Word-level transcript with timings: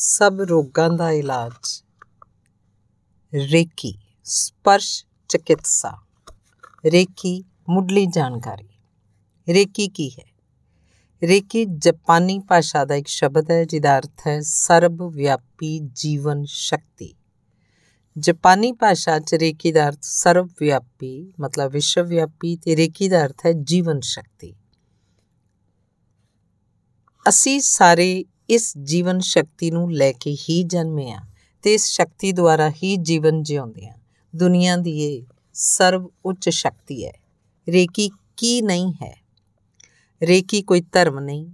ਸਭ 0.00 0.40
ਰੋਗਾਂ 0.40 0.90
ਦਾ 0.90 1.10
ਇਲਾਜ। 1.10 1.84
ਰੇਕੀ, 3.34 3.98
ਸਪਰਸ਼ 4.24 5.04
ਚਿਕਿਤਸਾ। 5.28 5.98
ਰੇਕੀ, 6.86 7.44
ਮੁੱਢਲੀ 7.68 8.06
ਜਾਣਕਾਰੀ। 8.06 8.68
ਰੇਕੀ 9.48 9.88
ਕੀ 9.88 10.10
ਹੈ? 10.10 10.24
ਰੇਕੀ 11.22 11.64
ਜਾਪਾਨੀ 11.64 12.38
ਭਾਸ਼ਾ 12.38 12.84
ਦਾ 12.84 12.94
ਇੱਕ 12.94 13.06
ਸ਼ਬਦ 13.06 13.50
ਹੈ, 13.50 13.64
ਜਿਹਦਾ 13.64 13.98
ਅਰਥ 13.98 14.26
ਹੈ 14.26 14.40
ਸਰਬ 14.40 15.02
ਵਿਆਪੀ 15.02 15.80
ਜੀਵਨ 15.92 16.44
ਸ਼ਕਤੀ। 16.44 17.14
ਜਾਪਾਨੀ 18.18 18.72
ਭਾਸ਼ਾ 18.72 19.18
'ਚ 19.18 19.34
ਰੇਕੀ 19.34 19.72
ਦਾ 19.72 19.88
ਅਰਥ 19.88 19.98
ਸਰਬ 20.02 20.50
ਵਿਆਪੀ, 20.60 21.32
ਮਤਲਬ 21.40 21.72
ਵਿਸ਼ਵ 21.72 22.06
ਵਿਆਪੀ, 22.06 22.56
ਤੇ 22.56 22.76
ਰੇਕੀ 22.76 23.08
ਦਾ 23.08 23.24
ਅਰਥ 23.24 23.46
ਹੈ 23.46 23.52
ਜੀਵਨ 23.52 24.00
ਸ਼ਕਤੀ। 24.00 24.54
ਅਸੀਂ 27.28 27.60
ਸਾਰੇ 27.60 28.24
ਇਸ 28.50 28.72
ਜੀਵਨ 28.78 29.18
ਸ਼ਕਤੀ 29.18 29.70
ਨੂੰ 29.70 29.92
ਲੈ 29.92 30.12
ਕੇ 30.12 30.30
ਹੀ 30.30 30.62
ਜਨਮੇ 30.62 31.10
ਆ 31.12 31.20
ਤੇ 31.62 31.74
ਇਸ 31.74 31.84
ਸ਼ਕਤੀ 31.84 32.32
ਦੁਆਰਾ 32.32 32.70
ਹੀ 32.70 32.96
ਜੀਵਨ 32.96 33.42
ਜਿਉਂਦੇ 33.42 33.86
ਆ 33.86 33.92
ਦੁਨੀਆ 34.36 34.76
ਦੀ 34.76 34.98
ਇਹ 34.98 35.22
ਸਰਵ 35.54 36.08
ਉੱਚ 36.26 36.48
ਸ਼ਕਤੀ 36.48 37.06
ਹੈ। 37.06 37.12
ਰੇਕੀ 37.68 38.10
ਕੀ 38.36 38.62
ਨਹੀਂ 38.62 38.92
ਹੈ? 38.92 39.24
ਰੇਕੀ 40.22 40.62
ਕੋਈ 40.62 40.80
ਧਰਮ 40.80 41.18
ਨਹੀਂ, 41.18 41.46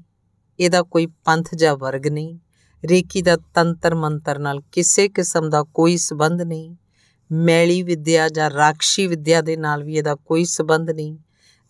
ਇਹਦਾ 0.61 0.83
ਕੋਈ 0.83 1.07
ਪੰਥ 1.07 1.55
ਜਾਂ 1.55 1.77
ਵਰਗ 1.77 2.07
ਨਹੀਂ, 2.07 2.39
ਰੇਕੀ 2.85 3.23
ਦਾ 3.23 3.37
ਤੰਤਰ 3.55 3.95
ਮੰਤਰ 3.95 4.39
ਨਾਲ 4.39 4.61
ਕਿਸੇ 4.73 5.09
ਕਿਸਮ 5.09 5.51
ਦਾ 5.51 5.63
ਕੋਈ 5.63 5.97
ਸਬੰਧ 5.97 6.43
ਨਹੀਂ, 6.43 6.77
ਮੈਲੀ 7.33 7.83
ਵਿਦਿਆ 7.83 8.29
ਜਾਂ 8.29 8.51
ਰਾਖਸ਼ੀ 8.51 9.07
ਵਿਦਿਆ 9.07 9.41
ਦੇ 9.41 9.57
ਨਾਲ 9.57 9.85
ਵੀ 9.85 9.97
ਇਹਦਾ 9.97 10.15
ਕੋਈ 10.15 10.45
ਸਬੰਧ 10.45 10.91
ਨਹੀਂ, 10.91 11.17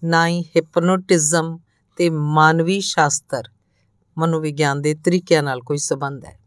ਨਾ 0.04 0.28
ਹੀ 0.28 0.42
ਹਿਪਨੋਟਿਜ਼ਮ 0.56 1.58
ਤੇ 1.96 2.10
ਮਾਨਵੀ 2.10 2.80
ਸ਼ਾਸਤਰ। 2.80 3.42
ਮਨੋਵਿਗਿਆਨ 4.18 4.82
ਦੇ 4.82 4.94
ਤਰੀਕਿਆਂ 4.94 5.42
ਨਾਲ 5.42 5.60
ਕੋਈ 5.60 5.78
ਸਬੰਧ 5.78 6.24
ਹੈ। 6.24 6.38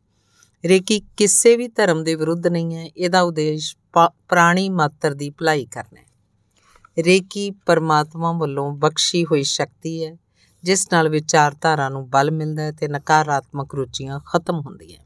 ਰੇਕੀ 0.66 1.00
ਕਿਸੇ 1.18 1.56
ਵੀ 1.58 1.68
ਧਰਮ 1.68 2.04
ਦੇ 2.04 2.16
ਵਿਰੁੱਧ 2.16 2.48
ਨਹੀਂ 2.48 2.76
ਹੈ, 2.76 2.86
ਇਹਦਾ 2.86 3.22
ਉਦੇਸ਼ 3.22 3.76
ਪ੍ਰਾਣੀ 4.28 4.70
ਮਾਤਰ 4.70 5.14
ਦੀ 5.14 5.30
ਭਲਾਈ 5.30 5.66
ਕਰਨਾ 5.66 6.02
ਹੈ। 6.02 7.04
ਰੇਕੀ 7.04 7.52
ਪਰਮਾਤਮਾ 7.52 8.32
ਵੱਲੋਂ 8.32 8.72
ਬਖਸ਼ੀ 8.72 9.26
ਹੋਈ 9.26 9.44
ਸ਼ਕਤੀ 9.44 10.06
ਹੈ, 10.06 10.18
ਜਿਸ 10.64 10.88
ਨਾਲ 10.92 11.10
ਵਿਚਾਰਧਾਰਾ 11.10 11.90
ਨੂੰ 11.90 12.10
ਬਲ 12.10 12.32
ਮਿਲਦਾ 12.32 12.64
ਹੈ 12.64 12.72
ਤੇ 12.72 12.88
ਨਕਾਰਾਤਮਕ 12.88 13.76
ਰੁਚੀਆਂ 13.76 14.20
ਖਤਮ 14.20 14.60
ਹੁੰਦੀਆਂ 14.60 15.04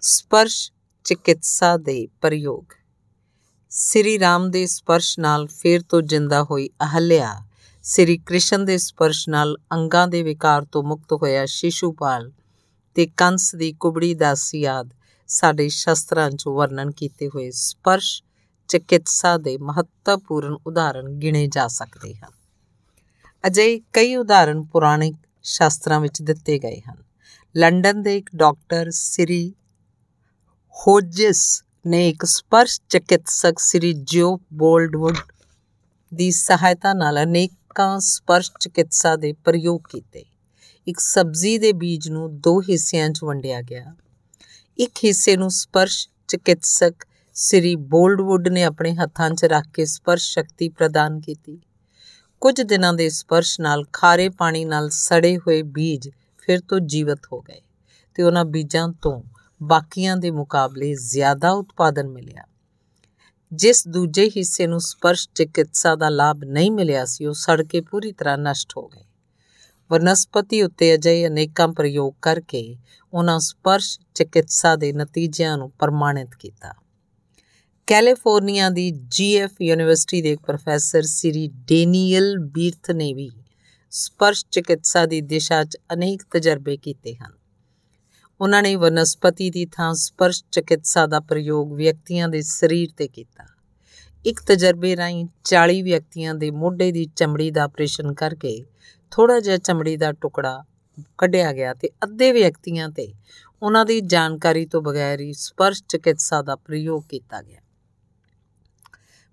ਸਪਰਸ਼ 0.00 0.72
ਚਿਕਿਤਸਾ 1.04 1.76
ਦੇ 1.76 2.06
ਪ੍ਰਯੋਗ। 2.20 2.64
ਸ੍ਰੀ 3.70 4.18
ਰਾਮ 4.18 4.50
ਦੇ 4.50 4.66
ਸਪਰਸ਼ 4.66 5.18
ਨਾਲ 5.18 5.46
ਫੇਰ 5.46 5.82
ਤੋਂ 5.82 6.02
ਜਿੰਦਾ 6.02 6.42
ਹੋਈ 6.42 6.68
ਅਹਲਿਆ 6.68 7.44
ਸ੍ਰੀ 7.90 8.18
ਕ੍ਰਿਸ਼ਨ 8.18 8.64
ਦੇ 8.64 8.78
ਸਪਰਸ਼ 8.78 9.28
ਨਾਲ 9.28 9.56
ਅੰਗਾਂ 9.72 10.08
ਦੇ 10.08 10.22
ਵਿਕਾਰ 10.22 10.64
ਤੋਂ 10.64 10.82
ਮੁਕਤ 10.82 11.12
ਹੋਇਆ 11.12 11.46
ਸ਼ਿਸ਼ੂਪਾਲ 11.46 12.32
ਤੇ 12.94 13.06
ਕੰਸ 13.06 13.54
ਦੀ 13.54 13.72
ਕੁਬੜੀ 13.72 14.14
ਦਾਸੀ 14.14 14.64
ਆਦ 14.64 14.90
ਸਾਡੇ 15.26 15.68
ਸ਼ਸਤਰਾਂ 15.68 16.30
'ਚ 16.30 16.48
ਵਰਣਨ 16.48 16.90
ਕੀਤੇ 16.90 17.28
ਹੋਏ 17.28 17.50
ਸਪਰਸ਼ 17.50 18.22
ਚਿਕਿਤਸਾ 18.68 19.38
ਦੇ 19.38 19.58
ਮਹੱਤਵਪੂਰਨ 19.58 20.56
ਉਦਾਹਰਣ 20.66 21.08
ਗਿਣੇ 21.08 21.46
ਜਾ 21.46 21.68
ਸਕਦੇ 21.68 22.14
ਹਨ। 22.14 22.30
ਅਜੇ 23.46 23.80
ਕਈ 23.92 24.16
ਉਦਾਹਰਣ 24.16 24.62
ਪੁਰਾਣੇ 24.62 25.12
ਸ਼ਾਸਤਰਾਂ 25.42 26.00
ਵਿੱਚ 26.00 26.22
ਦਿੱਤੇ 26.22 26.58
ਗਏ 26.58 26.80
ਹਨ। 26.80 27.02
ਲੰਡਨ 27.56 28.02
ਦੇ 28.02 28.16
ਇੱਕ 28.16 28.30
ਡਾਕਟਰ 28.36 28.90
ਸ੍ਰੀ 28.90 29.54
ਹੋਜਿਸ 30.76 31.64
ਨੇ 31.86 32.08
ਇੱਕ 32.08 32.24
ਸਪਰਸ਼ 32.24 32.80
ਚਿਕਿਤਸਕ 32.88 33.58
ਸ੍ਰੀ 33.58 33.92
ਜੋ 33.92 34.40
ਬੋਲਡਵੁੱਡ 34.52 35.16
ਦੀ 36.14 36.30
ਸਹਾਇਤਾ 36.30 36.92
ਨਾਲ 36.92 37.22
ਅਨੇਕਾਂ 37.22 37.57
ਸਪਰਸ਼ 37.98 38.50
ਚਿਕਿਤਸਾ 38.60 39.16
ਦੇ 39.16 39.32
ਪ੍ਰਯੋਗ 39.32 39.80
ਕੀਤੇ। 39.90 40.24
ਇੱਕ 40.86 41.00
ਸਬਜ਼ੀ 41.00 41.58
ਦੇ 41.58 41.72
ਬੀਜ 41.72 42.08
ਨੂੰ 42.08 42.40
ਦੋ 42.40 42.60
ਹਿੱਸਿਆਂ 42.60 43.10
'ਚ 43.10 43.20
ਵੰਡਿਆ 43.24 43.62
ਗਿਆ। 43.62 43.94
ਇੱਕ 44.78 44.92
ਹਿੱਸੇ 45.04 45.36
ਨੂੰ 45.36 45.50
ਸਪਰਸ਼ 45.50 46.08
ਚਿਕਿਤਸਕ 46.28 46.94
ਸ੍ਰੀ 47.34 47.76
ਬੋਲਡਵੁੱਡ 47.76 48.48
ਨੇ 48.48 48.62
ਆਪਣੇ 48.62 48.94
ਹੱਥਾਂ 48.94 49.30
'ਚ 49.30 49.44
ਰੱਖ 49.44 49.64
ਕੇ 49.74 49.84
ਸਪਰਸ਼ 49.84 50.22
ਸ਼ਕਤੀ 50.22 50.68
ਪ੍ਰਦਾਨ 50.68 51.20
ਕੀਤੀ। 51.20 51.60
ਕੁਝ 52.40 52.60
ਦਿਨਾਂ 52.60 52.94
ਦੇ 52.94 53.08
ਸਪਰਸ਼ 53.08 53.60
ਨਾਲ 53.60 53.84
ਖਾਰੇ 53.92 54.28
ਪਾਣੀ 54.28 54.64
ਨਾਲ 54.64 54.90
ਸੜੇ 54.90 55.38
ਹੋਏ 55.38 55.62
ਬੀਜ 55.62 56.10
ਫਿਰ 56.38 56.60
ਤੋਂ 56.60 56.80
ਜੀਵਤ 56.80 57.20
ਹੋ 57.32 57.40
ਗਏ 57.40 57.60
ਤੇ 58.14 58.22
ਉਹਨਾਂ 58.22 58.44
ਬੀਜਾਂ 58.44 58.88
ਤੋਂ 58.88 59.22
ਬਾਕੀਆਂ 59.62 60.16
ਦੇ 60.16 60.30
ਮੁਕਾਬਲੇ 60.30 60.94
ਜ਼ਿਆਦਾ 60.94 61.50
ਉਤਪਾਦਨ 61.50 62.08
ਮਿਲਿਆ। 62.08 62.42
ਜਿਸ 63.52 63.88
ਦੂਜੇ 63.88 64.28
ਹਿੱਸੇ 64.28 64.66
ਨੂੰ 64.66 64.80
ਸਪਰਸ਼ 64.80 65.28
ਚਿਕਿਤਸਾ 65.34 65.94
ਦਾ 65.94 66.08
ਲਾਭ 66.08 66.44
ਨਹੀਂ 66.44 66.70
ਮਿਲਿਆ 66.70 67.04
ਸੀ, 67.04 67.26
ਉਹ 67.26 67.34
ਸੜ 67.34 67.62
ਕੇ 67.62 67.80
ਪੂਰੀ 67.80 68.12
ਤਰ੍ਹਾਂ 68.12 68.38
ਨਸ਼ਟ 68.38 68.72
ਹੋ 68.76 68.88
ਗਏ। 68.88 69.04
ਵਨਸਪਤੀ 69.90 70.62
ਉੱਤੇ 70.62 70.94
ਅਜਿਹੇ 70.94 71.26
ਅਨੇਕਾਂ 71.26 71.68
ਪ੍ਰਯੋਗ 71.68 72.14
ਕਰਕੇ 72.22 72.76
ਉਹਨਾਂ 73.12 73.38
ਸਪਰਸ਼ 73.38 74.00
ਚਿਕਿਤਸਾ 74.14 74.76
ਦੇ 74.76 74.92
ਨਤੀਜਿਆਂ 74.92 75.58
ਨੂੰ 75.58 75.70
ਪ੍ਰਮਾਣਿਤ 75.70 76.28
ਕੀਤਾ। 76.38 76.74
ਕੈਲੀਫੋਰਨੀਆ 77.86 78.70
ਦੀ 78.70 78.90
ਜੀਐਫ 78.90 79.50
ਯੂਨੀਵਰਸਿਟੀ 79.62 80.22
ਦੇ 80.22 80.32
ਇੱਕ 80.32 80.40
ਪ੍ਰੋਫੈਸਰ 80.40 81.02
ਸ੍ਰੀ 81.02 81.48
ਡੇਨੀਅਲ 81.48 82.38
ਬੀਰਥ 82.38 82.90
ਨੇ 82.90 83.14
ਵੀ 83.14 83.30
ਸਪਰਸ਼ 83.90 84.46
ਚਿਕਿਤਸਾ 84.50 85.06
ਦੀ 85.06 85.20
ਦਿਸ਼ਾ 85.20 85.64
'ਚ 85.64 85.76
ਅਨੇਕ 85.92 86.22
ਤਜਰਬੇ 86.30 86.76
ਕੀਤੇ 86.76 87.14
ਹਨ। 87.14 87.37
ਉਹਨਾਂ 88.40 88.62
ਨੇ 88.62 88.76
ਵਨਸਪਤੀ 88.76 89.50
ਦੀ 89.50 89.66
ਥਾਂ 89.66 89.94
ਸਪਰਸ਼ 89.94 90.44
ਚਿਕਿਤਸਾ 90.52 91.06
ਦਾ 91.06 91.20
ਪ੍ਰਯੋਗ 91.20 91.72
ਵਿਅਕਤੀਆਂ 91.72 92.28
ਦੇ 92.28 92.42
ਸਰੀਰ 92.42 92.90
ਤੇ 92.96 93.08
ਕੀਤਾ। 93.08 93.46
ਇੱਕ 94.26 94.40
ਤਜਰਬੇ 94.40 94.96
ਰਾਹੀਂ 94.96 95.26
40 95.44 95.82
ਵਿਅਕਤੀਆਂ 95.82 96.34
ਦੇ 96.34 96.50
ਮੋਢੇ 96.50 96.92
ਦੀ 96.92 97.04
ਚਮੜੀ 97.16 97.50
ਦਾ 97.50 97.62
ਆਪਰੇਸ਼ਨ 97.62 98.14
ਕਰਕੇ 98.14 98.64
ਥੋੜਾ 99.10 99.40
ਜਿਹਾ 99.40 99.56
ਚਮੜੀ 99.56 99.96
ਦਾ 99.96 100.12
ਟੁਕੜਾ 100.12 100.64
ਕੱਢਿਆ 101.18 101.52
ਗਿਆ 101.52 101.74
ਤੇ 101.74 101.88
ਅੱਧੇ 102.02 102.32
ਵਿਅਕਤੀਆਂ 102.32 102.88
ਤੇ 102.88 103.14
ਉਹਨਾਂ 103.62 103.84
ਦੀ 103.86 104.00
ਜਾਣਕਾਰੀ 104.00 104.66
ਤੋਂ 104.66 104.82
ਬਗੈਰ 104.82 105.20
ਹੀ 105.20 105.32
ਸਪਰਸ਼ 105.32 105.82
ਚਿਕਿਤਸਾ 105.88 106.42
ਦਾ 106.42 106.56
ਪ੍ਰਯੋਗ 106.56 107.02
ਕੀਤਾ 107.08 107.42
ਗਿਆ। 107.42 107.60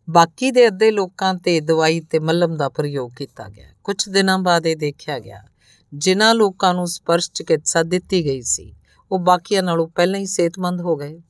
ਬਾਕੀ 0.10 0.52
ਦੇ 0.52 0.68
ਅੱਧੇ 0.68 0.92
ਲੋਕਾਂ 0.92 1.34
ਤੇ 1.34 1.60
ਦਵਾਈ 1.62 2.00
ਤੇ 2.00 2.20
ਮਲਮ 2.20 2.58
ਦਾ 2.58 2.70
ਪ੍ਰਯੋਗ 2.70 3.12
ਕੀਤਾ 3.12 3.48
ਗਿਆ। 3.50 3.68
ਕੁਝ 3.84 4.10
ਦਿਨਾਂ 4.10 4.40
ਬਾਅਦ 4.40 4.66
ਇਹ 4.66 4.78
ਦੇਖਿਆ 4.78 5.20
ਗਿਆ, 5.20 5.44
ਜਿਨ੍ਹਾਂ 5.94 6.36
ਲੋਕਾਂ 6.36 6.74
ਨੂੰ 6.74 6.88
ਸਪਰਸ਼ 6.88 7.32
ਚਿਕਿਤਸਾ 7.32 7.84
ਦਿੱਤੀ 7.84 8.26
ਗਈ 8.26 8.42
ਸੀ 8.42 8.76
ਉਹ 9.12 9.20
ਬਾਕੀਆਂ 9.20 9.64
ਨਾਲੋਂ 9.64 9.88
ਪਹਿਲਾਂ 9.88 10.20
ਹੀ 10.20 10.26
ਸਿਹਤਮੰਦ 10.26 10.82
ਹੋ 10.82 10.96
ਗਏ। 10.96 11.22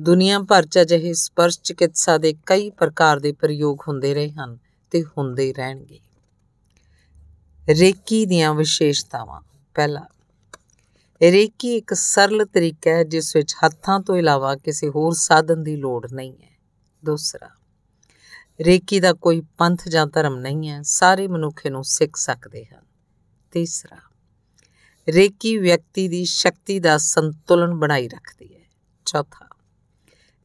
ਦੁਨੀਆ 0.00 0.38
ਭਰ 0.38 0.66
'ਚ 0.66 0.78
ਅਜਿਹੇ 0.78 1.12
ਸਪਰਸ਼ 1.12 1.60
ਚਿਕਿਤਸਾ 1.60 2.18
ਦੇ 2.18 2.34
ਕਈ 2.46 2.70
ਪ੍ਰਕਾਰ 2.70 3.20
ਦੇ 3.20 3.32
ਪ੍ਰਯੋਗ 3.32 3.78
ਹੁੰਦੇ 3.88 4.14
ਰਹੇ 4.14 4.30
ਹਨ 4.30 4.58
ਤੇ 4.90 5.02
ਹੁੰਦੇ 5.02 5.52
ਰਹਿਣਗੇ। 5.52 6.00
ਰੇਕੀ 7.68 8.26
ਦੀਆਂ 8.26 8.54
ਵਿਸ਼ੇਸ਼ਤਾਵਾਂ। 8.54 9.40
ਪਹਿਲਾ, 9.74 10.06
ਰੇਕੀ 11.22 11.76
ਇੱਕ 11.76 11.94
ਸਰਲ 11.94 12.44
ਤਰੀਕਾ 12.44 12.90
ਹੈ, 12.90 13.04
ਜਿਸ 13.04 13.36
ਵਿੱਚ 13.36 13.54
ਹੱਥਾਂ 13.64 14.00
ਤੋਂ 14.00 14.16
ਇਲਾਵਾ 14.16 14.56
ਕਿਸੇ 14.56 14.88
ਹੋਰ 14.88 15.12
ਸਾਧਨ 15.12 15.62
ਦੀ 15.62 15.76
ਲੋੜ 15.76 16.12
ਨਹੀਂ 16.12 16.32
ਹੈ। 16.32 16.56
ਦੂਸਰਾ, 17.04 17.48
ਰੇਕੀ 18.60 19.00
ਦਾ 19.00 19.12
ਕੋਈ 19.12 19.42
ਪੰਥ 19.58 19.88
ਜਾਂ 19.88 20.06
ਧਰਮ 20.06 20.36
ਨਹੀਂ 20.36 20.68
ਹੈ, 20.68 20.82
ਸਾਰੇ 20.82 21.28
ਮਨੁੱਖ 21.28 21.66
ਨੂੰ 21.66 21.84
ਸਿੱਖ 21.84 22.16
ਸਕਦੇ 22.16 22.64
ਹਨ। 22.64 22.84
ਤੀਸਰਾ 23.50 23.96
ਰੇਕੀ 25.14 25.58
ਵਿਅਕਤੀ 25.58 26.08
ਦੀ 26.08 26.24
ਸ਼ਕਤੀ 26.24 26.80
ਦਾ 26.80 26.98
ਸੰਤੁਲਨ 26.98 27.74
ਬਣਾਈ 27.74 28.08
ਰੱਖਦੀ 28.08 28.54
ਹੈ। 28.54 28.60
ਚੌਥਾ, 29.06 29.48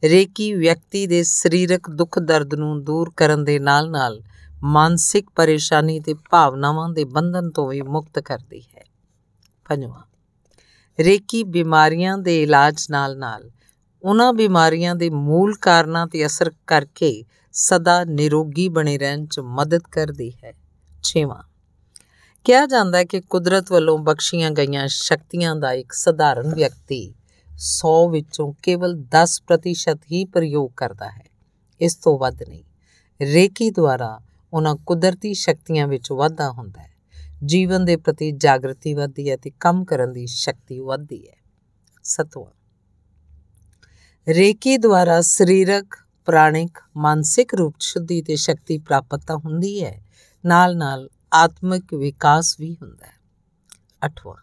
ਰੇਕੀ 0.04 0.54
ਵਿਅਕਤੀ 0.54 1.08
ਦੇ 1.08 1.24
ਸਰੀਰਕ 1.24 1.90
ਦੁੱਖ 1.90 2.20
ਦਰਦ 2.20 2.56
ਨੂੰ 2.56 2.84
ਦੂਰ 2.84 3.12
ਕਰਨ 3.18 3.44
ਦੇ 3.44 3.60
ਨਾਲ-ਨਾਲ 3.60 4.22
ਮਾਨਸਿਕ 4.64 5.30
ਪਰੇਸ਼ਾਨੀ 5.36 6.00
ਤੇ 6.00 6.14
ਭਾਵਨਾਵਾਂ 6.14 6.90
ਦੇ 6.90 7.04
ਬੰਧਨ 7.04 7.50
ਤੋਂ 7.50 7.68
ਵੀ 7.68 7.82
ਮੁਕਤ 7.82 8.20
ਕਰਦੀ 8.20 8.62
ਹੈ। 8.62 8.84
ਪੰਜਵਾਂ, 9.70 10.04
ਰੇਕੀ 11.00 11.44
ਬਿਮਾਰੀਆਂ 11.44 12.18
ਦੇ 12.18 12.44
ਇਲਾਜ 12.44 12.88
ਨਾਲ-ਨਾਲ 12.90 13.52
ਉਹਨਾਂ 14.04 14.34
ਬਿਮਾਰੀਆਂ 14.34 14.96
ਦੇ 14.96 15.10
ਮੂਲ 15.10 15.56
ਕਾਰਨਾਂ 15.56 16.08
ਤੇ 16.08 16.26
ਅਸਰ 16.26 16.52
ਕਰਕੇ 16.68 17.24
ਸਦਾ 17.54 18.04
ਨਿਰੋਗੀ 18.04 18.70
ਬਣੇ 18.70 18.98
ਰਹਿਣ 18.98 19.26
'ਚ 19.26 19.40
ਮਦਦ 19.40 19.82
ਕਰਦੀ 19.92 20.32
ਹੈ। 20.44 20.54
ਛੇਵਾਂ 21.04 21.51
ਕਿਹਾ 22.46 22.66
ਜਾਂਦਾ 22.66 22.98
ਹੈ 22.98 23.04
ਕਿ 23.04 23.22
ਕੁਦਰਤ 23.22 23.72
ਵੱਲੋਂ 23.72 23.98
ਬਖਸ਼ੀਆਂ 24.00 24.52
ਗਈਆਂ 24.52 24.88
ਸ਼ਕਤੀਆਂ 24.88 25.56
ਦਾ 25.56 25.74
ਇੱਕ 25.74 25.92
ਸਧਾਰਨ 25.92 26.54
ਵਿਅਕਤੀ 26.56 27.14
100 27.58 28.10
ਵਿੱਚੋਂ 28.10 28.54
ਕੇਵਲ 28.64 28.96
10% 28.96 30.00
ਹੀ 30.12 30.26
ਪ੍ਰਯੋਗ 30.26 30.72
ਕਰਦਾ 30.78 31.10
ਹੈ। 31.10 31.26
ਇਸ 31.82 31.96
ਤੋਂ 31.96 32.20
ਵੱਧ 32.20 32.44
ਨਹੀਂ, 32.44 32.64
ਰੇਕੀ 33.22 33.70
ਦੁਆਰਾ 33.70 34.20
ਉਹਨਾਂ 34.54 34.76
ਕੁਦਰਤੀ 34.76 35.34
ਸ਼ਕਤੀਆਂ 35.34 35.88
ਵਿੱਚ 35.88 36.12
ਵਾਧਾ 36.12 36.52
ਹੁੰਦਾ 36.52 36.82
ਹੈ। 36.82 36.92
ਜੀਵਨ 37.46 37.86
ਦੇ 37.86 37.96
ਪ੍ਰਤੀ 37.96 38.32
ਜਾਗਰਤੀ 38.32 38.94
ਵਧਦੀ 38.94 39.30
ਹੈ 39.30 39.38
ਤੇ 39.38 39.52
ਕੰਮ 39.60 39.86
ਕਰਨ 39.86 40.14
ਦੀ 40.14 40.26
ਸ਼ਕਤੀ 40.26 40.80
ਵਧਦੀ 40.80 41.28
ਹੈ। 41.30 41.36
ਸਤਵਾਂ, 42.04 42.52
ਰੇਕੀ 44.28 44.78
ਦੁਆਰਾ 44.78 45.22
ਸਰੀਰਕ, 45.22 45.96
ਪ੍ਰਾਣਿਕ, 46.26 46.80
ਮਾਨਸਿਕ 46.98 47.56
ਰੂਪ 47.56 47.76
ਸ਼ੁੱਧੀ 47.80 48.22
ਤੇ 48.22 48.36
ਸ਼ਕਤੀ 48.36 48.78
ਪ੍ਰਾਪਤ 48.78 49.32
ਹੁੰਦੀ 49.32 49.84
ਹੈ। 49.86 50.04
ਨਾਲ 50.46 50.78
ਨਾਲ 50.78 51.10
ਆਤਮਿਕ 51.34 51.94
ਵਿਕਾਸ 51.94 52.60
ਵੀ 52.60 52.78
ਹੁੰਦਾ 52.82 53.06
ਹੈ। 53.06 53.14
ਅਠਵਾਂ, 54.06 54.36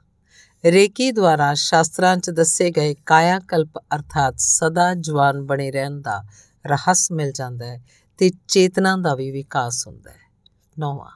ਰੇਕੀ 0.65 1.13
ਦੁਆਰਾ 1.13 1.55
ਸ਼ਾਸਤਰਾਂ 1.55 2.17
'ਚ 2.17 2.31
ਦੱਸੇ 2.31 2.71
ਗਏ 2.71 2.95
ਕਾਇਆ 2.95 3.39
ਕਲਪ 3.39 3.79
ਅਰਥਾਤ 3.79 4.35
ਸਦਾ 4.39 4.95
ਜਵਾਨ 4.95 5.43
ਬਣੇ 5.43 5.71
ਰਹਿਣ 5.71 6.01
ਦਾ 6.01 6.25
ਰਹੱਸ 6.67 7.13
ਮਿਲ 7.13 7.33
ਜਾਂਦਾ 7.33 7.67
ਹੈ 7.67 7.85
ਤੇ 8.19 8.31
ਚੇਤਨਾ 8.49 8.97
ਦਾ 8.97 9.15
ਵੀ 9.15 9.31
ਵਿਕਾਸ 9.31 9.87
ਹੁੰਦਾ 9.87 10.11
ਹੈ। 10.11 10.51
ਨੌਵਾਂ, 10.79 11.11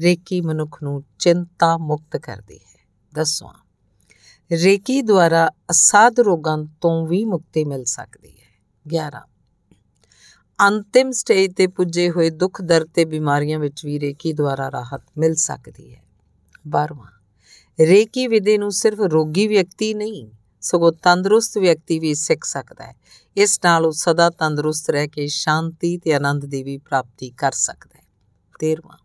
ਰੇਕੀ 0.00 0.40
ਮਨੁੱਖ 0.40 0.82
ਨੂੰ 0.82 1.04
ਚਿੰਤਾ 1.18 1.76
ਮੁਕਤ 1.76 2.16
ਕਰਦੀ 2.16 2.58
ਹੈ। 2.58 2.88
ਦਸਵਾਂ, 3.14 3.54
ਰੇਕੀ 4.52 5.02
ਦੁਆਰਾ 5.02 5.50
ਅਸਾਧ 5.70 6.20
ਰੋਗਾਂ 6.20 6.58
ਤੋਂ 6.80 7.06
ਵੀ 7.06 7.24
ਮੁਕਤੀ 7.24 7.64
ਮਿਲ 7.64 7.84
ਸਕਦੀ 7.84 8.30
ਹੈ। 8.30 8.64
11 8.88 9.26
ਅੰਤਿਮ 10.62 11.10
ਸਟੇਜ 11.10 11.52
ਤੇ 11.54 11.66
ਪੁੱਜੇ 11.66 12.10
ਹੋਏ 12.10 12.30
ਦੁੱਖ 12.30 12.60
ਦਰਦ 12.62 12.88
ਤੇ 12.94 13.04
ਬਿਮਾਰੀਆਂ 13.04 13.58
ਵਿੱਚ 13.58 13.84
ਵੀ 13.84 14.00
ਰੇਕੀ 14.00 14.32
ਦੁਆਰਾ 14.32 14.70
ਰਾਹਤ 14.70 15.02
ਮਿਲ 15.18 15.34
ਸਕਦੀ 15.34 15.94
ਹੈ। 15.94 16.02
12ਵਾਂ 16.68 17.10
ਰੇਕੀ 17.78 18.26
ਵਿਧੀ 18.26 18.58
ਨੂੰ 18.58 18.70
ਸਿਰਫ 18.72 19.00
ਰੋਗੀ 19.00 19.46
ਵਿਅਕਤੀ 19.48 19.94
ਨਹੀਂ, 19.94 20.26
ਸਗੋਂ 20.60 20.92
ਤੰਦਰੁਸਤ 20.92 21.58
ਵਿਅਕਤੀ 21.58 21.98
ਵੀ 21.98 22.14
ਸਿੱਖ 22.14 22.44
ਸਕਦਾ 22.44 22.84
ਹੈ। 22.84 22.94
ਇਸ 23.36 23.58
ਨਾਲ 23.64 23.86
ਉਹ 23.86 23.92
ਸਦਾ 23.92 24.30
ਤੰਦਰੁਸਤ 24.30 24.90
ਰਹਿ 24.90 25.08
ਕੇ 25.08 25.26
ਸ਼ਾਂਤੀ 25.26 25.96
ਤੇ 25.98 26.14
ਆਨੰਦ 26.14 26.44
ਦੀ 26.44 26.62
ਵੀ 26.62 26.76
ਪ੍ਰਾਪਤੀ 26.78 27.30
ਕਰ 27.30 27.52
ਸਕਦਾ 27.52 27.98
ਹੈ। 27.98 28.04
13ਵਾਂ 28.60 28.98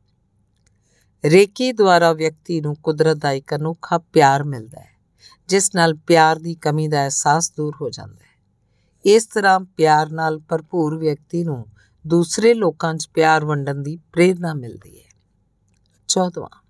ਰੇਕੀ 1.23 1.71
ਦੁਆਰਾ 1.71 2.13
ਵਿਅਕਤੀ 2.13 2.61
ਨੂੰ 2.61 2.75
ਕੁਦਰਤ 2.75 3.17
ਦਾ 3.17 3.31
ਇੱਕ 3.31 3.55
ਅਨੋਖਾ 3.55 3.97
ਪਿਆਰ 3.97 4.43
ਮਿਲਦਾ 4.43 4.79
ਹੈ, 4.79 4.91
ਜਿਸ 5.49 5.75
ਨਾਲ 5.75 5.93
ਪਿਆਰ 5.93 6.39
ਦੀ 6.39 6.55
ਕਮੀ 6.55 6.87
ਦਾ 6.87 7.03
ਅਹਿਸਾਸ 7.03 7.51
ਦੂਰ 7.51 7.75
ਹੋ 7.81 7.89
ਜਾਂਦਾ 7.89 8.23
ਹੈ। 8.23 8.26
ਇਸ 9.05 9.25
ਤਰ੍ਹਾਂ 9.25 9.59
ਪਿਆਰ 9.59 10.09
ਨਾਲ 10.09 10.39
ਭਰਪੂਰ 10.39 10.97
ਵਿਅਕਤੀ 10.97 11.43
ਨੂੰ 11.43 11.65
ਦੂਸਰੇ 12.07 12.53
ਲੋਕਾਂ 12.53 12.93
'ਚ 12.95 13.09
ਪਿਆਰ 13.13 13.45
ਵੰਡਣ 13.45 13.75
ਦੀ 13.75 13.97
ਪ੍ਰੇਰਣਾ 14.13 14.53
ਮਿਲਦੀ 14.53 14.99
ਹੈ। 14.99 15.09
14ਵਾਂ 16.09 16.63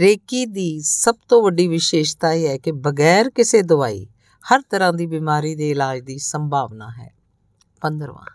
ਰੇਕੀ 0.00 0.46
ਦੀ 0.46 0.80
ਸਭ 0.80 1.14
ਤੋਂ 1.28 1.42
ਵੱਡੀ 1.42 1.68
ਵਿਸ਼ੇਸ਼ਤਾ 1.68 2.32
ਇਹ 2.32 2.48
ਹੈ 2.48 2.56
ਕਿ 2.58 2.72
ਬਗੈਰ 2.72 3.30
ਕਿਸੇ 3.30 3.62
ਦਵਾਈ 3.62 4.06
ਹਰ 4.44 4.62
ਤਰ੍ਹਾਂ 4.70 4.92
ਦੀ 4.92 5.06
ਬਿਮਾਰੀ 5.06 5.54
ਦੇ 5.54 5.70
ਇਲਾਜ 5.70 6.00
ਦੀ 6.00 6.18
ਸੰਭਾਵਨਾ 6.18 6.90
ਹੈ। 6.90 7.14
15ਵਾਂ 7.82 8.26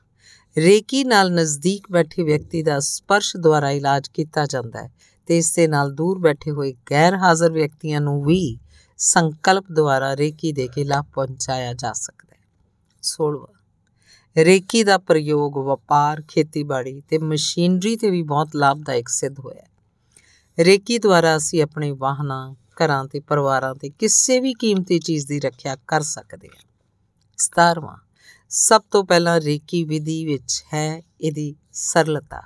ਰੇਕੀ 0.58 1.04
ਨਾਲ 1.04 1.32
ਨਜ਼ਦੀਕ 1.32 1.92
ਬੈਠੇ 1.92 2.24
ਵਿਅਕਤੀ 2.24 2.64
ਦਾ 2.64 2.80
ਸਪਰਸ਼ 2.80 3.38
ਦੁਆਰਾ 3.38 3.72
ਇਲਾਜ 3.72 4.08
ਕੀਤਾ 4.08 4.46
ਜਾਂਦਾ 4.46 4.84
ਹੈ 4.84 4.92
ਤੇ 5.26 5.38
ਇਸ 5.38 5.52
ਦੇ 5.56 5.68
ਨਾਲ 5.68 5.92
ਦੂਰ 5.92 6.20
ਬੈਠੇ 6.20 6.52
ਹੋਏ 6.52 6.74
ਗੈਰ 6.92 7.16
ਹਾਜ਼ਰ 7.16 7.52
ਵਿਅਕਤੀਆਂ 7.52 8.02
ਨੂੰ 8.02 8.24
ਵੀ 8.24 8.58
ਸੰਕਲਪ 8.98 9.66
ਦੁਆਰਾ 9.72 10.16
ਰੇਕੀ 10.16 10.52
ਦੇ 10.52 10.68
ਕੇ 10.68 10.84
ਲਾਭ 10.84 11.06
ਪਹੁੰਚਾਇਆ 11.14 11.74
ਜਾ 11.74 11.94
ਸਕਦਾ 11.94 12.27
ਹੈ। 12.27 12.27
16ਵਾਂ 13.04 13.58
ਰੇਕੀ 14.38 14.84
ਦਾ 14.84 14.98
ਪ੍ਰਯੋਗ 14.98 15.58
ਵਪਾਰ, 15.58 16.24
ਖੇਤੀਬਾੜੀ 16.28 17.02
ਤੇ 17.02 17.18
ਮਸ਼ੀਨਰੀ 17.18 17.96
ਤੇ 17.96 18.10
ਵੀ 18.10 18.22
ਬਹੁਤ 18.24 18.56
ਲਾਭਦਾਇਕ 18.56 19.10
ਸਿੱਧ 19.10 19.40
ਹੋਇਆ 19.40 19.62
ਹੈ। 19.62 20.64
ਰੇਕੀ 20.64 20.98
ਦੁਆਰਾ 20.98 21.38
ਅਸੀਂ 21.38 21.64
ਆਪਣੇ 21.64 21.92
ਵਾਹਨਾਂ, 21.92 22.54
ਘਰਾਂ 22.54 23.06
ਤੇ 23.06 23.20
ਪਰਿਵਾਰਾਂ 23.20 23.76
ਤੇ 23.76 23.90
ਕਿਸੇ 23.90 24.40
ਵੀ 24.40 24.54
ਕੀਮਤੀ 24.54 25.00
ਚੀਜ਼ 25.00 25.28
ਦੀ 25.28 25.40
ਰੱਖਿਆ 25.40 25.76
ਕਰ 25.76 26.02
ਸਕਦੇ 26.02 26.48
ਹਾਂ। 26.48 26.64
17ਵਾਂ 27.38 27.98
ਸਭ 28.50 28.82
ਤੋਂ 28.92 29.04
ਪਹਿਲਾਂ 29.04 29.42
ਰੇਕੀ 29.42 29.84
ਵਿਧੀ 29.84 30.26
ਵਿੱਚ 30.26 30.64
ਹੈ 30.74 31.04
ਇਹਦੀ 31.22 31.56
ਸਰਲਤਾ। 31.74 32.42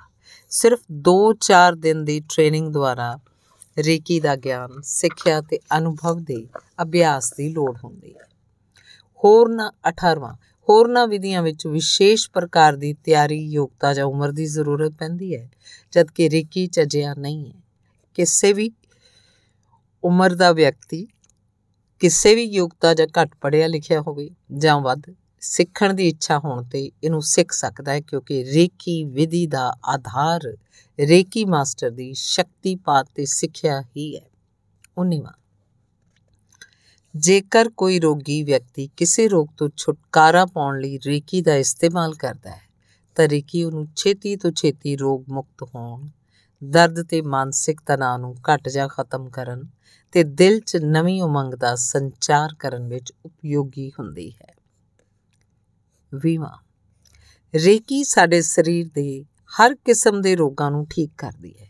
ਸਿਰਫ 0.50 0.80
2-4 0.92 1.74
ਦਿਨ 1.74 2.04
ਦੀ 2.04 2.20
ਟ੍ਰੇਨਿੰਗ 2.20 2.72
ਦੁਆਰਾ 2.72 3.18
ਰੇਕੀ 3.78 4.20
ਦਾ 4.20 4.36
ਗਿਆਨ, 4.36 4.80
ਸਿੱਖਿਆ 4.82 5.40
ਤੇ 5.40 5.58
ਅਨੁਭਵ 5.78 6.20
ਦੇ 6.20 6.46
ਅਭਿਆਸ 6.82 7.32
ਦੀ 7.32 7.48
ਲੋੜ 7.48 7.78
ਹੁੰਦੀ 7.84 8.14
ਹੈ। 8.14 8.31
ਹੋਰਨਾਂ 9.24 9.70
18ਵਾਂ 9.88 10.34
ਹੋਰਨਾਂ 10.68 11.06
ਵਿਧੀਆਂ 11.06 11.42
ਵਿੱਚ 11.42 11.66
ਵਿਸ਼ੇਸ਼ 11.66 12.30
ਪ੍ਰਕਾਰ 12.30 12.76
ਦੀ 12.76 12.94
ਤਿਆਰੀ, 12.94 13.38
ਯੋਗਤਾ 13.38 13.94
ਜਾਂ 13.94 14.04
ਉਮਰ 14.04 14.30
ਦੀ 14.30 14.46
ਜ਼ਰੂਰਤ 14.46 14.92
ਪੈਂਦੀ 14.92 15.36
ਹੈ, 15.36 15.50
ਜਦਕਿ 15.92 16.30
ਰੇਕੀ 16.30 16.66
ਚ 16.66 16.80
ਅਜਿਹਾ 16.80 17.14
ਨਹੀਂ 17.14 17.52
ਹੈ। 17.52 17.62
ਕਿਸੇ 18.14 18.52
ਵੀ 18.52 18.70
ਉਮਰ 20.04 20.34
ਦਾ 20.34 20.52
ਵਿਅਕਤੀ 20.52 21.06
ਕਿਸੇ 22.00 22.34
ਵੀ 22.34 22.42
ਯੋਗਤਾ 22.42 22.94
ਜਾਂ 22.94 23.06
ਘੱਟ 23.22 23.34
ਪੜਿਆ 23.40 23.66
ਲਿਖਿਆ 23.66 24.00
ਹੋਵੇ 24.00 24.30
ਜਾਂ 24.56 24.80
ਵੱਧ 24.80 25.02
ਸਿੱਖਣ 25.40 25.92
ਦੀ 25.92 26.08
ਇੱਛਾ 26.08 26.38
ਹੋਣ 26.38 26.64
ਤੇ 26.64 26.90
ਇਹਨੂੰ 27.04 27.22
ਸਿੱਖ 27.22 27.52
ਸਕਦਾ 27.52 27.92
ਹੈ, 27.92 28.00
ਕਿਉਂਕਿ 28.00 28.44
ਰੇਕੀ 28.44 29.04
ਵਿਧੀ 29.04 29.46
ਦਾ 29.46 29.72
ਆਧਾਰ 29.84 30.56
ਰੇਕੀ 31.00 31.44
ਮਾਸਟਰ 31.44 31.90
ਦੀ 31.90 32.12
ਸ਼ਕਤੀਪਾਤ 32.14 33.06
ਤੇ 33.14 33.24
ਸਿੱਖਿਆ 33.24 33.80
ਹੀ 33.80 34.16
ਹੈ। 34.16 34.30
19ਵਾਂ 34.98 35.32
ਜੇਕਰ 37.14 37.68
ਕੋਈ 37.68 37.98
ਰੋਗੀ 38.00 38.42
ਵਿਅਕਤੀ 38.42 38.88
ਕਿਸੇ 38.96 39.26
ਰੋਗ 39.28 39.48
ਤੋਂ 39.56 39.68
ਛੁਟਕਾਰਾ 39.76 40.44
ਪਾਉਣ 40.46 40.78
ਲਈ 40.80 40.98
ਰੇਕੀ 41.06 41.40
ਦਾ 41.42 41.56
ਇਸਤੇਮਾਲ 41.56 42.14
ਕਰਦਾ 42.14 42.50
ਹੈ, 42.50 42.60
ਤਾਂ 43.16 43.28
ਰੇਕੀ 43.28 43.62
ਉਹਨੂੰ 43.64 43.86
ਛੇਤੀ 43.96 44.34
ਤੋਂ 44.36 44.50
ਛੇਤੀ 44.52 44.96
ਰੋਗ 44.96 45.24
ਮੁਕਤ 45.28 45.62
ਹੋਣ, 45.74 46.08
ਦਰਦ 46.62 47.02
ਤੇ 47.02 47.20
ਮਾਨਸਿਕ 47.22 47.80
ਤਣਾਅ 47.86 48.18
ਨੂੰ 48.18 48.34
ਘਟ 48.48 48.68
ਜਾਂ 48.68 48.88
ਖਤਮ 48.88 49.28
ਕਰਨ 49.28 49.66
ਤੇ 50.12 50.24
ਦਿਲ 50.24 50.58
'ਚ 50.60 50.76
ਨਵੀਂ 50.76 51.22
ਉਮੰਗ 51.22 51.54
ਦਾ 51.54 51.74
ਸੰਚਾਰ 51.74 52.54
ਕਰਨ 52.58 52.88
ਵਿੱਚ 52.88 53.12
ਉਪਯੋਗੀ 53.24 53.90
ਹੁੰਦੀ 53.90 54.30
ਹੈ। 54.32 54.54
ਵੀਵਾ, 56.12 56.56
ਰੇਕੀ 57.54 58.02
ਸਾਡੇ 58.04 58.40
ਸਰੀਰ 58.42 58.88
ਦੇ 58.94 59.24
ਹਰ 59.52 59.74
ਕਿਸਮ 59.74 60.20
ਦੇ 60.20 60.36
ਰੋਗਾਂ 60.36 60.70
ਨੂੰ 60.70 60.86
ਠੀਕ 60.86 61.10
ਕਰਦੀ 61.18 61.54
ਹੈ। 61.60 61.68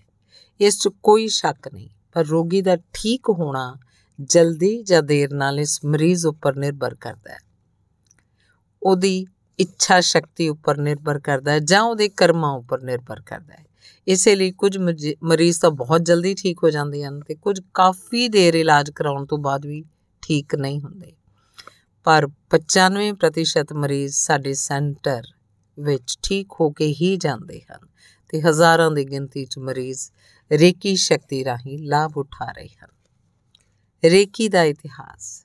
ਇਸ 0.60 0.78
'ਚ 0.78 0.88
ਕੋਈ 1.02 1.28
ਸ਼ੱਕ 1.28 1.68
ਨਹੀਂ, 1.68 1.88
ਪਰ 2.12 2.26
ਰੋਗੀ 2.26 2.60
ਦਾ 2.62 2.76
ਠੀਕ 2.94 3.28
ਹੋਣਾ 3.30 3.74
ਜਲਦੀ 4.30 4.82
ਜਾਂ 4.82 5.02
ਦੇਰ 5.02 5.32
ਨਾਲ 5.32 5.60
ਇਸ 5.60 5.84
ਮਰੀਜ਼ 5.84 6.26
ਉੱਪਰ 6.26 6.56
ਨਿਰਭਰ 6.56 6.94
ਕਰਦਾ 6.94 7.32
ਹੈ। 7.32 7.38
ਉਹਦੀ 8.82 9.26
ਇੱਛਾ 9.58 10.00
ਸ਼ਕਤੀ 10.00 10.48
ਉੱਪਰ 10.48 10.76
ਨਿਰਭਰ 10.76 11.18
ਕਰਦਾ 11.18 11.52
ਹੈ 11.52 11.58
ਜਾਂ 11.58 11.82
ਉਹਦੇ 11.82 12.08
ਕਰਮਾਂ 12.08 12.52
ਉੱਪਰ 12.52 12.82
ਨਿਰਭਰ 12.82 13.20
ਕਰਦਾ 13.20 13.54
ਹੈ। 13.54 13.64
ਇਸੇ 14.06 14.36
ਲਈ 14.36 14.50
ਕੁਝ 14.50 14.78
ਮਰੀਜ਼ 15.22 15.60
ਤਾਂ 15.60 15.70
ਬਹੁਤ 15.70 16.02
ਜਲਦੀ 16.02 16.34
ਠੀਕ 16.34 16.58
ਹੋ 16.64 16.70
ਜਾਂਦੇ 16.70 17.04
ਹਨ 17.04 17.20
ਤੇ 17.20 17.34
ਕੁਝ 17.34 17.60
ਕਾਫੀ 17.74 18.28
ਦੇਰ 18.28 18.54
ਇਲਾਜ 18.54 18.90
ਕਰਾਉਣ 18.90 19.26
ਤੋਂ 19.26 19.38
ਬਾਅਦ 19.38 19.66
ਵੀ 19.66 19.84
ਠੀਕ 20.22 20.54
ਨਹੀਂ 20.54 20.80
ਹੁੰਦੇ। 20.80 21.12
ਪਰ 22.04 22.28
95% 22.50 23.72
ਮਰੀਜ਼ 23.72 24.14
ਸਾਡੇ 24.14 24.54
ਸੈਂਟਰ 24.54 25.22
ਵਿੱਚ 25.78 26.18
ਠੀਕ 26.22 26.48
ਹੋ 26.60 26.70
ਕੇ 26.70 26.86
ਹੀ 26.86 27.16
ਜਾਂਦੇ 27.16 27.60
ਹਨ 27.60 27.86
ਤੇ 28.28 28.40
ਹਜ਼ਾਰਾਂ 28.40 28.90
ਦੀ 28.90 29.04
ਗਿਣਤੀ 29.04 29.44
'ਚ 29.44 29.58
ਮਰੀਜ਼ 29.58 30.10
ਰੇਕੀ 30.52 30.96
ਸ਼ਕਤੀ 30.96 31.44
ਰਾਹੀਂ 31.44 31.78
ਲਾਭ 31.78 32.18
ਉਠਾ 32.18 32.52
ਰਹੇ 32.52 32.68
ਹਨ। 32.68 32.88
ਰੇਕੀ 34.04 34.48
ਦਾ 34.48 34.62
ਇਤਿਹਾਸ, 34.62 35.44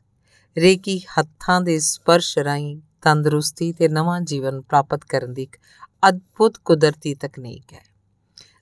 ਰੇਕੀ 0.58 1.00
ਹੱਥਾਂ 1.00 1.62
ਦੇ 1.62 1.80
ਸਪਰਸ਼ 1.80 2.38
ਰਾਹੀਂ 2.38 2.82
ਤੰਦਰੁਸਤੀ 3.02 3.72
ਤੇ 3.74 3.88
ਨਵਾਂ 3.88 4.22
ਜੀਵਨ 4.22 4.62
ਪ੍ਰਾਪਤ 4.62 5.06
ਕਰਨ 5.06 5.34
ਦੀ 5.34 5.44
ਇੱਕ 5.44 5.58
ਅਦਭੁਤ 6.10 6.58
ਕੁਦਰਤੀ 6.58 7.16
ਤਕਨੀਕ 7.16 7.74
ਹੈ। 7.74 7.84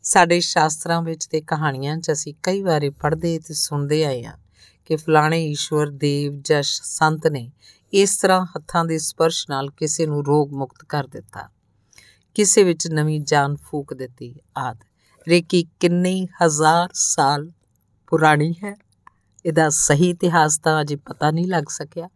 ਸਾਡੇ 0.03 0.39
ਸ਼ਾਸਤਰਾਂ 0.39 1.01
ਵਿੱਚ 1.01 1.25
ਤੇ 1.25 1.41
ਕਹਾਣੀਆਂ 1.41 1.97
'ਚ 1.97 2.11
ਅਸੀਂ 2.11 2.33
ਕਈ 2.43 2.61
ਵਾਰੀ 2.61 2.89
ਪੜ੍ਹਦੇ 2.89 3.39
ਤੇ 3.39 3.53
ਸੁਣਦੇ 3.53 4.05
ਆਏ 4.05 4.23
ਹਾਂ 4.23 4.37
ਕਿ 4.85 4.95
ਫਲਾਣੇ 4.95 5.45
ਈਸ਼ਵਰ 5.45 5.89
ਦੇਵ 5.89 6.41
ਜਾਂ 6.41 6.61
ਸੰਤ 6.63 7.27
ਨੇ 7.27 7.51
ਇਸ 7.93 8.17
ਤਰ੍ਹਾਂ 8.17 8.45
ਹੱਥਾਂ 8.45 8.85
ਦੇ 8.85 8.97
ਸਪਰਸ਼ 8.97 9.45
ਨਾਲ 9.49 9.69
ਕਿਸੇ 9.69 10.05
ਨੂੰ 10.05 10.25
ਰੋਗ 10.25 10.53
ਮੁਕਤ 10.53 10.85
ਕਰ 10.89 11.07
ਦਿੱਤਾ। 11.07 11.49
ਕਿਸੇ 12.33 12.63
ਵਿੱਚ 12.63 12.87
ਨਵੀਂ 12.87 13.21
ਜਾਨ 13.21 13.55
ਫੂਕ 13.55 13.93
ਦਿੱਤੀ 13.93 14.35
ਆਦ। 14.57 14.83
ਰੇਕੀ 15.27 15.67
ਕਿੰਨੇ 15.79 16.27
ਹਜ਼ਾਰ 16.43 16.89
ਸਾਲ 16.93 17.51
ਪੁਰਾਣੀ 18.07 18.53
ਹੈ? 18.63 18.84
ਇਹਦਾ 19.45 19.69
ਸਹੀ 19.69 20.09
ਇਤਿਹਾਸ 20.09 20.59
ਤਾਂ 20.59 20.81
ਅਜੇ 20.81 20.95
ਪਤਾ 20.95 21.31
ਨਹੀਂ 21.31 21.47
ਲੱਗ 21.47 21.63
ਸਕਿਆ। 21.69 22.09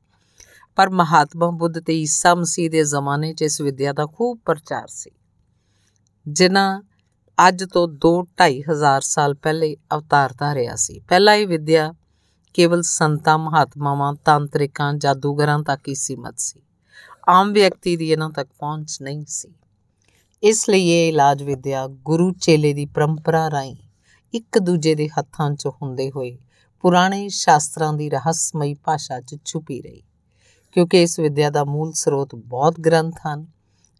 ਪਰ 0.75 0.89
ਮਹਾਤਮਾ 0.89 1.49
ਬੁੱਧ 1.49 1.79
ਤੇ 1.79 2.01
ਈਸਾ 2.01 2.35
ਮਸੀਹ 2.35 2.69
ਦੇ 2.69 2.83
ਜ਼ਮਾਨੇ 2.83 3.33
'ਚ 3.33 3.41
ਇਸ 3.41 3.61
ਵਿਦਿਆ 3.61 3.93
ਦਾ 3.93 4.05
ਖੂਬ 4.05 4.39
ਪ੍ਰਚਾਰ 4.45 4.87
ਸੀ। 4.87 5.11
ਜਿਨ੍ਹਾਂ 6.27 6.81
ਅੱਜ 7.47 7.63
ਤੋਂ 7.63 7.87
2-2.5 7.87 8.61
ਹਜ਼ਾਰ 8.71 9.01
ਸਾਲ 9.01 9.33
ਪਹਿਲੇ 9.33 9.77
ਅਵਤਾਰ 9.93 10.33
ਧਾਰਿਆ 10.39 10.75
ਸੀ। 10.75 10.99
ਪਹਿਲਾਂ 10.99 11.35
ਇਹ 11.35 11.47
ਵਿਦਿਆ 11.47 11.93
ਕੇਵਲ 12.53 12.81
ਸੰਤਾਂ, 12.81 13.37
ਮਹਾਤਮਾਵਾਂ, 13.37 14.13
ਤਾਂਤਰਿਕਾਂ, 14.13 14.93
ਜਾਦੂਗਰਾਂ 14.93 15.63
ਤੱਕ 15.63 15.87
ਹੀ 15.87 15.95
ਸੀਮਤ 15.95 16.33
ਸੀ। 16.37 16.61
ਆਮ 17.27 17.53
ਵਿਅਕਤੀ 17.53 17.97
ਦੀ 17.97 18.11
ਇਹਨਾਂ 18.11 18.29
ਤੱਕ 18.29 18.49
ਪਹੁੰਚ 18.59 18.97
ਨਹੀਂ 19.01 19.25
ਸੀ। 19.27 19.53
ਇਸ 20.43 20.69
ਲਈ 20.69 20.87
ਇਹ 20.87 21.09
ਇਲਾਜ 21.09 21.43
ਵਿਦਿਆ 21.43 21.87
ਗੁਰੂ 21.87 22.31
ਚੇਲੇ 22.31 22.73
ਦੀ 22.73 22.85
ਪਰੰਪਰਾ 22.85 23.51
ਰਾਹੀਂ 23.51 23.75
ਇੱਕ 24.33 24.59
ਦੂਜੇ 24.59 24.95
ਦੇ 24.95 25.09
ਹੱਥਾਂ 25.09 25.51
'ਚ 25.51 25.67
ਹੁੰਦੇ 25.67 26.11
ਹੋਏ 26.11 26.37
ਪੁਰਾਣੇ 26.83 27.27
ਸ਼ਾਸਤਰਾਂ 27.29 27.93
ਦੀ 27.93 28.09
ਰਹੱਸਮਈ 28.09 28.73
ਭਾਸ਼ਾ 28.83 29.19
'ਚ 29.21 29.37
ਛੁਪੀ 29.45 29.81
ਰਹੀ, 29.81 30.01
ਕਿਉਂਕਿ 30.75 31.01
ਇਸ 31.03 31.19
ਵਿਦਿਆ 31.19 31.49
ਦਾ 31.49 31.63
ਮੂਲ 31.65 31.91
ਸਰੋਤ 31.93 32.35
ਬਹੁਤ 32.35 32.79
ਗ੍ਰੰਥ 32.79 33.15
ਹਨ, 33.25 33.45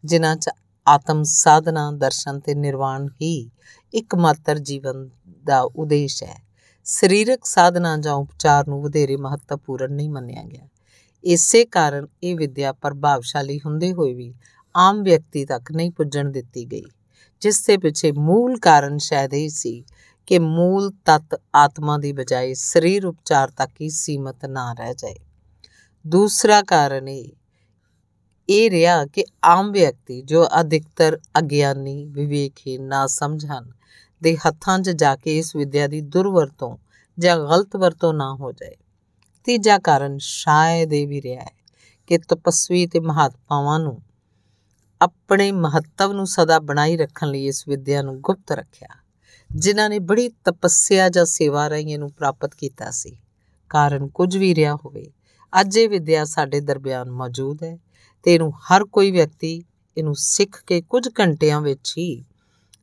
ਜਿਨ੍ਹਾਂ 0.04 0.36
'ਚ 0.36 0.50
ਆਤਮ 0.88 1.24
ਸਾਧਨਾ, 1.24 1.92
ਦਰਸ਼ਨ 1.92 2.40
ਤੇ 2.40 2.56
ਨਿਰਵਾਣ 2.56 3.08
ਹੀ 3.22 3.50
ਇੱਕਮਾਤਰ 3.94 4.60
ਜੀਵਨ 4.60 5.08
ਦਾ 5.46 5.62
ਉਦੇਸ਼ 5.62 6.22
ਹੈ। 6.24 6.36
ਸਰੀਰਕ 6.86 7.46
ਸਾਧਨਾ 7.46 7.96
ਜਾਂ 7.98 8.14
ਉਪਚਾਰ 8.14 8.68
ਨੂੰ 8.68 8.82
ਵਧੇਰੇ 8.82 9.18
ਮਹੱਤਵਪੂਰਨ 9.18 9.94
ਨਹੀਂ 9.94 10.10
ਮੰਨਿਆ 10.10 10.44
ਗਿਆ। 10.44 10.68
ਇਸੇ 11.24 11.64
ਕਾਰਨ 11.66 12.08
ਇਹ 12.24 12.36
ਵਿਦਿਆ 12.36 12.72
ਪ੍ਰਭਾਵਸ਼ਾਲੀ 12.74 13.60
ਹੁੰਦੇ 13.60 13.92
ਹੋਏ 13.94 14.14
ਵੀ 14.14 14.34
ਆਮ 14.76 15.02
ਵਿਅਕਤੀ 15.04 15.46
ਤੱਕ 15.46 15.72
ਨਹੀਂ 15.72 15.92
ਪੁੱਜਣ 15.92 16.32
ਦਿੱਤੀ 16.32 16.66
ਗਈ, 16.66 16.84
ਜਿਸ 17.42 17.62
ਦੇ 17.66 17.78
ਪਿੱਛੇ 17.78 18.12
ਮੂਲ 18.12 18.58
ਕਾਰਨ 18.60 18.98
ਸ਼ਾਇਦ 19.00 19.34
ਇਹ 19.34 19.50
ਸੀ 19.50 19.84
ਕਿ 20.30 20.40
ਮੂਲ 20.40 20.92
ਤਤ 20.92 21.42
ਆਤਮਾ 21.56 21.98
ਦੀ 21.98 22.14
ਬਜਾਏ 22.14 22.54
ਸਰੀਰ 22.54 23.06
ਉਪਚਾਰ 23.06 23.50
ਤੱਕ 23.50 23.72
ਹੀ 23.82 23.90
ਸੀਮਤ 23.90 24.46
ਨਾ 24.46 24.74
ਰਹਿ 24.74 24.94
ਜਾਏ। 24.94 25.16
ਦੂਸਰਾ 26.08 26.62
ਕਾਰਨ 26.62 27.08
ਇਹ 27.08 27.30
ਇਹ 28.50 28.70
ਰਿਹਾ 28.70 29.06
ਕਿ 29.06 29.26
ਆਮ 29.44 29.72
ਵਿਅਕਤੀ 29.72 30.22
ਜੋ 30.22 30.48
ਅਧਿਕਤਰ 30.60 31.20
ਅਗਿਆਨੀ 31.40 32.06
ਵਿਵੇਕਹੀਨ 32.06 32.84
ਨਾ 32.84 33.08
ਸਮਝਣ 33.08 33.70
ਦੇ 34.22 34.38
ਹੱਥਾਂ 34.38 34.80
'ਚ 34.80 34.90
ਜਾ 34.90 35.16
ਕੇ 35.16 35.38
ਇਸ 35.38 35.56
ਵਿਦਿਆ 35.56 35.88
ਦੀ 35.88 36.02
ਦੁਰਵਰਤੋਂ 36.02 36.78
ਜਾਂ 37.20 37.38
ਗਲਤ 37.38 37.76
ਵਰਤੋਂ 37.76 38.14
ਨਾ 38.14 38.36
ਹੋ 38.36 38.52
ਜਾਏ। 38.52 38.76
ਤੀਜਾ 39.44 39.78
ਕਾਰਨ 39.78 40.18
ਸ਼ਾਇਦ 40.18 40.94
ਇਹ 40.94 41.08
ਵੀ 41.08 41.22
ਰਿਹਾ 41.22 41.42
ਹੈ 41.42 41.54
ਕਿ 42.08 42.18
ਤਪਸਵੀ 42.18 42.88
ਤੇ 42.88 43.00
ਮਹਾਤਮਾਵਾਂ 43.00 43.80
ਨੂੰ 43.80 44.04
ਆਪਣੇ 45.02 45.52
ਮਹੱਤਵ 45.52 46.14
ਨੂੰ 46.14 46.28
ਸਦਾ 46.28 46.60
ਬਣਾਈ 46.60 46.98
ਰੱਖਣ 46.98 47.28
ਲਈ 47.28 47.46
ਇਸ 47.46 47.68
ਵਿਦਿਆ 47.68 48.02
ਨੂੰ 48.02 48.22
ਗੁਪਤ 48.22 48.52
ਰੱਖਿਆ। 48.52 48.99
ਜਿਨ੍ਹਾਂ 49.52 49.90
ਨੇ 49.90 49.98
ਬੜੀ 50.00 50.30
ਤਪੱਸਿਆ 50.46 51.08
ਜਾਂ 51.10 51.26
ਸੇਵਾ 51.26 51.70
ਰਾਹੀਂ 51.70 51.88
ਇਹਨੂੰ 51.88 52.12
ਪ੍ਰਾਪਤ 52.12 52.54
ਕੀਤਾ 52.56 52.90
ਸੀ। 52.92 53.18
ਕਾਰਨ 53.72 54.08
ਕੁਝ 54.08 54.36
ਵੀ 54.38 54.54
ਰਿਹਾ 54.56 54.76
ਹੋਵੇ, 54.76 55.06
ਅੱਜ 55.54 55.78
ਇਹ 55.78 55.90
ਵਿਦਿਆ 55.90 56.26
ਸਾਡੇ 56.26 56.60
ਦਰਮਿਆਨ 56.60 57.12
ਮੌਜੂਦ 57.12 57.64
ਹੈ 57.64 57.78
ਤੇ 58.26 58.34
ਇਹਨੂੰ 58.34 58.52
ਹਰ 58.66 58.86
ਕੋਈ 58.86 59.12
ਵਿਅਕਤੀ 59.12 59.62
ਇਹਨੂੰ 59.98 60.16
ਸਿੱਖ 60.16 60.62
ਕੇ 60.68 60.82
ਕੁਝ 60.82 61.08
ਘੰਟਿਆਂ 61.20 61.62
ਵਿੱਚ 61.62 61.94
ਹੀ 61.98 62.24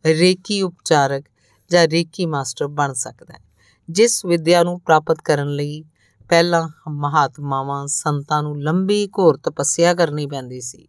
ਰੇਕੀ 0.05 0.61
ਉਪਚਾਰਕ 0.63 1.25
ਜਾਂ 1.71 1.87
ਰੇਕੀ 1.89 2.27
ਮਾਸਟਰ 2.27 2.67
ਬਣ 2.67 2.93
ਸਕਦਾ 2.93 3.35
ਹੈ। 3.35 3.41
ਜਿਸ 3.89 4.25
ਵਿਦਿਆ 4.25 4.63
ਨੂੰ 4.63 4.81
ਪ੍ਰਾਪਤ 4.81 5.21
ਕਰਨ 5.25 5.49
ਲਈ 5.49 5.83
ਪਹਿਲਾਂ 6.31 6.69
ਮਹਾਤਮਾਵਾਂ 6.91 7.87
ਸੰਤਾਂ 7.87 8.43
ਨੂੰ 8.43 8.61
ਲੰਬੀ 8.63 9.07
ਘੋਰ 9.19 9.37
ਤਪੱਸਿਆ 9.37 9.95
ਕਰਨੀ 9.95 10.27
ਪੈਂਦੀ 10.27 10.61
ਸੀ, 10.61 10.87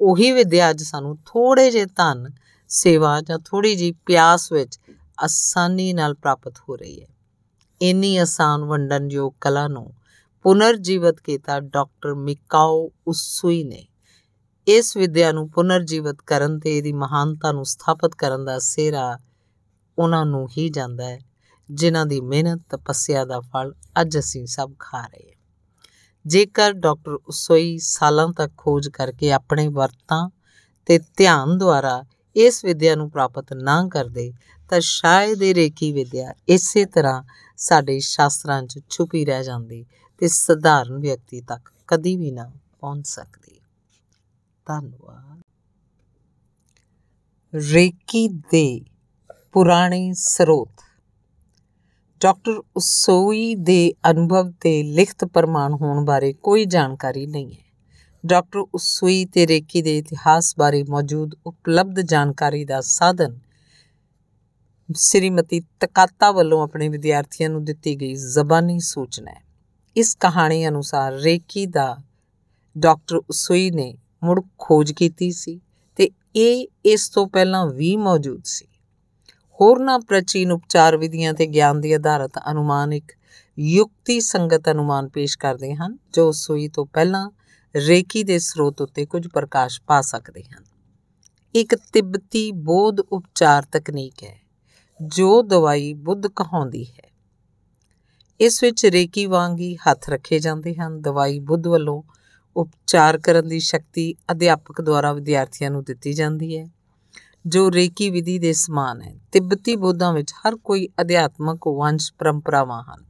ਉਹੀ 0.00 0.30
ਵਿਦਿਆ 0.32 0.70
ਅੱਜ 0.70 0.82
ਸਾਨੂੰ 0.82 1.16
ਥੋੜੇ 1.26 1.70
ਜਿਹੇ 1.70 1.86
ਧਨ, 1.86 2.30
ਸੇਵਾ 2.70 3.20
ਜਾਂ 3.20 3.38
ਥੋੜੀ 3.38 3.74
ਜੀ 3.76 3.92
ਪਿਆਸ 4.06 4.52
ਵਿੱਚ 4.52 4.78
ਆਸਾਨੀ 5.20 5.92
ਨਾਲ 5.92 6.14
ਪ੍ਰਾਪਤ 6.14 6.52
ਹੋ 6.68 6.76
ਰਹੀ 6.76 7.02
ਹੈ। 7.02 7.06
ਇੰਨੀ 7.82 8.16
ਆਸਾਨ 8.16 8.64
ਵੰਡਨਯੋਗ 8.64 9.32
ਕਲਾ 9.40 9.68
ਨੂੰ 9.68 9.94
ਪੁਨਰ 10.42 10.76
ਜੀਵਤ 10.76 11.20
ਕੀਤਾ 11.20 11.60
ਡਾਕਟਰ 11.60 12.14
ਮਿਕਾਓ 12.14 12.90
ਉਸੂਈ 13.06 13.64
ਨੇ। 13.64 13.86
ਇਸ 14.66 14.96
ਵਿਦਿਆ 14.96 15.32
ਨੂੰ 15.32 15.50
ਪੁਨਰ 15.50 15.82
ਜੀਵਤ 15.82 16.16
ਕਰਨ 16.26 16.58
ਤੇ 16.58 16.78
ਇਹਦੀ 16.78 16.92
ਮਹਾਨਤਾ 16.92 17.52
ਨੂੰ 17.52 17.64
ਸਥਾਪਿਤ 17.64 18.14
ਕਰਨ 18.14 18.44
ਦਾ 18.44 18.58
ਸਿਹਰਾ 18.58 19.18
ਉਹਨਾਂ 19.98 20.26
ਨੂੰ 20.26 20.48
ਹੀ 20.58 20.68
ਜਾਂਦਾ 20.68 21.04
ਹੈ, 21.04 21.18
ਜਿਨ੍ਹਾਂ 21.70 22.06
ਦੀ 22.06 22.20
ਮਿਹਨਤ, 22.20 22.62
ਤਪੱਸਿਆ 22.70 23.24
ਦਾ 23.24 23.40
ਫਲ 23.40 23.74
ਅੱਜ 24.00 24.18
ਅਸੀਂ 24.18 24.46
ਸਭ 24.46 24.72
ਖਾ 24.78 25.00
ਰਹੇ 25.00 25.30
ਹਾਂ। 25.30 25.40
ਜੇਕਰ 26.26 26.72
ਡਾਕਟਰ 26.72 27.10
ਉਸੋਈ 27.10 27.78
ਸਾਲਾਂ 27.78 28.28
ਤੱਕ 28.28 28.52
ਖੋਜ 28.56 28.88
ਕਰਕੇ 28.88 29.32
ਆਪਣੇ 29.32 29.68
ਵਰਤਾਂ 29.68 30.30
ਤੇ 30.86 30.98
ਧਿਆਨ 30.98 31.58
ਦੁਆਰਾ 31.58 32.04
ਇਸ 32.36 32.64
ਵਿਦਿਆ 32.64 32.94
ਨੂੰ 32.94 33.10
ਪ੍ਰਾਪਤ 33.10 33.52
ਨਾ 33.52 33.88
ਕਰਦੇ 33.88 34.32
ਤਾਂ 34.70 34.80
ਸ਼ਾਇਦ 34.80 35.42
ਇਹ 35.42 35.54
ਰੇਕੀ 35.54 35.92
ਵਿਦਿਆ 35.92 36.34
ਇਸੇ 36.48 36.84
ਤਰ੍ਹਾਂ 36.84 37.22
ਸਾਡੇ 37.56 37.98
ਸ਼ਾਸਤਰਾਂ 37.98 38.62
'ਚ 38.62 38.80
ਛੁਪੀ 38.90 39.24
ਰਹਿ 39.24 39.44
ਜਾਂਦੀ 39.44 39.86
ਤੇ 40.18 40.28
ਸਧਾਰਨ 40.28 40.98
ਵਿਅਕਤੀ 40.98 41.40
ਤੱਕ 41.40 41.72
ਕਦੀ 41.88 42.16
ਵੀ 42.16 42.30
ਨਾ 42.30 42.50
ਪਹੁੰਚ 42.80 43.06
ਸਕਦੀ। 43.06 43.60
ਧੰਨਵਾਦ। 44.66 45.40
ਰੇਕੀ 47.54 48.28
ਦੇ 48.28 48.80
ਪੁਰਾਣੇ 49.52 50.12
ਸਰੋਤ। 50.12 50.68
ਡਾਕਟਰ 52.20 52.62
ਉਸੋਈ 52.76 53.54
ਦੇ 53.54 53.92
ਅਨੁਭਵ 54.10 54.50
ਤੇ 54.50 54.82
ਲਿਖਤ 54.82 55.24
ਪ੍ਰਮਾਣ 55.24 55.72
ਹੋਣ 55.72 56.04
ਬਾਰੇ 56.04 56.32
ਕੋਈ 56.32 56.64
ਜਾਣਕਾਰੀ 56.64 57.26
ਨਹੀਂ 57.26 57.52
ਹੈ। 57.52 57.70
ਡਾਕਟਰ 58.26 58.58
ਉਸੋਈ 58.58 59.24
ਤੇ 59.24 59.46
ਰੇਕੀ 59.46 59.82
ਦੇ 59.82 59.98
ਇਤਿਹਾਸ 59.98 60.54
ਬਾਰੇ 60.58 60.82
ਮੌਜੂਦ 60.82 61.34
ਉਪਲਬਧ 61.46 62.00
ਜਾਣਕਾਰੀ 62.00 62.64
ਦਾ 62.64 62.80
ਸਾਧਨ 62.80 63.38
ਸ੍ਰੀਮਤੀ 64.96 65.60
ਤਕਾਤਾ 65.60 66.30
ਵੱਲੋਂ 66.30 66.62
ਆਪਣੇ 66.62 66.88
ਵਿਦਿਆਰਥੀਆਂ 66.88 67.50
ਨੂੰ 67.50 67.64
ਦਿੱਤੀ 67.64 67.96
ਗਈ 67.96 68.14
ਜ਼ਬਾਨੀ 68.14 68.78
ਸੂਚਨਾ 68.78 69.30
ਹੈ। 69.30 69.42
ਇਸ 69.96 70.14
ਕਹਾਣੀ 70.14 70.68
ਅਨੁਸਾਰ 70.68 71.12
ਰੇਕੀ 71.12 71.66
ਦਾ 71.66 71.96
ਡਾਕਟਰ 72.78 73.16
ਉਸੋਈ 73.16 73.70
ਨੇ 73.70 73.98
ਮੁੜ 74.24 74.40
ਖੋਜ 74.58 74.92
ਕੀਤੀ 74.92 75.32
ਸੀ 75.32 75.60
ਤੇ 75.96 76.10
ਇਹ 76.36 76.66
ਇਸ 76.84 77.08
ਤੋਂ 77.08 77.26
ਪਹਿਲਾਂ 77.26 77.66
ਵੀ 77.66 77.96
ਮੌਜੂਦ 77.96 78.40
ਸੀ। 78.44 78.66
ਹੋਰਨਾਂ 79.60 80.00
ਪ੍ਰਾਚੀਨ 80.00 80.52
ਉਪਚਾਰ 80.52 80.96
ਵਿਧੀਆਂ 80.96 81.34
ਤੇ 81.34 81.46
ਗਿਆਨ 81.46 81.80
ਦੀ 81.80 81.92
ਆਧਾਰਿਤ 81.92 82.38
ਅਨੁਮਾਨ 82.50 82.92
ਇੱਕ 82.92 83.12
ਯੁਕਤੀ 83.58 84.20
ਸੰਗਤ 84.20 84.70
ਅਨੁਮਾਨ 84.70 85.08
ਪੇਸ਼ 85.08 85.38
ਕਰਦੇ 85.38 85.74
ਹਨ, 85.74 85.98
ਜੋ 86.12 86.32
ਸੂਈ 86.32 86.68
ਤੋਂ 86.68 86.86
ਪਹਿਲਾਂ 86.86 87.30
ਰੇਕੀ 87.76 88.24
ਦੇ 88.24 88.38
ਸਰੋਤ 88.38 88.80
ਉੱਤੇ 88.80 89.06
ਕੁਝ 89.06 89.28
ਪ੍ਰਕਾਸ਼ 89.28 89.82
ਪਾ 89.86 90.00
ਸਕਦੇ 90.00 90.42
ਹਨ। 90.42 90.64
ਇੱਕ 91.54 91.74
ਤਿੱਬਤੀ 91.74 92.52
ਬੋਧ 92.52 93.00
ਉਪਚਾਰ 93.00 93.62
ਤਕਨੀਕ 93.72 94.22
ਹੈ। 94.24 94.49
ਜੋ 95.00 95.42
ਦਵਾਈ 95.42 95.92
ਬੁੱਧ 95.94 96.26
ਕਹਾਉਂਦੀ 96.26 96.84
ਹੈ। 96.84 97.08
ਇਸ 98.40 98.62
ਵਿੱਚ 98.62 98.84
ਰੇਕੀ 98.86 99.24
ਵਾਂਗ 99.26 99.58
ਹੀ 99.60 99.74
ਹੱਥ 99.76 100.08
ਰੱਖੇ 100.10 100.38
ਜਾਂਦੇ 100.38 100.74
ਹਨ। 100.74 101.00
ਦਵਾਈ 101.00 101.38
ਬੁੱਧ 101.40 101.66
ਵੱਲੋਂ 101.66 102.02
ਉਪਚਾਰ 102.56 103.18
ਕਰਨ 103.18 103.48
ਦੀ 103.48 103.58
ਸ਼ਕਤੀ 103.60 104.12
ਅਧਿਆਪਕ 104.32 104.80
ਦੁਆਰਾ 104.80 105.12
ਵਿਦਿਆਰਥੀਆਂ 105.12 105.70
ਨੂੰ 105.70 105.82
ਦਿੱਤੀ 105.84 106.12
ਜਾਂਦੀ 106.12 106.58
ਹੈ, 106.58 106.66
ਜੋ 107.46 107.70
ਰੇਕੀ 107.72 108.10
ਵਿਧੀ 108.10 108.38
ਦੇ 108.38 108.52
ਸਮਾਨ 108.52 109.02
ਹੈ। 109.02 109.14
ਤਿੱਬਤੀ 109.32 109.76
ਬੋਧਾਂ 109.76 110.12
ਵਿੱਚ 110.12 110.32
ਹਰ 110.32 110.56
ਕੋਈ 110.56 110.88
ਅਧਿਆਤਮਕ 111.00 111.68
ਵੰਸ਼ 111.68 112.12
ਪਰੰਪਰਾਵਾਂ 112.18 112.82
ਹਨ, 112.82 113.04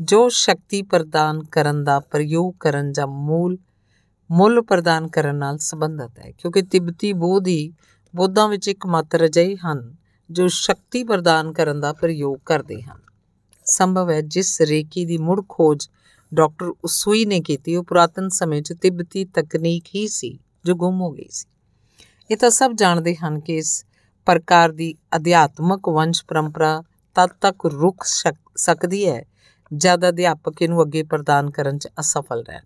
ਜੋ 0.00 0.28
ਸ਼ਕਤੀ 0.28 0.82
ਪ੍ਰਦਾਨ 0.82 1.42
ਕਰਨ 1.44 1.84
ਦਾ 1.84 2.00
ਪ੍ਰਯੋਗ 2.00 2.54
ਕਰਨ 2.60 2.92
ਜਾਂ 2.92 3.06
ਮੂਲ, 3.06 3.58
ਮੁੱਲ 4.30 4.62
ਪ੍ਰਦਾਨ 4.62 5.08
ਕਰਨ 5.08 5.36
ਨਾਲ 5.36 5.58
ਸੰਬੰਧਿਤ 5.58 6.18
ਹੈ, 6.18 6.30
ਕਿਉਂਕਿ 6.30 6.62
ਤਿੱਬਤੀ 6.62 7.12
ਬੋਧ 7.12 7.48
ਹੀ 7.48 7.72
ਬੋਧਾਂ 8.14 8.48
ਵਿੱਚ 8.48 8.68
ਇੱਕ 8.68 8.86
ਮਾਤਰ 8.86 9.24
ਅਜਿਹੇ 9.26 9.56
ਹਨ 9.56 9.99
ਜੋ 10.30 10.48
ਸ਼ਕਤੀ 10.48 11.04
ਪ੍ਰਦਾਨ 11.04 11.52
ਕਰਨ 11.52 11.80
ਦਾ 11.80 11.92
ਪ੍ਰਯੋਗ 11.92 12.38
ਕਰਦੇ 12.46 12.82
ਹਨ। 12.82 12.98
ਸੰਭਵ 13.66 14.10
ਹੈ 14.10 14.20
ਜਿਸ 14.20 14.60
ਰੇਕੀ 14.60 15.04
ਦੀ 15.04 15.18
ਮੁੜ 15.18 15.42
ਖੋਜ 15.48 15.88
ਡਾਕਟਰ 16.34 16.66
ਉਸੂਈ 16.84 17.24
ਨੇ 17.24 17.40
ਕੀਤੀ, 17.40 17.76
ਉਹ 17.76 17.84
ਪੁਰਾਤਨ 17.84 18.28
ਸਮੇਂ 18.28 18.62
'ਚ 18.62 18.72
ਤਿੱਬਤੀ 18.72 19.24
ਤਕਨੀਕ 19.24 19.84
ਹੀ 19.94 20.08
ਸੀ 20.08 20.38
ਜੋ 20.64 20.74
ਗੁੰਮ 20.74 21.00
ਹੋ 21.00 21.10
ਗਈ 21.10 21.28
ਸੀ। 21.30 21.46
ਇਹ 22.30 22.36
ਤਾਂ 22.36 22.50
ਸਭ 22.50 22.72
ਜਾਣਦੇ 22.72 23.14
ਹਨ 23.16 23.40
ਕਿ 23.40 23.56
ਇਸ 23.56 23.84
ਪ੍ਰਕਾਰ 24.26 24.72
ਦੀ 24.72 24.94
ਅਧਿਆਤਮਕ 25.16 25.88
ਵੰਸ਼ 25.88 26.24
ਪਰੰਪਰਾ 26.28 26.82
ਤਦ 27.16 27.30
ਤੱਕ 27.40 27.66
ਰੁਕ 27.66 28.04
ਸਕਦੀ 28.56 29.08
ਹੈ 29.08 29.24
ਜਦ 29.74 30.08
ਅਧਿਆਪਕ 30.08 30.62
ਇਹਨੂੰ 30.62 30.82
ਅੱਗੇ 30.82 31.02
ਪ੍ਰਦਾਨ 31.02 31.50
ਕਰਨ 31.50 31.78
'ਚ 31.78 31.88
ਅਸਫਲ 32.00 32.44
ਰਹਿਣ। 32.48 32.62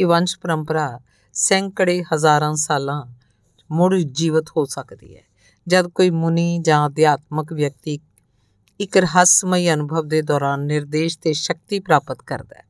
ਇਹ 0.00 0.06
ਵੰਸ਼ 0.06 0.38
ਪਰੰਪਰਾ 0.38 1.00
ਸੈਂਕੜੇ 1.32 2.02
ਹਜ਼ਾਰਾਂ 2.14 2.54
ਸਾਲਾਂ 2.54 3.02
ਮੁੜ 3.70 3.94
ਜੀਵਤ 3.96 4.48
ਹੋ 4.56 4.64
ਸਕਦੀ 4.64 5.16
ਹੈ। 5.16 5.22
ਜਦ 5.66 5.88
ਕੋਈ 5.88 6.10
ਮੁਨੀ 6.10 6.58
ਜਾਂ 6.58 6.86
ਅਧਿਆਤਮਕ 6.88 7.52
ਵਿਅਕਤੀ 7.52 7.98
ਇੱਕ 8.80 8.96
ਰਹੱਸਮਈ 8.96 9.68
ਅਨੁਭਵ 9.72 10.08
ਦੇ 10.08 10.20
ਦੌਰਾਨ 10.22 10.60
ਨਿਰਦੇਸ਼ 10.60 11.18
ਤੇ 11.18 11.32
ਸ਼ਕਤੀ 11.32 11.78
ਪ੍ਰਾਪਤ 11.80 12.22
ਕਰਦਾ 12.22 12.58
ਹੈ, 12.58 12.64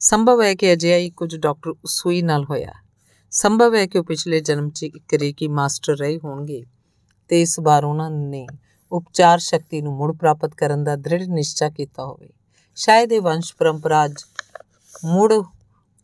ਸੰਭਵ 0.00 0.42
ਹੈ 0.42 0.54
ਕਿ 0.54 0.72
ਅਜਿਹਾ 0.72 0.98
ਹੀ 0.98 1.10
ਕੁਝ 1.10 1.36
ਡਾਕਟਰ 1.36 1.70
ਉਸੂਈ 1.70 2.22
ਨਾਲ 2.22 2.44
ਹੋਇਆ। 2.44 2.72
ਸੰਭਵ 3.32 3.74
ਹੈ 3.74 3.86
ਕਿ 3.86 3.98
ਉਹ 3.98 4.04
ਪਿਛਲੇ 4.04 4.40
ਜਨਮ 4.40 4.70
'ਚ 4.70 4.82
ਇੱਕ 4.82 5.14
ਰੇਕੀ 5.14 5.48
ਮਾਸਟਰ 5.48 5.96
ਰਹੇ 5.96 6.18
ਹੋਣਗੇ 6.24 6.64
ਤੇ 7.28 7.42
ਇਸ 7.42 7.58
ਵਾਰ 7.60 7.84
ਉਹਨਾਂ 7.84 8.10
ਨੇ 8.10 8.46
ਉਪਚਾਰ 8.92 9.38
ਸ਼ਕਤੀ 9.38 9.80
ਨੂੰ 9.80 9.96
ਮੁੜ 9.96 10.16
ਪ੍ਰਾਪਤ 10.16 10.54
ਕਰਨ 10.54 10.84
ਦਾ 10.84 10.96
ਦ੍ਰਿੜ 10.96 11.22
ਨਿਸ਼ਚਾ 11.22 11.68
ਕੀਤਾ 11.68 12.04
ਹੋਵੇ। 12.04 12.30
ਸ਼ਾਇਦ 12.74 13.12
ਇਹ 13.12 13.20
ਵੰਸ਼ 13.20 13.54
ਪਰੰਪਰਾ 13.56 14.04
ਅੱਜ 14.04 14.14
ਮੁੜ 15.04 15.32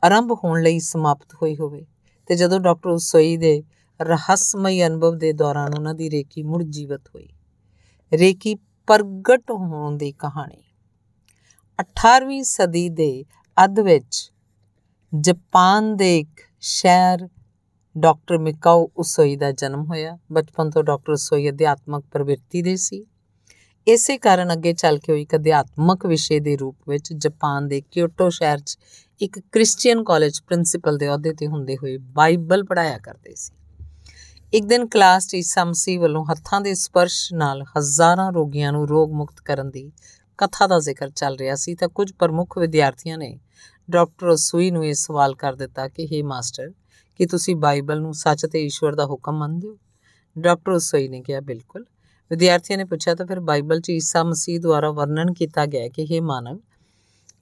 ਆਰੰਭ 0.02 0.32
ਹੋਣ 0.44 0.62
ਲਈ 0.62 0.78
ਸਮਾਪਤ 0.80 1.35
ਹੋਈ 1.35 1.56
ਹੋਵੇ 1.56 1.87
ਤੇ 2.26 2.35
ਜਦੋਂ 2.35 2.61
ਡਾਕਟਰ 2.61 2.88
ਉਸੋਈ 2.88 3.37
ਦੇ 3.37 3.62
ਰਹੱਸਮਈ 4.00 4.86
ਅਨੁਭਵ 4.86 5.18
ਦੇ 5.18 5.32
ਦੌਰਾਨ 5.32 5.74
ਉਹਨਾਂ 5.74 5.94
ਦੀ 5.94 6.10
ਰੇਕੀ 6.10 6.42
ਮੁੜ 6.42 6.62
ਜੀਵਤ 6.62 7.08
ਹੋਈ। 7.08 7.28
ਰੇਕੀ 8.12 8.54
ਪ੍ਰਗਟ 8.88 9.50
ਹੋਣ 9.50 9.96
ਦੀ 9.96 10.12
ਕਹਾਣੀ। 10.12 10.62
18ਵੀਂ 11.78 12.42
ਸਦੀ 12.42 12.88
ਦੇ 12.88 13.24
ਅੱਧ 13.64 13.80
ਵਿੱਚ 13.80 14.32
ਜਾਪਾਨ 15.14 15.96
ਦੇ 15.96 16.18
ਇੱਕ 16.18 16.40
ਸ਼ਹਿਰ 16.60 17.28
ਡਾਕਟਰ 17.96 18.38
ਮਿਕਾਓ 18.38 18.90
ਉਸੋਈ 18.96 19.36
ਦਾ 19.36 19.52
ਜਨਮ 19.52 19.84
ਹੋਇਆ। 19.84 20.18
ਬਚਪਨ 20.32 20.70
ਤੋਂ 20.70 20.82
ਡਾਕਟਰ 20.82 21.12
ਉਸੋਈ 21.12 21.48
ਅਧਿਆਤਮਕ 21.50 22.04
ਪ੍ਰਵਿਰਤੀ 22.12 22.62
ਦੇ 22.62 22.76
ਸੀ। 22.76 23.04
ਇਸੇ 23.86 24.18
ਕਾਰਨ 24.18 24.52
ਅੱਗੇ 24.52 24.72
ਚੱਲ 24.72 24.98
ਕੇ 24.98 25.12
ਉਹ 25.12 25.18
ਇੱਕ 25.18 25.34
ਅਧਿਆਤਮਕ 25.36 26.06
ਵਿਸ਼ੇ 26.06 26.40
ਦੇ 26.40 26.56
ਰੂਪ 26.56 26.88
ਵਿੱਚ 26.88 27.12
ਜਾਪਾਨ 27.12 27.68
ਦੇ 27.68 27.80
ਕਿਓਟੋ 27.80 28.28
ਸ਼ਹਿਰ 28.28 28.58
'ਚ 28.58 28.78
ਇੱਕ 29.20 29.38
ਕ੍ਰਿਸਚੀਅਨ 29.52 30.04
ਕਾਲਜ 30.04 30.40
ਪ੍ਰਿੰਸੀਪਲ 30.40 30.98
ਦੇ 30.98 31.08
ਅਹੁਦੇ 31.08 31.32
ਤੇ 31.32 31.46
ਹੁੰਦੇ 31.46 31.76
ਹੋਏ 31.76 31.96
ਬਾਈਬਲ 31.96 32.64
ਪੜਾਇਆ 32.64 32.98
ਕਰਦੇ 32.98 33.34
ਸੀ। 33.34 33.65
ਇੱਕ 34.52 34.66
ਦਿਨ 34.66 34.86
ਕਲਾਸ 34.86 35.26
'ਚ 35.26 35.34
ਈਸਾ 35.34 35.64
ਮਸੀਹ 35.64 36.00
ਵੱਲੋਂ 36.00 36.24
ਹੱਥਾਂ 36.24 36.60
ਦੇ 36.60 36.74
ਸਪਰਸ਼ 36.74 37.32
ਨਾਲ 37.32 37.62
ਹਜ਼ਾਰਾਂ 37.62 38.32
ਰੋਗੀਆਂ 38.32 38.72
ਨੂੰ 38.72 38.88
ਰੋਗ 38.88 39.12
ਮੁਕਤ 39.12 39.40
ਕਰਨ 39.40 39.70
ਦੀ 39.70 39.92
ਕਥਾ 40.38 40.66
ਦਾ 40.66 40.78
ਜ਼ਿਕਰ 40.78 41.08
ਚੱਲ 41.08 41.36
ਰਿਹਾ 41.36 41.54
ਸੀ 41.54 41.74
ਤਾਂ 41.74 41.88
ਕੁਝ 41.88 42.12
ਪ੍ਰਮੁੱਖ 42.12 42.58
ਵਿਦਿਆਰਥੀਆਂ 42.58 43.18
ਨੇ 43.18 43.38
ਡਾਕਟਰ 43.90 44.36
ਸੂਈ 44.36 44.70
ਨੂੰ 44.70 44.86
ਇਹ 44.86 44.94
ਸਵਾਲ 44.94 45.34
ਕਰ 45.34 45.54
ਦਿੱਤਾ 45.54 45.88
ਕਿ 45.88 46.08
हे 46.12 46.26
ਮਾਸਟਰ, 46.26 46.70
ਕੀ 47.16 47.26
ਤੁਸੀਂ 47.26 47.56
ਬਾਈਬਲ 47.56 48.00
ਨੂੰ 48.00 48.14
ਸੱਚ 48.14 48.46
ਤੇ 48.46 48.64
ਈਸ਼ਵਰ 48.64 48.94
ਦਾ 48.94 49.06
ਹੁਕਮ 49.06 49.38
ਮੰਨਦੇ 49.38 49.68
ਹੋ? 49.68 49.78
ਡਾਕਟਰ 50.38 50.78
ਸੂਈ 50.78 51.08
ਨੇ 51.08 51.22
ਕਿਹਾ, 51.22 51.40
ਬਿਲਕੁਲ। 51.40 51.84
ਵਿਦਿਆਰਥੀਆਂ 52.30 52.78
ਨੇ 52.78 52.84
ਪੁੱਛਿਆ, 52.84 53.14
ਤਾਂ 53.14 53.26
ਫਿਰ 53.26 53.40
ਬਾਈਬਲ 53.40 53.80
'ਚ 53.80 53.90
ਈਸਾ 53.90 54.24
ਮਸੀਹ 54.24 54.60
ਦੁਆਰਾ 54.60 54.90
ਵਰਣਨ 54.90 55.32
ਕੀਤਾ 55.32 55.66
ਗਿਆ 55.66 55.88
ਕਿ 55.88 56.06
हे 56.12 56.24
ਮਾਨਵ, 56.24 56.58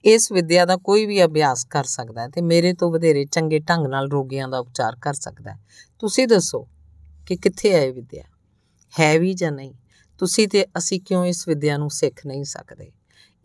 ਇਸ 0.05 0.31
ਵਿਦਿਆ 0.31 0.65
ਦਾ 0.65 0.77
ਕੋਈ 0.77 1.05
ਵੀ 1.05 1.23
ਅਭਿਆਸ 1.25 1.63
ਕਰ 1.63 1.83
ਸਕਦਾ 1.83 2.21
ਹੈ 2.21 2.27
ਤੇ 2.27 2.41
ਮੇਰੇ 2.41 2.73
ਤੋਂ 2.73 2.91
ਵਧੇਰੇ 2.91 3.25
ਚੰਗੇ 3.25 3.59
ਢੰਗ 3.59 3.87
ਨਾਲ 3.87 4.09
ਰੋਗੀਆਂ 4.09 4.47
ਦਾ 4.47 4.59
ਉਪਚਾਰ 4.59 4.95
ਕਰ 5.01 5.13
ਸਕਦਾ 5.13 5.51
ਹੈ। 5.51 5.59
ਤੁਸੀਂ 5.99 6.27
ਦੱਸੋ 6.27 6.67
ਕਿ 7.25 7.35
ਕਿੱਥੇ 7.35 7.73
ਹੈ 7.73 7.85
ਇਹ 7.85 7.93
ਵਿਦਿਆ? 7.93 8.23
ਹੈ 8.99 9.19
ਵੀ 9.19 9.33
ਜਾਂ 9.33 9.51
ਨਹੀਂ? 9.51 9.73
ਤੁਸੀਂ 10.17 10.47
ਤੇ 10.47 10.65
ਅਸੀਂ 10.65 11.01
ਕਿਉਂ 11.01 11.25
ਇਸ 11.25 11.47
ਵਿਦਿਆ 11.47 11.77
ਨੂੰ 11.77 11.89
ਸਿੱਖ 11.89 12.25
ਨਹੀਂ 12.25 12.43
ਸਕਦੇ? 12.43 12.91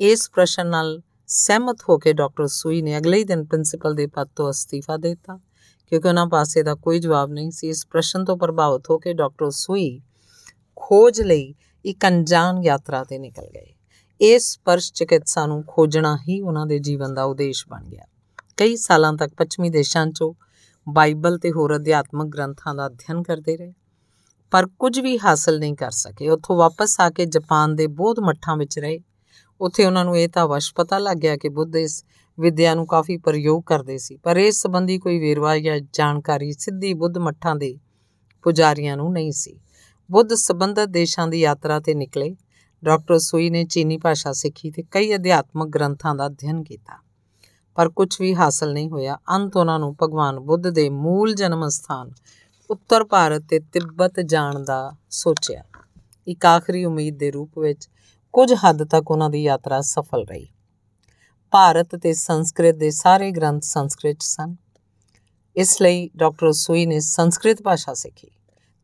ਇਸ 0.01 0.31
ਪ੍ਰਸ਼ਨ 0.31 0.67
ਨਾਲ 0.67 1.03
ਸਹਿਮਤ 1.27 1.79
ਹੋ 1.89 1.99
ਕੇ 1.99 2.13
ਡਾਕਟਰ 2.13 2.47
ਸੂਈ 2.47 2.83
ਨੇ 2.83 2.99
ਅਗਲੇ 2.99 3.19
ਹੀ 3.19 3.25
ਦਿਨ 3.25 3.45
ਪ੍ਰਿੰਸੀਪਲ 3.45 3.95
ਦੇ 3.95 4.07
ਪਦ 4.07 4.29
ਤੋਂ 4.37 4.51
ਅਸਤੀਫਾ 4.51 4.97
ਦੇ 4.97 5.09
ਦਿੱਤਾ। 5.09 5.41
ਕਿਉਂਕਿ 5.87 6.09
ਉਹਨਾਂ 6.09 6.27
ਪਾਸੇ 6.27 6.63
ਦਾ 6.63 6.75
ਕੋਈ 6.75 6.99
ਜਵਾਬ 6.99 7.31
ਨਹੀਂ 7.31 7.51
ਸੀ, 7.51 7.69
ਇਸ 7.69 7.87
ਪ੍ਰਸ਼ਨ 7.87 8.25
ਤੋਂ 8.25 8.37
ਪ੍ਰਭਾਵਿਤ 8.37 8.83
ਹੋ 8.91 8.99
ਕੇ 8.99 9.13
ਡਾਕਟਰ 9.13 9.51
ਸੂਈ 9.51 10.01
ਖੋਜ 10.77 11.21
ਲਈ 11.21 11.55
ਇੱਕ 11.85 12.07
ਅਣਜਾਣ 12.07 12.63
ਯਾਤਰਾ 12.63 13.05
ਤੇ 13.05 13.19
ਨਿਕਲ 13.19 13.43
ਗਏ। 13.43 13.75
ਇਸ 14.21 14.61
ਪਰਸ਼ 14.65 14.93
ਚਿਕਿਤਸਾ 14.93 15.47
ਨੂੰ 15.47 15.65
ਖੋਜਣਾ 15.67 16.19
ਹੀ 16.29 16.41
ਉਹਨਾਂ 16.41 16.67
ਦੇ 16.67 16.79
ਜੀਵਨ 16.79 17.15
ਦਾ 17.15 17.25
ਉਦੇਸ਼ 17.25 17.69
ਬਣ 17.69 17.85
ਗਿਆ। 17.85 18.05
ਕਈ 18.57 18.77
ਸਾਲਾਂ 18.77 19.13
ਤੱਕ 19.13 19.35
ਪੱਛਮੀ 19.35 19.71
ਦੇਸ਼ਾਂ 19.71 20.07
'ਚੋਂ 20.07 20.35
ਬਾਈਬਲ 20.89 21.39
ਤੇ 21.39 21.53
ਹੋਰ 21.53 21.77
ਅਧਿਆਤਮਕ 21.77 22.27
ਗ੍ਰੰਥਾਂ 22.27 22.75
ਦਾ 22.75 22.87
ਅਧਿਐਨ 22.87 23.23
ਕਰਦੇ 23.23 23.57
ਰਹੇ। 23.57 23.73
ਪਰ 24.51 24.67
ਕੁਝ 24.67 25.01
ਵੀ 25.01 25.19
ਹਾਸਲ 25.19 25.59
ਨਹੀਂ 25.59 25.75
ਕਰ 25.75 25.91
ਸਕੇ। 25.91 26.29
ਉੱਥੋਂ 26.29 26.57
ਵਾਪਸ 26.57 27.01
ਆ 27.01 27.11
ਕੇ 27.11 27.27
ਜਾਪਾਨ 27.27 27.77
ਦੇ 27.77 27.87
ਬੋਧ 27.87 28.21
ਮੱਠਾਂ 28.21 28.57
ਵਿੱਚ 28.57 28.79
ਰਹੇ। 28.79 29.01
ਉੱਥੇ 29.61 29.87
ਉਹਨਾਂ 29.87 30.05
ਨੂੰ 30.05 30.19
ਇਹ 30.19 30.29
ਤਾਂ 30.29 30.49
ਵਸ਼ 30.49 30.75
ਪਤਾ 30.75 30.99
ਲੱਗ 30.99 31.17
ਗਿਆ 31.17 31.37
ਕਿ 31.37 31.49
ਬੁੱਧ 31.49 31.77
ਇਸ 31.77 32.05
ਵਿਦਿਆ 32.39 32.75
ਨੂੰ 32.75 32.87
ਕਾਫੀ 32.87 33.17
ਪ੍ਰਯੋਗ 33.17 33.63
ਕਰਦੇ 33.67 33.99
ਸੀ। 33.99 34.17
ਪਰ 34.17 34.37
ਇਸ 34.37 34.63
ਸੰਬੰਧੀ 34.63 34.99
ਕੋਈ 34.99 35.19
ਵੇਰਵਾ 35.19 35.59
ਜਾਂ 35.59 35.81
ਜਾਣਕਾਰੀ 35.93 36.53
ਸਿੱਧੀ 36.53 36.95
ਬੁੱਧ 36.95 37.19
ਮੱਠਾਂ 37.19 37.57
ਦੇ 37.57 37.79
ਪੁਜਾਰੀਆਂ 38.43 38.97
ਨੂੰ 38.97 39.13
ਨਹੀਂ 39.13 39.33
ਸੀ। 39.33 39.61
ਬੁੱਧ 40.11 40.35
ਸਬੰਧਤ 40.35 40.89
ਦੇਸ਼ਾਂ 40.89 41.29
ਦੀ 41.29 41.41
ਯਾਤਰਾ 41.41 41.81
ਤੇ 41.81 41.95
ਨਿਕਲੇ। 41.95 42.37
ਡਾਕਟਰ 42.85 43.19
ਸੂਈ 43.19 43.51
ਨੇ 43.51 43.65
ਚੀਨੀ 43.65 43.99
ਭਾਸ਼ਾ 43.99 44.33
ਸਿੱਖੀ 44.33 44.71
ਤੇ 44.71 44.85
ਕਈ 44.91 45.15
ਅਧਿਆਤਮਕ 45.15 45.69
ਗ੍ਰੰਥਾਂ 45.69 46.15
ਦਾ 46.15 46.27
ਅਧਿਐਨ 46.27 46.63
ਕੀਤਾ। 46.63 47.10
ਪਰ 47.75 47.89
ਕੁਝ 47.89 48.17
ਵੀ 48.21 48.35
ਹਾਸਲ 48.35 48.73
ਨਹੀਂ 48.73 48.91
ਹੋਇਆ। 48.91 49.19
ਅੰਤ 49.35 49.57
ਉਹਨਾਂ 49.57 49.79
ਨੂੰ 49.79 49.97
ਭਗਵਾਨ 50.03 50.41
ਬੁੱਧ 50.41 50.69
ਦੇ 50.69 50.91
ਮੂਲ 50.91 51.35
ਜਨਮ 51.35 51.69
ਸਥਾਨ, 51.69 52.11
ਉੱਤਰ 52.71 53.05
ਭਾਰਤ 53.05 53.43
ਤੇ 53.49 53.59
ਤਿੱਬਤ 53.59 54.21
ਜਾਣ 54.21 54.65
ਦਾ 54.65 54.93
ਸੋਚਿਆ। 55.11 55.63
ਇੱਕ 56.29 56.47
ਆਖਰੀ 56.47 56.85
ਉਮੀਦ 56.85 57.19
ਦੇ 57.19 57.31
ਰੂਪ 57.31 57.59
ਵਿੱਚ 57.59 57.89
ਕੁਝ 58.33 58.55
ਹੱਦ 58.55 58.85
ਤੱਕ 58.85 59.11
ਉਹਨਾਂ 59.11 59.31
ਦੀ 59.31 59.43
ਯਾਤਰਾ 59.43 59.81
ਸਫਲ 59.81 60.25
ਰਹੀ। 60.25 60.49
ਭਾਰਤ 61.51 61.97
ਤੇ 61.97 62.13
ਸੰਸਕ੍ਰਿਤ 62.13 62.75
ਦੇ 62.75 62.91
ਸਾਰੇ 62.91 63.31
ਗ੍ਰੰਥ 63.31 63.63
ਸੰਸਕ੍ਰਿਤ 63.63 64.17
ਸਨ। 64.21 64.57
ਇਸ 65.57 65.83
ਲਈ 65.83 66.11
ਡਾਕਟਰ 66.17 66.53
ਸੂਈ 66.53 66.87
ਨੇ 66.87 67.01
ਸੰਸਕ੍ਰਿਤ 67.01 67.63
ਭਾਸ਼ਾ 67.63 67.95
ਸਿੱਖੀ। 67.95 68.31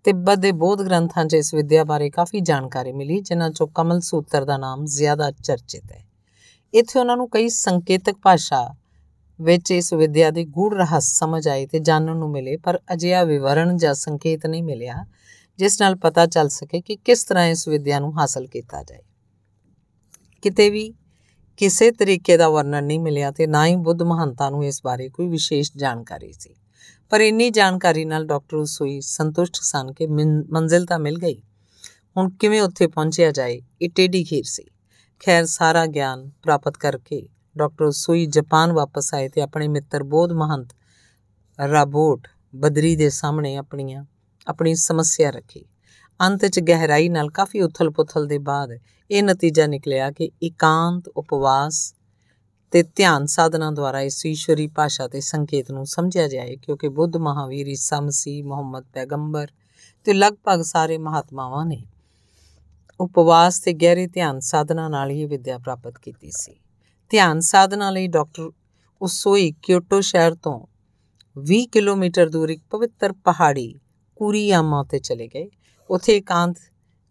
ਤਿੱਬਤ 0.05 0.39
ਦੇ 0.39 0.53
ਬੋਧ 0.53 0.83
ਗ੍ਰੰਥਾਂ 0.83 1.25
'ਚ 1.25 1.35
ਇਸ 1.35 1.55
ਵਿਦਿਆ 1.55 1.85
ਬਾਰੇ 1.85 2.11
ਕਾਫੀ 2.11 2.41
ਜਾਣਕਾਰੀ 2.41 2.93
ਮਿਲੀ, 2.93 3.21
ਜਿਨ੍ਹਾਂ 3.21 3.51
'ਚੋਂ 3.51 3.67
ਕਮਲ 3.67 4.01
ਸੂਤਰ 4.01 4.45
ਦਾ 4.45 4.57
ਨਾਮ 4.57 4.85
ਜ਼ਿਆਦਾ 4.85 5.31
ਚਰਚਿਤ 5.31 5.93
ਹੈ। 5.93 6.06
ਇੱਥੇ 6.75 7.01
ਉਹਨਾਂ 7.01 7.17
ਨੂੰ 7.17 7.29
ਕਈ 7.31 7.49
ਸੰਕੇਤਕ 7.49 8.15
ਭਾਸ਼ਾ 8.23 8.75
ਵਿੱਚ 9.41 9.71
ਇਸ 9.71 9.93
ਵਿਦਿਆ 9.93 10.31
ਦੇ 10.31 10.45
ਗੂੜ 10.45 10.75
ਰਹੱਸ 10.75 11.19
ਸਮਝ 11.19 11.49
ਆਏ 11.49 11.67
ਤੇ 11.67 11.79
ਜਾਣਨ 11.79 12.17
ਨੂੰ 12.17 12.31
ਮਿਲੇ, 12.31 12.57
ਪਰ 12.57 12.81
ਅਜਿਹਾ 12.93 13.25
ਵਿਵਰਣ 13.25 13.77
ਜਾਂ 13.77 13.95
ਸੰਕੇਤ 13.95 14.47
ਨਹੀਂ 14.47 14.63
ਮਿਲਿਆ, 14.63 15.05
ਜਿਸ 15.59 15.81
ਨਾਲ 15.81 15.97
ਪਤਾ 15.97 16.27
ਚੱਲ 16.27 16.49
ਸਕੇ 16.49 16.81
ਕਿ 16.81 16.97
ਕਿਸ 16.97 17.25
ਤਰ੍ਹਾਂ 17.25 17.47
ਇਸ 17.47 17.69
ਵਿਦਿਆ 17.69 18.01
ਨੂੰ 18.01 18.21
ਹਾਸਲ 18.21 18.47
ਕੀਤਾ 18.47 18.83
ਜਾਏ। 18.83 19.03
ਕਿਤੇ 20.43 20.71
ਵੀ 20.71 20.95
ਕਿਸੇ 21.57 21.91
ਤਰੀਕੇ 21.91 22.37
ਦਾ 22.37 22.49
ਵਰਣਨ 22.49 22.85
ਨਹੀਂ 22.85 23.01
ਮਿਲਿਆ 23.01 23.31
ਤੇ 23.31 23.47
ਨਾ 23.47 23.67
ਹੀ 23.67 23.77
ਬੁੱਧ 23.77 24.03
ਮਹੰਤਾਂ 24.03 24.51
ਨੂੰ 24.51 24.65
ਇਸ 24.65 24.81
ਬਾਰੇ 24.85 25.09
ਕੋਈ 25.09 25.29
ਵਿਸ਼ੇਸ਼ 25.29 25.73
ਜਾਣਕਾਰੀ 25.77 26.33
ਸੀ। 26.33 26.55
ਪਰ 27.11 27.21
ਇੰਨੀ 27.21 27.51
ਜਾਣਕਾਰੀ 27.51 28.05
ਨਾਲ 28.05 28.27
ਡਾਕਟਰ 28.27 28.57
ਉਸੋਈ 28.57 29.01
ਸੰਤੁਸ਼ਟ 29.01 29.57
ਸਨ 29.57 29.93
ਕਿ 29.93 30.07
ਮੰਜ਼ਿਲ 30.07 30.87
ਤਾਂ 30.87 30.99
ਮਿਲ 30.99 31.19
ਗਈ। 31.19 31.43
ਹੁਣ 32.17 32.31
ਕਿਵੇਂ 32.31 32.63
ਉੱਥੇ 32.63 32.87
ਪਹੁੰਚਿਆ 32.87 33.31
ਜਾਏ, 33.31 33.63
ਇਹ 33.83 33.91
ਟੇਢੀ 33.91 34.25
ਖੀਰ 34.25 34.45
ਸੀ। 34.45 34.65
ਖੈਰ 35.21 35.45
ਸਾਰਾ 35.47 35.87
ਗਿਆਨ 35.87 36.31
ਪ੍ਰਾਪਤ 36.43 36.77
ਕਰਕੇ 36.77 37.29
ਡਾਕਟਰ 37.57 37.91
ਸੂਈ 37.91 38.27
ਜਾਪਾਨ 38.27 38.73
ਵਾਪਸ 38.73 39.15
ਆਏ 39.15 39.29
ਤੇ 39.29 39.41
ਆਪਣੇ 39.41 39.69
ਮਿੱਤਰ 39.69 40.03
ਬੋਧ 40.03 40.33
ਮਹੰਤ 40.33 40.75
ਰਾਬੋਟ 41.59 42.29
ਬਦਰੀ 42.57 42.97
ਦੇ 42.97 43.11
ਸਾਹਮਣੇ 43.11 43.57
ਆਪਣੀਆਂ, 43.57 44.05
ਆਪਣੀ 44.47 44.75
ਸਮੱਸਿਆ 44.75 45.31
ਰੱਖੀ। 45.31 45.65
ਅੰਤ 46.21 46.47
'ਚ 46.47 46.61
ਗਹਿਰਾਈ 46.61 47.09
ਨਾਲ 47.09 47.31
ਕਾਫੀ 47.31 47.61
ਉਥਲ-ਪੁਥਲ 47.61 48.27
ਦੇ 48.27 48.39
ਬਾਅਦ 48.39 48.79
ਇਹ 49.11 49.23
ਨਤੀਜਾ 49.23 49.67
ਨਿਕਲਿਆ 49.67 50.11
ਕਿ 50.11 50.31
ਇਕਾਂਤ 50.43 51.09
ਉਪਵਾਸ 51.09 51.95
ਤੇ 52.73 52.83
ਧਿਆਨ 52.83 53.27
ਸਾਧਨਾ 53.27 53.71
ਦੁਆਰਾ 53.71 54.01
ਇਸ 54.01 54.27
ਈਸ਼ਵਰੀ 54.27 54.67
ਭਾਸ਼ਾ 54.67 55.09
ਤੇ 55.09 55.21
ਸੰਕੇਤ 55.21 55.71
ਨੂੰ 55.71 55.87
ਸਮਝਿਆ 55.87 56.29
ਜਾਏ, 56.29 56.57
ਕਿਉਂਕਿ 56.57 56.89
ਬੁੱਧ 56.89 57.17
ਮਹਾਵੀਰ 57.17 57.67
ਈਸਾ 57.67 58.01
ਮਸੀਹ, 58.01 58.45
ਮੁਹੰਮਦ 58.45 58.85
ਪੈਗੰਬਰ 58.93 59.49
ਤੇ 60.05 60.13
ਲਗਭਗ 60.13 60.63
ਸਾਰੇ 60.63 60.99
ਮਹਾਤਮਾਵਾਂ 60.99 61.67
ਨੇ 61.67 61.85
ਉਪਵਾਸ 63.01 63.61
ਤੇ 63.61 63.73
ਗਹਿਰੇ 63.73 64.07
ਧਿਆਨ 64.07 64.41
ਸਾਧਨਾ 64.41 64.89
ਨਾਲ 64.89 65.11
ਹੀ 65.11 65.27
ਵਿਦਿਆ 65.27 65.59
ਪ੍ਰਾਪਤ 65.59 65.99
ਕੀਤੀ 65.99 66.31
ਸੀ। 66.31 66.61
ਧਿਆਨ 67.11 67.41
ਸਾਧਨਾ 67.41 67.91
ਲਈ 67.91 68.07
ਡਾਕਟਰ 68.07 68.51
ਉਸੋਈ 69.03 69.55
ਕਿਓਟੋ 69.63 70.01
ਸ਼ਹਿਰ 70.01 70.35
ਤੋਂ 70.35 70.67
20 71.39 71.67
ਕਿਲੋਮੀਟਰ 71.67 72.29
ਦੂਰ 72.29 72.49
ਇੱਕ 72.49 72.63
ਪਵਿੱਤਰ 72.71 73.13
ਪਹਾੜੀ 73.13 73.75
ਕੁਰੀਆਮਾ 74.17 74.85
ਤੇ 74.85 74.99
ਚਲੇ 74.99 75.29
ਗਏ। 75.29 75.51
ਉੱਥੇ 75.91 76.17
ਇਕਾਂਤ 76.17 76.57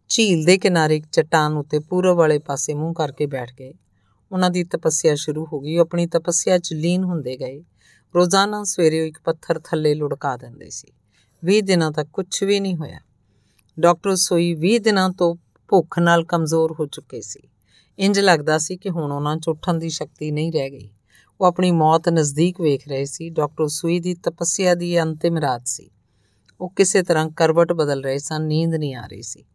ਝੀਲ 0.09 0.45
ਦੇ 0.45 0.57
ਕਿਨਾਰੇ 0.57 0.95
ਇੱਕ 0.95 1.05
ਚਟਾਨ 1.11 1.57
ਉੱਤੇ 1.57 1.79
ਪੂਰਬ 1.79 2.17
ਵਾਲੇ 2.17 2.39
ਪਾਸੇ 2.39 2.73
ਮੂੰਹ 2.73 2.93
ਕਰਕੇ 2.93 3.25
ਬੈਠ 3.25 3.51
ਗਏ। 3.59 3.73
ਉਹਨਾਂ 4.31 4.49
ਦੀ 4.49 4.63
ਤਪੱਸਿਆ 4.63 5.15
ਸ਼ੁਰੂ 5.15 5.47
ਹੋ 5.53 5.59
ਗਈ। 5.59 5.77
ਉਹ 5.77 5.81
ਆਪਣੀ 5.81 6.07
ਤਪੱਸਿਆ 6.07 6.57
'ਚ 6.57 6.73
ਲੀਨ 6.73 7.03
ਹੁੰਦੇ 7.03 7.37
ਗਏ। 7.37 7.63
ਰੋਜ਼ਾਨਾ 8.15 8.63
ਸਵੇਰੇ 8.63 9.01
ਉਹ 9.01 9.05
ਇੱਕ 9.05 9.19
ਪੱਥਰ 9.25 9.61
ਥੱਲੇ 9.63 9.93
ਲੁੜਕਾ 9.93 10.37
ਦਿੰਦੇ 10.37 10.69
ਸੀ। 10.69 10.87
20 11.45 11.61
ਦਿਨਾਂ 11.61 11.91
ਤੱਕ 11.91 12.09
ਕੁਝ 12.13 12.43
ਵੀ 12.43 12.59
ਨਹੀਂ 12.59 12.75
ਹੋਇਆ। 12.75 12.99
ਡਾਕਟਰ 13.79 14.15
ਸੋਈ 14.15 14.55
20 14.55 14.79
ਦਿਨਾਂ 14.79 15.09
ਤੋਂ 15.09 15.35
ਭੁੱਖ 15.75 15.99
ਨਾਲ 15.99 16.23
ਕਮਜ਼ੋਰ 16.23 16.75
ਹੋ 16.79 16.85
ਚੁੱਕੇ 16.85 17.21
ਸੀ। 17.21 17.39
ਇੰਜ 17.99 18.19
ਲੱਗਦਾ 18.19 18.57
ਸੀ 18.57 18.77
ਕਿ 18.77 18.89
ਹੁਣ 18.89 19.11
ਉਹਨਾਂ 19.11 19.37
'ਚ 19.37 19.47
ਉੱਠਣ 19.47 19.73
ਦੀ 19.73 19.89
ਸ਼ਕਤੀ 19.89 20.31
ਨਹੀਂ 20.31 20.51
ਰਹਿ 20.51 20.69
ਗਈ। 20.69 20.89
ਉਹ 21.41 21.45
ਆਪਣੀ 21.45 21.71
ਮੌਤ 21.71 22.09
ਨਜ਼ਦੀਕ 22.09 22.61
ਵੇਖ 22.61 22.87
ਰਹੇ 22.87 23.05
ਸੀ। 23.05 23.29
ਡਾਕਟਰ 23.29 23.67
ਸੂਈ 23.67 23.99
ਦੀ 23.99 24.13
ਤਪੱਸਿਆ 24.13 24.75
ਦੀ 24.75 25.01
ਅੰਤਿਮ 25.01 25.37
ਰਾਤ 25.37 25.61
ਸੀ। 25.65 25.91
ਉਹ 26.61 26.69
ਕਿਸੇ 26.69 27.03
ਤਰ੍ਹਾਂ 27.03 27.29
ਕਰਵਟ 27.29 27.73
ਬਦਲ 27.73 28.03
ਰਹੇ 28.03 28.17
ਸਨ, 28.17 28.45
ਨੀਂਦ 28.45 28.73
ਨਹੀਂ 28.73 28.95
ਆ 28.95 29.05
ਰਹੀ 29.07 29.21
ਸੀ। 29.21 29.45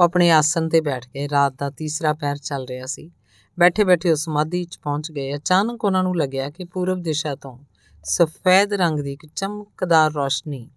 ਉਹ 0.00 0.04
ਆਪਣੇ 0.04 0.30
ਆਸਨ 0.30 0.68
ਤੇ 0.68 0.80
ਬੈਠ 0.80 1.08
ਗਏ। 1.08 1.28
ਰਾਤ 1.28 1.54
ਦਾ 1.58 1.70
ਤੀਸਰਾ 1.70 2.12
ਪੈਰ 2.12 2.36
ਚੱਲ 2.36 2.66
ਰਿਹਾ 2.66 2.86
ਸੀ। 2.86 3.10
ਬੈਠੇ-ਬੈਠੇ 3.58 4.10
ਉਸ 4.10 4.24
ਸਮਾਧੀ 4.24 4.64
'ਚ 4.64 4.78
ਪਹੁੰਚ 4.82 5.12
ਗਏ। 5.12 5.34
ਅਚਾਨਕ 5.34 5.84
ਉਹਨਾਂ 5.84 6.02
ਨੂੰ 6.02 6.16
ਲੱਗਿਆ 6.16 6.50
ਕਿ 6.50 6.64
ਪੂਰਬ 6.64 7.02
ਦਿਸ਼ਾ 7.02 7.34
ਤੋਂ 7.34 7.58
ਸਫੈਦ 8.04 8.72
ਰੰਗ 8.72 9.00
ਦੀ 9.00 9.12
ਇੱਕ 9.12 9.26
ਚਮਕਦਾਰ 9.36 10.12
ਰੋਸ਼ਨੀ 10.12 10.70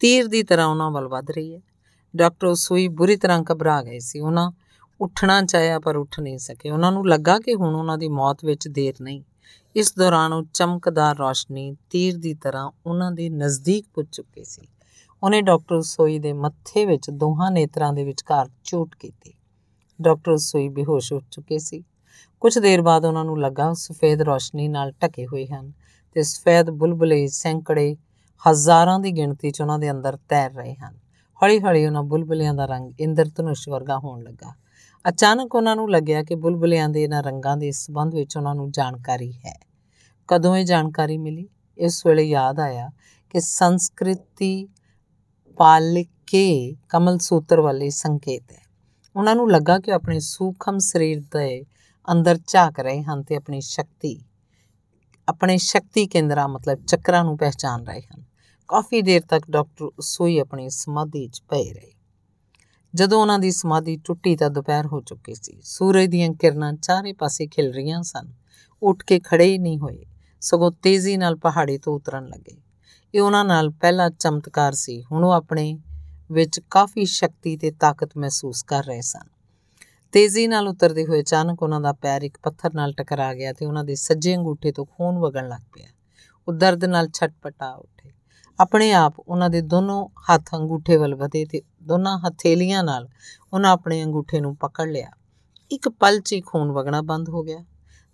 ਤੀਰ 0.00 0.26
ਦੀ 0.26 0.42
ਤਰ੍ਹਾਂ 0.42 0.66
ਉਹਨਾਂ 0.66 0.90
ਵੱਲ 0.90 1.08
ਵੱਧ 1.08 1.30
ਰਹੀ 1.30 1.54
ਹੈ। 1.54 1.60
ਡਾਕਟਰ 2.16 2.54
ਸੂਈ 2.54 2.88
ਬੁਰੀ 2.88 3.16
ਤਰ੍ਹਾਂ 3.16 3.42
ਘਬਰਾ 3.52 3.82
ਗਏ 3.82 3.98
ਸੀ। 3.98 4.20
ਉਹਨਾਂ 4.20 4.50
ਉੱਠਣਾ 5.00 5.42
ਚਾਹਿਆ 5.42 5.78
ਪਰ 5.78 5.96
ਉੱਠ 5.96 6.20
ਨਹੀਂ 6.20 6.38
ਸਕੇ। 6.38 6.70
ਉਹਨਾਂ 6.70 6.92
ਨੂੰ 6.92 7.08
ਲੱਗਾ 7.08 7.38
ਕਿ 7.38 7.54
ਹੁਣ 7.54 7.74
ਉਹਨਾਂ 7.74 7.98
ਦੀ 7.98 8.08
ਮੌਤ 8.08 8.44
ਵਿੱਚ 8.44 8.68
ਦੇਰ 8.68 8.94
ਨਹੀਂ। 9.02 9.22
ਇਸ 9.76 9.94
ਦੌਰਾਨ 9.98 10.32
ਉਹ 10.32 10.42
ਚਮਕਦਾਰ 10.54 11.16
ਰੋਸ਼ਨੀ, 11.16 11.76
ਤੀਰ 11.90 12.18
ਦੀ 12.18 12.34
ਤਰ੍ਹਾਂ 12.34 12.70
ਉਹਨਾਂ 12.86 13.12
ਦੇ 13.12 13.30
ਨਜ਼ਦੀਕ 13.30 13.86
ਪੁੱਜ 13.94 14.06
ਚੁੱਕੀ 14.12 14.44
ਸੀ। 14.44 14.68
ਉਹਨੇ 15.22 15.40
ਡਾਕਟਰ 15.40 15.80
ਸੋਈ 15.80 16.18
ਦੇ 16.18 16.32
ਮੱਥੇ 16.32 16.86
ਵਿੱਚ 16.86 17.10
ਦੋਹਾਂ 17.10 17.50
ਨੇਤਰਾਂ 17.50 17.92
ਦੇ 17.92 18.04
ਵਿਚਕਾਰ 18.04 18.48
ਚੋਟ 18.64 18.94
ਕੀਤੀ। 18.94 19.34
ਡਾਕਟਰ 20.02 20.36
ਸੋਈ 20.36 20.68
ਬੇਹੋਸ਼ 20.68 21.12
ਹੋ 21.12 21.20
ਚੁੱਕੇ 21.30 21.58
ਸੀ। 21.58 21.84
ਕੁਝ 22.40 22.58
ਦੇਰ 22.58 22.82
ਬਾਅਦ 22.82 23.04
ਉਹਨਾਂ 23.04 23.24
ਨੂੰ 23.24 23.40
ਲੱਗਾ 23.40 23.72
ਸਫੇਦ 23.72 24.22
ਰੋਸ਼ਨੀ 24.22 24.68
ਨਾਲ 24.68 24.92
ਢਕੇ 24.92 25.26
ਹੋਏ 25.26 25.46
ਹਨ 25.46 25.72
ਤੇ 26.12 26.22
ਸਫੇਦ 26.22 26.70
ਬੁਲਬੁਲੇ 26.70 27.26
ਸੈਂਕੜੇ 27.26 27.96
ਹਜ਼ਾਰਾਂ 28.48 29.00
ਦੀ 29.00 29.12
ਗਿਣਤੀ 29.12 29.50
'ਚ 29.50 29.60
ਉਹਨਾਂ 29.60 29.78
ਦੇ 29.78 29.90
ਅੰਦਰ 29.90 30.18
ਤੈਰ 30.28 30.52
ਰਹੇ 30.52 30.74
ਹਨ। 30.74 30.99
ਹੌਲੀ-ਹੌਲੀ 31.42 31.86
ਉਹਨਾਂ 31.86 32.02
ਬੁਲਬੁਲਿਆਂ 32.02 32.54
ਦਾ 32.54 32.66
ਰੰਗ 32.66 32.92
ਇੰਦਰਧਨੁਸ਼ 33.00 33.68
ਵਰਗਾ 33.68 33.98
ਹੋਣ 33.98 34.22
ਲੱਗਾ। 34.22 34.54
ਅਚਾਨਕ 35.08 35.54
ਉਹਨਾਂ 35.54 35.76
ਨੂੰ 35.76 35.90
ਲੱਗਿਆ 35.90 36.22
ਕਿ 36.22 36.34
ਬੁਲਬੁਲਿਆਂ 36.34 36.88
ਦੇ 36.88 37.02
ਇਹਨਾਂ 37.02 37.22
ਰੰਗਾਂ 37.22 37.56
ਦੇ 37.56 37.70
ਸਬੰਧ 37.70 38.14
ਵਿੱਚ 38.14 38.36
ਉਹਨਾਂ 38.36 38.54
ਨੂੰ 38.54 38.70
ਜਾਣਕਾਰੀ 38.70 39.32
ਹੈ। 39.32 39.58
ਕਦੋਂ 40.28 40.56
ਇਹ 40.56 40.64
ਜਾਣਕਾਰੀ 40.64 41.18
ਮਿਲੀ? 41.18 41.48
ਇਸ 41.78 42.06
ਵੇਲੇ 42.06 42.22
ਯਾਦ 42.22 42.60
ਆਇਆ 42.60 42.90
ਕਿ 43.30 43.40
ਸੰਸਕ੍ਰਿਤੀ 43.40 44.68
ਪਾਲਿਕੇ 45.56 46.76
ਕਮਲ 46.88 47.18
ਸੂਤਰ 47.18 47.60
ਵਾਲੇ 47.60 47.90
ਸੰਕੇਤ 47.90 48.52
ਹੈ। 48.52 48.62
ਉਹਨਾਂ 49.16 49.36
ਨੂੰ 49.36 49.50
ਲੱਗਾ 49.50 49.78
ਕਿ 49.78 49.92
ਆਪਣੇ 49.92 50.20
ਸੂਖਮ 50.20 50.78
ਸਰੀਰ 50.78 51.20
ਦੇ 51.20 51.62
ਅੰਦਰ 52.12 52.38
ਝਾਕ 52.46 52.80
ਰਹੇ 52.80 53.02
ਹਨ 53.02 53.22
ਤੇ 53.22 53.36
ਆਪਣੀ 53.36 53.60
ਸ਼ਕਤੀ, 53.60 54.20
ਆਪਣੇ 55.28 55.58
ਸ਼ਕਤੀ 55.58 56.06
ਕੇਂਦਰਾਂ 56.06 56.48
ਮਤਲਬ 56.48 56.84
ਚੱਕਰਾਂ 56.84 57.24
ਨੂੰ 57.24 57.38
ਪਹਿਚਾਨ 57.38 57.86
ਰਹੇ 57.86 58.00
ਹਨ। 58.00 58.29
ਕਾਫੀ 58.70 59.02
ਦੇਰ 59.02 59.22
ਤੱਕ 59.28 59.50
ਡਾਕਟਰ 59.50 59.90
ਸੋਈ 60.00 60.38
ਆਪਣੀ 60.38 60.70
ਸਮਾਧੀ 60.70 61.28
'ਚ 61.28 61.42
ਪਏ 61.42 61.72
ਰਹੇ। 61.72 61.92
ਜਦੋਂ 62.94 63.22
ਉਹਨਾਂ 63.22 63.38
ਦੀ 63.38 63.50
ਸਮਾਧੀ 63.50 63.96
ਟੁੱਟੀ 63.96 64.36
ਤਾਂ 64.36 64.50
ਦੁਪਹਿਰ 64.50 64.86
ਹੋ 64.86 65.00
ਚੁੱਕੀ 65.00 65.34
ਸੀ। 65.34 65.60
ਸੂਰਜ 65.64 66.06
ਦੀਆਂ 66.06 66.30
ਕਿਰਨਾਂ 66.30 66.72
ਚਾਰੇ 66.72 67.12
ਪਾਸੇ 67.12 67.46
ਖਿਲ 67.46 67.72
ਰਹੀਆਂ 67.72 68.02
ਸਨ। 68.02 68.32
ਉੱਠ 68.82 69.04
ਕੇ 69.04 69.20
ਖੜੇ 69.20 69.44
ਹੀ 69.44 69.58
ਨਹੀਂ 69.58 69.78
ਹੋਏ। 69.78 70.06
ਸਗੋਂ 70.40 70.70
ਤੇਜ਼ੀ 70.70 71.16
ਨਾਲ 71.16 71.36
ਪਹਾੜੀ 71.36 71.78
ਤੋਂ 71.78 71.94
ਉਤਰਨ 71.94 72.26
ਲੱਗੇ। 72.26 72.56
ਇਹ 73.14 73.20
ਉਹਨਾਂ 73.20 73.44
ਨਾਲ 73.44 73.70
ਪਹਿਲਾ 73.70 74.10
ਚਮਤਕਾਰ 74.10 74.72
ਸੀ। 74.72 75.04
ਹੁਣ 75.12 75.24
ਉਹ 75.24 75.32
ਆਪਣੇ 75.32 75.78
ਵਿੱਚ 76.30 76.60
ਕਾਫੀ 76.60 77.04
ਸ਼ਕਤੀ 77.04 77.56
ਤੇ 77.56 77.70
ਤਾਕਤ 77.70 78.10
ਮਹਿਸੂਸ 78.16 78.62
ਕਰ 78.62 78.84
ਰਹੇ 78.84 79.00
ਸਨ। 79.00 79.28
ਤੇਜ਼ੀ 80.12 80.46
ਨਾਲ 80.46 80.68
ਉਤਰਦੇ 80.68 81.06
ਹੋਏ 81.06 81.20
ਅਚਾਨਕ 81.20 81.62
ਉਹਨਾਂ 81.62 81.80
ਦਾ 81.80 81.92
ਪੈਰ 81.92 82.22
ਇੱਕ 82.22 82.38
ਪੱਥਰ 82.42 82.74
ਨਾਲ 82.74 82.92
ਟਕਰਾ 82.92 83.34
ਗਿਆ 83.34 83.52
ਤੇ 83.52 83.66
ਉਹਨਾਂ 83.66 83.84
ਦੇ 83.84 83.94
ਸੱਜੇ 83.94 84.36
ਅੰਗੂਠੇ 84.36 84.72
ਤੋਂ 84.72 84.86
ਖੂਨ 84.86 85.18
ਵਗਣ 85.18 85.48
ਲੱਗ 85.48 85.60
ਪਿਆ। 85.72 85.86
ਉਹ 86.48 86.52
ਦਰਦ 86.52 86.84
ਨਾਲ 86.84 87.08
ਛਟਪਟਾ 87.08 87.72
ਉੱਠੇ। 87.72 88.19
ਆਪਣੇ 88.60 88.92
ਆਪ 88.92 89.14
ਉਹਨਾਂ 89.18 89.50
ਦੇ 89.50 89.60
ਦੋਨੋਂ 89.60 90.08
ਹੱਥ 90.08 90.54
ਅੰਗੂਠੇ 90.54 90.96
ਵੱਲ 90.96 91.14
ਵਧੇ 91.14 91.44
ਤੇ 91.44 91.62
ਦੋਨਾਂ 91.82 92.18
ਹਥੇਲੀਆਂ 92.18 92.84
ਨਾਲ 92.84 93.08
ਉਹਨਾਂ 93.52 93.72
ਆਪਣੇ 93.72 94.04
ਅੰਗੂਠੇ 94.04 94.40
ਨੂੰ 94.40 94.56
ਪਕੜ 94.56 94.88
ਲਿਆ। 94.88 95.10
ਇੱਕ 95.70 95.88
ਪਲ 95.88 96.20
'ਚ 96.20 96.32
ਹੀ 96.32 96.40
ਖੂਨ 96.40 96.72
ਵਗਣਾ 96.72 97.02
ਬੰਦ 97.02 97.28
ਹੋ 97.28 97.42
ਗਿਆ। 97.42 97.64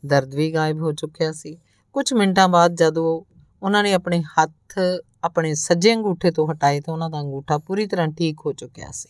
ਦਰਦ 0.07 0.35
ਵੀ 0.35 0.55
ਗਾਇਬ 0.55 0.81
ਹੋ 0.81 0.93
ਚੁੱਕਿਆ 0.93 1.33
ਸੀ। 1.33 1.59
ਕੁਝ 1.93 2.15
ਮਿੰਟਾਂ 2.15 2.49
ਬਾਅਦ 2.49 2.75
ਜਦੋਂ 2.75 3.37
ਉਹਨਾਂ 3.63 3.83
ਨੇ 3.83 3.93
ਆਪਣੇ 3.93 4.23
ਹੱਥ 4.23 4.79
ਆਪਣੇ 5.25 5.55
ਸੱਜੇ 5.55 5.95
ਅੰਗੂਠੇ 5.95 6.31
ਤੋਂ 6.31 6.53
ਹਟਾਏ 6.53 6.81
ਤਾਂ 6.81 6.95
ਉਹਨਾਂ 6.95 7.11
ਦਾ 7.11 7.21
ਅੰਗੂਠਾ 7.21 7.59
ਪੂਰੀ 7.59 7.87
ਤਰ੍ਹਾਂ 7.87 8.09
ਠੀਕ 8.09 8.37
ਹੋ 8.47 8.53
ਚੁੱਕਿਆ 8.53 8.91
ਸੀ। 8.91 9.09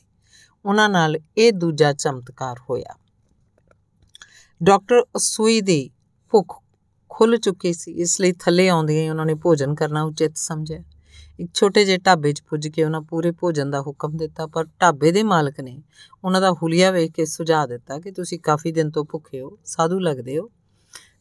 ਉਹਨਾਂ 0.64 0.88
ਨਾਲ 0.88 1.16
ਇਹ 1.38 1.52
ਦੂਜਾ 1.52 1.92
ਚਮਤਕਾਰ 1.92 2.56
ਹੋਇਆ। 2.70 2.96
ਡਾਕਟਰ 4.62 5.02
ਸੂਈ 5.18 5.60
ਦੀ 5.60 5.90
ਭੁੱਖ 6.30 6.62
ਖੁੱਲ 7.08 7.36
ਚੁੱਕੀ 7.36 7.72
ਸੀ, 7.72 7.92
ਇਸ 7.92 8.20
ਲਈ 8.20 8.32
ਥੱਲੇ 8.32 8.68
ਆਉਂਦਿਆਂ 8.68 9.02
ਹੀ 9.02 9.08
ਉਹਨਾਂ 9.08 9.26
ਨੇ 9.26 9.34
ਭੋਜਨ 9.34 9.74
ਕਰਨਾ 9.74 10.02
ਉਚਿਤ 10.02 10.36
ਸਮਝਿਆ। 10.36 10.82
ਇੱਕ 11.40 11.50
ਛੋਟੇ 11.54 11.84
ਜਿਹੇ 11.84 11.98
ਢਾਬੇ 11.98 12.32
'ਚ 12.32 12.42
ਪੁੱਜ 12.42 12.68
ਕੇ 12.68 12.84
ਉਹਨਾਂ 12.84 13.00
ਪੂਰੇ 13.00 13.30
ਭੋਜਨ 13.30 13.70
ਦਾ 13.70 13.80
ਹੁਕਮ 13.80 14.16
ਦਿੱਤਾ, 14.16 14.46
ਪਰ 14.46 14.64
ਢਾਬੇ 14.64 15.12
ਦੇ 15.12 15.22
ਮਾਲਕ 15.22 15.60
ਨੇ 15.60 15.82
ਉਹਨਾਂ 16.24 16.40
ਦਾ 16.40 16.52
ਹੁਲੀਆ 16.52 16.90
ਵੇਖ 16.90 17.12
ਕੇ 17.12 17.24
ਸੁਝਾਅ 17.24 17.66
ਦਿੱਤਾ 17.66 17.98
ਕਿ 17.98 18.10
ਤੁਸੀਂ 18.10 18.38
ਕਾਫੀ 18.38 18.72
ਦਿਨ 18.72 18.90
ਤੋਂ 18.90 19.04
ਭੁੱਖੇ 19.04 19.40
ਹੋ, 19.40 19.58
ਸਾਧੂ 19.64 19.98
ਲੱਗਦੇ 19.98 20.38
ਹੋ। 20.38 20.50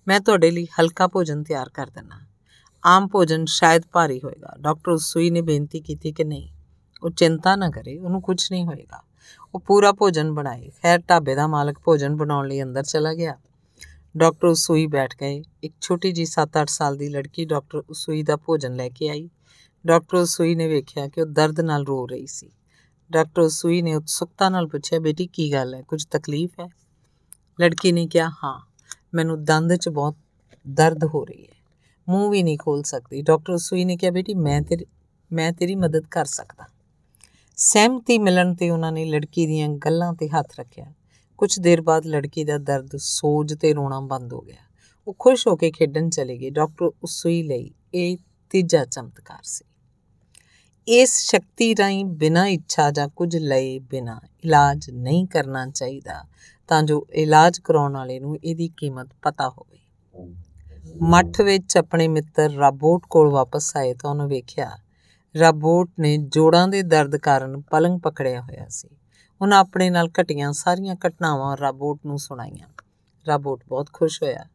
ਮੈਂ 0.07 0.19
ਤੁਹਾਡੇ 0.19 0.51
ਲਈ 0.51 0.67
ਹਲਕਾ 0.79 1.07
ਭੋਜਨ 1.07 1.43
ਤਿਆਰ 1.43 1.69
ਕਰ 1.69 1.87
ਦਿੰਨਾ 1.87 2.25
ਆਮ 2.85 3.07
ਭੋਜਨ 3.07 3.45
ਸ਼ਾਇਦ 3.45 3.83
ਭਾਰੀ 3.91 4.21
ਹੋਏਗਾ। 4.23 4.55
ਡਾਕਟਰ 4.59 4.97
ਸੂਈ 4.97 5.29
ਨੇ 5.29 5.41
ਬੇਨਤੀ 5.41 5.79
ਕੀਤੀ 5.79 6.11
ਕਿ 6.11 6.23
ਨਹੀਂ। 6.23 6.49
ਉਹ 7.03 7.09
ਚਿੰਤਾ 7.09 7.55
ਨਾ 7.55 7.69
ਕਰੇ, 7.69 7.97
ਉਹਨੂੰ 7.99 8.21
ਕੁਝ 8.21 8.47
ਨਹੀਂ 8.51 8.65
ਹੋਏਗਾ। 8.65 9.03
ਉਹ 9.55 9.59
ਪੂਰਾ 9.59 9.91
ਭੋਜਨ 9.91 10.31
ਬਣਾਏ। 10.31 10.71
ਖੈਰ, 10.81 10.99
ਢਾਬੇ 11.09 11.35
ਦਾ 11.35 11.47
ਮਾਲਕ 11.47 11.79
ਭੋਜਨ 11.79 12.15
ਬਣਾਉਣ 12.15 12.47
ਲਈ 12.47 12.63
ਅੰਦਰ 12.63 12.83
ਚਲਾ 12.83 13.13
ਗਿਆ। 13.13 13.35
ਡਾਕਟਰ 14.17 14.47
ਉਸੂਈ 14.47 14.87
ਬੈਠ 14.87 15.15
ਗਏ। 15.21 15.43
ਇੱਕ 15.63 15.73
ਛੋਟੀ 15.81 16.11
ਜੀ 16.11 16.25
7-8 16.25 16.69
ਸਾਲ 16.69 16.97
ਦੀ 16.97 17.09
ਲੜਕੀ 17.09 17.45
ਡਾਕਟਰ 17.45 17.77
ਉਸੂਈ 17.77 18.23
ਦਾ 18.23 18.35
ਭੋਜਨ 18.35 18.75
ਲੈ 18.75 18.89
ਕੇ 18.89 19.09
ਆਈ। 19.09 19.29
ਡਾਕਟਰ 19.87 20.17
ਉਸੂਈ 20.17 20.55
ਨੇ 20.55 20.67
ਵੇਖਿਆ 20.67 21.07
ਕਿ 21.07 21.21
ਉਹ 21.21 21.25
ਦਰਦ 21.25 21.59
ਨਾਲ 21.59 21.85
ਰੋ 21.85 22.07
ਰਹੀ 22.07 22.25
ਸੀ। 22.25 22.51
ਡਾਕਟਰ 23.11 23.41
ਉਸੂਈ 23.41 23.81
ਨੇ 23.81 23.95
ਉਤਸੁਕਤਾ 23.95 24.49
ਨਾਲ 24.49 24.67
ਪੁੱਛਿਆ, 24.67 24.99
ਬੇਟੀ, 24.99 25.27
ਕੀ 25.27 25.53
ਗੱਲ 25.53 25.73
ਹੈ? 25.73 25.81
ਕੁਝ 25.81 26.05
ਤਕਲੀਫ 26.05 26.51
ਹੈ? 26.59 26.69
ਲੜਕੀ 27.61 27.91
ਨੇ 27.91 28.07
ਕਿਹਾ, 28.07 28.29
ਹਾਂ, 28.29 28.71
ਮੈਨੂੰ 29.13 29.43
ਦੰਦ 29.43 29.75
'ਚ 29.75 29.89
ਬਹੁਤ 29.89 30.15
ਦਰਦ 30.69 31.03
ਹੋ 31.03 31.25
ਰਹੀ 31.25 31.43
ਹੈ। 31.43 31.55
ਮੂੰਹ 32.09 32.31
ਵੀ 32.31 32.43
ਨਹੀਂ 32.43 32.57
ਖੋਲ 32.57 32.83
ਸਕਦੀ। 32.83 33.21
ਡਾਕਟਰ 33.21 33.53
ਉਸੂਈ 33.53 33.85
ਨੇ 33.85 33.97
ਕਿਹਾ, 33.97 34.11
ਬੇਟੀ, 34.11 34.33
ਮੈਂ 34.33 34.61
ਤੇਰੀ 34.61 34.85
ਮੈਂ 35.31 35.53
ਤੇਰੀ 35.53 35.75
ਮਦਦ 35.75 36.03
ਕਰ 36.11 36.25
ਸਕਦਾ। 36.25 36.63
ਸਹਿਮਤੀ 37.55 38.17
ਮਿਲਣ 38.17 38.55
ਤੇ 38.55 38.69
ਉਹਨਾਂ 38.69 38.91
ਨੇ 38.91 39.05
ਲੜਕੀ 39.05 39.47
ਦੀਆਂ 39.47 39.69
ਗੱਲਾਂ 39.69 40.13
ਤੇ 40.13 40.29
ਹੱਥ 40.29 40.59
ਰੱਖਿਆ। 40.59 40.93
ਕੁਝ 41.37 41.59
ਦੇਰ 41.59 41.81
ਬਾਅਦ 41.81 42.05
ਲੜਕੀ 42.05 42.43
ਦਾ 42.43 42.57
ਦਰਦ 42.57 42.89
ਸੋਜ 42.97 43.53
ਤੇ 43.59 43.73
ਰੋਣਾ 43.73 43.99
ਬੰਦ 43.99 44.33
ਹੋ 44.33 44.41
ਗਿਆ। 44.41 44.63
ਉਹ 45.07 45.15
ਖੁਸ਼ 45.19 45.47
ਹੋ 45.47 45.55
ਕੇ 45.55 45.71
ਖੇਡਣ 45.71 46.09
ਚਲੇ 46.09 46.37
ਗਈ 46.37 46.49
ਡਾਕਟਰ 46.49 46.85
ਉਸੂਈ 46.85 47.43
ਲਈ 47.43 47.71
ਇਹ 47.93 48.17
ਤੀਜਾ 48.49 48.85
ਚਮਤਕਾਰ 48.85 49.39
ਸੀ। 49.43 49.65
ਇਸ 50.87 51.19
ਸ਼ਕਤੀ 51.19 51.75
ਰਾਹੀਂ 51.75 52.05
ਬਿਨਾਂ 52.05 52.47
ਇੱਛਾ 52.47 52.91
ਜਾਂ 52.91 53.07
ਕੁਝ 53.07 53.37
ਲਏ 53.37 53.79
ਬਿਨਾਂ 53.79 54.19
ਇਲਾਜ 54.43 54.89
ਨਹੀਂ 54.89 55.27
ਕਰਨਾ 55.27 55.67
ਚਾਹੀਦਾ, 55.67 56.23
ਤਾਂ 56.67 56.83
ਜੋ 56.83 57.07
ਇਲਾਜ 57.13 57.59
ਕਰਾਉਣ 57.59 57.93
ਵਾਲੇ 57.93 58.19
ਨੂੰ 58.19 58.37
ਇਹਦੀ 58.43 58.69
ਕੀਮਤ 58.77 59.07
ਪਤਾ 59.21 59.49
ਹੋਵੇ। 59.49 59.79
ਮੱਠ 61.01 61.41
ਵਿੱਚ 61.41 61.77
ਆਪਣੇ 61.77 62.07
ਮਿੱਤਰ 62.07 62.51
ਰਾਬੋਟ 62.51 63.01
ਕੋਲ 63.09 63.29
ਵਾਪਸ 63.29 63.77
ਆਏ 63.77 63.93
ਤਾਂ 63.93 64.09
ਉਹਨੇ 64.09 64.25
ਵੇਖਿਆ, 64.25 64.71
ਰਾਬੋਟ 65.39 65.89
ਨੇ 65.99 66.17
ਜੋੜਾਂ 66.17 66.67
ਦੇ 66.67 66.81
ਦਰਦ 66.81 67.17
ਕਾਰਨ 67.17 67.61
ਪਲੰਗ 67.61 67.99
ਪਕੜਿਆ 67.99 68.41
ਹੋਇਆ 68.41 68.65
ਸੀ। 68.69 68.89
ਉਹਨਾਂ 69.41 69.59
ਆਪਣੇ 69.59 69.89
ਨਾਲ 69.89 70.09
ਘਟੀਆਂ 70.21 70.53
ਸਾਰੀਆਂ 70.53 70.95
ਘਟਨਾਵਾਂ 71.07 71.57
ਰਾਬੋਟ 71.57 71.99
ਨੂੰ 72.05 72.19
ਸੁਣਾਈਆਂ। 72.19 72.67
ਰਾਬੋਟ 73.27 73.63
ਬਹੁਤ 73.67 73.89
ਖੁਸ਼ 73.93 74.23
ਹੋਇਆ। 74.23 74.45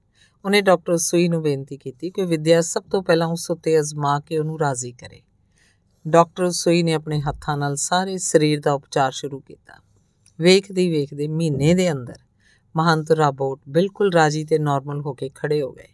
ਉਹਨੇ 0.45 0.61
ਡਾਕਟਰ 0.61 0.97
ਸੂਈ 0.97 1.29
ਨੂੰ 1.29 1.43
ਬੇਨਤੀ 1.43 1.77
ਕੀਤੀ 1.77 2.11
ਕਿ 2.11 2.25
ਵਿਦਿਆ 2.25 2.61
ਸਭ 2.61 2.83
ਤੋਂ 2.83 3.03
ਪਹਿਲਾਂ 3.03 3.29
ਉਸ 3.29 3.51
ਉੱਤੇ 3.51 3.81
ਅਜ਼ਮਾ 3.81 4.21
ਕੇ 4.21 4.39
ਉਹਨੂੰ 4.39 4.61
ਰਾਜ਼ੀ 4.61 4.93
ਕਰੇ। 4.93 5.23
ਡਾਕਟਰ 6.09 6.51
ਸੂਈ 6.51 6.83
ਨੇ 6.83 6.93
ਆਪਣੇ 6.93 7.21
ਹੱਥਾਂ 7.21 7.57
ਨਾਲ 7.57 7.77
ਸਾਰੇ 7.77 8.19
ਸਰੀਰ 8.19 8.61
ਦਾ 8.61 8.73
ਉਪਚਾਰ 8.73 9.13
ਸ਼ੁਰੂ 9.13 9.41
ਕੀਤਾ। 9.41 9.75
ਵੇਖਦੇ 10.41 10.91
ਵੇਖਦੇ 10.91 11.29
ਮਹੀਨੇ 11.29 11.75
ਦੇ 11.75 11.93
ਅੰਦਰ 11.93 12.17
ਮਹੰਤ 12.77 13.11
ਰਾਬੋਟ 13.11 13.61
ਬਿਲਕੁਲ 13.69 14.13
ਰਾਜੀ 14.13 14.45
ਤੇ 14.45 14.59
ਨਾਰਮਲ 14.59 15.01
ਹੋ 15.01 15.15
ਕੇ 15.15 15.31
ਖੜੇ 15.35 15.63
ਹੋ 15.63 15.73
ਗਏ। 15.73 15.89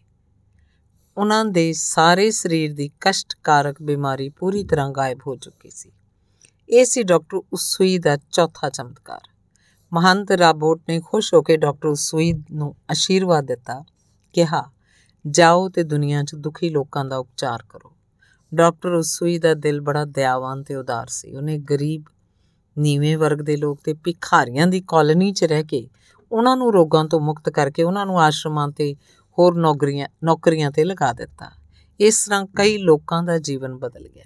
ਉਹਨਾਂ 1.17 1.45
ਦੇ 1.45 1.73
ਸਾਰੇ 1.73 2.31
ਸਰੀਰ 2.31 2.75
ਦੀ 2.75 2.91
ਕਸ਼ਟਕਾਰਕ 3.01 3.83
ਬਿਮਾਰੀ 3.83 4.29
ਪੂਰੀ 4.29 4.65
ਤਰ੍ਹਾਂ 4.65 4.91
ਗਾਇਬ 4.91 5.19
ਹੋ 5.27 5.37
ਚੁੱਕੀ 5.37 5.71
ਸੀ। 5.71 5.93
ਇਹ 6.71 6.85
ਸੀ 6.85 7.03
ਡਾਕਟਰ 7.03 7.37
ਉਸੂਈ 7.37 7.99
ਦਾ 7.99 8.17
ਚੌਥਾ 8.17 8.71
ਚਮਤਕਾਰ। 8.71 9.21
ਮਹੰਤ 9.93 10.31
ਰਾਬੋਟ 10.31 10.81
ਨੇ 10.89 11.01
ਖੁਸ਼ 11.01 11.35
ਹੋ 11.35 11.43
ਕੇ 11.43 11.57
ਡਾਕਟਰ 11.57 11.89
ਉਸੂਈ 11.89 12.35
ਨੂੰ 12.53 12.77
ਅਸ਼ੀਰਵਾਦ 12.93 13.45
ਦਿੱਤਾ 13.45 13.85
ਕਿਹਾ 14.33 14.71
ਜਾਓ 15.27 15.69
ਤੇ 15.69 15.83
ਦੁਨੀਆ 15.83 16.23
'ਚ 16.23 16.35
ਦੁਖੀ 16.35 16.71
ਲੋਕਾਂ 16.71 17.05
ਦਾ 17.05 17.17
ਉਪਚਾਰ 17.17 17.65
ਕਰੋ। 17.69 17.96
ਡਾਕਟਰ 18.57 18.93
ਉਸੂਈ 18.93 19.39
ਦਾ 19.39 19.55
ਦਿਲ 19.55 19.81
ਬੜਾ 19.81 20.05
ਦਇਆਵਾਨ 20.05 20.63
ਤੇ 20.63 20.75
ਉਦਾਰ 20.75 21.07
ਸੀ। 21.07 21.37
ਉਹਨੇ 21.37 21.59
ਗਰੀਬ, 21.59 22.05
ਨੀਵੇਂ 22.79 23.19
ਵਰਗ 23.19 23.39
ਦੇ 23.39 23.57
ਲੋਕ 23.57 23.81
ਤੇ 23.85 23.95
ਭਿਖਾਰੀਆਂ 23.95 24.67
ਦੀ 24.67 24.85
ਕਾਲੋਨੀ 24.89 25.33
'ਚ 25.33 25.45
ਰਹਿ 25.45 25.65
ਕੇ 25.65 25.89
ਉਹਨਾਂ 26.33 26.57
ਨੂੰ 26.57 26.73
ਰੋਗਾਂ 26.73 27.05
ਤੋਂ 27.05 27.21
ਮੁਕਤ 27.21 27.49
ਕਰਕੇ 27.49 27.83
ਉਹਨਾਂ 27.83 28.07
ਨੂੰ 28.07 28.21
ਆਸ਼ਰਮਾਂ 28.21 28.69
ਤੇ 28.69 28.95
ਹੋਰ 29.39 29.55
ਨੌਕਰੀਆਂ 29.55 30.09
ਨੌਕਰੀਆਂ 30.25 30.71
ਤੇ 30.71 30.85
ਲਗਾ 30.85 31.13
ਦਿੱਤਾ। 31.13 31.51
ਇਸ 32.01 32.25
ਤਰ੍ਹਾਂ 32.25 32.47
ਕਈ 32.57 32.79
ਲੋਕਾਂ 32.79 33.23
ਦਾ 33.23 33.39
ਜੀਵਨ 33.39 33.77
ਬਦਲ 33.77 34.09
ਗਿਆ। 34.09 34.25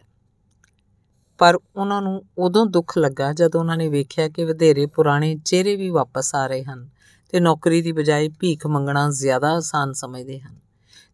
ਪਰ 1.38 1.58
ਉਹਨਾਂ 1.76 2.02
ਨੂੰ 2.02 2.24
ਉਦੋਂ 2.38 2.66
ਦੁੱਖ 2.66 2.98
ਲੱਗਾ 2.98 3.32
ਜਦੋਂ 3.32 3.60
ਉਹਨਾਂ 3.60 3.76
ਨੇ 3.76 3.88
ਵੇਖਿਆ 3.88 4.28
ਕਿ 4.28 4.44
ਵਧੇਰੇ 4.44 4.86
ਪੁਰਾਣੇ 4.86 5.36
ਚਿਹਰੇ 5.44 5.76
ਵੀ 5.76 5.90
ਵਾਪਸ 5.90 6.34
ਆ 6.34 6.46
ਰਹੇ 6.46 6.64
ਹਨ 6.64 6.88
ਤੇ 7.30 7.40
ਨੌਕਰੀ 7.40 7.82
ਦੀ 7.82 7.92
ਬਜਾਏ 7.92 8.28
ਭੀਖ 8.28 8.66
ਮੰਗਣਾ 8.66 9.10
ਜ਼ਿਆਦਾ 9.10 9.50
ਆਸਾਨ 9.50 9.92
ਸਮਝਦੇ 9.92 10.40
ਹਨ। 10.40 10.58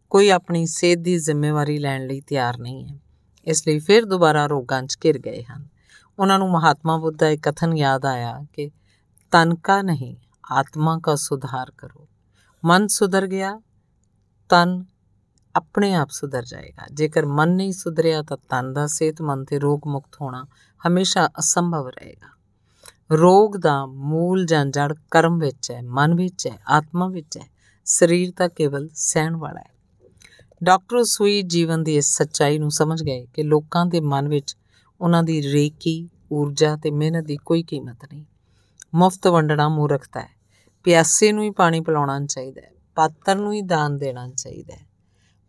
ਕੋਈ 0.09 0.29
ਆਪਣੀ 0.29 0.65
ਸਿਹਤ 0.65 0.99
ਦੀ 0.99 1.17
ਜ਼ਿੰਮੇਵਾਰੀ 1.17 1.77
ਲੈਣ 1.77 2.07
ਲਈ 2.07 2.21
ਤਿਆਰ 2.21 2.57
ਨਹੀਂ 2.57 2.87
ਹੈ। 2.87 3.06
ਇਸ 3.47 3.67
ਲਈ 3.67 3.79
ਫਿਰ 3.79 4.05
ਦੁਬਾਰਾ 4.05 4.45
ਰੋਗਾਂ 4.45 4.83
'ਚ 4.83 4.97
ਘਿਰ 5.05 5.19
ਗਏ 5.19 5.43
ਹਨ। 5.43 5.67
ਉਹਨਾਂ 6.19 6.39
ਨੂੰ 6.39 6.51
ਮਹਾਤਮਾ 6.51 6.97
ਬੁੱਧ 6.97 7.17
ਦਾ 7.17 7.29
ਇੱਕ 7.29 7.49
ਕਥਨ 7.49 7.77
ਯਾਦ 7.77 8.05
ਆਇਆ 8.05 8.45
ਕਿ 8.53 8.71
ਤਨ 9.31 9.55
ਕਾ 9.55 9.81
ਨਹੀਂ, 9.81 10.15
ਆਤਮਾ 10.51 10.99
ਕਾ 11.03 11.15
ਸੁਧਾਰ 11.15 11.71
ਕਰੋ। 11.77 12.07
ਮਨ 12.65 12.87
ਸੁਧਰ 12.87 13.27
ਗਿਆ, 13.27 13.61
ਤਨ 14.49 14.85
ਆਪਣੇ 15.55 15.93
ਆਪ 15.93 16.09
ਸੁਧਰ 16.09 16.45
ਜਾਏਗਾ। 16.45 16.85
ਜੇਕਰ 16.93 17.25
ਮਨ 17.25 17.49
ਨਹੀਂ 17.49 17.71
ਸੁਧਰਿਆ 17.71 18.21
ਤਾਂ 18.21 18.37
ਤਨ 18.49 18.73
ਦਾ 18.73 18.87
ਸਿਹਤਮੰਦ 18.87 19.47
ਤੇ 19.47 19.59
ਰੋਗ 19.59 19.87
ਮੁਕਤ 19.87 20.15
ਹੋਣਾ 20.21 20.45
ਹਮੇਸ਼ਾ 20.87 21.27
ਅਸੰਭਵ 21.27 21.87
ਰਹੇਗਾ। 21.87 22.37
ਰੋਗ 23.11 23.57
ਦਾ 23.57 23.85
ਮੂਲ 23.85 24.45
ਜਾਂ 24.45 24.65
ਜੜ 24.65 24.93
ਕਰਮ 25.11 25.39
ਵਿੱਚ 25.39 25.71
ਹੈ, 25.71 25.81
ਮਨ 25.81 26.15
ਵਿੱਚ 26.15 26.47
ਹੈ, 26.47 26.57
ਆਤਮਾ 26.67 27.07
ਵਿੱਚ 27.07 27.37
ਹੈ। 27.37 27.47
ਸਰੀਰ 27.85 28.33
ਤਾਂ 28.37 28.49
ਕੇਵਲ 28.49 28.89
ਸਹਿਣ 28.93 29.35
ਵਾਲਾ 29.35 29.59
ਹੈ। 29.59 29.76
ਡਾਕਟਰ 30.63 31.03
ਸੂਈ 31.03 31.41
ਜੀਵਨ 31.41 31.83
ਦੀ 31.83 31.97
ਇਸ 31.97 32.17
ਸੱਚਾਈ 32.17 32.59
ਨੂੰ 32.59 32.71
ਸਮਝ 32.71 33.03
ਗਏ 33.03 33.27
ਕਿ 33.33 33.43
ਲੋਕਾਂ 33.43 33.85
ਦੇ 33.85 33.99
ਮਨ 33.99 34.27
ਵਿੱਚ 34.27 34.57
ਉਹਨਾਂ 35.01 35.23
ਦੀ 35.23 35.51
ਰੇਕੀ, 35.51 36.09
ਊਰਜਾ 36.33 36.75
ਤੇ 36.75 36.91
ਮਿਹਨਤ 36.91 37.25
ਦੀ 37.25 37.37
ਕੋਈ 37.37 37.63
ਕੀਮਤ 37.63 37.97
ਨਹੀਂ। 38.13 38.25
ਮੁਫਤ 38.95 39.27
ਵੰਡਣਾ 39.27 39.69
ਮੂਰਖਤਾ 39.69 40.19
ਹੈ। 40.19 40.29
ਪਿਆਸੇ 40.83 41.31
ਨੂੰ 41.31 41.43
ਹੀ 41.43 41.49
ਪਾਣੀ 41.49 41.79
ਪਿਲਾਉਣਾ 41.79 42.25
ਚਾਹੀਦਾ 42.25 42.61
ਹੈ। 42.61 42.71
ਪਾਤਰ 42.95 43.35
ਨੂੰ 43.35 43.53
ਹੀ 43.53 43.61
ਦਾਨ 43.61 43.97
ਦੇਣਾ 43.97 44.29
ਚਾਹੀਦਾ 44.29 44.75
ਹੈ। 44.75 44.87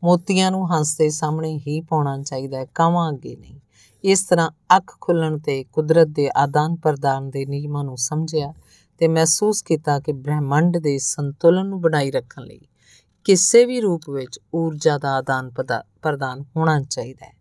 ਮੋਤੀਆਂ 0.05 0.51
ਨੂੰ 0.51 0.77
ਹੰਸ 0.77 0.97
ਦੇ 0.97 1.11
ਸਾਹਮਣੇ 1.11 1.59
ਹੀ 1.59 1.81
ਪਾਉਣਾ 1.81 2.23
ਚਾਹੀਦਾ 2.23 2.59
ਹੈ। 2.59 2.65
ਕਾਵਾਂ 2.65 3.13
ਅੱਗੇ 3.13 3.37
ਨਹੀਂ। 3.37 3.61
ਇਸ 4.05 4.25
ਤਰ੍ਹਾਂ 4.25 4.51
ਅੱਖ 4.77 4.97
ਖੁੱਲਣ 5.01 5.39
ਤੇ 5.39 5.65
ਕੁਦਰਤ 5.65 6.09
ਦੇ 6.09 6.31
ਆਦਾਨ 6.37 6.77
ਪ੍ਰਦਾਨ 6.77 7.31
ਦੇ 7.31 7.47
ਨਿਯਮਾਂ 7.47 7.85
ਨੂੰ 7.85 7.97
ਸਮਝਿਆ 7.97 8.55
ਤੇ 8.99 9.09
ਮਹਿਸੂਸ 9.09 9.63
ਕੀਤਾ 9.63 10.01
ਕਿ 10.01 10.13
ਬ੍ਰਹਿਮੰਡ 10.13 10.79
ਦੇ 10.79 10.99
ਸੰਤੁਲਨ 10.99 11.67
ਨੂੰ 11.67 11.81
ਬਣਾਈ 11.81 12.11
ਰੱਖਣ 12.11 12.43
ਲਈ 12.43 12.61
ਕਿਸੇ 13.25 13.65
ਵੀ 13.65 13.81
ਰੂਪ 13.81 14.11
ਵਿੱਚ 14.11 14.41
ਊਰਜਾ 14.55 14.99
ਦਾ 14.99 15.17
ਆਦਾਨ 15.17 15.51
ਪ੍ਰਦਾਨ 16.03 16.45
ਹੋਣਾ 16.57 16.81
ਚਾਹੀਦਾ 16.81 17.27
ਹੈ। 17.27 17.33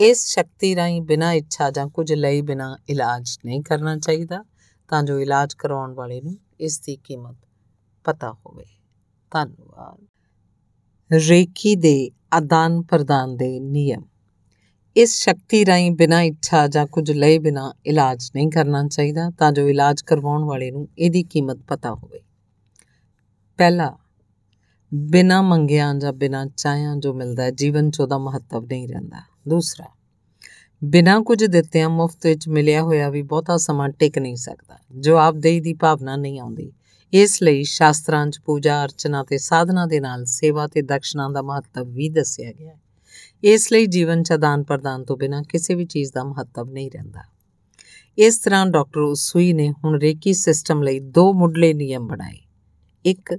ਇਸ 0.00 0.26
ਸ਼ਕਤੀ 0.26 0.76
ਰਾਹੀਂ 0.76 1.02
ਬਿਨਾਂ 1.02 1.32
ਇੱਛਾ 1.32 1.70
ਜਾਂ 1.70 1.86
ਕੁਝ 1.86 2.12
ਲਈ 2.12 2.42
ਬਿਨਾਂ 2.42 2.76
ਇਲਾਜ 2.88 3.38
ਨਹੀਂ 3.44 3.62
ਕਰਨਾ 3.62 3.96
ਚਾਹੀਦਾ, 3.96 4.44
ਤਾਂ 4.88 5.02
ਜੋ 5.02 5.20
ਇਲਾਜ 5.20 5.54
ਕਰਾਉਣ 5.54 5.94
ਵਾਲੇ 5.94 6.20
ਨੂੰ 6.20 6.38
ਇਸ 6.60 6.80
ਦੀ 6.80 6.96
ਕੀਮਤ 6.96 7.36
ਪਤਾ 8.04 8.32
ਹੋਵੇ। 8.32 8.64
ਧੰਨਵਾਦ। 9.30 10.06
ਰੇਕੀ 11.12 11.76
ਦੇ 11.76 12.10
ਆਦਾਨ 12.32 12.82
ਪ੍ਰਦਾਨ 12.82 13.36
ਦੇ 13.36 13.60
ਨਿਯਮ। 13.60 14.02
ਇਸ 14.96 15.14
ਸ਼ਕਤੀ 15.14 15.66
ਰਾਹੀਂ 15.66 15.92
ਬਿਨਾਂ 15.92 16.22
ਇੱਛਾ 16.22 16.66
ਜਾਂ 16.66 16.86
ਕੁਝ 16.86 17.12
ਲਏ 17.12 17.38
ਬਿਨਾਂ 17.38 17.72
ਇਲਾਜ 17.86 18.30
ਨਹੀਂ 18.34 18.50
ਕਰਨਾ 18.50 18.88
ਚਾਹੀਦਾ, 18.88 19.30
ਤਾਂ 19.30 19.52
ਜੋ 19.52 19.68
ਇਲਾਜ 19.68 20.02
ਕਰਵਾਉਣ 20.02 20.44
ਵਾਲੇ 20.44 20.70
ਨੂੰ 20.70 20.88
ਇਹਦੀ 20.98 21.22
ਕੀਮਤ 21.22 21.56
ਪਤਾ 21.56 21.94
ਹੋਵੇ। 21.94 22.20
ਪਹਿਲਾ 23.56 23.98
ਬਿਨਾਂ 24.94 25.42
ਮੰਗਿਆ 25.42 25.94
ਜਾਂ 25.94 26.12
ਬਿਨਾਂ 26.12 26.46
ਚਾਹਿਆ 26.46 26.94
ਜੋ 26.98 27.14
ਮਿਲਦਾ 27.14 27.42
ਹੈ, 27.42 27.50
ਜੀਵਨ 27.50 27.90
'ਚ 27.90 28.00
ਉਹਦਾ 28.00 28.18
ਮਹੱਤਵ 28.18 28.64
ਨਹੀਂ 28.64 28.88
ਰਹਿੰਦਾ। 28.88 29.22
ਦੂਸਰਾ, 29.48 29.86
ਬਿਨਾਂ 30.84 31.20
ਕੁਝ 31.20 31.44
ਦਿੱਤਿਆਂ 31.44 31.88
ਮੁਫਤ 31.90 32.26
ਵਿੱਚ 32.26 32.48
ਮਿਲਿਆ 32.48 32.82
ਹੋਇਆ 32.82 33.10
ਵੀ 33.10 33.22
ਬਹੁਤਾ 33.22 33.56
ਸਮਾਂ 33.56 33.88
ਟਿਕ 33.88 34.18
ਨਹੀਂ 34.18 34.36
ਸਕਦਾ 34.36 34.78
ਜਵਾਬਦੇਹੀ 35.00 35.60
ਦੀ 35.60 35.74
ਭਾਵਨਾ 35.74 36.16
ਨਹੀਂ 36.16 36.40
ਆਉਂਦੀ। 36.40 36.72
ਇਸ 37.12 37.42
ਲਈ 37.42 37.64
ਸ਼ਾਸਤਰਾਂ 37.64 38.26
'ਚ 38.26 38.40
ਪੂਜਾ, 38.40 38.84
ਅਰਚਨਾ 38.84 39.24
ਤੇ 39.24 39.38
ਸਾਧਨਾ 39.38 39.86
ਦੇ 39.86 40.00
ਨਾਲ 40.00 40.24
ਸੇਵਾ 40.24 40.66
ਤੇ 40.66 40.82
ਦਕਸ਼ਨਾ 40.82 41.28
ਦਾ 41.28 41.42
ਮਹੱਤਵ 41.42 41.84
ਵੀ 41.84 42.08
ਦੱਸਿਆ 42.08 42.52
ਗਿਆ 42.52 42.72
ਹੈ। 42.72 42.80
ਇਸ 43.44 43.72
ਲਈ 43.72 43.86
ਜੀਵਨ 43.86 44.22
'ਚ 44.22 44.32
ਦਾਨ 44.32 44.62
ਪ੍ਰਦਾਨ 44.62 45.04
ਤੋਂ 45.04 45.16
ਬਿਨਾਂ 45.16 45.42
ਕਿਸੇ 45.42 45.74
ਵੀ 45.74 45.84
ਚੀਜ਼ 45.84 46.12
ਦਾ 46.14 46.24
ਮਹੱਤਵ 46.24 46.70
ਨਹੀਂ 46.70 46.90
ਰਹਿੰਦਾ। 46.90 47.20
ਇਸ 48.18 48.38
ਤਰ੍ਹਾਂ 48.38 48.66
ਡਾਕਟਰ 48.66 49.00
ਉਸੂਈ 49.00 49.52
ਨੇ 49.52 49.72
ਹੁਣ 49.84 49.98
ਰੇਕੀ 49.98 50.32
ਸਿਸਟਮ 50.32 50.82
ਲਈ 50.82 51.00
ਦੋ 51.00 51.32
ਮੁੱਢਲੇ 51.32 51.74
ਨਿਯਮ 51.74 52.06
ਬਣਾਏ। 52.06 52.38
ਇੱਕ 53.04 53.38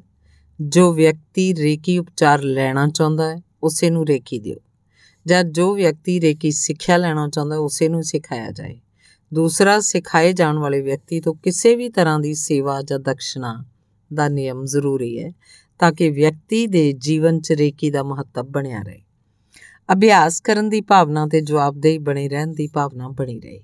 ਜੋ 0.62 0.94
ਵਿਅਕਤੀ 0.94 1.56
ਰੇਕੀ 1.56 1.98
ਉਪਚਾਰ 1.98 2.42
ਲੈਣਾ 2.42 2.88
ਚਾਹੁੰਦਾ 2.88 3.30
ਹੈ, 3.30 3.42
ਉਸੇ 3.63 3.89
ਨੂੰ 3.89 4.08
ਰੇਕੀ 4.08 4.39
ਦਿਓ। 4.39 4.56
ਜਾਂ 5.28 5.44
ਜੋ 5.44 5.74
ਵਿਅਕਤੀ 5.74 6.22
ਰੇਕੀ 6.22 6.52
ਸਿੱਖਿਆ 6.52 6.98
ਲੈਣਾ 6.98 7.28
ਚਾਹੁੰਦਾ, 7.28 7.58
ਉਸੇ 7.58 7.89
ਨੂੰ 7.89 8.04
ਸਿਖਾਇਆ 8.04 8.52
ਜਾਏ। 8.52 8.80
ਦੂਸਰਾ, 9.34 9.80
ਸਿਖਾਏ 9.80 10.34
ਜਾਣ 10.34 10.58
ਵਾਲੇ 10.58 10.82
ਵਿਅਕਤੀ 10.82 11.22
ਤੋਂ 11.22 11.36
ਕਿਸੇ 11.36 11.76
ਵੀ 11.76 11.89
ਤਰ੍ਹਾਂ 11.89 12.20
ਦੀ 12.20 12.34
ਸੇਵਾ 12.34 12.82
ਜਾਂ 12.82 13.00
ਦਕਸ਼ਨਾ 13.00 13.66
ਦਾ 14.13 14.28
ਨਿਯਮ 14.28 14.66
ਜ਼ਰੂਰੀ 14.66 15.24
ਹੈ, 15.24 15.32
ਤਾਂ 15.80 15.92
ਕਿ 15.92 16.10
ਵਿਅਕਤੀ 16.10 16.68
ਦੇ 16.68 16.94
ਜੀਵਨ 16.94 17.42
'ਚ 17.42 17.52
ਰੇਕੀ 17.52 17.92
ਦਾ 17.92 18.04
ਮਹੱਤਵ 18.04 18.44
ਬਣਿਆ 18.44 18.82
ਰਹੇ। 18.82 19.02
ਅਭਿਆਸ 19.94 20.42
ਕਰਨ 20.42 20.70
ਦੀ 20.70 20.82
ਭਾਵਨਾ 20.82 21.28
ਤੇ 21.28 21.42
ਜਵਾਬਦੇਹੀ 21.42 21.98
ਬਣੀ 21.98 22.30
ਰਹਿਣ 22.30 22.48
ਦੀ 22.48 22.68
ਭਾਵਨਾ 22.68 23.08
ਬਣੀ 23.08 23.39
ਰਹੇ। 23.39 23.62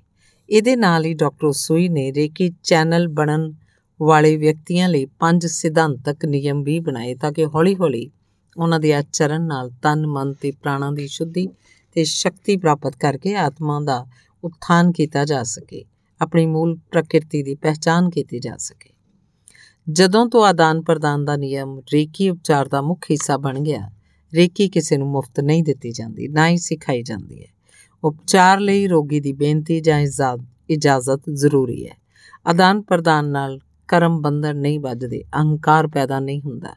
ਇਹਦੇ 0.49 0.75
ਨਾਲ 0.75 1.05
ਹੀ 1.05 1.13
ਡਾਕਟਰ 1.13 1.51
ਸੂਈ 1.51 1.89
ਨੇ 1.89 2.13
ਰੇਕੀ 2.13 2.51
ਚੈਨਲ 2.63 3.07
ਬਣਨ 3.07 3.53
ਵਾਲੇ 4.01 4.37
ਵਿਅਕਤੀਆਂ 4.37 4.89
ਲਈ 4.89 5.05
ਪੰਜ 5.05 5.45
ਸਿਧਾਂਤਕ 5.45 6.25
ਨਿਯਮ 6.25 6.63
ਵੀ 6.63 6.79
ਬਣਾਏ 6.79 7.15
ਤਾਂ 7.15 7.31
ਕਿ 7.31 7.45
ਹੌਲੀ-ਹੌਲੀ 7.45 8.11
ਉਹਨਾਂ 8.57 8.79
ਦੇ 8.79 8.93
ਆਚਰਣ 8.93 9.41
ਨਾਲ 9.41 9.69
ਤਨ, 9.69 10.07
ਮਨ 10.07 10.33
ਤੇ 10.33 10.51
ਪ੍ਰਾਣਾਂ 10.51 10.91
ਦੀ 10.91 11.07
ਸ਼ੁੱਧੀ 11.07 11.47
ਤੇ 11.93 12.03
ਸ਼ਕਤੀ 12.03 12.57
ਪ੍ਰਾਪਤ 12.57 12.95
ਕਰਕੇ 12.95 13.35
ਆਤਮਾ 13.35 13.79
ਦਾ 13.79 14.05
ਉਤਥਾਨ 14.43 14.91
ਕੀਤਾ 14.91 15.25
ਜਾ 15.25 15.43
ਸਕੇ, 15.43 15.85
ਆਪਣੀ 16.21 16.45
ਮੂਲ 16.45 16.77
ਪ੍ਰਕਿਰਤੀ 16.91 17.43
ਦੀ 17.43 17.55
ਪਹਿਚਾਨ 17.55 18.09
ਕੀਤੀ 18.09 18.39
ਜਾ 18.39 18.57
ਸਕੇ। 18.57 18.89
ਜਦੋਂ 19.89 20.29
ਤੋਂ 20.29 20.45
ਆਦਾਨ 20.45 20.81
ਪ੍ਰਦਾਨ 20.81 21.25
ਦਾ 21.25 21.35
ਨਿਯਮ 21.35 21.81
ਰੇਕੀ 21.93 22.29
ਉਪਚਾਰ 22.29 22.67
ਦਾ 22.67 22.81
ਮੁੱਖ 22.81 23.05
ਹਿੱਸਾ 23.11 23.37
ਬਣ 23.37 23.59
ਗਿਆ 23.59 23.89
ਰੇਕੀ 24.33 24.69
ਕਿਸੇ 24.69 24.97
ਨੂੰ 24.97 25.07
ਮੁਫਤ 25.07 25.39
ਨਹੀਂ 25.39 25.63
ਦਿੱਤੀ 25.63 25.91
ਜਾਂਦੀ, 25.91 26.27
ਨਾ 26.27 26.49
ਹੀ 26.49 26.57
ਸਿਖਾਈ 26.57 27.01
ਜਾਂਦੀ 27.01 27.41
ਹੈ। 27.41 27.47
ਉਪਚਾਰ 28.03 28.59
ਲਈ 28.59 28.87
ਰੋਗੀ 28.87 29.19
ਦੀ 29.19 29.33
ਬੇਨਤੀ 29.33 29.81
ਜਾਂ 29.81 29.99
ਇਜਾਜ਼ਤ 30.69 31.21
ਜ਼ਰੂਰੀ 31.33 31.87
ਹੈ। 31.87 31.97
ਆਦਾਨ 32.47 32.81
ਪ੍ਰਦਾਨ 32.81 33.25
ਨਾਲ 33.25 33.59
ਕਰਮ 33.89 34.21
ਬੰਧਨ 34.21 34.57
ਨਹੀਂ 34.57 34.79
ਵੱਜਦੇ, 34.79 35.23
ਅਹੰਕਾਰ 35.35 35.87
ਪੈਦਾ 35.87 36.19
ਨਹੀਂ 36.19 36.41
ਹੁੰਦਾ। 36.41 36.75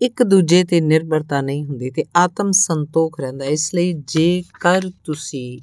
ਇੱਕ 0.00 0.22
ਦੂਜੇ 0.22 0.64
ਤੇ 0.64 0.80
ਨਿਰਭਰਤਾ 0.80 1.40
ਨਹੀਂ 1.40 1.64
ਹੁੰਦੀ 1.64 1.90
ਤੇ 1.90 2.04
ਆਤਮ 2.16 2.50
ਸੰਤੋਖ 2.52 3.20
ਰਹਿੰਦਾ। 3.20 3.44
ਇਸ 3.44 3.74
ਲਈ 3.74 3.92
ਜੇਕਰ 3.92 4.90
ਤੁਸੀਂ 5.04 5.58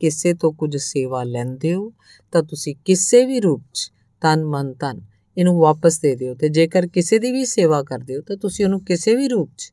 ਕਿਸੇ 0.00 0.34
ਤੋਂ 0.34 0.52
ਕੁਝ 0.52 0.76
ਸੇਵਾ 0.76 1.22
ਲੈਂਦੇ 1.24 1.74
ਹੋ, 1.74 1.92
ਤਾਂ 2.32 2.42
ਤੁਸੀਂ 2.42 2.74
ਕਿਸੇ 2.84 3.24
ਵੀ 3.26 3.40
ਰੂਪ 3.40 3.62
'ਚ 3.74 3.92
ਤਨ, 4.20 4.44
ਮਨ, 4.44 4.72
ਧਨ 4.72 5.00
ਇਹਨੂੰ 5.38 5.58
ਵਾਪਸ 5.60 6.00
ਦੇ 6.00 6.14
ਦਿਓ 6.16 6.34
ਤੇ 6.34 6.48
ਜੇਕਰ 6.48 6.86
ਕਿਸੇ 6.86 7.18
ਦੀ 7.18 7.32
ਵੀ 7.32 7.44
ਸੇਵਾ 7.44 7.82
ਕਰਦੇ 7.82 8.16
ਹੋ, 8.16 8.20
ਤਾਂ 8.20 8.36
ਤੁਸੀਂ 8.36 8.64
ਉਹਨੂੰ 8.64 8.80
ਕਿਸੇ 8.84 9.14
ਵੀ 9.14 9.28
ਰੂਪ 9.28 9.50
'ਚ 9.58 9.72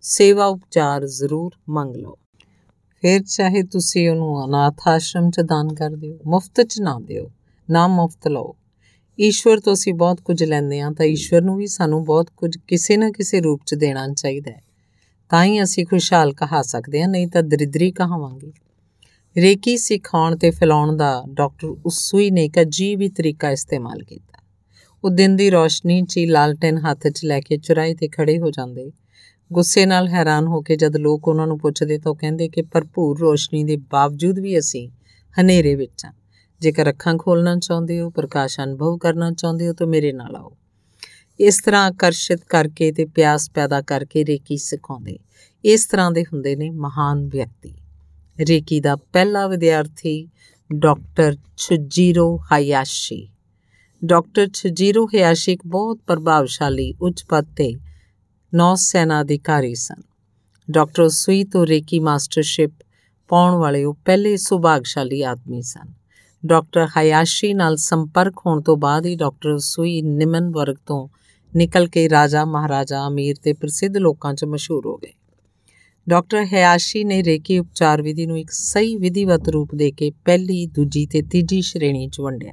ਸੇਵਾ 0.00 0.46
ਉਪਚਾਰ 0.46 1.06
ਜ਼ਰੂਰ 1.06 1.52
ਮੰਗ 1.68 1.96
ਲਓ। 1.96 2.18
ਫਿਰ 3.02 3.22
ਚਾਹੇ 3.22 3.62
ਤੁਸੀਂ 3.62 4.10
ਉਹਨੂੰ 4.10 4.44
ਅਨਾਥ 4.44 4.88
ਆਸ਼ਰਮ 4.88 5.30
'ਚ 5.30 5.40
ਦਾਨ 5.40 5.74
ਕਰ 5.74 5.90
ਦਿਓ, 5.90 6.18
ਮੁਫਤ 6.26 6.60
'ਚ 6.62 6.80
ਨਾ 6.80 6.98
ਦਿਓ, 7.04 7.30
ਨਾ 7.70 7.86
ਮੁਫਤ 7.88 8.28
ਲਓ। 8.28 8.56
ਈਸ਼ਵਰ 9.20 9.60
ਤੋਂ 9.60 9.72
ਅਸੀਂ 9.72 9.94
ਬਹੁਤ 9.94 10.20
ਕੁਝ 10.20 10.44
ਲੈਂਦੇ 10.44 10.80
ਹਾਂ, 10.80 10.92
ਤਾਂ 10.92 11.06
ਈਸ਼ਵਰ 11.06 11.42
ਨੂੰ 11.42 11.56
ਵੀ 11.56 11.66
ਸਾਨੂੰ 11.66 12.04
ਬਹੁਤ 12.04 12.30
ਕੁਝ 12.36 12.56
ਕਿਸੇ 12.68 12.96
ਨਾ 12.96 13.10
ਕਿਸੇ 13.10 13.40
ਰੂਪ 13.40 13.60
'ਚ 13.66 13.74
ਦੇਣਾ 13.74 14.08
ਚਾਹੀਦਾ 14.08 14.50
ਹੈ। 14.50 14.62
ਤਾਂ 15.30 15.44
ਹੀ 15.44 15.62
ਅਸੀਂ 15.62 15.86
ਖੁਸ਼ਹਾਲ 15.86 16.32
ਕਹਾ 16.32 16.62
ਸਕਦੇ 16.62 17.02
ਹਾਂ, 17.02 17.08
ਨਹੀਂ 17.08 17.28
ਤਾਂ 17.28 17.42
ਦਰਿਦਰੀ 17.42 17.90
ਕਹਾਵਾਂਗੇ। 17.90 18.52
ਰੇਕੀ 19.36 19.76
ਸਿਖਾਉਣ 19.76 20.36
ਤੇ 20.36 20.50
ਫੈਲਾਉਣ 20.50 20.96
ਦਾ 20.96 21.24
ਡਾਕਟਰ 21.28 21.66
ਉਸੂਈ 21.86 22.30
ਨੇ 22.30 22.44
ਇੱਕ 22.44 22.60
ਅਜੀਬ 22.60 23.00
ਹੀ 23.00 23.08
ਤਰੀਕਾ 23.08 23.50
ਇਸਤੇਮਾਲ 23.50 24.02
ਕੀਤਾ। 24.02 24.42
ਉਹ 25.04 25.10
ਦਿਨ 25.10 25.36
ਦੀ 25.36 25.50
ਰੋਸ਼ਨੀ 25.50 26.02
'ਚ 26.02 26.16
ਹੀ 26.16 26.26
ਲਾਲਟਨ 26.26 26.78
ਹੱਥ 26.78 27.08
'ਚ 27.08 27.24
ਲੈ 27.24 27.40
ਕੇ 27.40 27.56
ਚੁਰਾਈ 27.56 27.94
ਤੇ 27.94 28.08
ਖੜੇ 28.08 28.38
ਹੋ 28.38 28.50
ਜਾਂਦੇ। 28.50 28.92
ਗੁੱਸੇ 29.52 29.86
ਨਾਲ 29.86 30.08
ਹੈਰਾਨ 30.08 30.46
ਹੋ 30.46 30.60
ਕੇ 30.60 30.76
ਜਦ 30.76 30.96
ਲੋਕ 30.96 31.28
ਉਹਨਾਂ 31.28 31.46
ਨੂੰ 31.46 31.58
ਪੁੱਛਦੇ 31.58 31.98
ਤਾਂ 31.98 32.12
ਉਹ 32.12 32.16
ਕਹਿੰਦੇ 32.16 32.48
ਕਿ 32.48 32.62
ਭਰਪੂਰ 32.62 33.18
ਰੋਸ਼ਨੀ 33.18 33.64
ਦੇ 33.64 33.76
ਬਾਵਜੂਦ 33.76 34.38
ਵੀ 34.38 34.58
ਅਸੀਂ 34.58 34.88
ਹਨੇਰੇ 35.40 35.74
ਵਿੱਚ 35.74 36.04
ਹਾਂ। 36.04 36.12
ਜੇਕਰ 36.60 36.90
ਅੱਖਾਂ 36.90 37.14
ਖੋਲਣਾ 37.18 37.56
ਚਾਹੁੰਦੇ 37.56 38.00
ਹੋ, 38.00 38.10
ਪ੍ਰਕਾਸ਼ 38.10 38.60
ਅਨੁਭਵ 38.60 38.96
ਕਰਨਾ 38.96 39.30
ਚਾਹੁੰਦੇ 39.30 39.68
ਹੋ, 39.68 39.72
ਤਾਂ 39.72 39.86
ਮੇਰੇ 39.86 40.12
ਨਾਲ 40.12 40.36
ਆਓ। 40.36 40.56
ਇਸ 41.40 41.60
ਤਰ੍ਹਾਂ 41.64 41.84
ਆਕਰਸ਼ਿਤ 41.86 42.44
ਕਰਕੇ 42.44 42.92
ਤੇ 42.92 43.04
ਪਿਆਸ 43.04 43.50
ਪੈਦਾ 43.50 43.80
ਕਰਕੇ 43.80 44.24
ਰੇਕੀ 44.24 44.56
ਸਿਖਾਉਂਦੇ। 44.56 45.18
ਇਸ 45.64 45.86
ਤਰ੍ਹਾਂ 45.86 46.10
ਦੇ 46.10 46.22
ਹੁੰਦੇ 46.22 46.56
ਨੇ 46.56 46.70
ਮਹਾਨ 46.70 47.28
ਵਿਅਕਤੀ। 47.28 47.74
ਰੇਕੀ 48.48 48.80
ਦਾ 48.80 48.96
ਪਹਿਲਾ 48.96 49.46
ਵਿਦਿਆਰਥੀ 49.46 50.28
ਡਾਕਟਰ 50.74 51.36
ਛੁਜੀਰੋ 51.56 52.38
ਹਾਇਆਸ਼ੀ 52.52 53.28
ਡਾਕਟਰ 54.04 54.48
ਛੁਜੀਰੋ 54.54 55.06
ਹਾਇਆਸ਼ੀ 55.06 55.52
ਇੱਕ 55.52 55.62
ਬਹੁਤ 55.66 55.98
ਪ੍ਰਭਾਵਸ਼ਾਲੀ, 56.06 56.94
ਉੱਚ 57.00 57.24
ਪਦ 57.28 57.46
ਤੇ 57.56 57.74
ਨੌ 58.54 58.74
ਸੈਨਾ। 58.74 59.20
ਅਧਿਕਾਰੀ 59.20 59.74
ਸਨ 59.74 60.02
ਡਾਕਟਰ 60.70 61.08
ਸੂਈ 61.08 61.44
ਤੋਂ 61.44 61.66
ਰੇਕੀ 61.66 61.98
ਮਾਸਟਰਸ਼ਿਪ 62.00 62.70
ਪਾਉਣ 63.28 63.54
ਵਾਲੇ 63.54 63.84
ਉਹ 63.84 63.94
ਪਹਿਲੇ 63.94 64.36
ਸੁਭਾਗਸ਼ਾਲੀ 64.36 65.22
ਆਦਮੀ 65.22 65.62
ਸਨ। 65.62 65.92
ਡਾਕਟਰ 66.46 66.86
ਹਾਇਆਸ਼ੀ 66.96 67.54
ਨਾਲ 67.54 67.76
ਸੰਪਰਕ 67.76 68.34
ਹੋਣ 68.46 68.60
ਤੋਂ 68.60 68.76
ਬਾਅਦ 68.76 69.06
ਹੀ 69.06 69.14
ਡਾਕਟਰ 69.16 69.58
ਸੂਈ 69.58 70.02
ਨਿਮਨ 70.02 70.50
ਵਰਗ 70.50 70.76
ਤੋਂ 70.86 71.08
ਨਿਕਲ 71.56 71.86
ਕੇ 71.86 72.08
ਰਾਜਾ 72.08 72.44
ਮਹਾਰਾਜਾ 72.44 73.06
ਅਮੀਰ 73.08 73.36
ਤੇ 73.42 73.52
ਪ੍ਰਸਿੱਧ 73.52 73.96
ਲੋਕਾਂ 73.96 74.34
'ਚ 74.34 74.44
ਮਸ਼ਹੂਰ 74.44 74.86
ਹੋ 74.86 74.96
ਗਏ। 74.96 75.12
ਡਾਕਟਰ 76.08 76.44
ਹਯਾਸ਼ੀ 76.44 77.04
ਨੇ 77.04 77.22
ਰੇਕੀ 77.22 77.58
ਉਪਚਾਰ 77.58 78.02
ਵਿਧੀ 78.02 78.26
ਨੂੰ 78.26 78.38
ਇੱਕ 78.38 78.50
ਸਹੀ 78.50 78.96
ਵਿਧੀਵਤ 78.96 79.48
ਰੂਪ 79.48 79.74
ਦੇ 79.74 79.90
ਕੇ 79.90 80.10
ਪਹਿਲੀ, 80.24 80.66
ਦੂਜੀ 80.66 81.06
ਤੇ 81.06 81.22
ਤੀਜੀ 81.22 81.60
ਸ਼੍ਰੇਣੀ 81.60 82.08
'ਚ 82.08 82.20
ਵੰਡਿਆ। 82.20 82.52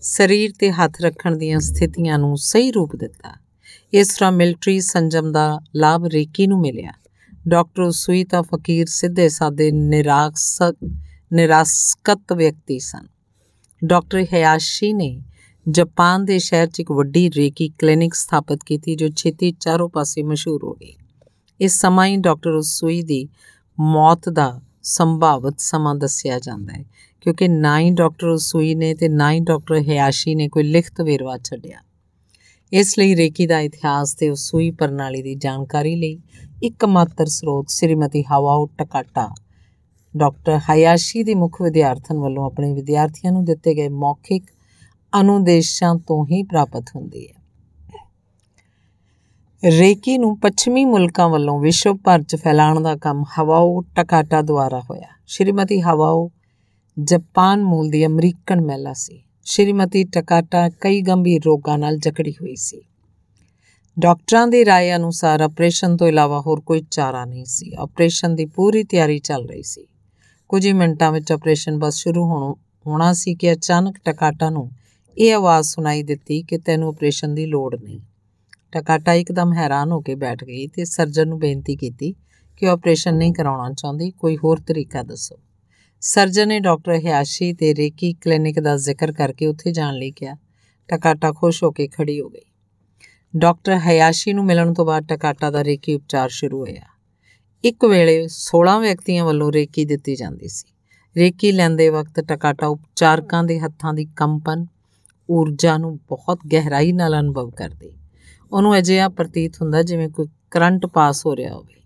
ਸਰੀਰ 0.00 0.52
ਤੇ 0.58 0.70
ਹੱਥ 0.72 1.00
ਰੱਖਣ 1.00 1.36
ਦੀਆਂ 1.36 1.60
ਸਥਿਤੀਆਂ 1.60 2.18
ਨੂੰ 2.18 2.36
ਸਹੀ 2.36 2.70
ਰੂਪ 2.70 2.96
ਦਿੱਤਾ। 2.96 3.32
ਇਸ 3.92 4.08
ਤਰ੍ਹਾਂ 4.08 4.32
ਮਿਲਟਰੀ 4.32 4.80
ਸੰਜਮ 4.80 5.32
ਦਾ 5.32 5.60
ਲਾਭ 5.76 6.06
ਰੇਕੀ 6.06 6.46
ਨੂੰ 6.46 6.60
ਮਿਲਿਆ। 6.60 6.90
ਡਾਕਟਰ 7.48 7.90
ਸੂਈ 7.90 8.24
ਤਾਂ 8.24 8.42
ਫਕੀਰ 8.42 8.86
ਸਿੱਧੇ 8.86 9.28
ਸਾਦੇ 9.28 9.70
ਨਿਰਾਕਸਕ 9.72 10.76
ਨਿਰਾਸਕਤ 11.34 12.32
ਵਿਅਕਤੀ 12.32 12.78
ਸਨ। 12.78 13.06
ਡਾਕਟਰ 13.82 14.24
ਹਯਾਸ਼ੀ 14.34 14.92
ਨੇ 14.92 15.22
ਜਾਪਾਨ 15.66 16.24
ਦੇ 16.24 16.38
ਸ਼ਹਿਰ 16.38 16.66
'ਚ 16.66 16.80
ਇੱਕ 16.80 16.92
ਵੱਡੀ 16.92 17.28
ਰੇਕੀ 17.30 17.68
ਕਲੀਨਿਕ 17.68 18.14
ਸਥਾਪਿਤ 18.14 18.64
ਕੀਤੀ 18.64 18.94
ਜੋ 18.94 19.08
ਛੇਤੀ 19.08 19.50
ਚਾਰੋਂ 19.50 19.88
ਪਾਸੇ 19.88 20.22
ਮਸ਼ਹੂਰ 20.22 20.64
ਹੋ 20.64 20.72
ਗਈ। 20.72 20.94
ਇਸ 21.60 21.80
ਸਮਾਂ 21.80 22.06
ਹੀ 22.06 22.16
ਡਾਕਟਰ 22.16 22.50
ਉਸੂਈ 22.50 23.02
ਦੀ 23.02 23.28
ਮੌਤ 23.80 24.28
ਦਾ 24.28 24.60
ਸੰਭਾਵਿਤ 24.82 25.60
ਸਮਾਂ 25.60 25.94
ਦੱਸਿਆ 25.94 26.38
ਜਾਂਦਾ 26.38 26.72
ਹੈ, 26.72 26.84
ਕਿਉਂਕਿ 27.20 27.48
ਨਾ 27.48 27.78
ਹੀ 27.80 27.90
ਡਾਕਟਰ 27.90 28.26
ਉਸੂਈ 28.26 28.74
ਨੇ 28.74 28.94
ਤੇ 28.94 29.08
ਨਾ 29.08 29.32
ਹੀ 29.32 29.40
ਡਾਕਟਰ 29.40 29.80
ਹਿਆਸ਼ੀ 29.80 30.34
ਨੇ 30.34 30.48
ਕੋਈ 30.48 30.62
ਲਿਖਤ 30.62 31.00
ਵੇਰਵਾ 31.00 31.38
ਛੱਡਿਆ। 31.38 31.78
ਇਸ 32.72 32.98
ਲਈ 32.98 33.14
ਰੇਕੀ 33.16 33.46
ਦਾ 33.46 33.60
ਇਤਿਹਾਸ 33.60 34.14
ਤੇ 34.14 34.28
ਉਸੂਈ 34.30 34.70
ਪ੍ਰਣਾਲੀ 34.70 35.22
ਦੀ 35.22 35.34
ਜਾਣਕਾਰੀ 35.34 35.94
ਲਈ 35.96 36.18
ਇੱਕਮਾਤਰ 36.62 37.26
ਸਰੋਤ 37.26 37.68
Shrimati 37.68 38.22
Hawayo 38.22 38.66
Takata 38.78 39.28
doctor 40.13 40.59
Hayashi 40.69 41.23
ਦੇ 41.23 41.33
ਮੁੱਖ 41.35 41.61
ਵਿਦਿਆਰਥਣ 41.61 42.17
ਵੱਲੋਂ 42.17 42.45
ਆਪਣੇ 42.45 42.73
ਵਿਦਿਆਰਥੀਆਂ 42.73 43.31
ਨੂੰ 43.31 43.43
ਦਿੱਤੇ 43.45 43.73
ਗਏ 43.75 43.89
ਮੌਖਿਕ 43.89 44.43
ਅਨੁਦੇਸ਼ਾਂ 45.13 45.95
ਤੋਂ 45.95 46.25
ਹੀ 46.25 46.41
ਪ੍ਰਾਪਤ 46.43 46.95
ਹੁੰਦੀ 46.95 47.27
ਹੈ 47.27 47.39
ਰੇਕੀ 49.63 50.17
ਨੂੰ 50.17 50.37
ਪੱਛਮੀ 50.37 50.85
ਮੁਲਕਾਂ 50.85 51.29
ਵੱਲੋਂ 51.29 51.59
ਵਿਸ਼ਵ 51.59 51.97
ਭਰ 51.97 52.21
'ਚ 52.21 52.35
ਫੈਲਾਉਣ 52.35 52.81
ਦਾ 52.81 52.95
ਕੰਮ 52.95 53.23
ਹਵਾਓ 53.39 53.81
ਟਕਾਟਾ 53.95 54.41
ਦੁਆਰਾ 54.41 54.79
ਹੋਇਆ 54.79 55.07
ਸ਼੍ਰੀਮਤੀ 55.27 55.81
ਹਵਾਓ 55.81 56.29
ਜਾਪਾਨ 56.97 57.63
ਮੂਲ 57.63 57.89
ਦੀ 57.89 58.05
ਅਮਰੀਕਨ 58.05 58.61
ਮਹਿਲਾ 58.61 58.93
ਸੀ 58.93 59.21
ਸ਼੍ਰੀਮਤੀ 59.45 60.03
ਟਕਾਟਾ 60.03 60.69
ਕਈ 60.81 61.01
ਗੰਭੀਰ 61.01 61.41
ਰੋਗਾਂ 61.45 61.77
ਨਾਲ 61.77 61.97
ਜਕੜੀ 61.97 62.31
ਹੋਈ 62.31 62.55
ਸੀ 62.55 62.81
ਡਾਕਟਰਾਂ 63.97 64.47
ਦੀ 64.47 64.63
رائے 64.63 64.95
ਅਨੁਸਾਰ 64.95 65.41
ਆਪਰੇਸ਼ਨ 65.41 65.97
ਤੋਂ 65.97 66.07
ਇਲਾਵਾ 66.07 66.39
ਹੋਰ 66.39 66.59
ਕੋਈ 66.61 66.81
ਚਾਰਾ 66.91 67.23
ਨਹੀਂ 67.25 67.45
ਸੀ 67.45 67.71
ਆਪਰੇਸ਼ਨ 67.79 68.35
ਦੀ 68.35 68.45
ਪੂਰੀ 68.45 68.83
ਤਿਆਰੀ 68.83 69.19
ਚੱਲ 69.19 69.47
ਰਹੀ 69.47 69.63
ਸੀ 69.63 69.85
ਕੁਝ 70.54 70.66
ਹੀ 70.66 70.72
ਮਿੰਟਾਂ 70.72 71.12
ਵਿੱਚ 71.12 71.32
ਆਪਰੇਸ਼ਨ 71.32 71.78
ਬਸ 71.78 71.94
ਸ਼ੁਰੂ 71.94 72.24
ਹੋਣਾ 72.86 73.12
ਸੀ 73.12 73.34
ਕਿ 73.34 73.52
ਅਚਾਨਕ 73.52 73.96
ਟਕਾਟਾ 74.04 74.50
ਨੂੰ 74.50 74.70
ਇਹ 75.18 75.34
ਆਵਾਜ਼ 75.34 75.68
ਸੁਣਾਈ 75.68 76.02
ਦਿੱਤੀ 76.02 76.42
ਕਿ 76.42 76.58
ਤੈਨੂੰ 76.58 76.88
ਆਪਰੇਸ਼ਨ 76.88 77.34
ਦੀ 77.34 77.46
ਲੋੜ 77.46 77.82
ਨਹੀਂ। 77.82 78.00
ਟਕਾਟਾ 78.72 79.14
ਇੱਕਦਮ 79.14 79.52
ਹੈਰਾਨ 79.52 79.92
ਹੋ 79.92 80.00
ਕੇ 80.00 80.14
ਬੈਠ 80.14 80.44
ਗਈ 80.44 80.66
ਤੇ 80.66 80.84
ਸਰਜਨ 80.84 81.28
ਨੂੰ 81.28 81.38
ਬੇਨਤੀ 81.38 81.76
ਕੀਤੀ 81.76 82.14
ਕਿ 82.56 82.66
ਉਹ 82.66 82.72
ਆਪਰੇਸ਼ਨ 82.72 83.14
ਨਹੀਂ 83.14 83.32
ਕਰਾਉਣਾ 83.32 83.72
ਚਾਹੁੰਦੀ, 83.72 84.10
ਕੋਈ 84.10 84.36
ਹੋਰ 84.36 84.60
ਤਰੀਕਾ 84.60 85.02
ਦੱਸੋ। 85.02 85.36
ਸਰਜਨ 86.00 86.48
ਨੇ 86.48 86.60
ਡਾਕਟਰ 86.60 86.94
ਹਿਆਸ਼ੀ 86.94 87.52
ਤੇ 87.52 87.74
ਰੇਕੀ 87.74 88.12
ਕਲੀਨਿਕ 88.12 88.60
ਦਾ 88.60 88.76
ਜ਼ਿਕਰ 88.76 89.12
ਕਰਕੇ 89.12 89.46
ਉੱਥੇ 89.46 89.72
ਜਾਣ 89.72 89.94
ਲਈ 89.94 90.10
ਕਿਹਾ। 90.10 90.36
ਟਕਾਟਾ 90.88 91.32
ਖੁਸ਼ 91.32 91.64
ਹੋ 91.64 91.70
ਕੇ 91.70 91.88
ਖੜੀ 91.88 92.20
ਹੋ 92.20 92.28
ਗਈ। 92.28 92.50
ਡਾਕਟਰ 93.36 93.78
ਹਿਆਸ਼ੀ 93.78 94.32
ਨੂੰ 94.32 94.44
ਮਿਲਣ 94.44 94.72
ਤੋਂ 94.72 94.86
ਬਾਅਦ 94.86 95.06
ਟਕਾਟਾ 95.06 95.50
ਦਾ 95.50 95.64
ਰੇਕੀ 95.64 95.94
ਉਪਚਾਰ 95.94 96.28
ਸ਼ੁਰੂ 96.28 96.60
ਹੋਇਆ। 96.60 96.93
ਇੱਕ 97.64 97.84
ਵੇਲੇ 97.84 98.28
16 98.28 98.80
ਵਿਅਕਤੀਆਂ 98.80 99.24
ਵੱਲੋਂ 99.24 99.52
ਰੇਕੀ 99.52 99.84
ਦਿੱਤੀ 99.84 100.16
ਜਾਂਦੀ 100.16 100.48
ਸੀ। 100.48 100.72
ਰੇਕੀ 101.16 101.52
ਲੈਂਦੇ 101.52 101.88
ਵਕਤ 101.88 102.20
ਟਕਾਟਾ 102.20 102.66
ਉਪਚਾਰਕਾਂ 102.66 103.44
ਦੇ 103.44 103.60
ਹੱਥਾਂ 103.60 103.94
ਦੀ 103.94 104.04
ਕੰਪਨ 104.16 104.66
ਊਰਜਾ 105.30 105.78
ਨੂੰ 105.78 105.96
ਬਹੁਤ 105.96 106.38
ਗਹਿਰਾਈ 106.52 106.92
ਨਾਲ 106.92 107.20
ਅਨੁਭਵ 107.20 107.50
ਕਰਦੀ। 107.50 107.92
ਉਹਨੂੰ 108.52 108.78
ਅਜਿਹਾ 108.78 109.08
ਪ੍ਰਤੀਤ 109.08 109.62
ਹੁੰਦਾ 109.62 109.82
ਜਿਵੇਂ 109.82 110.08
ਕੋਈ 110.08 110.26
ਕਰੰਟ 110.50 110.86
ਪਾਸ 110.86 111.26
ਹੋ 111.26 111.36
ਰਿਹਾ 111.36 111.54
ਹੋਵੇ। 111.54 111.82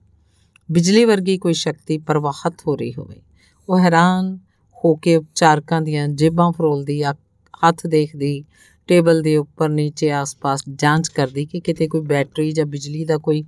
ਬਿਜਲੀ 0.73 1.05
ਵਰਗੀ 1.05 1.39
ਕੋਈ 1.39 1.53
ਸ਼ਕਤੀ 1.53 1.99
ਪ੍ਰਵਾਹਿਤ 1.99 2.55
ਹੋ 2.67 2.77
ਰਹੀ 2.77 2.95
ਹੋਵੇ। 2.99 3.23
ਉਹ 3.69 3.79
ਹੈਰਾਨ 3.79 4.39
ਹੋ 4.85 4.95
ਕੇ 4.95 5.17
ਉਪਚਾਰਕਾਂ 5.17 5.83
ਦੀਆਂ 5.83 6.09
ਜੇਬਾਂ 6.09 6.53
ਫਰੋਲਦੀ 6.53 7.03
ਹੱਥ 7.03 7.87
ਦੇਖਦੀ, 7.87 8.45
ਟੇਬਲ 8.87 9.23
ਦੇ 9.23 9.37
ਉੱਪਰ 9.37 9.69
ਨੀਚੇ 9.69 10.11
ਆਸ-ਪਾਸ 10.11 10.63
ਜਾਂਚ 10.75 11.09
ਕਰਦੀ 11.09 11.47
ਕਿ 11.47 11.61
ਕਿਤੇ 11.61 11.89
ਕੋਈ 11.89 12.01
ਬੈਟਰੀ 12.01 12.53
ਜਾਂ 12.53 12.67
ਬਿਜਲੀ 12.67 13.05
ਦਾ 13.05 13.17
ਕੋਈ 13.17 13.45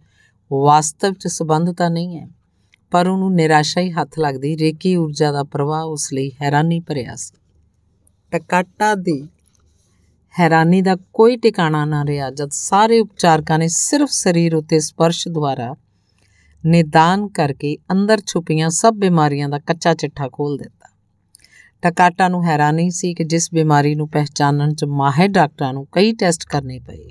ਵਾਸਤਵ 0.51 1.13
'ਚ 1.13 1.27
ਸਬੰਧ 1.29 1.73
ਤਾਂ 1.73 1.91
ਨਹੀਂ 1.91 2.19
ਹੈ, 2.19 2.29
ਪਰ 2.93 3.09
ਉਹਨੂੰ 3.09 3.33
ਨਿਰਾਸ਼ਾ 3.35 3.81
ਹੀ 3.81 3.91
ਹੱਥ 3.91 4.19
ਲੱਗਦੀ, 4.19 4.57
ਰੇਕੀ 4.57 4.95
ਊਰਜਾ 4.97 5.31
ਦਾ 5.33 5.43
ਪ੍ਰਵਾਹ 5.43 5.85
ਉਸ 5.85 6.13
ਲਈ 6.13 6.31
ਹੈਰਾਨੀ 6.43 6.81
ਭਰਿਆ 6.81 7.15
ਸੀ। 7.17 7.37
ਟਕਾਟਾ 8.33 8.95
ਦੀ 8.95 9.23
ਹੈਰਾਨੀ 10.35 10.81
ਦਾ 10.83 10.97
ਕੋਈ 11.13 11.37
ਟਿਕਾਣਾ 11.37 11.85
ਨਾ 11.85 12.05
ਰਿਹਾ, 12.05 12.31
ਜਦ 12.31 12.51
ਸਾਰੇ 12.53 12.99
ਉਪਚਾਰਕਾਂ 13.01 13.59
ਨੇ 13.59 13.69
ਸਿਰਫ 13.69 14.11
ਸਰੀਰ 14.11 14.55
ਉਤੇ 14.55 14.79
ਸਪਰਸ਼ 14.81 15.27
ਦੁਆਰਾ 15.29 15.75
ਨਿਦਾਨ 16.65 17.27
ਕਰਕੇ 17.29 17.77
ਅੰਦਰ 17.93 18.21
ਛੁਪੀਆਂ 18.27 18.69
ਸਭ 18.71 18.95
ਬਿਮਾਰੀਆਂ 18.95 19.49
ਦਾ 19.49 19.59
ਕੱਚਾ 19.59 19.95
ਚਿੱਠਾ 19.95 20.29
ਖੋਲ 20.29 20.57
ਦਿੱਤਾ। 20.59 20.89
ਟਕਾਟਾ 21.83 22.29
ਨੂੰ 22.29 22.45
ਹੈਰਾਨੀ 22.45 22.91
ਸੀ 22.91 23.13
ਕਿ 23.15 23.25
ਜਿਸ 23.25 23.49
ਬਿਮਾਰੀ 23.55 23.95
ਨੂੰ 23.95 24.09
ਪਹਿਚਾਨਣ 24.09 24.75
'ਚ 24.75 24.85
ਮਾਹਿਰ 24.85 25.29
ਡਾਕਟਰਾਂ 25.29 25.73
ਨੂੰ 25.73 25.87
ਕਈ 25.93 26.13
ਟੈਸਟ 26.13 26.45
ਕਰਨੇ 26.49 26.79
ਪਏ। 26.79 27.09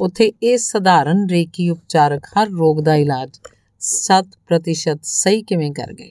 ਉੱਥੇ 0.00 0.32
ਇਹ 0.42 0.58
ਸਧਾਰਨ 0.58 1.26
ਰੇਕੀ 1.30 1.70
ਉਪਚਾਰਕ 1.70 2.22
ਹਰ 2.24 2.48
ਰੋਗ 2.48 2.80
ਦਾ 2.80 2.94
ਇਲਾਜ 2.94 3.40
7% 3.78 4.98
ਸਹੀ 5.02 5.42
ਕਿਵੇਂ 5.42 5.72
ਕਰ 5.72 5.92
ਗਏ? 5.92 6.10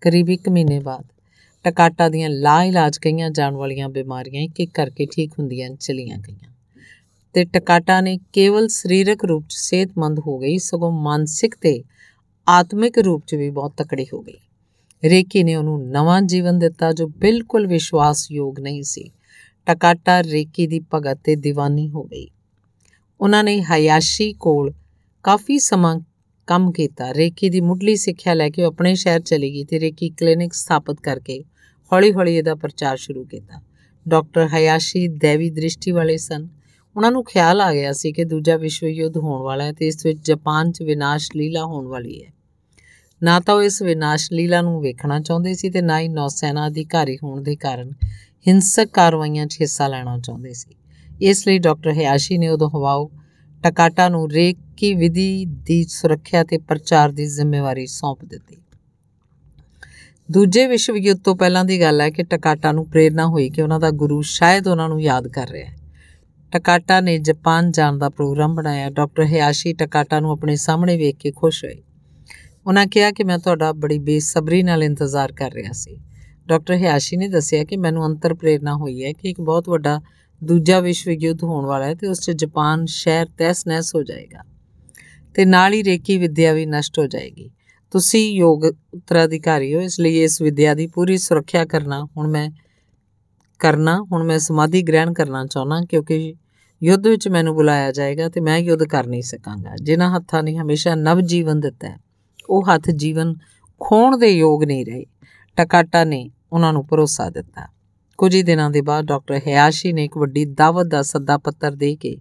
ਕਰੀਬ 0.00 0.30
1 0.30 0.48
ਮਹੀਨੇ 0.50 0.78
ਬਾਅਦ 0.78 1.04
ਟਕਾਟਾ 1.64 2.08
ਦੀਆਂ 2.08 2.30
ਲਾ 2.30 2.64
ਇਲਾਜ 2.64 2.98
ਕਈਆਂ 2.98 3.30
ਜਾਣ 3.30 3.54
ਵਾਲੀਆਂ 3.54 3.88
ਬਿਮਾਰੀਆਂ 3.88 4.42
ਇੱਕ 4.42 4.60
ਇੱਕ 4.60 4.70
ਕਰਕੇ 4.74 5.06
ਠੀਕ 5.06 5.32
ਹੁੰਦੀਆਂ 5.38 5.70
ਚਲੀਆਂ 5.70 6.18
ਗਈਆਂ। 6.18 6.52
ਤੇ 7.32 7.44
ਟਕਾਟਾ 7.44 8.00
ਨੇ 8.00 8.18
ਕੇਵਲ 8.32 8.68
ਸਰੀਰਕ 8.68 9.24
ਰੂਪ 9.24 9.44
'ਚ 9.48 9.54
ਸਿਹਤਮੰਦ 9.54 10.18
ਹੋ 10.18 10.38
ਗਈ, 10.38 10.58
ਸਗੋਂ 10.58 10.92
ਮਾਨਸਿਕ 10.92 11.54
ਤੇ 11.54 11.84
ਆਤਮਿਕ 12.48 12.98
ਰੂਪ 12.98 13.22
'ਚ 13.26 13.34
ਵੀ 13.34 13.50
ਬਹੁਤ 13.50 13.72
ਤਕੜੀ 13.76 14.06
ਹੋ 14.12 14.20
ਗਈ। 14.20 14.38
ਰੇਕੀ 15.04 15.44
ਨੇ 15.44 15.54
ਉਹਨੂੰ 15.54 15.88
ਨਵਾਂ 15.88 16.22
ਜੀਵਨ 16.22 16.58
ਦਿੱਤਾ 16.58 16.92
ਜੋ 16.92 17.08
ਬਿਲਕੁਲ 17.08 17.66
ਵਿਸ਼ਵਾਸਯੋਗ 17.66 18.60
ਨਹੀਂ 18.60 18.82
ਸੀ। 18.82 19.10
ਟਕਾਟਾ 19.66 20.22
ਰੇਕੀ 20.22 20.66
ਦੀ 20.66 20.80
ਭਗਤ 20.94 21.18
ਤੇ 21.24 21.34
دیਵਾਨੀ 21.34 21.90
ਹੋ 21.90 22.02
ਗਈ। 22.02 22.28
ਉਹਨਾਂ 23.20 23.44
ਨੇ 23.44 23.62
ਹਾਇਆਸ਼ੀ 23.62 24.32
ਕੋਲ 24.32 24.72
ਕਾਫੀ 25.22 25.58
ਸਮਾਂ 25.58 26.00
ਕੰਮ 26.46 26.72
ਕੀਤਾ। 26.72 27.14
ਰੇਕੀ 27.14 27.50
ਦੀ 27.50 27.60
ਮੁੱਢਲੀ 27.60 27.96
ਸਿੱਖਿਆ 27.96 28.34
ਲੈ 28.34 28.48
ਕੇ 28.48 28.62
ਉਹ 28.62 28.68
ਆਪਣੇ 28.68 28.94
ਸ਼ਹਿਰ 28.94 29.20
ਚਲੀ 29.20 29.50
ਗਈ 29.50 29.64
ਤੇ 29.64 29.80
ਰੇਕੀ 29.80 30.10
ਕਲੀਨਿਕ 30.10 30.52
ਸਥਾਪਿਤ 30.52 31.00
ਕਰਕੇ 31.00 31.44
ਹੌਲੀ-ਹੌਲੀ 31.92 32.36
ਇਹਦਾ 32.36 32.54
ਪ੍ਰਚਾਰ 32.54 32.96
ਸ਼ੁਰੂ 32.96 33.24
ਕੀਤਾ। 33.24 33.60
ਡਾਕਟਰ 34.08 34.48
ਹਯਾਸ਼ੀ 34.54 35.08
ਦੇਵੀ 35.08 35.50
ਦ੍ਰਿਸ਼ਟੀ 35.50 35.90
ਵਾਲੇ 35.90 36.16
ਸਨ। 36.16 36.48
ਉਹਨਾਂ 36.96 37.12
ਨੂੰ 37.12 37.24
ਖਿਆਲ 37.24 37.60
ਆ 37.60 37.72
ਗਿਆ 37.72 37.92
ਸੀ 37.92 38.12
ਕਿ 38.12 38.24
ਦੂਜਾ 38.24 38.56
ਵਿਸ਼ਵ 38.56 38.86
ਯੁੱਧ 38.86 39.16
ਹੋਣ 39.16 39.42
ਵਾਲਾ 39.42 39.64
ਹੈ 39.64 39.72
ਤੇ 39.72 39.86
ਇਸ 39.86 40.06
ਵਿੱਚ 40.06 40.18
ਜਾਪਾਨ 40.26 40.72
'ਚ 40.72 40.82
ਵਿਨਾਸ਼ 40.82 41.30
ਲੀਲਾ 41.36 41.64
ਹੋਣ 41.64 41.86
ਵਾਲੀ 41.86 42.24
ਹੈ। 42.24 42.32
ਨਾ 43.22 43.40
ਤਾਂ 43.40 43.54
ਉਹ 43.54 43.62
ਇਸ 43.62 43.82
ਵਿਨਾਸ਼ 43.82 44.32
ਲੀਲਾ 44.32 44.62
ਨੂੰ 44.62 44.80
ਵੇਖਣਾ 44.80 45.20
ਚਾਹੁੰਦੇ 45.20 45.54
ਸੀ 45.54 45.70
ਤੇ 45.70 45.82
ਨਾ 45.82 46.00
ਹੀ 46.00 46.08
ਨੌਸੈਨਾ 46.08 46.66
ਅਧਿਕਾਰੀ 46.66 47.16
ਹੋਣ 47.16 47.42
ਦੇ 47.42 47.56
ਕਾਰਨ 47.56 47.92
ਹਿੰਸਕ 48.48 48.88
ਕਾਰਵਾਈਆਂ 48.92 49.46
'ਚ 49.46 49.58
ਹਿੱਸਾ 49.60 49.88
ਲੈਣਾ 49.88 50.18
ਚਾਹੁੰਦੇ 50.18 50.52
ਸੀ। 50.52 50.74
ਇਸ 51.20 51.48
ਲਈ 51.48 51.58
ਡਾਕਟਰ 51.58 51.90
ਹਿਆਸ਼ੀ 51.90 52.38
ਨੇ 52.38 52.48
ਉਦੋਂ 52.48 52.70
ਹਵਾਓ 52.70 53.10
ਟਕਾਟਾ 53.62 54.08
ਨੂੰ 54.08 54.30
ਰੇਕੀ 54.30 54.94
ਵਿਧੀ 54.94 55.44
ਦੀ 55.44 55.84
ਸੁਰੱਖਿਆ 55.84 56.44
ਤੇ 56.44 56.58
ਪ੍ਰਚਾਰ 56.58 57.12
ਦੀ 57.12 57.26
ਜ਼ਿੰਮੇਵਾਰੀ 57.26 57.86
ਸੌਂਪ 57.86 58.24
ਦਿੱਤੀ। 58.24 58.56
ਦੂਜੇ 60.30 60.66
ਵਿਸ਼ਵ 60.66 60.96
ਯੁੱਧ 60.96 61.20
ਤੋਂ 61.20 61.36
ਪਹਿਲਾਂ 61.36 61.64
ਦੀ 61.64 61.80
ਗੱਲ 61.80 62.00
ਹੈ 62.00 62.10
ਕਿ 62.10 62.22
ਟਕਾਟਾ 62.22 62.72
ਨੂੰ 62.72 62.86
ਪ੍ਰੇਰਣਾ 62.86 63.26
ਹੋਈ 63.26 63.50
ਕਿ 63.50 63.62
ਉਹਨਾਂ 63.62 63.80
ਦਾ 63.80 63.90
ਗੁਰੂ 63.90 64.22
ਸ਼ਾਇਦ 64.22 64.68
ਉਹਨਾਂ 64.68 64.88
ਨੂੰ 64.88 65.02
ਯਾਦ 65.02 65.28
ਕਰ 65.28 65.48
ਰਿਹਾ 65.48 65.70
ਹੈ। 65.70 65.76
ਟਕਾਟਾ 66.52 67.00
ਨੇ 67.00 67.18
ਜਾਪਾਨ 67.18 67.70
ਜਾਣ 67.70 67.98
ਦਾ 67.98 68.08
ਪ੍ਰੋਗਰਾਮ 68.08 68.54
ਬਣਾਇਆ। 68.54 68.90
ਡਾਕਟਰ 68.90 69.24
ਹਿਆਸ਼ੀ 69.24 69.72
ਟਕਾਟਾ 69.72 70.20
ਨੂੰ 70.20 70.30
ਆਪਣੇ 70.30 70.56
ਸਾਹਮਣੇ 70.56 70.96
ਵੇਖ 70.96 71.16
ਕੇ 71.16 71.30
ਖੁਸ਼ 71.30 71.64
ਹੋਏ। 71.64 71.82
ਉਹਨਾਂ 72.66 72.86
ਕਿਹਾ 72.86 73.10
ਕਿ 73.10 73.24
ਮੈਂ 73.24 73.38
ਤੁਹਾਡਾ 73.38 73.72
ਬੜੀ 73.72 73.98
ਬੇਸਬਰੀ 73.98 74.62
ਨਾਲ 74.62 74.82
ਇੰਤਜ਼ਾਰ 74.82 75.32
ਕਰ 75.32 75.52
ਰਿਹਾ 75.52 75.72
ਸੀ। 75.72 76.00
ਡਾਕਟਰ 76.46 76.74
ਹਿਆਸ਼ੀ 76.74 77.16
ਨੇ 77.16 77.28
ਦੱਸਿਆ 77.28 77.64
ਕਿ 77.64 77.76
ਮੈਨੂੰ 77.76 78.06
ਅੰਤਰ 78.06 78.34
ਪ੍ਰੇਰਣਾ 78.34 78.74
ਹੋਈ 78.74 79.04
ਹੈ 79.04 79.12
ਕਿ 79.12 79.30
ਇੱਕ 79.30 79.40
ਬਹੁਤ 79.40 79.68
ਵੱਡਾ 79.68 80.00
ਦੂਜਾ 80.44 80.80
ਵਿਸ਼ਵ 80.80 81.10
ਯੁੱਧ 81.10 81.44
ਹੋਣ 81.44 81.66
ਵਾਲਾ 81.66 81.84
ਹੈ 81.84 81.94
ਤੇ 81.94 82.06
ਉਸ 82.06 82.20
'ਚ 82.20 82.30
ਜਾਪਾਨ 82.30 82.84
ਸ਼ਹਿਰ 82.86 83.26
ਤਹਿਸ-ਨਹਿਸ 83.26 83.94
ਹੋ 83.94 84.02
ਜਾਏਗਾ 84.02 84.42
ਤੇ 85.34 85.44
ਨਾਲ 85.44 85.72
ਹੀ 85.72 85.84
ਰੇਕੀ 85.84 86.18
ਵਿਦਿਆ 86.18 86.52
ਵੀ 86.52 86.66
ਨਸ਼ਟ 86.66 86.98
ਹੋ 86.98 87.06
ਜਾਏਗੀ। 87.06 87.50
ਤੁਸੀਂ 87.90 88.32
ਯੋਗ 88.32 88.64
ਉਤਰਾਧਿਕਾਰੀ 88.64 89.74
ਹੋ, 89.74 89.80
ਇਸ 89.80 90.00
ਲਈ 90.00 90.22
ਇਸ 90.22 90.42
ਵਿਦਿਆ 90.42 90.74
ਦੀ 90.74 90.86
ਪੂਰੀ 90.86 91.18
ਸੁਰੱਖਿਆ 91.18 91.64
ਕਰਨਾ, 91.64 92.04
ਹੁਣ 92.04 92.28
ਮੈਂ 92.28 92.50
ਕਰਨਾ, 93.58 94.02
ਹੁਣ 94.12 94.22
ਮੈਂ 94.22 94.38
ਸਮਾਧੀ 94.38 94.82
ਗ੍ਰਹਿਣ 94.82 95.12
ਕਰਨਾ 95.12 95.46
ਚਾਹੁੰਦਾ 95.46 95.80
ਕਿਉਂਕਿ 95.80 96.34
ਯੁੱਧ 96.82 97.06
ਵਿੱਚ 97.06 97.28
ਮੈਨੂੰ 97.28 97.54
ਬੁਲਾਇਆ 97.54 97.92
ਜਾਏਗਾ 97.92 98.28
ਤੇ 98.28 98.40
ਮੈਂ 98.40 98.58
ਯੁੱਧ 98.58 98.84
ਕਰ 98.84 99.06
ਨਹੀਂ 99.06 99.22
ਸਕਾਂਗਾ। 99.22 99.70
ਜਿਨ੍ਹਾਂ 99.82 100.16
ਹੱਥਾਂ 100.16 100.42
ਨੇ 100.42 100.56
ਹਮੇਸ਼ਾ 100.56 100.94
ਨਵ 100.94 101.20
ਜੀਵਨ 101.20 101.60
ਦਿੱਤਾ 101.60 101.88
ਹੈ, 101.88 101.98
ਉਹ 102.50 102.64
ਹੱਥ 102.64 102.90
ਜੀਵਨ 102.90 103.34
ਖੋਣ 103.80 104.18
ਦੇ 104.18 104.28
ਯੋਗ 104.28 104.64
ਨਹੀਂ 104.64 104.86
ਰਹੇ, 104.86 105.04
ਟਕਾਟਾ 105.56 106.04
ਨੇ 106.04 106.30
ਉਹਨਾਂ 106.52 106.72
ਨੂੰ 106.72 106.86
ਭਰੋਸਾ 106.86 107.30
ਦਿੱਤਾ। 107.30 107.75
ਕੁਝ 108.18 108.34
ਹੀ 108.34 108.42
ਦਿਨਾਂ 108.42 108.70
ਦੇ 108.70 108.80
ਬਾਅਦ 108.80 109.04
ਡਾਕਟਰ 109.04 109.40
ਹਿਆਸ਼ੀ 109.46 109.92
ਨੇ 109.92 110.04
ਇੱਕ 110.04 110.16
ਵੱਡੀ 110.18 110.44
ਦਾਵਤ 110.44 110.86
ਦਾ 110.86 111.02
ਸੱਦਾ 111.02 111.36
ਪੱਤਰ 111.38 111.72
ਦੇ 111.72 111.94
ਕੇ 111.96 112.16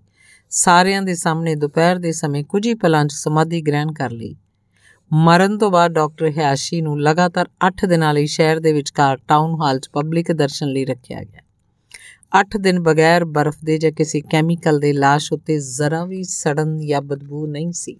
ਸਾਰਿਆਂ 0.52 1.02
ਦੇ 1.02 1.16
ਸਾਹਮਣੇ 1.16 1.56
ਦੁਪਹਿਰ 1.56 1.98
ਦੇ 1.98 2.12
ਸਮੇਂ 2.12 2.44
ਕੁਝ 2.44 2.66
ਹੀ 2.68 2.74
ਪਲਾਂ 2.74 3.06
'ਚ 3.06 3.12
ਸਮਾਧੀ 3.12 3.62
ਗ੍ਰਹਿਣ 3.62 3.92
ਕਰ 3.94 4.12
ਲਈ। 4.12 4.36
ਮਰਨ 5.12 5.58
ਤੋਂ 5.58 5.72
ਬਾਅਦ 5.72 5.92
ਡਾਕਟਰ 5.92 6.30
ਹਿਆਸ਼ੀ 6.30 6.82
ਨੂੰ 6.82 7.00
ਲਗਾਤਾਰ 7.02 7.50
8 7.68 7.88
ਦਿਨਾਂ 7.88 8.14
ਲਈ 8.14 8.26
ਸ਼ਹਿਰ 8.26 8.60
ਦੇ 8.60 8.74
ਵਿਚਕਾਰ 8.74 9.18
ਟਾਊਨ 9.28 9.56
ਹਾਲ 9.62 9.80
'ਚ 9.80 9.90
ਪਬਲਿਕ 9.94 10.32
ਦਰਸ਼ਨ 10.32 10.68
ਲਈ 10.68 10.86
ਰੱਖਿਆ 10.86 11.24
ਗਿਆ। 11.24 11.42
8 12.40 12.60
ਦਿਨ 12.60 12.80
ਬਗੈਰ 12.80 13.26
ਬਰਫ਼ 13.26 13.58
ਦੇ 13.66 13.78
ਜਾਂ 13.78 13.92
ਕਿਸੇ 13.92 14.22
ਕੈਮੀਕਲ 14.22 14.80
ਦੇ 14.80 14.94
ਲਾਸ਼ 14.94 15.32
ਉੱਤੇ 15.34 15.58
ਜ਼ਰਾ 15.60 16.06
ਵੀ 16.06 16.24
ਸੜਨ 16.24 16.80
ਜਾਂ 16.88 17.02
ਬਦਬੂ 17.02 17.46
ਨਹੀਂ 17.48 17.72
ਸੀ, 17.72 17.98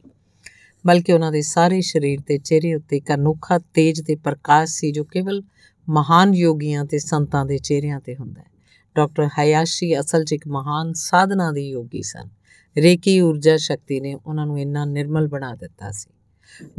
ਬਲਕਿ 0.86 1.14
ਉਹਨਾਂ 1.14 1.32
ਦੇ 1.32 1.42
ਸਾਰੇ 1.42 1.82
ਸਰੀਰ 1.82 2.20
ਤੇ 2.28 2.38
ਚਿਹਰੇ 2.38 2.74
ਉੱਤੇ 2.76 2.98
ਇੱਕ 2.98 3.14
ਅਨੋਖਾ 3.14 3.60
ਤੇਜ 3.74 4.02
ਤੇ 4.02 4.16
ਪ੍ਰਕਾਸ਼ 4.16 4.72
ਸੀ 4.72 4.92
ਜੋ 4.92 5.04
ਕੇਵਲ 5.04 5.42
ਮਹਾਨ 5.90 6.34
ਯੋਗੀਆਂ 6.34 6.86
ਤੇ 6.86 7.00
ਸੰਤਾਂ 7.00 7.46
ਦੇ 7.46 7.58
ਚਿਹਰਿਆਂ 7.58 8.00
ਤੇ 8.00 8.16
ਹੁੰਦਾ 8.16 8.42
ਹੈ। 8.42 8.50
ਡਾਕਟਰ 8.96 9.30
ਹਯਾਸ਼ੀ 9.40 10.00
ਅਸਲ 10.00 10.24
'ਚ 10.24 10.34
ਇੱਕ 10.34 10.48
ਮਹਾਨ 10.48 10.94
ਸਾਧਨਾ 10.94 11.52
ਦੇ 11.52 11.62
ਯੋਗੀ 11.62 12.02
ਸਨ। 12.02 12.30
ਰੇਕੀ 12.78 13.20
ਊਰਜਾ 13.22 13.58
ਸ਼ਕਤੀ 13.58 14.00
ਨੇ 14.00 14.16
ਉਹਨਾਂ 14.16 14.46
ਨੂੰ 14.46 14.60
ਇੰਨਾ 14.60 14.86
ਨਿਰਮਲ 14.86 15.28
ਬਣਾ 15.28 15.56
ਦਿੱਤਾ 15.56 15.92
ਸੀ। 15.92 16.10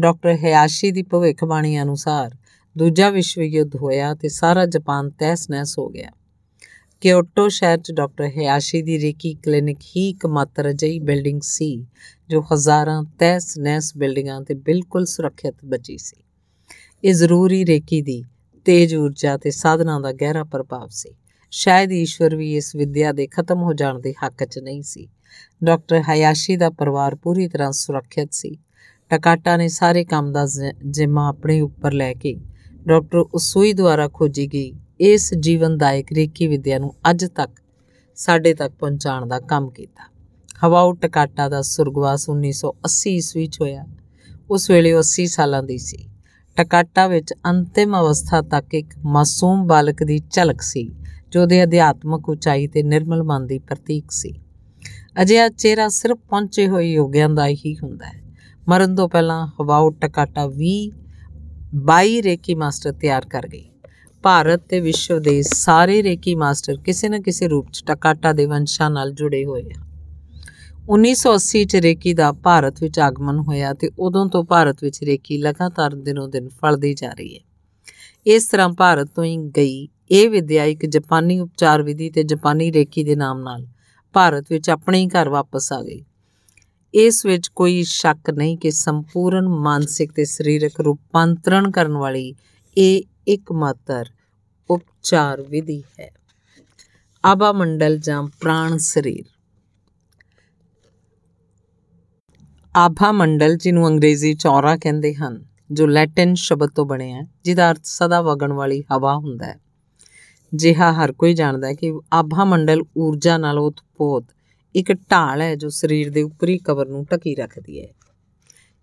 ਡਾਕਟਰ 0.01 0.37
ਹਯਾਸ਼ੀ 0.37 0.90
ਦੀ 0.90 1.03
ਭਵਿੱਖਬਾਣੀ 1.03 1.83
ਅਨੁਸਾਰ 1.83 2.37
ਦੂਜਾ 2.77 3.11
ਵਿਸ਼ਵ 3.11 3.42
ਯੁੱਧ 3.42 3.77
ਹੋਇਆ 3.77 4.14
ਤੇ 4.14 4.29
ਸਾਰਾ 4.29 4.66
ਜਾਪਾਨ 4.66 5.11
ਤਹਿਸ-ਨਹਿਸ 5.11 5.79
ਹੋ 5.79 5.88
ਗਿਆ। 5.88 6.11
ਕਿਓਟੋ 7.01 7.49
ਸ਼ਹਿਰ 7.49 7.79
'ਚ 7.79 7.92
ਡਾਕਟਰ 7.92 8.25
ਹਯਾਸ਼ੀ 8.25 8.83
ਦੀ 8.83 8.99
ਰੇਕੀ 8.99 9.35
ਕਲੀਨਿਕ 9.35 9.79
ਹੀ 9.97 10.09
ਇੱਕਮਾਤਰ 10.09 10.71
ਅਜਿਹੀ 10.71 10.99
ਬਿਲਡਿੰਗ 10.99 11.40
ਸੀ 11.42 11.87
ਜੋ 12.29 12.40
ਹਜ਼ਾਰਾਂ 12.40 13.03
ਤਹਿਸ-ਨਹਿਸ 13.19 13.97
ਬਿਲਡਿੰਗਾਂ 13.97 14.40
ਤੇ 14.40 14.55
ਬਿਲਕੁਲ 14.55 15.05
ਸੁਰੱਖਿਅਤ 15.05 15.55
ਬਚੀ 15.64 15.99
ਸੀ। 15.99 16.16
ਇਹ 17.05 17.14
ਜ਼ਰੂਰੀ 17.14 17.64
ਰੇਕੀ 17.66 18.03
ਦੀ 18.03 18.25
ਤੇਜ 18.66 18.94
ਊਰਜਾ 18.96 19.37
ਤੇ 19.37 19.50
ਸਾਧਨਾ 19.50 20.00
ਦਾ 20.00 20.12
ਗਹਿਰਾ 20.12 20.44
ਪ੍ਰਭਾਵ 20.44 20.88
ਸੀ। 20.90 21.14
ਸ਼ਾਇਦ 21.50 21.92
ਈਸ਼ਵਰ 21.92 22.37
ਵੀ 22.37 22.57
ਇਸ 22.57 22.76
ਵਿਦਿਆ 22.76 23.12
ਦੇ 23.12 23.26
ਖਤਮ 23.26 23.62
ਹੋ 23.62 23.72
ਜਾਣ 23.72 24.00
ਦੇ 24.00 24.14
ਹੱਕ 24.24 24.44
'ਚ 24.44 24.59
ਨਹੀਂ 24.59 24.83
ਸੀ। 24.83 25.09
ਡਾਕਟਰ 25.64 26.02
ਹਯਾਸ਼ੀ 26.09 26.57
ਦਾ 26.57 26.70
ਪਰਿਵਾਰ 26.70 27.14
ਪੂਰੀ 27.14 27.48
ਤਰ੍ਹਾਂ 27.48 27.72
ਸੁਰੱਖਿਅਤ 27.72 28.33
ਸੀ। 28.33 28.59
ਟਕਾਟਾ 29.11 29.57
ਨੇ 29.57 29.68
ਸਾਰੇ 29.68 30.05
ਕੰਮ 30.05 30.33
ਦਾ 30.33 30.46
ਜ਼ਿੰਮਾ 30.90 31.29
ਆਪਣੇ 31.29 31.61
ਉੱਪਰ 31.61 31.92
ਲੈ 31.92 32.14
ਕੇ 32.14 32.37
ਡਾਕਟਰ 32.87 33.18
ਉਸੂਈ 33.18 33.72
ਦੁਆਰਾ 33.72 34.09
ਖੋਜੀ 34.09 34.46
ਗਈ। 34.46 34.72
ਇਸ 35.00 35.35
ਜੀਵਨਦਾਇਕ 35.35 36.12
ਰੇਕੀ 36.12 36.46
ਵਿਦਿਆ 36.46 36.79
ਨੂੰ 36.79 36.94
ਅੱਜ 37.11 37.24
ਤੱਕ 37.24 37.50
ਸਾਡੇ 38.16 38.55
ਤੱਕ 38.55 38.74
ਪਹੁੰਚਾਉਣ 38.74 39.29
ਦਾ 39.29 39.40
ਕੰਮ 39.40 39.70
ਕੀਤਾ। 39.70 40.12
ਹਵਾਉ 40.66 40.92
ਟਕਾਟਾ 40.92 41.48
ਦਾ 41.48 41.62
ਸੁਰਗਵਾਸ 41.62 42.29
1980 42.31 43.11
ਈਸਵੀ 43.11 43.46
'ਚ 43.46 43.61
ਹੋਇਆ। 43.61 43.85
ਉਸ 44.50 44.70
ਵੇਲੇ 44.70 44.92
ਉਹ 44.92 45.02
80 45.02 45.26
ਸਾਲਾਂ 45.26 45.62
ਦੀ 45.62 45.79
ਸੀ। 45.79 46.09
ਟਕਾਟਾ 46.57 47.07
ਵਿੱਚ 47.07 47.35
ਅੰਤਿਮ 47.47 47.97
ਅਵਸਥਾ 47.97 48.42
ਤੱਕ 48.42 48.75
ਇੱਕ 48.75 48.95
ਮਾਸੂਮ 49.05 49.66
ਬਾਲਕ 49.66 50.03
ਦੀ 50.03 50.19
ਝਲਕ 50.31 50.61
ਸੀ, 50.61 50.95
ਜੋ 51.31 51.42
ਉਹਦੇ 51.42 51.62
ਅਧਿਆਤਮਕ 51.64 52.29
ਉਚਾਈ 52.29 52.66
ਤੇ 52.66 52.83
ਨਿਰਮਲ 52.83 53.23
ਮਨ 53.23 53.47
ਦੀ 53.47 53.59
ਪ੍ਰਤੀਕ 53.59 54.11
ਸੀ। 54.11 54.35
ਅਜਿਹਾ 55.23 55.49
ਚਿਹਰਾ 55.49 55.88
ਸਿਰਫ 55.88 56.19
ਪਹੁੰਚੇ 56.19 56.69
ਹੋਏ 56.69 56.92
ਯੋਗਿਆਂ 56.92 57.29
ਦਾ 57.29 57.47
ਹੀ 57.47 57.77
ਹੁੰਦਾ 57.83 58.07
ਹੈ। 58.07 58.23
ਮਰਨ 58.69 58.95
ਤੋਂ 58.95 59.09
ਪਹਿਲਾਂ 59.09 59.47
ਹਵਾਉ 59.47 59.90
ਟਕਾਟਾ 59.90 60.47
20 60.47 60.90
22 61.87 62.23
ਰੇਕੀ 62.23 62.55
ਮਾਸਟਰ 62.55 62.92
ਤਿਆਰ 62.92 63.27
ਕਰ 63.27 63.49
ਗਈ। 63.49 63.71
ਭਾਰਤ 64.23 64.61
ਤੇ 64.69 64.81
ਵਿਸ਼ਵ 64.81 65.23
ਦੇ 65.23 65.42
ਸਾਰੇ 65.42 66.03
ਰੇਕੀ 66.03 66.35
ਮਾਸਟਰ 66.35 66.77
ਕਿਸੇ 66.77 67.09
ਨਾ 67.09 67.19
ਕਿਸੇ 67.19 67.49
ਰੂਪ 67.49 67.71
'ਚ 67.73 67.83
ਟਕਾਟਾ 67.87 68.33
ਦੇ 68.33 68.47
ਵੰਸ਼ਾਂ 68.47 68.90
ਨਾਲ 68.90 69.12
ਜੁੜੇ 69.12 69.45
ਹੋਏ 69.45 69.64
ਆ। 69.79 69.86
1980 70.90 71.64
ਚ 71.64 71.77
ਰੇਕੀ 71.77 72.14
ਦਾ 72.14 72.33
ਭਾਰਤ 72.33 72.81
ਵਿੱਚ 72.81 72.99
ਆਗਮਨ 72.99 73.38
ਹੋਇਆ 73.38 73.75
ਤੇ 73.75 73.90
ਉਦੋਂ 73.99 74.29
ਤੋਂ 74.29 74.44
ਭਾਰਤ 74.44 74.77
ਵਿੱਚ 74.83 75.05
ਰੇਕੀ 75.05 75.38
ਲਗਾਤਾਰ 75.38 75.94
ਦਿਨੋਂ 75.94 76.29
ਦਿਨ 76.29 76.49
ਫਲਦੀ 76.49 76.94
ਜਾ 76.94 77.11
ਰਹੀ 77.11 77.35
ਹੈ। 77.35 77.40
ਇਸ 78.27 78.46
ਤਰ੍ਹਾਂ 78.49 78.68
ਭਾਰਤ 78.68 79.09
ਤੋਂ 79.14 79.25
ਹੀ 79.25 79.37
ਗਈ 79.37 79.88
ਇਹ 80.11 80.31
ਵਿਦਿਆ 80.31 80.64
ਇੱਕ 80.64 80.87
ਜਾਪਾਨੀ 80.87 81.40
ਉਪਚਾਰ 81.40 81.83
ਵਿਧੀ 81.83 82.11
ਤੇ 82.11 82.22
ਜਾਪਾਨੀ 82.22 82.72
ਰੇਕੀ 82.72 83.05
ਦੇ 83.05 83.16
ਨਾਮ 83.16 83.40
ਨਾਲ 83.40 83.66
ਭਾਰਤ 84.12 84.46
ਵਿੱਚ 84.51 84.70
ਆਪਣੇ 84.70 85.01
ਹੀ 85.01 85.07
ਘਰ 85.07 85.29
ਵਾਪਸ 85.29 85.72
ਆ 85.72 85.83
ਗਈ। 85.83 86.05
ਇਸ 86.94 87.27
ਵਿੱਚ 87.27 87.49
ਕੋਈ 87.49 87.83
ਸ਼ੱਕ 87.83 88.31
ਨਹੀਂ 88.31 88.59
ਕਿ 88.59 88.70
ਸੰਪੂਰਨ 88.70 89.49
ਮਾਨਸਿਕ 89.49 90.12
ਤੇ 90.12 90.25
ਸਰੀਰਕ 90.25 90.81
ਰੂਪਾਂਤਰਣ 90.81 91.70
ਕਰਨ 91.70 91.96
ਵਾਲੀ 91.96 92.35
ਇਹ 92.79 93.03
ਇੱਕਮਾਤਰ 93.29 94.11
ਉਪਚਾਰ 94.70 95.42
ਵਿਧੀ 95.42 95.83
ਹੈ। 96.01 96.12
ਆਬਾ 97.25 97.53
ਮੰਡਲ 97.53 97.99
ਜਾਂ 97.99 98.22
ਪ੍ਰਾਣ 98.40 98.77
ਸਰੀਰ। 98.77 99.25
ਆਭਾ 102.77 103.12
ਮੰਡਲ 103.12 103.57
ਜਿਹਨੂੰ 103.57 103.87
ਅੰਗਰੇਜ਼ੀ 103.89 104.35
ਚੌਰਾ 104.35 104.77
ਕਹਿੰਦੇ 104.77 105.15
ਹਨ, 105.15 105.45
ਜੋ 105.73 105.87
ਲੈਟਿਨ 105.87 106.35
ਸ਼ਬਦ 106.35 106.71
ਤੋਂ 106.71 106.87
ਬਣਿਆ 106.87 107.17
ਹੈ, 107.17 107.27
ਜਿਹਦਾ 107.45 107.71
ਅਰਥ 107.71 107.81
ਸਦਾ 107.85 108.21
ਵਗਣ 108.23 108.53
ਵਾਲੀ 108.53 108.85
ਹਵਾ 108.93 109.15
ਹੁੰਦਾ 109.17 109.47
ਹੈ। 109.47 109.59
ਜਿਹਾ 110.55 110.93
ਹਰ 110.93 111.12
ਕੋਈ 111.12 111.35
ਜਾਣਦਾ 111.35 111.69
ਹੈ 111.69 111.75
ਕਿ 111.75 111.93
ਆਭਾ 112.12 112.45
ਮੰਡਲ 112.45 112.83
ਊਰਜਾ 112.97 113.39
ਨਾਲ 113.39 113.59
ਉਤਪੋਤ 113.59 114.25
ਇੱਕ 114.75 114.93
ਢਾਲ 114.93 115.43
ਹੈ, 115.43 115.55
ਜੋ 115.55 115.69
ਸਰੀਰ 115.69 116.11
ਦੇ 116.11 116.23
ਉੱਪਰੀ 116.23 116.59
ਕਵਰ 116.59 116.89
ਨੂੰ 116.89 117.05
ਢਕੀ 117.12 117.35
ਰੱਖਦੀ 117.35 117.81
ਹੈ। 117.81 117.89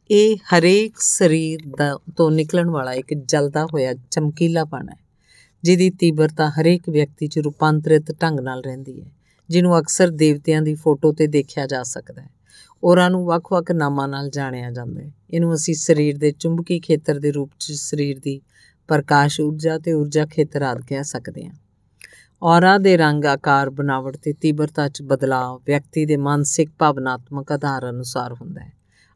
ਇਹ 0.10 0.38
ਹਰੇਕ 0.38 0.98
ਸਰੀਰ 0.98 1.60
ਦਾ 1.78 1.98
ਤੋਂ 2.18 2.32
ਨਿਕਲਣ 2.32 2.70
ਵਾਲਾ 2.70 2.94
ਇੱਕ 2.94 3.14
ਜਲਦਾ 3.14 3.66
ਹੋਇਆ 3.66 3.94
ਚਮਕੀਲਾਪਣ 4.12 4.90
ਹੈ, 4.90 4.98
ਜਿਹਦੀ 5.64 5.90
ਤੀਬਰਤਾ 5.90 6.50
ਹਰੇਕ 6.50 6.90
ਵਿਅਕਤੀ 6.90 7.28
'ਚ 7.28 7.40
ਰੂਪਾਂਤਰਿਤ 7.40 8.12
ਢੰਗ 8.22 8.40
ਨਾਲ 8.40 8.62
ਰਹਿੰਦੀ 8.62 9.02
ਹੈ, 9.02 9.12
ਜਿਹਨੂੰ 9.50 9.80
ਅਕਸਰ 9.80 10.10
ਦੇਵਤਿਆਂ 10.10 10.62
ਦੀ 10.62 10.76
ਫੋਟੋ 10.76 11.12
ਤੇ 11.12 11.28
ਦੇਖਿਆ 11.28 11.68
ਜਾ 11.68 11.84
ਸਕਦਾ 11.84 12.22
ਹੈ। 12.22 12.43
ਔਰਾਂ 12.84 13.10
ਨੂੰ 13.10 13.26
ਵੱਖ-ਵੱਖ 13.26 13.72
ਨਾਮਾਂ 13.72 14.08
ਨਾਲ 14.08 14.30
ਜਾਣਿਆ 14.30 14.72
ਜਾਂਦਾ 14.72 15.02
ਹੈ। 15.02 15.12
ਇਹਨੂੰ 15.34 15.54
ਅਸੀਂ 15.54 15.76
ਸਰੀਰ 15.76 16.18
ਦੇ 16.18 16.32
ਚੁੰਬਕੀ 16.32 16.80
ਖੇਤਰ 16.80 17.20
ਦੇ 17.20 17.32
ਰੂਪ 17.32 17.52
'ਚ 17.60 17.72
ਸਰੀਰ 17.72 18.20
ਦੀ 18.20 18.42
ਪ੍ਰਕਾਸ਼ 18.88 19.42
ਊਰਜਾ 19.42 19.78
ਤੇ 19.78 19.94
ਊਰਜਾ 19.94 20.26
ਖੇਤਰ 20.26 20.62
ਆਦਿ 20.62 20.82
ਕਹਿ 20.88 21.04
ਸਕਦੇ 21.04 21.46
ਹਾਂ। 21.46 21.54
ਔਰਾ 22.44 22.78
ਦੇ 22.78 22.98
ਰੰਗ, 22.98 23.26
ਆਕਾਰ 23.26 23.70
ਬਣਾਵਟ 23.70 24.18
ਤੇ 24.18 24.34
ਤੀਬਰਤਾ 24.34 24.88
'ਚ 24.90 25.02
ਬਦਲਾਅ 25.02 25.58
ਵਿਅਕਤੀ 25.66 26.06
ਦੇ 26.06 26.18
ਮਾਨਸਿਕ 26.18 26.70
ਭਾਵਨਾਤਮਕ 26.80 27.52
ਆਧਾਰ 27.52 27.90
ਅਨੁਸਾਰ 27.90 28.34
ਹੁੰਦਾ 28.34 28.62
ਹੈ। 28.62 28.72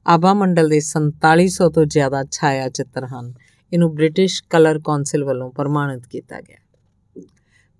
ਆਭਾ 0.08 0.34
ਮੰਡਲ 0.34 0.70
ਦੇ 0.70 0.80
4700 0.80 1.70
ਤੋਂ 1.70 1.86
ਜ਼ਿਆਦਾ 1.86 2.24
ਛਾਇਆ 2.32 2.70
ਚਿੱਤਰ 2.70 3.06
ਹਨ। 3.06 3.34
ਇਹਨੂੰ 3.74 3.96
ਬ੍ਰਿਟਿਸ਼ 3.96 4.44
ਕਲਰ 4.50 4.80
ਕਾਉਂਸਲ 4.80 5.24
ਵੱਲੋਂ 5.24 5.52
ਪ੍ਰਮਾਣਿਤ 5.52 6.08
ਕੀਤਾ 6.08 6.42
ਗਿਆ 6.42 6.58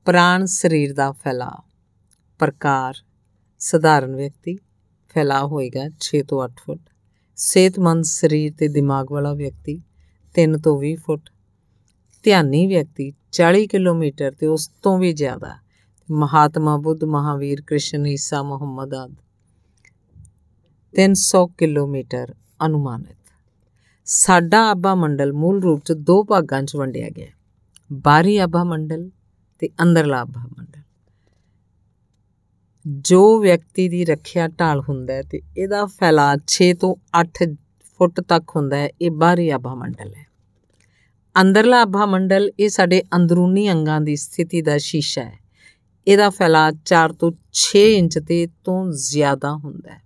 ਪ੍ਰਾਣ 0.06 0.46
ਸਰੀਰ 0.46 0.94
ਦਾ 0.94 1.12
ਫੈਲਾਅ, 1.12 1.62
ਪ੍ਰਕਾਰ, 2.40 2.94
ਸਧਾਰਨ 3.60 4.16
ਵਿਅਕਤੀ 4.16 4.58
ਫੈਲਾਅ 5.18 5.46
ਹੋਏਗਾ 5.46 5.90
6 6.00 6.22
ਤੋਂ 6.28 6.44
8 6.44 6.52
ਫੁੱਟ। 6.66 6.80
ਸਿਹਤਮੰਦ 7.36 8.04
ਸਰੀਰ 8.04 8.54
ਤੇ 8.58 8.68
ਦਿਮਾਗ 8.68 9.12
ਵਾਲਾ 9.12 9.34
ਵਿਅਕਤੀ 9.34 9.82
3 10.36 10.58
ਤੋਂ 10.58 10.80
20 10.80 10.96
ਫੁੱਟ। 10.96 11.30
ਧਿਆਨੀ 12.24 12.68
ਵਿਅਕਤੀ 12.68 13.14
40 13.32 13.68
ਕਿਲੋਮੀਟਰ 13.68 14.32
ਤੇ 14.32 14.48
ਉਸ 14.48 14.68
ਤੋਂ 14.82 14.98
ਵੀ 15.00 15.14
ਜ਼ਿਆਦਾ। 15.14 15.56
ਮਹਾਤਮਾ 16.12 16.78
ਬੁੱਧ, 16.78 17.04
ਮਹਾਵੀਰ, 17.04 17.62
ਕ੍ਰਿਸ਼ਨ, 17.68 18.08
ਈਸਾ, 18.08 18.44
ਮੁਹੰਮਦ 18.44 18.94
ਆਦ। 18.94 19.16
300 20.96 21.48
ਕਿਲੋਮੀਟਰ 21.48 22.36
ਅਨੁਮਾਨਿਤ। 22.66 23.18
ਸਾਡਾ 24.06 24.72
ਆਬਾ 24.72 24.96
ਮੰਡਲ 24.96 25.34
ਮੂਲ 25.34 25.62
ਰੂਪ 25.62 25.82
'ਚ 25.86 25.92
ਦੋ 25.92 26.24
ਭਾਗਾਂ 26.24 26.64
'ਚ 26.64 26.76
ਵੰਡਿਆ 26.76 27.10
ਗਿਆ। 27.10 27.28
ਬਾਹਰੀ 27.94 28.38
ਆਬਾ 28.38 28.64
ਮੰਡਲ 28.64 29.10
ਤੇ 29.60 29.70
ਅੰਦਰਲਾ 29.82 30.22
ਆਬਾ 30.22 30.42
ਮੰਡਲ। 30.58 30.82
ਜੋ 32.90 33.40
ਵਿਅਕਤੀ 33.40 33.90
ਦੀ 33.90 34.06
ਰੱਖਿਆ 34.06 34.48
ਢਾਲ 34.48 34.82
ਹੁੰਦਾ 34.90 35.14
ਹੈ 35.14 35.22
ਤੇ 35.22 35.42
ਇਹਦਾ 35.58 35.86
ਫੈਲਾਅ 35.86 36.38
6 36.48 36.74
ਤੋਂ 36.74 36.96
8 37.22 37.56
ਫੁੱਟ 37.98 38.22
ਤੱਕ 38.22 38.44
ਹੁੰਦਾ 38.56 38.78
ਹੈ, 38.78 38.90
ਇਹ 39.02 39.12
ਬਾਹਰੀ 39.12 39.50
ਆਭਾ 39.50 39.76
ਮੰਡਲ 39.76 40.16
ਹੈ। 40.16 40.26
ਅੰਦਰਲਾ 41.42 41.82
ਆਭਾ 41.82 42.06
ਮੰਡਲ, 42.06 42.52
ਇਹ 42.60 42.70
ਸਾਡੇ 42.70 43.04
ਅੰਦਰੂਨੀ 43.16 43.72
ਅੰਗਾਂ 43.72 44.02
ਦੀ 44.02 44.16
ਸਥਿਤੀ 44.16 44.62
ਦਾ 44.62 44.78
ਸ਼ੀਸ਼ਾ 44.78 45.24
ਹੈ। 45.24 45.40
ਇਹਦਾ 46.08 46.30
ਫੈਲਾਅ 46.30 46.72
4 46.86 47.14
ਤੋਂ 47.14 47.32
6 47.54 47.98
ਇੰਚ 47.98 48.20
ਤੇ 48.28 48.48
ਤੋਂ 48.64 48.92
ਜ਼ਿਆਦਾ 48.92 49.54
ਹੁੰਦਾ 49.54 49.94
ਹੈ। 49.94 50.02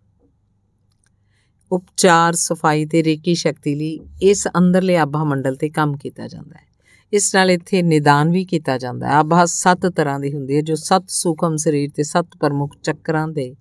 ਉਪਚਾਰ, 1.71 2.33
ਸਫ਼ਾਈ 2.33 2.85
ਤੇ 2.85 3.03
ਰੇਕੀ 3.03 3.35
ਸ਼ਕਤੀ 3.35 3.75
ਲਈ 3.75 3.99
ਇਸ 4.21 4.47
ਅੰਦਰਲੇ 4.57 4.97
ਆਭਾ 4.97 5.23
ਮੰਡਲ 5.23 5.55
ਤੇ 5.55 5.69
ਕੰਮ 5.69 5.97
ਕੀਤਾ 5.97 6.27
ਜਾਂਦਾ 6.27 6.55
ਹੈ। 6.55 6.70
ਇਸ 7.13 7.35
ਨਾਲ 7.35 7.51
ਇੱਥੇ 7.51 7.81
ਨਿਦਾਨ 7.81 8.31
ਵੀ 8.31 8.45
ਕੀਤਾ 8.45 8.77
ਜਾਂਦਾ 8.77 9.07
ਹੈ। 9.07 9.11
ਆਭਾ 9.11 9.45
ਸੱਤ 9.45 9.85
ਤਰ੍ਹਾਂ 9.85 10.19
ਦੀ 10.19 10.33
ਹੁੰਦੀ 10.33 10.55
ਹੈ, 10.55 10.61
ਜੋ 10.61 10.75
ਸੱਤ 10.75 11.03
ਸੂਖਮ 11.09 11.55
ਸਰੀਰ 11.55 11.89
ਤੇ 11.95 12.03
ਸੱਤ 12.03 12.27
ਪ੍ਰਮੁੱਖ 12.39 12.77
ਚੱਕਰਾਂ 12.83 13.27
ਦੇ 13.27 13.55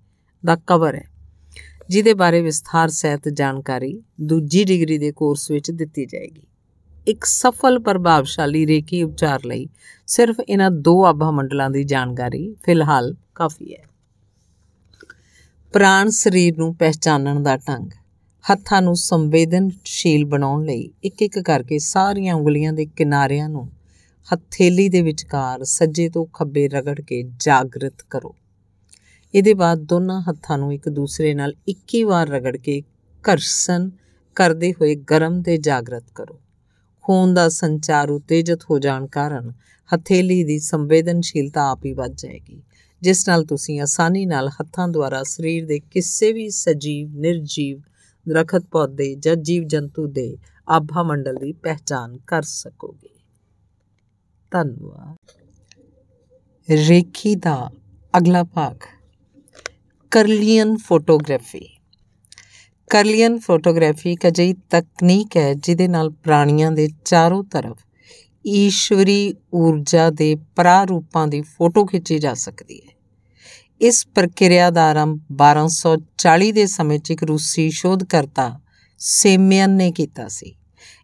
ਦਾ 0.45 0.57
ਕਵਰ 0.57 0.95
ਹੈ। 0.95 1.05
ਜਿਹਦੇ 1.89 2.15
ਬਾਰੇ 2.15 2.43
ਵਿਸਥਾਰ, 2.43 2.89
ਸਹਿਤ 2.89 3.29
ਜਾਣਕਾਰੀ 3.29 4.03
ਦੂਜੀ 4.21 4.65
ਡਿਗਰੀ 4.65 4.99
ਦੇ 4.99 5.13
ਕੋਰਸ 5.13 5.51
ਵਿੱਚ 5.51 5.71
ਦਿੱਤੀ 5.71 6.07
ਜਾਏਗੀ। 6.07 6.43
ਇੱਕ 7.09 7.25
ਸਫਲ, 7.25 7.79
ਪ੍ਰਭਾਵਸ਼ਾਲੀ 7.79 8.67
ਰੇਕੀ 8.67 9.03
ਉਪਚਾਰ 9.03 9.41
ਲਈ 9.47 9.69
ਸਿਰਫ 10.07 10.37
ਇਹਨਾਂ 10.49 10.71
ਦੋ 10.71 11.05
ਆਭਾ 11.05 11.31
ਮੰਡਲਾਂ 11.31 11.71
ਦੀ 11.71 11.85
ਜਾਣਕਾਰੀ 11.85 12.57
ਫਿਲਹਾਲ 12.63 13.17
ਕਾਫੀ 13.35 13.75
ਹੈ। 13.75 13.85
ਪ੍ਰਾਣ 15.73 16.09
ਸਰੀਰ 16.09 16.59
ਨੂੰ 16.59 16.75
ਪਹਿਚਾਨਣ 16.75 17.43
ਦਾ 17.43 17.57
ਢੰਗ। 17.57 17.91
ਹੱਥਾਂ 18.45 18.81
ਨੂੰ 18.83 18.97
ਸੰਵੇਦਨਸ਼ੀਲ 18.97 20.25
ਬਣਾਉਣ 20.25 20.65
ਲਈ 20.65 20.89
ਇੱਕ 21.05 21.23
ਇੱਕ 21.23 21.39
ਕਰਕੇ 21.39 21.79
ਸਾਰੀਆਂ 21.79 22.35
ਉਂਗਲੀਆਂ 22.35 22.73
ਦੇ 22.73 22.87
ਕਿਨਾਰਿਆਂ 22.87 23.49
ਨੂੰ 23.49 23.69
ਹਥੇਲੀ 24.29 24.89
ਦੇ 24.89 25.03
ਵਿਚਕਾਰ 25.03 25.65
ਸੱਜੇ 25.65 26.09
ਤੋਂ 26.09 26.25
ਖੱਬੇ 26.35 26.69
ਰਗੜ 26.69 27.01
ਕੇ 27.01 27.23
ਜਾਗਰਤ 27.41 28.03
ਕਰੋ। 28.11 28.35
ਇਹਦੇ 29.35 29.55
ਬਾਅਦ 29.55 29.79
ਦੋਨਾਂ 29.79 30.21
ਹੱਥਾਂ 30.21 30.59
ਨੂੰ 30.59 30.73
ਇੱਕ 30.75 30.89
ਦੂਸਰੇ 30.89 31.35
ਨਾਲ 31.35 31.55
21 31.69 32.03
ਵਾਰ 32.05 32.29
ਰਗੜ 32.29 32.57
ਕੇ 32.57 32.81
ਘਰਸਨ 33.25 33.91
ਕਰਦੇ 34.37 34.73
ਹੋਏ 34.73 34.95
ਗਰਮ 35.11 35.43
ਤੇ 35.43 35.57
ਜਾਗਰਤ 35.59 36.05
ਕਰੋ। 36.15 36.39
ਖੂਨ 37.05 37.35
ਦਾ 37.35 37.49
ਸੰਚਾਰ 37.49 38.11
ਉਤੇਜਿਤ 38.11 38.65
ਹੋ 38.71 38.79
ਜਾਣ 38.79 39.07
ਕਾਰਨ 39.07 39.53
ਹਥੇਲੀ 39.91 40.43
ਦੀ 40.45 40.59
ਸੰਵੇਦਨਸ਼ੀਲਤਾ 40.59 41.71
ਆਪ 41.71 41.85
ਹੀ 41.85 41.93
ਵੱਧ 41.93 42.15
ਜਾਏਗੀ, 42.17 42.61
ਜਿਸ 43.03 43.29
ਨਾਲ 43.29 43.45
ਤੁਸੀਂ 43.45 43.81
ਆਸਾਨੀ 43.81 44.27
ਨਾਲ 44.27 44.49
ਹੱਥਾਂ 44.51 44.89
ਦੁਆਰਾ 44.89 45.23
ਸਰੀਰ 45.23 45.67
ਦੇ 45.67 45.79
ਕਿਸੇ 45.91 46.33
ਵੀ 46.33 46.49
ਸਜੀਵ, 46.51 47.09
ਨਿਰਜੀਵ 47.15 47.81
ਦਰਖਤ 48.31 48.65
ਪੌਦੇ 48.71 49.15
ਜਾਂ 49.15 49.37
ਜੀਵ 49.37 49.63
ਜੰਤੂ 49.63 50.07
ਦੇ 50.07 50.39
ਆਭਾ 50.69 51.03
ਮੰਡਲ 51.03 51.35
ਦੀ 51.35 51.53
ਪਹਿਚਾਨ 51.53 52.19
ਕਰ 52.19 52.43
ਸਕੋਗੇ। 52.43 53.09
ਧੰਨਵਾਦ। 54.51 55.17
ਰੇਖੀ 56.71 57.35
ਦਾ 57.35 57.71
ਅਗਲਾ 58.19 58.45
ਭਾਗ, 58.45 58.77
ਕਰਲੀਅਨ 60.11 60.77
ਫੋਟੋਗ੍ਰਾਫੀ। 60.77 61.79
ਕਰਲੀਅਨ 62.91 63.39
ਫੋਟੋਗ੍ਰਾਫੀ 63.39 64.13
ਇੱਕ 64.13 64.27
ਅਜਿਹੀ 64.27 64.55
ਤਕਨੀਕ 64.71 65.37
ਹੈ 65.37 65.55
ਜਿਹਦੇ 65.55 65.89
ਨਾਲ 65.89 66.11
ਪ੍ਰਾਣੀਆਂ 66.11 66.73
ਦੇ 66.73 66.89
ਚਾਰੋਂ 67.05 67.45
ਤਰਫ 67.45 67.79
ਈਸ਼ਵਰੀ 68.47 69.35
ਊਰਜਾ 69.55 70.11
ਦੇ 70.11 70.35
ਪ੍ਰਾਰੂਪਾਂ 70.35 71.27
ਦੀ 71.27 71.43
ਫੋਟੋ 71.43 71.85
ਖਿੱਚੀ 71.85 72.19
ਜਾ 72.19 72.35
ਸਕਦੀ 72.35 72.81
ਹੈ। 72.81 73.00
ਇਸ 73.81 74.07
ਪ੍ਰਕਿਰਿਆ 74.07 74.71
ਦਾ 74.71 74.91
ਆਰੰਭ 74.91 75.21
1240 75.33 76.53
ਦੇ 76.53 76.67
ਸਮੇਂ 76.67 76.99
'ਚ 76.99 77.11
ਇੱਕ 77.11 77.23
ਰੂਸੀ 77.25 77.71
ਸ਼ੋਧਕਰਤਾ 77.71 78.61
ਸੇਮਿਅਨ 78.99 79.71
ਨੇ 79.71 79.93
ਕੀਤਾ 79.93 80.29
ਸੀ। 80.29 80.57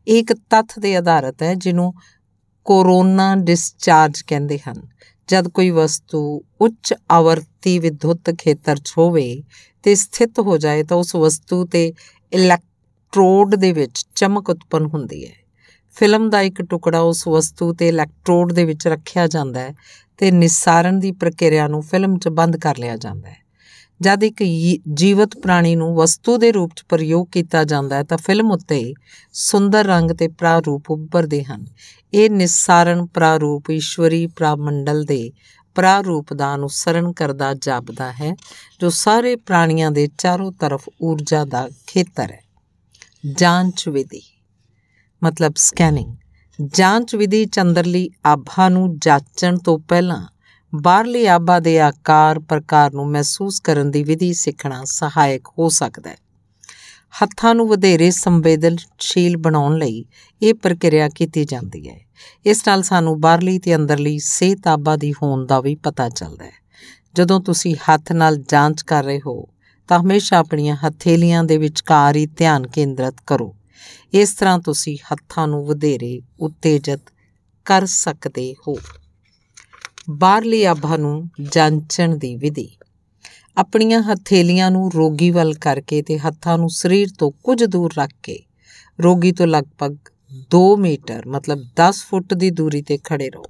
ਇਹ 0.08 0.18
ਇੱਕ 0.18 0.32
ਤੱਥ 0.32 0.78
ਦੇ 0.78 0.96
ਆਧਾਰਿਤ 0.96 1.42
ਹੈ 1.42 1.54
ਜਿਹਨੂੰ 1.54 1.94
ਕੋਰੋਨਾ 2.64 3.36
ਡਿਸਚਾਰਜ 3.36 4.22
ਕਹਿੰਦੇ 4.22 4.58
ਹਨ। 4.58 4.88
ਜਦ 5.28 5.48
ਕੋਈ 5.48 5.70
ਵਸਤੂ 5.70 6.44
ਉੱਚ 6.60 6.94
ਆਵਰਤੀ 7.10 7.78
ਵਿਦਯੁਤ 7.78 8.30
ਖੇਤਰ 8.38 8.76
'ਚ 8.76 8.92
ਹੋਵੇ 8.98 9.42
ਤੇ 9.82 9.94
ਸਥਿਤ 9.94 10.40
ਹੋ 10.40 10.58
ਜਾਏ 10.58 10.82
ਤਾਂ 10.82 10.96
ਉਸ 10.96 11.14
ਵਸਤੂ 11.14 11.66
ਤੇ 11.66 11.92
ਇਲੈਕਟ੍ਰੋਡ 12.32 13.54
ਦੇ 13.54 13.72
ਵਿੱਚ 13.72 14.06
ਚਮਕ 14.14 14.50
ਉਤਪੰਨ 14.50 14.86
ਹੁੰਦੀ 14.86 15.26
ਹੈ। 15.26 15.45
ਫਿਲਮ 15.96 16.30
ਦਾ 16.30 16.40
ਇੱਕ 16.40 16.62
ਟੁਕੜਾ 16.62 17.00
ਉਸ 17.00 17.28
ਵਸਤੂ 17.28 17.72
ਤੇ 17.72 17.88
ਇਲੈਕਟ੍ਰੋਡ 17.88 18.52
ਦੇ 18.52 18.64
ਵਿੱਚ 18.64 18.88
ਰੱਖਿਆ 18.88 19.26
ਜਾਂਦਾ 19.26 19.60
ਹੈ 19.60 19.74
ਤੇ 20.18 20.30
ਨਿਸਾਰਨ 20.30 20.98
ਦੀ 20.98 21.12
ਪ੍ਰਕਿਰਿਆ 21.12 21.68
ਨੂੰ 21.68 21.82
ਫਿਲਮ 21.82 22.18
'ਚ 22.18 22.28
ਬੰਦ 22.28 22.56
ਕਰ 22.56 22.78
ਲਿਆ 22.78 22.96
ਜਾਂਦਾ 22.96 23.28
ਹੈ। 23.28 23.46
ਜਦ 24.00 24.24
ਇੱਕ 24.24 24.42
ਜੀਵਤ 24.94 25.36
ਪ੍ਰਾਣੀ 25.36 25.76
ਨੂੰ 25.76 25.94
ਵਸਤੂ 25.96 26.36
ਦੇ 26.36 26.52
ਰੂਪ 26.52 26.72
'ਚ 26.76 26.82
ਪ੍ਰਯੋਗ 26.88 27.26
ਕੀਤਾ 27.32 27.64
ਜਾਂਦਾ 27.64 27.96
ਹੈ 27.96 28.02
ਤਾਂ 28.02 28.18
ਫਿਲਮ 28.18 28.50
ਉੱਤੇ 28.50 28.94
ਸੁੰਦਰ 29.32 29.84
ਰੰਗ 29.84 30.10
ਤੇ 30.10 30.28
ਪ੍ਰਾਰੂਪ 30.28 30.90
ਉੱਭਰਦੇ 30.90 31.44
ਹਨ। 31.44 31.66
ਇਹ 32.14 32.30
ਨਿਸਾਰਨ 32.30 33.06
ਪ੍ਰਾਰੂਪ 33.06 33.70
ਈਸ਼ਵਰੀ 33.70 34.26
ਪ੍ਰਾਮੰਡਲ 34.26 35.04
ਦੇ 35.04 35.32
ਪ੍ਰਾਰੂਪ 35.74 36.32
ਦਾ 36.32 36.54
ਅਨੁਸਰਣ 36.54 37.12
ਕਰਦਾ 37.12 37.54
ਜਾਪਦਾ 37.54 38.12
ਹੈ, 38.12 38.36
ਜੋ 38.80 38.90
ਸਾਰੇ 38.90 39.36
ਪ੍ਰਾਣੀਆਂ 39.36 39.90
ਦੇ 39.90 40.08
ਚਾਰੋਂ 40.18 40.52
ਤਰਫ 40.52 40.88
ਊਰਜਾ 41.02 41.44
ਦਾ 41.44 41.68
ਖੇਤਰ 41.86 42.30
ਹੈ। 42.30 42.40
ਜਾਂਚ 43.32 43.88
ਵਿਧੀ 43.88 44.22
ਮਤਲਬ 45.22 45.52
ਸਕੈਨਿੰਗ 45.56 46.16
ਜਾਂਚ 46.74 47.14
ਵਿਧੀ 47.14 47.46
ਚੰਦਰਲੀ 47.46 48.10
ਆਭਾ 48.26 48.68
ਨੂੰ 48.68 48.98
ਜਾਚਣ 48.98 49.58
ਤੋਂ 49.58 49.78
ਪਹਿਲਾਂ 49.78 50.26
ਬਾਹਰਲੀ 50.74 51.26
ਆਭਾ 51.26 51.60
ਦੇ 51.60 51.80
ਆਕਾਰ 51.80 52.38
ਪ੍ਰਕਾਰ 52.38 52.92
ਨੂੰ 52.92 53.10
ਮਹਿਸੂਸ 53.10 53.60
ਕਰਨ 53.60 53.90
ਦੀ 53.90 54.04
ਵਿਧੀ 54.04 54.32
ਸਿੱਖਣਾ 54.32 54.84
ਸਹਾਇਕ 54.84 55.48
ਹੋ 55.58 55.68
ਸਕਦਾ 55.68 56.10
ਹੈ। 56.10 56.16
ਹੱਥਾਂ 57.22 57.54
ਨੂੰ 57.54 57.68
ਵਧੇਰੇ 57.68 58.10
ਸੰਵੇਦਨਸ਼ੀਲ 58.10 59.36
ਬਣਾਉਣ 59.36 59.78
ਲਈ 59.78 60.04
ਇਹ 60.42 60.54
ਪ੍ਰਕਿਰਿਆ 60.54 61.08
ਕੀਤੀ 61.08 61.44
ਜਾਂਦੀ 61.44 61.88
ਹੈ। 61.88 62.00
ਇਸ 62.46 62.62
ਨਾਲ 62.66 62.82
ਸਾਨੂੰ 62.82 63.20
ਬਾਹਰਲੀ 63.20 63.58
ਤੇ 63.58 63.74
ਅੰਦਰਲੀ 63.74 64.18
ਸਿਹਤ 64.18 64.66
ਆਭਾ 64.66 64.96
ਦੀ 64.96 65.12
ਹੋਣ 65.12 65.46
ਦਾ 65.46 65.60
ਵੀ 65.60 65.74
ਪਤਾ 65.74 66.08
ਚੱਲਦਾ 66.08 66.44
ਹੈ। 66.44 66.66
ਜਦੋਂ 67.14 67.40
ਤੁਸੀਂ 67.40 67.76
ਹੱਥ 67.76 68.12
ਨਾਲ 68.12 68.36
ਜਾਂਚ 68.36 68.82
ਕਰ 68.82 69.04
ਰਹੇ 69.04 69.20
ਹੋ, 69.26 69.48
ਤਾਂ 69.88 70.00
ਹਮੇਸ਼ਾ 70.00 70.38
ਆਪਣੀਆਂ 70.38 70.76
ਹਥੇਲੀਆਂ 70.76 71.44
ਦੇ 71.44 71.58
ਵਿਚਕਾਰ 71.58 72.16
ਹੀ 72.16 72.26
ਧਿਆਨ 72.26 72.66
ਕੇਂਦਰਿਤ 72.66 73.14
ਕਰੋ। 73.26 73.55
ਇਸ 74.14 74.34
ਤਰ੍ਹਾਂ 74.34 74.58
ਤੁਸੀਂ 74.58 74.98
ਹੱਥਾਂ 75.12 75.48
ਨੂੰ 75.48 75.66
ਵਧੇਰੇ 75.66 76.20
ਉਤੇਜਿਤ 76.40 77.00
ਕਰ 77.64 77.86
ਸਕਦੇ 77.86 78.54
ਹੋ। 78.68 78.76
ਬਾਹਰਲੀ 80.10 80.64
ਆਭਾ 80.64 80.96
ਨੂੰ 80.96 81.30
ਜਾਂਚਣ 81.52 82.16
ਦੀ 82.16 82.36
ਵਿਧੀ। 82.36 82.76
ਆਪਣੀਆਂ 83.56 84.02
ਹਥੇਲੀਆਂ 84.02 84.70
ਨੂੰ 84.70 84.90
ਰੋਗੀ 84.94 85.30
ਵੱਲ 85.30 85.54
ਕਰਕੇ 85.54 86.02
ਤੇ 86.02 86.18
ਹੱਥਾਂ 86.18 86.58
ਨੂੰ 86.58 86.68
ਸਰੀਰ 86.70 87.08
ਤੋਂ 87.18 87.30
ਕੁਝ 87.30 87.64
ਦੂਰ 87.64 87.92
ਰੱਖ 87.98 88.10
ਕੇ 88.22 88.38
ਰੋਗੀ 89.02 89.32
ਤੋਂ 89.32 89.46
ਲਗਭਗ 89.46 89.96
2 90.54 90.76
ਮੀਟਰ, 90.76 91.26
ਮਤਲਬ 91.26 91.58
10 91.76 92.04
ਫੁੱਟ 92.04 92.34
ਦੀ 92.34 92.50
ਦੂਰੀ 92.50 92.82
ਤੇ 92.82 92.98
ਖੜੇ 93.04 93.30
ਰਹੋ। 93.30 93.44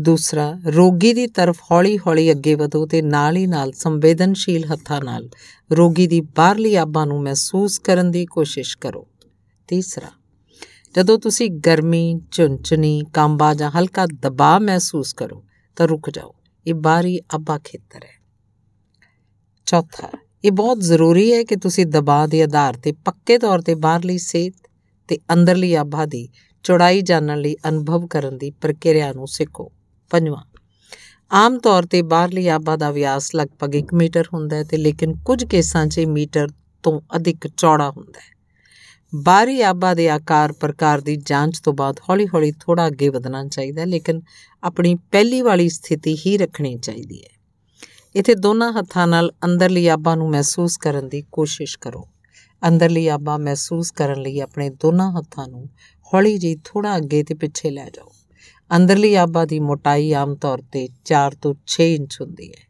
ਦੂਸਰਾ, 0.00 0.58
ਰੋਗੀ 0.66 1.12
ਦੀ 1.12 1.26
ਤਰਫ 1.26 1.60
ਹੌਲੀ-ਹੌਲੀ 1.70 2.30
ਅੱਗੇ 2.30 2.54
ਵਧੋ 2.54 2.86
ਤੇ 2.86 3.02
ਨਾਲ 3.02 3.36
ਹੀ 3.36 3.46
ਨਾਲ 3.46 3.72
ਸੰਵੇਦਨਸ਼ੀਲ 3.72 4.72
ਹੱਥਾਂ 4.72 5.00
ਨਾਲ 5.04 5.30
ਰੋਗੀ 5.72 6.06
ਦੀ 6.06 6.20
ਬਾਹਰਲੀ 6.20 6.74
ਆਭਾ 6.74 7.04
ਨੂੰ 7.04 7.22
ਮਹਿਸੂਸ 7.22 7.78
ਕਰਨ 7.78 8.10
ਦੀ 8.10 8.26
ਕੋਸ਼ਿਸ਼ 8.26 8.78
ਕਰੋ। 8.78 9.06
ਤੀਸਰਾ, 9.68 10.10
ਜਦੋਂ 10.96 11.18
ਤੁਸੀਂ 11.18 11.50
ਗਰਮੀ 11.50 12.20
ਝੁੰਚਣੀ 12.30 13.02
ਕੰਬਾ 13.14 13.54
ਜਾਂ 13.54 13.70
ਹਲਕਾ 13.70 14.06
ਦਬਾਅ 14.06 14.58
ਮਹਿਸੂਸ 14.58 15.12
ਕਰੋ, 15.12 15.44
ਤਾਂ 15.76 15.88
ਰੁਕ 15.88 16.10
ਜਾਓ। 16.10 16.34
ਇਹ 16.66 16.74
ਬਾਹਰੀ 16.74 17.20
ਆਭਾ 17.34 17.58
ਖੇਤਰ 17.58 18.04
ਹੈ। 18.04 18.22
ਚੌਥਾ, 19.66 20.08
ਇਹ 20.44 20.52
ਬਹੁਤ 20.52 20.80
ਜ਼ਰੂਰੀ 20.80 21.32
ਹੈ 21.32 21.44
ਕਿ 21.44 21.56
ਤੁਸੀਂ 21.56 21.86
ਦਬਾਅ 21.86 22.26
ਦੇ 22.26 22.42
ਆਧਾਰ 22.42 22.74
ਤੇ 22.74 22.92
ਪੱਕੇ 22.92 23.38
ਤੌਰ 23.38 23.60
ਤੇ 23.60 23.74
ਬਾਹਰਲੀ 23.74 24.18
ਸਿਹਤ 24.18 24.54
ਤੇ 25.08 25.18
ਅੰਦਰਲੀ 25.32 25.74
ਆਭਾ 25.74 26.06
ਦੀ 26.06 26.28
ਚੌੜਾਈ 26.62 27.00
ਜਾਣਨ 27.00 27.38
ਲਈ 27.38 27.56
ਅਨੁਭਵ 27.68 28.06
ਕਰਨ 28.06 28.38
ਦੀ 28.38 28.50
ਪ੍ਰਕਿਰਿਆ 28.50 29.12
ਨੂੰ 29.12 29.26
ਸਿੱਖੋ। 29.26 29.72
ਪੰਜਵਾਂ। 30.12 30.42
ਆਮ 31.30 31.58
ਤੌਰ 31.58 31.86
ਤੇ 31.86 32.02
ਬਾਹਰਲੀ 32.02 32.48
ਆਭਾ 32.48 32.76
ਦਾ 32.76 32.90
ਵਿਆਸ 32.90 33.34
ਲਗਭਗ 33.34 33.74
1 33.74 33.94
ਮੀਟਰ 33.94 34.24
ਹੁੰਦਾ 34.34 34.56
ਹੈ 34.56 34.64
ਤੇ 34.64 34.76
ਲੇਕਿਨ 34.76 35.14
ਕੁਝ 35.24 35.44
ਕੇਸਾਂ 35.44 35.86
'ਚ 35.86 36.00
ਮੀਟਰ 36.00 36.48
ਤੋਂ 36.82 37.00
ਅਧਿਕ 37.16 37.48
ਚੌੜਾ 37.48 37.90
ਹੁੰਦਾ 37.90 38.20
ਹੈ। 38.20 38.32
ਬਾਹਰੀ 39.14 39.62
ਆਭਾ 39.62 39.94
ਦੇ 39.94 40.08
ਆਕਾਰ, 40.10 40.52
ਪ੍ਰਕਾਰ 40.52 41.00
ਦੀ 41.00 41.16
ਜਾਂਚ 41.16 41.60
ਤੋਂ 41.60 41.72
ਬਾਅਦ 41.72 42.00
ਹੌਲੀ-ਹੌਲੀ 42.08 42.52
ਥੋੜਾ 42.60 42.86
ਅੱਗੇ 42.86 43.08
ਵਧਣਾ 43.08 43.44
ਚਾਹੀਦਾ 43.48 43.80
ਹੈ, 43.80 43.86
ਲੇਕਿਨ 43.86 44.20
ਆਪਣੀ 44.62 44.94
ਪਹਿਲੀ 44.94 45.42
ਵਾਲੀ 45.42 45.68
ਸਥਿਤੀ 45.68 46.16
ਹੀ 46.26 46.36
ਰੱਖਣੀ 46.38 46.76
ਚਾਹੀਦੀ 46.76 47.22
ਹੈ। 47.22 47.40
ਇਥੇ 48.16 48.34
ਦੋਨਾਂ 48.34 48.72
ਹੱਥਾਂ 48.72 49.06
ਨਾਲ 49.06 49.32
ਅੰਦਰਲੀ 49.44 49.86
ਆਭਾ 49.86 50.14
ਨੂੰ 50.14 50.30
ਮਹਿਸੂਸ 50.30 50.76
ਕਰਨ 50.76 51.08
ਦੀ 51.08 51.24
ਕੋਸ਼ਿਸ਼ 51.32 51.78
ਕਰੋ। 51.78 52.08
ਅੰਦਰਲੀ 52.68 53.08
ਆਭਾ 53.08 53.36
ਮਹਿਸੂਸ 53.38 53.90
ਕਰਨ 53.90 54.22
ਲਈ 54.22 54.40
ਆਪਣੇ 54.40 54.70
ਦੋਨਾਂ 54.70 55.12
ਹੱਥਾਂ 55.12 55.48
ਨੂੰ 55.48 55.68
ਹੌਲੀ 56.14 56.38
ਜਿਹੀ 56.38 56.56
ਥੋੜਾ 56.64 56.96
ਅੱਗੇ 56.96 57.22
ਤੇ 57.22 57.34
ਪਿੱਛੇ 57.34 57.70
ਲੈ 57.70 57.88
ਜਾਓ। 57.90 58.11
ਅੰਦਰਲੀ 58.76 59.14
ਆਭਾ 59.14 59.44
ਦੀ 59.44 59.60
ਮੋਟਾਈ 59.60 60.12
ਆਮ 60.12 60.34
ਤੌਰ 60.34 60.62
ਤੇ 60.72 60.88
4 61.04 61.34
ਤੋਂ 61.42 61.54
6 61.66 61.84
ਇੰਚ 61.94 62.20
ਹੁੰਦੀ 62.20 62.52
ਹੈ। 62.52 62.68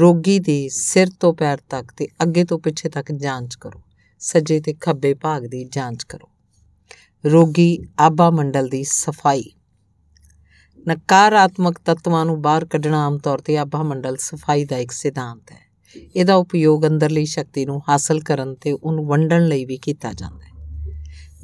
ਰੋਗੀ 0.00 0.38
ਦੇ 0.38 0.68
ਸਿਰ 0.68 1.08
ਤੋਂ 1.20 1.34
ਪੈਰ 1.34 1.58
ਤੱਕ 1.68 1.92
ਤੇ 1.92 2.08
ਅੱਗੇ 2.22 2.44
ਤੋਂ 2.44 2.58
ਪਿੱਛੇ 2.58 2.88
ਤੱਕ 2.88 3.12
ਜਾਂਚ 3.12 3.54
ਕਰੋ। 3.54 3.82
ਸੱਜੇ 4.18 4.60
ਤੇ 4.60 4.74
ਖੱਬੇ 4.74 5.14
ਭਾਗ 5.14 5.42
ਦੀ 5.42 5.64
ਜਾਂਚ 5.64 6.04
ਕਰੋ। 6.04 6.28
ਰੋਗੀ 7.26 7.78
ਆਭਾ 7.98 8.30
ਮੰਡਲ 8.30 8.68
ਦੀ 8.68 8.84
ਸਫ਼ਾਈ। 8.84 9.44
ਨਕਾਰਾਤਮਕ 10.88 11.78
ਤੱਤਾਂ 11.78 12.24
ਨੂੰ 12.24 12.42
ਬਾਹਰ 12.42 12.64
ਕੱਢਣਾ 12.64 13.06
ਆਮ 13.06 13.18
ਤੌਰ 13.18 13.38
ਤੇ 13.38 13.58
ਆਭਾ 13.58 13.82
ਮੰਡਲ 13.82 14.16
ਸਫ਼ਾਈ 14.16 14.64
ਦਾ 14.64 14.78
ਇੱਕ 14.78 14.90
ਸਿਧਾਂਤ 14.90 15.52
ਹੈ। 15.52 15.70
ਇਹਦਾ 16.16 16.34
ਉਪਯੋਗ 16.34 16.86
ਅੰਦਰਲੀ 16.86 17.24
ਸ਼ਕਤੀ 17.24 17.66
ਨੂੰ 17.66 17.82
ਹਾਸਲ 17.88 18.20
ਕਰਨ 18.20 18.54
ਤੇ 18.54 18.72
ਉਹਨੂੰ 18.72 19.06
ਵੰਡਣ 19.06 19.46
ਲਈ 19.46 19.64
ਵੀ 19.64 19.76
ਕੀਤਾ 19.76 20.12
ਜਾਂਦਾ 20.12 20.44
ਹੈ। 20.44 20.49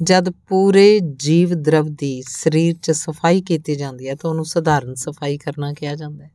ਜਦ 0.03 0.29
ਪੂਰੇ 0.29 0.99
ਜੀਵ 0.99 1.49
ਦਰਵ 1.53 1.85
ਦੀ 1.87 2.21
ਸਰੀਰ 2.21 2.75
'ਚ 2.83 2.91
ਸਫ਼ਾਈ 2.91 3.41
ਕੀਤੀ 3.41 3.75
ਜਾਂਦੀ 3.75 4.07
ਹੈ, 4.07 4.15
ਤਾਂ 4.15 4.29
ਉਹਨੂੰ 4.29 4.45
ਸਧਾਰਨ 4.45 4.95
ਸਫ਼ਾਈ 4.95 5.37
ਕਰਨਾ 5.37 5.73
ਕਿਹਾ 5.73 5.95
ਜਾਂਦਾ 5.95 6.25
ਹੈ। 6.25 6.31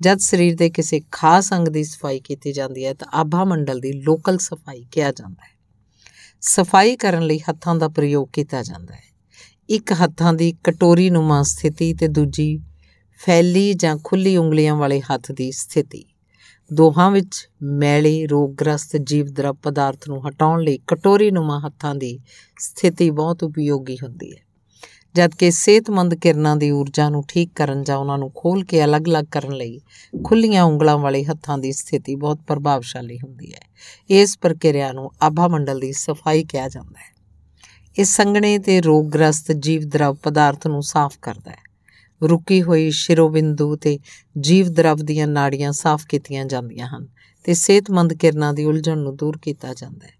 ਜਦ 0.00 0.18
ਸਰੀਰ 0.18 0.56
ਦੇ 0.56 0.70
ਕਿਸੇ 0.70 1.00
ਖਾਸ 1.12 1.52
ਅੰਗ 1.52 1.68
ਦੀ 1.68 1.84
ਸਫ਼ਾਈ 1.84 2.20
ਕੀਤੀ 2.20 2.52
ਜਾਂਦੀ 2.52 2.84
ਹੈ, 2.84 2.94
ਤਾਂ 2.94 3.08
ਆਭਾ 3.14 3.44
ਮੰਡਲ 3.44 3.80
ਦੀ 3.80 3.92
ਲੋਕਲ 3.92 4.38
ਸਫ਼ਾਈ 4.38 4.86
ਕਿਹਾ 4.92 5.12
ਜਾਂਦਾ 5.12 5.44
ਹੈ। 5.44 5.58
ਸਫ਼ਾਈ 6.40 6.96
ਕਰਨ 6.96 7.22
ਲਈ 7.22 7.38
ਹੱਥਾਂ 7.38 7.74
ਦਾ 7.74 7.88
ਪ੍ਰਯੋਗ 7.88 8.28
ਕੀਤਾ 8.32 8.62
ਜਾਂਦਾ 8.62 8.94
ਹੈ। 8.94 9.16
ਇੱਕ 9.68 9.92
ਹੱਥਾਂ 9.92 10.34
ਦੀ 10.34 10.52
ਕਟੋਰੀ 10.64 11.10
ਨੁਮਾ 11.10 11.42
ਸਥਿਤੀ 11.42 11.94
ਤੇ 11.94 12.08
ਦੂਜੀ 12.08 12.58
ਫੈਲੀ 13.26 13.74
ਜਾਂ 13.74 13.96
ਖੁੱਲੀ 14.04 14.36
ਉਂਗਲੀਆਂ 14.36 14.76
ਵਾਲੇ 14.76 15.00
ਹੱਥ 15.00 15.32
ਦੀ 15.32 15.52
ਸਥਿਤੀ। 15.52 16.07
ਦੋਹਾਂ 16.72 17.10
ਵਿੱਚ 17.10 17.48
ਮੈਲੇ, 17.62 18.26
ਰੋਗਗ੍ਰਸਤ 18.26 18.96
ਜੀਵ 18.96 19.26
ਪਦਾਰਥ 19.62 20.08
ਨੂੰ 20.08 20.28
ਹਟਾਉਣ 20.28 20.62
ਲਈ 20.62 20.78
ਕਟੋਰੀ 20.86 21.30
ਨੁਮਾ 21.30 21.60
ਹੱਥਾਂ 21.66 21.94
ਦੀ 21.94 22.18
ਸਥਿਤੀ 22.58 23.10
ਬਹੁਤ 23.10 23.42
ਉਪਯੋਗੀ 23.42 23.96
ਹੁੰਦੀ 24.02 24.32
ਹੈ। 24.32 24.42
ਜਦਕਿ 25.14 25.50
ਸਿਹਤਮੰਦ 25.50 26.14
ਕਿਰਨਾਂ 26.14 26.56
ਦੀ 26.56 26.70
ਊਰਜਾ 26.70 27.08
ਨੂੰ 27.08 27.24
ਠੀਕ 27.28 27.50
ਕਰਨ 27.54 27.82
ਜਾਂ 27.82 27.96
ਉਹਨਾਂ 27.96 28.18
ਨੂੰ 28.18 28.32
ਖੋਲ 28.34 28.64
ਕੇ 28.64 28.84
ਅਲੱਗ-ਅਲੱਗ 28.84 29.24
ਕਰਨ 29.24 29.52
ਲਈ 29.52 29.80
ਖੁੱਲੀਆਂ 30.24 30.64
ਉਂਗਲਾਂ 30.64 30.98
ਵਾਲੇ 30.98 31.24
ਹੱਥਾਂ 31.24 31.58
ਦੀ 31.58 31.72
ਸਥਿਤੀ 31.72 32.14
ਬਹੁਤ 32.14 32.38
ਪ੍ਰਭਾਵਸ਼ਾਲੀ 32.46 33.18
ਹੁੰਦੀ 33.18 33.52
ਹੈ। 33.52 33.60
ਇਸ 34.10 34.38
ਪ੍ਰਕਿਰਿਆ 34.38 34.92
ਨੂੰ 34.92 35.10
ਆਭਾ 35.22 35.48
ਮੰਡਲ 35.48 35.80
ਦੀ 35.80 35.92
ਸਫ਼ਾਈ 35.92 36.44
ਕਿਹਾ 36.44 36.68
ਜਾਂਦਾ 36.68 37.00
ਹੈ। 37.00 37.16
ਇਸ 37.98 38.16
ਸੰਗਣੇ 38.16 38.58
ਤੇ 38.58 38.80
ਰੋਗਗ੍ਰਸਤ 38.80 39.52
ਜੀਵ 39.52 39.82
ਦਰਵ 39.82 40.14
ਪਦਾਰਥ 40.14 40.66
ਨੂੰ 40.66 40.82
ਸਾਫ਼ 40.82 41.18
ਕਰਦਾ 41.22 41.50
ਹੈ। 41.50 41.67
ਰੁਕੀ 42.22 42.62
ਹੋਈ 42.62 42.90
ਸ਼ਿਰੋਬਿੰਦੂ 42.90 43.76
ਤੇ 43.76 43.98
ਜੀਵ 44.40 44.68
ਦਰਵ 44.68 44.96
ਦੀਆਂ 44.96 45.26
ਨਾੜੀਆਂ 45.26 45.72
ਸਾਫ਼ 45.72 46.06
ਕੀਤੀਆਂ 46.06 46.44
ਜਾਂਦੀਆਂ 46.44 46.86
ਹਨ 46.86 47.06
ਤੇ 47.44 47.54
ਸਿਹਤਮੰਦ 47.54 48.12
ਕਿਰਨਾਂ 48.12 48.54
ਦੀ 48.54 48.64
ਉਲਝਣ 48.64 48.98
ਨੂੰ 48.98 49.16
ਦੂਰ 49.16 49.38
ਕੀਤਾ 49.42 49.74
ਜਾਂਦਾ 49.74 50.06
ਹੈ। 50.06 50.18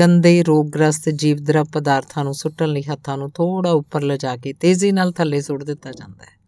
ਗੰਦੇ, 0.00 0.42
ਰੋਗਗ੍ਰਸਤ 0.42 1.08
ਜੀਵਦਰਾ 1.08 1.64
ਪਦਾਰਥਾਂ 1.64 2.24
ਨੂੰ 2.24 2.34
ਸੁੱਟਣ 2.34 2.68
ਲਈ 2.68 2.82
ਹੱਥਾਂ 2.82 3.18
ਨੂੰ 3.18 3.30
ਥੋੜਾ 3.30 3.70
ਉੱਪਰ 3.70 4.02
ਲਿਜਾ 4.02 4.36
ਕੇ 4.36 4.52
ਤੇਜ਼ੀ 4.52 4.92
ਨਾਲ 4.92 5.12
ਥੱਲੇ 5.12 5.40
ਸੁੱਟ 5.40 5.64
ਦਿੱਤਾ 5.64 5.92
ਜਾਂਦਾ 5.92 6.24
ਹੈ। 6.24 6.42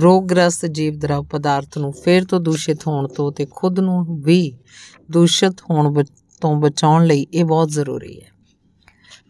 ਰੋਗਗ੍ਰਸਤ 0.00 0.66
ਜੀਵਦਰਾ 0.66 1.22
ਪਦਾਰਥ 1.22 1.78
ਨੂੰ 1.78 1.92
ਫੇਰ 1.92 2.24
ਤੋਂ 2.24 2.40
ਦੂਸ਼ਿਤ 2.40 2.86
ਹੋਣ 2.86 3.08
ਤੋਂ 3.08 3.32
ਤੇ 3.32 3.46
ਖੁਦ 3.50 3.80
ਨੂੰ 3.80 4.22
ਵੀ 4.22 4.58
ਦੂਸ਼ਿਤ 5.10 5.60
ਹੋਣ 5.70 6.04
ਤੋਂ 6.40 6.60
ਬਚਾਉਣ 6.60 7.06
ਲਈ 7.06 7.26
ਇਹ 7.34 7.44
ਬਹੁਤ 7.44 7.70
ਜ਼ਰੂਰੀ 7.70 8.20
ਹੈ। 8.20 8.35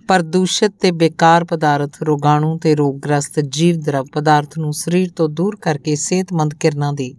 ਪ੍ਰਦੂਸ਼ਿਤ 0.08 0.72
ਤੇ 0.80 0.90
ਬੇਕਾਰ 0.92 1.44
ਪਦਾਰਥ, 1.44 2.02
ਰੋਗਾਣੂ 2.02 2.58
ਤੇ 2.58 2.74
ਰੋਗਗ੍ਰਸਤ 2.74 3.40
ਜੀਵਦਰਾ 3.40 4.02
ਪਦਾਰਥ 4.02 4.58
ਨੂੰ 4.58 4.72
ਸਰੀਰ 4.72 5.10
ਤੋਂ 5.16 5.28
ਦੂਰ 5.28 5.56
ਕਰਕੇ 5.56 5.94
ਸਿਹਤਮੰਦ 5.94 6.54
ਕਿਰਨਾਂ 6.54 6.92
ਦੀ 6.92 7.14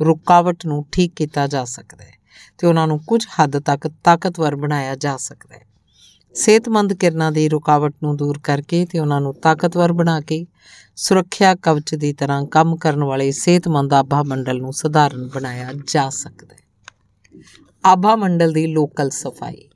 ਰੁਕਾਵਟ 0.00 0.66
ਨੂੰ 0.66 0.84
ਠੀਕ 0.92 1.12
ਕੀਤਾ 1.16 1.46
ਜਾ 1.46 1.64
ਸਕਦਾ 1.64 2.04
ਹੈ 2.04 2.12
ਤੇ 2.58 2.66
ਉਹਨਾਂ 2.66 2.86
ਨੂੰ 2.86 2.98
ਕੁਝ 2.98 3.26
ਹੱਦ 3.26 3.58
ਤੱਕ 3.58 3.88
ਤਾਕਤਵਰ 4.04 4.56
ਬਣਾਇਆ 4.56 4.94
ਜਾ 4.94 5.16
ਸਕਦਾ 5.16 5.54
ਹੈ। 5.54 5.66
ਸਿਹਤਮੰਦ 6.34 6.92
ਕਿਰਨਾਂ 6.92 7.32
ਦੀ 7.32 7.48
ਰੁਕਾਵਟ 7.48 7.94
ਨੂੰ 8.02 8.16
ਦੂਰ 8.16 8.38
ਕਰਕੇ 8.38 8.86
ਤੇ 8.86 8.98
ਉਹਨਾਂ 8.98 9.20
ਨੂੰ 9.20 9.34
ਤਾਕਤਵਰ 9.34 9.92
ਬਣਾ 9.92 10.20
ਕੇ 10.20 10.46
ਸੁਰੱਖਿਆ 10.96 11.54
ਕਵਚ 11.54 11.94
ਦੀ 11.94 12.12
ਤਰ੍ਹਾਂ 12.12 12.46
ਕੰਮ 12.46 12.76
ਕਰਨ 12.76 13.04
ਵਾਲੇ 13.04 13.30
ਸਿਹਤਮੰਦ 13.32 13.92
ਆਭਾ 13.92 14.22
ਮੰਡਲ 14.22 14.58
ਨੂੰ 14.58 14.72
ਸਧਾਰਨ 14.72 15.28
ਬਣਾਇਆ 15.34 15.72
ਜਾ 15.86 16.10
ਸਕਦਾ 16.10 16.54
ਹੈ। 16.54 16.60
ਆਭਾ 17.84 18.16
ਮੰਡਲ 18.16 18.52
ਦੀ 18.52 18.66
ਲੋਕਲ 18.66 19.10
ਸਫ਼ਾਈ 19.10 19.69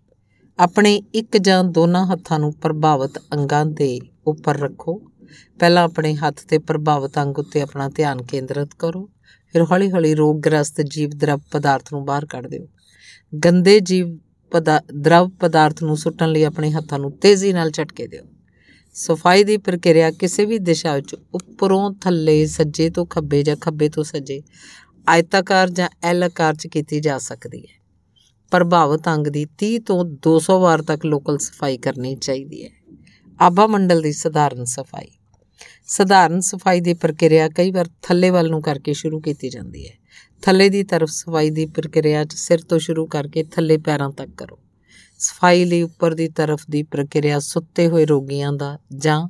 ਆਪਣੇ 0.59 1.03
ਇੱਕ 1.15 1.37
ਜਾਂ 1.37 1.65
ਦੋਨਾਂ 1.65 2.07
ਹੱਥਾਂ 2.07 2.39
ਨੂੰ 2.39 2.53
ਪ੍ਰਭਾਵਿਤ 2.53 3.19
ਅੰਗਾਂ 3.33 3.67
ਦੇ 3.67 4.01
ਉੱਪਰ 4.27 4.59
ਰੱਖੋ। 4.59 5.03
ਪਹਿਲਾਂ 5.59 5.85
ਆਪਣੇ 5.85 6.15
ਹੱਥ 6.15 6.41
ਤੇ 6.49 6.59
ਪ੍ਰਭਾਵਿਤ 6.59 7.19
ਅੰਗ 7.19 7.39
ਉੱਤੇ 7.39 7.61
ਆਪਣਾ 7.61 7.89
ਧਿਆਨ 7.89 8.23
ਕੇਂਦਰਿਤ 8.23 8.69
ਕਰੋ। 8.79 9.11
ਫਿਰ 9.53 9.63
ਹੌਲੀ-ਹੌਲੀ 9.63 10.15
ਰੋਗਗ੍ਰਸਤ 10.15 10.81
ਜੀਵ 10.81 11.11
ਦਰਵ 11.11 11.41
ਪਦਾਰਥ 11.51 11.93
ਨੂੰ 11.93 12.05
ਬਾਹਰ 12.05 12.27
ਕੱਢ 12.27 12.47
ਦਿਓ। 12.47 12.67
ਗੰਦੇ 13.45 13.81
ਜੀਵ 13.81 14.19
ਦਰਵ 14.95 15.29
ਪਦਾਰਥ 15.29 15.83
ਨੂੰ 15.83 15.97
ਸੁੱਟਣ 15.97 16.29
ਲਈ 16.29 16.43
ਆਪਣੇ 16.43 16.71
ਹੱਥਾਂ 16.71 16.99
ਨੂੰ 16.99 17.13
ਤੇਜ਼ੀ 17.13 17.53
ਨਾਲ 17.53 17.71
ਝਟਕੇ 17.71 18.07
ਦਿਓ। 18.07 18.25
ਸਫ਼ਾਈ 18.95 19.45
ਦੀ 19.45 19.57
ਪ੍ਰਕਿਰਿਆ 19.57 20.11
ਕਿਸੇ 20.11 20.45
ਵੀ 20.45 20.59
ਦਿਸ਼ਾ 20.59 20.95
ਵਿੱਚ 20.95 21.15
ਉੱਪਰੋਂ 21.15 21.95
ਥੱਲੇ, 21.95 22.47
ਸੱਜੇ 22.47 22.91
ਤੋਂ 22.91 23.07
ਖੱਬੇ 23.07 23.43
ਜਾਂ 23.43 23.57
ਖੱਬੇ 23.57 23.89
ਤੋਂ 23.89 24.05
ਸੱਜੇ 24.05 24.43
ਆਇਤਾਕਾਰ 25.09 25.71
ਜਾਂ 25.71 25.89
ਐਲ 26.03 26.23
ਆਕਾਰ 26.23 26.55
'ਚ 26.55 26.67
ਕੀਤੀ 26.67 27.01
ਜਾ 27.01 27.19
ਸਕਦੀ 27.19 27.59
ਹੈ। 27.59 27.84
ਪ੍ਰਭਾਵਿਤ 28.51 29.09
ਅੰਗ 29.09 29.27
ਦੀ 29.27 29.47
30 29.59 29.79
ਤੋਂ 29.79 30.05
200 30.05 30.61
ਵਾਰ 30.61 30.83
ਤੱਕ 30.83 31.07
ਲੋਕਲ 31.07 31.39
ਸਫ਼ਾਈ 31.39 31.79
ਕਰਨੀ 31.79 32.17
ਚਾਹੀਦੀ 32.17 32.65
ਹੈ। 32.65 32.71
ਆਭਾ 33.41 33.67
ਮੰਡਲ 33.67 34.03
ਦੀ 34.03 34.13
ਸਧਾਰਨ 34.13 34.65
ਸਫ਼ਾਈ। 34.65 35.09
ਸਧਾਰਨ 35.87 36.41
ਸਫ਼ਾਈ 36.41 36.81
ਦੀ 36.81 36.95
ਪ੍ਰਕਿਰਿਆ 36.95 37.49
ਕਈ 37.49 37.71
ਵਾਰ 37.71 37.89
ਥੱਲੇ 38.03 38.31
ਵੱਲ 38.31 38.51
ਨੂੰ 38.51 38.63
ਕਰਕੇ 38.63 38.93
ਸ਼ੁਰੂ 38.93 39.21
ਕੀਤੀ 39.21 39.49
ਜਾਂਦੀ 39.49 39.89
ਹੈ। 39.89 39.95
ਥੱਲੇ 40.43 40.69
ਦੀ 40.69 40.85
ਤਰਫ 40.85 41.09
ਸਫ਼ਾਈ 41.09 41.51
ਦੀ 41.51 41.67
ਪ੍ਰਕਿਰਿਆ 41.67 42.25
'ਚ 42.25 42.35
ਸਿਰ 42.35 42.59
ਤੋਂ 42.59 42.79
ਸ਼ੁਰੂ 42.79 43.07
ਕਰਕੇ 43.07 43.45
ਥੱਲੇ 43.45 43.79
ਪੈਰਾਂ 43.79 44.11
ਤੱਕ 44.11 44.31
ਕਰੋ। 44.37 44.59
ਸਫ਼ਾਈ 45.19 45.65
ਲਈ 45.65 45.83
ਉੱਪਰ 45.83 46.15
ਦੀ 46.15 46.29
ਤਰਫ 46.29 46.65
ਦੀ 46.71 46.83
ਪ੍ਰਕਿਰਿਆ 46.83 47.39
ਸੁੱਤੇ 47.39 47.89
ਹੋਏ 47.89 48.07
ਰੋਗੀਆਂ 48.07 48.53
ਦਾ 48.53 48.79
ਜਾਂ 48.97 49.29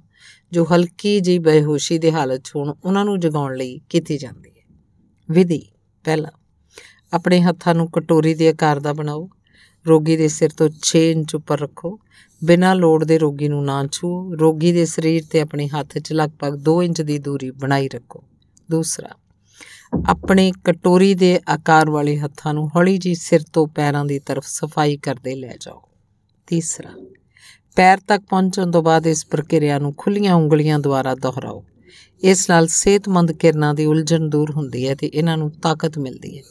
ਜੋ 0.52 0.64
ਹਲਕੀ 0.64 1.20
ਜਿਹੀ 1.20 1.38
ਬੇਹੋਸ਼ੀ 1.38 1.98
ਦੇ 1.98 2.12
ਹਾਲਤ 2.12 2.40
'ਚ 2.44 2.52
ਹੋਣ, 2.56 2.74
ਉਹਨਾਂ 2.84 3.04
ਨੂੰ 3.04 3.20
ਜਗਾਉਣ 3.20 3.56
ਲਈ 3.56 3.80
ਕੀਤੀ 3.88 4.18
ਜਾਂਦੀ 4.18 4.50
ਹੈ। 4.50 4.76
ਵਿਧੀ 5.30 5.62
ਪਹਿਲਾ 6.04 6.30
ਆਪਣੇ 7.14 7.40
ਹੱਥਾਂ 7.40 7.74
ਨੂੰ 7.74 7.90
ਕਟੋਰੀ 7.90 8.34
ਦੇ 8.34 8.48
ਆਕਾਰ 8.48 8.80
ਦਾ 8.80 8.92
ਬਣਾਓ, 8.92 9.28
ਰੋਗੀ 9.86 10.16
ਦੇ 10.16 10.28
ਸਿਰ 10.28 10.50
ਤੋਂ 10.56 10.68
6 10.82 11.10
ਇੰਚ 11.10 11.34
ਉੱਪਰ 11.34 11.60
ਰੱਖੋ। 11.60 12.00
ਬਿਨਾਂ 12.44 12.74
ਲੋੜ 12.76 13.04
ਦੇ 13.04 13.18
ਰੋਗੀ 13.18 13.48
ਨੂੰ 13.48 13.64
ਨਾ 13.64 13.86
ਛੂਓ। 13.92 14.34
ਰੋਗੀ 14.34 14.72
ਦੇ 14.72 14.84
ਸਰੀਰ 14.84 15.24
ਤੇ 15.30 15.40
ਆਪਣੇ 15.40 15.68
ਹੱਥ 15.68 15.98
'ਚ 15.98 16.12
ਲਗਭਗ 16.12 16.54
2 16.54 16.82
ਇੰਚ 16.82 17.02
ਦੀ 17.02 17.18
ਦੂਰੀ 17.18 17.50
ਬਣਾਈ 17.50 17.88
ਰੱਖੋ। 17.88 18.24
ਦੂਸਰਾ, 18.70 19.08
ਆਪਣੇ 20.08 20.52
ਕਟੋਰੀ 20.64 21.14
ਦੇ 21.14 21.40
ਆਕਾਰ 21.48 21.90
ਵਾਲੇ 21.90 22.18
ਹੱਥਾਂ 22.18 22.54
ਨੂੰ 22.54 22.68
ਹੌਲੀ 22.76 22.98
ਜੀ 22.98 23.14
ਸਿਰ 23.14 23.40
ਤੋਂ 23.52 23.66
ਪੈਰਾਂ 23.66 24.04
ਦੀ 24.04 24.18
ਤਰਫ 24.18 24.46
ਸਫ਼ਾਈ 24.46 24.96
ਕਰਦੇ 24.96 25.34
ਲੈ 25.34 25.56
ਜਾਓ। 25.60 25.82
ਤੀਸਰਾ, 26.46 26.90
ਪੈਰ 27.76 27.98
ਤੱਕ 27.98 28.22
ਪਹੁੰਚਣ 28.30 28.70
ਤੋਂ 28.70 28.82
ਬਾਅਦ 28.82 29.06
ਇਸ 29.06 29.26
ਪ੍ਰਕਿਰਿਆ 29.26 29.78
ਨੂੰ 29.78 29.94
ਖੁੱਲੀਆਂ 29.98 30.34
ਉਂਗਲੀਆਂ 30.34 30.78
ਦੁਆਰਾ 30.78 31.14
ਦੁਹਰਾਓ। 31.14 31.64
ਇਸ 32.22 32.50
ਨਾਲ 32.50 32.66
ਸਿਹਤਮੰਦ 32.66 33.32
ਕਿਰਨਾਂ 33.32 33.74
ਦੀ 33.74 33.84
ਉਲਝਣ 33.84 34.28
ਦੂਰ 34.28 34.50
ਹੁੰਦੀ 34.50 34.88
ਹੈ 34.88 34.94
ਤੇ 34.94 35.06
ਇਹਨਾਂ 35.06 35.36
ਨੂੰ 35.36 35.50
ਤਾਕਤ 35.50 35.98
ਮਿਲਦੀ 35.98 36.38
ਹੈ। 36.38 36.42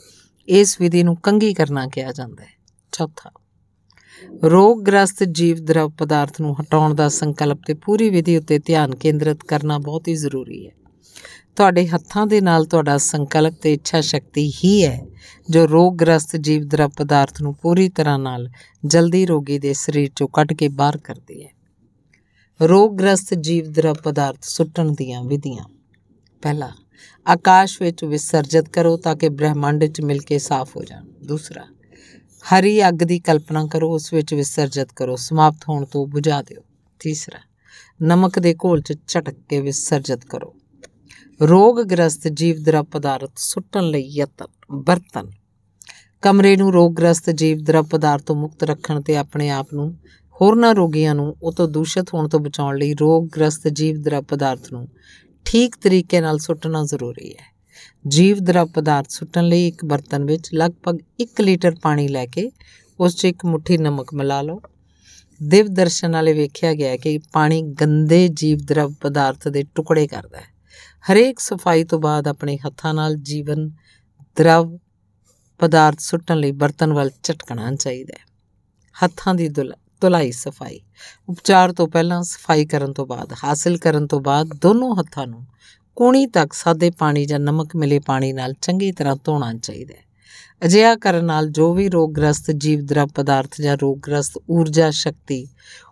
ਇਸ 0.48 0.82
ਵਿਧੀ 0.82 1.04
ਨੂੰ 1.04 1.16
ਕੰਗੀ 1.16 1.54
ਕਰਨਾ 1.54 1.88
ਕਿਹਾ 1.88 2.12
ਜਾਂਦਾ 2.12 2.44
ਹੈ। 2.44 2.52
ਚੌਥਾ, 2.92 3.32
ਰੋਗਗ੍ਰਸਤ 4.46 5.24
ਜੀਵ 5.24 5.58
ਦਰਵ 5.66 5.90
ਪਦਾਰਥ 5.90 6.42
ਨੂੰ 6.42 6.56
ਹਟਾਉਣ 6.62 6.94
ਦਾ 6.94 7.08
ਸੰਕਲਪ 7.10 7.60
ਤੇ 7.68 7.74
ਪੂਰੀ 7.74 8.10
ਵਿਧੀ 8.10 8.38
ਉੱਤੇ 8.38 8.60
ਧਿਆਨ 8.60 8.96
ਕੇਂਦਰਿਤ 8.96 9.44
ਕਰਨਾ 9.44 9.78
ਬਹੁਤ 9.78 10.08
ਹੀ 10.08 10.16
ਜ਼ਰੂਰੀ 10.16 10.66
ਹੈ। 10.68 10.72
ਤੁਹਾਡੇ 11.56 11.88
ਹੱਥਾਂ 11.88 12.28
ਦੇ 12.28 12.42
ਨਾਲ 12.42 12.66
ਤੁਹਾਡਾ 12.66 12.98
ਸੰਕਲਪ 12.98 13.54
ਤੇ 13.62 13.74
ਇੱਛਾ 13.74 14.02
ਸ਼ਕਤੀ 14.02 14.52
ਹੀ 14.64 14.84
ਹੈ, 14.86 15.00
ਜੋ 15.50 15.68
ਰੋਗਗ੍ਰਸਤ 15.68 16.36
ਜੀਵ 16.36 16.64
ਦਰਵ 16.64 16.90
ਪਦਾਰਥ 16.90 17.42
ਨੂੰ 17.42 17.56
ਪੂਰੀ 17.56 17.90
ਤਰ੍ਹਾਂ 17.90 18.20
ਨਾਲ 18.20 18.50
ਜਲਦੀ 18.86 19.26
ਰੋਗੀ 19.26 19.60
ਦੇ 19.60 19.74
ਸਰੀਰ 19.74 20.12
ਚੋਂ 20.16 20.28
ਕੱਢ 20.28 20.54
ਕੇ 20.54 20.68
ਬਾਹਰ 20.68 20.98
ਕਰਦੀ 20.98 21.44
ਹੈ। 21.44 21.50
ਰੋਗਗ੍ਰਸਤ 22.60 23.34
ਜੀਵ 23.34 23.72
ਦਰਵ 23.72 23.94
ਪਦਾਰਥ 23.94 24.44
ਸੁੱਟਣ 24.44 24.92
ਦੀਆਂ 24.92 25.24
ਵਿਧੀਆਂ। 25.24 25.64
ਪਹਿਲਾ 26.42 26.72
ਆਕਾਸ਼ 27.28 27.82
ਵਿੱਚ 27.82 28.04
ਵਿਸਰਜਿਤ 28.04 28.70
ਕਰੋ 28.70 28.98
ਤਾਂ 28.98 29.16
ਕਿ 29.16 29.30
ਬ੍ਰਹਿਮੰਡ 29.30 29.84
ਵਿੱਚ 29.84 30.02
ਮਿਲ 30.02 30.20
ਕੇ 30.20 30.40
ਸਾਫ਼ 30.40 30.78
ਹੋ 30.78 30.84
ਜਾਣ। 30.84 31.06
ਦੂਸਰਾ, 31.26 31.66
ਹਰੀ 32.46 32.88
ਅੱਗ 32.88 32.94
ਦੀ 32.94 33.20
ਕਲਪਨਾ 33.20 33.66
ਕਰੋ, 33.66 33.94
ਉਸ 33.96 34.14
ਵਿੱਚ 34.14 34.34
ਵਿਸਰਜਿਤ 34.34 34.94
ਕਰੋ, 34.96 35.16
ਸਮਾਪਤ 35.16 35.70
ਹੋਣ 35.70 35.86
ਤੋਂ 35.86 36.08
ਬੁਝਾ 36.08 36.42
ਦਿਓ। 36.42 36.62
ਤੀਸਰਾ, 37.00 37.40
ਨਮਕ 38.04 38.40
ਦੇ 38.40 38.54
ਘੋਲ 38.54 38.82
'ਚ 38.82 38.94
ਝਟਕ 39.08 39.36
ਕੇ 39.50 39.62
ਵਿਸਰਜਿਤ 39.62 40.26
ਕਰੋ। 40.26 40.56
ਰੋਗਗ੍ਰਸਤ 41.42 42.28
ਜੀਵ 42.28 42.84
ਪਦਾਰਥ 42.92 43.32
ਸੁੱਟਣ 43.36 43.84
ਲਈ 43.84 44.08
ਯਤਨ, 44.08 44.48
ਬਰਤਨ। 44.72 45.32
ਕਮਰੇ 46.22 46.56
ਨੂੰ 46.56 46.74
ਰੋਗਗ੍ਰਸਤ 46.74 47.30
ਜੀਵ 47.30 47.60
ਪਦਾਰਥ 47.82 48.22
ਤੋਂ 48.22 48.36
ਮੁਕਤ 48.36 48.64
ਰੱਖਣ 48.64 49.02
ਤੇ 49.02 49.18
ਆਪਣੇ 49.18 49.50
ਆਪ 49.50 49.74
ਨੂੰ, 49.74 49.98
ਹੋਰਨਾਂ 50.42 50.76
ਰੋਗੀਆਂ 50.76 51.16
ਨੂੰ, 51.16 51.36
ਉਹ 51.44 51.52
ਤੋਂ 51.52 51.68
ਦੂਸ਼ਿਤ 51.68 52.06
ਹੋਣ 52.14 52.28
ਤੋਂ 52.28 52.40
ਬਚਾਉਣ 52.40 52.78
ਲਈ 52.78 52.94
ਰੋਗਗ੍ਰਸਤ 52.94 53.68
ਜੀਵ 53.68 54.22
ਪਦਾਰਥ 54.22 54.72
ਨੂੰ 54.72 54.88
ਠੀਕ 55.46 55.76
ਤਰੀਕੇ 55.76 56.22
ਨਾਲ 56.22 56.38
ਸੁੱਟਣਾ 56.38 56.84
ਜ਼ਰੂਰੀ 56.84 57.32
ਹੈ। 57.32 57.54
ਜੀਵ 58.08 58.38
ਦਰਵ 58.40 58.68
ਪਦਾਰਥ 58.68 59.10
ਸੁੱਟਣ 59.10 59.44
ਲਈ 59.44 59.68
ਇੱਕ 59.68 59.86
ਬਰਤਨ 59.86 60.26
ਵਿੱਚ 60.26 60.50
ਲਗਭਗ 60.54 60.98
1 61.22 61.42
ਲੀਟਰ 61.42 61.76
ਪਾਣੀ 61.82 62.08
ਲੈ 62.08 62.26
ਕੇ 62.26 62.52
ਉਸ 63.00 63.16
'ਚ 63.16 63.26
ਇੱਕ 63.26 63.46
ਮੁਠੀ 63.46 63.78
ਨਮਕ 63.78 64.14
ਮਿਲਾ 64.14 64.42
ਲਓ। 64.42 64.62
ਦਿਵ 65.44 65.68
ਦਰਸ਼ਨ 65.68 66.12
ਵਾਲੇ 66.12 66.34
ਵੇਖਿਆ 66.34 66.74
ਗਿਆ 66.74 66.98
ਕਿ 66.98 67.20
ਪਾਣੀ 67.34 67.62
ਗੰਦੇ 67.62 68.28
ਜੀਵ 68.28 68.58
ਦਰਵ 68.58 68.94
ਪਦਾਰਥ 69.02 69.48
ਦੇ 69.48 69.64
ਟੁਕੜੇ 69.76 70.08
ਕਰਦਾ 70.08 70.38
ਹੈ। 70.38 70.54
ਹਰੇਕ 71.12 71.40
ਸਫ਼ਾਈ 71.40 71.84
ਤੋਂ 71.84 72.00
ਬਾਅਦ 72.00 72.28
ਆਪਣੇ 72.28 72.58
ਹੱਥਾਂ 72.58 72.94
ਨਾਲ 72.94 73.16
ਜੀਵਨ 73.16 73.70
ਦਰਵ 74.36 74.78
ਪਦਾਰਥ 75.60 76.00
ਸੁੱਟਣ 76.00 76.38
ਲਈ 76.38 76.52
ਬਰਤਨ 76.52 76.94
ਵੱਲ 76.94 77.12
ਝਟਕਣਾ 77.24 77.76
ਚਾਹੀਦਾ 77.76 78.18
ਹੈ। 78.20 78.26
ਹੱਥਾਂ 79.06 79.36
ਦੀ 79.36 79.48
ਧੁਲਾਈ 80.04 80.32
ਸਫ਼ਾਈ। 80.32 80.80
ਉਪਚਾਰ 81.30 81.74
ਤੋਂ 81.74 81.88
ਪਹਿਲਾਂ 81.88 82.22
ਸਫ਼ਾਈ 82.24 82.66
ਕਰਨ 82.66 82.94
ਤੋਂ 82.94 83.06
ਬਾਅਦ, 83.06 83.34
ਹਾਸਲ 83.44 83.78
ਕਰਨ 83.78 84.08
ਤੋਂ 84.08 84.20
ਬਾਅਦ 84.20 84.48
ਦੋਨੋਂ 84.62 84.96
ਹੱਥਾਂ 84.96 85.28
ਨੂੰ 85.28 85.46
ਕੂਣੀ 85.96 86.26
ਤੱਕ 86.28 86.54
ਸਾਦੇ 86.54 86.90
ਪਾਣੀ 86.90 87.26
ਜਾਂ 87.26 87.40
ਨਮਕ 87.40 87.76
ਮਿਲੇ 87.76 88.00
ਪਾਣੀ 88.00 88.34
ਨਾਲ 88.34 88.54
ਚੰਗੀ 88.62 88.92
ਤਰ੍ਹਾਂ 88.92 89.16
ਧੋਣਾ 89.24 89.54
ਚਾਹੀਦਾ 89.54 89.94
ਹੈ। 89.94 90.04
ਅਜਿਹਾ 90.66 90.96
ਕਰਨ 90.96 91.26
ਨਾਲ 91.26 91.50
ਜੋ 91.50 91.74
ਵੀ 91.74 91.90
ਰੋਗਗ੍ਰਸਤ 91.90 92.52
ਜੀਵ 92.52 92.86
ਦਰਵ 92.86 93.08
ਪਦਾਰਥ 93.08 93.62
ਜਾਂ 93.62 93.78
ਰੋਗਗ੍ਰਸਤ 93.82 94.38
ਊਰਜਾ 94.50 94.90
ਸ਼ਕਤੀ 94.92 95.48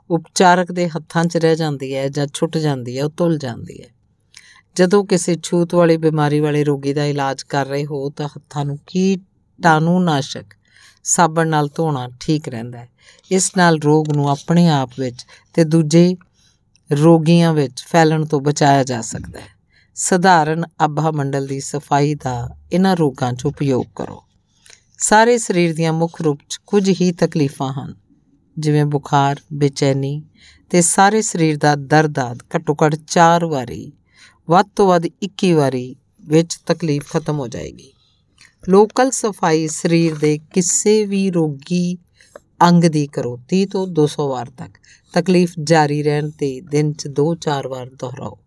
ਉਪਚਾਰਕ 0.09 0.71
ਦੇ 0.71 0.89
ਹੱਥਾਂ 0.89 1.25
'ਚ 1.25 1.37
ਰਹਿ 1.37 1.55
ਜਾਂਦੀ 1.55 1.95
ਹੈ 1.95 2.07
ਜਾਂ 2.07 2.27
ਛੁੱਟ 2.33 2.57
ਜਾਂਦੀ 2.57 2.97
ਹੈ, 2.97 3.05
ਉਹ 3.05 3.09
ਤੁਲ 3.09 3.37
ਜਾਂਦੀ 3.37 3.81
ਹੈ। 3.81 3.87
ਜਦੋਂ 4.75 5.05
ਕਿਸੇ 5.05 5.35
ਛੂਤ 5.43 5.75
ਵਾਲੀ 5.75 5.97
ਬਿਮਾਰੀ 5.97 6.39
ਵਾਲੇ 6.39 6.63
ਰੋਗੀ 6.63 6.93
ਦਾ 6.93 7.05
ਇਲਾਜ 7.05 7.43
ਕਰ 7.43 7.65
ਰਹੇ 7.65 7.85
ਹੋ 7.85 8.09
ਤਾਂ 8.09 8.27
ਹੱਥਾਂ 8.27 8.65
ਨੂੰ 8.65 8.79
ਕੀਟਾਣੂਨਾਸ਼ਕ 8.87 10.45
ਸਾਬਣ 11.03 11.47
ਨਾਲ 11.47 11.69
ਧੋਣਾ 11.75 12.07
ਠੀਕ 12.19 12.49
ਰਹਿੰਦਾ 12.49 12.79
ਹੈ। 12.79 12.89
ਇਸ 13.31 13.51
ਨਾਲ 13.57 13.79
ਰੋਗ 13.79 14.11
ਨੂੰ 14.11 14.29
ਆਪਣੇ 14.29 14.67
ਆਪ 14.69 14.89
ਵਿੱਚ 14.99 15.25
ਤੇ 15.53 15.63
ਦੂਜੇ 15.63 16.15
ਰੋਗੀਆਂ 16.89 17.53
ਵਿੱਚ 17.53 17.83
ਫੈਲਣ 17.87 18.25
ਤੋਂ 18.25 18.41
ਬਚਾਇਆ 18.41 18.83
ਜਾ 18.83 19.01
ਸਕਦਾ 19.01 19.39
ਹੈ। 19.39 19.47
ਸਧਾਰਨ 19.95 20.63
ਆਭਾ 20.81 21.11
ਮੰਡਲ 21.11 21.47
ਦੀ 21.47 21.59
ਸਫ਼ਾਈ 21.59 22.15
ਦਾ 22.15 22.55
ਇਹਨਾਂ 22.73 22.95
ਰੋਗਾਂ 22.95 23.33
'ਚ 23.33 23.45
ਉਪਯੋਗ 23.45 23.85
ਕਰੋ। 23.95 24.23
ਸਾਰੇ 24.97 25.37
ਸਰੀਰ 25.37 25.73
ਦੀਆਂ 25.75 25.93
ਮੁੱਖ 25.93 26.21
ਰੂਪ 26.21 26.39
'ਚ 26.49 26.57
ਕੁਝ 26.67 26.89
ਹੀ 27.01 27.11
ਤਕਲੀਫਾਂ 27.11 27.73
ਹਨ, 27.73 27.93
ਜਿਵੇਂ 28.59 28.85
ਬੁਖਾਰ, 28.85 29.39
ਬੇਚੈਨੀ 29.53 30.21
ਤੇ 30.69 30.81
ਸਾਰੇ 30.81 31.21
ਸਰੀਰ 31.21 31.57
ਦਾ 31.57 31.75
ਦਰਦ 31.75 32.19
ਆਦ 32.19 32.43
ਘੱਟੋ 32.55 32.75
ਘੱਟ 32.85 32.95
4 32.95 33.45
ਵਾਰੀ, 33.45 33.91
ਵੱਧ 34.49 34.65
ਤੋਂ 34.75 34.87
ਵੱਧ 34.87 35.05
21 35.21 35.53
ਵਾਰੀ 35.53 35.95
ਵਿੱਚ 36.25 36.55
ਤਕਲੀਫ 36.65 37.09
ਖਤਮ 37.09 37.39
ਹੋ 37.39 37.47
ਜਾਏਗੀ। 37.47 37.91
ਲੋਕਲ 38.69 39.11
ਸਫ਼ਾਈ 39.11 39.67
ਸਰੀਰ 39.67 40.17
ਦੇ 40.17 40.39
ਕਿਸੇ 40.53 41.05
ਵੀ 41.05 41.31
ਰੋਗੀ 41.31 41.97
ਅੰਗ 42.61 42.83
ਦੀ 42.83 43.07
ਕਰੋ 43.07 43.39
30 43.49 43.65
ਤੋਂ 43.65 43.87
200 43.87 44.27
ਵਾਰ 44.27 44.49
ਤੱਕ। 44.57 44.71
ਤਕਲੀਫ 45.13 45.53
ਜਾਰੀ 45.63 46.03
ਰਹਿਣ 46.03 46.29
ਤੇ 46.29 46.61
ਦਿਨ 46.61 46.93
'ਚ 46.93 47.07
2-4 47.07 47.67
ਵਾਰ 47.67 47.89
ਦੁਹਰਾਓ। 47.89 48.37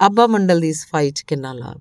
ਆਬਾ 0.00 0.26
ਮੰਡਲ 0.26 0.60
ਦੀ 0.60 0.72
ਸਫ਼ਾਈ 0.72 1.10
'ਚ 1.10 1.20
ਕਿੰਨਾ 1.20 1.52
ਲਾਭ? 1.52 1.80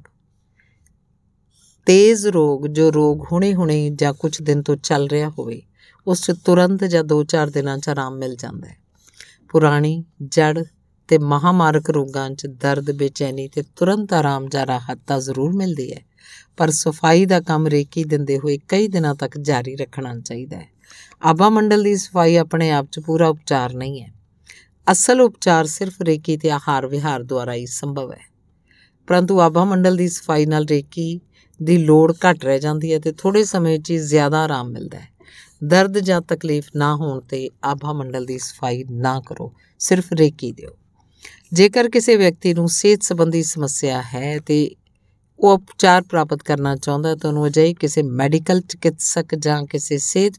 ਤੇਜ਼ 1.86 2.28
ਰੋਗ 2.28 2.68
ਜੋ 2.68 2.94
ਰੋਗ 2.94 3.26
ਹੁਣੇ-ਹੁਣੇ 3.32 3.90
ਜਾਂ 3.90 4.14
ਕੁਝ 4.14 4.42
ਦਿਨ 4.42 4.62
ਤੋਂ 4.62 4.76
ਚੱਲ 4.76 5.08
ਰਿਹਾ 5.08 5.30
ਹੋਵੇ, 5.30 5.62
ਉਸ 6.08 6.22
'ਚ 6.22 6.32
ਤੁਰੰਤ 6.46 6.84
ਜਾਂ 6.84 7.04
2-4 7.04 7.50
ਦਿਨਾਂ 7.50 7.78
'ਚ 7.78 7.90
ਆਰਾਮ 7.90 8.18
ਮਿਲ 8.18 8.36
ਜਾਂਦਾ 8.36 8.68
ਹੈ। 8.68 8.78
ਪੁਰਾਣੀ 9.50 10.04
ਜੜ 10.24 10.64
ਤੇ 11.08 11.18
ਮਹਾਮਾਰਕ 11.18 11.90
ਰੋਗਾਂ 11.90 12.30
'ਚ 12.30 12.48
ਦਰਦ, 12.48 12.92
ਬੇਚੈਨੀ 12.92 13.48
ਤੇ 13.48 13.64
ਤੁਰੰਤ 13.76 14.14
ਆਰਾਮ 14.14 14.48
ਜਾਂ 14.48 14.68
ਰਾਹਤ 14.68 15.00
ਤਾਂ 15.08 15.20
ਜ਼ਰੂਰ 15.20 15.54
ਮਿਲਦੀ 15.54 15.94
ਹੈ। 15.94 16.07
ਪਰ 16.58 16.70
ਸਫ਼ਾਈ 16.70 17.26
ਦਾ 17.26 17.40
ਕੰਮ 17.40 17.68
ਰੇਕੀ 17.68 18.04
ਦਿੰਦੇ 18.04 18.38
ਹੋਏ 18.38 18.58
ਕਈ 18.68 18.88
ਦਿਨਾਂ 18.88 19.16
ਤੱਕ 19.16 19.38
ਜਾਰੀ 19.38 19.76
ਰੱਖਣਾ 19.76 20.20
ਚਾਹੀਦਾ 20.20 20.58
ਹੈ। 20.58 20.68
ਆਭਾ 21.24 21.50
ਮੰਡਲ 21.50 21.84
ਦੀ 21.84 21.96
ਸਫ਼ਾਈ 21.96 22.36
ਆਪਣੇ 22.36 22.72
ਆਪ 22.72 22.88
'ਚ 22.92 23.00
ਪੂਰਾ 23.00 23.28
ਉਪਚਾਰ 23.28 23.74
ਨਹੀਂ 23.74 24.02
ਹੈ। 24.02 24.14
ਅਸਲ 24.92 25.22
ਉਪਚਾਰ 25.22 25.66
ਸਿਰਫ 25.66 25.94
ਰੇਕੀ 26.02 26.38
ਤੇ 26.38 26.52
ਆਹਾਰ 26.52 26.88
ਵਿਹਾਰ 26.88 27.24
ਦੁਆਰਾ 27.24 27.54
ਹੀ 27.54 27.66
ਸੰਭਵ 27.66 28.12
ਹੈ। 28.14 28.38
ਪਰੰਤੂ 29.08 29.40
ਆਭਾ 29.40 29.66
ਮੰਡਲ 29.66 29.96
ਦੀ 29.96 30.08
ਸਫ਼ਾਈ 30.10 30.46
ਨਾਲ 30.46 30.66
ਰੇਕੀ 30.66 31.20
ਦੀ 31.64 31.78
ਲੋੜ 31.78 32.14
ਘਟ 32.14 32.46
ਰਹਿ 32.46 32.60
ਜਾਂਦੀ 32.60 32.94
ਹੈ 32.94 33.00
ਤੇ 33.00 33.12
ਥੋੜੇ 33.12 33.44
ਸਮੇਂ 33.44 33.80
'ਚ 33.80 33.92
ਹੀ 33.92 33.98
ਜ਼ਿਆਦਾ 33.98 34.44
ਆਰਾਮ 34.44 34.70
ਮਿਲਦਾ 34.70 35.00
ਹੈ। 35.00 35.08
ਦਰਦ 35.64 36.00
ਜਾਂ 36.00 36.22
ਤਕਲੀਫ 36.22 36.66
ਨਾ 36.76 36.96
ਹੋਣ 36.96 37.20
ਤੇ 37.22 37.50
ਆਭਾ 37.64 37.94
ਮੰਡਲ 37.94 38.26
ਦੀ 38.26 38.38
ਸਫ਼ਾਈ 38.38 38.84
ਨਾ 38.92 39.22
ਕਰੋ, 39.26 39.54
ਸਿਰਫ 39.80 40.06
ਰੇਕੀ 40.14 40.52
ਦਿਓ। 40.52 40.70
ਜੇਕਰ 41.54 41.90
ਕਿਸੇ 41.90 42.16
ਵਿਅਕਤੀ 42.16 42.54
ਨੂੰ 42.54 42.70
ਸਿਹਤ 42.70 43.04
ਸੰਬੰਧੀ 43.04 43.44
ਸਮੱਸਿਆ 43.44 44.04
ਹੈ 44.16 44.40
ਤੇ 44.40 44.76
ਉਹ 45.40 45.54
ਉਪਚਾਰ 45.54 46.02
ਪ੍ਰਾਪਤ 46.02 46.44
ਕਰਨਾ 46.44 46.76
ਚਾਹੁੰਦਾ 46.76 47.10
ਹੈ, 47.10 47.16
ਤਾਂ 47.16 47.30
ਉਹਨੂੰ 47.30 47.46
ਅਜਿਹੇ 47.48 47.74
ਕਿਸੇ 47.74 48.02
ਮੈਡੀਕਲ 48.04 48.62
ਚਿਕਿਤਸਕ 48.62 49.36
ਜਾਂ 49.36 49.62
ਕਿਸੇ 49.66 49.98
ਸਿਹਤ 49.98 50.38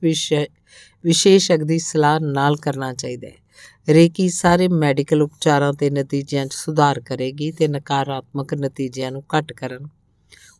ਵਿਸ਼ੇਸ਼ਕ 1.04 1.62
ਦੀ 1.62 1.78
ਸਲਾਹ 1.78 2.18
ਨਾਲ 2.22 2.56
ਕਰਨਾ 2.56 2.92
ਚਾਹੀਦਾ 2.94 3.28
ਹੈ। 3.28 3.94
ਰੇਕੀ 3.94 4.28
ਸਾਰੇ 4.28 4.68
ਮੈਡੀਕਲ 4.68 5.22
ਉਪਚਾਰਾਂ 5.22 5.72
ਤੇ 5.72 5.90
ਨਤੀਜਿਆਂ 5.90 6.46
'ਚ 6.46 6.52
ਸੁਧਾਰ 6.54 7.00
ਕਰੇਗੀ 7.00 7.50
ਤੇ 7.52 7.68
ਨਕਾਰਾਤਮਕ 7.68 8.54
ਨਤੀਜਿਆਂ 8.54 9.10
ਨੂੰ 9.12 9.22
ਘੱਟ 9.36 9.52
ਕਰਨ, 9.52 9.86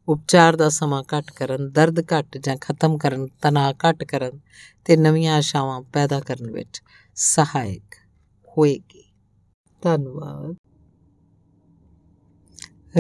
ਉਪਚਾਰ 0.09 0.57
ਦਾ 0.57 0.68
ਸਮਾਂ 0.68 1.03
ਘੱਟ 1.14 1.30
ਕਰਨ, 1.30 1.68
ਦਰਦ 1.70 2.01
ਘੱਟ 2.12 2.39
ਜਾਂ 2.39 2.57
ਖਤਮ 2.61 2.97
ਕਰਨ, 2.99 3.26
ਤਣਾਅ 3.43 3.74
ਘੱਟ 3.86 4.05
ਕਰਨ 4.05 4.39
ਤੇ 4.84 4.97
ਨਵੀਆਂ 4.97 5.36
ਆਸ਼ਾਵਾਂ 5.36 5.80
ਪੈਦਾ 5.93 6.20
ਕਰਨ 6.20 6.51
ਵਿੱਚ 6.51 6.82
ਸਹਾਇਕ 7.16 7.95
ਹੋਏਗੀ। 8.57 9.05
ਧੰਨਵਾਦ। 9.82 10.55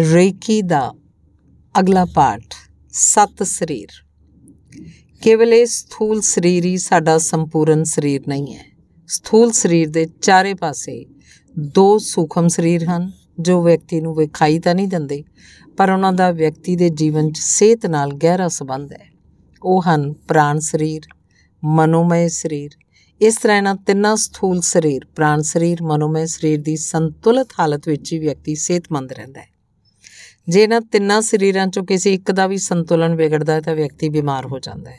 ਰੇਕੀ 0.04 0.60
ਦਾ 0.62 0.92
ਅਗਲਾ 1.80 2.04
ਪਾਠ, 2.04 2.42
ਸਤ 2.92 3.42
ਸਰੀਰ। 3.42 3.88
ਕੇਵਲ 5.22 5.52
ਇਹ 5.52 5.66
ਸਥੂਲ 5.66 6.20
ਸਰੀਰ 6.20 6.64
ਹੀ 6.64 6.76
ਸਾਡਾ 6.76 7.18
ਸੰਪੂਰਨ 7.18 7.84
ਸਰੀਰ 7.84 8.22
ਨਹੀਂ 8.28 8.54
ਹੈ। 8.54 8.64
ਸਥੂਲ 9.06 9.52
ਸਰੀਰ 9.52 9.90
ਦੇ 9.90 10.06
ਚਾਰੇ 10.22 10.54
ਪਾਸੇ 10.54 11.06
ਦੋ 11.58 11.98
ਸੂਖਮ 11.98 12.48
ਸਰੀਰ 12.48 12.84
ਹਨ, 12.84 13.12
ਜੋ 13.40 13.62
ਵਿਅਕਤੀ 13.62 14.00
ਨੂੰ 14.00 14.14
ਵਿਖਾਈ 14.14 14.58
ਤਾਂ 14.58 14.74
ਨਹੀਂ 14.74 14.88
ਦਿੰਦੇ, 14.88 15.24
ਪਰ 15.76 15.90
ਉਹਨਾਂ 15.90 16.12
ਦਾ 16.12 16.30
ਵਿਅਕਤੀ 16.30 16.76
ਦੇ 16.76 16.88
ਜੀਵਨ 16.88 17.32
'ਚ 17.32 17.38
ਸਿਹਤ 17.38 17.86
ਨਾਲ 17.86 18.12
ਗਹਿਰਾ 18.12 18.48
ਸੰਬੰਧ 18.48 18.92
ਹੈ। 18.92 19.12
ਉਹ 19.62 19.82
ਹਨ 19.82 20.12
ਪ੍ਰਾਣ 20.12 20.58
ਸਰੀਰ 20.58 21.02
ਮਨੋਮය 21.64 22.28
ਸਰੀਰ। 22.28 22.70
ਇਸ 23.20 23.36
ਤਰ੍ਹਾਂ 23.36 23.56
ਇਹਨਾਂ 23.56 23.74
ਤਿੰਨਾਂ 23.74 24.16
ਸਥੂਲ 24.16 24.60
ਸਰੀਰ, 24.60 25.06
ਪ੍ਰਾਣ 25.16 25.42
ਸਰੀਰ 25.42 25.82
ਮਨੋਮය 25.82 26.26
ਸਰੀਰ 26.26 26.62
ਦੀ 26.62 26.76
ਸੰਤੁਲਿਤ 26.76 27.48
ਹਾਲਤ 27.58 27.88
ਵਿੱਚ 27.88 28.12
ਹੀ 28.12 28.18
ਵਿਅਕਤੀ 28.18 28.54
ਸਿਹਤਮੰਦ 28.54 29.12
ਰਹਿੰਦਾ 29.12 29.40
ਹੈ। 29.40 29.57
ਜੇ 30.48 30.62
ਇਹਨਾਂ 30.62 30.80
ਤਿੰਨਾਂ 30.80 31.20
ਸਰੀਰਾਂ 31.22 31.66
'ਚੋਂ 31.66 31.84
ਕਿਸੇ 31.84 32.14
ਇੱਕ 32.14 32.32
ਦਾ 32.32 32.46
ਵੀ 32.46 32.58
ਸੰਤੁਲਨ 32.58 33.14
ਵਿਗੜਦਾ 33.14 33.52
ਹੈ 33.52 33.60
ਤਾਂ 33.60 33.74
ਵਿਅਕਤੀ 33.74 34.08
ਬਿਮਾਰ 34.08 34.46
ਹੋ 34.46 34.58
ਜਾਂਦਾ 34.58 34.90
ਹੈ। 34.90 34.98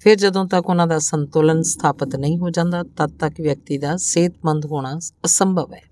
ਫਿਰ 0.00 0.16
ਜਦੋਂ 0.16 0.44
ਤੱਕ 0.46 0.66
ਉਹਨਾਂ 0.66 0.86
ਦਾ 0.86 0.98
ਸੰਤੁਲਨ 0.98 1.62
ਸਥਾਪਿਤ 1.62 2.16
ਨਹੀਂ 2.16 2.38
ਹੋ 2.38 2.50
ਜਾਂਦਾ, 2.50 2.82
ਤਦ 2.82 3.10
ਤੱਕ 3.18 3.40
ਵਿਅਕਤੀ 3.40 3.78
ਦਾ 3.78 3.96
ਸਿਹਤਮੰਦ 3.96 4.66
ਹੋਣਾ 4.66 4.98
ਅਸੰਭਵ 5.24 5.74
ਹੈ। 5.74 5.82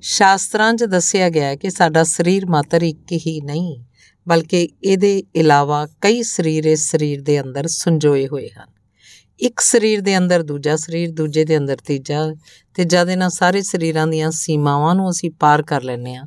ਸ਼ਾਸਤਰਾਂ 0.00 0.74
'ਚ 0.74 0.84
ਦੱਸਿਆ 0.84 1.28
ਗਿਆ 1.28 1.46
ਹੈ 1.46 1.56
ਕਿ 1.56 1.70
ਸਾਡਾ 1.70 2.04
ਸਰੀਰ 2.04 2.46
ਮਾਤਰ 2.46 2.82
ਇੱਕ 2.82 3.12
ਹੀ 3.26 3.40
ਨਹੀਂ, 3.40 3.84
ਬਲਕਿ 4.28 4.68
ਇਹਦੇ 4.84 5.22
ਇਲਾਵਾ 5.36 5.86
ਕਈ 6.00 6.22
ਸਰੀਰ 6.22 6.64
ਇਸ 6.64 6.90
ਸਰੀਰ 6.90 7.22
ਦੇ 7.22 7.40
ਅੰਦਰ 7.40 7.66
ਸੰਜੋਏ 7.66 8.26
ਹੋਏ 8.26 8.48
ਹਨ। 8.48 8.66
ਇੱਕ 9.40 9.60
ਸਰੀਰ 9.60 10.00
ਦੇ 10.00 10.18
ਅੰਦਰ 10.18 10.42
ਦੂਜਾ 10.42 10.76
ਸਰੀਰ, 10.76 11.12
ਦੂਜੇ 11.12 11.44
ਦੇ 11.44 11.58
ਅੰਦਰ 11.58 11.76
ਤੀਜਾ, 11.76 12.34
ਤੇ 12.74 12.84
ਜਦ 12.84 13.08
ਇਹਨਾਂ 13.10 13.30
ਸਾਰੇ 13.30 13.62
ਸਰੀਰਾਂ 13.62 14.06
ਦੀਆਂ 14.06 14.30
ਸੀਮਾਵਾਂ 14.30 14.94
ਨੂੰ 14.94 15.10
ਅਸੀਂ 15.10 15.30
ਪਾਰ 15.30 15.62
ਕਰ 15.62 15.82
ਲੈਂਦੇ 15.82 16.14
ਆ 16.14 16.22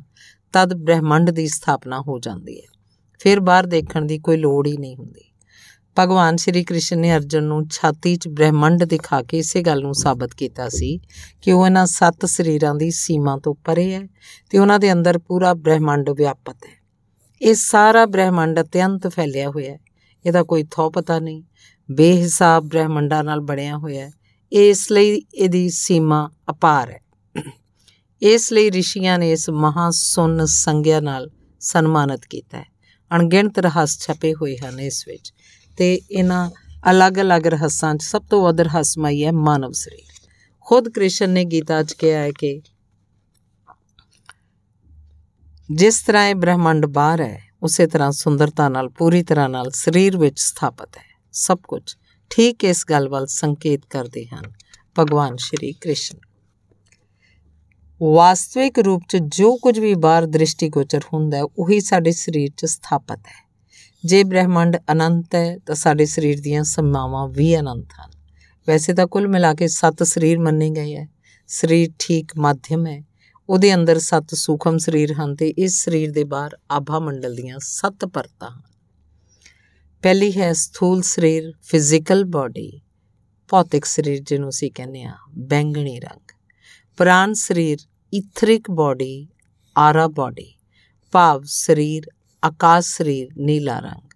ਤਦ 0.52 0.74
ਬ੍ਰਹਿਮੰਡ 0.74 1.30
ਦੀ 1.30 1.48
ਸਥਾਪਨਾ 1.48 2.00
ਹੋ 2.00 2.18
ਜਾਂਦੀ 2.18 2.58
ਹੈ। 2.58 2.66
ਫਿਰ 3.18 3.40
ਬਾਹਰ 3.40 3.66
ਦੇਖਣ 3.66 4.04
ਦੀ 4.04 4.18
ਕੋਈ 4.18 4.36
ਲੋੜ 4.36 4.66
ਹੀ 4.66 4.76
ਨਹੀਂ 4.76 4.96
ਹੁੰਦੀ। 4.96 5.20
ਭਗਵਾਨ 5.98 6.36
ਸ਼੍ਰੀ 6.36 6.64
ਕ੍ਰਿਸ਼ਨ 6.64 6.98
ਨੇ 6.98 7.16
ਅਰਜਨ 7.16 7.44
ਨੂੰ 7.44 7.68
ਛਾਤੀ 7.70 8.16
'ਚ 8.16 8.28
ਬ੍ਰਹਿਮੰਡ 8.28 8.84
ਦਿਖਾ 8.84 9.22
ਕੇ 9.22 9.38
ਇਸੇ 9.38 9.62
ਗੱਲ 9.62 9.82
ਨੂੰ 9.82 9.94
ਸਾਬਤ 9.94 10.34
ਕੀਤਾ 10.34 10.68
ਸੀ 10.68 11.00
ਕਿ 11.42 11.52
ਉਹ 11.52 11.66
ਇਹਨਾਂ 11.66 11.86
ਸੱਤ 11.86 12.26
ਸਰੀਰਾਂ 12.26 12.74
ਦੀ 12.74 12.90
ਸੀਮਾ 12.90 13.38
ਤੋਂ 13.38 13.54
ਪਰੇ 13.54 13.94
ਹੈ 13.94 14.08
ਤੇ 14.50 14.58
ਉਹਨਾਂ 14.58 14.78
ਦੇ 14.78 14.92
ਅੰਦਰ 14.92 15.18
ਪੂਰਾ 15.18 15.54
ਬ੍ਰਹਿਮੰਡ 15.54 16.10
ਵਿਆਪਤ 16.10 16.56
ਹੈ। 16.66 16.86
ਇਹ 17.42 17.54
ਸਾਰਾ 17.54 18.06
ਬ੍ਰਹਿਮੰਡ 18.06 18.60
ਅਤਿਅੰਤ 18.60 19.08
ਫੈਲਿਆ 19.08 19.50
ਹੋਇਆ 19.50 19.72
ਹੈ। 19.72 19.78
ਇਹਦਾ 20.26 20.42
ਕੋਈ 20.42 20.64
ਥੋ 20.70 20.90
ਪਤਾ 20.90 21.18
ਨਹੀਂ। 21.18 21.42
ਬੇਹਿਸਾਬ 21.90 22.68
ਬ੍ਰਹਿਮੰਡਾਂ 22.68 23.24
ਨਾਲ 23.24 23.40
ਬਣਿਆ 23.40 23.76
ਹੋਇਆ 23.76 24.06
ਹੈ। 24.06 24.10
ਇਸ 24.52 24.92
ਲਈ 24.92 25.22
ਇਹਦੀ 25.34 25.70
ਸੀਮਾ 25.70 26.30
ਅਪਾਰ 26.50 26.90
ਹੈ। 26.90 27.00
ਇਸ 28.22 28.52
ਲਈ 28.52 28.70
ਰਿਸ਼ੀਆਂ 28.70 29.18
ਨੇ 29.18 29.32
ਇਸ 29.32 29.50
ਮਹਾ 29.50 29.90
ਸੁਨ 29.90 30.44
ਸੰਗਿਆ 30.46 31.00
ਨਾਲ 31.00 31.30
ਸਨਮਾਨਿਤ 31.60 32.26
ਕੀਤਾ 32.26 32.58
ਹੈ। 32.58 32.64
ਅਣਗਿਣਤ 33.16 33.58
ਰਹੱਸ 33.58 33.98
ਛਪੇ 34.00 34.34
ਹੋਏ 34.34 34.56
ਹਨ 34.56 34.80
ਇਸ 34.80 35.08
ਵਿੱਚ 35.08 35.32
ਤੇ 35.76 36.00
ਇਹਨਾਂ 36.10 36.50
ਅਲੱਗ-ਅਲੱਗ 36.90 37.46
ਰਹੱਸਾਂ 37.46 37.94
'ਚ 37.94 38.02
ਸਭ 38.02 38.22
ਤੋਂ 38.30 38.42
ਵੱਧ 38.42 38.60
ਰਹੱਸਮਈ 38.60 39.24
ਹੈ 39.24 39.32
ਮਾਨਵ 39.32 39.72
ਸਰੀਰ। 39.72 40.28
ਖੁਦ 40.60 40.88
ਕ੍ਰਿਸ਼ਨ 40.88 41.30
ਨੇ 41.30 41.44
ਗੀਤਾ 41.44 41.82
'ਚ 41.82 41.92
ਕਿਹਾ 41.92 42.20
ਹੈ 42.20 42.30
ਕਿ 42.30 42.60
ਜਿਸ 45.70 46.00
ਤਰ੍ਹਾਂ 46.02 46.28
ਇਹ 46.28 46.34
ਬ੍ਰਹਿਮੰਡ 46.34 46.86
ਬਾਹਰ 46.86 47.20
ਹੈ, 47.20 47.42
ਉਸੇ 47.62 47.86
ਤਰ੍ਹਾਂ 47.86 48.12
ਸੁੰਦਰਤਾ 48.12 48.68
ਨਾਲ, 48.68 48.88
ਪੂਰੀ 48.88 49.22
ਤਰ੍ਹਾਂ 49.22 49.48
ਨਾਲ 49.48 49.70
ਸਰੀਰ 49.70 50.16
ਵਿੱਚ 50.16 50.40
ਸਥਾਪਿਤ 50.40 50.96
ਹੈ। 50.96 51.18
ਸਭ 51.32 51.58
ਕੁਝ 51.68 51.82
ਠੀਕ 52.30 52.64
ਇਸ 52.64 52.84
ਗੱਲ 52.90 53.08
ਵੱਲ 53.08 53.26
ਸੰਕੇਤ 53.26 53.80
ਕਰਦੇ 53.90 54.26
ਹਨ 54.26 54.52
ਭਗਵਾਨ 54.98 55.36
ਸ਼੍ਰੀ 55.36 55.72
ਕ੍ਰਿਸ਼ਨ। 55.72 56.27
ਵਾਸਤਵਿਕ 58.02 58.78
ਰੂਪ 58.78 59.02
'ਚ 59.08 59.16
ਜੋ 59.16 59.56
ਕੁਝ 59.56 59.78
ਵੀ 59.78 59.94
ਬਾਹਰ 59.94 60.26
ਦ੍ਰਿਸ਼ਟੀਗੋਚਰ 60.26 61.00
ਹੁੰਦਾ 61.14 61.36
ਹੈ, 61.36 61.42
ਉਹੀ 61.42 61.80
ਸਾਡੇ 61.80 62.12
ਸਰੀਰ 62.12 62.50
'ਚ 62.56 62.64
ਸਥਾਪਿਤ 62.64 63.18
ਹੈ। 63.18 63.48
ਜੇ 64.04 64.24
ਬ੍ਰਹਿਮੰਡ 64.24 64.76
ਅਨੰਤ 64.92 65.34
ਹੈ, 65.34 65.58
ਤਾਂ 65.58 65.74
ਸਾਡੇ 65.74 66.06
ਸਰੀਰ 66.06 66.40
ਦੀਆਂ 66.40 66.64
ਸੀਮਾਵਾਂ 66.64 67.28
ਵੀ 67.28 67.58
ਅਨੰਤ 67.58 67.86
ਹਨ। 68.00 68.10
ਵੈਸੇ 68.68 68.94
ਤਾਂ 68.94 69.06
ਕੁੱਲ 69.06 69.28
ਮਿਲਾ 69.28 69.54
ਕੇ 69.54 69.68
ਸੱਤ 69.68 70.02
ਸਰੀਰ 70.02 70.38
ਮੰਨੇ 70.38 70.70
ਗਏ 70.70 70.96
ਹੈ। 70.96 71.08
ਸਰੀਰ 71.46 71.90
ਠੀਕ 71.98 72.32
ਮਾਧਿਅਮ 72.38 72.86
ਹੈ। 72.86 73.04
ਉਹਦੇ 73.48 73.74
ਅੰਦਰ 73.74 73.98
ਸੱਤ 73.98 74.34
ਸੂਖਮ 74.34 74.78
ਸਰੀਰ 74.78 75.12
ਹਨ 75.12 75.36
ਤੇ 75.36 75.48
ਇਸ 75.48 75.84
ਸਰੀਰ 75.84 76.12
ਦੇ 76.12 76.24
ਬਾਹਰ 76.24 76.56
ਆਭਾ 76.70 76.98
ਮੰਡਲ 76.98 77.34
ਦੀਆਂ 77.34 77.58
ਸੱਤ 77.60 78.04
ਪਰਤਾਂ 78.04 78.50
ਹਨ। 78.50 78.62
ਪਹਿਲੀ 80.02 80.40
ਹੈ 80.40 80.52
ਸਥੂਲ 80.52 81.02
ਸਰੀਰ 81.02 81.52
ਫਿਜ਼ੀਕਲ 81.62 82.24
ਬਾਡੀ 82.24 82.80
ਭੌਤਿਕ 83.48 83.84
ਸਰੀਰ 83.84 84.22
ਜਿਹਨੂੰ 84.22 84.48
ਅਸੀਂ 84.48 84.70
ਕਹਿੰਦੇ 84.74 85.02
ਆ 85.02 85.14
ਬੈਂਗਣੀ 85.38 86.00
ਰੰਗ। 86.00 86.27
ਪ੍ਰਾਨ 86.98 87.32
ਸਰੀਰ 87.34 87.78
ਇਥਰਿਕ 88.12 88.70
ਬਾਡੀ 88.70 89.28
ਆਰਾ 89.78 90.08
ਬਾਡੀ 90.08 90.54
ਭਾਵ 91.12 91.42
ਸਰੀਰ, 91.44 92.02
ਆਕਾਸ਼ 92.44 92.86
ਸਰੀਰ, 92.86 93.28
ਨੀਲਾ 93.38 93.78
ਰੰਗ। 93.78 94.08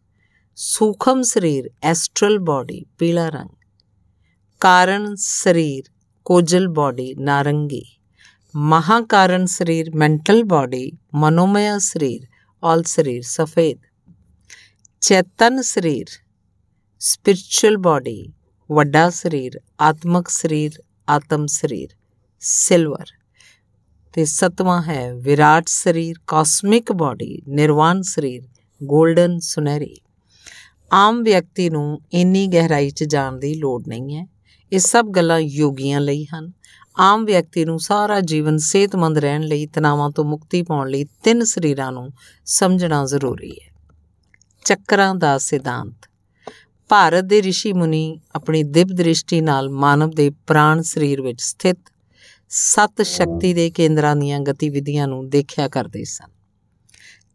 ਸੂਖਮ 0.56 1.22
ਸਰੀਰ, 1.22 1.70
ਐਸਟਰਲ 1.82 2.38
ਬਾਡੀ 2.38 2.84
ਪੀਲਾ 2.98 3.28
ਰੰਗ। 3.28 3.48
ਕਾਰਨ 4.60 5.14
ਸਰੀਰ, 5.14 5.84
ਕੋਜਲ 6.24 6.68
ਬਾਡੀ 6.68 7.14
ਨਾਰੰਗੀ। 7.14 7.82
ਮਹਾਕਾਰਨ 8.56 9.46
ਸਰੀਰ 9.46 9.96
ਮੈਂਟਲ 9.96 10.44
ਬਾਡੀ 10.44 10.92
ਮਨੋਮය 11.14 11.78
ਸਰੀਰ 11.78 12.26
ਆਲ 12.64 12.82
ਸਰੀਰ, 12.82 13.22
ਸਫੇਦ। 13.22 13.78
ਚੇਤਨ 15.00 15.62
ਸਰੀਰ 15.62 16.06
ਸਪਿਰਚੁਅਲ 16.98 17.76
ਬਾਡੀ 17.76 18.32
ਵੱਡਾ 18.72 19.10
ਸਰੀਰ, 19.10 19.60
ਆਤਮਿਕ 19.80 20.28
ਸਰੀਰ, 20.28 20.82
ਆਤਮ 21.08 21.46
ਸਰੀਰ। 21.46 21.88
ਸਿਲਵਰ। 22.42 23.04
ਤੇ 24.12 24.24
ਸਤਵਾਂ 24.24 24.82
ਹੈ 24.82 25.14
ਵਿਰਾਟ 25.14 25.64
ਸਰੀਰ 25.66 26.16
ਕਾਸਮਿਕ 26.26 26.92
ਬਾਡੀ 26.92 27.42
ਨਿਰਵਾਣ 27.48 28.02
ਸਰੀਰ 28.02 28.42
골ਡਨ 28.94 29.38
ਸੁਨਹਿਰੀ। 29.38 29.96
ਆਮ 30.92 31.22
ਵਿਅਕਤੀ 31.22 31.70
ਨੂੰ 31.70 32.00
ਇੰਨੀ 32.12 32.46
ਗਹਿਰਾਈ 32.46 32.90
'ਚ 32.90 33.04
ਜਾਣ 33.04 33.32
ਦੀ 33.32 33.54
ਲੋੜ 33.54 33.82
ਨਹੀਂ 33.88 34.16
ਹੈ। 34.16 34.26
ਇਹ 34.72 34.78
ਸਭ 34.78 35.06
ਗੱਲਾਂ 35.06 35.38
ਯੋਗੀਆਂ 35.38 36.00
ਲਈ 36.00 36.24
ਹਨ। 36.24 36.52
ਆਮ 36.98 37.24
ਵਿਅਕਤੀ 37.24 37.64
ਨੂੰ 37.64 37.78
ਸਾਰਾ 37.78 38.20
ਜੀਵਨ 38.20 38.58
ਸਿਹਤਮੰਦ 38.58 39.18
ਰਹਿਣ 39.18 39.42
ਲਈ 39.42 39.66
ਤਣਾਵਾਂ 39.66 40.10
ਤੋਂ 40.10 40.24
ਮੁਕਤੀ 40.24 40.62
ਪਾਉਣ 40.62 40.88
ਲਈ 40.88 41.04
ਤਿੰਨ 41.04 41.44
ਸਰੀਰਾਂ 41.44 41.92
ਨੂੰ 41.92 42.10
ਸਮਝਣਾ 42.44 43.04
ਜ਼ਰੂਰੀ 43.04 43.50
ਹੈ। 43.50 43.72
ਚੱਕਰਾਂ 44.64 45.14
ਦਾ 45.14 45.38
ਸਿਧਾਂਤ। 45.38 46.08
ਭਾਰਤ 46.88 47.24
ਦੇ 47.24 47.42
ઋષਿ 47.48 47.72
ਮੁਨੀ 47.72 48.20
ਆਪਣੀ 48.34 48.62
ਦਿਵ 48.62 48.86
ਦ੍ਰਿਸ਼ਟੀ 48.86 49.40
ਨਾਲ 49.40 49.70
ਮਾਨਵ 49.70 50.10
ਦੇ 50.10 50.30
ਪ੍ਰਾਣ 50.30 50.82
ਸਰੀਰ 50.82 51.22
ਵਿੱਚ 51.22 51.42
ਸਥਿਤ 51.42 51.78
ਸੱਤ 52.54 53.02
ਸ਼ਕਤੀ 53.02 53.54
ਦੇ 53.54 53.70
ਕੇਂਦਰਾਂ 53.70 54.16
ਦੀਆਂ 54.16 54.40
ਗਤੀਵਿਧੀਆਂ 54.40 55.08
ਨੂੰ 55.08 55.28
ਦੇਖਿਆ 55.28 55.68
ਕਰਦੇ 55.68 56.04
ਸਨ। 56.04 56.30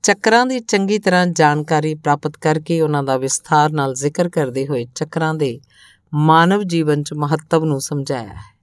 ਚੱਕਰਾਂ 0.04 0.46
ਦੀ 0.46 0.60
ਚੰਗੀ 0.60 1.00
ਤਰ੍ਹਾਂ 1.00 1.28
ਜਾਣਕਾਰੀ 1.28 1.96
ਪ੍ਰਾਪਤ 1.96 2.38
ਕਰਕੇ 2.38 2.82
ਉਹਨਾਂ 2.82 3.04
ਦਾ 3.04 3.18
ਵਿਸਥਾਰ 3.18 3.72
ਨਾਲ 3.72 3.94
ਜ਼ਿਕਰ 3.94 4.30
ਕਰਦੇ 4.30 4.68
ਹੋਏ 4.68 4.86
ਚੱਕਰਾਂ 4.96 5.34
ਦੇ 5.34 5.60
ਮਾਨਵ 6.14 6.64
ਜੀਵਨ 6.64 7.04
'ਚ 7.04 7.14
ਮਹੱਤਵ 7.14 7.66
ਨੂੰ 7.66 7.82
ਸਮਝਾਇਆ 7.82 8.28
ਹੈ। 8.28 8.58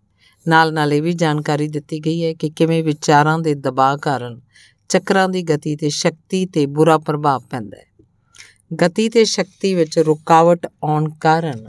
ਨਾਲ 0.48 0.72
ਨਾਲ 0.72 0.92
ਇਹ 0.92 1.02
ਵੀ 1.02 1.12
ਜਾਣਕਾਰੀ 1.12 1.68
ਦਿੱਤੀ 1.68 2.00
ਗਈ 2.00 2.24
ਹੈ 2.24 2.32
ਕਿ 2.32 2.50
ਕਿਵੇਂ 2.50 2.84
ਵਿਚਾਰਾਂ 2.84 3.38
ਦੇ 3.38 3.54
ਦਬਾਅ 3.54 3.96
ਕਾਰਨ 3.96 4.40
ਚੱਕਰਾਂ 4.88 5.28
ਦੀ 5.28 5.42
ਗਤੀ 5.42 5.76
ਤੇ 5.76 5.88
ਸ਼ਕਤੀ 5.88 6.46
ਤੇ 6.46 6.66
ਬੁਰਾ 6.66 6.98
ਪ੍ਰਭਾਵ 6.98 7.42
ਪੈਂਦਾ 7.50 7.76
ਹੈ। 7.76 7.86
ਗਤੀ 8.82 9.08
ਤੇ 9.08 9.24
ਸ਼ਕਤੀ 9.24 9.74
ਵਿੱਚ 9.74 9.98
ਰੁਕਾਵਟ 9.98 10.66
ਆਉਣ 10.84 11.08
ਕਾਰਨ 11.08 11.68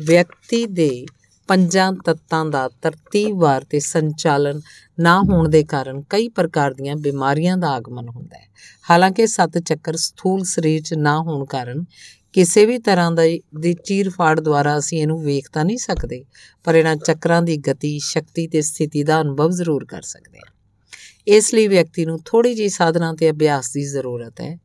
ਵਿਅਕਤੀ 0.00 0.66
ਦੇ 0.66 1.06
ਪੰਜਾਂ 1.48 1.92
ਤੱਤਾਂ 1.92 2.44
ਦਾ 2.44 2.68
ਤਰਤੀਬਵਾਰ 2.68 3.64
ਤੇ 3.64 3.80
ਸੰਚਾਲਨ 3.80 4.60
ਨਾ 5.00 5.20
ਹੋਣ 5.20 5.48
ਦੇ 5.48 5.64
ਕਾਰਨ 5.64 6.02
ਕਈ 6.10 6.28
ਪ੍ਰਕਾਰ 6.28 6.74
ਦੀਆਂ 6.74 6.96
ਬਿਮਾਰੀਆਂ 6.96 7.56
ਦਾ 7.56 7.68
ਆਗਮਨ 7.68 8.08
ਹੁੰਦਾ 8.08 8.38
ਹੈ। 8.38 8.46
ਹਾਲਾਂਕਿ 8.90 9.26
ਸੱਤ 9.26 9.58
ਚੱਕਰ 9.58 9.96
ਸਥੂਲ 9.96 10.44
ਸਰੀਰ 10.44 10.82
'ਚ 10.82 10.94
ਨਾ 10.94 11.20
ਹੋਣ 11.20 11.44
ਕਾਰਨ 11.44 11.84
ਕਿਸੇ 12.32 12.66
ਵੀ 12.66 12.78
ਤਰ੍ਹਾਂ 12.78 13.12
ਦਾ 13.12 13.22
ਦੀ 13.60 13.74
ਚੀਰ-ਫਾੜ 13.74 14.40
ਦੁਆਰਾ 14.40 14.78
ਅਸੀਂ 14.78 15.02
ਇਹਨੂੰ 15.02 15.22
ਵੇਖ 15.22 15.48
ਤਾਂ 15.52 15.64
ਨਹੀਂ 15.64 15.78
ਸਕਦੇ, 15.78 16.24
ਪਰ 16.64 16.74
ਇਹਨਾਂ 16.74 16.96
ਚੱਕਰਾਂ 16.96 17.42
ਦੀ 17.42 17.56
ਗਤੀ, 17.56 17.98
ਸ਼ਕਤੀ 17.98 18.48
ਤੇ 18.48 18.62
ਸਥਿਤੀ 18.62 19.02
ਦਾ 19.02 19.20
ਅਨੁਭਵ 19.20 19.50
ਜ਼ਰੂਰ 19.50 19.84
ਕਰ 19.84 20.02
ਸਕਦੇ 20.02 20.38
ਹਾਂ। 20.38 20.52
ਇਸ 21.26 21.54
ਲਈ 21.54 21.68
ਵਿਅਕਤੀ 21.68 22.04
ਨੂੰ 22.06 22.20
ਥੋੜੀ 22.24 22.54
ਜਿਹੀ 22.54 22.68
ਸਾਧਨਾ 22.68 23.14
ਤੇ 23.14 23.30
ਅਭਿਆਸ 23.30 23.72
ਦੀ 23.72 23.82
ਜ਼ਰੂਰਤ 23.82 24.40
ਹੈ। 24.40 24.58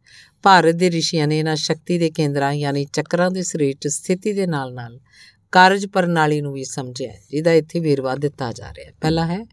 ਭਾਰਤ 0.44 0.76
ਦੇ 0.76 0.92
ਰਿਸ਼ੀਆਂ 0.92 1.28
ਨੇ 1.28 1.40
ਇਹਨਾਂ 1.40 1.56
ਸ਼ਕਤੀ 1.56 1.98
ਦੇ 1.98 2.10
ਕੇਂਦਰਾਂ 2.10 2.54
ਯਾਨੀ 2.54 2.86
ਚੱਕਰਾਂ 2.86 3.32
ਦੇ 3.32 3.44
ਸਰੀਰ 3.44 3.76
'ਚ 3.82 3.88
ਸਥਿਤੀ 3.88 4.34
ਦੇ 4.34 4.48
ਨਾਲ-ਨਾਲ 4.48 5.00
ਕਾਰਜ 5.52 5.86
ਪ੍ਰਣਾਲੀ 5.86 6.42
ਨੂੰ 6.42 6.54
ਵੀ 6.54 6.64
ਸਮਝਿਆ 6.64 7.12
ਜਿਹਦਾ 7.32 7.54
ਇੱਥੇ 7.54 7.80
ਵੇਰਵਾ 7.80 8.16
ਦਿੱਤਾ 8.16 8.52
ਜਾ 8.52 8.72
ਰਿਹਾ 8.72 8.88
ਹੈ। 8.88 8.94
ਪਹਿਲਾ 9.02 9.26
ਹੈ, 9.26 9.46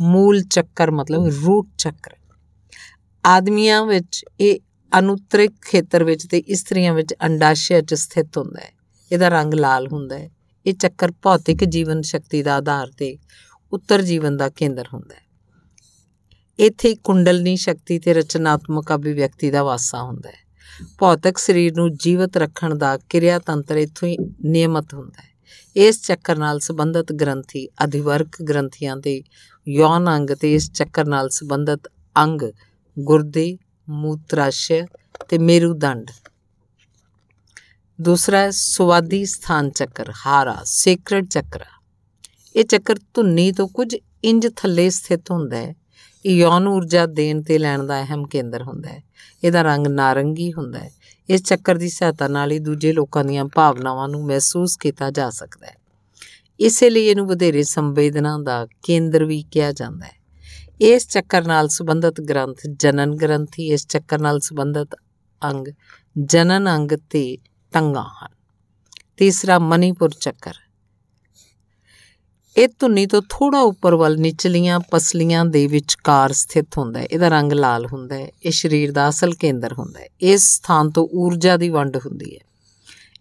ਮੂਲ 0.00 0.42
ਚੱਕਰ 0.42 0.90
ਮਤਲਬ 0.90 1.26
ਰੂਟ 1.26 1.68
ਚੱਕਰ। 1.78 2.12
ਆਦਮੀਆਂ 3.26 3.86
ਵਿੱਚ 3.86 4.24
ਇਹ 4.40 4.60
ਅਨੁਤਰਿਕ 4.98 5.52
ਖੇਤਰ 5.62 6.04
ਵਿੱਚ 6.04 6.26
ਤੇ 6.26 6.38
ਇਸਤਰੀਆਂ 6.38 6.94
ਵਿੱਚ 6.94 7.14
ਅੰਡਾਸ਼ਯ 7.24 7.80
'ਚ 7.80 7.94
ਸਥਿਤ 7.94 8.38
ਹੁੰਦਾ 8.38 8.60
ਹੈ। 8.60 8.72
ਇਹਦਾ 9.12 9.28
ਰੰਗ 9.28 9.54
ਲਾਲ 9.54 9.88
ਹੁੰਦਾ 9.88 10.18
ਹੈ। 10.18 10.30
ਇਹ 10.66 10.74
ਚੱਕਰ 10.74 11.12
ਭੌਤਿਕ 11.22 11.64
ਜੀਵਨ 11.64 12.02
ਸ਼ਕਤੀ 12.02 12.42
ਦਾ 12.42 12.56
ਆਧਾਰ 12.56 12.90
ਤੇ 12.96 13.18
ਉੱਤਰ 13.72 14.02
ਜੀਵਨ 14.02 14.36
ਦਾ 14.36 14.48
ਕੇਂਦਰ 14.48 14.84
ਹੁੰਦਾ 14.94 15.14
ਹੈ। 15.14 15.28
ਇੱਥੇ 16.58 16.94
ਕੁੰਡਲਨੀ 16.94 17.56
ਸ਼ਕਤੀ 17.56 17.98
ਤੇ 17.98 18.14
ਰਚਨਾਤਮਕ 18.14 18.94
ਅਭਿਵਿਅਕਤੀ 18.94 19.50
ਦਾ 19.50 19.62
ਵਾਸਾ 19.62 20.02
ਹੁੰਦਾ 20.02 20.28
ਹੈ। 20.28 20.48
ਭੌਤਿਕ 20.98 21.38
ਸਰੀਰ 21.38 21.76
ਨੂੰ 21.76 21.96
ਜੀਵਤ 21.96 22.36
ਰੱਖਣ 22.36 22.74
ਦਾ 22.74 22.98
ਕਿਰਿਆ 22.98 23.38
ਤੰਤਰ 23.38 23.76
ਇੱਥੋਂ 23.76 24.08
ਹੀ 24.08 24.16
ਨਿਯਮਤ 24.44 24.94
ਹੁੰਦਾ 24.94 25.22
ਹੈ। 25.22 25.27
ਇਸ 25.76 26.02
ਚੱਕਰ 26.02 26.36
ਨਾਲ 26.36 26.60
ਸੰਬੰਧਿਤ 26.60 27.12
ਗ੍ਰੰਥੀ 27.12 27.68
ਅਧਿਵਰਕ 27.84 28.42
ਗ੍ਰੰਥੀਆਂ 28.42 28.96
ਤੇ 28.96 29.22
ਯੌਨ 29.68 30.16
ਅੰਗ 30.16 30.30
ਤੇ 30.30 30.54
ਇਸ 30.54 30.72
ਚੱਕਰ 30.72 31.04
ਨਾਲ 31.04 31.28
ਸੰਬੰਧਿਤ 31.28 31.88
ਅੰਗ 32.16 32.42
ਗੁਰਦੇ, 32.98 33.58
ਮੂਤਰਾਸ਼ਯ 33.88 34.84
ਤੇ 35.28 35.38
ਮੇਰੂਦੰਡ। 35.38 36.10
ਦੂਸਰਾ 38.00 38.38
ਹੈ 38.38 38.50
ਸੁਵਾਦੀ 38.50 39.24
ਸਥਾਨ 39.24 39.70
ਚੱਕਰ, 39.70 40.12
ਹਾਰਾ, 40.26 40.56
ਸੇਕ੍ਰੇਡ 40.64 41.28
ਚੱਕਰ। 41.28 41.64
ਇਹ 42.56 42.64
ਚੱਕਰ 42.64 42.94
ਧੁੰਨੀ 43.14 43.52
ਤੋਂ 43.52 43.68
ਕੁਝ 43.68 43.96
ਇੰਜ 44.24 44.48
ਥੱਲੇ 44.56 44.90
ਸਥਿਤ 44.90 45.30
ਹੁੰਦਾ 45.30 45.56
ਹੈ। 45.56 45.74
ਇਹ 46.26 46.36
ਯੌਨ 46.36 46.66
ਊਰਜਾ 46.68 47.06
ਦੇਣ 47.06 47.42
ਤੇ 47.42 47.58
ਲੈਣ 47.58 47.82
ਦਾ 47.82 48.02
ਅਹਿਮ 48.02 48.26
ਕੇਂਦਰ 48.26 48.62
ਹੁੰਦਾ 48.62 48.90
ਹੈ। 48.90 49.02
ਇਹਦਾ 49.44 49.62
ਰੰਗ 49.62 49.86
ਨਾਰੰਗੀ 49.86 50.52
ਹੁੰਦਾ 50.52 50.78
ਹੈ। 50.78 50.90
ਇਸ 51.30 51.42
ਚੱਕਰ 51.42 51.74
ਦੀ 51.74 51.88
ਸਹਾਇਤਾ 51.88 52.28
ਨਾਲ 52.28 52.52
ਹੀ 52.52 52.58
ਦੂਜੇ 52.58 52.92
ਲੋਕਾਂ 52.92 53.24
ਦੀਆਂ 53.24 53.44
ਭਾਵਨਾਵਾਂ 53.44 54.08
ਨੂੰ 54.08 54.26
ਮਹਿਸੂਸ 54.26 54.76
ਕੀਤਾ 54.76 55.10
ਜਾ 55.10 55.30
ਸਕਦਾ 55.30 55.66
ਹੈ। 55.66 55.76
ਇਸੇ 56.60 56.90
ਲਈ 56.90 57.06
ਇਹਨੂੰ 57.06 57.26
ਵਧੇਰੇ 57.26 57.62
ਸੰਵੇਦਨਾ 57.62 58.38
ਦਾ 58.42 58.66
ਕੇਂਦਰ 58.82 59.24
ਵੀ 59.24 59.42
ਕਿਹਾ 59.42 59.72
ਜਾਂਦਾ 59.72 60.06
ਹੈ। 60.06 60.18
ਇਸ 60.80 61.08
ਚੱਕਰ 61.08 61.46
ਨਾਲ 61.46 61.68
ਸੰਬੰਧਿਤ 61.68 62.20
ਗ੍ਰੰਥ 62.20 62.58
ਜਨਨ 62.70 63.16
ਗ੍ਰੰਥੀ, 63.16 63.70
ਇਸ 63.70 63.86
ਚੱਕਰ 63.86 64.20
ਨਾਲ 64.20 64.40
ਸੰਬੰਧਿਤ 64.40 64.96
ਅੰਗ 65.44 65.68
ਜਨਨ 66.18 66.76
ਅੰਗ 66.76 66.92
ਤੇ 67.10 67.38
ਟੰਗਾ 67.72 68.02
ਹਨ। 68.02 68.28
ਤੀਸਰਾ 69.16 69.58
ਮਨੀਪੁਰ 69.58 70.10
ਚੱਕਰ। 70.20 70.52
ਇਹ 72.58 72.68
ਧੁੰਨੀ 72.78 73.06
ਤੋਂ 73.06 73.22
ਥੋੜਾ 73.28 73.60
ਉੱਪਰ 73.60 73.94
ਵੱਲ 73.94 74.18
ਨਿਚਲੀਆਂ 74.18 74.80
ਪਸਲੀਆਂ 74.80 75.44
ਦੇ 75.44 75.66
ਵਿਚਕਾਰ 75.66 76.32
ਸਥਿਤ 76.32 76.66
ਹੁੰਦਾ 76.78 77.00
ਹੈ। 77.00 77.04
ਇਹਦਾ 77.04 77.28
ਰੰਗ 77.28 77.52
ਲਾਲ 77.52 77.86
ਹੁੰਦਾ 77.86 78.14
ਹੈ। 78.14 78.28
ਇਹ 78.44 78.50
ਸਰੀਰ 78.50 78.92
ਦਾ 78.92 79.08
ਅਸਲ 79.08 79.34
ਕੇਂਦਰ 79.34 79.72
ਹੁੰਦਾ 79.72 80.00
ਹੈ। 80.00 80.08
ਇਸ 80.20 80.56
ਸਥਾਨ 80.56 80.90
ਤੋਂ 80.90 81.08
ਊਰਜਾ 81.14 81.56
ਦੀ 81.56 81.68
ਵੰਡ 81.68 81.96
ਹੁੰਦੀ 81.96 82.34
ਹੈ। 82.34 82.40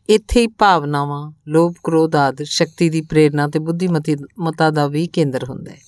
ਇੱਥੇ 0.10 0.42
ਹੀ 0.42 0.48
ਭਾਵਨਾਵਾਂ, 0.48 1.32
ਲੋਭ, 1.48 1.74
ਕ੍ਰੋਧ 1.84 2.16
ਆਦਿ, 2.16 2.46
ਸ਼ਕਤੀ 2.46 2.90
ਦੀ 2.90 3.02
ਪ੍ਰੇਰਣਾ 3.02 3.48
ਤੇ 3.48 3.60
ਬੁੱਧੀਮਤੀ 3.60 4.16
ਮਤਾ 4.40 4.70
ਦਾ 4.70 4.88
ਵੀ 4.88 5.08
ਕੇਂਦਰ 5.08 5.44
ਹੁੰਦਾ 5.50 5.72
ਹੈ। 5.72 5.80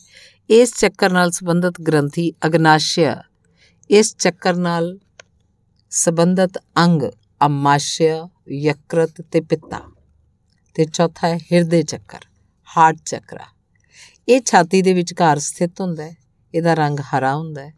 ਇਸ 0.49 0.79
ਚੱਕਰ 0.79 1.11
ਨਾਲ 1.11 1.31
ਸੰਬੰਧਿਤ 1.31 1.81
ਗ੍ਰੰਥੀ 1.81 2.33
ਅਗਨਾਸ਼ਯ 2.45 3.15
ਇਸ 3.89 4.15
ਚੱਕਰ 4.17 4.55
ਨਾਲ 4.55 4.97
ਸੰਬੰਧਿਤ 5.89 6.57
ਅੰਗ 6.57 7.03
ਅਮਾਸ਼ਯ, 7.45 8.27
ਯਕਰਤ 8.51 9.21
ਤੇ 9.31 9.41
ਪਿੱਤਾ। 9.41 9.79
ਤੇ 10.73 10.85
ਚੌਥਾ 10.85 11.27
ਹੈ 11.27 11.37
ਹਿਰਦੇ 11.37 11.83
ਚੱਕਰ। 11.83 12.19
ਹਾਰਟ 12.77 12.97
ਚੱਕਰ 13.05 13.37
ਇਹ 14.29 14.41
ਛਾਤੀ 14.45 14.81
ਦੇ 14.81 14.93
ਵਿਚਕਾਰ 14.93 15.39
ਸਥਿਤ 15.39 15.81
ਹੁੰਦਾ 15.81 16.05
ਹੈ, 16.05 16.15
ਇਹਦਾ 16.55 16.73
ਰੰਗ 16.73 16.99
ਹਰਾ 16.99 17.35
ਹੁੰਦਾ 17.35 17.65
ਹੈ। 17.65 17.73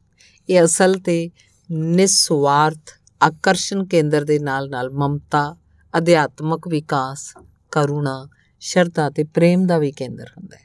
ਇਹ 0.49 0.63
ਅਸਲ 0.63 0.95
ਤੇ 0.99 1.29
ਨਿਸਵਾਰਥ 1.71 2.99
ਆਕਰਸ਼ਣ 3.21 3.85
ਕੇਂਦਰ 3.85 4.23
ਦੇ 4.23 4.39
ਨਾਲ-ਨਾਲ 4.39 4.89
ਮਮਤਾ, 4.89 5.57
ਅਧਿਆਤਮਕ 5.97 6.67
ਵਿਕਾਸ, 6.67 7.33
ਕਰੁਣਾ, 7.71 8.29
ਸ਼ਰਧਾ 8.59 9.09
ਤੇ 9.09 9.23
ਪ੍ਰੇਮ 9.23 9.67
ਦਾ 9.67 9.77
ਵੀ 9.77 9.91
ਕੇਂਦਰ 9.91 10.25
ਹੁੰਦਾ 10.37 10.55
ਹੈ। 10.55 10.61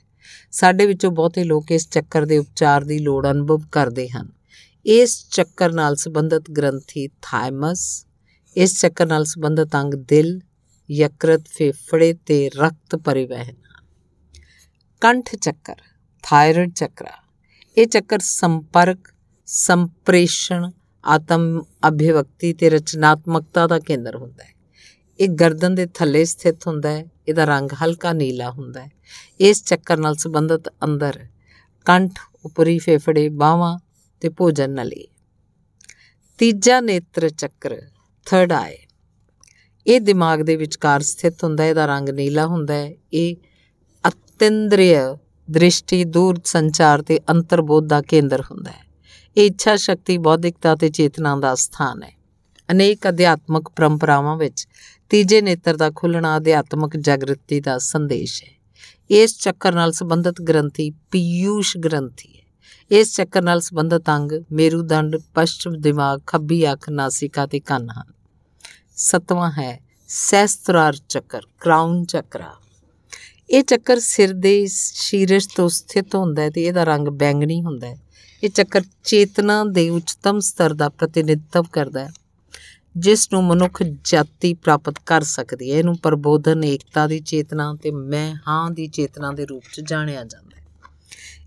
ਸਾਡੇ 0.50 0.86
ਵਿੱਚੋਂ 0.86 1.10
ਬਹੁਤੇ 1.10 1.44
ਲੋਕ 1.44 1.70
ਇਸ 1.70 1.88
ਚੱਕਰ 1.88 2.24
ਦੇ 2.24 2.38
ਉਪਚਾਰ 2.38 2.84
ਦੀ 2.84 2.98
ਲੋੜ 2.98 3.30
ਅਨੁਭਵ 3.30 3.62
ਕਰਦੇ 3.72 4.08
ਹਨ। 4.08 4.28
ਇਸ 4.86 5.28
ਚੱਕਰ 5.30 5.72
ਨਾਲ 5.72 5.96
ਸੰਬੰਧਿਤ 5.96 6.50
ਗ੍ਰੰਥੀ 6.50 7.08
ਥਾਈਮਸ 7.08 8.06
ਇਸ 8.56 8.80
ਚੱਕਰ 8.80 9.06
ਨਾਲ 9.06 9.24
ਸੰਬੰਧਿਤ 9.24 9.76
ਅੰਗ 9.76 9.94
ਦਿਲ, 9.94 10.40
ਯਕਰਤ 10.90 11.42
ਫੇਫੜੇ 11.48 12.14
ਤੇ 12.26 12.48
ਰਕਤ 12.48 12.96
ਪਰਿਵਹਨ। 12.96 13.65
ਕੰਠ 15.00 15.34
ਚੱਕਰ, 15.36 15.74
ਥਾਇਰਾਇਡ 16.24 16.72
ਚੱਕਰ। 16.72 17.06
ਇਹ 17.76 17.86
ਚੱਕਰ 17.86 18.18
ਸੰਪਰਕ, 18.18 18.98
ਸੰਪ੍ਰੇਸ਼ਣ, 19.46 20.70
ਆਤਮ 21.04 21.62
ਅਭਿਵਕਤੀ 21.88 22.52
ਤੇ 22.52 22.70
ਰਚਨਾਤਮਕਤਾ 22.70 23.66
ਦਾ 23.66 23.78
ਕੇਂਦਰ 23.78 24.16
ਹੁੰਦਾ 24.16 24.44
ਹੈ। 24.44 24.54
ਇਹ 25.20 25.28
ਗਰਦਨ 25.28 25.74
ਦੇ 25.74 25.86
ਥੱਲੇ 25.86 26.24
ਸਥਿਤ 26.24 26.66
ਹੁੰਦਾ 26.66 26.90
ਹੈ, 26.90 27.04
ਇਹਦਾ 27.28 27.44
ਰੰਗ 27.44 27.72
ਹਲਕਾ 27.82 28.12
ਨੀਲਾ 28.12 28.50
ਹੁੰਦਾ 28.50 28.80
ਹੈ। 28.80 28.90
ਇਸ 29.40 29.64
ਚੱਕਰ 29.64 29.96
ਨਾਲ 29.96 30.14
ਸੰਬੰਧਿਤ 30.14 30.68
ਅੰਦਰ 30.84 31.26
ਕੰਠ 31.86 32.18
ਉਪਰੀ 32.44 32.78
ਫੇਫੜੇ, 32.78 33.28
ਬਾਹਾਂ 33.28 33.78
ਤੇ 34.20 34.28
ਭੋਜਨ 34.28 34.70
ਨਲੀ। 34.70 35.06
ਤੀਜਾ 36.38 36.80
ਨੇਤਰ 36.80 37.28
ਚੱਕਰ 37.28 37.80
ਥਰਡ 38.26 38.52
ਆਈ 38.52 38.76
ਇਹ 39.86 40.00
ਦਿਮਾਗ 40.00 40.40
ਦੇ 40.42 40.56
ਵਿਚਕਾਰ 40.56 41.02
ਸਥਿਤ 41.02 41.44
ਹੁੰਦਾ 41.44 41.64
ਹੈ, 41.64 41.68
ਇਹਦਾ 41.68 41.86
ਰੰਗ 41.86 42.08
ਨੀਲਾ 42.08 42.46
ਹੁੰਦਾ 42.46 42.74
ਹੈ। 42.74 42.92
ਇਹ 43.12 43.36
ਅਤਿੰਦ੍ਰਿਯ 44.40 44.98
ਦ੍ਰਿਸ਼ਟੀ, 45.50 46.04
ਦੂਰ 46.04 46.40
ਸੰਚਾਰ 46.44 47.02
ਤੇ 47.02 47.20
ਅੰਤਰਬੋਧ 47.30 47.86
ਦਾ 47.86 48.00
ਕੇਂਦਰ 48.00 48.40
ਹੁੰਦਾ 48.40 48.70
ਹੈ। 48.70 48.84
ਇਹ 49.36 49.46
ਇੱਛਾ 49.46 49.76
ਸ਼ਕਤੀ, 49.76 50.18
ਬੌਧਿਕਤਾ 50.18 50.74
ਤੇ 50.74 50.88
ਚੇਤਨਾ 50.88 51.36
ਦਾ 51.36 51.54
ਸਥਾਨ 51.54 52.02
ਹੈ। 52.02 52.10
ਅਨੇਕ 52.70 53.08
ਅਧਿਆਤਮਕ 53.08 53.68
ਪਰੰਪਰਾਵਾਂ 53.68 54.36
ਵਿੱਚ 54.36 54.66
ਤੀਜੇ 55.10 55.40
ਨੇਤਰ 55.40 55.76
ਦਾ 55.76 55.90
ਖੁੱਲਣਾ 55.90 56.36
ਅਧਿਆਤਮਕ 56.36 56.96
ਜਾਗਰਤੀ 56.96 57.60
ਦਾ 57.60 57.78
ਸੰਦੇਸ਼ 57.78 58.44
ਹੈ। 58.44 58.48
ਇਸ 59.10 59.38
ਚੱਕਰ 59.38 59.74
ਨਾਲ 59.74 59.92
ਸੰਬੰਧਿਤ 59.92 60.42
ਗ੍ਰੰਥੀ 60.42 60.90
ਪੀਯੂਸ਼ 61.10 61.76
ਗ੍ਰੰਥੀ 61.78 62.28
ਹੈ। 62.28 62.42
ਇਸ 62.90 63.16
ਚੱਕਰ 63.16 63.42
ਨਾਲ 63.42 63.60
ਸੰਬੰਧਿਤ 63.60 64.02
ਅੰਗ 64.10 64.32
ਮੇਰੂਦੰਡ, 64.52 65.16
ਪਸ਼ਚਮ 65.34 65.80
ਦਿਮਾਗ, 65.80 66.20
ਖੱਬੀ 66.26 66.72
ਅੱਖ, 66.72 66.90
ਨਾਸਿਕਾ 66.90 67.46
ਤੇ 67.46 67.60
ਕੰਨ 67.60 67.90
ਹਨ। 67.90 68.12
ਸਤਵਾਂ 68.96 69.50
ਹੈ 69.50 69.80
ਸਹਿਸਤਰਾਰ 70.08 70.96
ਚੱਕਰ, 71.08 71.40
ਕ੍ਰਾਊਨ 71.60 72.04
ਚੱਕਰਾ। 72.04 72.54
ਇਹ 73.50 73.62
ਚੱਕਰ 73.62 73.98
ਸਿਰ 73.98 74.32
ਦੇ 74.34 74.54
ਸ਼ੀਰਸ਼ 74.66 75.48
ਤੋਂ 75.48 75.68
ਸਥਿਤ 75.68 76.14
ਹੁੰਦਾ 76.14 76.42
ਹੈ 76.42 76.50
ਤੇ 76.50 76.62
ਇਹਦਾ 76.62 76.84
ਰੰਗ 76.84 77.08
ਬੈਂਗਣੀ 77.08 77.60
ਹੁੰਦਾ 77.62 77.86
ਹੈ। 77.86 77.96
ਇਹ 78.42 78.50
ਚੱਕਰ 78.50 78.82
ਚੇਤਨਾ 79.04 79.62
ਦੇ 79.64 79.88
ਉੱਚਤਮ 79.90 80.40
ਸਤਰ 80.40 80.74
ਦਾ 80.74 80.88
ਪ੍ਰਤੀਨਿਧਤਵ 80.88 81.66
ਕਰਦਾ 81.72 82.04
ਹੈ, 82.04 82.10
ਜਿਸ 82.96 83.28
ਨੂੰ 83.32 83.42
ਮਨੁੱਖ 83.44 83.82
ਜਾਤੀ 83.82 84.52
ਪ੍ਰਾਪਤ 84.54 84.98
ਕਰ 85.06 85.22
ਸਕਦੀ 85.22 85.70
ਹੈ। 85.72 85.78
ਇਹਨੂੰ 85.78 85.96
ਪ੍ਰਬੋਧਨ, 85.98 86.64
ਏਕਤਾ 86.64 87.06
ਦੀ 87.06 87.20
ਚੇਤਨਾ 87.20 87.74
ਤੇ 87.82 87.90
ਮੈਂ 87.90 88.34
ਹਾਂ 88.48 88.70
ਦੀ 88.70 88.86
ਚੇਤਨਾ 88.88 89.32
ਦੇ 89.32 89.46
ਰੂਪ 89.46 89.64
'ਚ 89.72 89.80
ਜਾਣਿਆ 89.80 90.24
ਜਾਂਦਾ 90.24 90.56
ਹੈ। 90.56 90.64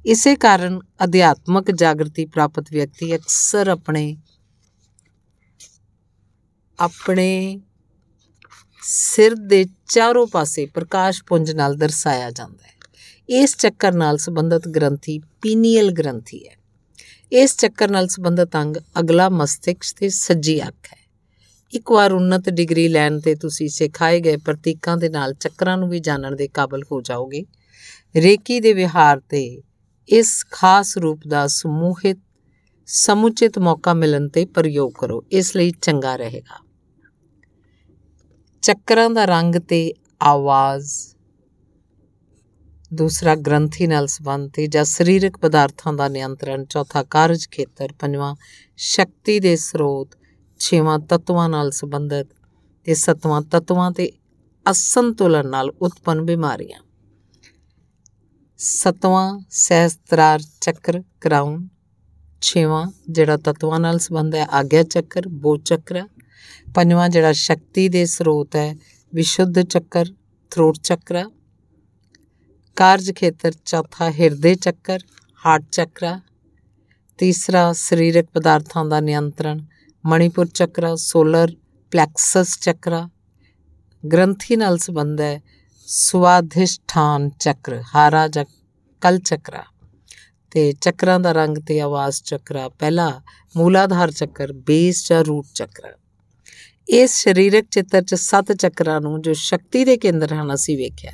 ਇਸੇ 0.06 0.36
ਕਾਰਨ 0.36 0.80
ਅਧਿਆਤਮਕ 1.04 1.72
ਜਾਗਰਤੀ 1.72 2.26
ਪ੍ਰਾਪਤ 2.26 2.72
ਵਿਅਕਤੀ 2.72 3.16
ਅਕਸਰ 3.16 3.68
ਆਪਣੇ 3.68 4.16
ਆਪਣੇ 6.80 7.60
ਸਿਰ 8.82 9.36
ਦੇ 9.36 9.66
ਚਾਰੋਂ 9.88 10.28
ਪਾਸੇ 10.28 10.66
ਪ੍ਰਕਾਸ਼ 10.66 11.24
ਪੁੰਜ 11.24 11.52
ਨਾਲ 11.52 11.76
ਦਰਸਾਇਆ 11.76 12.32
ਜਾਂਦਾ 12.32 12.68
ਹੈ। 12.68 12.74
ਇਸ 13.30 13.58
ਚੱਕਰ 13.58 13.92
ਨਾਲ 13.92 14.18
ਸੰਬੰਧਿਤ 14.18 14.68
ਗ੍ਰੰਥੀ 14.68 15.20
ਪੀਨੀਅਲ 15.42 15.92
ਗ੍ਰੰਥੀ 15.92 16.48
ਹੈ। 16.48 16.56
ਇਸ 17.32 17.56
ਚੱਕਰ 17.58 17.92
ਨਾਲ 17.92 18.08
ਸੰਬੰਧਿਤ 18.08 18.56
ਅੰਗ 18.56 18.78
ਅਗਲਾ 19.00 19.30
ਮਸਤਿਸ਼ਕ 19.30 20.00
ਤੇ 20.00 20.10
ਸੱਜੀ 20.10 20.68
ਅੱਖ 20.68 20.94
ਹੈ। 20.94 21.10
ਇੱਕ 21.74 21.92
ਵਾਰ 21.92 22.12
ਉન્નਤ 22.12 22.50
ਡਿਗਰੀ 22.50 22.88
ਲੈਣ 22.88 23.20
ਤੇ 23.20 23.36
ਤੁਸੀਂ 23.36 23.70
ਸਿਖਾਏ 23.70 24.20
ਗਏ 24.20 24.38
ਪ੍ਰਤੀਕਾਂ 24.38 24.98
ਦੇ 24.98 25.10
ਨਾਲ 25.10 25.34
ਚੱਕਰਾਂ 25.34 25.78
ਨੂੰ 25.78 25.90
ਵੀ 25.90 26.00
ਜਾਣਨ 26.00 26.36
ਦੇ 26.36 26.48
ਕਾਬਲ 26.48 26.84
ਹੋ 26.92 27.02
ਜਾਓਗੇ। 27.02 27.46
ਰੇਕੀ 28.16 28.60
ਦੇ 28.60 28.74
ਵਿਹਾਰ 28.74 29.20
ਤੇ 29.20 29.62
ਇਸ 30.10 30.46
ਖਾਸ 30.52 30.98
ਰੂਪ 30.98 31.20
ਦਾ 31.28 31.48
ਸਮੂਹਿਤ, 31.48 32.18
ਸਮੁਚਿਤ 32.86 33.60
ਮੌਕਾ 33.60 33.94
ਮਿਲਣ 33.94 34.28
ਤੇ 34.28 34.46
ਪ੍ਰਯੋਗ 34.46 34.92
ਕਰੋ। 35.00 35.24
ਇਸ 35.32 35.56
ਲਈ 35.56 35.72
ਚੰਗਾ 35.82 36.16
ਰਹੇਗਾ। 36.16 36.69
ਚੱਕਰਾਂ 38.64 39.10
ਦਾ 39.10 39.26
ਰੰਗ 39.26 39.56
ਤੇ 39.56 39.94
ਆਵਾਜ਼। 40.22 40.94
ਦੂਸਰਾ 42.94 43.36
ਗ੍ਰੰਥੀ 43.36 43.88
ਨਾਲ 43.88 44.08
ਸੰਬੰਧ 44.08 44.52
ਤੇ 44.54 44.68
ਜਾਂ 44.68 44.84
ਸਰੀਰਕ 44.84 45.38
ਪਦਾਰਥਾਂ 45.38 45.94
ਦਾ 45.94 46.08
ਨਿਯੰਤਰਣ। 46.08 46.66
ਚੌਥਾ 46.66 47.04
ਕਾਰਜ 47.04 47.48
ਖੇਤਰ। 47.52 47.94
ਪੰਜਵਾਂ 48.00 48.36
ਸ਼ਕਤੀ 48.78 49.40
ਦੇ 49.40 49.56
ਸਰੋਤ। 49.56 50.08
ਛੇਵਾਂ 50.60 51.00
ਤਤਵਾਂ 51.00 51.50
ਨਾਲ 51.50 51.72
ਸੰਬੰਧਿਤ 51.72 52.28
ਤੇ 52.86 52.94
ਸਤਵਾਂ 52.94 53.42
ਤਤਵਾਂ 53.42 53.92
ਤੇ 53.92 54.12
ਅਸੰਤੁਲਨ 54.72 55.50
ਨਾਲ 55.50 55.70
ਉਤਪੰਨ 55.70 56.22
ਬਿਮਾਰੀਆਂ। 56.22 56.80
ਸਤਵਾਂ 58.58 59.40
ਸਹਿਸਤਰਾਰ 59.50 60.42
ਚੱਕਰ 60.62 61.04
ਕਰਾਉਨ 61.22 61.68
ਛੇਵਾਂ 62.42 62.86
ਜਿਹੜਾ 63.10 63.38
ਤਤਵਾਂ 63.38 63.80
ਨਾਲ 63.80 64.00
ਸੰਬੰਧ 64.00 64.36
ਹੈ, 64.36 64.46
ਆਗਿਆ 64.46 64.84
ਚੱਕਰ 64.84 65.28
ਬੋ 65.28 65.58
ਚੱਕਰ। 65.58 66.04
ਪੰਜਵਾਂ 66.76 67.10
ਜਿਹੜਾ 67.10 67.32
ਸ਼ਕਤੀ 67.32 67.90
ਦੇ 67.90 68.06
ਸਰੋਤ 68.06 68.56
ਹੈ, 68.56 68.76
ਵਿਸ਼ੁੱਧ 69.14 69.62
ਚੱਕਰ, 69.62 70.06
ਥਰੋਟ 70.52 70.78
ਚੱਕਰ। 70.78 71.26
ਕਾਰਜ 72.76 73.12
ਖੇਤਰ, 73.12 73.52
ਚੌਥਾ 73.66 74.12
ਹਿਰਦੇ 74.12 74.56
ਚੱਕਰ, 74.56 75.00
ਹਾਰਟ 75.46 75.64
ਚੱਕਰ। 75.72 76.20
ਤੀਸਰਾ 77.18 77.74
ਸਰੀਰਕ 77.74 78.26
ਪਦਾਰਥਾਂ 78.34 78.86
ਦਾ 78.86 79.00
ਨਿਯੰਤਰਣ, 79.00 79.60
ਮਣੀਪੁਰ 80.06 80.48
ਚੱਕਰ, 80.48 80.96
ਸੋਲਰ 80.96 81.56
ਪਲੈਕਸਸ 81.92 82.60
ਚੱਕਰ। 82.60 83.08
ਗ੍ਰੰਥੀ 84.14 84.56
ਨਾਲ 84.56 84.78
ਸੰਬੰਧ 84.78 85.22
ਹੈ 85.22 85.42
ਸਵਾਧਿਸ਼ਠਾਨ 85.86 87.30
ਚੱਕਰ, 87.30 87.82
ਹਾਰਾ 87.96 88.28
ਜਾਂ 88.28 88.46
ਕਲ 89.02 89.20
ਚੱਕਰਾ। 89.20 89.64
ਤੇ 90.52 90.74
ਚੱਕਰਾਂ 90.74 91.20
ਦਾ 91.20 91.32
ਰੰਗ 91.32 91.58
ਤੇ 91.58 91.80
ਆਵਾਜ਼ 91.80 92.24
ਚੱਕਰਾ, 92.24 92.70
ਪਹਿਲਾ 92.70 93.22
ਮੂਲਾਧਾਰ 93.58 94.12
ਚੱਕਰ, 94.12 94.54
ਬੇਸ 94.54 95.10
ਜਾਂ 95.10 95.24
ਰੂਟ 95.24 95.46
ਚੱਕਰ। 95.56 95.99
ਇਸ 96.90 97.16
ਸਰੀਰਕ 97.24 97.66
ਚਿੱਤਰ 97.72 98.02
'ਚ 98.02 98.16
ਸੱਤ 98.16 98.52
ਚੱਕਰਾਂ 98.52 99.00
ਨੂੰ 99.02 99.22
ਜੋ 99.22 99.34
ਸ਼ਕਤੀ 99.34 99.84
ਦੇ 99.86 99.96
ਕੇਂਦਰ 99.98 100.34
ਹਨ, 100.34 100.54
ਅਸੀਂ 100.54 100.78
ਵੇਖਿਆ 100.78 101.12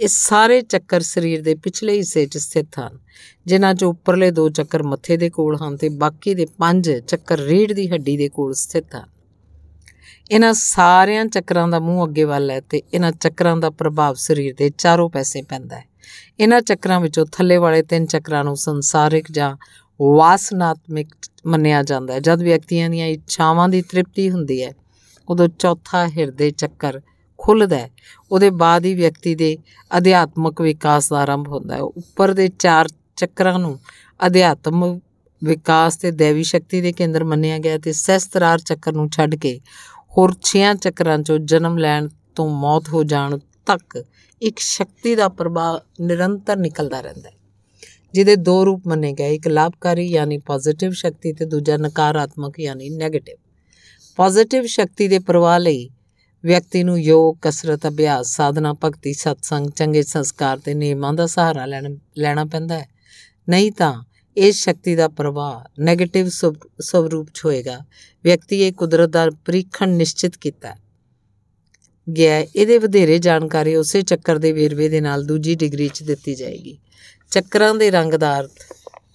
ਇਹ 0.00 0.08
ਸਾਰੇ 0.08 0.60
ਚੱਕਰ 0.62 1.00
ਸਰੀਰ 1.00 1.42
ਦੇ 1.42 1.54
ਪਿਛਲੇ 1.54 1.96
ਹਿੱਸੇ 1.96 2.24
'ਚ 2.26 2.38
ਸਥਿਤ 2.38 2.78
ਹਨ, 2.78 2.98
ਜਿਨ੍ਹਾਂ 3.46 3.72
'ਚ 3.74 3.84
ਉੱਪਰਲੇ 3.84 4.30
ਦੋ 4.30 4.48
ਚੱਕਰ 4.48 4.82
ਮੱਥੇ 4.82 5.16
ਦੇ 5.16 5.30
ਕੋਲ 5.30 5.56
ਹਨ 5.56 5.76
ਤੇ 5.76 5.88
ਬਾਕੀ 5.88 6.34
ਦੇ 6.34 6.46
ਪੰਜ 6.58 6.90
ਚੱਕਰ 7.08 7.38
ਰੀੜ 7.38 7.72
ਦੀ 7.72 7.88
ਹੱਡੀ 7.90 8.16
ਦੇ 8.16 8.28
ਕੋਲ 8.28 8.52
ਸਥਿਤ 8.54 8.94
ਹਨ। 8.94 9.08
ਇਹਨਾਂ 10.30 10.52
ਸਾਰਿਆਂ 10.54 11.24
ਚੱਕਰਾਂ 11.26 11.66
ਦਾ 11.68 11.80
ਮੂੰਹ 11.80 12.04
ਅੱਗੇ 12.04 12.24
ਵੱਲ 12.24 12.50
ਹੈ 12.50 12.60
ਤੇ 12.60 12.82
ਇਹਨਾਂ 12.94 13.12
ਚੱਕਰਾਂ 13.12 13.56
ਦਾ 13.56 13.70
ਪ੍ਰਭਾਵ 13.70 14.14
ਸਰੀਰ 14.18 14.54
ਦੇ 14.54 14.70
ਚਾਰੋਂ 14.78 15.10
ਪਾਸੇ 15.10 15.42
ਪੈਂਦਾ 15.42 15.76
ਹੈ। 15.76 15.84
ਇਹਨਾਂ 16.40 16.60
ਚੱਕਰਾਂ 16.60 17.00
ਵਿੱਚੋਂ 17.00 17.26
ਥੱਲੇ 17.32 17.56
ਵਾਲੇ 17.56 17.82
ਤਿੰਨ 17.82 18.06
ਚੱਕਰਾਂ 18.06 18.44
ਨੂੰ 18.44 18.56
ਸੰਸਾਰਿਕ 18.56 19.32
ਜਾਂ 19.32 19.56
ਵਾਸਨਾਤਮਿਕ 20.00 21.14
ਮੰਨਿਆ 21.46 21.82
ਜਾਂਦਾ 21.82 22.14
ਹੈ। 22.14 22.20
ਜਦ 22.20 22.42
ਵਿਅਕਤੀਆਂ 22.42 22.90
ਦੀਆਂ 22.90 23.06
ਇੱਛਾਵਾਂ 23.06 23.68
ਦੀ 23.68 23.82
ਤ੍ਰਿਪਤੀ 23.82 24.30
ਹੁੰਦੀ 24.30 24.64
ਹੈ 24.64 24.72
ਉਦੋਂ 25.28 25.48
ਚੌਥਾ 25.48 26.06
ਹਿਰਦੇ 26.08 26.50
ਚੱਕਰ 26.50 27.00
ਖੁੱਲਦਾ 27.38 27.78
ਹੈ। 27.78 27.90
ਉਹਦੇ 28.32 28.50
ਬਾਅਦ 28.50 28.84
ਹੀ 28.84 28.94
ਵਿਅਕਤੀ 28.94 29.34
ਦੇ 29.34 29.56
ਅਧਿਆਤਮਕ 29.98 30.60
ਵਿਕਾਸ 30.60 31.08
ਦਾ 31.08 31.18
ਆਰੰਭ 31.18 31.48
ਹੁੰਦਾ 31.48 31.74
ਹੈ। 31.74 31.80
ਉੱਪਰ 31.80 32.32
ਦੇ 32.32 32.48
ਚਾਰ 32.48 32.88
ਚੱਕਰਾਂ 33.16 33.58
ਨੂੰ 33.58 33.78
ਅਧਿਆਤਮ 34.26 35.00
ਵਿਕਾਸ 35.44 35.96
ਤੇ 35.96 36.10
ਦੇਵੀ 36.10 36.42
ਸ਼ਕਤੀ 36.42 36.80
ਦੇ 36.80 36.92
ਕੇਂਦਰ 36.92 37.24
ਮੰਨਿਆ 37.24 37.58
ਗਿਆ 37.58 37.78
ਤੇ 37.78 37.92
ਸਹਿਸਤਰਾਰ 37.92 38.58
ਚੱਕਰ 38.58 38.92
ਨੂੰ 38.92 39.08
ਛੱਡ 39.10 39.34
ਕੇ 39.34 39.60
ਹੋਰ 40.18 40.34
ਛਿਆਂ 40.42 40.74
ਚੱਕਰਾਂ 40.74 41.18
'ਚੋਂ 41.18 41.38
ਜਨਮ 41.38 41.78
ਲੈਣ 41.78 42.08
ਤੋਂ 42.34 42.48
ਮੌਤ 42.50 42.88
ਹੋ 42.88 43.04
ਜਾਣ 43.04 43.38
ਤੱਕ 43.66 44.04
ਇੱਕ 44.42 44.58
ਸ਼ਕਤੀ 44.58 45.14
ਦਾ 45.14 45.28
ਪ੍ਰਭਾਵ 45.28 45.80
ਨਿਰੰਤਰ 46.00 46.56
ਨਿਕਲਦਾ 46.56 47.00
ਰਹਿੰਦਾ 47.00 47.28
ਹੈ। 47.28 47.34
ਜਿਹਦੇ 48.14 48.36
ਦੋ 48.36 48.64
ਰੂਪ 48.66 48.82
ਮੰਨੇ 48.86 49.12
ਗਏ, 49.12 49.34
ਇੱਕ 49.34 49.48
ਲਾਭਕਾਰੀ 49.48 50.06
ਯਾਨੀ 50.06 50.38
ਪੋਜ਼ਿਟਿਵ 50.38 50.90
ਸ਼ਕਤੀ 50.90 51.32
ਤੇ 51.32 51.44
ਦੂਜਾ 51.44 51.76
ਨਕਾਰਾਤਮਕ 51.76 52.60
ਯਾਨੀ 52.60 52.90
네ਗੇਟਿਵ 52.96 53.36
ਪੋਜ਼ਿਟਿਵ 54.16 54.66
ਸ਼ਕਤੀ 54.66 55.08
ਦੇ 55.08 55.18
ਪ੍ਰਵਾਹ 55.18 55.58
ਲਈ 55.58 55.90
ਵਿਅਕਤੀ 56.44 56.82
ਨੂੰ 56.82 57.00
ਯੋਗ, 57.00 57.36
ਕਸਰਤ, 57.42 57.86
ਅਭਿਆਸ, 57.88 58.36
ਸਾਧਨਾ, 58.36 58.72
ਭਗਤੀ, 58.84 59.12
ਸਤਸੰਗ, 59.12 59.70
ਚੰਗੇ 59.70 60.02
ਸੰਸਕਾਰ 60.02 60.58
ਤੇ 60.58 60.74
ਨਿਯਮਾਂ 60.74 61.12
ਦਾ 61.12 61.26
ਸਹਾਰਾ 61.26 61.66
ਲੈਣਾ 61.66 61.88
ਲੈਣਾ 62.18 62.44
ਪੈਂਦਾ 62.44 62.78
ਹੈ। 62.78 62.88
ਨਹੀਂ 63.48 63.72
ਤਾਂ 63.72 64.04
ਇਸ 64.36 64.56
ਸ਼ਕਤੀ 64.56 64.94
ਦਾ 64.94 65.08
ਪ੍ਰਵਾਹ 65.08 65.82
네ਗੇਟਿਵ 65.88 66.28
ਸਵਰੂਪ 66.80 67.28
ਚ 67.34 67.44
ਹੋਏਗਾ। 67.44 67.78
ਵਿਅਕਤੀ 68.24 68.62
ਇਹ 68.62 68.72
ਕੁਦਰਤ 68.72 69.08
ਦਾ 69.08 69.28
ਪ੍ਰੀਖਣ 69.44 69.88
ਨਿਸ਼ਚਿਤ 69.88 70.36
ਕੀਤਾ 70.36 70.74
ਗਿਆ 72.06 72.38
ਇਹਦੇ 72.38 72.78
ਵਧੇਰੇ 72.78 73.18
ਜਾਣਕਾਰੀ 73.18 73.74
ਉਸੇ 73.74 74.02
ਚੱਕਰ 74.02 74.38
ਦੇ 74.38 74.52
ਵੇਰਵੇ 74.52 74.88
ਦੇ 74.88 75.00
ਨਾਲ 75.00 75.24
ਦੂਜੀ 75.24 75.54
ਡਿਗਰੀ 75.54 75.88
'ਚ 75.88 76.02
ਦਿੱਤੀ 76.02 76.34
ਜਾਏਗੀ। 76.34 76.78
ਚੱਕਰਾਂ 77.30 77.74
ਦੇ 77.74 77.90
ਰੰਗ 77.90 78.14
ਦਾ 78.14 78.40
ਅਰਥ 78.40 78.72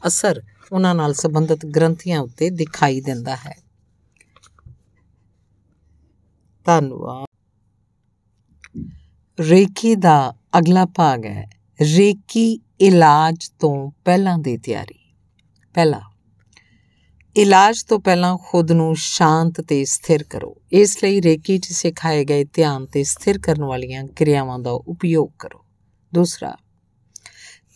ਅਸਰ 0.07 0.41
ਉਹਨਾਂ 0.71 0.95
ਨਾਲ 0.95 1.13
ਸੰਬੰਧਿਤ 1.13 1.65
ਗ੍ਰੰਥੀਆਂ 1.65 2.19
ਉੱਤੇ 2.19 2.49
ਦਿਖਾਈ 2.49 3.01
ਦਿੰਦਾ 3.01 3.35
ਹੈ। 3.35 3.70
ਧੰਨਵਾਦ। 6.65 7.25
ਰੇਕੀ 9.39 9.95
ਦਾ 9.95 10.33
ਅਗਲਾ 10.57 10.85
ਭਾਗ 10.85 11.25
ਹੈ 11.25 11.49
ਰੇਕੀ 11.79 12.59
ਇਲਾਜ 12.81 13.47
ਤੋਂ 13.59 13.91
ਪਹਿਲਾਂ 14.05 14.37
ਦੀ 14.37 14.57
ਤਿਆਰੀ। 14.57 14.99
ਪਹਿਲਾ, 15.75 16.01
ਇਲਾਜ 17.35 17.83
ਤੋਂ 17.83 17.99
ਪਹਿਲਾਂ 17.99 18.37
ਖੁਦ 18.37 18.71
ਨੂੰ 18.71 18.95
ਸ਼ਾਂਤ 18.95 19.61
ਤੇ 19.61 19.83
ਸਥਿਰ 19.85 20.23
ਕਰੋ। 20.23 20.55
ਇਸ 20.71 20.97
ਲਈ 21.03 21.21
ਰੇਕੀ 21.21 21.57
'ਚ 21.57 21.67
ਸਿਖਾਏ 21.67 22.25
ਗਏ 22.25 22.43
ਧਿਆਨ 22.43 22.85
ਤੇ 22.85 23.03
ਸਥਿਰ 23.03 23.39
ਕਰਨ 23.39 23.63
ਵਾਲੀਆਂ 23.63 24.03
ਕਿਰਿਆਵਾਂ 24.07 24.59
ਦਾ 24.59 24.71
ਉਪਯੋਗ 24.71 25.29
ਕਰੋ। 25.39 25.65
ਦੂਸਰਾ, 26.13 26.55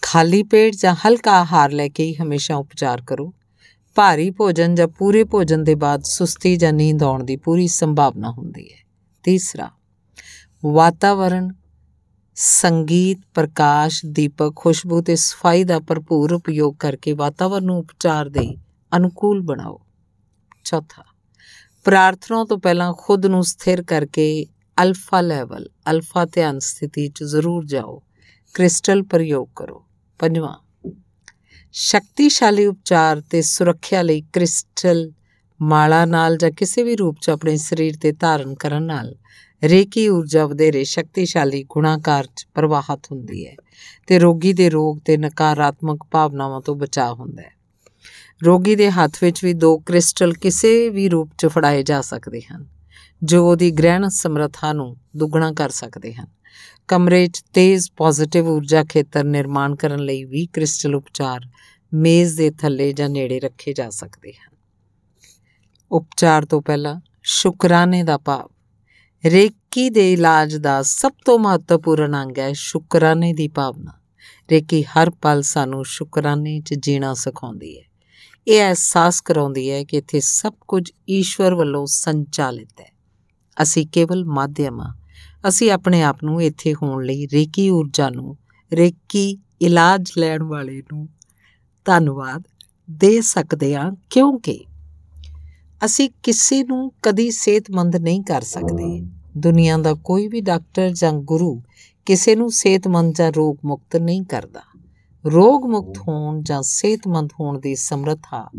ਖਾਲੀ 0.02 0.44
ਪੇਟ 0.44 0.76
ਜਾਂ 0.76 0.96
ਹਲਕਾ 0.96 1.40
ਆਹਾਰ 1.42 1.72
ਲੈ 1.72 1.88
ਕੇ 1.88 2.04
ਹੀ 2.04 2.16
ਹਮੇਸ਼ਾ 2.16 2.56
ਉਪਚਾਰ 2.56 3.02
ਕਰੋ। 3.02 3.34
ਭਾਰੀ 3.96 4.32
ਭੋਜਨ 4.32 4.76
ਜਾਂ 4.76 4.88
ਪੂਰੇ 4.88 5.24
ਭੋਜਨ 5.24 5.64
ਦੇ 5.64 5.76
ਬਾਅਦ 5.76 6.04
ਸੁਸਤੀ 6.04 6.56
ਜਾਂ 6.56 6.74
ਨੀਂਦ 6.74 7.04
ਆਉਣ 7.04 7.24
ਦੀ 7.24 7.36
ਪੂਰੀ 7.36 7.68
ਸੰਭਾਵਨਾ 7.68 8.32
ਹੁੰਦੀ 8.32 8.70
ਹੈ। 8.74 8.86
ਤੀਸਰਾ, 9.24 9.70
ਵਾਤਾਵਰਣ, 10.66 11.50
ਸੰਗੀਤ, 12.36 13.20
ਪ੍ਰਕਾਸ਼, 13.34 14.06
ਦੀਪਕ, 14.06 14.54
ਖੁਸ਼ਬੂ 14.56 15.02
ਤੇ 15.02 15.16
ਸਫ਼ਾਈ 15.16 15.64
ਦਾ 15.64 15.80
ਭਰਪੂਰ 15.80 16.34
ਉਪਯੋਗ 16.34 16.76
ਕਰਕੇ 16.76 17.14
ਵਾਤਾਵਰਣ 17.14 17.64
ਨੂੰ 17.64 17.78
ਉਪਚਾਰ 17.78 18.30
ਦੇ 18.30 18.58
ਅਨੁਕੂਲ 18.98 19.42
ਬਣਾਓ। 19.42 19.82
ਚੌਥਾ, 20.64 21.04
ਪ੍ਰਾਰਥਨਾ 21.84 22.44
ਤੋਂ 22.44 22.58
ਪਹਿਲਾਂ 22.58 22.94
ਖੁਦ 22.98 23.26
ਨੂੰ 23.26 23.44
ਸਥਿਰ 23.44 23.84
ਕਰਕੇ 23.84 24.46
ਅਲਫਾ 24.84 25.22
ਲੈਵਲ, 25.22 25.70
ਅਲਫਾ 25.92 26.26
ਧਿਆਨ 26.26 26.60
ਸਥਿਤੀ 26.60 27.08
'ਚ 27.08 27.24
ਜ਼ਰੂਰ 27.24 27.66
ਜਾਓ। 27.66 28.02
ਕ੍ਰਿਸਟਲ 28.54 29.04
ਪ੍ਰਯੋਗ 29.04 29.48
ਕਰੋ। 29.56 29.86
ਪੰਜਵਾਂ 30.20 30.65
ਸ਼ਕਤੀਸ਼ਾਲੀ 31.78 32.66
ਉਪਚਾਰ 32.66 33.22
ਤੇ 33.22 33.42
ਸੁਰੱਖਿਆ 33.42 34.02
ਲਈ 34.02 34.22
ਕ੍ਰਿਸਟਲ 34.34 35.12
ਮਾਲਾ 35.62 36.06
ਨਾਲ 36.06 36.38
ਜਾਂ 36.38 36.52
ਕਿਸੇ 36.52 36.84
ਵੀ 36.84 36.96
ਰੂਪ 36.96 37.18
'ਚ 37.22 37.30
ਆਪਣੇ 37.30 37.58
ਸਰੀਰ 37.58 37.98
ਤੇ 38.02 38.12
ਧਾਰਨ 38.12 38.56
ਕਰਨ 38.56 38.84
ਨਾਲ 38.84 39.16
ਰੇਕੀ 39.64 40.08
ਊਰਜਾ 40.10 40.46
ਵਧੇਰੇ 40.46 40.84
ਸ਼ਕਤੀਸ਼ਾਲੀ 40.84 41.64
ਗੁਣਾਕਾਰ 41.64 42.28
'ਚ 42.36 42.48
ਪ੍ਰਵਾਹਿਤ 42.54 43.12
ਹੁੰਦੀ 43.12 43.46
ਹੈ 43.48 43.56
ਤੇ 44.08 44.20
ਰੋਗੀ 44.20 44.54
ਦੇ 44.54 44.70
ਰੋਗ 44.70 44.98
ਤੇ 45.06 45.18
ਨਕਾਰਾਤਮਕ 45.18 46.04
ਭਾਵਨਾਵਾਂ 46.12 46.62
ਤੋਂ 46.62 46.76
ਬਚਾਅ 46.76 47.14
ਹੁੰਦਾ 47.14 47.42
ਹੈ। 47.42 47.52
ਰੋਗੀ 48.46 48.76
ਦੇ 48.76 48.92
ਹੱਥ 48.92 49.12
ਵਿੱਚ 49.22 49.44
ਵੀ 49.44 49.54
ਦੋ 49.54 49.78
ਕ੍ਰਿਸਟਲ 49.78 50.34
ਕਿਸੇ 50.34 50.90
ਵੀ 50.90 51.10
ਰੂਪ 51.10 51.30
'ਚ 51.38 51.46
ਫੜਾਏ 51.46 51.84
ਜਾ 51.84 52.02
ਸਕਦੇ 52.02 52.42
ਹਨ, 52.42 52.66
ਜੋ 53.24 53.50
ਉਹਦੀ 53.50 53.72
ਗ੍ਰਹਿਣ 53.72 54.08
ਸਮਰੱਥਾ 54.10 54.74
ਨੂੰ 54.74 54.98
ਦੁੱਗਣਾ 55.18 55.52
ਕਰ 55.52 55.70
ਸਕਦੇ 55.70 56.14
ਹਨ। 56.14 56.28
ਕਮਰੇ 56.88 57.28
'ਚ 57.28 57.44
ਤੇਜ਼ 57.54 57.92
ਪੋਜ਼ਿਟਿਵ 57.98 58.48
ਊਰਜਾ 58.48 58.84
ਖੇਤਰ 58.84 59.24
ਨਿਰਮਾਣ 59.24 59.76
ਕਰਨ 59.76 60.00
ਲਈ 60.00 60.24
ਵੀ 60.24 60.46
ਕ੍ਰਿਸਟਲ 60.46 60.96
ਉਪਚਾਰ 60.96 61.42
ਮੇਜ਼ 61.94 62.38
ਦੇ 62.38 62.52
ਥੱਲੇ 62.52 62.94
ਜਾਂ 62.94 63.10
ਨੇੜੇ 63.10 63.40
ਰੱਖੇ 63.40 63.74
ਜਾ 63.74 63.90
ਸਕਦੇ 63.90 64.32
ਹਨ। 64.32 64.56
ਉਪਚਾਰ 65.92 66.46
ਤੋਂ 66.46 66.62
ਪਹਿਲਾਂ 66.62 67.02
ਸ਼ੁਕਰਾਨੇ 67.24 68.04
ਦਾ 68.04 68.18
ਭਾਵ। 68.18 68.50
ਰੇਕੀ 69.26 69.90
ਦੇ 69.90 70.14
ਇਲਾਜ 70.14 70.56
ਦਾ 70.56 70.82
ਸਭ 70.82 71.12
ਤੋਂ 71.26 71.40
ਮਹੱਤਵਪੂਰਨ 71.40 72.24
ਅੰਗ 72.24 72.40
ਹੈ 72.40 72.54
ਸ਼ੁਕਰਾਨੇ 72.54 73.34
ਦੀ 73.34 73.48
ਭਾਵਨਾ। 73.48 73.92
ਰੇਕੀ 74.52 74.84
ਹਰ 74.84 75.10
ਪਲ 75.10 75.42
ਸਾਨੂੰ 75.42 75.86
ਸ਼ੁਕਰਾਨੇ 75.86 76.60
'ਚ 76.60 76.74
ਜੀਣਾ 76.74 77.14
ਸਿਖਾਉਂਦੀ 77.14 77.80
ਹੈ। 77.80 77.84
ਇਹ 78.48 78.62
ਅਹਿਸਾਸ 78.62 79.22
ਕਰਾਉਂਦੀ 79.22 79.72
ਹੈ 79.72 79.84
ਕਿ 79.84 79.98
ਇੱਥੇ 79.98 80.20
ਸਭ 80.20 80.54
ਕੁਝ 80.68 80.92
ਈਸ਼ਵਰ 81.10 81.56
ਵੱਲੋਂ 81.56 81.86
ਸੰਚਾਲਿਤ 81.86 82.82
ਹੈ। 82.82 82.94
ਅਸੀਂ 83.62 83.88
ਕੇਵਲ 83.88 84.26
ਮਾਧਿਅਮ 84.26 84.82
ਹਾਂ 84.82 85.05
ਅਸੀਂ 85.48 85.72
ਆਪਣੇ 85.72 86.04
ਆਪ 86.04 86.24
ਨੂੰ 86.24 86.44
ਇੱਥੇ 86.44 86.74
ਹੋਣ 86.74 87.06
ਲਈ 87.06 87.28
ਰੇਕੀ 87.34 87.70
ਊਰਜਾ 87.70 88.10
ਨੂੰ, 88.10 88.38
ਰੇਕੀ 88.74 89.38
ਇਲਾਜ 89.62 90.12
ਲੈਣ 90.18 90.44
ਵਾਲੇ 90.44 90.84
ਨੂੰ 90.94 91.10
ਧੰਨਵਾਦ 91.86 92.44
ਦੇ 92.92 93.22
ਸਕਦੇ 93.22 93.76
ਹਾਂ, 93.76 93.92
ਕਿਉਂਕਿ 94.10 94.66
ਅਸੀਂ 95.86 96.10
ਕਿਸੇ 96.24 96.64
ਨੂੰ 96.64 96.92
ਕਦੀ 97.04 97.32
ਸਿਹਤਮੰਦ 97.32 97.96
ਨਹੀਂ 97.96 98.24
ਕਰ 98.24 98.42
ਸਕਦੇ। 98.42 99.08
ਦੁਨੀਆ 99.38 99.78
ਦਾ 99.78 99.94
ਕੋਈ 99.94 100.28
ਵੀ 100.28 100.42
ਡਾਕਟਰ 100.42 100.90
ਜਾਂ 100.90 101.14
ਗੁਰੂ 101.14 101.62
ਕਿਸੇ 102.06 102.36
ਨੂੰ 102.36 102.52
ਸਿਹਤਮੰਦ 102.52 103.14
ਜਾਂ 103.16 103.32
ਰੋਗ 103.32 103.58
ਮੁਕਤ 103.66 103.96
ਨਹੀਂ 103.96 104.24
ਕਰਦਾ। 104.24 104.62
ਰੋਗ 105.26 105.66
ਮੁਕਤ 105.66 105.98
ਹੋਣ 105.98 106.42
ਜਾਂ 106.44 106.62
ਸਿਹਤਮੰਦ 106.62 107.30
ਹੋਣ 107.40 107.60
ਦੀ 107.60 107.76
ਸਮਰੱਥਾ 107.76 108.50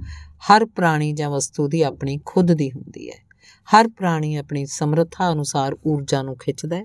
ਹਰ 0.51 0.65
ਪ੍ਰਾਣੀ 0.65 1.13
ਜਾਂ 1.13 1.31
ਵਸਤੂ 1.31 1.69
ਦੀ 1.69 1.83
ਆਪਣੀ 1.83 2.21
ਖੁਦ 2.27 2.53
ਦੀ 2.53 2.71
ਹੁੰਦੀ 2.71 3.11
ਹੈ। 3.11 3.26
ਹਰ 3.75 3.89
ਪ੍ਰਾਣੀ 3.89 4.35
ਆਪਣੀ 4.35 4.67
ਸਮਰੱਥਾ 4.67 5.33
ਅਨੁਸਾਰ 5.33 5.77
ਊਰਜਾ 5.87 6.23
ਨੂੰ 6.23 6.37
ਖਿੱਚਦਾ 6.37 6.77
ਹੈ। 6.77 6.85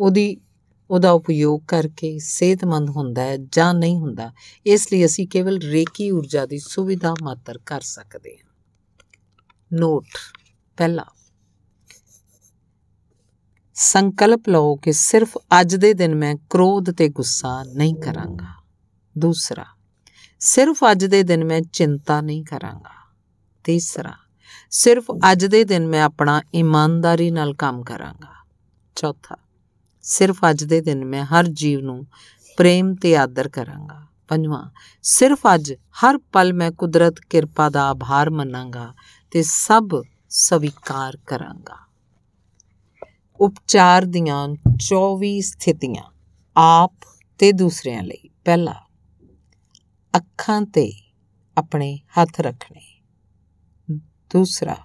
ਉਹਦੀ, 0.00 0.36
ਉਹਦਾ 0.90 1.10
ਉਪਯੋਗ 1.10 1.60
ਕਰਕੇ 1.68 2.18
ਸਿਹਤਮੰਦ 2.18 2.90
ਹੁੰਦਾ 2.90 3.22
ਹੈ 3.22 3.36
ਜਾਂ 3.36 3.74
ਨਹੀਂ 3.74 3.96
ਹੁੰਦਾ, 3.96 4.32
ਇਸ 4.66 4.92
ਲਈ 4.92 5.04
ਅਸੀਂ 5.04 5.28
ਕੇਵਲ 5.28 5.58
ਰੇਕੀ 5.58 6.10
ਊਰਜਾ 6.10 6.46
ਦੀ 6.46 6.58
ਸੁਵਿਧਾ 6.58 7.14
ਮਾਤਰ 7.22 7.58
ਕਰ 7.58 7.80
ਸਕਦੇ 7.80 8.36
ਹਾਂ। 8.36 8.50
ਨੋਟ, 9.72 10.06
ਪਹਿਲਾ। 10.76 11.04
ਸੰਕਲਪ 13.74 14.48
ਲਓ 14.48 14.76
ਕਿ 14.76 14.92
ਸਿਰਫ 14.92 15.38
ਅੱਜ 15.60 15.76
ਦੇ 15.76 15.94
ਦਿਨ 15.94 16.14
ਮੈਂ 16.14 16.36
ਕ੍ਰੋਧ 16.50 16.90
ਤੇ 16.90 17.08
ਗੁੱਸਾ 17.08 17.62
ਨਹੀਂ 17.62 17.94
ਕਰਾਂਗਾ। 17.94 18.62
ਦੂਸਰਾ, 19.18 19.64
ਸਿਰਫ 20.40 20.84
ਅੱਜ 20.90 21.04
ਦੇ 21.04 21.22
ਦਿਨ 21.22 21.44
ਮੈਂ 21.44 21.60
ਚਿੰਤਾ 21.60 22.20
ਨਹੀਂ 22.20 22.44
ਕਰਾਂਗਾ। 22.44 23.14
ਤੀਸਰਾ 23.64 24.12
ਸਿਰਫ 24.70 25.04
ਅੱਜ 25.32 25.46
ਦੇ 25.46 25.64
ਦਿਨ 25.64 25.86
ਮੈਂ 25.86 26.02
ਆਪਣਾ 26.02 26.42
ਇਮਾਨਦਾਰੀ 26.54 27.30
ਨਾਲ 27.30 27.54
ਕੰਮ 27.54 27.82
ਕਰਾਂਗਾ। 27.82 28.46
ਚੌਥਾ, 28.96 29.36
ਸਿਰਫ 30.02 30.38
ਅੱਜ 30.50 30.64
ਦੇ 30.64 30.80
ਦਿਨ 30.80 31.04
ਮੈਂ 31.04 31.24
ਹਰ 31.24 31.46
ਜੀਵ 31.46 31.80
ਨੂੰ 31.80 32.06
ਪ੍ਰੇਮ 32.56 32.94
ਤੇ 32.94 33.16
ਆਦਰ 33.16 33.48
ਕਰਾਂਗਾ। 33.48 34.06
ਪੰਜਵਾਂ, 34.28 34.70
ਸਿਰਫ 35.02 35.38
ਅੱਜ 35.54 35.72
ਹਰ 35.72 36.18
ਪਲ 36.18 36.52
ਮੈਂ 36.52 36.70
ਕੁਦਰਤ 36.70 37.14
ਕਿਰਪਾ 37.30 37.68
ਦਾ 37.68 37.90
ਆਭਾਰ 37.90 38.30
ਮੰਨਾਂਗਾ 38.30 38.94
ਤੇ 39.30 39.42
ਸਭ 39.42 39.88
ਸਵੀਕਾਰ 40.28 41.18
ਕਰਾਂਗਾ। 41.26 41.86
ਉਪਚਾਰ 43.40 44.04
ਦੀਆਂ 44.04 44.48
24 44.78 45.40
ਸਥਿਤੀਆਂ 45.40 46.02
ਆਪ 46.56 46.92
ਤੇ 47.38 47.52
ਦੂਸਰਿਆਂ 47.52 48.02
ਲਈ। 48.02 48.28
ਪਹਿਲਾ, 48.44 48.74
ਅੱਖਾਂ 50.16 50.62
ਤੇ 50.62 50.92
ਆਪਣੇ 51.56 51.98
ਹੱਥ 52.20 52.40
ਰੱਖਣੇ। 52.40 52.95
ਦੂਸਰਾ, 54.30 54.76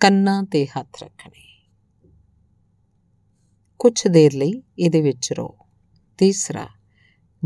ਕੰਨਾਂ 0.00 0.42
ਤੇ 0.42 0.66
ਹੱਥ 0.66 1.02
ਰੱਖਣੇ। 1.02 1.68
ਕੁਝ 3.78 4.06
ਦੇਰ 4.06 4.32
ਲਈ 4.32 4.62
ਇਹਦੇ 4.78 5.02
ਵਿੱਚ 5.02 5.32
ਰਹੋ। 5.32 5.58
ਤੀਸਰਾ, 6.18 6.68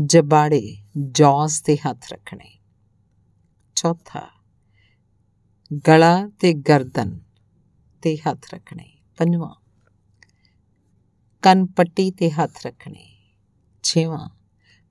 ਜਬਾੜੇ, 0.05 0.77
ਜੌਸ 1.11 1.61
ਤੇ 1.61 1.77
ਹੱਥ 1.77 2.13
ਰੱਖਣੇ। 2.13 2.59
ਚੌਥਾ, 3.75 4.29
ਗਲਾ 5.87 6.27
ਤੇ 6.27 6.53
ਗਰਦਨ 6.53 7.19
ਤੇ 8.01 8.17
ਹੱਥ 8.17 8.53
ਰੱਖਣੇ। 8.53 9.01
ਪੰਜਵਾਂ, 9.17 9.55
ਕੰਨ 11.41 11.65
ਪੱਟੀ 11.65 12.11
ਤੇ 12.11 12.31
ਹੱਥ 12.31 12.65
ਰੱਖਣੇ। 12.65 13.33
ਛੇਵਾਂ, 13.83 14.29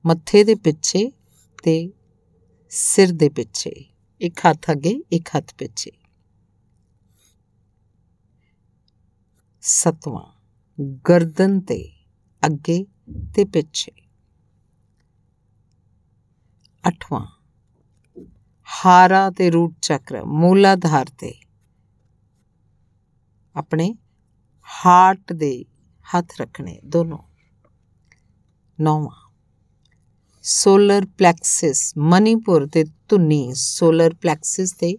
ਮੱਥੇ 0.07 0.44
ਦੇ 0.44 0.55
ਪਿੱਛੇ 0.55 1.11
ਤੇ 1.62 1.92
ਸਿਰ 2.70 3.12
ਦੇ 3.12 3.28
ਪਿੱਛੇ। 3.28 3.94
ਇੱਕ 4.21 4.41
ਹੱਥ 4.41 4.71
ਅੱਗੇ, 4.71 5.03
ਇੱਕ 5.12 5.29
ਹੱਥ 5.37 5.55
ਪਿੱਛੇ। 5.55 5.91
ਸਤਵਾਂ, 9.61 10.25
ਗਰਦਨ 11.09 11.61
ਤੇ 11.61 11.93
ਅੱਗੇ 12.47 12.87
ਤੇ 13.35 13.45
ਪਿੱਛੇ। 13.45 13.93
ਅਠਵਾਂ, 16.89 17.27
ਹਾਰਾ 18.87 19.31
ਤੇ 19.31 19.51
ਰੂਟ 19.51 19.75
ਚੱਕਰ, 19.83 20.25
ਮੂਲਾਧਾਰ 20.25 21.07
ਤੇ। 21.18 21.35
ਆਪਣੇ 23.57 23.95
ਹਾਰਟ 24.87 25.33
ਦੇ 25.33 25.64
ਹੱਥ 26.14 26.41
ਰੱਖਣੇ, 26.41 26.81
ਦੋਨੋਂ। 26.85 27.18
ਨੌਵਾਂ, 28.81 29.31
ਸੋਲਰ 30.43 31.07
ਪਲੈਕਸਿਸ, 31.07 31.93
ਮਨੀਪੁਰ 31.99 32.66
ਤੇ 32.66 32.85
ਧੁਨੀ 33.11 33.55
ਸੋਲਰ 33.55 34.15
ਪਲੈਕਸਿਸ 34.15 34.73
ਤੇ 34.73 34.97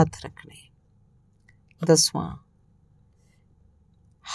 ਹੱਥ 0.00 0.24
ਰੱਖਣੇ। 0.24 0.70
ਦਸਵਾਂ, 1.86 2.36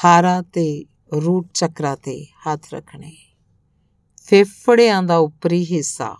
ਹਾਰਾ 0.05 0.41
ਤੇ 0.41 0.85
ਰੂਟ 1.25 1.47
ਚੱਕਰਾ 1.53 1.95
ਤੇ 1.95 2.25
ਹੱਥ 2.25 2.73
ਰੱਖਣੇ। 2.73 3.17
ਫੇਫੜਿਆਂ 4.25 5.03
ਦਾ 5.03 5.17
ਉੱਪਰੀ 5.17 5.65
ਹਿੱਸਾ। 5.65 6.17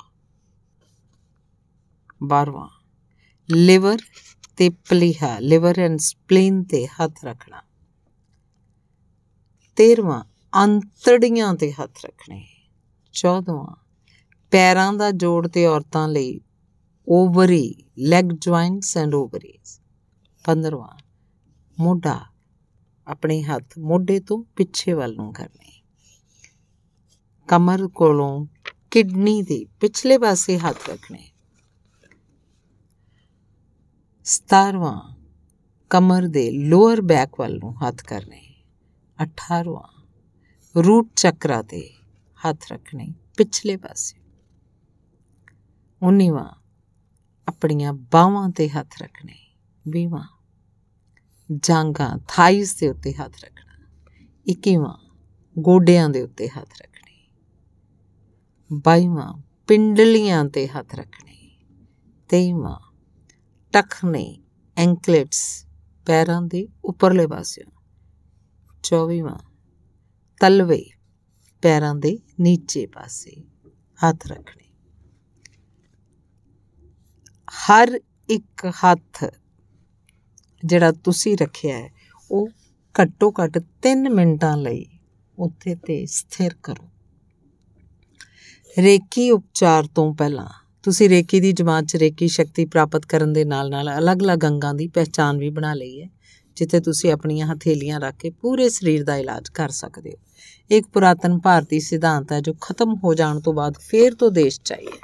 ਬਾਰਵਾਂ, 2.24 2.70
ਲਿਵਰ 3.56 3.98
ਤੇ 4.58 4.70
ਪਲੀਹਾ, 4.70 5.40
ਲਿਵਰ 5.40 5.80
ਐਂਡ 5.80 6.00
ਸਪਲੀਨ 6.00 6.64
ਤੇ 6.64 6.88
ਹੱਥ 6.88 7.26
ਰੱਖਣਾ। 7.26 7.62
ਤੇਰਵਾਂ, 9.76 10.24
ਅੰਤੜੀਆਂ 10.64 11.54
ਤੇ 11.54 11.72
ਹੱਥ 11.72 12.06
ਰੱਖਣੇ। 12.06 12.48
14ਵਾਂ 13.14 13.76
ਪੈਰਾਂ 14.52 14.94
ਦਾ 14.94 15.12
ਜੋੜ 15.12 15.48
ਤੇ 15.48 15.66
ਔਰਤਾਂ 15.66 16.08
ਲਈ 16.08 16.40
ovary 17.08 17.86
leg 18.00 18.26
joints 18.26 18.98
and 18.98 19.16
ovaries 19.16 19.80
15ਵਾਂ 20.46 20.98
ਮੋਢਾ 21.80 22.26
ਆਪਣੇ 23.08 23.44
ਹੱਥ 23.44 23.80
ਮੋਢੇ 23.80 24.20
ਤੋਂ 24.20 24.44
ਪਿੱਛੇ 24.56 24.94
ਵੱਲ 24.94 25.16
ਨੂੰ 25.16 25.34
ਕਰਨੇ। 25.34 25.84
ਕਮਰ 27.48 27.88
ਕੋਲੋਂ 27.88 28.46
ਕਿਡਨੀ 28.92 29.42
ਦੇ 29.42 29.66
ਪਿਛਲੇ 29.80 30.18
ਪਾਸੇ 30.18 30.58
ਹੱਥ 30.58 30.90
ਰੱਖਣੇ। 30.90 31.32
17ਵਾਂ 34.26 35.16
ਕਮਰ 35.90 36.28
ਦੇ 36.28 36.52
ਲੋਅਰ 36.52 37.02
ਬੈਕ 37.02 37.40
ਵੱਲ 37.40 37.58
ਨੂੰ 37.58 37.88
ਹੱਥ 37.88 38.04
ਕਰਨੇ। 38.04 38.64
18ਵਾਂ 39.20 40.04
ਰੂਟ 40.82 41.10
ਚੱਕਰਾ 41.16 41.62
ਤੇ 41.62 41.90
ਹੱਥ 42.48 42.72
ਰੱਖਣੇ 42.72 43.14
ਪਿਛਲੇ 43.38 43.78
ਪਾਸੇ। 43.78 44.18
19ਵਾਂ 46.02 46.65
ਆਪਣੀਆਂ 47.48 47.94
ਬਾਹਾਂ 47.94 48.50
ਤੇ 48.50 48.70
ਹੱਥ 48.70 49.02
ਰੱਖਣੇ 49.02 49.36
20ਵਾਂ 49.90 50.24
ਜਾਂਗਾ 51.56 52.12
ਥਾਈਸ 52.28 52.76
ਦੇ 52.76 52.90
ਉੱਤੇ 52.90 53.14
ਹੱਥ 53.14 53.34
ਰੱਖਣਾ 53.44 53.86
21ਵਾਂ 54.52 54.98
ਗੋਡਿਆਂ 55.60 56.10
ਦੇ 56.10 56.22
ਉੱਤੇ 56.22 56.48
ਹੱਥ 56.48 56.70
ਰੱਖਣੇ 56.82 57.30
22ਵਾਂ 58.90 59.34
ਪਿੰਡਲੀਆਂ 59.68 60.46
ਤੇ 60.46 60.68
ਹੱਥ 60.68 60.96
ਰੱਖਣੇ 60.96 61.58
23ਵਾਂ 62.30 62.80
ਟਖਨੇ 63.74 64.40
ਐਂਕਲੇਟਸ 64.78 65.68
ਪੈਰਾਂ 66.06 66.42
ਦੇ 66.42 66.68
ਉੱਪਰਲੇ 66.86 67.28
ਪਾਸਿਓਂ 67.28 67.72
24ਵਾਂ 68.84 69.40
ਤਲਵੇ 70.42 70.86
ਪੈਰਾਂ 71.62 71.96
ਦੇ 71.96 72.20
ਨੀਚੇ 72.40 72.86
ਪਾਸੇ 72.86 73.44
ਹੱਥ 74.00 74.28
ਰੱਖਣੇ। 74.28 74.65
ਹਰ 77.48 78.00
ਇੱਕ 78.30 78.66
ਹੱਥ 78.66 79.26
ਜਿਹੜਾ 80.66 80.92
ਤੁਸੀਂ 80.92 81.38
ਰੱਖਿਆ 81.38 81.78
ਹੈ, 81.78 81.90
ਉਹ 82.32 82.50
ਘੱਟੋ 83.02 83.32
ਘੱਟ 83.32 83.58
3 83.82 84.10
ਮਿੰਟਾਂ 84.10 84.58
ਲਈ 84.58 84.86
ਉੱਥੇ 85.40 85.76
ਤੇ 85.76 86.06
ਸਥਿਰ 86.06 86.56
ਕਰੋ। 86.64 86.90
ਰੇਕੀ 88.82 89.32
ਉਪਚਾਰ 89.32 89.88
ਤੋਂ 89.96 90.16
ਪਹਿਲਾਂ 90.16 90.50
ਤੁਸੀਂ 90.84 91.10
ਰੇਕੀ 91.10 91.40
ਦੀ 91.40 91.52
ਜਮਾਤ 91.52 91.86
'ਚ 91.86 91.96
ਰੇਕੀ 91.96 92.28
ਸ਼ਕਤੀ 92.28 92.66
ਪ੍ਰਾਪਤ 92.66 93.06
ਕਰਨ 93.06 93.34
ਦੇ 93.34 93.46
ਨਾਲ-ਨਾਲ 93.46 93.98
ਅਲੱਗ-ਅਲੱਗ 93.98 94.46
ਅੰਗਾਂ 94.46 94.74
ਦੀ 94.74 94.88
ਪਹਿਚਾਨ 94.88 95.38
ਵੀ 95.38 95.50
ਬਣਾ 95.50 95.74
ਲਈ 95.74 96.02
ਹੈ, 96.02 96.10
ਜਿੱਥੇ 96.56 96.80
ਤੁਸੀਂ 96.80 97.12
ਆਪਣੀਆਂ 97.12 97.48
ਹਥੇਲੀਆਂ 97.48 98.00
ਰੱਖ 98.00 98.16
ਕੇ 98.16 98.30
ਪੂਰੇ 98.30 98.70
ਸਰੀਰ 98.70 99.04
ਦਾ 99.04 99.16
ਇਲਾਜ 99.18 99.50
ਕਰ 99.50 99.70
ਸਕਦੇ 99.70 100.12
ਹੋ। 100.12 100.18
ਇੱਕ 100.72 100.88
ਪੁਰਾਤਨ 100.88 101.40
ਭਾਰਤੀ 101.40 101.80
ਸਿਧਾਂਤ 101.80 102.32
ਹੈ 102.32 102.40
ਜੋ 102.40 102.54
ਖਤਮ 102.54 102.96
ਹੋ 102.96 103.14
ਜਾਣ 103.14 103.40
ਤੋਂ 103.40 103.54
ਬਾਅਦ 103.54 103.78
ਫੇਰ 103.78 104.16
ਤੋਂ 104.16 104.32
ਦੇਸ਼ 104.32 104.62
ਚਾਹੀਏ 104.62 105.00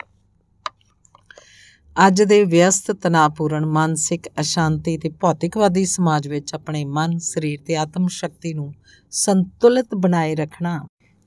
ਅੱਜ 1.95 2.21
ਦੇ 2.21 2.43
ਵਿਅਸਤ 2.43 2.91
ਤਣਾਪੂਰਨ 2.91 3.65
ਮਾਨਸਿਕ 3.65 4.27
ਅਸ਼ਾਂਤੀ 4.39 4.97
ਤੇ 4.97 5.09
ਭੌਤਿਕਵਾਦੀ 5.09 5.85
ਸਮਾਜ 5.85 6.27
ਵਿੱਚ 6.27 6.53
ਆਪਣੇ 6.55 6.85
ਮਨ, 6.85 7.17
ਸਰੀਰ 7.17 7.59
ਤੇ 7.65 7.75
ਆਤਮ 7.75 8.07
ਸ਼ਕਤੀ 8.07 8.53
ਨੂੰ 8.53 8.73
ਸੰਤੁਲਿਤ 9.11 9.95
ਬਣਾਏ 9.95 10.35
ਰੱਖਣਾ 10.35 10.79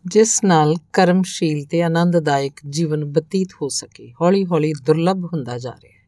ਜਿਸ 0.05 0.45
ਨਾਲ 0.45 0.75
ਕਰਮਸ਼ੀਲ 0.93 1.65
ਤੇ 1.65 1.83
ਆਨੰਦਦਾਇਕ 1.83 2.61
ਜੀਵਨ 2.69 3.05
ਬਤੀਤ 3.05 3.53
ਹੋ 3.62 3.69
ਸਕੇ 3.69 4.12
ਹੌਲੀ-ਹੌਲੀ 4.21 4.73
ਦੁਰਲੱਭ 4.87 5.25
ਹੁੰਦਾ 5.25 5.59
ਜਾ 5.59 5.71
ਰਿਹਾ 5.71 5.93
ਹੈ। 5.93 6.03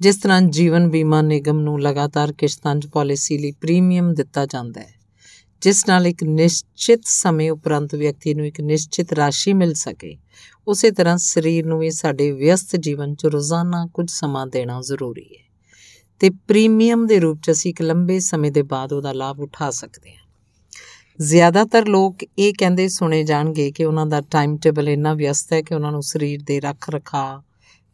ਜਿਸ 0.00 0.16
ਤਰ੍ਹਾਂ 0.16 0.40
ਜੀਵਨ 0.42 0.88
ਬੀਮਾ 0.90 1.22
ਨਿਗਮ 1.22 1.60
ਨੂੰ 1.60 1.80
ਲਗਾਤਾਰ 1.82 2.32
ਕਿਸ਼ਤਾਂ 2.32 2.74
'ਚ 2.76 2.86
ਪਾਲਿਸੀ 2.86 3.38
ਲਈ 3.38 3.52
ਪ੍ਰੀਮੀਅਮ 3.52 4.12
ਦਿੱਤਾ 4.14 4.46
ਜਾਂਦਾ 4.46 4.80
ਹੈ 4.80 4.92
ਜਿਸ 5.60 5.88
ਨਾਲ 5.88 6.06
ਇੱਕ 6.06 6.24
ਨਿਸ਼ਚਿਤ 6.24 7.00
ਸਮੇਂ 7.04 7.50
ਉਪਰੰਤ 7.50 7.94
ਵਿਅਕਤੀ 7.94 8.34
ਨੂੰ 8.34 8.46
ਇੱਕ 8.46 8.60
ਨਿਸ਼ਚਿਤ 8.60 9.12
ਰਾਸ਼ੀ 9.12 9.52
ਮਿਲ 9.52 9.74
ਸਕੇ। 9.74 10.16
ਉਸੇ 10.68 10.90
ਤਰ੍ਹਾਂ 10.90 11.18
ਸਰੀਰ 11.18 11.66
ਨੂੰ 11.66 11.78
ਵੀ 11.78 11.90
ਸਾਡੇ 11.90 12.32
ਵਿਅਸਤ 12.32 12.76
ਜੀਵਨ 12.76 13.14
'ਚ 13.14 13.26
ਰੋਜ਼ਾਨਾ 13.26 13.86
ਕੁਝ 13.94 14.10
ਸਮਾਂ 14.10 14.46
ਦੇਣਾ 14.46 14.80
ਜ਼ਰੂਰੀ 14.80 15.24
ਹੈ। 15.24 15.44
ਤੇ 16.20 16.30
ਪ੍ਰੀਮੀਅਮ 16.30 17.06
ਦੇ 17.06 17.20
ਰੂਪ 17.20 17.38
'ਚ 17.42 17.50
ਅਸੀਂ 17.50 17.70
ਇੱਕ 17.70 17.82
ਲੰਬੇ 17.82 18.20
ਸਮੇਂ 18.20 18.52
ਦੇ 18.52 18.62
ਬਾਅਦ 18.62 18.92
ਉਹਦਾ 18.92 19.12
ਲਾਭ 19.12 19.40
ਉਠਾ 19.40 19.70
ਸਕਦੇ 19.70 20.10
ਹਾਂ। 20.10 20.24
ਜ਼ਿਆਦਾਤਰ 21.20 21.86
ਲੋਕ 21.86 22.16
ਇਹ 22.38 22.52
ਕਹਿੰਦੇ 22.58 22.88
ਸੁਣੇ 22.88 23.24
ਜਾਣਗੇ 23.24 23.72
ਕਿ 23.72 23.84
ਉਹਨਾਂ 23.84 24.06
ਦਾ 24.06 24.20
ਟਾਈਮ 24.20 24.56
ਟੇਬਲ 24.56 24.88
ਇੰਨਾ 24.88 25.14
ਵਿਅਸਤ 25.14 25.52
ਹੈ 25.52 25.62
ਕਿ 25.62 25.74
ਉਹਨਾਂ 25.74 25.92
ਨੂੰ 25.92 26.02
ਸਰੀਰ 26.02 26.42
ਦੇ 26.42 26.60
ਰੱਖ 26.60 26.90
ਰਖਾ 26.90 27.42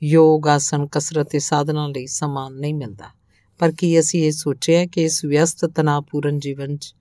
ਯੋਗ 0.02 0.48
ਆਸਨ, 0.48 0.86
ਕਸਰਤ 0.86 1.30
ਤੇ 1.30 1.38
ਸਾਧਨਾ 1.38 1.86
ਲਈ 1.86 2.06
ਸਮਾਂ 2.06 2.50
ਨਹੀਂ 2.50 2.74
ਮਿਲਦਾ। 2.74 3.06
ਪਰ 3.58 3.72
ਕੀ 3.72 4.00
ਅਸੀਂ 4.00 4.24
ਇਹ 4.24 4.32
ਸੋਚਿਆ 4.32 4.86
ਕਿ 4.86 5.02
ਇਸ 5.02 5.24
ਵਿਅਸਤ 5.24 5.66
ਤਣਾਪੂਰਨ 5.66 6.38
ਜੀਵਨ 6.38 6.76
'ਚ 6.76 6.94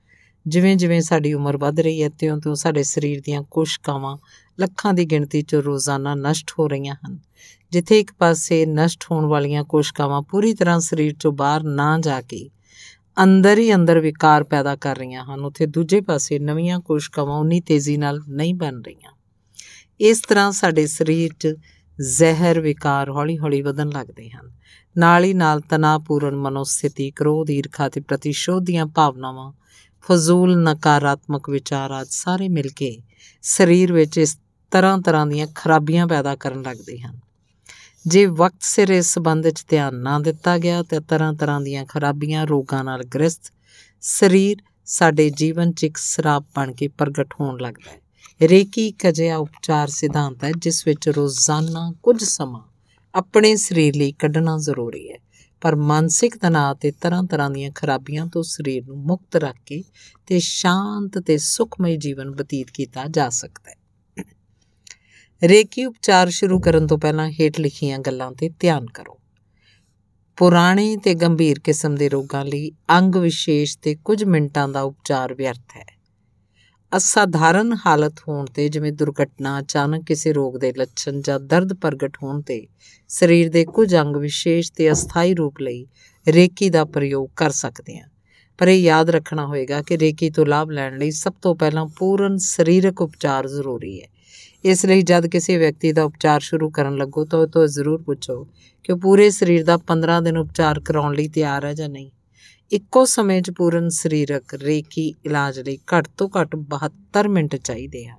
ਜਿਵੇਂ 0.48 0.78
ਜਿਵੇਂ 0.78 1.02
ਸਾਡੀ 1.02 1.34
ਉਮਰ 1.34 1.58
ਵੱਧ 1.58 1.80
ਰਹੀ 1.80 2.04
ਹੈ, 2.04 2.10
ਤਿਉਂ-ਤਿਉਂ 2.10 2.56
ਸਾਡੇ 2.56 2.84
ਸਰੀਰ 2.84 3.22
ਦੀਆਂ 3.22 3.44
ਕੋਸ਼ਿਕਾਵਾਂ 3.44 4.18
ਲੱਖਾਂ 4.60 4.94
ਦੀ 4.94 5.06
ਗਿਣਤੀ 5.06 5.42
'ਚ 5.42 5.56
ਰੋਜ਼ਾਨਾ 5.56 6.16
ਨਸ਼ਟ 6.16 6.52
ਹੋ 6.60 6.68
ਰਹੀਆਂ 6.68 6.96
ਹਨ। 6.96 7.20
ਜਿੱਥੇ 7.72 8.00
ਇੱਕ 8.00 8.12
ਪਾਸੇ 8.14 8.66
ਨਸ਼ਟ 8.66 9.04
ਹੋਣ 9.12 9.26
ਵਾਲੀਆਂ 9.26 9.64
ਕੋਸ਼ਿਕਾਵਾਂ 9.64 10.22
ਪੂਰੀ 10.22 10.54
ਤਰ੍ਹਾਂ 10.54 10.80
ਸਰੀਰ 10.80 11.12
'ਚੋਂ 11.12 11.32
ਬਾਹਰ 11.32 11.64
ਨਾ 11.64 12.00
ਜਾ 12.00 12.22
ਕੇ 12.22 12.50
ਅੰਦਰ 13.24 13.58
ਹੀ 13.58 13.76
ਅੰਦਰ 13.76 14.00
ਵਿਕਾਰ 14.00 14.44
ਪੈਦਾ 14.44 14.76
ਕਰ 14.76 14.98
ਰਹੀਆਂ 14.98 15.26
ਹਨ, 15.26 15.40
ਉੱਥੇ 15.40 15.66
ਦੂਜੇ 15.66 16.02
ਪਾਸੇ 16.02 16.40
ਨਵੀਆਂ 16.40 16.80
ਕੋਸ਼ਿਕਾਵਾਂ 16.80 17.40
ਉਨੀ 17.40 17.62
ਤੇਜ਼ੀ 17.62 17.98
ਨਾਲ 17.98 18.20
ਨਹੀਂ 18.30 18.56
ਬਣ 18.56 18.82
ਰਹੀਆਂ। 18.82 19.12
ਇਸ 20.00 20.22
ਤਰ੍ਹਾਂ 20.22 20.52
ਸਾਡੇ 20.52 20.88
ਸਰੀਰ 20.88 21.32
'ਚ 21.40 21.56
ਜ਼ਹਿਰ, 22.02 22.60
ਵਿਕਾਰ 22.60 23.10
ਹੌਲੀ-ਹੌਲੀ 23.10 23.62
ਵਧਣ 23.62 23.90
ਲੱਗਦੇ 23.90 24.30
ਹਨ। 24.30 24.52
ਨਾਲ 24.98 25.24
ਹੀ 25.24 25.34
ਨਾਲ 25.34 25.60
ਤਣਾਅਪੂਰਨ 25.60 26.36
ਮਨੋਸਥਿਤੀ, 26.36 27.12
ਕ੍ਰੋਧ, 27.12 27.52
ਈਰਖਾ 27.52 27.90
ਤੇ 27.90 28.02
ਪ੍ਰਤੀਸ਼ੋਧ 28.02 28.64
ਦੀਆਂ 28.64 28.86
ਭਾਵਨਾਵਾਂ 28.86 29.54
ਫਜ਼ੂਲ 30.04 30.58
ਨਕਾਰਾਤਮਕ 30.64 31.50
ਵਿਚਾਰ 31.50 31.92
ਆਦ 31.92 32.08
ਸਾਰੇ 32.10 32.48
ਮਿਲ 32.48 32.70
ਕੇ 32.76 32.98
ਸਰੀਰ 33.42 33.94
ਵਿੱਚ 33.94 34.18
ਇਸ 34.18 34.38
ਤਰ੍ਹਾਂ 34.72 34.98
ਤਰ੍ਹਾਂ 34.98 35.26
ਦੀਆਂ 35.28 35.48
ਖਰਾਬੀਆਂ 35.56 36.08
ਪੈਦਾ 36.08 36.36
ਕਰਨ 36.36 36.62
ਲੱਗਦੇ 36.62 37.00
ਹਨ। 37.00 37.20
ਜੇ 38.08 38.26
ਵਕਤ 38.26 38.64
ਸਿਰ 38.64 38.90
ਇਸ 38.90 39.14
ਸੰਬੰਧ 39.14 39.46
ਵਿੱਚ 39.46 39.66
ਧਿਆਨ 39.68 39.96
ਨਾ 39.96 40.20
ਦਿੱਤਾ 40.20 40.58
ਗਿਆ 40.58 40.84
ਤੇ 40.84 41.00
ਤਰ੍ਹਾਂ 41.00 41.34
ਤਰ੍ਹਾਂ 41.34 41.62
ਦੀਆਂ 41.62 41.86
ਖਰਾਬੀਆਂ 41.86 42.48
ਰੋਗਾਂ 42.48 42.84
ਨਾਲ 42.84 43.04
ਗ੍ਰਸਤ, 43.04 43.54
ਸਰੀਰ 44.02 44.58
ਸਾਡੇ 44.86 45.30
ਜੀਵਨ 45.30 45.72
'ਚ 45.72 45.84
ਇੱਕ 45.84 45.98
ਸਰਾਪ 45.98 46.46
ਬਣ 46.56 46.74
ਕੇ 46.74 46.88
ਪ੍ਰਗਟ 46.88 47.34
ਹੋਣ 47.40 47.60
ਲੱਗਦਾ 47.62 47.92
ਹੈ। 47.92 48.48
ਰੇਕੀ 48.48 48.88
ਇੱਕ 48.88 49.08
ਅਜਿਹਾ 49.08 49.38
ਉਪਚਾਰ 49.38 49.88
ਸਿਧਾਂਤ 49.88 50.44
ਹੈ 50.44 50.52
ਜਿਸ 50.58 50.88
ਵਿੱਚ 50.88 51.10
ਰੋਜ਼ਾਨਾ 51.10 51.94
ਕੁਝ 52.04 52.24
ਸਮਾਂ 52.24 52.62
ਆਪਣੇ 53.14 53.56
ਸਰੀਰ 53.56 53.96
ਲਈ 53.96 54.12
ਕੱਢਣਾ 54.12 54.58
ਜ਼ਰੂਰੀ 54.58 55.12
ਹੈ। 55.12 55.18
ਪਰ 55.62 55.76
ਮਾਨਸਿਕ 55.76 56.38
ਤਣਾਅ 56.38 56.74
ਤੇ 56.74 56.92
ਤਰ੍ਹਾਂ 56.92 57.24
ਤਰ੍ਹਾਂ 57.24 57.50
ਦੀਆਂ 57.50 57.72
ਖਰਾਬੀਆਂ 57.72 58.28
ਤੋਂ 58.28 58.44
ਸਰੀਰ 58.44 58.86
ਨੂੰ 58.86 58.98
ਮੁਕਤ 58.98 59.36
ਰੱਖ 59.36 59.56
ਕੇ 59.66 59.84
ਤੇ 60.28 60.40
ਸ਼ਾਂਤ 60.40 61.20
ਤੇ 61.20 61.38
ਸੁਖਮਈ 61.38 61.98
ਜੀਵਨ 61.98 62.32
ਬਤੀਤ 62.32 62.68
ਕੀਤਾ 62.74 63.06
ਜਾ 63.08 63.30
ਸਕਦਾ 63.30 63.72
ਹੈ। 63.72 63.76
ਰੇਕੀ 65.44 65.86
ਉਪਚਾਰ 65.86 66.30
ਸ਼ੁਰੂ 66.30 66.60
ਕਰਨ 66.60 66.88
ਤੋਂ 66.88 66.98
ਪਹਿਲਾਂ 66.98 67.30
ਹੇਠ 67.30 67.60
ਲਿਖੀਆਂ 67.60 68.00
ਗੱਲਾਂ 68.00 68.32
ਤੇ 68.32 68.50
ਧਿਆਨ 68.60 68.86
ਕਰੋ। 68.86 69.20
ਪੁਰਾਣੇ 70.38 70.98
ਤੇ 70.98 71.14
ਗੰਭੀਰ 71.14 71.60
ਕਿਸਮ 71.60 71.96
ਦੇ 71.96 72.10
ਰੋਗਾਂ 72.10 72.46
ਲਈ 72.46 72.72
ਅੰਗ 72.90 73.16
ਵਿਸ਼ੇਸ਼ 73.16 73.78
ਤੇ 73.82 73.96
ਕੁਝ 73.96 74.24
ਮਿੰਟਾਂ 74.24 74.68
ਦਾ 74.68 74.82
ਉਪਚਾਰ 74.82 75.34
ਵਿਅਰਥ 75.34 75.76
ਹੈ। 75.76 75.99
ਅਸਾਧਾਰਨ 76.98 77.76
ਹਾਲਤ 77.86 78.14
ਹੋਣ 78.28 78.46
ਤੇ 78.46 78.70
ਜਿਵੇਂ 78.70 78.92
ਦੁਰਘਟਨਾ, 78.92 79.60
ਅਚਾਨਕ 79.60 80.04
ਕਿਸੇ 80.04 80.34
ਰੋਗ 80.34 80.58
ਦੇ 80.58 80.74
ਲੱਛਣ 80.78 81.22
ਜਾਂ 81.22 81.40
ਦਰਦ 81.40 81.74
ਪ੍ਰਗਟ 81.74 82.18
ਹੋਣ 82.24 82.42
ਤੇ 82.42 82.68
ਸਰੀਰ 83.08 83.50
ਦੇ 83.50 83.66
ਕੁਝ 83.66 83.96
ਅੰਗ 83.96 84.16
ਵਿਸ਼ੇਸ਼ 84.16 84.72
ਤੇ 84.72 84.92
ਅਸਥਾਈ 84.92 85.34
ਰੂਪ 85.34 85.62
ਲਈ 85.62 85.88
ਰੇਕੀ 86.28 86.70
ਦਾ 86.70 86.86
ਪ੍ਰਯੋਗ 86.86 87.30
ਕਰ 87.36 87.50
ਸਕਦੇ 87.50 88.00
ਹਾਂ। 88.00 88.10
ਪਰ 88.58 88.68
ਇਹ 88.68 88.82
ਯਾਦ 88.82 89.10
ਰੱਖਣਾ 89.10 89.48
ਹੋਏਗਾ 89.48 89.82
ਕਿ 89.82 89.98
ਰੇਕੀ 89.98 90.30
ਤੋਂ 90.30 90.46
ਲਾਭ 90.46 90.70
ਲੈਣ 90.70 90.98
ਲਈ 90.98 91.12
ਸਭ 91.12 91.34
ਤੋਂ 91.42 91.56
ਪਹਿਲਾਂ 91.56 91.86
ਪੂਰਨ 91.86 92.38
ਸਰੀਰਕ 92.38 93.02
ਉਪਚਾਰ 93.02 93.48
ਜ਼ਰੂਰੀ 93.48 94.02
ਹੈ। 94.02 94.08
ਇਸ 94.66 94.86
ਲਈ 94.86 95.02
ਜਦ 95.02 95.28
ਕਿਸੇ 95.28 95.58
ਵਿਅਕਤੀ 95.58 95.92
ਦਾ 95.92 96.04
ਉਪਚਾਰ 96.04 96.40
ਸ਼ੁਰੂ 96.40 96.70
ਕਰਨ 96.70 96.96
ਲੱਗੋ 96.96 97.26
ਤਾਂ 97.26 97.40
ਉਹ 97.40 97.48
ਤੋਂ 97.48 97.68
ਜ਼ਰੂਰ 97.68 98.02
ਪੁੱਛੋ 98.02 98.48
ਕਿ 98.84 98.94
ਉਹ 98.94 98.98
ਪੂਰੇ 98.98 99.30
ਸਰੀਰ 99.30 99.64
ਦਾ 99.64 99.78
15 99.78 100.22
ਦਿਨ 100.22 100.38
ਉਪਚਾਰ 100.38 100.80
ਕਰਾਉਣ 100.80 101.16
ਲਈ 101.16 101.28
ਤਿਆਰ 101.28 101.66
ਹੈ 101.66 101.74
ਜਾਂ 101.74 101.90
ਨਹੀਂ। 101.90 102.10
ਇੱਕੋ 102.72 103.06
ਸਮੇਂ 103.06 103.42
'ਚ 103.42 103.52
ਪੂਰਨ 103.52 103.90
ਸਰੀਰਕ 103.90 104.54
ਰੇਕੀ 104.54 105.16
ਇਲਾਜ 105.26 105.60
ਲਈ 105.60 105.78
ਘੱਟ 105.78 106.08
ਤੋਂ 106.18 106.30
ਘੱਟ 106.42 106.56
72 106.56 107.28
ਮਿੰਟ 107.28 107.56
ਚਾਹੀਦੇ 107.56 108.08
ਹਨ। 108.08 108.18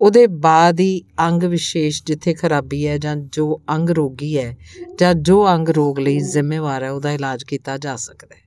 ਉਹਦੇ 0.00 0.26
ਬਾਅਦ 0.26 0.80
ਹੀ 0.80 1.02
ਅੰਗ 1.20 1.42
ਵਿਸ਼ੇਸ਼ 1.42 2.02
ਜਿੱਥੇ 2.04 2.34
ਖਰਾਬੀ 2.34 2.86
ਹੈ 2.86 2.98
ਜਾਂ 2.98 3.16
ਜੋ 3.16 3.60
ਅੰਗ 3.70 3.90
ਰੋਗੀ 3.90 4.38
ਹੈ 4.38 4.56
ਜਾਂ 4.98 5.14
ਜੋ 5.14 5.48
ਅੰਗ 5.48 5.68
ਰੋਗ 5.68 5.98
ਲਈ 5.98 6.18
ਜ਼ਿੰਮੇਵਾਰ 6.18 6.82
ਹੈ, 6.82 6.90
ਉਹਦਾ 6.90 7.12
ਇਲਾਜ 7.12 7.44
ਕੀਤਾ 7.44 7.78
ਜਾ 7.78 7.96
ਸਕਦਾ 7.96 8.36
ਹੈ। 8.36 8.42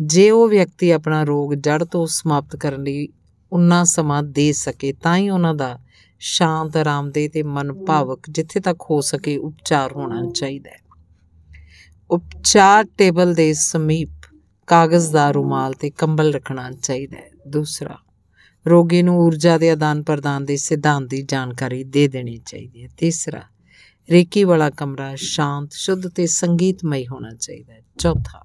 ਜੇ 0.00 0.30
ਉਹ 0.30 0.48
ਵਿਅਕਤੀ 0.48 0.90
ਆਪਣਾ 0.90 1.22
ਰੋਗ 1.22 1.54
ਜੜ 1.54 1.84
ਤੋਂ 1.84 2.06
ਸਮਾਪਤ 2.06 2.56
ਕਰਨ 2.56 2.82
ਲਈ 2.82 3.08
ਉਨਾ 3.52 3.84
ਸਮਾਂ 3.84 4.22
ਦੇ 4.22 4.52
ਸਕੇ, 4.52 4.92
ਤਾਂ 4.92 5.16
ਹੀ 5.16 5.30
ਉਹਨਾਂ 5.30 5.54
ਦਾ 5.54 5.78
ਸ਼ਾਂਤ 6.18 6.76
ਆਰਾਮਦੇ 6.76 7.28
ਤੇ 7.28 7.42
ਮਨ 7.42 7.72
ਭਾਵਕ 7.72 8.20
ਜਿੱਥੇ 8.30 8.60
ਤੱਕ 8.60 8.78
ਹੋ 8.90 9.00
ਸਕੇ 9.00 9.36
ਉਪਚਾਰ 9.36 9.92
ਹੋਣਾ 9.92 10.30
ਚਾਹੀਦਾ 10.30 10.70
ਹੈ। 10.70 10.89
ਉਪਚਾਰ 12.10 12.84
ਟੇਬਲ 12.98 13.34
ਦੇ 13.34 13.52
ਸਮੀਪ 13.52 14.08
ਕਾਗਜ਼ 14.66 15.12
ਦਾ 15.12 15.30
ਰੁਮਾਲ 15.30 15.72
ਤੇ 15.72 15.90
ਕੰਬਲ 15.90 16.34
ਰੱਖਣਾ 16.34 16.72
ਚਾਹੀਦਾ 16.72 17.16
ਹੈ। 17.16 17.30
ਦੂਸਰਾ, 17.48 17.98
ਰੋਗੀ 18.68 19.02
ਨੂੰ 19.02 19.18
ਊਰਜਾ 19.18 19.58
ਦੇ 19.58 19.70
ਆਦਾਨ 19.70 20.02
ਪ੍ਰਦਾਨ 20.02 20.44
ਦੇ 20.44 20.56
ਸਿਧਾਂਤ 20.56 21.04
ਦੀ 21.04 21.22
ਜਾਣਕਾਰੀ 21.22 21.84
ਦੇ 21.84 22.08
ਦੇਣੀ 22.08 22.38
ਚਾਹੀਦੀ 22.38 22.82
ਹੈ। 22.82 22.88
ਤੀਸਰਾ, 22.98 23.42
ਰੇਕੀ 24.10 24.44
ਵਾਲਾ 24.44 24.70
ਕਮਰਾ 24.70 25.12
ਸ਼ਾਂਤ, 25.16 25.72
ਸ਼ੁੱਧ 25.72 26.08
ਤੇ 26.08 26.26
ਸੰਗੀਤਮਈ 26.26 27.06
ਹੋਣਾ 27.06 27.34
ਚਾਹੀਦਾ 27.34 27.72
ਹੈ। 27.72 27.80
ਚੌਥਾ, 27.98 28.44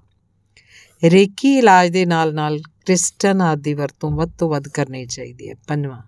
ਰੇਕੀ 1.04 1.58
ਇਲਾਜ 1.58 1.90
ਦੇ 1.90 2.06
ਨਾਲ-ਨਾਲ 2.06 2.58
ਕ੍ਰਿਸਟਨ 2.58 3.40
ਆਦਿ 3.42 3.62
ਦੀ 3.62 3.74
ਵਰਤੋਂ 3.74 4.10
ਵੱਧ 4.10 4.30
ਤੋਂ 4.38 4.50
ਵੱਧ 4.50 4.68
ਕਰਨੀ 4.68 5.06
ਚਾਹੀਦੀ 5.06 5.48
ਹੈ। 5.48 5.54
ਪੰਜਵਾਂ, 5.54 6.02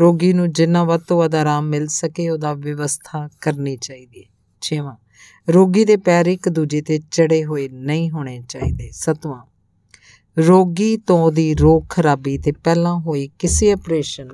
ਰੋਗੀ 0.00 0.32
ਨੂੰ 0.32 0.52
ਜਿੰਨਾ 0.52 0.84
ਵੱਧ 0.84 1.00
ਤੋਂ 1.00 1.18
ਵੱਧ 1.18 1.34
ਆਰਾਮ 1.34 1.64
ਮਿਲ 1.68 1.86
ਸਕੇ 1.86 2.30
ਉਹਦਾ 2.30 2.54
ਵਿਵਸਥਾ 2.54 3.28
ਕਰਨੀ 3.40 3.76
ਚਾਹੀਦੀ 3.76 4.22
ਹੈ। 4.22 4.28
ਛੇਵਾਂ 4.60 4.96
ਰੋਗੀ 5.48 5.84
ਦੇ 5.84 5.96
ਪੈਰ 5.96 6.26
ਇੱਕ 6.26 6.48
ਦੂਜੇ 6.48 6.80
ਤੇ 6.82 6.98
ਚੜੇ 7.10 7.44
ਹੋਏ 7.44 7.68
ਨਹੀਂ 7.68 8.10
ਹੋਣੇ 8.10 8.40
ਚਾਹੀਦੇ। 8.48 8.90
ਸਤਵਾਂ, 8.92 9.40
ਰੋਗੀ 10.36 10.96
ਤੋਂ 10.96 11.32
ਦੀ 11.32 11.54
ਰੋਗ 11.54 11.82
ਖਰਾਬੀ 11.90 12.38
ਤੇ 12.38 12.52
ਪਹਿਲਾਂ 12.52 12.98
ਹੋਈ 12.98 13.28
ਕਿਸੇ 13.38 13.72
ਆਪਰੇਸ਼ਨ 13.72 14.28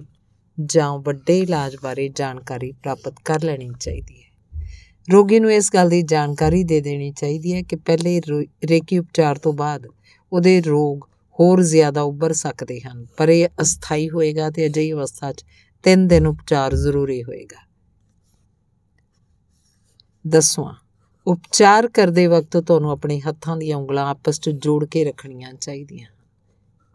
ਜਾਂ 0.58 0.98
ਵੱਡੇ 0.98 1.38
ਇਲਾਜ 1.38 1.76
ਬਾਰੇ 1.82 2.08
ਜਾਣਕਾਰੀ 2.08 2.72
ਪ੍ਰਾਪਤ 2.72 3.14
ਕਰ 3.24 3.42
ਲੈਣੀ 3.42 3.70
ਚਾਹੀਦੀ 3.80 4.22
ਹੈ। 4.22 4.62
ਰੋਗੀ 5.08 5.40
ਨੂੰ 5.40 5.52
ਇਸ 5.52 5.70
ਗੱਲ 5.74 5.88
ਦੀ 5.88 6.02
ਜਾਣਕਾਰੀ 6.02 6.62
ਦੇ 6.64 6.80
ਦੇਣੀ 6.80 7.10
ਚਾਹੀਦੀ 7.12 7.54
ਹੈ 7.54 7.62
ਕਿ 7.62 7.76
ਪਹਿਲੇ 7.76 8.20
ਰੇਕੀ 8.64 8.98
ਉਪਚਾਰ 8.98 9.38
ਤੋਂ 9.38 9.52
ਬਾਅਦ 9.52 9.86
ਉਹਦੇ 10.32 10.60
ਰੋਗ 10.60 11.04
ਹੋਰ 11.38 11.62
ਜ਼ਿਆਦਾ 11.62 12.02
ਉੱਭਰ 12.02 12.32
ਸਕਦੇ 12.32 12.80
ਹਨ, 12.80 13.04
ਪਰ 13.16 13.28
ਇਹ 13.28 13.48
ਅਸਥਾਈ 13.62 14.08
ਹੋਏਗਾ 14.10 14.50
ਤੇ 14.50 14.66
ਅਜਿਹੀ 14.66 14.92
ਅਵਸਥਾ 14.92 15.32
'ਚ 15.32 15.44
3 15.84 16.06
ਦਿਨ 16.08 16.26
ਉਪਚਾਰ 16.26 16.74
ਜ਼ਰੂਰੀ 16.74 17.22
ਹੋਏਗਾ। 17.22 17.62
ਦਸਵਾਂ 20.24 20.74
ਉਪਚਾਰ 21.26 21.88
ਕਰਦੇ 21.88 22.26
ਵਕਤ 22.26 22.56
ਤੁਹਾਨੂੰ 22.56 22.90
ਆਪਣੇ 22.90 23.20
ਹੱਥਾਂ 23.20 23.56
ਦੀਆਂ 23.56 23.76
ਉਂਗਲਾਂ 23.76 24.10
ਆਪਸ 24.10 24.40
'ਚ 24.40 24.50
ਜੋੜ 24.50 24.84
ਕੇ 24.84 25.04
ਰੱਖਣੀਆਂ 25.04 25.52
ਚਾਹੀਦੀਆਂ। 25.54 26.06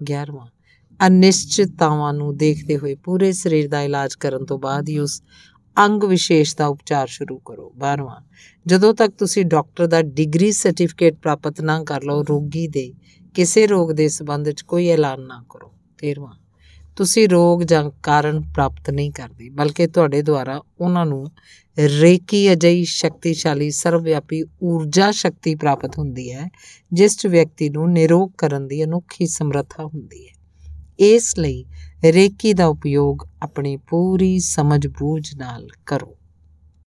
11ਵਾਂ 0.03 0.47
ਅਨਿਸ਼ਚਿਤਤਾਵਾਂ 1.07 2.13
ਨੂੰ 2.13 2.37
ਦੇਖਦੇ 2.37 2.77
ਹੋਏ 2.77 2.95
ਪੂਰੇ 2.95 3.31
ਸਰੀਰ 3.31 3.67
ਦਾ 3.67 3.81
ਇਲਾਜ 3.81 4.15
ਕਰਨ 4.15 4.45
ਤੋਂ 4.45 4.59
ਬਾਅਦ 4.59 4.89
ਹੀ 4.89 4.99
ਉਸ 4.99 5.23
ਅੰਗ 5.77 6.03
ਵਿਸ਼ੇਸ਼ 6.03 6.55
ਦਾ 6.57 6.67
ਉਪਚਾਰ 6.67 7.07
ਸ਼ੁਰੂ 7.07 7.37
ਕਰੋ। 7.37 7.73
12ਵਾਂ 7.77 8.21
ਜਦੋਂ 8.67 8.93
ਤੱਕ 8.93 9.13
ਤੁਸੀਂ 9.17 9.45
ਡਾਕਟਰ 9.45 9.87
ਦਾ 9.87 10.01
ਡਿਗਰੀ 10.01 10.51
ਸਰਟੀਫਿਕੇਟ 10.51 11.15
ਪ੍ਰਾਪਤ 11.15 11.61
ਨਾ 11.61 11.83
ਕਰ 11.83 12.03
ਲਓ, 12.03 12.23
ਰੋਗੀ 12.23 12.67
ਦੇ 12.67 12.93
ਕਿਸੇ 13.35 13.67
ਰੋਗ 13.67 13.91
ਦੇ 13.91 14.07
ਸੰਬੰਧ 14.07 14.47
ਵਿੱਚ 14.47 14.61
ਕੋਈ 14.61 14.87
ਐਲਾਨ 14.87 15.21
ਨਾ 15.21 15.43
ਕਰੋ। 15.49 15.71
13ਵਾਂ 15.97 16.33
ਤੁਸੀਂ 16.99 17.27
ਰੋਗ 17.29 17.61
ਜਾਂ 17.61 17.83
ਕਾਰਨ 18.03 18.39
ਪ੍ਰਾਪਤ 18.53 18.89
ਨਹੀਂ 18.89 19.11
ਕਰਦੇ, 19.11 19.49
ਬਲਕਿ 19.49 19.85
ਤੁਹਾਡੇ 19.87 20.21
ਦੁਆਰਾ 20.21 20.59
ਉਹਨਾਂ 20.81 21.05
ਨੂੰ 21.05 21.27
ਰੇਕੀ 21.77 22.41
ਅਜਈ 22.53 22.83
ਸ਼ਕਤੀਸ਼ਾਲੀ 22.83 23.69
ਸਰਵਵਿਆਪੀ 23.71 24.41
ਊਰਜਾ 24.63 25.09
ਸ਼ਕਤੀ 25.11 25.53
ਪ੍ਰਾਪਤ 25.55 25.97
ਹੁੰਦੀ 25.97 26.31
ਹੈ, 26.33 26.47
ਜਿਸ 26.91 27.17
'ਚ 27.17 27.27
ਵਿਅਕਤੀ 27.27 27.69
ਨੂੰ 27.69 27.91
ਨਿਰੋਗ 27.91 28.31
ਕਰਨ 28.37 28.67
ਦੀ 28.67 28.83
ਅਨੋਖੀ 28.83 29.27
ਸਮਰੱਥਾ 29.27 29.85
ਹੁੰਦੀ 29.85 30.27
ਹੈ। 30.27 30.33
ਇਸ 30.99 31.37
ਲਈ 31.39 31.63
ਰੇਕੀ 32.05 32.53
ਦਾ 32.53 32.65
ਉਪਯੋਗ 32.67 33.25
ਆਪਣੀ 33.43 33.75
ਪੂਰੀ 33.89 34.37
ਸਮਝ 34.39 34.85
ਬੂਝ 34.89 35.35
ਨਾਲ 35.35 35.67
ਕਰੋ। 35.85 36.15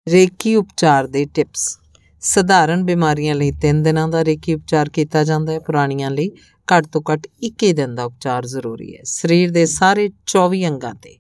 ਰੇਕੀ 0.07 0.55
ਉਪਚਾਰ 0.55 1.07
ਦੇ 1.07 1.25
ਟਿਪਸ। 1.35 1.69
ਸਧਾਰਨ 2.23 2.85
ਬਿਮਾਰੀਆਂ 2.85 3.35
ਲਈ 3.35 3.53
3 3.63 3.83
ਦਿਨਾਂ 3.83 4.09
ਦਾ 4.09 4.25
ਰੇਕੀ 4.25 4.55
ਉਪਚਾਰ 4.55 4.89
ਕੀਤਾ 4.89 5.25
ਜਾਂਦਾ 5.25 5.53
ਹੈ, 5.53 5.59
ਪੁਰਾਣੀਆਂ 5.59 6.11
ਲਈ 6.11 6.31
ਘੱਟ 6.69 6.87
ਤੋਂ 6.87 7.01
ਘੱਟ 7.13 7.27
21 7.45 7.73
ਦਿਨ 7.73 7.95
ਦਾ 7.95 8.05
ਉਪਚਾਰ 8.05 8.47
ਜ਼ਰੂਰੀ 8.47 8.95
ਹੈ। 8.97 9.03
ਸਰੀਰ 9.05 9.51
ਦੇ 9.51 9.65
ਸਾਰੇ 9.67 10.09
24 10.27 10.65
ਅੰਗਾਂ 10.69 10.95
ਤੇ 10.95 11.17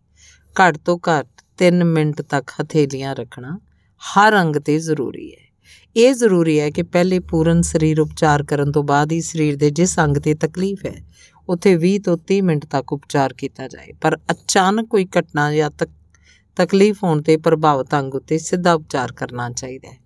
ਘੱਟ 0.56 0.78
ਤੋਂ 0.78 0.98
ਘੱਟ 1.08 1.42
3 1.58 1.84
ਮਿੰਟ 1.86 2.22
ਤੱਕ 2.22 2.50
ਹਥੇਲੀਆਂ 2.62 3.14
ਰੱਖਣਾ 3.14 3.58
ਹਰ 4.02 4.40
ਅੰਗ 4.40 4.56
ਤੇ 4.56 4.78
ਜ਼ਰੂਰੀ 4.78 5.30
ਹੈ। 5.32 5.46
ਇਹ 5.96 6.14
ਜ਼ਰੂਰੀ 6.14 6.58
ਹੈ 6.60 6.70
ਕਿ 6.70 6.82
ਪਹਿਲੇ 6.82 7.18
ਪੂਰਨ 7.20 7.62
ਸਰੀਰ 7.62 8.00
ਉਪਚਾਰ 8.00 8.42
ਕਰਨ 8.42 8.72
ਤੋਂ 8.72 8.82
ਬਾਅਦ 8.82 9.12
ਹੀ 9.12 9.20
ਸਰੀਰ 9.20 9.56
ਦੇ 9.56 9.70
ਜਿਸ 9.70 9.98
ਅੰਗ 10.00 10.16
ਤੇ 10.16 10.34
ਤਕਲੀਫ 10.34 10.84
ਹੈ, 10.86 10.94
ਉੱਥੇ 11.48 11.74
20 11.76 11.98
ਤੋਂ 11.98 12.16
30 12.28 12.40
ਮਿੰਟ 12.40 12.64
ਤੱਕ 12.66 12.92
ਉਪਚਾਰ 12.92 13.32
ਕੀਤਾ 13.32 13.68
ਜਾਏ। 13.68 13.92
ਪਰ 13.92 14.16
ਅਚਾਨਕ 14.30 14.88
ਕੋਈ 14.88 15.06
ਘਟਨਾ 15.18 15.52
ਜਾਂ 15.52 15.70
ਤਕਲੀਫ 16.56 17.02
ਹੋਣ 17.04 17.22
ਤੇ 17.22 17.36
ਪ੍ਰਭਾਵਿਤ 17.36 17.94
ਅੰਗ 17.94 18.14
ਉੱਤੇ 18.14 18.38
ਸਿੱਧਾ 18.38 18.72
ਉਪਚਾਰ 18.74 19.12
ਕਰਨਾ 19.12 19.50
ਚਾਹੀਦਾ 19.50 19.90
ਹੈ। 19.90 19.96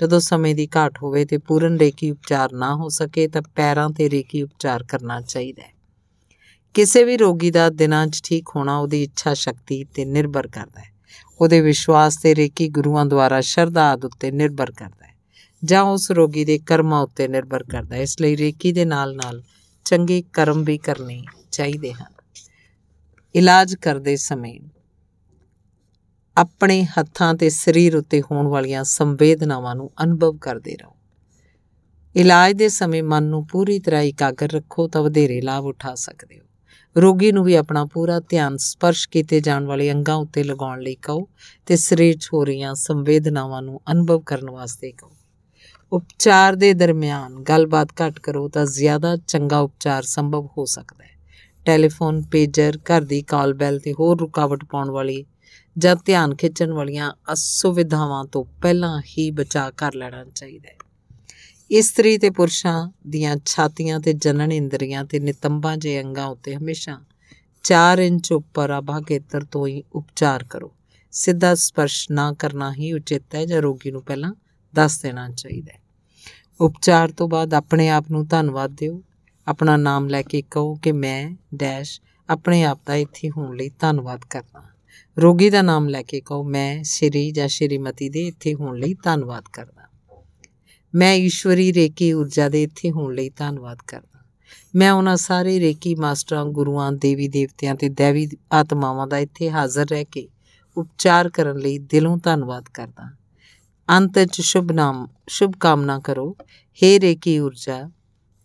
ਜਦੋਂ 0.00 0.20
ਸਮੇਂ 0.20 0.54
ਦੀ 0.54 0.68
ਘਾਟ 0.76 1.02
ਹੋਵੇ 1.02 1.24
ਤੇ 1.24 1.38
ਪੂਰਨ 1.38 1.78
ਰੇਕੀ 1.78 2.10
ਉਪਚਾਰ 2.10 2.52
ਨਾ 2.52 2.74
ਹੋ 2.74 2.88
ਸਕੇ 2.88 3.28
ਤਾਂ 3.28 3.42
ਪੈਰਾਂ 3.54 3.90
ਤੇ 3.90 4.10
ਰੇਕੀ 4.10 4.42
ਉਪਚਾਰ 4.42 4.82
ਕਰਨਾ 4.82 5.20
ਚਾਹੀਦਾ 5.20 5.62
ਹੈ। 5.62 5.72
ਕਿਸੇ 6.74 7.04
ਵੀ 7.04 7.16
ਰੋਗੀ 7.16 7.50
ਦਾ 7.50 7.70
ਦਿਨਾਂ 7.70 8.06
'ਚ 8.06 8.20
ਠੀਕ 8.24 8.48
ਹੋਣਾ 8.56 8.78
ਉਹਦੀ 8.78 9.02
ਇੱਛਾ 9.02 9.34
ਸ਼ਕਤੀ 9.34 9.84
ਤੇ 9.84 10.04
ਨਿਰਭਰ 10.04 10.46
ਕਰਦਾ 10.46 10.80
ਹੈ। 10.80 10.98
ਉਹਦੇ 11.40 11.60
ਵਿਸ਼ਵਾਸ 11.60 12.16
ਤੇ 12.16 12.34
ਰੇਕੀ 12.34 12.68
ਗੁਰੂਆਂ 12.68 13.06
ਦੁਆਰਾ 13.06 13.40
ਸ਼ਰਧਾ 13.40 13.90
ਆਦ 13.90 14.04
ਉੱਤੇ 14.04 14.30
ਨਿਰਭਰ 14.30 14.70
ਕਰਦਾ 14.70 15.06
ਹੈ 15.06 15.14
ਜਾਂ 15.64 15.82
ਉਸ 15.82 16.10
ਰੋਗੀ 16.10 16.44
ਦੇ 16.44 16.58
ਕਰਮਾਂ 16.58 17.02
ਉੱਤੇ 17.02 17.28
ਨਿਰਭਰ 17.28 17.62
ਕਰਦਾ 17.62 17.96
ਹੈ। 17.96 18.02
ਇਸ 18.02 18.20
ਲਈ 18.20 18.36
ਰੇਕੀ 18.36 18.72
ਦੇ 18.72 18.84
ਨਾਲ-ਨਾਲ 18.84 19.42
ਚੰਗੇ 19.84 20.22
ਕਰਮ 20.32 20.64
ਵੀ 20.64 20.78
ਕਰਨੇ 20.78 21.24
ਚਾਹੀਦੇ 21.50 21.92
ਹਨ। 21.92 22.12
ਇਲਾਜ 23.34 23.74
ਕਰਦੇ 23.74 24.16
ਸਮੇਂ 24.16 24.60
ਆਪਣੇ 26.38 26.84
ਹੱਥਾਂ 26.84 27.34
ਤੇ 27.34 27.50
ਸਰੀਰ 27.50 27.96
ਉੱਤੇ 27.96 28.20
ਹੋਣ 28.20 28.46
ਵਾਲੀਆਂ 28.46 28.84
ਸੰਵੇਦਨਾਵਾਂ 28.84 29.74
ਨੂੰ 29.76 29.90
ਅਨੁਭਵ 30.02 30.36
ਕਰਦੇ 30.36 30.76
ਰਹੋ। 30.76 30.96
ਇਲਾਜ 32.16 32.52
ਦੇ 32.52 32.68
ਸਮੇਂ 32.68 33.02
ਮਨ 33.02 33.22
ਨੂੰ 33.22 33.46
ਪੂਰੀ 33.46 33.78
ਤਰ੍ਹਾਂ 33.78 34.02
ਇਕਾਗਰ 34.02 34.48
ਰੱਖੋ 34.52 34.88
ਤਾਂ 34.88 35.02
ਵਧੇਰੇ 35.02 35.40
ਲਾਭ 35.40 35.64
ਉਠਾ 35.64 35.94
ਸਕਦੇ 35.94 36.38
ਹੋ। 36.38 37.00
ਰੋਗੀ 37.00 37.32
ਨੂੰ 37.32 37.44
ਵੀ 37.44 37.54
ਆਪਣਾ 37.54 37.84
ਪੂਰਾ 37.84 38.20
ਧਿਆਨ 38.20 38.56
ਸਪਰਸ਼ 38.56 39.08
ਕੀਤੇ 39.08 39.40
ਜਾਣ 39.40 39.64
ਵਾਲੇ 39.64 39.92
ਅੰਗਾਂ 39.92 40.14
ਉੱਤੇ 40.14 40.42
ਲਗਾਉਣ 40.42 40.80
ਲਈ 40.80 40.94
ਕਹੋ 40.94 41.28
ਤੇ 41.66 41.76
ਸਰੀਰ 41.76 42.16
'ਚ 42.16 42.28
ਹੋ 42.34 42.44
ਰਹੀਆਂ 42.44 42.74
ਸੰਵੇਦਨਾਵਾਂ 42.74 43.62
ਨੂੰ 43.62 43.80
ਅਨੁਭਵ 43.92 44.20
ਕਰਨ 44.20 44.50
ਵਾਸਤੇ 44.50 44.92
ਕਹੋ। 44.92 45.10
ਉਪਚਾਰ 45.92 46.56
ਦੇ 46.56 46.72
ਦਰਮਿਆਨ 46.74 47.34
ਗੱਲਬਾਤ 47.34 47.88
ਘੱਟ 48.02 48.20
ਕਰੋ 48.20 48.48
ਤਾਂ 48.48 48.66
ਜ਼ਿਆਦਾ 48.66 49.16
ਚੰਗਾ 49.16 49.58
ਉਪਚਾਰ 49.58 50.02
ਸੰਭਵ 50.02 50.48
ਹੋ 50.58 50.64
ਸਕਦਾ 50.64 51.04
ਹੈ। 51.04 51.18
ਟੈਲੀਫੋਨ, 51.64 52.22
ਪੇਜਰ, 52.22 52.78
ਘਰ 52.78 53.00
ਦੀ 53.00 53.22
ਕਾਲ 53.22 53.54
ਬੈਲ 53.54 53.78
ਤੇ 53.78 53.92
ਹੋਰ 53.92 54.18
ਰੁਕਾਵਟ 54.18 54.64
ਪਾਉਣ 54.64 54.90
ਵਾਲੀ 54.90 55.24
ਜਾਂ 55.78 55.96
ਧਿਆਨ 56.04 56.34
ਖਿੱਚਣ 56.34 56.72
ਵਾਲੀਆਂ 56.72 57.12
ਅਸੁਵਿਧਾਵਾਂ 57.32 58.24
ਤੋਂ 58.24 58.44
ਪਹਿਲਾਂ 58.62 59.00
ਹੀ 59.00 59.30
ਬਚਾ 59.30 59.70
ਕਰ 59.70 59.94
ਲੈਣਾ 59.94 60.24
ਚਾਹੀਦਾ 60.34 60.68
ਹੈ। 60.68 60.76
ਇਸਤਰੀ 61.70 62.18
ਤੇ 62.18 62.30
ਪੁਰਸ਼ਾਂ 62.30 62.90
ਦੀਆਂ 63.08 63.36
ਛਾਤੀਆਂ 63.44 64.00
ਤੇ 64.00 64.12
ਜਨਨ 64.12 64.52
ਇੰਦਰੀਆਂ 64.52 65.04
ਤੇ 65.04 65.18
ਨਿਤੰਬਾਂ 65.18 65.76
ਜੇ 65.76 66.02
ਅੰਗਾਂ 66.02 66.26
ਉੱਤੇ 66.26 66.56
ਹਮੇਸ਼ਾ 66.56 67.00
4 67.62 67.98
ਇੰਚ 67.98 68.32
ਉੱਪਰ 68.32 68.70
ਆਭਾ 68.70 69.00
ਖੇਤਰ 69.00 69.44
ਤੋਂ 69.44 69.66
ਹੀ 69.66 69.84
ਉਪਚਾਰ 69.92 70.44
ਕਰੋ। 70.44 70.72
ਸਿੱਧਾ 71.10 71.54
ਸਪਰਸ਼ 71.54 72.10
ਨਾ 72.10 72.32
ਕਰਨਾ 72.32 72.72
ਹੀ 72.72 72.92
ਉਚਿਤ 72.92 73.34
ਹੈ 73.34 73.46
ਜਾਂ 73.46 73.62
ਰੋਗੀ 73.62 73.90
ਨੂੰ 73.90 74.02
ਪਹਿਲਾਂ 74.02 74.34
ਦੱਸ 74.74 75.02
ਦੇਣਾ 75.02 75.30
ਚਾਹੀਦਾ 75.30 75.72
ਹੈ। 75.72 75.80
ਉਪਚਾਰ 76.60 77.10
ਤੋਂ 77.10 77.28
ਬਾਅਦ 77.28 77.54
ਆਪਣੇ 77.54 77.88
ਆਪ 77.88 78.04
ਨੂੰ 78.10 78.26
ਧੰਨਵਾਦ 78.26 78.70
ਦਿਓ। 78.70 79.02
ਆਪਣਾ 79.46 79.76
ਨਾਮ 79.76 80.08
ਲੈ 80.08 80.22
ਕੇ 80.22 80.42
ਕਹੋ 80.42 80.74
ਕਿ 80.74 80.92
ਮੈਂ 80.92 81.36
ਡੈਸ਼ 81.54 82.00
ਆਪਣੇ 82.28 82.64
ਆਪ 82.64 82.80
ਦਾ 82.86 82.94
ਇੱਥੇ 82.94 83.30
ਹੋਣ 83.30 83.56
ਲਈ 83.56 83.70
ਧੰਨਵਾਦ 83.78 84.20
ਕਰਦਾ 84.30 84.77
ਰੋਗੀ 85.22 85.50
ਦਾ 85.50 85.62
ਨਾਮ 85.62 85.88
ਲੈ 85.88 86.02
ਕੇ 86.02 86.20
ਕਹੋ, 86.20 86.42
ਮੈਂ 86.42 86.82
ਸ਼੍ਰੀ 86.84 87.30
ਜਾਂ 87.30 87.48
ਸ਼੍ਰੀਮਤੀ 87.48 88.08
ਦੇ 88.08 88.26
ਇੱਥੇ 88.26 88.54
ਹੋਣ 88.54 88.78
ਲਈ 88.78 88.94
ਧੰਨਵਾਦ 88.94 89.44
ਕਰਦਾ। 89.52 89.88
ਮੈਂ 90.94 91.14
ਈਸ਼ਵਰੀ 91.14 91.72
ਰੇਕੀ 91.72 92.12
ਊਰਜਾ 92.12 92.48
ਦੇ 92.48 92.62
ਇੱਥੇ 92.62 92.90
ਹੋਣ 92.90 93.14
ਲਈ 93.14 93.30
ਧੰਨਵਾਦ 93.30 93.78
ਕਰਦਾ। 93.86 94.24
ਮੈਂ 94.74 94.92
ਉਹਨਾਂ 94.92 95.16
ਸਾਰੇ 95.16 95.60
ਰੇਕੀ 95.60 95.94
ਮਾਸਟਰਾਂ, 95.94 96.44
ਗੁਰੂਆਂ, 96.44 96.92
ਦੇਵੀ 96.92 97.28
ਦੇਵਤਿਆਂ 97.28 97.74
ਤੇ 97.74 97.88
ਦੇਵੀ 97.88 98.28
ਆਤਮਾਵਾਂ 98.52 99.06
ਦਾ 99.06 99.18
ਇੱਥੇ 99.18 99.50
ਹਾਜ਼ਰ 99.50 99.86
ਰਹਿ 99.90 100.04
ਕੇ 100.04 100.28
ਉਪਚਾਰ 100.76 101.28
ਕਰਨ 101.28 101.58
ਲਈ 101.58 101.78
ਦਿਲੋਂ 101.78 102.18
ਧੰਨਵਾਦ 102.18 102.64
ਕਰਦਾ। 102.74 103.16
ਅੰਤ 103.90 104.18
ਚ 104.18 104.40
ਸ਼ੁਭ 104.40 104.72
ਨਾਮ, 104.72 105.08
ਸ਼ੁਭ 105.28 105.52
ਕਾਮਨਾ 105.60 105.98
ਕਰੋ 105.98 106.36
हे 106.82 107.00
ਰੇਕੀ 107.00 107.38
ਊਰਜਾ, 107.38 107.90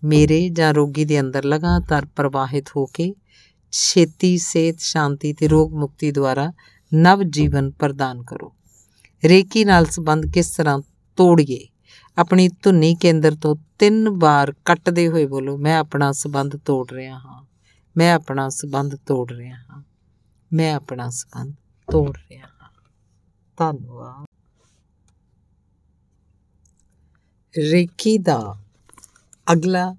ਮੇਰੇ 0.04 0.50
ਜਾਂ 0.50 0.74
ਰੋਗੀ 0.74 1.06
ਦੇ 1.06 1.20
ਅੰਦਰ 1.20 1.46
ਲਗਾਤਾਰ 1.46 2.06
ਪ੍ਰਵਾਹਿਤ 2.06 2.66
ਹੋ 2.78 2.86
ਕੇ 2.86 3.14
ਛੇਤੀ, 3.76 4.38
ਸਿਹਤ, 4.38 4.76
ਸ਼ਾਂਤੀ 4.80 5.34
ਤੇ 5.34 5.48
ਰੋਗ 5.48 5.74
ਮੁਕਤੀ 5.74 6.12
ਦੁਆਰਾ 6.12 6.54
ਨਵ 6.94 7.24
ਜੀਵਨ 7.24 7.72
ਪ੍ਰਦਾਨ 7.72 8.24
ਕਰੋ। 8.24 8.56
ਰੇਕੀ 9.26 9.66
ਨਾਲ 9.66 9.86
ਸੰਬੰਧ 9.86 10.26
ਕਿਸ 10.34 10.50
ਤਰ੍ਹਾਂ 10.50 10.80
ਤੋੜੀਏ? 11.16 11.68
ਆਪਣੀ 12.18 12.48
ਧੁਨੀ 12.48 12.96
ਕੇਂਦਰ 12.96 13.36
ਤੋਂ 13.36 13.56
ਤਿੰਨ 13.80 14.10
ਵਾਰ 14.10 14.52
ਕੱਟਦੇ 14.66 15.08
ਹੋਏ 15.08 15.26
ਬੋਲੋ, 15.26 15.58
ਮੈਂ 15.58 15.78
ਆਪਣਾ 15.78 16.12
ਸਬੰਧ 16.12 16.56
ਤੋੜ 16.56 16.92
ਰਿਹਾ 16.92 17.18
ਹਾਂ। 17.18 17.46
ਮੈਂ 17.98 18.14
ਆਪਣਾ 18.14 18.50
ਸਬੰਧ 18.50 18.96
ਤੋੜ 18.96 19.32
ਰਿਹਾ 19.32 19.58
ਹਾਂ। 19.58 19.84
ਮੈਂ 20.54 20.74
ਆਪਣਾ 20.74 21.10
ਸਬੰਧ 21.10 21.54
ਤੋੜ 21.92 22.18
ਰਿਹਾ 22.32 22.48
ਹਾਂ। 22.48 22.70
ਧੰਨਵਾਦ। 23.58 24.26
ਰੇਕੀ 27.58 28.18
ਦਾ 28.18 28.64
ਅਗਲਾ 29.52 29.96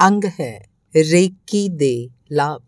ਅੰਗ 0.00 0.24
ਹੈ 0.24 0.68
ਰੇਕੀ 0.96 1.68
ਦੇ 1.68 2.10
ਲਾਭ। 2.32 2.62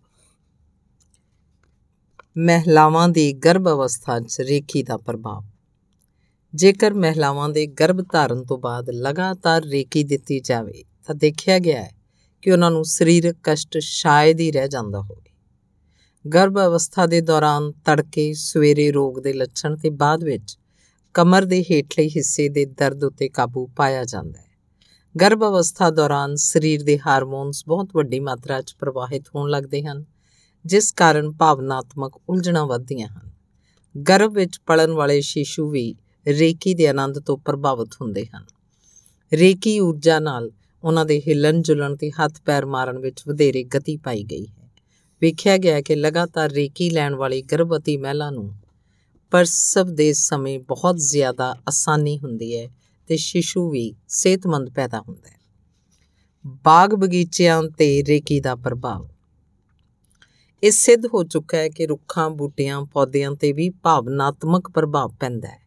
ਮਹਿਲਾਵਾਂ 2.38 3.08
ਦੀ 3.08 3.32
ਗਰਭ 3.32 3.68
ਅਵਸਥਾ 3.68 4.20
'ਚ 4.20 4.40
ਰੇਕੀ 4.40 4.82
ਦਾ 4.82 4.96
ਪ੍ਰਭਾਵ। 4.96 5.44
ਜੇਕਰ 6.54 6.94
ਮਹਿਲਾਵਾਂ 6.94 7.48
ਦੇ 7.48 7.66
ਗਰਭ 7.66 8.00
ਧਾਰਨ 8.12 8.44
ਤੋਂ 8.44 8.58
ਬਾਅਦ 8.58 8.90
ਲਗਾਤਾਰ 8.90 9.64
ਰੇਕੀ 9.64 10.04
ਦਿੱਤੀ 10.04 10.40
ਜਾਵੇ, 10.40 10.84
ਤਾਂ 11.06 11.14
ਦੇਖਿਆ 11.14 11.58
ਗਿਆ 11.58 11.82
ਹੈ 11.82 11.92
ਕਿ 12.42 12.50
ਉਹਨਾਂ 12.50 12.70
ਨੂੰ 12.70 12.84
ਸਰੀਰਕ 12.84 13.36
ਕਸ਼ਟ 13.42 13.78
ਸ਼ਾਇਦ 13.78 14.40
ਹੀ 14.40 14.50
ਰਹਿ 14.52 14.68
ਜਾਂਦਾ 14.68 15.00
ਹੋਵੇ। 15.00 15.30
ਗਰਭ 16.28 16.58
ਅਵਸਥਾ 16.58 17.06
ਦੇ 17.06 17.20
ਦੌਰਾਨ 17.20 17.72
ਤੜਕੇ, 17.72 18.32
ਸਵੇਰੇ 18.32 18.90
ਰੋਗ 18.92 19.18
ਦੇ 19.18 19.32
ਲੱਛਣ 19.32 19.76
ਤੇ 19.76 19.90
ਬਾਅਦ 19.90 20.24
ਵਿੱਚ 20.24 20.58
ਕਮਰ 21.14 21.44
ਦੇ 21.44 21.62
ਹੇਠਲੇ 21.62 22.08
ਹਿੱਸੇ 22.08 22.48
ਦੇ 22.48 22.64
ਦਰਦ 22.64 23.04
ਉਤੇ 23.04 23.28
ਕਾਬੂ 23.28 23.66
ਪਾਇਆ 23.66 24.04
ਜਾਂਦਾ 24.04 24.40
ਹੈ। 24.40 24.43
ਗਰਭ 25.20 25.44
ਅਵਸਥਾ 25.44 25.90
ਦੌਰਾਨ 25.90 26.34
ਸਰੀਰ 26.36 26.82
ਦੇ 26.82 26.98
ਹਾਰਮੋਨਸ 26.98 27.64
ਬਹੁਤ 27.66 27.88
ਵੱਡੀ 27.94 28.20
ਮਾਤਰਾ 28.20 28.62
'ਚ 28.62 28.74
ਪ੍ਰਵਾਹਿਤ 28.78 29.24
ਹੋਣ 29.34 29.50
ਲੱਗਦੇ 29.50 29.82
ਹਨ, 29.82 30.04
ਜਿਸ 30.66 30.92
ਕਾਰਨ 30.92 31.32
ਭਾਵਨਾਤਮਕ 31.32 32.20
ਉਲਝਣਾਂ 32.28 32.66
ਵੱਧਦੀਆਂ 32.66 33.08
ਹਨ। 33.08 33.30
ਗਰਭ 34.08 34.32
ਵਿੱਚ 34.32 34.60
ਪੜਨ 34.66 34.90
ਵਾਲੇ 34.90 35.20
ਸ਼ੀਸ਼ੂ 35.20 35.70
ਵੀ 35.70 35.94
ਰੇਕੀ 36.26 36.74
ਦੇ 36.74 36.86
ਆਨੰਦ 36.86 37.18
ਤੋਂ 37.18 37.38
ਪ੍ਰਭਾਵਿਤ 37.38 37.88
ਹੁੰਦੇ 38.00 38.26
ਹਨ। 38.26 38.44
ਰੇਕੀ 39.32 39.80
ਊਰਜਾ 39.80 40.18
ਨਾਲ 40.18 40.50
ਉਹਨਾਂ 40.84 41.04
ਦੇ 41.04 41.22
ਹਿਲਣ 41.28 41.62
ਜੁਲਣ 41.62 41.96
ਤੇ 41.96 42.10
ਹੱਥ 42.10 42.40
ਪੈਰ 42.44 42.66
ਮਾਰਨ 42.66 42.98
ਵਿੱਚ 42.98 43.22
ਵਧੇਰੇ 43.28 43.64
ਗਤੀ 43.64 43.96
ਪਾਈ 43.96 44.24
ਗਈ 44.24 44.46
ਹੈ। 44.46 44.70
ਵੇਖਿਆ 45.20 45.56
ਗਿਆ 45.56 45.80
ਕਿ 45.80 45.96
ਲਗਾਤਾਰ 45.96 46.50
ਰੇਕੀ 46.50 46.90
ਲੈਣ 46.90 47.14
ਵਾਲੀ 47.14 47.42
ਗਰਭਵਤੀ 47.42 47.96
ਮਹਿਲਾ 47.96 48.30
ਨੂੰ 48.30 48.54
ਪ੍ਰਸਵ 49.30 49.84
ਦੇ 49.84 50.12
ਸਮੇਂ 50.12 50.58
ਬਹੁਤ 50.58 50.96
ਜ਼ਿਆਦਾ 50.96 51.56
ਆਸਾਨੀ 51.68 52.18
ਹੁੰਦੀ 52.18 52.58
ਹੈ 52.58 52.68
ਤੇ 53.06 53.16
ਸ਼ਿਸ਼ੂ 53.16 53.70
ਵੀ 53.70 53.94
ਸਿਹਤਮੰਦ 54.08 54.70
ਪੈਦਾ 54.70 55.00
ਹੁੰਦਾ 55.00 55.28
ਹੈ। 55.28 55.38
ਬਾਗ 56.64 56.94
ਬਗੀਚਿਆਂ 56.94 57.62
ਤੇ 57.62 58.02
ਰੇਕੀ 58.08 58.40
ਦਾ 58.40 58.54
ਪ੍ਰਭਾਵ। 58.54 59.08
ਇਹ 60.62 60.70
ਸਿੱਧ 60.70 61.06
ਹੋ 61.06 61.24
ਚੁੱਕਾ 61.24 61.58
ਹੈ 61.58 61.68
ਕਿ 61.68 61.86
ਰੁੱਖਾਂ, 61.86 62.30
ਬੂਟਿਆਂ, 62.30 62.82
ਪੌਦਿਆਂ 62.82 63.32
ਤੇ 63.32 63.52
ਵੀ 63.52 63.70
ਭਾਵਨਾਤਮਕ 63.70 64.70
ਪ੍ਰਭਾਵ 64.70 65.14
ਪੈਂਦਾ 65.20 65.48
ਹੈ। 65.48 65.58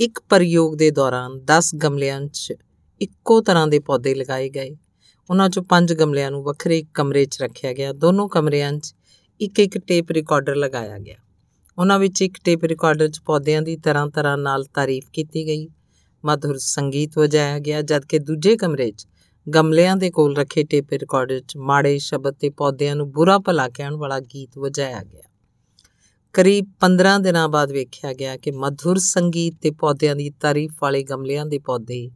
ਇੱਕ 0.00 0.20
ਪ੍ਰਯੋਗ 0.28 0.76
ਦੇ 0.76 0.90
ਦੌਰਾਨ 0.90 1.40
10 1.44 1.74
ਗਮਲਿਆਂ 1.74 2.20
'ਚ 2.26 2.54
ਇੱਕੋ 3.00 3.40
ਤਰ੍ਹਾਂ 3.40 3.66
ਦੇ 3.66 3.78
ਪੌਦੇ 3.78 4.14
ਲਗਾਏ 4.14 4.48
ਗਏ। 4.48 4.76
ਉਹਨਾਂ 5.30 5.48
'ਚੋਂ 5.48 5.62
5 5.62 5.92
ਗਮਲਿਆਂ 5.92 6.30
ਨੂੰ 6.30 6.42
ਵੱਖਰੇ 6.42 6.84
ਕਮਰੇ 6.94 7.24
'ਚ 7.24 7.42
ਰੱਖਿਆ 7.42 7.72
ਗਿਆ। 7.72 7.92
ਦੋਨੋਂ 7.92 8.28
ਕਮਰਿਆਂ 8.28 8.72
'ਚ 8.72 8.94
ਇੱਕ 9.40 9.58
ਇੱਕ 9.58 9.78
ਟੇਪ 9.78 10.10
ਰਿਕਾਰਡਰ 10.10 10.56
ਲਗਾਇਆ 10.56 10.98
ਗਿਆ। 10.98 11.16
ਉਹਨਾਂ 11.78 11.98
ਵਿੱਚ 11.98 12.22
ਇੱਕ 12.22 12.38
ਟੇਪ 12.44 12.64
ਰਿਕਾਰਡਰ 12.64 13.08
'ਚ 13.08 13.20
ਪੌਦਿਆਂ 13.20 13.62
ਦੀ 13.62 13.76
ਤਰ੍ਹਾਂ 13.76 14.08
ਤਰ੍ਹਾਂ 14.08 14.38
ਨਾਲ 14.38 14.64
ਤਾਰੀਫ 14.64 15.10
ਕੀਤੀ 15.12 15.46
ਗਈ। 15.46 15.68
ਮਧੁਰ 16.24 16.58
ਸੰਗੀਤ 16.58 17.18
ਵਜਾਇਆ 17.18 17.58
ਗਿਆ, 17.58 17.82
ਜਦਕਿ 17.82 18.18
ਦੂਜੇ 18.18 18.56
ਕਮਰੇ 18.56 18.90
'ਚ 18.90 19.06
ਗਮਲਿਆਂ 19.54 19.96
ਦੇ 19.96 20.10
ਕੋਲ 20.10 20.36
ਰੱਖੇ 20.36 20.64
ਟੇਪ 20.64 20.92
ਰਿਕਾਰਡਰ 20.92 21.40
'ਚ 21.40 21.56
ਮਾੜੇ 21.56 21.98
ਸ਼ਬਦ 21.98 22.34
ਤੇ 22.34 22.50
ਪੌਦਿਆਂ 22.50 22.96
ਨੂੰ 22.96 23.10
ਬੁਰਾ 23.10 23.38
ਭਲਾ 23.38 23.68
ਕਹਿਣ 23.68 23.94
ਵਾਲਾ 23.94 24.20
ਗੀਤ 24.20 24.58
ਵਜਾਇਆ 24.58 25.02
ਗਿਆ। 25.02 25.22
ਕਰੀਬ 26.32 26.72
15 26.80 27.18
ਦਿਨਾਂ 27.18 27.48
ਬਾਅਦ 27.48 27.72
ਵੇਖਿਆ 27.72 28.12
ਗਿਆ 28.12 28.36
ਕਿ 28.36 28.50
ਮਧੁਰ 28.50 28.98
ਸੰਗੀਤ 28.98 29.54
ਤੇ 29.62 29.70
ਪੌਦਿਆਂ 29.70 30.16
ਦੀ 30.16 30.30
ਤਾਰੀਫ 30.30 30.72
ਵਾਲੇ 30.82 31.02
ਗਮਲਿਆਂ 31.02 31.46
ਦੇ 31.46 31.58
ਪੌਦੇ 31.58 32.10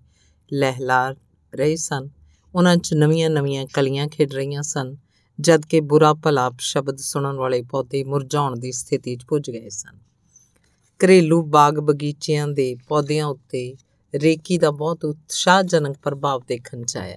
ਲਹਿਲਾ 0.53 1.15
ਰਹੇ 1.55 1.77
ਸਨ। 1.77 2.09
ਉਹਨਾਂ 2.55 2.77
'ਚ 2.77 2.95
ਨਵੀਆਂ-ਨਵੀਆਂ 2.95 3.67
ਕਲੀਆਂ 3.75 4.09
ਖਿੜ 4.09 4.33
ਰਹੀਆਂ 4.33 4.63
ਸਨ, 4.63 4.97
ਜਦਕਿ 5.41 5.81
ਬੁਰਾ 5.81 6.15
ਭਲਾ 6.15 6.51
ਸ਼ਬਦ 6.59 6.97
ਸੁਣਨ 6.97 7.37
ਵਾਲੇ 7.37 7.63
ਪੌਦੇ 7.63 8.05
ਮੁਰਝਾਉਣ 8.05 8.59
ਦੀ 8.59 8.73
ਸਥਿਤੀ 8.73 9.17
'ਚ 9.17 9.25
ਪੁੱਜ 9.25 9.51
ਗਏ 9.51 9.69
ਸਨ। 9.69 10.09
ਘਰੇਲੂ 11.05 11.43
ਬਾਗ 11.43 11.75
ਬਗੀਚਿਆਂ 11.75 12.49
ਦੇ 12.49 12.77
ਪੌਦਿਆਂ 12.89 13.27
ਉੱਤੇ 13.27 13.77
ਰੇਕੀ 14.15 14.59
ਦਾ 14.59 14.71
ਬਹੁਤ 14.71 15.05
ਉਤਸ਼ਾਹਜਨਕ 15.05 15.97
ਪ੍ਰਭਾਵ 16.03 16.43
ਦੇਖਣ 16.49 16.85
'ਚ 16.85 16.97
ਆਇਆ 16.97 17.17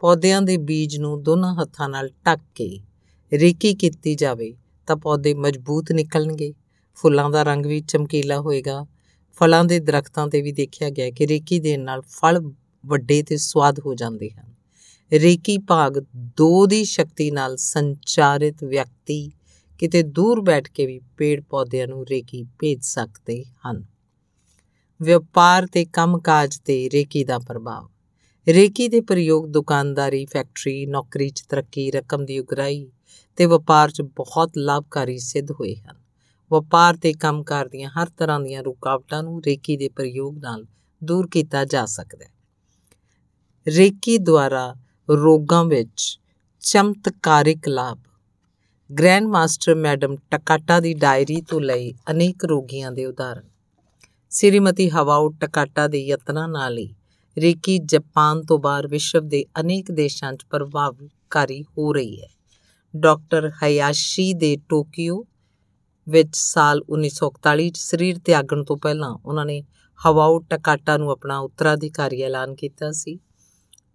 ਪੌਦਿਆਂ 0.00 0.42
ਦੇ 0.42 0.56
ਬੀਜ 0.56 0.96
ਨੂੰ 0.96 1.22
ਦੋਨਾਂ 1.22 1.54
ਹੱਥਾਂ 1.54 1.88
ਨਾਲ 1.88 2.08
ਟੱਕ 2.08 2.40
ਕੇ 2.54 2.80
ਰੇਕੀ 3.32 3.74
ਕੀਤੀ 3.74 4.14
ਜਾਵੇ 4.14 4.54
ਤਾਂ 4.86 4.96
ਪੌਦੇ 4.96 5.34
ਮਜ਼ਬੂਤ 5.34 5.92
ਨਿਕਲਣਗੇ। 5.92 6.54
ਫੁੱਲਾਂ 6.94 7.30
ਦਾ 7.30 7.42
ਰੰਗ 7.42 7.66
ਵੀ 7.66 7.80
ਚਮਕੀਲਾ 7.80 8.40
ਹੋਏਗਾ। 8.40 8.86
ਫਲਾਂ 9.32 9.64
ਦੇ 9.64 9.78
ਦਰਖਤਾਂ 9.78 10.28
ਤੇ 10.28 10.42
ਵੀ 10.42 10.52
ਦੇਖਿਆ 10.52 10.90
ਗਿਆ 10.90 11.10
ਕਿ 11.10 11.26
ਰੇਕੀ 11.26 11.60
ਦੇਣ 11.60 11.80
ਨਾਲ 11.80 12.00
ਫਲ 12.00 12.52
ਵੱਡੇ 12.86 13.22
ਤੇ 13.22 13.36
ਸਵਾਦ 13.36 13.80
ਹੋ 13.80 13.94
ਜਾਂਦੇ 13.94 14.30
ਹਨ। 14.30 14.54
ਰੇਕੀ 15.12 15.58
ਭਾਗ 15.58 15.98
2 16.42 16.66
ਦੀ 16.66 16.84
ਸ਼ਕਤੀ 16.84 17.30
ਨਾਲ 17.30 17.56
ਸੰਚਾਰਿਤ 17.56 18.64
ਵਿਅਕਤੀ 18.64 19.30
ਕਿਤੇ 19.78 20.02
ਦੂਰ 20.02 20.40
ਬੈਠ 20.40 20.68
ਕੇ 20.68 20.86
ਵੀ 20.86 21.00
ਪੇੜ 21.16 21.42
ਪੌਦਿਆਂ 21.50 21.86
ਨੂੰ 21.86 22.04
ਰੇਕੀ 22.10 22.42
ਭੇਜ 22.42 22.82
ਸਕਦੇ 22.82 23.44
ਹਨ। 23.66 23.84
ਵਪਾਰ 25.02 25.66
ਤੇ 25.66 25.84
ਕੰਮਕਾਜ 25.84 26.58
ਤੇ 26.58 26.90
ਰੇਕੀ 26.94 27.24
ਦਾ 27.24 27.38
ਪ੍ਰਭਾਵ। 27.38 27.88
ਰੇਕੀ 28.48 28.88
ਦੇ 28.88 29.00
ਪ੍ਰਯੋਗ 29.00 29.46
ਦੁਕਾਨਦਾਰੀ, 29.46 30.24
ਫੈਕਟਰੀ, 30.24 30.86
ਨੌਕਰੀ 30.86 31.30
'ਚ 31.30 31.40
ਤਰੱਕੀ, 31.40 31.90
ਰਕਮ 31.90 32.24
ਦੀ 32.24 32.38
ਉਗਰਾਈ 32.38 32.90
ਤੇ 33.36 33.46
ਵਪਾਰ 33.46 33.90
'ਚ 33.90 34.02
ਬਹੁਤ 34.02 34.50
ਲਾਭਕਾਰੀ 34.56 35.18
ਸਿੱਧ 35.18 35.50
ਹੋਏ 35.50 35.74
ਹਨ। 35.74 35.96
ਵਪਾਰ 36.52 36.96
ਤੇ 36.96 37.12
ਕੰਮਕਾਰ 37.12 37.68
ਦੀਆਂ 37.68 37.90
ਹਰ 37.90 38.08
ਤਰ੍ਹਾਂ 38.08 38.40
ਦੀਆਂ 38.40 38.62
ਰੁਕਾਵਟਾਂ 38.62 39.22
ਨੂੰ 39.22 39.42
ਰੇਕੀ 39.46 39.76
ਦੇ 39.76 39.88
ਪ੍ਰਯੋਗ 39.88 40.38
ਨਾਲ 40.38 40.66
ਦੂਰ 41.04 41.28
ਕੀਤਾ 41.28 41.64
ਜਾ 41.64 41.86
ਸਕਦਾ 41.86 42.24
ਹੈ। 42.24 42.30
ਰੇਕੀ 43.68 44.18
ਦੁਆਰਾ 44.18 44.76
ਰੋਗਾਂ 45.10 45.64
ਵਿੱਚ 45.64 46.20
ਚਮਤਕਾਰਿਕ 46.60 47.68
ਲਾਭ। 47.68 47.98
ਗ੍ਰੈਂਡ 48.98 49.26
ਮਾਸਟਰ 49.26 49.74
ਮੈਡਮ 49.74 50.16
ਟਕਾਟਾ 50.30 50.80
ਦੀ 50.80 50.94
ਡਾਇਰੀ 50.94 51.40
ਤੋਂ 51.40 51.60
ਲਈ 51.60 51.92
ਅਨੇਕ 52.10 52.44
ਰੋਗੀਆਂ 52.44 52.92
ਦੇ 52.92 53.06
ਉਦਾਹਰਣ। 53.06 53.49
ਸ੍ਰੀਮਤੀ 54.32 54.90
ਹਵਾਓ 54.90 55.28
ਟਕਾਟਾ 55.28 55.88
ਦੇ 55.88 56.06
ਯਤਨਾਂ 56.06 56.48
ਨਾਲ 56.48 56.78
ਹੀ 56.78 56.94
ਰੇਕੀ 57.38 57.78
ਜਾਪਾਨ 57.78 58.42
ਤੋਂ 58.42 58.58
ਬਾਹਰ 58.58 58.86
ਵਿਸ਼ਵ 58.86 59.28
ਦੇ 59.28 59.44
ਅਨੇਕ 59.60 59.90
ਦੇਸ਼ਾਂ 59.90 60.32
'ਚ 60.32 60.44
ਪ੍ਰਭਾਵਕਾਰੀ 60.50 61.62
ਹੋ 61.62 61.92
ਰਹੀ 61.92 62.20
ਹੈ। 62.20 62.28
ਡਾਕਟਰ 62.96 63.50
ਹਯਾਸ਼ੀ 63.62 64.34
ਦੇ 64.34 64.56
ਟੋਕੀਓ 64.68 65.24
ਵਿੱਚ 66.08 66.36
ਸਾਲ 66.36 66.82
1941 66.90 67.68
'ਚ 67.70 67.78
ਸਰੀਰ 67.78 68.18
ਤਿਆਗਣ 68.18 68.64
ਤੋਂ 68.64 68.76
ਪਹਿਲਾਂ 68.76 69.10
ਉਹਨਾਂ 69.10 69.46
ਨੇ 69.46 69.62
ਹਵਾਓ 70.06 70.38
ਟਕਾਟਾ 70.38 70.96
ਨੂੰ 70.96 71.10
ਆਪਣਾ 71.10 71.38
ਉੱਤਰਾਧਿਕਾਰੀ 71.38 72.22
ਐਲਾਨ 72.22 72.54
ਕੀਤਾ 72.54 72.92
ਸੀ। 72.92 73.18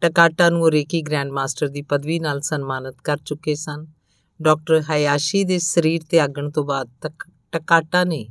ਟਕਾਟਾ 0.01 0.49
ਨੂੰ 0.49 0.71
ਰੇਕੀ 0.71 1.01
ਗ੍ਰੈਂਡ 1.01 1.31
ਮਾਸਟਰ 1.31 1.67
ਦੀ 1.67 1.81
ਪਦਵੀ 1.81 2.19
ਨਾਲ 2.19 2.41
ਸਨਮਾਨਿਤ 2.41 2.95
ਕਰ 3.03 3.17
ਚੁੱਕੇ 3.17 3.55
ਸਨ। 3.55 3.85
ਡਾਕਟਰ 4.41 4.81
ਹਾਇਆਸ਼ੀ 4.89 5.43
ਦੇ 5.43 5.59
ਸਰੀਰ 5.59 6.01
ਤਿਆਗਣ 6.09 6.49
ਤੋਂ 6.49 6.63
ਬਾਅਦ 6.63 6.89
ਤੱਕ 7.01 7.29
ਟਕਾਟਾ 7.51 8.03
ਨੇ 8.03 8.27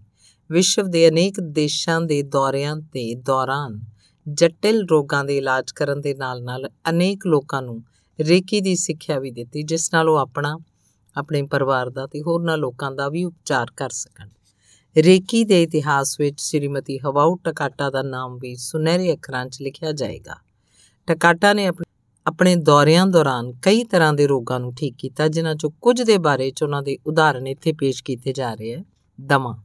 ਵਿਸ਼ਵ 0.50 0.86
ਦੇ 0.86 1.08
ਅਨੇਕ 1.08 1.40
ਦੇਸ਼ਾਂ 1.40 2.00
ਦੇ 2.00 2.22
ਦੌਰਿਆਂ 2.22 2.76
ਤੇ 2.76 3.14
ਦੌਰਾਨ 3.14 3.80
ਜਟਿਲ 4.28 4.86
ਰੋਗਾਂ 4.90 5.24
ਦੇ 5.24 5.36
ਇਲਾਜ 5.36 5.72
ਕਰਨ 5.72 6.00
ਦੇ 6.00 6.14
ਨਾਲ-ਨਾਲ 6.14 6.68
ਅਨੇਕ 6.90 7.26
ਲੋਕਾਂ 7.26 7.62
ਨੂੰ 7.62 7.82
ਰੇਕੀ 8.20 8.60
ਦੀ 8.60 8.74
ਸਿੱਖਿਆ 8.76 9.18
ਵੀ 9.18 9.30
ਦਿੱਤੀ, 9.30 9.62
ਜਿਸ 9.62 9.92
ਨਾਲ 9.94 10.08
ਉਹ 10.08 10.16
ਆਪਣਾ, 10.16 10.58
ਆਪਣੇ 11.16 11.42
ਪਰਿਵਾਰ 11.42 11.90
ਦਾ 11.90 12.06
ਤੇ 12.06 12.22
ਹੋਰਨਾਂ 12.22 12.58
ਲੋਕਾਂ 12.58 12.90
ਦਾ 12.92 13.08
ਵੀ 13.08 13.24
ਉਪਚਾਰ 13.24 13.66
ਕਰ 13.76 13.90
ਸਕਣ। 13.90 14.28
ਰੇਕੀ 14.96 15.44
ਦੇ 15.44 15.62
ਇਤਿਹਾਸ 15.62 16.20
ਵਿੱਚ 16.20 16.40
ਸ਼੍ਰੀਮਤੀ 16.40 16.98
ਹਵਾਉ 16.98 17.36
ਟਕਾਟਾ 17.36 17.90
ਦਾ 17.90 18.02
ਨਾਮ 18.02 18.38
ਵੀ 18.38 18.54
ਸੁਨਹਿਰੇ 18.56 19.12
ਅੱਖਰਾਂ 19.12 19.46
'ਚ 19.46 19.62
ਲਿਖਿਆ 19.62 19.92
ਜਾਏਗਾ। 19.92 20.36
ਟਕਾਟਾ 21.06 21.52
ਨੇ 21.52 21.70
ਆਪਣੇ 22.26 22.56
ਦੌਰਿਆਂ 22.56 23.06
ਦੌਰਾਨ 23.06 23.52
ਕਈ 23.62 23.84
ਤਰ੍ਹਾਂ 23.84 24.12
ਦੇ 24.12 24.26
ਰੋਗਾਂ 24.26 24.60
ਨੂੰ 24.60 24.74
ਠੀਕ 24.74 24.94
ਕੀਤਾ, 24.98 25.28
ਜਿਨ੍ਹਾਂ 25.28 25.54
'ਚੋਂ 25.54 25.70
ਕੁਝ 25.70 26.02
ਦੇ 26.02 26.18
ਬਾਰੇ 26.18 26.50
'ਚ 26.50 26.62
ਉਹਨਾਂ 26.62 26.82
ਦੇ 26.82 26.98
ਉਦਾਹਰਣ 27.06 27.46
ਇੱਥੇ 27.46 27.72
ਪੇਸ਼ 27.72 28.04
ਕੀਤੇ 28.04 28.32
ਜਾ 28.32 28.54
ਰਹੇ 28.54 28.76
ਹਨ 28.76 28.84
ਦਮਾ 29.20 29.62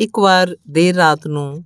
ਇੱਕ 0.00 0.18
ਵਾਰ 0.18 0.56
ਦੇਰ 0.70 0.94
ਰਾਤ 0.94 1.26
ਨੂੰ 1.26 1.64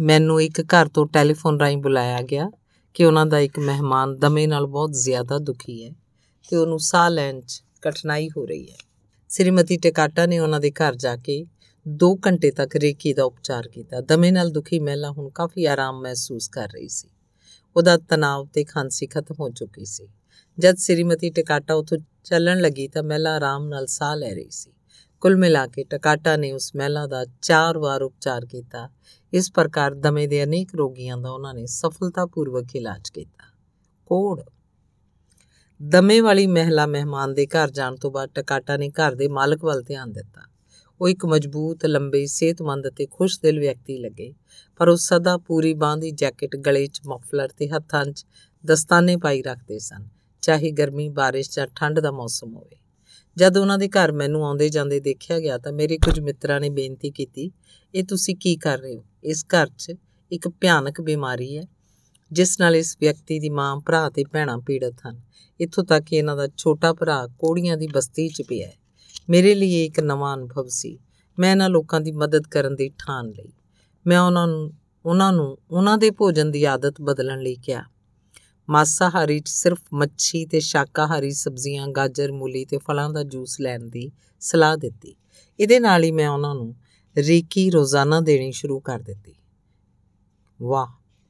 ਮੈਨੂੰ 0.00 0.42
ਇੱਕ 0.42 0.60
ਘਰ 0.60 0.88
ਤੋਂ 0.88 1.06
ਟੈਲੀਫੋਨ 1.06 1.60
ਰਾਹੀਂ 1.60 1.76
ਬੁਲਾਇਆ 1.76 2.22
ਗਿਆ 2.22 2.50
ਕਿ 2.94 3.04
ਉਹਨਾਂ 3.04 3.26
ਦਾ 3.26 3.38
ਇੱਕ 3.38 3.58
ਮਹਿਮਾਨ 3.58 4.16
ਦਮੇ 4.16 4.46
ਨਾਲ 4.46 4.66
ਬਹੁਤ 4.66 4.92
ਜ਼ਿਆਦਾ 4.92 5.38
ਦੁਖੀ 5.38 5.84
ਹੈ 5.84 5.90
ਤੇ 6.48 6.56
ਉਹਨੂੰ 6.56 6.78
ਸਾਹ 6.78 7.10
ਲੈਣ 7.10 7.40
'ਚ 7.40 7.62
ਕਠਿਨਾਈ 7.82 8.28
ਹੋ 8.36 8.46
ਰਹੀ 8.46 8.70
ਹੈ। 8.70 8.76
ਸ੍ਰੀਮਤੀ 9.28 9.76
ਟਿਕਾਟਾ 9.76 10.26
ਨੇ 10.26 10.38
ਉਹਨਾਂ 10.38 10.60
ਦੇ 10.60 10.70
ਘਰ 10.70 10.94
ਜਾ 10.94 11.16
ਕੇ 11.16 11.46
2 11.88 12.14
ਘੰਟੇ 12.26 12.50
ਤੱਕ 12.50 12.76
ਰੇਕੀ 12.76 13.12
ਦਾ 13.12 13.24
ਉਪਚਾਰ 13.24 13.68
ਕੀਤਾ। 13.68 14.00
ਦਮੇ 14.00 14.30
ਨਾਲ 14.30 14.50
ਦੁਖੀ 14.50 14.78
ਮਹਿਲਾ 14.78 15.10
ਹੁਣ 15.10 15.30
ਕਾਫੀ 15.30 15.64
ਆਰਾਮ 15.64 16.00
ਮਹਿਸੂਸ 16.00 16.48
ਕਰ 16.48 16.68
ਰਹੀ 16.68 16.88
ਸੀ। 16.88 17.08
ਉਹਦਾ 17.76 17.96
ਤਣਾਅ 17.96 18.44
ਤੇ 18.52 18.64
ਖਾਂਸੀ 18.64 19.06
ਖਤਮ 19.06 19.34
ਹੋ 19.40 19.50
ਚੁੱਕੀ 19.50 19.84
ਸੀ। 19.84 20.08
ਜਦ 20.58 20.76
ਸ੍ਰੀਮਤੀ 20.76 21.30
ਟਿਕਾਟਾ 21.30 21.74
ਉਥੋਂ 21.74 21.98
ਚੱਲਣ 22.24 22.60
ਲੱਗੀ 22.60 22.88
ਤਾਂ 22.88 23.02
ਮਹਿਲਾ 23.02 23.36
ਆਰਾਮ 23.36 23.68
ਨਾਲ 23.68 23.86
ਸਾਹ 23.86 24.16
ਲੈ 24.16 24.34
ਰਹੀ 24.34 24.50
ਸੀ। 24.50 24.75
ਕੁੱਲ 25.20 25.36
ਮਿਲਾ 25.36 25.66
ਕੇ 25.66 25.84
ਟਿਕਾਟਾ 25.84 26.36
ਨੇ 26.36 26.52
ਉਸ 26.52 26.72
ਮਹਿਲਾ 26.76 27.06
ਦਾ 27.06 27.24
ਚਾਰ 27.42 27.78
ਵਾਰ 27.78 28.02
ਉਪਚਾਰ 28.02 28.44
ਕੀਤਾ। 28.44 28.90
ਇਸ 29.32 29.52
ਪ੍ਰਕਾਰ 29.52 29.94
ਦਮੇ 29.94 30.26
ਦੇ 30.26 30.44
ਅਨੇਕ 30.44 30.74
ਰੋਗੀਆਂ 30.74 31.16
ਦਾ 31.16 31.30
ਉਹਨਾਂ 31.30 31.54
ਨੇ 31.54 31.66
ਸਫਲਤਾਪੂਰਵਕ 31.66 32.76
ਇਲਾਜ 32.76 33.10
ਕੀਤਾ। 33.10 33.52
ਕੋੜ 34.06 34.42
ਦਮੇ 35.82 36.20
ਵਾਲੀ 36.20 36.46
ਮਹਿਲਾ 36.46 36.86
ਮਹਿਮਾਨ 36.86 37.34
ਦੇ 37.34 37.46
ਘਰ 37.46 37.70
ਜਾਣ 37.70 37.96
ਤੋਂ 37.96 38.10
ਬਾਅਦ 38.10 38.30
ਟਿਕਾਟਾ 38.34 38.76
ਨੇ 38.76 38.88
ਘਰ 38.88 39.14
ਦੇ 39.14 39.28
ਮਾਲਕ 39.28 39.64
ਵੱਲ 39.64 39.82
ਧਿਆਨ 39.82 40.12
ਦਿੱਤਾ। 40.12 40.40
ਉਹ 41.00 41.08
ਇੱਕ 41.08 41.26
ਮਜ਼ਬੂਤ, 41.26 41.86
ਲੰਬੇ, 41.86 42.26
ਸਿਹਤਮੰਦ 42.26 42.88
ਅਤੇ 42.88 43.06
ਖੁਸ਼ਦਿਲ 43.06 43.58
ਵਿਅਕਤੀ 43.58 43.98
ਲੱਗੇ। 43.98 44.34
ਪਰ 44.76 44.88
ਉਹ 44.88 44.96
ਸਦਾ 44.96 45.36
ਪੂਰੀ 45.36 45.74
ਬਾਂਹ 45.74 45.96
ਦੀ 45.96 46.10
ਜੈਕਟ, 46.10 46.56
ਗਲੇ 46.56 46.86
'ਚ 46.86 47.00
ਮਫਲਰ 47.06 47.48
ਤੇ 47.48 47.68
ਹੱਥਾਂ 47.68 48.04
'ਚ 48.04 48.26
ਦਸਤਾਨੇ 48.66 49.16
ਪਾਈ 49.16 49.42
ਰੱਖਦੇ 49.42 49.78
ਸਨ। 49.78 50.08
ਚਾਹੇ 50.42 50.70
ਗਰਮੀ, 50.70 51.08
ਬਾਰਿਸ਼ 51.08 51.50
ਜਾਂ 51.50 51.66
ਠੰਡ 51.66 52.00
ਦਾ 52.00 52.10
ਮੌਸਮ 52.10 52.54
ਹੋਵੇ। 52.54 52.85
ਜਦ 53.38 53.56
ਉਹਨਾਂ 53.56 53.78
ਦੇ 53.78 53.88
ਘਰ 53.88 54.12
ਮੈਨੂੰ 54.12 54.46
ਆਉਂਦੇ 54.46 54.68
ਜਾਂਦੇ 54.68 55.00
ਦੇਖਿਆ 55.00 55.40
ਗਿਆ 55.40 55.58
ਤਾਂ 55.58 55.72
ਮੇਰੇ 55.72 55.98
ਕੁਝ 55.98 56.20
ਮਿੱਤਰਾਂ 56.20 56.60
ਨੇ 56.60 56.70
ਬੇਨਤੀ 56.70 57.10
ਕੀਤੀ, 57.10 57.50
ਇਹ 57.94 58.04
ਤੁਸੀਂ 58.04 58.36
ਕੀ 58.36 58.56
ਕਰ 58.56 58.78
ਰਹੇ 58.78 58.96
ਹੋ? 58.96 59.04
ਇਸ 59.24 59.44
ਘਰ 59.44 59.66
'ਚ 59.66 59.92
ਇੱਕ 60.32 60.48
ਭਿਆਨਕ 60.48 61.00
ਬਿਮਾਰੀ 61.00 61.58
ਹੈ, 61.58 61.62
ਜਿਸ 62.32 62.60
ਨਾਲ 62.60 62.76
ਇਸ 62.76 62.96
ਵਿਅਕਤੀ 63.00 63.40
ਦੀ 63.40 63.48
ਮਾਂ, 63.48 63.76
ਭਰਾ 63.76 64.10
ਤੇ 64.10 64.24
ਭੈਣਾਂ 64.24 64.58
ਪੀੜਤ 64.58 64.94
ਹਨ। 65.08 65.20
ਇੱਥੋਂ 65.60 65.84
ਤੱਕ 65.84 66.04
ਕਿ 66.04 66.16
ਇਹਨਾਂ 66.16 66.36
ਦਾ 66.36 66.48
ਛੋਟਾ 66.56 66.92
ਭਰਾ 66.92 67.26
ਕੋੜੀਆਂ 67.26 67.76
ਦੀ 67.76 67.86
ਬਸਤੀ 67.86 68.28
'ਚ 68.28 68.42
ਪਿਆ 68.42 68.66
ਹੈ। 68.66 68.74
ਮੇਰੇ 69.30 69.54
ਲਈ 69.54 69.84
ਇੱਕ 69.84 70.00
ਨਵਾਂ 70.00 70.36
ਅਨੁਭਵ 70.36 70.66
ਸੀ। 70.68 70.98
ਮੈਂ 71.38 71.50
ਇਹਨਾਂ 71.50 71.70
ਲੋਕਾਂ 71.70 72.00
ਦੀ 72.00 72.12
ਮਦਦ 72.12 72.46
ਕਰਨ 72.46 72.74
ਦੀ 72.74 72.88
ਠਾਣ 72.88 73.26
ਲਈ। 73.26 73.52
ਮੈਂ 74.06 74.20
ਉਹਨਾਂ 74.20 74.46
ਨੂੰ 74.46 74.72
ਉਹਨਾਂ 75.06 75.32
ਨੂੰ, 75.32 75.58
ਉਹਨਾਂ 75.70 75.98
ਦੇ 75.98 76.10
ਭੋਜਨ 76.10 76.50
ਦੀ 76.50 76.64
ਆਦਤ 76.64 76.94
ਬਦਲਣ 77.00 77.40
ਲਈ 77.40 77.54
ਕਿਹਾ। 77.54 77.82
ਮਾਸਾਹਾਰੀ 78.70 79.40
ਚ 79.40 79.48
ਸਿਰਫ 79.48 79.78
ਮੱਛੀ 79.92 80.46
ਤੇ 80.46 80.60
ਸ਼ਾਕਾਹਾਰੀ 80.60 81.30
ਸਬਜ਼ੀਆਂ, 81.30 81.88
ਗਾਜਰ, 81.88 82.32
ਮੂਲੀ 82.32 82.64
ਤੇ 82.64 82.78
ਫਲਾਂ 82.78 83.10
ਦਾ 83.10 83.22
ਜੂਸ 83.22 83.60
ਲੈਣ 83.60 83.84
ਦੀ 83.84 84.12
ਸਲਾਹ 84.40 84.76
ਦਿੱਤੀ। 84.76 85.16
ਇਹਦੇ 85.60 85.80
ਨਾਲ 85.80 86.04
ਹੀ 86.04 86.10
ਮੈਂ 86.10 86.28
ਉਹਨਾਂ 86.28 86.54
ਨੂੰ 86.54 86.76
ਰੀਕੀ 87.16 87.70
ਰੋਜ਼ਾਨਾ 87.70 88.20
ਦੇਣੀ 88.20 88.52
ਸ਼ੁਰੂ 88.52 88.80
ਕਰ 88.80 88.98
ਦਿੱਤੀ। 88.98 89.34
ਵਾਹ, 90.62 90.86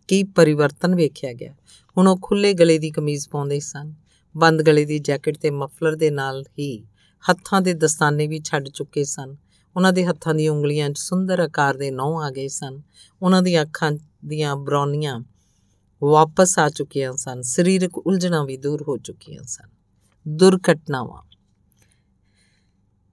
ਕੀ 0.09 0.23
ਪਰਿਵਰਤਨ 0.25 0.95
ਵੇਖਿਆ 0.95 1.33
ਗਿਆ। 1.33 1.55
ਹੁਣ 1.99 2.09
ਉਹ 2.09 2.19
ਖੁੱਲੇ 2.23 2.55
ਗਲੇ 2.55 2.79
ਦੀ 2.79 2.91
ਕਮੀਜ਼ 2.91 3.29
ਪਾਉਂਦੇ 3.29 3.61
ਸਨ। 3.61 3.95
ਬੰਦ 4.37 4.63
ਗਲੇ 4.63 4.85
ਦੀ 4.85 4.99
ਜੈਕਟ 4.99 5.39
ਤੇ 5.39 5.51
ਮਫਲਰ 5.51 5.97
ਦੇ 5.97 6.11
ਨਾਲ 6.11 6.45
ਹੀ 6.59 6.87
ਹੱਥਾਂ 7.31 7.61
ਦੇ 7.61 7.75
ਦਸਤਾਨੇ 7.75 8.27
ਵੀ 8.27 8.41
ਛੱਡ 8.45 8.69
ਚੁੱਕੇ 8.69 9.05
ਸਨ। 9.05 9.37
ਉਹਨਾਂ 9.77 9.93
ਦੇ 9.93 10.07
ਹੱਥਾਂ 10.07 10.35
ਦੀਆਂ 10.35 10.53
ਉਂਗਲੀਆਂ 10.53 10.91
'ਚ 10.91 10.99
ਸੁੰਦਰ 10.99 11.41
ਆਕਾਰ 11.41 11.77
ਦੇ 11.77 11.91
ਨੌ 11.91 12.21
ਆ 12.23 12.31
ਗਏ 12.31 12.49
ਸਨ। 12.49 12.83
ਉਹਨਾਂ 13.23 13.43
ਦੀਆਂ 13.43 13.63
ਅੱਖਾਂ 13.63 13.93
ਦੀਆਂ 14.25 14.57
ਬਰੌਨੀਆਂ 14.57 15.21
ਵਾਪਸ 16.03 16.59
ਆ 16.59 16.69
ਚੁੱਕੀਆਂ 16.69 17.13
ਸਨ। 17.13 17.43
ਸਰੀਰਕ 17.43 17.99
ਉਲਝਣਾਂ 17.99 18.45
ਵੀ 18.45 18.57
ਦੂਰ 18.57 18.83
ਹੋ 18.83 18.97
ਚੁੱਕੀਆਂ 18.97 19.43
ਸਨ। 19.43 19.69
ਦੁਰਘਟਨਾਵਾਂ। 20.29 21.23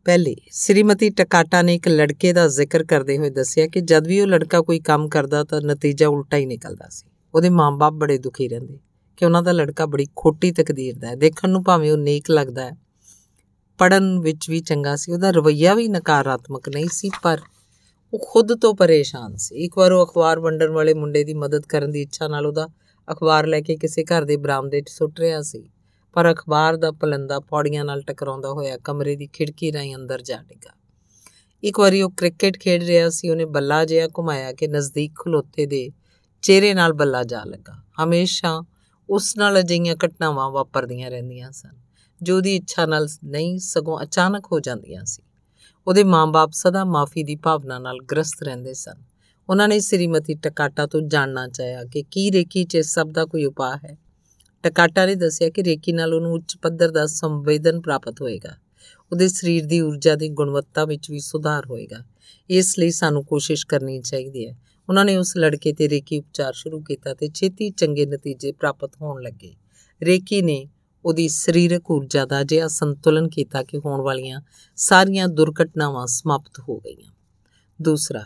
ਪਹਿਲੇ, 0.06 0.36
ਸ੍ਰੀਮਤੀ 0.52 1.10
ਟਕਾਟਾ 1.10 1.62
ਨੇ 1.62 1.76
ਇੱਕ 1.76 1.88
ਲੜਕੇ 1.88 2.34
ਦਾ 2.34 2.48
ਜ਼ਿਕਰ 2.48 2.84
ਕਰਦੇ 2.84 3.18
ਹੋਏ 3.18 3.30
ਦੱਸਿਆ 3.30 3.68
ਕਿ 3.68 3.82
ਜਦ 3.82 4.08
ਵੀ 4.08 4.22
ਉਹ 4.22 4.28
ਲੜਕਾ 4.28 4.62
ਕੋਈ 4.62 4.80
ਕੰਮ 4.80 5.10
ਕਰਦਾ 5.10 5.44
ਤਾਂ 5.44 5.62
ਨਤੀਜਾ 5.62 6.08
ਉਲਟਾ 6.08 6.38
ਹੀ 6.38 6.46
ਨਿਕਲਦਾ 6.46 6.88
ਸੀ। 6.90 7.12
ਉਹਦੇ 7.36 7.50
ਮਾਪੇ 7.50 7.98
ਬੜੇ 7.98 8.18
ਦੁਖੀ 8.18 8.48
ਰਹਿੰਦੇ 8.48 8.80
ਕਿ 9.18 9.26
ਉਹਨਾਂ 9.26 9.44
ਦਾ 9.44 9.52
ਲੜਕਾ 9.52 9.86
ਬੜੀ 9.86 10.08
ਖੋਟੀ 10.16 10.52
ਤਕਦੀਰ 10.52 10.98
ਦਾ 10.98 11.08
ਹੈ। 11.08 11.16
ਦੇਖਣ 11.16 11.50
ਨੂੰ 11.50 11.64
ਭਾਵੇਂ 11.64 11.92
ਉਹ 11.92 11.98
ਨੇਕ 11.98 12.32
ਲੱਗਦਾ 12.32 12.66
ਹੈ 12.66 12.72
ਪੜਨ 13.78 14.20
ਵਿੱਚ 14.20 14.50
ਵੀ 14.50 14.60
ਚੰਗਾ 14.60 14.96
ਸੀ, 14.96 15.12
ਉਹਦਾ 15.12 15.32
ਰਵਈਆ 15.32 15.74
ਵੀ 15.74 15.88
ਨਕਾਰਾਤਮਕ 15.88 16.70
ਨਹੀਂ 16.70 16.88
ਸੀ, 16.92 17.10
ਪਰ 17.24 17.40
ਉਹ 18.14 18.20
ਖੁਦ 18.32 18.60
ਤੋਂ 18.60 18.76
ਪਰੇਸ਼ਾਨ 18.76 19.36
ਸੀ। 19.36 19.56
ਇੱਕ 19.56 19.78
ਵਾਰ 19.78 19.92
ਉਹ 19.92 20.06
ਅਖਬਾਰ 20.06 20.40
ਵੰਡਣ 20.40 20.72
ਵਾਲੇ 20.72 20.94
ਮੁੰਡੇ 20.94 21.24
ਦੀ 21.24 21.34
ਮਦਦ 21.34 21.66
ਕਰਨ 21.66 21.92
ਦੀ 21.92 22.02
ਇੱਛਾ 22.02 22.28
ਨਾਲ 22.28 22.46
ਉਹਦਾ 22.46 22.68
ਅਖਬਾਰ 23.12 23.48
ਲੈ 23.48 23.62
ਕੇ 23.62 23.76
ਕਿਸੇ 23.76 24.04
ਘਰ 24.04 24.24
ਦੇ 24.24 24.38
ਬਰਾਮਦੇ 24.38 24.82
'ਚ 24.82 24.90
ਸੁੱਟ 24.90 25.20
ਰਿਹਾ 25.20 25.42
ਸੀ। 25.42 25.70
ਪਰ 26.14 26.32
ਅਖਬਾਰ 26.32 26.78
ਦਾ 26.78 26.92
ਪਲੰਦਾ 26.92 27.40
ਪੌੜੀਆਂ 27.40 27.86
ਨਾਲ 27.86 28.02
ਟਕਰਾਉਂਦਾ 28.02 28.50
ਹੋਇਆ 28.50 28.78
ਕਮਰੇ 28.78 29.16
ਦੀ 29.16 29.28
ਖਿੜਕੀ 29.28 29.72
ਰਾਹੀਂ 29.72 29.96
ਅੰਦਰ 29.96 30.22
ਜਾ 30.22 30.38
ਡਿੱਗਾ। 30.38 30.76
ਇੱਕ 31.64 31.80
ਵਾਰੀ 31.80 32.02
ਉਹ 32.02 32.12
ਕ੍ਰਿਕਟ 32.12 32.58
ਖੇਡ 32.58 32.84
ਰਿਹਾ 32.84 33.10
ਸੀ। 33.10 33.30
ਉਹਨੇ 33.30 33.46
ਬੱਲਾ 33.46 33.86
ਜਿਹਾ 33.86 34.08
ਘੁਮਾਇਆ 34.08 34.54
ਕਿ 34.54 34.68
ਨਜ਼ਦੀਕ 34.68 35.12
ਖਲੋਤੇ 35.20 35.66
ਦੇ 35.66 35.92
ਚਿਹਰੇ 36.42 36.74
ਨਾਲ 36.74 36.94
ਬੱਲਾ 36.94 37.24
ਜਾ 37.24 37.44
ਲੱਗਾ। 37.44 37.74
ਹਮੇਸ਼ਾ 38.04 38.64
ਉਸ 39.10 39.38
ਨਾਲ 39.38 39.60
ਅਜਿਹੀਆਂ 39.60 39.96
ਘਟਨਾਵਾਂ 39.96 40.52
ਵਾਪਰਦੀਆਂ 40.52 41.12
ਰਹਿੰਦੀਆਂ 41.12 41.52
ਸਨ, 41.52 41.72
ਜੋ 42.22 42.42
ਦੀ 42.42 42.56
ਇੱਛਾ 42.56 42.86
ਨਾਲ 42.86 43.08
ਨਹੀਂ 43.24 43.60
ਸਗੋਂ 43.60 44.04
ਅਚਾਨਕ 44.04 44.46
ਹੋ 44.52 44.60
ਜਾਂਦੀਆਂ 44.60 45.06
ਸੀ। 45.06 45.24
ਉਹਦੇ 45.88 46.04
ਮਾਂ-ਬਾਪ 46.04 46.52
ਸਦਾ 46.54 46.86
ਮਾਫੀ 46.86 47.24
ਦੀ 47.24 47.36
ਭਾਵਨਾ 47.36 47.80
ਨਾਲ 47.80 47.98
ਗ੍ਰਸਤ 48.12 48.44
ਰਹਿੰਦੇ 48.44 48.74
ਸਨ। 48.74 49.04
ਉਹਨਾਂ 49.50 49.68
ਨੇ 49.68 49.80
ਸ੍ਰੀਮਤੀ 49.80 50.36
ਟਕਾਟਾ 50.36 50.88
ਤੋਂ 50.88 51.02
ਜਾਣਨਾ 51.02 51.48
ਚਾਹਿਆ 51.48 51.84
ਕਿ 51.84 52.04
ਕੀ 52.12 52.32
ਰੇਕੀ 52.32 52.64
'ਚ 52.64 52.78
ਸਭ 52.78 53.10
ਦਾ 53.12 53.26
ਕੋਈ 53.26 53.46
ਉਪਾਅ 53.46 53.78
ਹੈ। 53.78 53.98
ਟਕਾਟਾ 54.64 55.06
ਨੇ 55.06 55.16
ਦੱਸਿਆ 55.16 55.50
ਕਿ 55.50 55.64
ਰੇਕੀ 55.64 55.92
ਨਾਲ 55.92 56.14
ਉਹਨੂੰ 56.14 56.34
ਉੱਚ 56.34 56.58
ਪੱਧਰ 56.62 56.92
ਦਾ 56.92 57.06
ਸੰਵੇਦਨ 57.06 57.82
ਪ੍ਰਾਪਤ 57.82 58.22
ਹੋਏਗਾ। 58.22 58.58
ਉਹਦੇ 59.12 59.28
ਸਰੀਰ 59.28 59.66
ਦੀ 59.66 59.82
ਊਰਜਾ 59.82 60.16
ਦੀ 60.16 60.30
ਗੁਣਵੱਤਾ 60.30 60.86
ਵਿੱਚ 60.86 61.12
ਵੀ 61.12 61.20
ਸੁਧਾਰ 61.20 61.66
ਹੋਏਗਾ। 61.66 62.06
ਇਸ 62.50 62.80
ਲਈ 62.80 62.92
ਸਾਨੂੰ 62.92 63.26
ਕੋਸ਼ਿਸ਼ 63.26 63.68
ਕਰਨੀ 63.68 64.02
ਚਾਹੀਦੀ 64.02 64.48
ਹੈ। 64.48 64.58
ਉਹਨਾਂ 64.90 65.06
ਨੇ 65.06 65.18
ਉਸ 65.18 65.38
ਲੜਕੇ 65.38 65.74
ਤੇ 65.74 65.90
ਰੇਕੀ 65.90 66.20
ਉਪਚਾਰ 66.20 66.54
ਸ਼ੁਰੂ 66.54 66.82
ਕੀਤਾ 66.82 67.14
ਤੇ 67.14 67.30
ਛੇਤੀ 67.34 67.70
ਚੰਗੇ 67.70 68.06
ਨਤੀਜੇ 68.06 68.52
ਪ੍ਰਾਪਤ 68.52 68.92
ਹੋਣ 69.02 69.22
ਲੱਗੇ। 69.22 69.56
ਰੇਕੀ 70.04 70.42
ਨੇ 70.42 70.70
ਉਹਦੀ 71.06 71.28
ਸਰੀਰਕ 71.28 71.92
ਊਰਜਾ 71.92 72.26
ਦਾ 72.26 72.44
ਜਿਹਾ 72.44 72.68
ਸੰਤੁਲਨ 72.68 73.30
ਕੀਤਾ 73.30 73.64
ਕਿ 73.64 73.78
ਹੋਣ 73.78 74.02
ਵਾਲੀਆਂ 74.02 74.42
ਸਾਰੀਆਂ 74.76 75.28
ਦੁਰਘਟਨਾਵਾਂ 75.28 76.08
ਸਮਾਪਤ 76.08 76.60
ਹੋ 76.70 76.80
ਗਈਆਂ। 76.80 77.12
ਦੂਸਰਾ, 77.82 78.24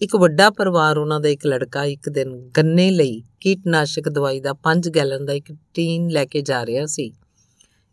ਇੱਕ 0.00 0.16
ਵੱਡਾ 0.16 0.50
ਪਰਿਵਾਰ 0.50 0.98
ਉਹਨਾਂ 0.98 1.20
ਦਾ 1.20 1.28
ਇੱਕ 1.28 1.46
ਲੜਕਾ 1.46 1.84
ਇੱਕ 1.84 2.08
ਦਿਨ 2.08 2.50
ਗੰਨੇ 2.56 2.90
ਲਈ 2.90 3.22
ਕੀਟਨਾਸ਼ਕ 3.40 4.08
ਦਵਾਈ 4.08 4.40
ਦਾ 4.40 4.54
5 4.62 4.90
ਗੈਲਨ 4.90 5.24
ਦਾ 5.24 5.32
ਇੱਕ 5.32 5.52
ਟੀਨ 5.74 6.08
ਲੈ 6.08 6.24
ਕੇ 6.24 6.42
ਜਾ 6.42 6.66
ਰਿਹਾ 6.66 6.86
ਸੀ। 6.86 7.12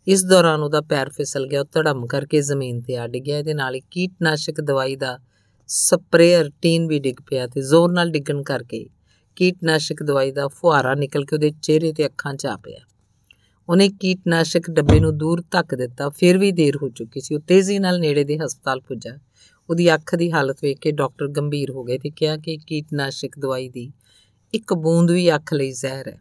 ਇਸ 0.08 0.24
ਦੌਰਾਨ 0.24 0.62
ਉਹਦਾ 0.62 0.82
ਪੈਰ 0.82 1.10
ਫਿਸਲ 1.10 1.48
ਗਿਆ, 1.48 1.62
ਉਹ 1.62 1.66
ਧੜਮ 1.74 2.06
ਕਰਕੇ 2.08 2.42
ਜ਼ਮੀਨ 2.42 2.82
ਤੇ 2.82 2.98
ਆ 2.98 3.08
ਡਿੱਗਿਆ 3.08 3.38
ਇਹਦੇ 3.38 3.54
ਨਾਲ 3.54 3.76
ਹੀ 3.76 3.82
ਕੀਟਨਾਸ਼ਕ 3.92 4.62
ਦਵਾਈ 4.62 4.96
ਦਾ 4.96 5.20
ਸਪਰੇਅਰ 5.68 6.52
ਟੀਨ 6.62 6.88
ਵੀ 6.88 7.00
ਡਿੱਗ 7.00 7.16
ਪਿਆ 7.30 7.48
ਤੇ 7.48 7.62
ਜ਼ੋਰ 7.62 7.92
ਨਾਲ 7.92 8.12
ਡਿੱਗਣ 8.12 8.44
ਕਰਕੇ 8.44 8.88
ਕੀਟਨਾਸ਼ਕ 9.36 10.04
ਦਵਾਈ 10.04 10.32
ਦਾ 10.32 10.48
ਫੁਹਾਰਾ 10.48 10.94
ਨਿਕਲ 10.94 11.26
ਕੇ 11.26 11.36
ਉਹਦੇ 11.36 11.52
ਚਿਹਰੇ 11.62 11.94
ਤੇ 11.94 12.06
ਅੱਖਾਂ 12.06 12.34
'ਚ 12.34 12.46
ਆ 12.46 12.58
ਪਿਆ। 12.58 12.80
ਉਹਨੇ 13.69 13.89
ਕੀਟਨਾਸ਼ਕ 13.89 14.69
ਡੱਬੇ 14.72 14.99
ਨੂੰ 14.99 15.18
ਦੂਰ 15.18 15.44
ਧੱਕ 15.52 15.76
ਦਿੱਤਾ, 15.76 16.10
ਫਿਰ 16.10 16.38
ਵੀ 16.38 16.52
ਦੇਰ 16.52 16.76
ਹੋ 16.76 16.89
ਚੁੱਕੀ 16.89 17.22
ਸੀ। 17.22 17.35
ਉਹ 17.35 17.39
ਤੇਜ਼ੀ 17.39 17.80
ਨਾਲ 17.80 17.99
ਨੇੜੇ 17.99 18.23
ਦੇ 18.23 18.38
ਹਸਪਤਾਲ 18.38 18.80
ਪੁੱਜਾ। 18.80 19.18
ਉਹਦੀ 19.69 19.94
ਅੱਖ 19.94 20.15
ਦੀ 20.15 20.31
ਹਾਲਤ 20.31 20.57
ਵੇਖ 20.64 20.80
ਕੇ 20.80 20.91
ਡਾਕਟਰ 20.91 21.27
ਗੰਭੀਰ 21.27 21.72
ਹੋ 21.72 21.84
ਗਏ 21.84 21.98
ਤੇ 21.98 22.10
ਕਿਹਾ 22.10 22.38
ਕਿ 22.38 22.57
ਕੀਟਨਾਸ਼ਕ 22.57 23.39
ਦਵਾਈ 23.39 23.69
ਦੀ 23.69 23.91
ਇੱਕ 24.53 24.73
ਬੂੰਦ 24.73 25.11
ਵੀ 25.11 25.35
ਅੱਖ 25.35 25.53
ਲਈ 25.53 25.72
ਜ਼ਹਿਰ 25.72 26.07
ਹੈ। 26.07 26.19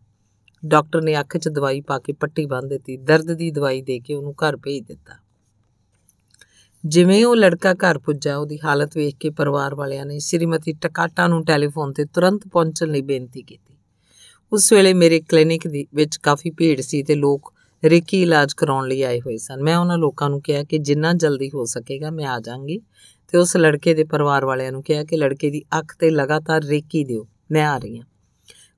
ਡਾਕਟਰ 0.64 1.02
ਨੇ 1.02 1.20
ਅੱਖ 1.20 1.36
'ਚ 1.36 1.48
ਦਵਾਈ 1.48 1.80
ਪਾ 1.80 1.98
ਕੇ 1.98 2.12
ਪੱਟੀ 2.12 2.46
ਬੰਨ੍ਹ 2.46 2.68
ਦਿੱਤੀ। 2.68 2.96
ਦਰਦ 2.96 3.32
ਦੀ 3.32 3.50
ਦਵਾਈ 3.50 3.82
ਦੇ 3.82 4.00
ਕੇ 4.00 4.14
ਉਹਨੂੰ 4.14 4.34
ਘਰ 4.34 4.56
ਭੇਜ 4.56 4.84
ਦਿੱਤਾ। 4.84 5.14
ਜਿਵੇਂ 6.86 7.24
ਉਹ 7.26 7.36
ਲੜਕਾ 7.36 7.74
ਘਰ 7.74 7.98
ਪੁੱਜਾ, 7.98 8.36
ਉਹਦੀ 8.36 8.58
ਹਾਲਤ 8.64 8.96
ਵੇਖ 8.96 9.16
ਕੇ 9.20 9.30
ਪਰਿਵਾਰ 9.30 9.74
ਵਾਲਿਆਂ 9.74 10.06
ਨੇ 10.06 10.18
ਸ਼੍ਰੀਮਤੀ 10.18 10.72
ਟਕਾਟਾ 10.72 11.26
ਨੂੰ 11.26 11.44
ਟੈਲੀਫੋਨ 11.44 11.92
ਤੇ 11.92 12.04
ਤੁਰੰਤ 12.04 12.48
ਪਹੁੰਚਣ 12.48 12.88
ਲਈ 12.88 13.02
ਬੇਨਤੀ 13.02 13.42
ਕੀਤੀ। 13.42 13.75
ਉਸ 14.52 14.72
ਵੇਲੇ 14.72 14.92
ਮੇਰੇ 14.94 15.20
ਕਲੀਨਿਕ 15.20 15.66
ਦੀ 15.68 15.86
ਵਿੱਚ 15.94 16.16
ਕਾਫੀ 16.16 16.50
ਭੀੜ 16.50 16.80
ਸੀ 16.80 17.02
ਤੇ 17.02 17.14
ਲੋਕ 17.14 17.52
ਰੇਕੀ 17.82 18.22
ਇਲਾਜ 18.22 18.52
ਕਰਾਉਣ 18.52 18.88
ਲਈ 18.88 19.02
ਆਏ 19.02 19.20
ਹੋਏ 19.20 19.36
ਸਨ। 19.36 19.62
ਮੈਂ 19.62 19.76
ਉਹਨਾਂ 19.76 19.98
ਲੋਕਾਂ 19.98 20.28
ਨੂੰ 20.30 20.40
ਕਿਹਾ 20.42 20.62
ਕਿ 20.64 20.78
ਜਿੰਨਾ 20.78 21.12
ਜਲਦੀ 21.12 21.50
ਹੋ 21.54 21.64
ਸਕੇਗਾ 21.64 22.10
ਮੈਂ 22.10 22.26
ਆ 22.26 22.38
ਜਾਵਾਂਗੀ 22.40 22.78
ਤੇ 23.28 23.38
ਉਸ 23.38 23.56
ਲੜਕੇ 23.56 23.94
ਦੇ 23.94 24.04
ਪਰਿਵਾਰ 24.04 24.44
ਵਾਲਿਆਂ 24.44 24.72
ਨੂੰ 24.72 24.82
ਕਿਹਾ 24.82 25.04
ਕਿ 25.04 25.16
ਲੜਕੇ 25.16 25.50
ਦੀ 25.50 25.62
ਅੱਖ 25.78 25.96
ਤੇ 25.98 26.10
ਲਗਾਤਾਰ 26.10 26.64
ਰੇਕੀ 26.64 27.04
ਦਿਓ, 27.04 27.26
ਮੈਂ 27.50 27.66
ਆ 27.66 27.76
ਰਹੀ 27.78 27.98
ਹਾਂ। 27.98 28.06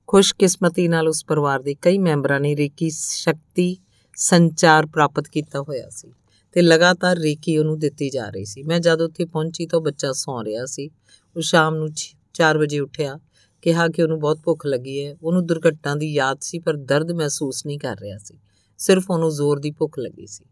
ਖੁਸ਼ਕਿਸਮਤੀ 0.07 0.87
ਨਾਲ 0.87 1.07
ਉਸ 1.07 1.25
ਪਰਿਵਾਰ 1.25 1.61
ਦੇ 1.61 1.75
ਕਈ 1.81 1.97
ਮੈਂਬਰਾਂ 1.97 2.39
ਨੇ 2.39 2.55
ਰੇਕੀ 2.55 2.89
ਸ਼ਕਤੀ 2.89 3.77
ਸੰਚਾਰ 4.15 4.85
ਪ੍ਰਾਪਤ 4.85 5.27
ਕੀਤਾ 5.27 5.61
ਹੋਇਆ 5.61 5.89
ਸੀ 5.89 6.11
ਤੇ 6.51 6.61
ਲਗਾਤਾਰ 6.61 7.17
ਰੇਕੀ 7.17 7.57
ਉਹਨੂੰ 7.57 7.79
ਦਿੱਤੀ 7.79 8.09
ਜਾ 8.09 8.29
ਰਹੀ 8.29 8.45
ਸੀ। 8.45 8.63
ਮੈਂ 8.63 8.79
ਜਦ 8.79 9.01
ਉੱਥੇ 9.01 9.25
ਪਹੁੰਚੀ 9.25 9.65
ਤਾਂ 9.65 9.79
ਬੱਚਾ 9.79 10.11
ਸੌਂ 10.11 10.43
ਰਿਹਾ 10.43 10.65
ਸੀ। 10.65 10.89
ਉਹ 11.35 11.41
ਸ਼ਾਮ 11.41 11.75
ਨੂੰ 11.75 11.89
4 12.33 12.57
ਵਜੇ 12.57 12.79
ਉੱਠਿਆ 12.79 13.19
ਕਿਹਾ 13.61 13.87
ਕਿ 13.87 14.03
ਉਹਨੂੰ 14.03 14.19
ਬਹੁਤ 14.19 14.39
ਭੁੱਖ 14.43 14.65
ਲੱਗੀ 14.65 15.05
ਹੈ। 15.05 15.15
ਉਹਨੂੰ 15.23 15.45
ਦੁਰਘਟਨਾ 15.45 15.95
ਦੀ 15.95 16.13
ਯਾਦ 16.13 16.37
ਸੀ, 16.41 16.59
ਪਰ 16.59 16.73
ਦਰਦ 16.73 17.11
ਮਹਿਸੂਸ 17.11 17.65
ਨਹੀਂ 17.65 17.79
ਕਰ 17.79 17.97
ਰਿਹਾ 17.99 18.17
ਸੀ। 18.17 18.39
ਸਿਰਫ 18.77 19.11
ਉਹਨੂੰ 19.11 19.31
ਜ਼ੋਰ 19.31 19.59
ਦੀ 19.59 19.71
ਭੁੱਖ 19.71 19.99
ਲੱਗੀ 19.99 20.27
ਸੀ। 20.27 20.45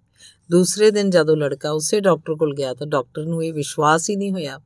ਦੂਸਰੇ 0.52 0.92
ਦਿਨ 0.92 1.10
ਜਦੋਂ 1.10 1.38
ਲੜਕਾ 1.38 1.72
ਉਸੇ 1.72 2.00
ਡਾਕਟਰ 2.00 2.36
ਕੋਲ 2.36 2.56
ਗਿਆ 2.56 2.74
ਤਾਂ 2.74 2.88
ਡਾਕਟਰ 2.88 3.26
ਨੂੰ 3.26 3.46
ਇਹ 3.46 3.54
ਵਿਸ਼ਵਾਸ 3.54 4.10
ਹੀ 4.10 4.16
ਨਹੀਂ 4.16 4.32
ਹੋਇਆ 4.32 4.60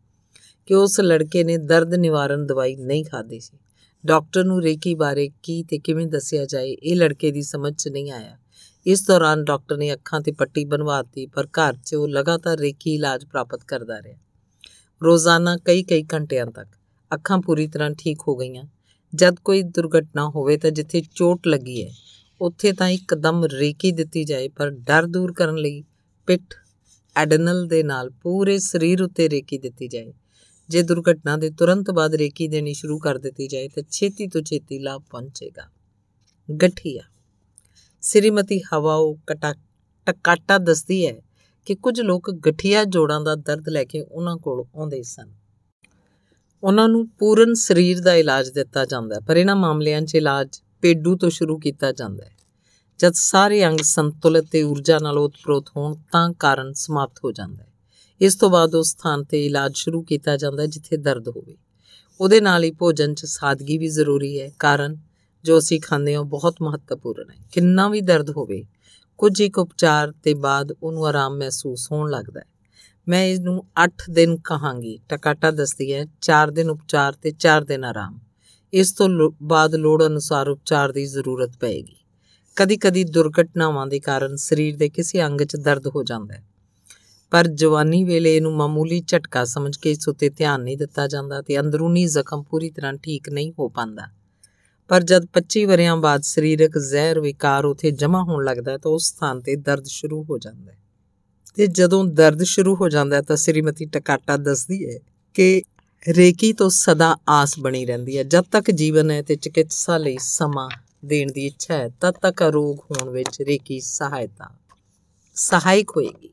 ਕਿ 0.66 0.74
ਉਸ 0.74 1.00
ਲੜਕੇ 1.00 1.44
ਨੇ 1.44 1.58
ਦਰਦ 1.58 1.94
ਨਿਵਾਰਨ 1.94 2.46
ਦਵਾਈ 2.46 2.76
ਨਹੀਂ 2.76 3.06
ਖਾਧੀ 3.06 3.40
ਸੀ। 3.40 3.58
ਡਾਕਟਰ 4.06 4.44
ਨੂੰ 4.44 4.62
ਰੇਕੀ 4.62 4.96
ਬਾਰੇ 4.96 5.30
ਕੀ 5.44 5.64
ਤੇ 5.64 5.80
ਕਿਵੇਂ 5.80 6.08
ਦੱਸਿਆ 6.08 6.46
ਜਾਏ, 6.46 6.72
ਇਹ 6.72 6.96
ਲੜਕੇ 6.96 7.32
ਦੀ 7.32 7.42
ਸਮਝ 7.42 7.76
'ਚ 7.76 7.88
ਨਹੀਂ 7.88 8.12
ਆਇਆ। 8.12 8.38
ਇਸ 8.86 9.08
ਦੌਰਾਨ 9.08 9.44
ਡਾਕਟਰ 9.44 9.78
ਨੇ 9.78 9.94
ਅੱਖਾਂ 9.94 10.22
ਤੇ 10.22 10.32
ਪੱਟੀ 10.32 10.66
ਬਣਵਾਤੀ 10.66 11.26
ਪਰ 11.26 11.46
ਘਰ 11.46 11.74
'ਚ 11.86 11.96
ਉਹ 11.96 12.08
ਲਗਾਤਾਰ 12.08 12.58
ਰੇਕੀ 12.58 12.96
ਇਲਾਜ 12.96 13.26
ਪ੍ਰਾਪਤ 13.26 13.64
ਕਰਦਾ 13.64 14.02
ਰਿਹਾ। 14.02 14.18
ਰੋਜ਼ਾਨਾ 15.04 15.58
ਕਈ 15.58 15.84
ਕਈ 15.84 16.04
ਘੰਟਿਆਂ 16.14 16.46
ਤੱਕ 16.46 16.68
ਅੱਖਾਂ 17.16 17.38
ਪੂਰੀ 17.38 17.68
ਤਰ੍ਹਾਂ 17.68 17.92
ਠੀਕ 17.92 18.22
ਹੋ 18.28 18.36
ਗਈਆਂ। 18.36 18.64
ਜਦ 19.14 19.36
ਕੋਈ 19.36 19.62
ਦੁਰਘਟਨਾ 19.62 20.28
ਹੋਵੇ 20.30 20.58
ਤਾਂ 20.58 20.72
ਜਿੱਥੇ 20.72 21.02
ਚੋਟ 21.16 21.48
ਲੱਗੀ 21.48 21.84
ਹੈ, 21.84 21.92
ਉੱਥੇ 22.42 22.72
ਤਾਂ 22.74 22.88
ਇੱਕਦਮ 22.90 23.46
ਰੇਕੀ 23.46 23.92
ਦਿੱਤੀ 23.92 24.24
ਜਾਏ, 24.24 24.48
ਪਰ 24.48 24.70
ਡਰ 24.70 25.06
ਦੂਰ 25.06 25.34
ਕਰਨ 25.34 25.56
ਲਈ 25.56 25.84
ਪਿੱਠ 26.28 26.56
ਐਡਨਲ 27.16 27.66
ਦੇ 27.68 27.84
ਨਾਲ 27.84 28.10
ਪੂਰੇ 28.10 28.58
ਸਰੀਰ 28.60 29.02
ਉੱਤੇ 29.04 29.30
ਰੇਕੀ 29.30 29.58
ਦਿੱਤੀ 29.58 29.88
ਜਾਏ। 29.88 30.14
ਜੇ 30.70 30.82
ਦੁਰਘਟਨਾ 30.82 31.38
ਦੇ 31.38 31.50
ਤੁਰੰਤ 31.50 31.92
ਬਾਅਦ 31.92 32.16
ਰੇਕੀ 32.16 32.48
ਦੇਣੀ 32.48 32.74
ਸ਼ੁਰੂ 32.74 33.00
ਕਰ 33.00 33.18
ਦਿੱਤੀ 33.18 33.48
ਜਾਏ, 33.48 33.68
ਤਾਂ 33.68 33.84
ਛੇਤੀ 33.92 34.28
ਤੋਂ 34.28 34.42
ਛੇਤੀ 34.42 34.80
ਲਾਭ 34.80 35.04
ਪਹੁੰਚੇਗਾ। 35.12 35.70
ਗਠੀਆ। 36.64 37.02
ਸ੍ਰੀਮਤੀ 38.02 38.60
ਹਵਾਓ 38.60 39.14
ਕਟਾ, 39.28 39.54
ਟਕਾਟਾ 40.06 40.58
ਦੱਸਦੀ 40.58 41.08
ਹੈ 41.08 41.22
ਕਿ 41.66 41.76
ਕੁਝ 41.76 42.02
ਲੋਕ 42.02 42.32
ਗਠੀਆ 42.48 42.84
ਜੋੜਾਂ 42.84 43.22
ਦਾ 43.22 43.36
ਦਰਦ 43.36 43.70
ਲੈ 43.70 43.84
ਕੇ 43.84 44.02
ਉਹਨਾਂ 44.02 44.38
ਕੋਲ 44.38 44.66
ਆਉਂਦੇ 44.76 45.04
ਸਨ। 45.04 45.41
ਉਹਨਾਂ 46.64 46.90
ਨੂੰ 46.90 47.08
ਪੂਰਨ 47.08 47.54
ਸਰੀਰ 47.54 48.00
ਦਾ 48.00 48.16
ਇਲਾਜ 48.16 48.50
ਦਿੱਤਾ 48.50 48.86
ਜਾਂਦਾ 48.86 49.16
ਹੈ, 49.16 49.20
ਪਰ 49.20 49.38
ਇਹਨਾਂ 49.38 49.56
ਮਾਮਲਿਆਂ 49.56 50.02
'ਚ 50.02 50.16
ਇਲਾਜ 50.16 50.48
ਪੇਡੂ 50.82 51.18
ਤੋਂ 51.18 51.30
ਸ਼ੁਰੂ 51.30 51.58
ਕੀਤਾ 51.58 51.92
ਜਾਂਦਾ 51.92 52.26
ਹੈ। 52.26 52.32
ਜਦ 53.00 53.12
ਸਾਰੇ 53.14 53.68
ਅੰਗ 53.68 53.80
ਸੰਤੁਲਿਤ 53.84 54.46
ਤੇ 54.52 54.64
ਊਰਜਾ 54.64 55.00
ਨਾਲ 55.00 55.18
ਉਤਪ੍ਰੋਤ 55.18 55.70
ਹੋਣ, 55.78 55.96
ਤਾਂ 56.12 56.34
ਕਾਰਨ 56.34 56.74
ਸਮਾਪਤ 56.74 57.20
ਹੋ 57.24 57.32
ਜਾਂਦਾ 57.32 57.64
ਹੈ। 57.64 57.72
ਇਸ 58.22 58.36
ਤੋਂ 58.36 58.50
ਬਾਅਦ 58.50 58.76
ਉਸ 58.76 58.90
ਸਥਾਨ 58.92 59.24
ਤੇ 59.24 59.46
ਇਲਾਜ 59.46 59.76
ਸ਼ੁਰੂ 59.76 60.02
ਕੀਤਾ 60.02 60.38
ਜਾਂਦਾ 60.38 60.62
ਹੈ, 60.62 60.68
ਜਿੱਥੇ 60.68 60.98
ਦਰਦ 60.98 61.28
ਹੋਵੇ। 61.28 61.58
ਉਹਦੇ 62.22 62.42
ਨਾਲ 62.42 62.64
ਹੀ 62.64 62.72
ਭੋਜਨ 62.72 63.14
'ਚ 63.14 63.26
ਸਾਦਗੀ 63.26 63.78
ਵੀ 63.78 63.88
ਜ਼ਰੂਰੀ 63.88 64.42
ਹੈ। 64.42 64.52
ਕਾਰਨ, 64.60 64.98
ਜੋ 65.44 65.60
ਅਸੀਂ 65.60 65.82
ਖਾਂਦੇ 65.82 66.16
ਹਾਂ 66.16 66.24
ਬਹੁਤ 66.24 66.56
ਮਹੱਤਵਪੂਰਨ 66.62 67.30
ਹੈ। 67.30 67.36
ਕਿੰਨਾ 67.52 67.90
ਵੀ 67.90 68.02
ਦਰਦ 68.02 68.30
ਹੋਵੇ, 68.30 68.66
ਕੁਝ 69.18 69.42
ਇੱਕ 69.42 69.58
ਉਪਚਾਰ 69.58 70.14
ਤੇ 70.24 70.34
ਬਾਅਦ 70.34 70.74
ਉਹਨੂੰ 70.84 71.08
ਆਰਾਮ 71.08 71.38
ਮਹਿਸੂਸ 71.38 71.92
ਹੋਣ 71.92 72.10
ਲੱਗਦਾ 72.10 72.40
ਹੈ। 72.40 72.51
ਮੈਂ 73.10 73.26
ਇਸ 73.26 73.40
ਨੂੰ 73.40 73.66
8 73.84 74.12
ਦਿਨ 74.12 74.38
ਕਹਾਂਗੀ। 74.38 75.00
ਟਕਾਟਾ 75.10 75.52
ਦੱਸਦੀ 75.52 75.94
ਹੈ 75.94 76.06
4 76.22 76.52
ਦਿਨ 76.52 76.70
ਉਪਚਾਰ 76.70 77.14
ਤੇ 77.14 77.32
4 77.32 77.64
ਦਿਨ 77.64 77.84
ਆਰਾਮ। 77.84 78.20
ਇਸ 78.74 78.92
ਤੋਂ 78.92 79.10
ਬਾਅਦ 79.44 79.76
ਲੋੜ 79.76 80.06
ਅਨੁਸਾਰ 80.06 80.48
ਉਪਚਾਰ 80.48 80.92
ਦੀ 80.92 81.06
ਜ਼ਰੂਰਤ 81.06 81.58
ਪਏਗੀ। 81.58 81.96
ਕਦੀ-ਕਦੀ 82.56 83.04
ਦੁਰਘਟਨਾਵਾਂ 83.04 83.88
ਦੇ 83.88 84.00
ਕਾਰਨ 84.00 84.36
ਸਰੀਰ 84.36 84.78
ਦੇ 84.78 84.90
ਕਿਸੇ 84.90 85.26
ਅੰਗ 85.26 85.42
'ਚ 85.42 85.56
ਦਰਦ 85.56 85.88
ਹੋ 85.88 86.04
ਜਾਂਦਾ 86.04 86.34
ਹੈ। 86.34 86.44
ਪਰ 87.32 87.48
ਜਵਾਨੀ 87.48 88.04
ਵੇਲੇ 88.04 88.36
ਇਹਨੂੰ 88.36 88.54
ਮਾਮੂਲੀ 88.54 89.02
ਝਟਕਾ 89.08 89.46
ਸਮਝ 89.46 89.78
ਕੇ 89.78 89.92
ਇਸ 89.92 90.08
ਉੱਤੇ 90.08 90.30
ਧਿਆਨ 90.30 90.62
ਨਹੀਂ 90.62 90.78
ਦਿੱਤਾ 90.78 91.08
ਜਾਂਦਾ 91.08 91.42
ਤੇ 91.42 91.60
ਅੰਦਰੂਨੀ 91.60 92.06
ਜ਼ਖਮ 92.06 92.44
ਪੂਰੀ 92.44 92.70
ਤਰ੍ਹਾਂ 92.70 92.94
ਠੀਕ 92.94 93.30
ਨਹੀਂ 93.30 93.52
ਹੋ 93.60 93.70
ਪਾਂਦਾ 93.70 94.08
ਪਰ 94.90 95.04
ਜਦ 95.04 95.26
25 95.34 95.66
ਵਰਿਆਂ 95.66 95.98
ਬਾਅਦ 95.98 96.22
ਸਰੀਰਕ 96.22 96.78
ਜ਼ਹਿਰ 96.78 97.20
ਵਿਕਾਰ 97.20 97.66
ਉਥੇ 97.66 97.92
ਜਮ੍ਹਾਂ 97.92 98.24
ਹੋਣ 98.24 98.44
ਲੱਗਦਾ 98.44 98.72
ਹੈ 98.72 98.78
ਤਾਂ 98.78 98.92
ਉਸ 98.92 99.08
ਸਥਾਨ 99.08 99.42
ਤੇ 99.42 99.56
ਦਰਦ 99.56 99.86
ਸ਼ੁਰੂ 99.86 100.24
ਹੋ 100.24 100.38
ਜਾਂਦਾ 100.38 100.72
ਹੈ। 100.72 100.81
ਤੇ 101.56 101.68
ਜਦੋਂ 101.68 102.06
ਦਰਦ 102.06 102.44
ਸ਼ੁਰੂ 102.44 102.76
ਹੋ 102.76 102.90
ਜਾਂਦਾ 102.90 103.16
ਹੈ 103.16 103.22
ਤਾਂ 103.22 103.36
ਸ੍ਰੀਮਤੀ 103.36 103.86
ਟਕਾਟਾ 103.86 104.38
ਦੱਸਦੀ 104.38 104.86
ਹੈ 104.86 105.00
ਕਿ 105.34 105.62
ਰੇਕੀ 106.08 106.54
ਤੋਂ 106.54 106.70
ਸਦਾ 106.70 107.18
ਆਸ 107.30 107.60
ਬਣੀ 107.60 107.86
ਰਹਿੰਦੀ 107.86 108.18
ਹੈ। 108.18 108.24
ਜਦ 108.24 108.44
ਤੱਕ 108.52 108.72
ਜੀਵਨ 108.72 109.12
ਹੈ 109.12 109.22
ਤੇ 109.22 109.36
ਚਿਕਿਤਸਾ 109.36 109.98
ਲਈ 109.98 110.18
ਸਮਾਂ 110.20 110.70
ਦੇਣ 111.06 111.32
ਦੀ 111.32 111.46
ਇੱਛਾ 111.46 111.74
ਹੈ, 111.74 111.90
ਤਦ 111.90 112.14
ਤੱਕ 112.22 112.42
ਰੋਗ 112.42 112.78
ਹੋਣ 112.80 113.10
ਵਿੱਚ 113.10 113.42
ਰੇਕੀ 113.42 113.80
ਸਹਾਇਤਾ, 113.80 114.50
ਸਹਾਇਕ 115.36 115.90
ਹੋਏਗੀ। 115.98 116.30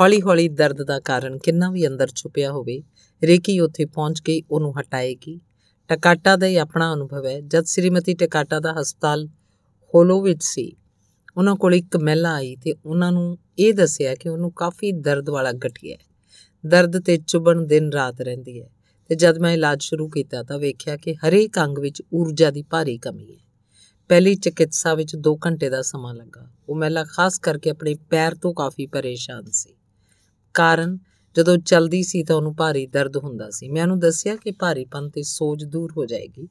ਹੌਲੀ-ਹੌਲੀ 0.00 0.48
ਦਰਦ 0.48 0.82
ਦਾ 0.82 1.00
ਕਾਰਨ 1.00 1.38
ਕਿੰਨਾ 1.38 1.70
ਵੀ 1.70 1.86
ਅੰਦਰ 1.86 2.08
ਛੁਪਿਆ 2.14 2.52
ਹੋਵੇ, 2.52 2.82
ਰੇਕੀ 3.22 3.60
ਉੱਥੇ 3.60 3.84
ਪਹੁੰਚ 3.84 4.20
ਕੇ 4.20 4.42
ਉਹਨੂੰ 4.50 4.80
ਹਟਾਏਗੀ। 4.80 5.40
ਟਕਾਟਾ 5.88 6.36
ਦਾ 6.36 6.46
ਹੀ 6.46 6.56
ਆਪਣਾ 6.56 6.94
ਅਨੁਭਵ 6.94 7.26
ਹੈ। 7.26 7.40
ਜਦ 7.40 7.64
ਸ੍ਰੀਮਤੀ 7.64 8.14
ਟਕਾਟਾ 8.14 8.60
ਦਾ 8.60 8.74
ਹਸਪਤਾਲ 8.80 9.26
ਹੋਲੋ 9.94 10.22
ਵਿੱਚ 10.22 10.42
ਸੀ 10.42 10.76
ਉਹਨਾਂ 11.36 11.56
ਕੋਲ 11.56 11.74
ਇੱਕ 11.74 11.96
ਮਹਿਲਾ 11.96 12.34
ਆਈ 12.34 12.56
ਤੇ 12.56 12.74
ਉਹਨਾਂ 12.86 13.12
ਨੂੰ 13.12 13.38
ਇਹ 13.58 13.74
ਦੱਸਿਆ 13.74 14.14
ਕਿ 14.14 14.28
ਉਹਨੂੰ 14.28 14.52
ਕਾਫੀ 14.52 14.92
ਦਰਦ 14.92 15.30
ਵਾਲਾ 15.30 15.52
ਗਠੀਆ 15.52 15.94
ਹੈ। 15.94 16.12
ਦਰਦ 16.66 17.04
ਤੇ 17.04 17.16
ਚੁਬਣ 17.16 17.66
ਦਿਨ 17.66 17.92
ਰਾਤ 17.92 18.20
ਰਹਿੰਦੀ 18.20 18.62
ਹੈ 18.62 18.70
ਤੇ 19.08 19.14
ਜਦ 19.14 19.38
ਮੈਂ 19.38 19.52
ਇਲਾਜ 19.52 19.82
ਸ਼ੁਰੂ 19.82 20.08
ਕੀਤਾ 20.08 20.42
ਤਾਂ 20.42 20.58
ਵੇਖਿਆ 20.58 20.96
ਕਿ 20.96 21.14
ਹਰੇਕ 21.14 21.58
ਅੰਗ 21.58 21.78
ਵਿੱਚ 21.78 22.02
ਊਰਜਾ 22.14 22.50
ਦੀ 22.50 22.62
ਭਾਰੀ 22.62 22.98
ਕਮੀ 22.98 23.32
ਹੈ। 23.32 23.38
ਪਹਿਲੀ 24.08 24.34
ਚਿਕਿਤਸਾ 24.34 24.94
ਵਿੱਚ 24.94 25.16
2 25.16 25.36
ਘੰਟੇ 25.46 25.68
ਦਾ 25.68 25.82
ਸਮਾਂ 25.82 26.14
ਲੱਗਾ। 26.14 26.50
ਉਹ 26.68 26.76
ਮਹਿਲਾ 26.76 27.04
ਖਾਸ 27.04 27.38
ਕਰਕੇ 27.38 27.70
ਆਪਣੇ 27.70 27.94
ਪੈਰ 28.10 28.34
ਤੋਂ 28.34 28.54
ਕਾਫੀ 28.54 28.86
ਪਰੇਸ਼ਾਨ 28.86 29.44
ਸੀ। 29.52 29.74
ਕਾਰਨ, 30.54 30.98
ਜਦੋਂ 31.36 31.56
ਚਲਦੀ 31.56 32.02
ਸੀ 32.02 32.24
ਤਾਂ 32.24 32.36
ਉਹਨੂੰ 32.36 32.54
ਭਾਰੀ 32.56 32.86
ਦਰਦ 32.86 33.16
ਹੁੰਦਾ 33.16 33.50
ਸੀ। 33.50 33.68
ਮੈਂ 33.68 33.82
ਉਹਨੂੰ 33.82 33.98
ਦੱਸਿਆ 33.98 34.36
ਕਿ 34.36 34.50
ਭਾਰੀਪਨ 34.50 35.10
ਤੇ 35.10 35.22
ਸੋਜ 35.22 35.64
ਦੂਰ 35.64 35.92
ਹੋ 35.96 36.06
ਜਾਏਗੀ, 36.06 36.48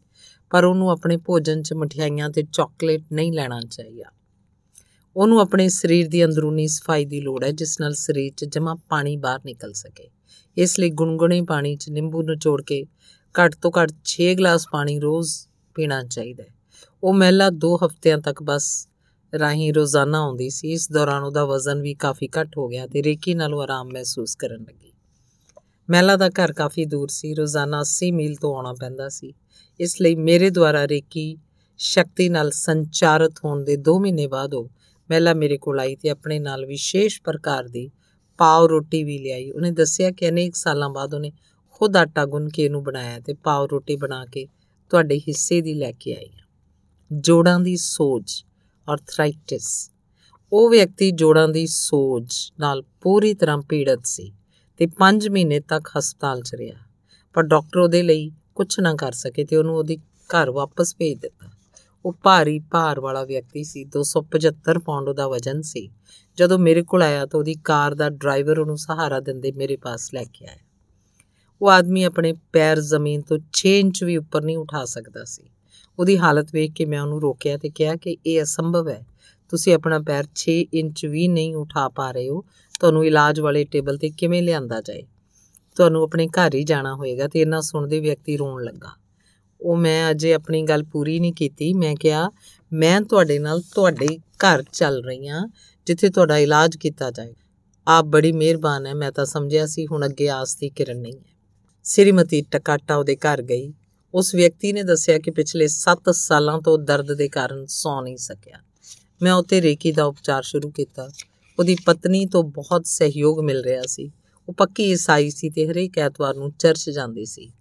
ਪਰ 0.49 0.63
ਉਹਨੂੰ 0.63 0.89
ਆਪਣੇ 0.91 1.17
ਭੋਜਨ 1.17 1.61
'ਚ 1.61 1.73
ਮਠਿਆਈਆਂ 1.73 2.29
ਤੇ 2.29 2.43
ਚਾਕਲੇਟ 2.43 3.01
ਨਹੀਂ 3.11 3.33
ਲੈਣਾ 3.33 3.61
ਚਾਹੀਦਾ। 3.71 4.20
ਉਹਨੂੰ 5.15 5.39
ਆਪਣੇ 5.39 5.69
ਸਰੀਰ 5.69 6.07
ਦੀ 6.07 6.25
ਅੰਦਰੂਨੀ 6.25 6.67
ਸਫ਼ਾਈ 6.67 7.05
ਦੀ 7.05 7.21
ਲੋੜ 7.21 7.43
ਹੈ, 7.43 7.51
ਜਿਸ 7.51 7.79
ਨਾਲ 7.79 7.93
ਸਰੀਰ 7.93 8.33
'ਚ 8.37 8.45
ਜਮਾ 8.45 8.75
ਪਾਣੀ 8.89 9.17
ਬਾਹਰ 9.17 9.39
ਨਿਕਲ 9.45 9.73
ਸਕੇ। 9.73 10.09
ਇਸ 10.57 10.79
ਲਈ 10.79 10.89
ਗੁੰਗੁਣੇ 10.89 11.41
ਪਾਣੀ 11.41 11.75
'ਚ 11.75 11.89
ਨਿੰਬੂ 11.89 12.21
ਨਿਚੋੜ 12.21 12.61
ਕੇ 12.61 12.83
ਘੱਟ 13.35 13.55
ਤੋਂ 13.55 13.71
ਘੱਟ 13.71 13.91
6 14.05 14.33
ਗਲਾਸ 14.35 14.67
ਪਾਣੀ 14.71 14.99
ਰੋਜ਼ 14.99 15.33
ਪੀਣਾ 15.75 16.03
ਚਾਹੀਦਾ 16.03 16.43
ਹੈ। 16.43 16.53
ਉਹ 17.03 17.13
ਮਹਿਲਾ 17.13 17.49
2 17.49 17.75
ਹਫ਼ਤਿਆਂ 17.85 18.17
ਤੱਕ 18.17 18.43
ਬਸ 18.43 18.87
ਰਾਹੀਂ 19.33 19.73
ਰੋਜ਼ਾਨਾ 19.73 20.19
ਆਉਂਦੀ 20.19 20.49
ਸੀ। 20.49 20.71
ਇਸ 20.71 20.91
ਦੌਰਾਨ 20.91 21.23
ਉਹਦਾ 21.23 21.45
ਵਜ਼ਨ 21.45 21.81
ਵੀ 21.81 21.93
ਕਾਫੀ 21.93 22.27
ਘਟ 22.27 22.57
ਹੋ 22.57 22.67
ਗਿਆ 22.67 22.87
ਤੇ 22.87 23.03
ਰੇਕੀ 23.03 23.33
ਨਾਲੋਂ 23.33 23.61
ਆਰਾਮ 23.61 23.87
ਮਹਿਸੂਸ 23.87 24.35
ਕਰਨ 24.35 24.61
ਲੱਗੀ। 24.61 24.91
ਮਹਿਲਾ 25.89 26.15
ਦਾ 26.15 26.29
ਘਰ 26.29 26.53
ਕਾਫੀ 26.53 26.85
ਦੂਰ 26.85 27.07
ਸੀ। 27.07 27.33
ਰੋਜ਼ਾਨਾ 27.33 27.81
80 27.81 28.11
ਮੀਲ 28.11 28.35
ਤੋਂ 28.35 28.55
ਆਉਣਾ 28.55 28.73
ਪੈਂਦਾ 28.73 29.09
ਸੀ। 29.09 29.33
ਇਸ 29.79 30.01
ਲਈ 30.01 30.15
ਮੇਰੇ 30.15 30.49
ਦੁਆਰਾ 30.49 30.87
ਰੇਕੀ 30.87 31.37
ਸ਼ਕਤੀ 31.77 32.29
ਨਾਲ 32.29 32.51
ਸੰਚਾਰਿਤ 32.51 33.39
ਹੋਣ 33.45 33.63
ਦੇ 33.63 33.77
2 33.77 33.99
ਮਹੀਨੇ 33.99 34.27
ਬਾਅਦ 34.27 34.53
ਉਹ 34.53 34.69
ਮਹਿਲਾ 35.11 35.33
ਮੇਰੇ 35.33 35.57
ਕੋਲ 35.57 35.79
ਆਈ 35.79 35.95
ਤੇ 35.95 36.09
ਆਪਣੇ 36.09 36.39
ਨਾਲ 36.39 36.65
ਵਿਸ਼ੇਸ਼ 36.65 37.21
ਪ੍ਰਕਾਰ 37.21 37.67
ਦੀ 37.67 37.89
ਪਾਵ 38.39 38.65
ਰੋਟੀ 38.65 39.03
ਵੀ 39.03 39.17
ਲਿਆਈ। 39.17 39.49
ਉਹਨੇ 39.51 39.71
ਦੱਸਿਆ 39.71 40.11
ਕਿ 40.11 40.29
ਅਨੇਕ 40.29 40.55
ਸਾਲਾਂ 40.55 40.89
ਬਾਅਦ 40.89 41.13
ਉਹਨੇ 41.13 41.31
ਖੁਦ 41.71 41.97
ਆਟਾ 41.97 42.25
ਗੁੰਨ 42.25 42.49
ਕੇ 42.49 42.63
ਇਹਨੂੰ 42.65 42.83
ਬਣਾਇਆ 42.83 43.19
ਤੇ 43.19 43.33
ਪਾਵ 43.33 43.65
ਰੋਟੀ 43.71 43.95
ਬਣਾ 43.95 44.25
ਕੇ 44.25 44.45
ਤੁਹਾਡੇ 44.91 45.19
ਹਿੱਸੇ 45.19 45.61
ਦੀ 45.61 45.73
ਲੈ 45.73 45.91
ਕੇ 45.91 46.15
ਆਈ 46.15 46.29
ਜੋੜਾਂ 47.11 47.59
ਦੀ 47.59 47.75
ਸੋਜ 47.77 48.33
ਆਰਥਰਾਈਟਿਸ 48.89 49.91
ਉਹ 50.53 50.69
ਵਿਅਕਤੀ 50.69 51.11
ਜੋੜਾਂ 51.11 51.47
ਦੀ 51.47 51.65
ਸੋਜ 51.67 52.33
ਨਾਲ 52.59 52.83
ਪੂਰੀ 53.01 53.33
ਤਰ੍ਹਾਂ 53.33 53.57
ਪੀੜਤ 53.69 54.05
ਸੀ 54.05 54.31
ਤੇ 54.77 54.87
5 54.99 55.29
ਮਹੀਨੇ 55.31 55.59
ਤੱਕ 55.59 55.89
ਹਸਪਤਾਲ 55.97 56.41
'ਚ 56.41 56.55
ਰਿਹਾ। 56.55 56.79
ਪਰ 57.33 57.43
ਡਾਕਟਰ 57.43 57.79
ਉਹਦੇ 57.79 58.01
ਲਈ 58.03 58.31
ਕੁਝ 58.55 58.79
ਨਾ 58.79 58.93
ਕਰ 58.93 59.11
ਸਕੇ 59.11 59.45
ਤੇ 59.45 59.55
ਉਹਨੂੰ 59.55 59.75
ਉਹਦੀ 59.75 59.97
ਘਰ 60.29 60.51
ਵਾਪਸ 60.51 60.95
ਭੇਜ 60.95 61.19
ਦਿੱਤਾ। 61.19 61.40
ਉਹ 62.05 62.13
ਭਾਰੀ 62.23 62.59
ਭਾਰ 62.59 62.99
ਵਾਲਾ 62.99 63.23
ਵਿਅਕਤੀ 63.23 63.63
ਸੀ 63.63 63.85
275 63.85 64.79
ਪਾਉਂਡ 64.79 65.09
ਦਾ 65.09 65.27
ਵਜ਼ਨ 65.27 65.61
ਸੀ। 65.61 65.89
ਜਦੋਂ 66.37 66.59
ਮੇਰੇ 66.59 66.83
ਕੋਲ 66.83 67.01
ਆਇਆ 67.01 67.25
ਤਾਂ 67.25 67.39
ਉਹਦੀ 67.39 67.55
ਕਾਰ 67.55 67.95
ਦਾ 67.95 68.09
ਡਰਾਈਵਰ 68.09 68.59
ਉਹਨੂੰ 68.59 68.77
ਸਹਾਰਾ 68.77 69.19
ਦਿੰਦੇ 69.19 69.51
ਮੇਰੇ 69.51 69.75
ਪਾਸ 69.75 70.13
ਲੈ 70.13 70.23
ਕੇ 70.23 70.45
ਆਇਆ। 70.45 70.57
ਉਹ 71.61 71.69
ਆਦਮੀ 71.69 72.03
ਆਪਣੇ 72.03 72.33
ਪੈਰ 72.53 72.79
ਜ਼ਮੀਨ 72.79 73.21
ਤੋਂ 73.21 73.39
6 73.53 73.79
ਇੰਚ 73.79 74.03
ਵੀ 74.03 74.17
ਉੱਪਰ 74.17 74.41
ਨਹੀਂ 74.41 74.57
ਉਠਾ 74.57 74.85
ਸਕਦਾ 74.85 75.23
ਸੀ। 75.23 75.43
ਉਹਦੀ 75.99 76.17
ਹਾਲਤ 76.17 76.49
ਵੇਖ 76.53 76.71
ਕੇ 76.71 76.85
ਮੈਂ 76.85 77.01
ਉਹਨੂੰ 77.01 77.21
ਰੋਕਿਆ 77.21 77.57
ਤੇ 77.57 77.69
ਕਿਹਾ 77.69 77.95
ਕਿ 77.95 78.17
ਇਹ 78.25 78.43
ਅਸੰਭਵ 78.43 78.89
ਹੈ। 78.89 79.05
ਤੁਸੀਂ 79.49 79.73
ਆਪਣਾ 79.73 79.99
ਪੈਰ 79.99 80.25
6 80.35 80.65
ਇੰਚ 80.73 81.05
ਵੀ 81.05 81.27
ਨਹੀਂ 81.27 81.55
ਉਠਾ 81.55 81.89
ਪਾ 81.89 82.11
ਰਹੇ 82.11 82.29
ਹੋ। 82.29 82.43
ਤੁਹਾਨੂੰ 82.79 83.05
ਇਲਾਜ 83.05 83.39
ਵਾਲੇ 83.39 83.63
ਟੇਬਲ 83.63 83.97
ਤੇ 83.97 84.09
ਕਿਵੇਂ 84.09 84.43
ਲਿਆਂਦਾ 84.43 84.81
ਜਾਏ? 84.81 85.03
ਤੁਹਾਨੂੰ 85.75 86.03
ਆਪਣੇ 86.03 86.27
ਘਰ 86.27 86.55
ਹੀ 86.55 86.63
ਜਾਣਾ 86.63 86.95
ਹੋਏਗਾ 86.95 87.27
ਤੇ 87.27 87.39
ਇਹਨਾਂ 87.39 87.61
ਸੁਣਦੇ 87.61 87.99
ਵਿਅਕਤੀ 87.99 88.37
ਰੋਣ 88.37 88.63
ਲੱਗਾ। 88.63 89.00
ਉਹ 89.61 89.77
ਮੈਂ 89.77 90.11
ਅਜੇ 90.11 90.33
ਆਪਣੀ 90.33 90.61
ਗੱਲ 90.63 90.83
ਪੂਰੀ 90.83 91.19
ਨਹੀਂ 91.19 91.33
ਕੀਤੀ। 91.33 91.73
ਮੈਂ 91.73 91.95
ਕਿਹਾ, 91.95 92.31
ਮੈਂ 92.73 93.01
ਤੁਹਾਡੇ 93.01 93.39
ਨਾਲ 93.39 93.61
ਤੁਹਾਡੇ 93.61 94.07
ਘਰ 94.17 94.63
ਚੱਲ 94.73 95.03
ਰਹੀ 95.03 95.27
ਹਾਂ, 95.27 95.47
ਜਿੱਥੇ 95.85 96.09
ਤੁਹਾਡਾ 96.09 96.37
ਇਲਾਜ 96.37 96.77
ਕੀਤਾ 96.77 97.11
ਜਾਏ। 97.11 97.33
ਆਪ 97.87 98.05
ਬੜੀ 98.05 98.31
ਮਿਹਰਬਾਨ 98.31 98.85
ਹੈ, 98.85 98.93
ਮੈਂ 98.93 99.11
ਤਾਂ 99.11 99.25
ਸਮਝਿਆ 99.25 99.65
ਸੀ, 99.65 99.87
ਹੁਣ 99.87 100.05
ਅੱਗੇ 100.05 100.29
ਆਸ 100.29 100.55
ਦੀ 100.55 100.69
ਕਿਰਨ 100.69 100.97
ਨਹੀਂ 100.97 101.13
ਹੈ। 101.13 101.33
ਸ੍ਰੀਮਤੀ 101.83 102.41
ਟਕਾਟਾ 102.41 102.95
ਉਹਦੇ 102.95 103.15
ਘਰ 103.15 103.41
ਗਈ। 103.41 103.73
ਉਸ 104.13 104.35
ਵਿਅਕਤੀ 104.35 104.73
ਨੇ 104.73 104.83
ਦੱਸਿਆ 104.83 105.19
ਕਿ 105.19 105.31
ਪਿਛਲੇ 105.31 105.67
7 105.67 106.09
ਸਾਲਾਂ 106.09 106.61
ਤੋਂ 106.61 106.77
ਦਰਦ 106.77 107.13
ਦੇ 107.13 107.29
ਕਾਰਨ 107.29 107.65
ਸੌ 107.65 108.01
ਨਹੀਂ 108.01 108.17
ਸਕਿਆ। 108.17 108.57
ਮੈਂ 109.21 109.33
ਉੱਤੇ 109.33 109.61
ਰੇਕੀ 109.61 109.91
ਦਾ 109.91 110.03
ਉਪਚਾਰ 110.03 110.43
ਸ਼ੁਰੂ 110.43 110.69
ਕੀਤਾ। 110.69 111.09
ਉਹਦੀ 111.59 111.77
ਪਤਨੀ 111.85 112.25
ਤੋਂ 112.25 112.43
ਬਹੁਤ 112.43 112.85
ਸਹਿਯੋਗ 112.85 113.39
ਮਿਲ 113.39 113.63
ਰਿਹਾ 113.63 113.81
ਸੀ। 113.85 114.11
ਉਹ 114.49 114.53
ਪੱਕੀ 114.53 114.83
ਈਸਾਈ 114.83 115.29
ਸੀ 115.29 115.49
ਤੇ 115.49 115.67
ਹਰੇਕ 115.67 115.97
ਐਤਵਾਰ 115.97 116.35
ਨੂੰ 116.35 116.51
ਚਰਚ 116.51 116.89
ਜਾਂਦੀ 116.89 117.25
ਸੀ। 117.25 117.51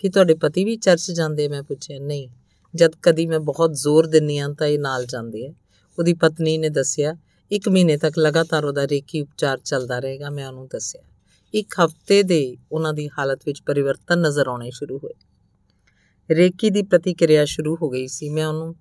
ਕਿ 0.00 0.08
ਤੁਹਾਡੇ 0.08 0.34
ਪਤੀ 0.34 0.64
ਵੀ 0.64 0.76
ਚਰਚ 0.76 1.10
ਜਾਂਦੇ 1.10 1.48
ਮੈਂ 1.48 1.62
ਪੁੱਛਿਆ, 1.62 1.98
ਨਹੀਂ। 1.98 2.28
ਜਦ 2.74 2.92
ਕਦੀ 3.02 3.26
ਮੈਂ 3.26 3.40
ਬਹੁਤ 3.40 3.74
ਜ਼ੋਰ 3.74 4.06
ਦਿੰਨੀ 4.06 4.38
ਆ 4.38 4.48
ਤਾਂ 4.58 4.66
ਇਹ 4.66 4.78
ਨਾਲ 4.78 5.06
ਜਾਂਦੇ 5.06 5.46
ਆ। 5.46 5.54
ਉਹਦੀ 5.98 6.14
ਪਤਨੀ 6.14 6.58
ਨੇ 6.58 6.68
ਦੱਸਿਆ, 6.68 7.16
ਇੱਕ 7.50 7.68
ਮਹੀਨੇ 7.68 7.96
ਤੱਕ 7.96 8.18
ਲਗਾਤਾਰ 8.18 8.64
ਉਹਦਾ 8.64 8.88
ਰੇਕੀ 8.88 9.20
ਉਪਚਾਰ 9.20 9.58
ਚੱਲਦਾ 9.58 9.98
ਰਹੇਗਾ, 9.98 10.30
ਮੈਂ 10.30 10.46
ਉਹਨੂੰ 10.46 10.66
ਦੱਸਿਆ। 10.66 11.02
ਇੱਕ 11.54 11.74
ਹਫ਼ਤੇ 11.84 12.22
ਦੇ 12.22 12.56
ਉਹਨਾਂ 12.72 12.92
ਦੀ 12.92 13.08
ਹਾਲਤ 13.08 13.42
ਵਿੱਚ 13.46 13.62
ਪਰਿਵਰਤਨ 13.62 14.18
ਨਜ਼ਰ 14.18 14.48
ਆਉਣੇ 14.48 14.70
ਸ਼ੁਰੂ 14.70 14.98
ਹੋਏ। 14.98 15.14
ਰੇਕੀ 16.34 16.70
ਦੀ 16.70 16.82
ਪ੍ਰਤੀਕਿਰਿਆ 16.82 17.44
ਸ਼ੁਰੂ 17.44 17.78
ਹੋ 17.82 17.90
ਗਈ 17.90 18.06
ਸੀ। 18.06 18.28
ਮੈਂ 18.28 18.46
ਉਹਨੂੰ 18.46 18.76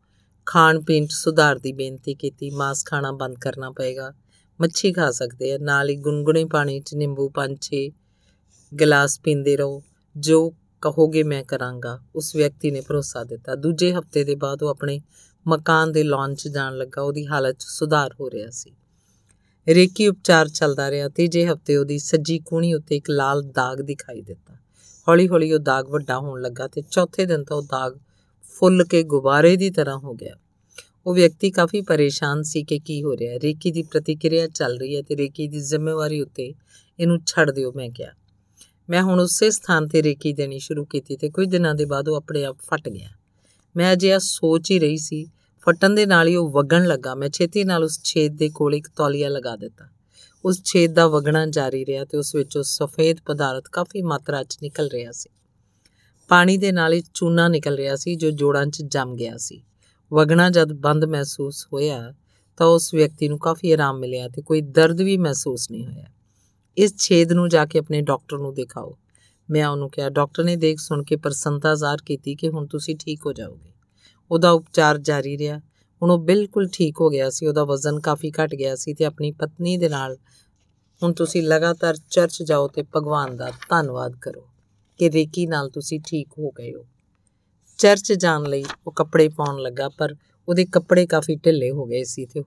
ਖਾਣ 0.45 0.81
ਪੀਣ 0.81 1.05
'ਚ 1.05 1.11
ਸੁਧਾਰ 1.11 1.59
ਦੀ 1.59 1.73
ਬੇਨਤੀ 1.73 2.15
ਕੀਤੀ, 2.15 2.49
ਮਾਸ 2.49 2.85
ਖਾਣਾ 2.85 3.11
ਬੰਦ 3.11 3.35
ਕਰਨਾ 3.41 3.71
ਪਏਗਾ, 3.71 4.13
ਮੱਛੀ 4.61 4.93
ਖਾ 4.93 5.11
ਸਕਦੇ 5.11 5.53
ਆ, 5.53 5.57
ਨਾਲ 5.57 5.89
ਹੀ 5.89 5.95
ਗੁੰਗੁਣੇ 5.95 6.45
ਪਾਣੀ 6.45 6.79
'ਚ 6.79 6.95
ਨਿੰਬੂ 6.95 7.29
ਪੰਜ 7.29 7.57
ਛੇ 7.61 7.91
ਗਲਾਸ 8.81 9.19
ਪੀਂਦੇ 9.19 9.57
ਰਹੋ, 9.57 9.83
ਜੋ 10.17 10.53
ਕਹੋਗੇ 10.81 11.23
ਮੈਂ 11.23 11.43
ਕਰਾਂਗਾ, 11.43 11.99
ਉਸ 12.15 12.35
ਵਿਅਕਤੀ 12.35 12.71
ਨੇ 12.71 12.81
ਭਰੋਸਾ 12.81 13.23
ਦਿੱਤਾ। 13.23 13.55
ਦੂਜੇ 13.55 13.93
ਹਫ਼ਤੇ 13.93 14.23
ਦੇ 14.23 14.35
ਬਾਅਦ 14.35 14.63
ਉਹ 14.63 14.69
ਆਪਣੇ 14.69 15.01
ਮਕਾਨ 15.47 15.91
ਦੇ 15.91 16.03
ਲਾਨ 16.03 16.35
'ਚ 16.35 16.47
ਜਾਣ 16.47 16.77
ਲੱਗਾ, 16.77 17.01
ਉਹਦੀ 17.01 17.27
ਹਾਲਤ 17.27 17.55
'ਚ 17.55 17.63
ਸੁਧਾਰ 17.63 18.15
ਹੋ 18.19 18.29
ਰਿਹਾ 18.29 18.49
ਸੀ। 18.49 18.71
ਰੇਕੀ 19.67 20.07
ਉਪਚਾਰ 20.07 20.47
ਚੱਲਦਾ 20.47 20.91
ਰਿਹਾ 20.91 21.09
ਤੀਜੇ 21.09 21.47
ਹਫ਼ਤੇ 21.47 21.77
ਉਹਦੀ 21.77 21.99
ਸੱਜੀ 21.99 22.39
ਕੂਣੀ 22.39 22.73
ਉੱਤੇ 22.73 22.97
ਇੱਕ 22.97 23.09
ਲਾਲ 23.09 23.41
ਦਾਗ 23.41 23.81
ਦਿਖਾਈ 23.81 24.21
ਦਿੱਤਾ। 24.21 24.53
ਹੌਲੀ-ਹੌਲੀ 25.07 25.53
ਉਹ 25.53 25.59
ਦਾਗ 25.59 25.89
ਵੱਡਾ 25.89 26.19
ਹੋਣ 26.19 26.41
ਲੱਗਾ 26.41 26.67
ਤੇ 26.67 26.83
ਚੌਥੇ 26.91 27.25
ਦਿਨ 27.25 27.43
ਤਾਂ 27.43 27.57
ਉਹ 27.57 27.61
ਦਾਗ 27.61 27.97
ਫੁੱਲ 28.43 28.85
ਕੇ 28.85 29.03
ਗੁਬਾਰੇ 29.03 29.55
ਦੀ 29.55 29.69
ਤਰ੍ਹਾਂ 29.69 29.97
ਹੋ 29.97 30.13
ਗਿਆ। 30.13 30.35
ਉਹ 31.05 31.13
ਵਿਅਕਤੀ 31.13 31.51
ਕਾਫੀ 31.51 31.81
ਪਰੇਸ਼ਾਨ 31.81 32.43
ਸੀ 32.43 32.63
ਕਿ 32.63 32.79
ਕੀ 32.79 33.03
ਹੋ 33.03 33.17
ਰਿਹਾ। 33.17 33.33
ਹੈ 33.33 33.39
ਰੇਕੀ 33.39 33.71
ਦੀ 33.71 33.83
ਪ੍ਰਤੀਕਿਰਿਆ 33.83 34.47
ਚੱਲ 34.47 34.77
ਰਹੀ 34.77 34.95
ਹੈ 34.95 35.01
ਤੇ 35.01 35.17
ਰੇਕੀ 35.17 35.47
ਦੀ 35.47 35.59
ਜ਼ਿੰਮੇਵਾਰੀ 35.59 36.21
ਉੱਤੇ 36.21 36.53
ਇਹਨੂੰ 36.99 37.19
ਛੱਡ 37.25 37.51
ਦਿਓ, 37.51 37.71
ਮੈਂ 37.75 37.89
ਕਿਹਾ। 37.89 38.11
ਮੈਂ 38.89 39.03
ਹੁਣ 39.03 39.19
ਉਸੇ 39.19 39.51
ਸਥਾਨ 39.51 39.87
ਤੇ 39.87 40.03
ਰੇਕੀ 40.03 40.33
ਦੇਣੀ 40.33 40.59
ਸ਼ੁਰੂ 40.59 40.85
ਕੀਤੀ 40.85 41.17
ਤੇ 41.17 41.29
ਕੁਝ 41.29 41.47
ਦਿਨਾਂ 41.47 41.75
ਦੇ 41.75 41.85
ਬਾਅਦ 41.85 42.09
ਉਹ 42.09 42.15
ਆਪਣੇ 42.15 42.45
ਆਪ 42.45 42.57
ਫਟ 42.59 42.89
ਗਿਆ। 42.89 43.09
ਮੈਂ 43.77 43.93
ਅਜੇ 43.93 44.13
ਆ 44.13 44.17
ਸੋਚ 44.17 44.71
ਹੀ 44.71 44.79
ਰਹੀ 44.79 44.97
ਸੀ, 44.97 45.25
ਫਟਣ 45.61 45.89
ਦੇ 45.89 46.05
ਨਾਲ 46.05 46.27
ਹੀ 46.27 46.35
ਉਹ 46.35 46.49
ਵਗਣ 46.49 46.85
ਲੱਗਾ। 46.85 47.15
ਮੈਂ 47.15 47.29
ਛੇਤੀ 47.29 47.63
ਨਾਲ 47.63 47.83
ਉਸ 47.83 47.99
ਛੇਦ 48.03 48.37
ਦੇ 48.37 48.49
ਕੋਲ 48.49 48.75
ਇੱਕ 48.75 48.87
ਤੌਲੀਆ 48.87 49.29
ਲਗਾ 49.29 49.55
ਦਿੱਤਾ। 49.55 49.87
ਉਸ 50.45 50.61
ਛੇਦ 50.63 50.93
ਦਾ 50.93 51.07
ਵਗਣਾ 51.07 51.45
ਜਾਰੀ 51.45 51.85
ਰਿਹਾ 51.85 52.05
ਤੇ 52.05 52.17
ਉਸ 52.17 52.35
ਵਿੱਚੋਂ 52.35 52.63
ਸਫੇਦ 52.63 53.17
ਪਦਾਰਥ 53.25 53.63
ਕਾਫੀ 53.71 54.01
ਮਾਤਰਾ 54.01 54.43
'ਚ 54.43 54.57
ਨਿਕਲ 54.61 54.87
ਰਿਹਾ 54.87 55.11
ਸੀ। 55.11 55.29
ਪਾਣੀ 56.27 56.57
ਦੇ 56.57 56.71
ਨਾਲ 56.71 56.93
ਹੀ 56.93 57.03
ਚੂਨਾ 57.13 57.47
ਨਿਕਲ 57.47 57.75
ਰਿਹਾ 57.75 57.95
ਸੀ 57.95 58.15
ਜੋ 58.15 58.31
ਜੋੜਾਂ 58.31 58.65
'ਚ 58.65 58.81
ਜੰਮ 58.81 59.15
ਗਿਆ 59.15 59.37
ਸੀ। 59.37 59.63
ਵਗਣਾ 60.13 60.49
ਜਦ 60.49 60.73
ਬੰਦ 60.73 61.05
ਮਹਿਸੂਸ 61.05 61.67
ਹੋਇਆ 61.73 62.13
ਤਾਂ 62.57 62.67
ਉਸ 62.67 62.93
ਵਿਅਕਤੀ 62.93 63.27
ਨੂੰ 63.27 63.39
ਕਾਫੀ 63.39 63.71
ਆਰਾਮ 63.71 63.99
ਮਿਲਿਆ 63.99 64.27
ਤੇ 64.27 64.41
ਕੋਈ 64.41 64.61
ਦਰਦ 64.61 65.01
ਵੀ 65.01 65.17
ਮਹਿਸੂਸ 65.17 65.71
ਨਹੀਂ 65.71 65.87
ਹੋਇਆ। 65.87 66.05
ਇਸ 66.79 66.95
ਛੇਦ 66.97 67.31
ਨੂੰ 67.31 67.49
ਜਾ 67.49 67.65
ਕੇ 67.65 67.79
ਆਪਣੇ 67.79 68.01
ਡਾਕਟਰ 68.01 68.37
ਨੂੰ 68.37 68.53
ਦਿਖਾਓ। 68.53 68.97
ਮੈਂ 69.49 69.67
ਉਹਨੂੰ 69.67 69.89
ਕਿਹਾ, 69.89 70.09
ਡਾਕਟਰ 70.09 70.43
ਨੇ 70.43 70.55
ਦੇਖ 70.55 70.79
ਸੁਣ 70.79 71.03
ਕੇ 71.03 71.15
ਪ੍ਰਸੰਨਤਾ 71.15 71.75
ਜ਼ਾਹਰ 71.75 71.97
ਕੀਤੀ 72.05 72.35
ਕਿ 72.35 72.49
ਹੁਣ 72.49 72.67
ਤੁਸੀਂ 72.67 72.95
ਠੀਕ 72.95 73.25
ਹੋ 73.25 73.33
ਜਾਓਗੇ। 73.33 73.71
ਉਹਦਾ 74.31 74.51
ਉਪਚਾਰ 74.51 74.97
ਜਾਰੀ 74.97 75.37
ਰਿਹਾ। 75.37 75.59
ਹੁਣ 76.01 76.11
ਉਹ 76.11 76.17
ਬਿਲਕੁਲ 76.17 76.67
ਠੀਕ 76.73 77.01
ਹੋ 77.01 77.09
ਗਿਆ 77.09 77.29
ਸੀ, 77.29 77.47
ਉਹਦਾ 77.47 77.63
ਵਜ਼ਨ 77.63 77.99
ਕਾਫੀ 77.99 78.31
ਘਟ 78.31 78.55
ਗਿਆ 78.55 78.75
ਸੀ 78.75 78.93
ਤੇ 78.93 79.05
ਆਪਣੀ 79.05 79.31
ਪਤਨੀ 79.31 79.77
ਦੇ 79.77 79.89
ਨਾਲ 79.89 80.17
ਹੁਣ 81.03 81.13
ਤੁਸੀਂ 81.13 81.43
ਲਗਾਤਾਰ 81.43 81.97
ਚਰਚ 82.09 82.43
ਜਾਓ 82.43 82.67
ਤੇ 82.67 82.83
ਭਗਵਾਨ 82.95 83.37
ਦਾ 83.37 83.51
ਧੰਨਵਾਦ 83.69 84.15
ਕਰੋ 84.15 84.47
ਕਿ 84.97 85.11
ਰੇਕੀ 85.11 85.47
ਨਾਲ 85.47 85.69
ਤੁਸੀਂ 85.69 85.99
ਠੀਕ 86.07 86.27
ਹੋ 86.39 86.49
ਗਏ 86.49 86.73
ਹੋ। 86.73 86.85
ਚਰਚ 87.77 88.13
ਜਾਣ 88.13 88.43
ਲਈ 88.43 88.65
ਉਹ 88.87 88.91
ਕੱਪੜੇ 88.91 89.29
ਪਾਉਣ 89.29 89.61
ਲੱਗਾ, 89.61 89.89
ਪਰ 89.89 90.15
ਉਹਦੇ 90.47 90.65
ਕੱਪੜੇ 90.65 91.05
ਕਾਫੀ 91.05 91.35
ਢਿੱਲੇ 91.35 91.71
ਹੋ 91.71 91.85
ਗਏ 91.85 92.03
ਸੀ 92.03 92.25
ਤੇ 92.25 92.43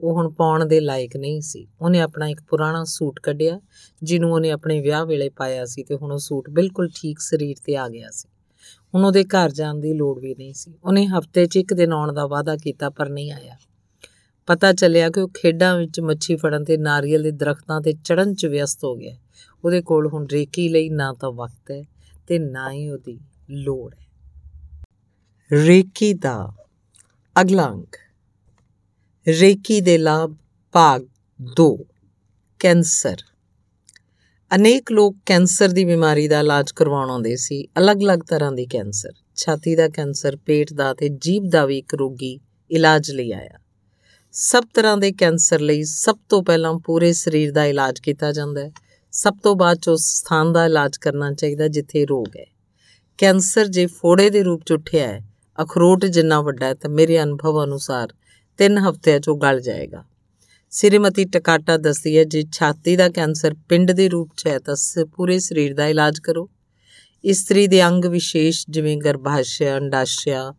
ਉਹ 0.00 0.14
ਹੁਣ 0.14 0.30
ਪਾਉਣ 0.30 0.64
ਦੇ 0.64 0.80
ਲਾਇਕ 0.80 1.16
ਨਹੀਂ 1.16 1.40
ਸੀ। 1.40 1.66
ਉਹਨੇ 1.80 2.00
ਆਪਣਾ 2.00 2.28
ਇੱਕ 2.28 2.40
ਪੁਰਾਣਾ 2.42 2.84
ਸੂਟ 2.84 3.20
ਕੱਢਿਆ, 3.20 3.60
ਜਿਹਨੂੰ 4.02 4.32
ਉਹਨੇ 4.32 4.50
ਆਪਣੇ 4.50 4.80
ਵਿਆਹ 4.80 5.06
ਵੇਲੇ 5.06 5.28
ਪਾਇਆ 5.28 5.66
ਸੀ 5.66 5.82
ਤੇ 5.82 5.94
ਹੁਣ 5.94 6.12
ਉਹ 6.12 6.18
ਸੂਟ 6.18 6.50
ਬਿਲਕੁਲ 6.50 6.90
ਠੀਕ 6.94 7.18
ਸਰੀਰ 7.18 7.56
ਤੇ 7.64 7.76
ਆ 7.76 7.88
ਗਿਆ 7.88 8.08
ਸੀ। 8.10 8.28
ਹੁਣ 8.94 9.04
ਉਹਦੇ 9.04 9.24
ਘਰ 9.24 9.50
ਜਾਣ 9.50 9.74
ਦੀ 9.74 9.94
ਲੋੜ 9.94 10.18
ਵੀ 10.18 10.34
ਨਹੀਂ 10.34 10.54
ਸੀ। 10.54 10.74
ਉਹਨੇ 10.84 11.06
ਹਫ਼ਤੇ 11.06 11.46
'ਚ 11.46 11.56
ਇੱਕ 11.56 11.74
ਦਿਨ 11.74 11.92
ਆਉਣ 11.92 12.12
ਦਾ 12.12 12.26
ਵਾਅਦਾ 12.26 12.56
ਕੀਤਾ 12.56 12.90
ਪਰ 12.90 13.08
ਨਹੀਂ 13.08 13.32
ਆਇਆ। 13.32 13.56
ਪਤਾ 14.46 14.72
ਚੱਲਿਆ 14.72 15.10
ਕਿ 15.10 15.20
ਉਹ 15.20 15.28
ਖੇਡਾਂ 15.28 15.78
ਵਿੱਚ 15.78 16.00
ਮੱਛੀ 16.00 16.36
ਫੜਨ 16.36 16.64
ਤੇ 16.64 16.76
ਨਾਰੀਅਲ 16.76 17.22
ਦੇ 17.22 17.30
ਦਰਖਤਾਂ 17.30 17.80
ਤੇ 17.80 17.92
ਚੜਨ 17.92 18.34
'ਚ 18.34 18.46
ਵਿਅਸਤ 18.46 18.84
ਹੋ 18.84 18.96
ਗਿਆ। 18.96 19.16
ਉਹਦੇ 19.64 19.82
ਕੋਲ 19.82 20.06
ਹੁਣ 20.06 20.26
ਰੇਕੀ 20.32 20.68
ਲਈ 20.68 20.88
ਨਾ 20.88 21.12
ਤਾਂ 21.12 21.32
ਵਕਤ 21.32 21.70
ਹੈ 21.70 21.84
ਤੇ 22.26 22.38
ਨਾ 22.38 22.72
ਹੀ 22.72 22.88
ਉਹਦੀ 22.88 23.20
ਲੋੜ 23.50 23.94
ਹੈ। 23.94 24.06
ਰੇਕੀ 25.52 26.14
ਦਾ 26.14 26.52
ਅਗਲਾ 27.40 27.68
ਅੰਕ। 27.68 27.96
ਰੇਕੀ 29.28 29.80
ਦੇ 29.80 29.98
ਲਾਭ, 29.98 30.34
ਭਾਗ 30.72 31.06
2 31.60 31.76
ਕੈਂਸਰ। 32.58 33.16
ਅਨੇਕ 34.54 34.92
ਲੋਕ 34.92 35.16
ਕੈਂਸਰ 35.26 35.68
ਦੀ 35.68 35.84
ਬਿਮਾਰੀ 35.84 36.28
ਦਾ 36.28 36.40
ਇਲਾਜ 36.40 36.70
ਕਰਵਾਉਣ 36.70 37.10
ਆਉਂਦੇ 37.10 37.36
ਸੀ। 37.36 37.68
ਅਲੱਗ-ਅਲੱਗ 37.78 38.18
ਤਰ੍ਹਾਂ 38.18 38.52
ਦੇ 38.52 38.66
ਕੈਂਸਰ। 38.66 39.12
ਛਾਤੀ 39.36 39.74
ਦਾ 39.74 39.88
ਕੈਂਸਰ, 39.88 40.36
ਪੇਟ 40.36 40.72
ਦਾ 40.72 40.94
ਤੇ 40.94 41.08
ਜੀਭ 41.08 41.42
ਦਾ 41.48 41.66
ਵੀ 41.66 41.78
ਇੱਕ 41.78 41.94
ਰੋਗੀ 41.94 42.40
ਇਲਾਜ 42.70 43.10
ਲਈ 43.10 43.32
ਆਇਆ। 43.32 43.58
ਸਭ 44.32 44.64
ਤਰ੍ਹਾਂ 44.74 44.96
ਦੇ 44.96 45.12
ਕੈਂਸਰ 45.12 45.60
ਲਈ 45.60 45.84
ਸਭ 45.84 46.16
ਤੋਂ 46.28 46.42
ਪਹਿਲਾਂ 46.42 46.74
ਪੂਰੇ 46.78 47.12
ਸਰੀਰ 47.12 47.52
ਦਾ 47.52 47.64
ਇਲਾਜ 47.64 48.00
ਕੀਤਾ 48.00 48.32
ਜਾਂਦਾ 48.32 48.60
ਹੈ। 48.60 48.72
ਸਭ 49.12 49.34
ਤੋਂ 49.42 49.56
ਬਾਅਦ 49.56 49.78
ਚ 49.78 49.88
ਉਸ 49.88 50.02
ਸਥਾਨ 50.02 50.52
ਦਾ 50.52 50.64
ਇਲਾਜ 50.66 50.96
ਕਰਨਾ 50.96 51.32
ਚਾਹੀਦਾ 51.32 51.68
ਜਿੱਥੇ 51.68 52.06
ਰੋਗ 52.06 52.36
ਹੈ। 52.38 52.46
ਕੈਂਸਰ 53.18 53.66
ਜੇ 53.66 53.86
ਫੋੜੇ 53.86 54.30
ਦੇ 54.30 54.42
ਰੂਪ 54.42 54.62
ਚ 54.66 54.72
ਉੱਠਿਆ 54.72 55.08
ਹੈ, 55.08 55.20
ਅਖਰੋਟ 55.62 56.06
ਜਿੰਨਾ 56.06 56.40
ਵੱਡਾ 56.40 56.66
ਹੈ 56.66 56.74
ਤਾਂ 56.74 56.90
ਮੇਰੇ 56.90 57.22
ਅਨੁਭਵ 57.22 57.64
ਅਨੁਸਾਰ 57.64 58.14
3 58.58 58.78
ਹਫ਼ਤਿਆਂ 58.78 59.20
'ਚ 59.20 59.30
ਗਲ 59.30 59.60
ਜਾਏਗਾ। 59.60 60.04
ਸ੍ਰੀਮਤੀ 60.70 61.24
ਟਕਾਟਾ 61.24 61.76
ਦੱਸਦੀ 61.76 62.18
ਹੈ, 62.18 62.24
ਜੇ 62.24 62.44
ਛਾਤੀ 62.52 62.96
ਦਾ 62.96 63.08
ਕੈਂਸਰ 63.08 63.54
ਪਿੰਡ 63.68 63.92
ਦੇ 63.92 64.08
ਰੂਪ 64.08 64.30
'ਚ 64.36 64.46
ਹੈ 64.46 64.58
ਤਾਂ 64.58 64.76
ਪੂਰੇ 65.04 65.38
ਸਰੀਰ 65.38 65.74
ਦਾ 65.74 65.86
ਇਲਾਜ 65.86 66.18
ਕਰੋ। 66.18 66.50
ਇਸਤਰੀ 67.24 67.66
ਦੇ 67.66 67.86
ਅੰਗ 67.86 68.04
ਵਿਸ਼ੇਸ਼ 68.04 68.64
ਜਿਵੇਂ 68.70 68.96
ਗਰਭਾਸ਼ਯ, 68.96 69.78
ਅੰਡਾਸ਼ਯ, 69.78 70.52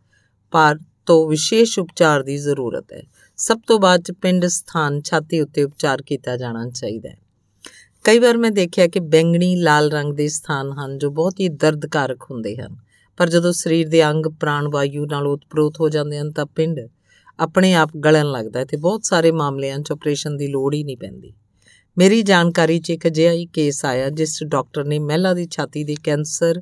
ਪਰ 0.51 0.77
ਤੋਂ 1.05 1.29
ਵਿਸ਼ੇਸ਼ 1.29 1.79
ਉਪਚਾਰ 1.79 2.23
ਦੀ 2.23 2.37
ਜ਼ਰੂਰਤ 2.37 2.93
ਹੈ। 2.93 3.03
ਸਭ 3.37 3.59
ਤੋਂ 3.67 3.79
ਬਾਅਦ 3.79 4.01
'ਚ 4.01 4.11
ਪਿੰਡ 4.11 4.45
ਸਥਾਨ 4.45 5.01
ਛਾਤੀ 5.01 5.41
ਉੱਤੇ 5.41 5.63
ਉਪਚਾਰ 5.63 6.01
ਕੀਤਾ 6.01 6.37
ਜਾਣਾ 6.37 6.69
ਚਾਹੀਦਾ 6.69 7.09
ਹੈ। 7.09 7.17
ਕਈ 8.03 8.19
ਵਾਰ 8.19 8.37
ਮੈਂ 8.37 8.51
ਦੇਖਿਆ 8.51 8.87
ਕਿ 8.87 8.99
ਬੈਂਗਣੀ 8.99 9.55
ਲਾਲ 9.55 9.91
ਰੰਗ 9.91 10.13
ਦੇ 10.13 10.27
ਸਥਾਨ 10.27 10.71
ਹਨ 10.71 10.97
ਜੋ 10.97 11.11
ਬਹੁਤ 11.11 11.39
ਹੀ 11.39 11.49
ਦਰਦਕਾਰਕ 11.49 12.23
ਹੁੰਦੇ 12.31 12.57
ਹਨ। 12.57 12.75
ਪਰ 13.17 13.29
ਜਦੋਂ 13.29 13.51
ਸਰੀਰ 13.51 13.89
ਦੇ 13.89 14.03
ਅੰਗ 14.03 14.25
ਪ੍ਰਾਣ 14.25 14.67
ਵਾਯੂ 14.67 15.05
ਨਾਲ 15.05 15.27
ਉਤਪ੍ਰੋਤ 15.27 15.79
ਹੋ 15.79 15.89
ਜਾਂਦੇ 15.89 16.19
ਹਨ 16.19 16.31
ਤਾਂ 16.31 16.45
ਪਿੰਡ 16.45 16.79
ਆਪਣੇ 17.39 17.73
ਆਪ 17.73 17.97
ਗਲਣ 17.97 18.31
ਲੱਗਦਾ 18.31 18.59
ਹੈ 18.59 18.65
ਤੇ 18.65 18.77
ਬਹੁਤ 18.77 19.05
ਸਾਰੇ 19.05 19.31
ਮਾਮਲਿਆਂ 19.31 19.79
'ਚ 19.79 19.91
ਆਪਰੇਸ਼ਨ 19.91 20.37
ਦੀ 20.37 20.47
ਲੋੜ 20.47 20.73
ਹੀ 20.73 20.83
ਨਹੀਂ 20.83 20.97
ਪੈਂਦੀ। 20.97 21.33
ਮੇਰੀ 21.97 22.21
ਜਾਣਕਾਰੀ 22.21 22.79
'ਚ 22.79 22.89
ਇੱਕ 22.89 23.07
ਅਜਿਹਾ 23.07 23.33
ਹੀ 23.33 23.45
ਕੇਸ 23.45 23.85
ਆਇਆ 23.85 24.09
ਜਿਸ 24.09 24.37
'ਚ 24.37 24.43
ਡਾਕਟਰ 24.43 24.83
ਨੇ 24.83 24.99
ਮਹਿਲਾ 24.99 25.33
ਦੀ 25.33 25.47
ਛਾਤੀ 25.51 25.83
ਦੇ 25.83 25.95
ਕੈਂਸਰ 26.03 26.61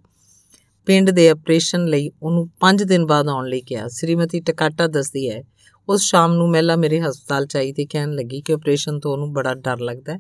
ਪਿੰਡ 0.86 1.10
ਦੇ 1.10 1.30
ਆਪਰੇਸ਼ਨ 1.30 1.86
ਲਈ 1.86 2.12
ਉਹਨੂੰ 2.24 2.50
5 2.60 2.84
ਦਿਨ 2.84 3.06
ਬਾਅਦ 3.06 3.28
ਆਉਣ 3.28 3.48
ਲਈ 3.48 3.62
ਕਿਹਾ। 3.62 3.88
ਸ੍ਰੀਮਤੀ 3.88 4.40
ਟਕਾਟਾ 4.40 4.88
ਦੱਸਦੀ 4.88 5.30
ਹੈ, 5.30 5.44
ਉਸ 5.90 6.02
ਸ਼ਾਮ 6.02 6.34
ਨੂੰ 6.34 6.50
ਮਹਿਲਾ 6.50 6.76
ਮੇਰੇ 6.76 7.02
ਹਸਪਤਾਲ 7.02 7.46
ਚ 7.46 7.58
ਆਈ 7.58 7.74
ਤੇ 7.74 7.86
ਕਹਿਣ 7.86 8.12
ਲੱਗੀ 8.12 8.42
ਕਿ 8.42 8.54
ਆਪਰੇਸ਼ਨ 8.54 9.00
ਤੋਂ 9.00 9.12
ਉਹਨੂੰ 9.12 9.34
ਬੜਾ 9.34 9.54
ਡਰ 9.54 9.80
ਲੱਗਦਾ 9.80 10.14
ਹੈ। 10.14 10.20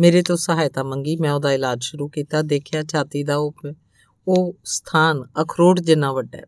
ਮੇਰੇ 0.00 0.22
ਤੋਂ 0.22 0.36
ਸਹਾਇਤਾ 0.36 0.82
ਮੰਗੀ, 0.82 1.16
ਮੈਂ 1.16 1.32
ਉਹਦਾ 1.32 1.52
ਇਲਾਜ 1.52 1.82
ਸ਼ੁਰੂ 1.82 2.08
ਕੀਤਾ, 2.08 2.42
ਦੇਖਿਆ 2.42 2.82
ਛਾਤੀ 2.82 3.22
ਦਾ 3.22 3.36
ਉਹ 3.36 3.54
ਉਹ 4.28 4.56
ਸਥਾਨ 4.64 5.24
ਅਖਰੋਟ 5.42 5.80
ਜਿੰਨਾ 5.80 6.12
ਵੱਡਾ 6.12 6.38
ਹੈ। 6.38 6.44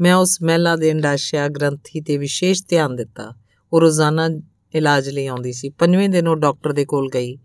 ਮੈਂ 0.00 0.14
ਉਸ 0.14 0.42
ਮਹਿਲਾ 0.42 0.76
ਦੇ 0.76 0.92
ਅੰਡਾਸ਼ਯ 0.92 1.48
ਗ੍ਰੰਥੀ 1.48 2.00
ਤੇ 2.00 2.18
ਵਿਸ਼ੇਸ਼ 2.18 2.62
ਧਿਆਨ 2.68 2.96
ਦਿੱਤਾ। 2.96 3.34
ਉਹ 3.72 3.80
ਰੋਜ਼ਾਨਾ 3.80 4.28
ਇਲਾਜ 4.74 5.08
ਲਈ 5.08 5.26
ਆਉਂਦੀ 5.26 5.52
ਸੀ। 5.52 5.68
ਪੰਜਵੇਂ 5.68 6.08
ਦਿਨ 6.08 6.28
ਉਹ 6.28 6.36
ਡਾਕਟਰ 6.36 6.72
ਦੇ 6.72 6.84
ਕੋਲ 6.84 7.08
ਗਈ 7.14 7.36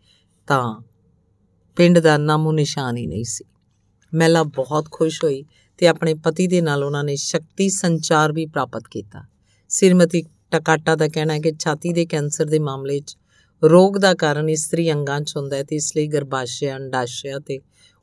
ਤਾਂ 0.47 0.81
ਪਿੰਡ 1.75 1.99
ਦਾ 1.99 2.17
ਨਾਮੋ 2.17 2.51
ਨਿਸ਼ਾਨ 2.51 2.97
ਹੀ 2.97 3.07
ਨਹੀਂ 3.07 3.23
ਸੀ। 3.23 3.45
ਮਹਿਲਾ 4.15 4.43
ਬਹੁਤ 4.43 4.85
ਖੁਸ਼ 4.91 5.23
ਹੋਈ 5.23 5.45
ਤੇ 5.77 5.87
ਆਪਣੇ 5.87 6.13
ਪਤੀ 6.13 6.47
ਦੇ 6.47 6.61
ਨਾਲ 6.61 6.83
ਉਹਨਾਂ 6.83 7.03
ਨੇ 7.03 7.15
ਸ਼ਕਤੀ 7.15 7.69
ਸੰਚਾਰ 7.69 8.33
ਵੀ 8.33 8.45
ਪ੍ਰਾਪਤ 8.45 8.83
ਕੀਤਾ। 8.91 9.23
ਸਿਰਮਤੀ 9.69 10.23
ਟਕਾਟਾ 10.51 10.95
ਦਾ 10.95 11.07
ਕਹਿਣਾ 11.07 11.33
ਹੈ 11.33 11.39
ਕਿ 11.39 11.51
ਛਾਤੀ 11.59 11.93
ਦੇ 11.93 12.05
ਕੈਂਸਰ 12.05 12.45
ਦੇ 12.45 12.59
ਮਾਮਲੇ 12.59 12.99
'ਚ 12.99 13.17
ਰੋਗ 13.63 13.97
ਦਾ 13.97 14.13
ਕਾਰਨ 14.13 14.49
ਇਸਤਰੀ 14.49 14.91
ਅੰਗਾਂ 14.91 15.21
'ਚ 15.21 15.37
ਹੁੰਦਾ 15.37 15.57
ਹੈ 15.57 15.63
ਤੇ 15.63 15.75
ਇਸ 15.75 15.97
ਲਈ 15.97 16.07
ਗਰਭਾਸ਼ਯ, 16.07 16.71
ਅੰਡਾਸ਼ਯ 16.75 17.39
ਤੇ 17.39 17.59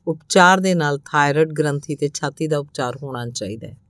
ਉਪਚਾਰ 0.07 0.59
ਦੇ 0.59 0.75
ਨਾਲ 0.75 0.99
ਥਾਇਰਾਇਡ 0.99 1.53
ਗ੍ਰੰਥੀ 1.53 1.95
ਤੇ 1.95 2.09
ਛਾਤੀ 2.13 2.47
ਦਾ 2.47 2.57
ਉਪਚਾਰ 2.57 2.97
ਹੋਣਾ 3.03 3.29
ਚਾਹੀਦਾ 3.29 3.67
ਹੈ। 3.67 3.82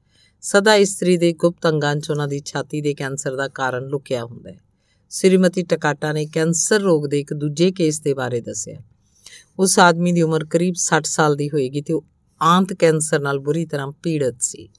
ਸਦਾ 0.46 0.76
ਇਸਤਰੀ 0.76 1.18
ਦੇ 1.18 1.34
ਗੁਪਤ 1.34 1.68
ਅੰਗਾਂ 1.68 1.96
'ਚ 1.96 2.10
ਉਹਨਾਂ 2.10 2.28
ਦੀ 2.28 2.42
ਛਾਤੀ 2.46 2.82
ਦੇ 2.82 2.94
ਕੈਂਸਰ 2.94 3.36
ਦਾ 3.36 3.48
ਕਾਰਨ 3.48 3.88
ਲੁਕਿਆ 3.88 4.26
ਹੁੰਦਾ 4.26 4.52
ਹੈ। 4.52 4.58
ਸ੍ਰੀਮਤੀ 5.10 5.64
ਟਕਾਟਾ 5.64 6.12
ਨੇ 6.12 6.26
ਕੈਂਸਰ 6.26 6.80
ਰੋਗ 6.80 7.08
ਦੇ 7.08 7.20
ਇੱਕ 7.20 7.34
ਦੂਜੇ 7.34 7.72
ਕੇਸ 7.72 8.02
ਦੇ 8.02 8.14
ਬਾਰੇ 8.14 8.42
ਦੱਸਿਆ। 8.42 8.78
ਉਸ 9.60 9.80
ਆਦਮੀ 9.80 10.12
ਦੀ 10.12 10.22
ਉਮਰ 10.22 10.46
ਕਰੀਬ 10.46 10.74
60 10.76 11.06
ਸਾਲ 11.06 11.36
ਦੀ 11.36 11.50
ਹੋਏਗੀ 11.50 11.82
ਤੇ 11.82 11.94
ਉਹ 11.94 12.06
ਆਂਤ 12.42 12.74
ਕੈਂਸਰ 12.74 13.20
ਨਾਲ 13.20 13.40
ਬੁਰੀ 13.40 13.66
ਤਰ੍ਹਾਂ 13.66 13.92
ਪੀੜਤ 14.04 14.36
ਸੀ। 14.40 14.70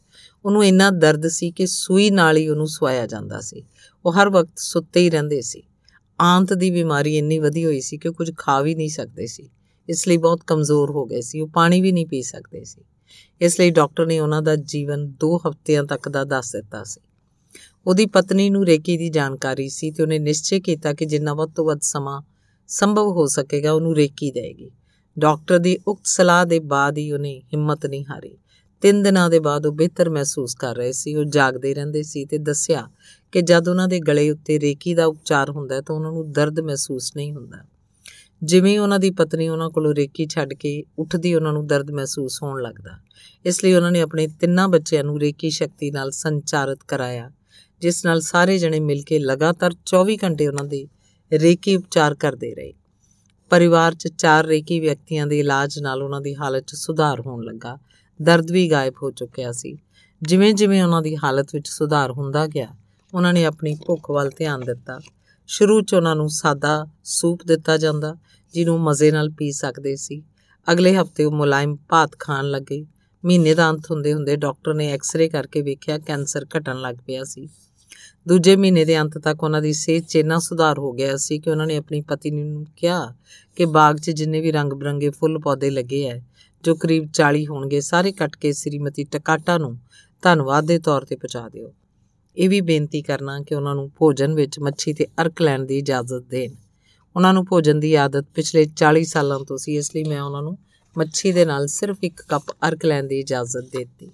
ਉਹਨੂੰ 0.44 0.64
ਇੰਨਾ 0.64 0.90
ਦਰਦ 0.90 1.28
ਸੀ 1.28 1.50
ਕਿ 1.50 1.66
ਸੂਈ 1.66 2.10
ਨਾਲ 2.10 2.36
ਹੀ 2.36 2.48
ਉਹਨੂੰ 2.48 2.66
ਸਵਾਇਆ 2.66 3.06
ਜਾਂਦਾ 3.06 3.40
ਸੀ। 3.40 3.64
ਉਹ 4.04 4.12
ਹਰ 4.12 4.30
ਵਕਤ 4.30 4.52
ਸੁੱਤੇ 4.56 5.00
ਹੀ 5.00 5.10
ਰਹਿੰਦੇ 5.10 5.40
ਸੀ। 5.40 5.62
ਆਂਤ 6.22 6.52
ਦੀ 6.52 6.70
ਬਿਮਾਰੀ 6.70 7.18
ਇੰਨੀ 7.18 7.38
ਵਧੀ 7.38 7.64
ਹੋਈ 7.64 7.80
ਸੀ 7.80 7.98
ਕਿ 7.98 8.10
ਕੁਝ 8.10 8.30
ਖਾ 8.38 8.60
ਵੀ 8.60 8.74
ਨਹੀਂ 8.74 8.88
ਸਕਦੇ 8.88 9.26
ਸੀ। 9.26 9.50
ਇਸ 9.88 10.08
ਲਈ 10.08 10.16
ਬਹੁਤ 10.16 10.40
ਕਮਜ਼ੋਰ 10.46 10.90
ਹੋ 10.90 11.06
ਗਏ 11.06 11.20
ਸੀ। 11.20 11.40
ਉਹ 11.40 11.48
ਪਾਣੀ 11.48 11.80
ਵੀ 11.80 11.92
ਨਹੀਂ 11.92 12.06
ਪੀ 12.06 12.22
ਸਕਦੇ 12.22 12.64
ਸੀ। 12.64 12.84
ਇਸ 13.40 13.60
ਲਈ 13.60 13.70
ਡਾਕਟਰ 13.70 14.06
ਨੇ 14.06 14.20
ਉਹਨਾਂ 14.20 14.42
ਦਾ 14.42 14.56
ਜੀਵਨ 14.56 15.12
2 15.24 15.36
ਹਫ਼ਤਿਆਂ 15.36 15.84
ਤੱਕ 15.84 16.08
ਦਾ 16.08 16.24
ਦੱਸ 16.24 16.52
ਦਿੱਤਾ 16.52 16.84
ਸੀ। 16.84 17.00
ਉਹਦੀ 17.86 18.06
ਪਤਨੀ 18.06 18.50
ਨੂੰ 18.50 18.66
ਰੇਕੀ 18.66 18.96
ਦੀ 18.96 19.08
ਜਾਣਕਾਰੀ 19.08 19.68
ਸੀ 19.68 19.90
ਤੇ 19.90 20.02
ਉਹਨੇ 20.02 20.18
ਨਿਸ਼ਚੈ 20.18 20.58
ਕੀਤਾ 20.58 20.92
ਕਿ 20.92 21.04
ਜਿੰਨਾ 21.04 21.34
ਵੱਧ 21.34 21.50
ਤੋਂ 21.50 21.64
ਵੱਧ 21.64 21.78
ਸਮਾਂ 21.82 22.22
ਸੰਭਵ 22.66 23.06
ਹੋ 23.06 23.26
ਸਕੇਗਾ, 23.26 23.72
ਉਹਨੂੰ 23.72 23.94
ਰੇਕੀ 23.96 24.30
ਦੇਗੀ। 24.30 24.70
ਡਾਕਟਰ 25.18 25.58
ਦੀ 25.58 25.78
ਉਕਤ 25.88 26.06
ਸਲਾਹ 26.06 26.46
ਦੇ 26.46 26.58
ਬਾਅਦ 26.58 26.98
ਹੀ 26.98 27.12
ਉਹਨੇ 27.12 27.38
ਹਿੰਮਤ 27.38 27.86
ਨਹੀਂ 27.86 28.04
ਹਾਰੀ। 28.04 28.38
ਤਿੰਨ 28.82 29.02
ਦਿਨਾਂ 29.02 29.30
ਦੇ 29.30 29.38
ਬਾਅਦ 29.38 29.66
ਉਹ 29.66 29.72
ਬਿਹਤਰ 29.72 30.10
ਮਹਿਸੂਸ 30.10 30.54
ਕਰ 30.54 30.76
ਰਹੇ 30.76 30.92
ਸੀ, 30.92 31.14
ਉਹ 31.14 31.24
ਜਾਗਦੇ 31.24 31.74
ਰਹਿੰਦੇ 31.74 32.02
ਸੀ 32.02 32.24
ਤੇ 32.24 32.38
ਦੱਸਿਆ 32.38 32.90
ਕਿ 33.32 33.42
ਜਦ 33.42 33.68
ਉਹਨਾਂ 33.68 33.88
ਦੇ 33.88 34.00
ਗਲੇ 34.00 34.30
ਉੱਤੇ 34.30 34.60
ਰੇਕੀ 34.60 34.94
ਦਾ 34.94 35.06
ਉਪਚਾਰ 35.06 35.50
ਹੁੰਦਾ 35.50 35.80
ਤਾਂ 35.80 35.96
ਉਹਨਾਂ 35.96 36.12
ਨੂੰ 36.12 36.32
ਦਰਦ 36.32 36.60
ਮਹਿਸੂਸ 36.60 37.16
ਨਹੀਂ 37.16 37.32
ਹੁੰਦਾ। 37.32 37.56
ਜਿਵੇਂ 38.44 38.78
ਉਹਨਾਂ 38.78 38.98
ਦੀ 38.98 39.10
ਪਤਨੀ 39.10 39.48
ਉਹਨਾਂ 39.48 39.70
ਕੋਲੋਂ 39.70 39.94
ਰੇਕੀ 39.94 40.26
ਛੱਡ 40.26 40.54
ਕੇ 40.54 40.84
ਉੱਠਦੀ 40.98 41.34
ਉਹਨਾਂ 41.34 41.52
ਨੂੰ 41.52 41.66
ਦਰਦ 41.66 41.90
ਮਹਿਸੂਸ 41.90 42.42
ਹੋਣ 42.42 42.62
ਲੱਗਦਾ। 42.62 42.90
ਇਸ 43.46 43.64
ਲਈ 43.64 43.72
ਉਹਨਾਂ 43.72 43.92
ਨੇ 43.92 44.00
ਆਪਣੇ 44.00 44.26
ਤਿੰਨਾਂ 44.26 44.68
ਬੱਚਿਆਂ 44.68 45.04
ਨੂੰ 45.04 45.20
ਰੇਕੀ 45.20 45.50
ਸ਼ਕਤੀ 45.50 45.90
ਨਾਲ 45.90 46.10
ਸੰਚਾਰਿਤ 46.10 46.78
ਕਰਾਇਆ, 46.88 47.30
ਜਿਸ 47.80 48.04
ਨਾਲ 48.04 48.20
ਸਾਰੇ 48.20 48.58
ਜਣੇ 48.58 48.80
ਮਿਲ 48.80 49.02
ਕੇ 49.02 49.18
ਲਗਾਤਾਰ 49.18 49.70
24 49.86 50.16
ਘੰਟੇ 50.24 50.48
ਉਹਨਾਂ 50.48 50.64
ਦੇ 50.64 50.86
ਰੇਕੀ 51.32 51.76
ਉਪਚਾਰ 51.76 52.14
ਕਰਦੇ 52.14 52.54
ਰਹੇ। 52.54 52.72
ਪਰਿਵਾਰ 53.50 53.94
'ਚ 53.94 54.08
ਚਾਰ 54.08 54.46
ਰੇਕੀ 54.46 54.80
ਵਿਅਕਤੀਆਂ 54.80 55.26
ਦੇ 55.26 55.38
ਇਲਾਜ 55.38 55.78
ਨਾਲ 55.78 56.02
ਉਹਨਾਂ 56.02 56.20
ਦੀ 56.20 56.34
ਹਾਲਤ 56.34 56.64
'ਚ 56.66 56.74
ਸੁਧਾਰ 56.74 57.20
ਹੋਣ 57.20 57.44
ਲੱਗਾ। 57.44 57.78
ਦਰਦ 58.22 58.50
ਵੀ 58.50 58.70
ਗਾਇਬ 58.70 58.94
ਹੋ 59.02 59.10
ਚੁੱਕਿਆ 59.10 59.52
ਸੀ। 59.52 59.78
ਜਿਵੇਂ-ਜਿਵੇਂ 60.22 60.82
ਉਹਨਾਂ 60.82 61.02
ਦੀ 61.02 61.16
ਹਾਲਤ 61.16 61.48
ਵਿੱਚ 61.54 61.68
ਸੁਧਾਰ 61.68 62.10
ਹੁੰਦਾ 62.10 62.46
ਗਿਆ, 62.46 62.68
ਉਹਨਾਂ 63.14 63.32
ਨੇ 63.32 63.44
ਆਪਣੀ 63.44 63.76
ਭੁੱਖ 63.86 64.10
ਵੱਲ 64.10 64.30
ਧਿਆਨ 64.36 64.60
ਦਿੱਤਾ। 64.60 65.00
ਸ਼ੁਰੂ 65.46 65.80
'ਚ 65.80 65.94
ਉਹਨਾਂ 65.94 66.16
ਨੂੰ 66.16 66.28
ਸਾਦਾ 66.28 66.86
ਸੂਪ 67.04 67.40
ਦਿੱਤਾ 67.46 67.76
ਜਾਂਦਾ, 67.76 68.16
ਜਿਹਨੂੰ 68.54 68.80
ਮਜ਼ੇ 68.80 69.10
ਨਾਲ 69.10 69.30
ਪੀ 69.30 69.52
ਸਕਦੇ 69.52 69.96
ਸੀ। 69.96 70.22
ਅਗਲੇ 70.72 70.96
ਹਫ਼ਤੇ 70.96 71.24
ਉਹ 71.24 71.32
ਮੁਲਾਇਮ 71.32 71.76
ਭਾਤ 71.88 72.10
ਖਾਣ 72.18 72.50
ਲੱਗੇ। 72.50 72.86
ਮਹੀਨੇ 73.24 73.54
ਦਾ 73.54 73.70
ਅੰਤ 73.70 73.90
ਹੁੰਦੇ 73.90 74.14
ਹੁੰਦੇ 74.14 74.36
ਡਾਕਟਰ 74.36 74.74
ਨੇ 74.74 74.92
ਐਕਸ-ਰੇ 74.92 75.28
ਕਰਕੇ 75.28 75.62
ਵੇਖਿਆ 75.62 75.98
ਕੈਂਸਰ 75.98 76.46
ਘਟਣ 76.58 76.80
ਲੱਗ 76.80 76.94
ਪਿਆ 77.06 77.24
ਸੀ। 77.24 77.48
ਦੂਜੇ 78.28 78.56
ਮਹੀਨੇ 78.56 78.84
ਦੇ 78.84 79.00
ਅੰਤ 79.00 79.18
ਤੱਕ 79.18 79.42
ਉਹਨਾਂ 79.42 79.62
ਦੀ 79.62 79.72
ਸਿਹਤ 79.72 80.04
'ਚ 80.04 80.16
ਇੰਨਾ 80.16 80.38
ਸੁਧਾਰ 80.38 80.78
ਹੋ 80.78 80.92
ਗਿਆ 80.92 81.16
ਸੀ 81.16 81.38
ਕਿ 81.38 81.50
ਉਹਨਾਂ 81.50 81.66
ਨੇ 81.66 81.76
ਆਪਣੀ 81.76 82.00
ਪਤਨੀ 82.00 82.42
ਨੂੰ 82.42 82.66
ਕਿਹਾ 82.76 83.14
ਕਿ 83.56 83.64
ਬਾਗ 83.64 83.96
'ਚ 83.96 84.10
ਜਿੰਨੇ 84.10 84.40
ਵੀ 84.40 84.52
ਰੰਗ-ਬਰੰਗੇ 84.52 85.10
ਫੁੱਲ 85.10 85.38
ਪੌਦੇ 85.38 85.70
ਲੱਗੇ 85.70 86.08
ਐ, 86.08 86.20
ਜੋ 86.64 86.74
ਕਰੀਬ 86.74 87.08
40 87.12 87.46
ਹੋਣਗੇ, 87.46 87.80
ਸਾਰੇ 87.80 88.12
ਕੱਟ 88.12 88.36
ਕੇ 88.36 88.52
ਸ੍ਰੀਮਤੀ 88.52 89.04
ਟਕਾਟਾ 89.04 89.58
ਨੂੰ 89.58 89.78
ਧੰਨਵਾਦ 90.22 90.64
ਦੇ 90.64 90.78
ਤੌਰ 90.78 91.04
ਤੇ 91.04 91.16
ਪਹੁੰਚਾ 91.16 91.48
ਦਿਓ। 91.48 91.74
ਇਹ 92.36 92.48
ਵੀ 92.48 92.60
ਬੇਨਤੀ 92.60 93.02
ਕਰਨਾ 93.02 93.40
ਕਿ 93.40 93.54
ਉਹਨਾਂ 93.54 93.74
ਨੂੰ 93.74 93.90
ਭੋਜਨ 93.98 94.34
ਵਿੱਚ 94.34 94.58
ਮੱਛੀ 94.58 94.92
ਤੇ 94.92 95.06
ਅਰਕ 95.22 95.42
ਲੈਣ 95.42 95.64
ਦੀ 95.64 95.78
ਇਜਾਜ਼ਤ 95.78 96.22
ਦੇਣ। 96.22 96.54
ਉਹਨਾਂ 97.16 97.34
ਨੂੰ 97.34 97.44
ਭੋਜਨ 97.46 97.80
ਦੀ 97.80 97.94
ਆਦਤ 97.94 98.24
ਪਿਛਲੇ 98.34 98.64
40 98.64 99.04
ਸਾਲਾਂ 99.04 99.38
ਤੋਂ 99.40 99.58
ਸੀ, 99.58 99.76
ਇਸ 99.76 99.94
ਲਈ 99.96 100.04
ਮੈਂ 100.04 100.22
ਉਹਨਾਂ 100.22 100.42
ਨੂੰ 100.42 100.58
ਮੱਛੀ 100.98 101.32
ਦੇ 101.32 101.44
ਨਾਲ 101.44 101.66
ਸਿਰਫ 101.66 101.96
ਇੱਕ 102.02 102.20
ਕੱਪ 102.20 102.42
ਅਰਕ 102.68 102.84
ਲੈਣ 102.84 103.06
ਦੀ 103.06 103.20
ਇਜਾਜ਼ਤ 103.20 103.70
ਦੇ 103.72 103.84
ਦਿੱਤੀ। 103.84 104.10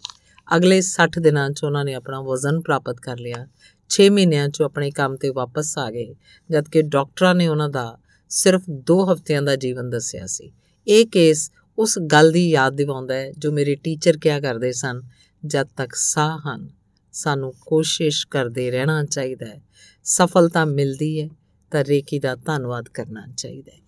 ਅਗਲੇ 0.57 0.81
60 0.81 1.19
ਦਿਨਾਂ 1.19 1.51
'ਚ 1.51 1.65
ਉਹਨਾਂ 1.65 1.85
ਨੇ 1.85 1.95
ਆਪਣਾ 1.95 2.21
ਵਜ਼ਨ 2.21 2.61
ਪ੍ਰਾਪਤ 2.61 3.01
ਕਰ 3.01 3.19
ਲਿਆ। 3.19 3.47
6 3.91 4.11
ਮਹੀਨਿਆਂ 4.11 4.49
'ਚ 4.49 4.63
ਆਪਣੇ 4.63 4.91
ਕੰਮ 4.91 5.17
ਤੇ 5.17 5.31
ਵਾਪਸ 5.31 5.79
ਆ 5.79 5.91
ਗਏ, 5.91 6.15
ਜਦਕਿ 6.51 6.83
ਡਾਕਟਰਾਂ 6.83 7.35
ਨੇ 7.35 7.49
ਉਹਨਾਂ 7.49 7.69
ਦਾ 7.69 7.99
ਸਿਰਫ 8.29 8.63
2 8.71 8.99
ਹਫ਼ਤਿਆਂ 9.13 9.43
ਦਾ 9.43 9.57
ਜੀਵਨ 9.57 9.91
ਦੱਸਿਆ 9.91 10.27
ਸੀ। 10.27 10.53
ਇਹ 10.89 11.07
ਕੇਸ 11.07 11.51
ਉਸ 11.79 11.99
ਗੱਲ 11.99 12.33
ਦੀ 12.33 12.51
ਯਾਦ 12.51 12.75
ਦਿਵਾਉਂਦਾ 12.75 13.15
ਹੈ 13.15 13.33
ਜੋ 13.39 13.53
ਮੇਰੇ 13.53 13.75
ਟੀਚਰ 13.75 14.17
ਕਿਹਾ 14.17 14.41
ਕਰਦੇ 14.41 14.73
ਸਨ, 14.73 15.01
ਜਦ 15.47 15.67
ਤੱਕ 15.77 15.95
ਸਾਹ 15.95 16.39
ਹਨ। 16.39 16.80
ਸਾਨੂੰ 17.13 17.55
ਕੋਸ਼ਿਸ਼ 17.67 18.27
ਕਰਦੇ 18.27 18.71
ਰਹਿਣਾ 18.71 19.05
ਚਾਹੀਦਾ 19.05 19.47
ਹੈ। 19.47 19.63
ਸਫਲਤਾ 20.05 20.65
ਮਿਲਦੀ 20.65 21.23
ਹੈ 21.23 21.29
ਤਾਂ 21.71 21.85
ਰੇਕੀ 21.85 22.19
ਦਾ 22.19 22.35
ਧੰਨਵਾਦ 22.35 22.89
ਕਰਨਾ 22.89 23.27
ਚਾਹੀਦਾ 23.37 23.73
ਹੈ। 23.73 23.81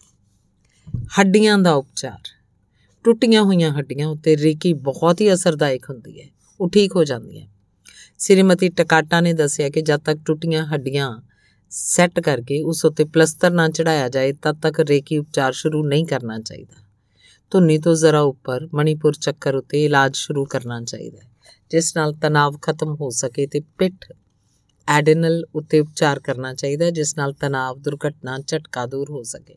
ਹੱਡੀਆਂ 1.19 1.59
ਦਾ 1.59 1.73
ਉਪਚਾਰ। 1.73 2.29
ਟੁੱਟੀਆਂ 3.05 3.43
ਹੋਈਆਂ 3.43 3.71
ਹੱਡੀਆਂ 3.71 4.09
ਉੱਤੇ 4.09 4.37
ਰੇਕੀ 4.37 4.73
ਬਹੁਤ 4.73 5.21
ਹੀ 5.21 5.33
ਅਸਰਦਾਇਕ 5.33 5.91
ਹੁੰਦੀ 5.91 6.21
ਹੈ। 6.21 6.27
ਉਹ 6.61 6.71
ਠੀਕ 6.71 6.97
ਹੋ 6.97 7.05
ਜਾਂਦੀਆਂ 7.05 7.47
ਸ੍ਰੀਮਤੀ 8.19 8.69
ਟਕਾਟਾ 8.69 9.21
ਨੇ 9.21 9.33
ਦੱਸਿਆ 9.33 9.69
ਕਿ 9.69 9.83
ਜਦ 9.83 10.01
ਤੱਕ 10.01 10.19
ਟੁੱਟੀਆਂ 10.27 10.67
ਹੱਡੀਆਂ 10.67 11.23
ਸੈੱਟ 11.71 12.21
ਕਰਕੇ 12.21 12.63
ਉਸ 12.63 12.85
ਉੱਤੇ 12.85 13.05
ਪਲਸਤਰ 13.05 13.51
ਨਾ 13.51 13.69
ਚੜਾਇਆ 13.69 14.09
ਜਾਏ, 14.09 14.33
ਤਦ 14.33 14.61
ਤੱਕ 14.61 14.81
ਰੇਕੀ 14.81 15.19
ਉਪਚਾਰ 15.19 15.53
ਸ਼ੁਰੂ 15.53 15.87
ਨਹੀਂ 15.87 16.07
ਕਰਨਾ 16.07 16.39
ਚਾਹੀਦਾ। 16.39 16.83
ਧੁੰਨੀ 17.51 17.79
ਤੋਂ 17.79 17.95
ਜ਼ਰਾ 17.95 18.21
ਉੱਪਰ 18.21 18.69
ਮਣੀਪੁਰ 18.75 19.15
ਚੱਕਰ 19.15 19.55
ਉੱਤੇ 19.55 19.85
ਇਲਾਜ 19.85 20.17
ਸ਼ੁਰੂ 20.17 20.45
ਕਰਨਾ 20.45 20.81
ਚਾਹੀਦਾ 20.81 21.19
ਹੈ। 21.19 21.32
ਜਿਸ 21.73 21.97
ਨਾਲ 21.97 22.13
ਤਣਾਅ 22.13 22.51
ਖਤਮ 22.63 22.95
ਹੋ 22.95 23.11
ਸਕੇ 23.11 23.47
ਤੇ 23.47 23.61
ਪਿੱਠ 23.61 24.13
ਐਡੇਨਲ 24.89 25.45
ਉੱਤੇ 25.55 25.81
ਉਪਚਾਰ 25.81 26.21
ਕਰਨਾ 26.21 26.55
ਚਾਹੀਦਾ 26.55 26.91
ਜਿਸ 26.91 27.17
ਨਾਲ 27.17 27.33
ਤਣਾਅ 27.33 27.75
ਦੁਰਘਟਨਾ, 27.75 28.39
ਝਟਕਾ 28.39 28.87
ਦੂਰ 28.87 29.11
ਹੋ 29.11 29.23
ਸਕੇ। 29.23 29.55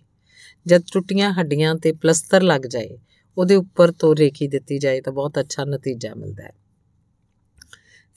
ਜਦ 0.67 0.83
ਟੁੱਟੀਆਂ 0.93 1.31
ਹੱਡੀਆਂ 1.31 1.75
ਤੇ 1.75 1.91
ਪਲਸਤਰ 1.91 2.43
ਲੱਗ 2.43 2.61
ਜਾਏ, 2.61 2.97
ਉਹਦੇ 3.37 3.55
ਉੱਪਰ 3.55 3.91
ਤੋਂ 3.91 4.15
ਰੇਖੀ 4.15 4.47
ਦਿੱਤੀ 4.47 4.79
ਜਾਏ 4.79 5.01
ਤਾਂ 5.01 5.13
ਬਹੁਤ 5.13 5.39
ਅੱਛਾ 5.39 5.65
ਨਤੀਜਾ 5.65 6.13
ਮਿਲਦਾ 6.15 6.43
ਹੈ। 6.43 6.53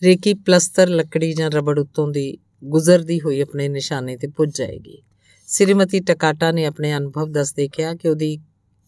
ਰੇਕੀ 0.03 0.35
ਪਲਸਤਰ, 0.35 0.89
ਲੱਕੜੀ 0.89 1.33
ਜਾਂ 1.33 1.51
ਰਬੜ 1.51 1.79
ਉੱਤੋਂ 1.79 2.09
ਦੀ 2.09 2.39
ਗੁਜ਼ਰਦੀ 2.65 3.21
ਹੋਈ 3.21 3.41
ਆਪਣੇ 3.41 3.69
ਨਿਸ਼ਾਨੇ 3.69 4.17
ਤੇ 4.17 4.29
ਪੁੱਜ 4.29 4.59
ਜਾਏਗੀ। 4.59 5.03
ਸ੍ਰੀਮਤੀ 5.47 6.01
ਟਕਾਟਾ 6.01 6.53
ਨੇ 6.53 6.65
ਆਪਣੇ 6.65 6.97
ਅਨੁਭਵ 6.97 7.33
ਦੱਸਦੇ 7.33 7.69
ਕਿਹਾ 7.69 7.95
ਕਿ 7.95 8.09
ਉਹਦੀ 8.09 8.39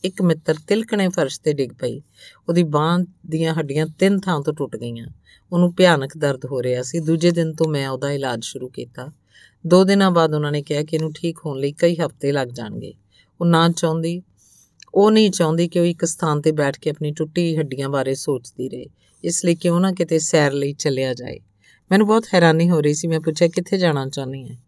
ਇੱਕ 0.05 0.23
ਮਿੱਤਰ 0.23 0.55
ਤਿਲਕਣੇ 0.67 1.09
ਫਰਸ਼ 1.09 1.41
ਤੇ 1.41 1.53
ਡਿੱਗ 1.53 1.71
ਪਈ। 1.71 2.03
ਉਹਦੀ 2.49 2.63
ਬਾਹ 2.63 2.99
ਦੀਆਂ 3.27 3.55
ਹੱਡੀਆਂ 3.55 3.87
ਤਿੰਨ 3.87 4.21
ਥਾਂ 4.21 4.41
ਤੋਂ 4.41 4.53
ਟੁੱਟ 4.53 4.77
ਗਈਆਂ। 4.77 5.07
ਉਹਨੂੰ 5.53 5.75
ਭਿਆਨਕ 5.75 6.19
ਦਰਦ 6.19 6.45
ਹੋ 6.45 6.63
ਰਿਹਾ 6.63 6.83
ਸੀ। 6.83 7.01
ਦੂਜੇ 7.01 7.31
ਦਿਨ 7.31 7.55
ਤੋਂ 7.55 7.67
ਮੈਂ 7.69 7.89
ਉਹਦਾ 7.89 8.13
ਇਲਾਜ 8.13 8.45
ਸ਼ੁਰੂ 8.45 8.69
ਕੀਤਾ। 8.69 9.13
ਦੋ 9.67 9.85
ਦਿਨਾਂ 9.85 10.11
ਬਾਅਦ 10.11 10.35
ਉਹਨਾਂ 10.35 10.53
ਨੇ 10.53 10.63
ਕਿਹਾ 10.63 10.83
ਕਿ 10.83 10.97
ਇਹਨੂੰ 10.97 11.13
ਠੀਕ 11.13 11.39
ਹੋਣ 11.47 11.59
ਲਈ 11.59 11.73
ਕਈ 11.73 11.95
ਹਫ਼ਤੇ 11.95 12.33
ਲੱਗ 12.33 12.49
ਜਾਣਗੇ। 12.49 12.95
ਉਹ 13.41 13.47
ਨਾ 13.47 13.69
ਚਾਹੁੰਦੀ, 13.69 14.23
ਉਹ 14.95 15.11
ਨਹੀਂ 15.11 15.31
ਚਾਹੁੰਦੀ 15.31 15.69
ਕਿ 15.69 15.81
ਉਹ 15.81 15.85
ਇੱਕ 15.85 16.05
ਸਥਾਨ 16.05 16.41
ਤੇ 16.41 16.53
ਬੈਠ 16.53 16.79
ਕੇ 16.79 16.91
ਆਪਣੀ 16.91 17.13
ਟੁੱਟੀ 17.13 17.57
ਹੱਡੀਆਂ 17.57 17.89
ਬਾਰੇ 17.89 18.15
ਸੋਚਦੀ 18.15 18.69
ਰਹੇ। 18.69 18.87
ਇਸ 19.25 19.45
ਲਈ 19.45 19.55
ਕਿਉਂ 19.55 19.81
ਨਾ 19.81 19.93
ਕਿਤੇ 19.93 20.19
ਸੈਰ 20.19 20.53
ਲਈ 20.53 20.73
ਚੱਲਿਆ 20.73 21.15
ਜਾਏ। 21.15 21.41
ਮੈਨੂੰ 21.91 22.07
ਬਹੁਤ 22.07 22.25
ਹੈਰਾਨੀ 22.35 22.71
ਹੋ 22.71 22.81
ਰਹੀ 22.81 22.95
ਸੀ। 22.95 23.09
ਮੈਂ 23.09 23.21
ਪੁੱਛਿਆ, 23.21 23.49
ਕਿੱਥੇ 23.49 23.79
ਜਾਣਾ 23.79 24.09
ਚਾਹੁੰਦੀ 24.09 24.49
ਹੈ 24.49 24.59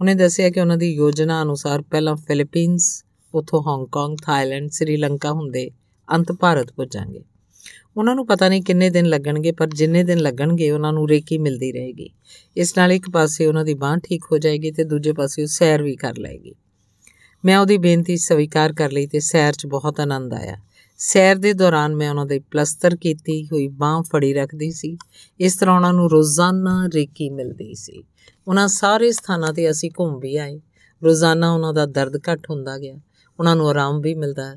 ਉਹਨੇ 0.00 0.14
ਦੱਸਿਆ 0.14 0.50
ਕਿ 0.50 0.60
ਉਹਨਾਂ 0.60 0.76
ਦੀ 0.76 0.94
ਯੋਜਨਾ 0.94 1.42
ਅਨੁਸਾਰ 1.42 1.82
ਪਹਿਲਾਂ 1.82 2.16
ਫਿਲੀਪੀਨਸ 2.16 3.04
ਉਥੋਂ 3.34 3.62
ਹਾਂਗਕਾਂਗ 3.62 4.16
ਥਾਈਲੈਂਡ 4.22 4.70
ਸ੍ਰੀਲੰਕਾ 4.70 5.32
ਹੁੰਦੇ 5.32 5.70
ਅੰਤ 6.14 6.32
ਭਾਰਤ 6.32 6.72
ਪਹੁੰਚਾਂਗੇ 6.72 7.24
ਉਹਨਾਂ 7.96 8.14
ਨੂੰ 8.14 8.26
ਪਤਾ 8.26 8.48
ਨਹੀਂ 8.48 8.62
ਕਿੰਨੇ 8.62 8.90
ਦਿਨ 8.90 9.06
ਲੱਗਣਗੇ, 9.06 9.52
ਪਰ 9.52 9.66
ਜਿੰਨੇ 9.66 10.04
ਦਿਨ 10.04 10.18
ਲੱਗਣਗੇ 10.18 10.70
ਉਹਨਾਂ 10.70 10.92
ਨੂੰ 10.92 11.08
ਰੇਕੀ 11.08 11.38
ਮਿਲਦੀ 11.38 11.72
ਰਹੇਗੀ। 11.72 12.10
ਇਸ 12.56 12.78
ਨਾਲ 12.78 12.92
ਇੱਕ 12.92 13.10
ਪਾਸੇ 13.10 13.46
ਉਹਨਾਂ 13.46 13.64
ਦੀ 13.64 13.74
ਬਾਹ 13.74 13.96
ਠੀਕ 13.96 14.24
ਹੋ 14.32 14.38
ਜਾਏਗੀ 14.38 14.70
ਤੇ 14.70 14.84
ਦੂਜੇ 14.84 15.12
ਪਾਸੇ 15.12 15.42
ਉਹ 15.42 15.46
ਸੈਰ 15.46 15.82
ਵੀ 15.82 15.96
ਕਰ 15.96 16.18
ਲਏਗੀ। 16.18 16.54
ਮੈਂ 17.44 17.58
ਉਹਦੀ 17.58 17.78
ਬੇਨਤੀ 17.78 18.16
ਸਵੀਕਾਰ 18.16 18.72
ਕਰ 18.72 18.92
ਲਈ 18.92 19.06
ਤੇ 19.06 19.20
ਸੈਰ 19.20 19.52
'ਚ 19.52 19.66
ਬਹੁਤ 19.66 20.00
ਆਨੰਦ 20.00 20.34
ਆਇਆ। 20.34 20.56
ਸੈਰ 20.98 21.36
ਦੇ 21.36 21.52
ਦੌਰਾਨ 21.52 21.96
ਮੈਂ 21.96 22.10
ਉਹਨਾਂ 22.10 22.26
ਦੇ 22.26 22.38
ਪਲਸਤਰ 22.38 22.96
ਕੀਤੀ 22.96 23.46
ਹੋਈ 23.46 23.68
ਬਾਹ 23.68 24.02
ਫੜੀ 24.02 24.34
ਰੱਖਦੀ 24.34 24.70
ਸੀ। 24.70 24.96
ਇਸ 25.40 25.56
ਤਰ੍ਹਾਂ 25.56 25.76
ਉਹਨਾਂ 25.76 25.92
ਨੂੰ 25.92 26.10
ਰੋਜ਼ਾਨਾ 26.10 26.88
ਰੇਕੀ 26.94 27.30
ਮਿਲਦੀ 27.30 27.74
ਸੀ। 27.74 28.04
ਉਹਨਾਂ 28.48 28.68
ਸਾਰੇ 28.68 29.12
ਸਥਾਨਾਂ 29.12 29.52
ਤੇ 29.52 29.70
ਅਸੀਂ 29.70 29.90
ਘੁੰਮ 30.00 30.18
ਵੀ 30.18 30.36
ਆਏ। 30.36 30.60
ਰੋਜ਼ਾਨਾ 31.04 31.54
ਉਹਨਾਂ 31.54 31.74
ਦਾ 31.74 31.86
ਦਰਦ 31.86 32.16
ਘਟ 32.16 32.50
ਹੁੰਦਾ 32.50 32.78
ਗਿਆ। 32.78 32.98
ਉਹਨਾਂ 33.40 33.56
ਨੂੰ 33.56 33.68
ਆਰਾਮ 33.68 34.00
ਵੀ 34.00 34.14
ਮਿਲਦਾ 34.14 34.56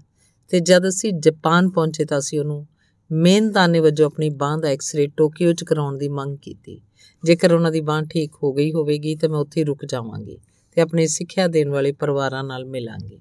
ਤੇ 0.50 0.60
ਜਦ 0.60 0.88
ਅਸੀਂ 0.88 1.14
ਜਾਪਾਨ 1.14 1.70
ਪਹੁੰਚੇ 1.70 2.06
ਤਾਂ 2.06 2.20
ਅਸੀਂ 2.20 2.40
ਉਹਨੂੰ 2.40 2.68
ਮਿਹਨਤਾਨੇ 3.12 3.80
ਵਜੋਂ 3.80 4.06
ਆਪਣੀ 4.06 4.30
ਬਾਹ 4.30 4.58
ਦਾ 4.58 4.68
ਐਕਸ-ਰੇ 4.68 5.08
ਟੋਕੀਓ 5.08 5.54
'ਚ 5.54 5.64
ਕਰਾਉਣ 5.64 5.98
ਦੀ 5.98 6.10
ਮੰਗ 6.10 6.38
ਕੀਤੀ। 6.38 6.82
ਜੇਕਰ 7.24 7.54
ਉਹਨਾਂ 7.54 7.72
ਦੀ 7.72 7.82
ਬਾਹ 7.82 8.02
ਠੀਕ 8.02 8.32
ਹੋ 8.44 8.54
ਗਈ 8.54 8.74
ਹੋਵੇਗੀ 8.74 9.16
ਤਾਂ 9.16 9.30
ਮੈਂ 9.30 9.40
ਉੱਥੇ 9.40 9.64
ਰੁਕ 9.64 9.86
ਜਾਵਾਂਗੀ 9.86 10.38
ਤੇ 10.72 10.82
ਆਪਣੇ 10.82 11.08
ਸਿੱਖਿਆ 11.08 11.48
ਦੇਣ 11.48 11.70
ਵਾਲੇ 11.70 11.92
ਪਰਿਵਾਰਾਂ 11.92 12.44
ਨਾਲ 12.44 12.66
ਮਿਲਾਂਗੀ। 12.66 13.20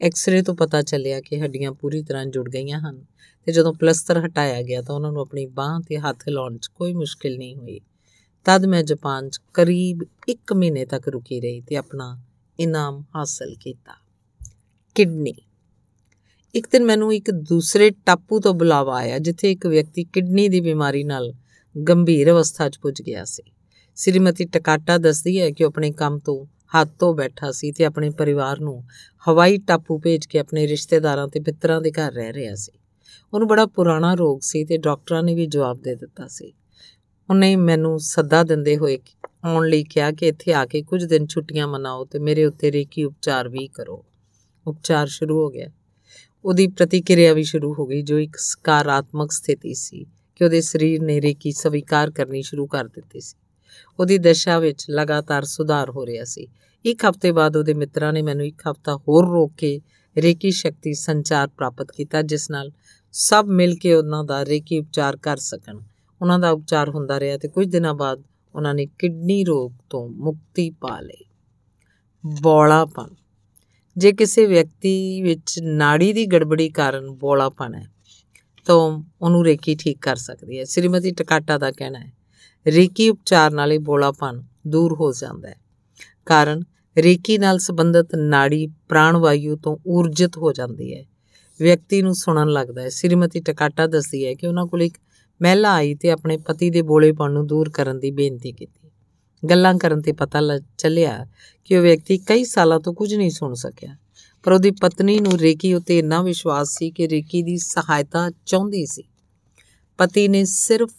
ਐਕਸ-ਰੇ 0.00 0.42
ਤੋਂ 0.42 0.54
ਪਤਾ 0.54 0.82
ਚੱਲਿਆ 0.82 1.20
ਕਿ 1.20 1.40
ਹੱਡੀਆਂ 1.40 1.72
ਪੂਰੀ 1.72 2.02
ਤਰ੍ਹਾਂ 2.02 2.26
ਜੁੜ 2.26 2.48
ਗਈਆਂ 2.48 2.80
ਹਨ 2.80 3.04
ਤੇ 3.44 3.52
ਜਦੋਂ 3.52 3.74
ਪਲਸਤਰ 3.74 4.26
ਹਟਾਇਆ 4.26 4.62
ਗਿਆ 4.62 4.82
ਤਾਂ 4.82 4.94
ਉਹਨਾਂ 4.94 5.12
ਨੂੰ 5.12 5.22
ਆਪਣੀ 5.22 5.46
ਬਾਹ 5.46 5.80
ਤੇ 5.80 5.98
ਹੱਥ 5.98 6.22
ਹਿਲਾਉਣ 6.22 6.58
'ਚ 6.58 6.66
ਕੋਈ 6.66 6.92
ਮੁਸ਼ਕਿਲ 6.92 7.38
ਨਹੀਂ 7.38 7.56
ਹੋਈ। 7.56 7.80
ਤਦ 8.44 8.66
ਮੈਂ 8.66 8.82
ਜਾਪਾਨ 8.82 9.30
'ਚ 9.30 9.40
ਕਰੀਬ 9.54 10.04
1 10.28 10.52
ਮਹੀਨੇ 10.56 10.84
ਤੱਕ 10.84 11.08
ਰੁਕੀ 11.08 11.40
ਰਹੀ 11.40 11.60
ਤੇ 11.60 11.76
ਆਪਣਾ 11.76 12.20
ਇਨਾਮ 12.60 13.04
ਹਾਸਲ 13.16 13.54
ਕੀਤਾ। 13.60 14.07
ਕਿਡਨੀ। 14.98 15.34
ਇੱਕ 16.54 16.66
ਦਿਨ 16.72 16.84
ਮੈਨੂੰ 16.84 17.14
ਇੱਕ 17.14 17.30
ਦੂਸਰੇ 17.30 17.90
ਟਾਪੂ 17.90 18.40
ਤੋਂ 18.40 18.54
ਬੁਲਾਵਾ 18.54 18.96
ਆਇਆ, 18.96 19.18
ਜਿੱਥੇ 19.18 19.52
ਇੱਕ 19.52 19.66
ਵਿਅਕਤੀ 19.66 20.04
ਕਿਡਨੀ 20.04 20.48
ਦੀ 20.48 20.60
ਬਿਮਾਰੀ 20.60 21.04
ਨਾਲ 21.04 21.32
ਗੰਭੀਰ 21.88 22.30
ਅਵਸਥਾ 22.30 22.68
'ਚ 22.68 22.78
ਪੁੱਜ 22.78 23.02
ਗਿਆ 23.02 23.24
ਸੀ। 23.24 23.42
ਸ੍ਰੀਮਤੀ 23.96 24.44
ਟਕਾਟਾ 24.44 24.98
ਦੱਸਦੀ 24.98 25.40
ਹੈ 25.40 25.50
ਕਿ 25.50 25.64
ਉਹ 25.64 25.68
ਆਪਣੇ 25.68 25.90
ਕੰਮ 25.90 26.18
ਤੋਂ 26.18 26.46
ਹੱਥ 26.46 26.88
ਤੋਂ 26.98 27.14
ਬੈਠਾ 27.14 27.50
ਸੀ 27.52 27.72
ਤੇ 27.72 27.84
ਆਪਣੇ 27.84 28.10
ਪਰਿਵਾਰ 28.10 28.60
ਨੂੰ 28.60 28.84
ਹਵਾਈ 29.28 29.58
ਟਾਪੂ 29.58 29.98
ਭੇਜ 29.98 30.26
ਕੇ 30.26 30.38
ਆਪਣੇ 30.38 30.66
ਰਿਸ਼ਤੇਦਾਰਾਂ 30.66 31.28
ਤੇ 31.28 31.40
ਮਿੱਤਰਾਂ 31.40 31.80
ਦੇ 31.80 31.90
ਘਰ 31.90 32.12
ਰਹਿ 32.12 32.32
ਰਿਹਾ 32.32 32.54
ਸੀ। 32.54 32.78
ਉਹਨੂੰ 33.34 33.48
ਬੜਾ 33.48 33.66
ਪੁਰਾਣਾ 33.66 34.14
ਰੋਗ 34.14 34.40
ਸੀ 34.42 34.64
ਤੇ 34.64 34.76
ਡਾਕਟਰਾਂ 34.76 35.22
ਨੇ 35.22 35.34
ਵੀ 35.34 35.46
ਜਵਾਬ 35.46 35.80
ਦੇ 35.82 35.94
ਦਿੱਤਾ 35.94 36.26
ਸੀ। 36.28 36.52
ਉਹਨੇ 37.30 37.56
ਮੈਨੂੰ 37.56 38.00
ਸੱਦਾ 38.00 38.42
ਦਿੰਦੇ 38.42 38.76
ਹੋਏ 38.76 38.98
ਆਉਣ 39.44 39.68
ਲਈ 39.68 39.84
ਕਿਹਾ 39.84 40.12
ਕਿ 40.12 40.28
ਇੱਥੇ 40.28 40.52
ਆ 40.52 40.66
ਕੇ 40.66 40.82
ਕੁਝ 40.82 41.04
ਦਿਨ 41.04 41.26
ਛੁੱਟੀਆਂ 41.26 41.68
ਮਨਾਓ 41.68 42.04
ਤੇ 42.04 42.18
ਮੇਰੇ 42.18 42.44
ਉੱਤੇ 42.44 42.72
ਰੇਕੀ 42.72 43.04
ਉਪਚਾਰ 43.04 43.48
ਵੀ 43.48 43.68
ਕਰੋ। 43.68 44.04
ਉਪਚਾਰ 44.68 45.06
ਸ਼ੁਰੂ 45.06 45.44
ਹੋ 45.44 45.50
ਗਿਆ। 45.50 45.68
ਉਹਦੀ 46.44 46.66
ਪ੍ਰਤੀਕਿਰਿਆ 46.66 47.32
ਵੀ 47.32 47.42
ਸ਼ੁਰੂ 47.42 47.74
ਹੋ 47.78 47.86
ਗਈ, 47.86 48.02
ਜੋ 48.02 48.18
ਇੱਕ 48.18 48.36
ਸਕਾਰਾਤਮਕ 48.36 49.32
ਸਥਿਤੀ 49.32 49.74
ਸੀ 49.74 50.06
ਕਿ 50.36 50.44
ਉਹਦੇ 50.44 50.60
ਸਰੀਰ 50.60 51.02
ਨੇ 51.02 51.20
ਰੇਕੀ 51.20 51.52
ਸਵੀਕਾਰ 51.52 52.10
ਕਰਨੀ 52.10 52.42
ਸ਼ੁਰੂ 52.42 52.66
ਕਰ 52.66 52.84
ਦਿੱਤੀ 52.84 53.20
ਸੀ। 53.20 53.36
ਉਹਦੀ 54.00 54.18
ਦਸ਼ਾ 54.18 54.58
ਵਿੱਚ 54.58 54.86
ਲਗਾਤਾਰ 54.90 55.44
ਸੁਧਾਰ 55.44 55.90
ਹੋ 55.90 56.06
ਰਿਹਾ 56.06 56.24
ਸੀ। 56.24 56.48
ਇੱਕ 56.84 57.04
ਹਫ਼ਤੇ 57.04 57.32
ਬਾਅਦ 57.32 57.56
ਉਹਦੇ 57.56 57.74
ਮਿੱਤਰਾਂ 57.74 58.12
ਨੇ 58.12 58.22
ਮੈਨੂੰ 58.22 58.46
ਇੱਕ 58.46 58.62
ਹਫ਼ਤਾ 58.70 58.96
ਹੋਰ 58.96 59.28
ਰੋਕ 59.28 59.52
ਕੇ 59.58 59.80
ਰੇਕੀ 60.16 60.50
ਸ਼ਕਤੀ 60.50 60.94
ਸੰਚਾਰ 60.94 61.48
ਪ੍ਰਾਪਤ 61.48 61.92
ਕੀਤਾ, 61.92 62.22
ਜਿਸ 62.22 62.50
ਨਾਲ 62.50 62.72
ਸਭ 63.12 63.44
ਮਿਲ 63.48 63.74
ਕੇ 63.74 63.94
ਉਹਨਾਂ 63.94 64.24
ਦਾ 64.24 64.44
ਰੇਕੀ 64.44 64.78
ਉਪਚਾਰ 64.78 65.16
ਕਰ 65.16 65.36
ਸਕਣ। 65.36 65.78
ਉਹਨਾਂ 66.22 66.38
ਦਾ 66.38 66.50
ਉਪਚਾਰ 66.50 66.88
ਹੁੰਦਾ 66.88 67.20
ਰਿਹਾ 67.20 67.38
ਤੇ 67.38 67.48
ਕੁਝ 67.48 67.68
ਦਿਨਾਂ 67.68 67.94
ਬਾਅਦ 67.94 68.22
ਉਹਨਾਂ 68.54 68.74
ਨੇ 68.74 68.86
ਕਿਡਨੀ 68.86 69.44
ਰੋਗ 69.44 69.72
ਤੋਂ 69.90 70.08
ਮੁਕਤੀ 70.08 70.70
ਪਾ 70.70 71.00
ਲਈ। 71.00 71.24
ਬੋਲਾਪਨ। 72.42 73.27
ਜੇ 73.98 74.12
ਕਿਸੇ 74.12 74.46
ਵਿਅਕਤੀ 74.46 75.22
ਵਿੱਚ 75.22 75.58
ਨਾੜੀ 75.62 76.12
ਦੀ 76.12 76.26
ਗੜਬੜੀ 76.26 76.68
ਕਾਰਨ 76.68 77.10
ਬੋਲਾਪਨ 77.10 77.74
ਹੈ, 77.74 77.86
ਤਾਂ 78.66 78.74
ਉਹਨੂੰ 78.74 79.44
ਰੇਕੀ 79.44 79.74
ਠੀਕ 79.74 79.98
ਕਰ 80.02 80.16
ਸਕਦੀ 80.16 80.58
ਹੈ। 80.58 80.64
ਸ੍ਰੀਮਤੀ 80.64 81.10
ਟਕਾਟਾ 81.10 81.58
ਦਾ 81.58 81.70
ਕਹਿਣਾ 81.70 81.98
ਹੈ 81.98 82.12
ਰੇਕੀ 82.66 83.08
ਉਪਚਾਰ 83.10 83.50
ਨਾਲ 83.50 83.72
ਇਹ 83.72 83.78
ਬੋਲਾਪਨ 83.78 84.42
ਦੂਰ 84.66 84.92
ਹੋ 84.92 85.12
ਜਾਂਦਾ 85.12 85.48
ਹੈ। 85.48 85.56
ਕਾਰਨ 86.26 86.62
ਰੇਕੀ 86.96 87.38
ਨਾਲ 87.38 87.58
ਸੰਬੰਧਿਤ 87.58 88.14
ਨਾੜੀ 88.14 88.66
ਪ੍ਰਾਣ 88.88 89.16
ਵਾਯੂ 89.16 89.56
ਤੋਂ 89.56 89.76
ਊਰਜਿਤ 89.86 90.36
ਹੋ 90.38 90.52
ਜਾਂਦੀ 90.52 90.94
ਹੈ। 90.94 91.04
ਵਿਅਕਤੀ 91.60 92.02
ਨੂੰ 92.02 92.14
ਸੁਣਨ 92.14 92.48
ਲੱਗਦਾ 92.48 92.82
ਹੈ। 92.82 92.88
ਸ੍ਰੀਮਤੀ 92.88 93.40
ਟਕਾਟਾ 93.40 93.86
ਦੱਸਦੀ 93.86 94.26
ਹੈ 94.26 94.34
ਕਿ 94.34 94.46
ਉਹਨਾਂ 94.46 94.66
ਕੋਲ 94.66 94.82
ਇੱਕ 94.82 94.98
ਮਹਿਲਾ 95.40 95.72
ਆਈ 95.74 95.94
ਤੇ 95.94 96.10
ਆਪਣੇ 96.10 96.36
ਪਤੀ 96.36 96.70
ਦੇ 96.70 96.82
ਬੋਲੇਪਨ 96.82 97.32
ਨੂੰ 97.32 97.46
ਦੂਰ 97.46 97.70
ਕਰਨ 97.70 97.98
ਦੀ 97.98 98.10
ਬੇਨਤੀ 98.10 98.52
ਕੀਤੀ। 98.52 98.87
ਗੱਲਾਂ 99.46 99.74
ਕਰਨ 99.74 100.02
ਤੇ 100.02 100.12
ਪਤਾ 100.12 100.40
ਚੱਲਿਆ 100.78 101.26
ਕਿ 101.64 101.76
ਉਹ 101.76 101.82
ਵਿਅਕਤੀ 101.82 102.18
ਕਈ 102.18 102.44
ਸਾਲਾਂ 102.44 102.80
ਤੋਂ 102.80 102.94
ਕੁਝ 102.94 103.14
ਨਹੀਂ 103.14 103.30
ਸੁਣ 103.30 103.54
ਸਕਿਆ। 103.54 103.96
ਪਰ 104.42 104.52
ਉਹਦੀ 104.52 104.70
ਪਤਨੀ 104.70 105.20
ਨੂੰ 105.20 105.32
ਰੇਕੀ 105.32 105.74
ਉਤੇ 105.74 105.98
ਇੰਨਾ 105.98 106.22
ਵਿਸ਼ਵਾਸ 106.22 106.68
ਸੀ 106.68 106.90
ਕਿ 106.90 107.08
ਰੇਕੀ 107.08 107.42
ਦੀ 107.42 107.56
ਸਹਾਇਤਾ 107.56 108.30
ਚਾਹੁੰਦੀ 108.46 108.86
ਸੀ। 108.86 109.02
ਪਤੀ 109.98 110.28
ਨੇ 110.28 110.44
ਸਿਰਫ 110.44 110.90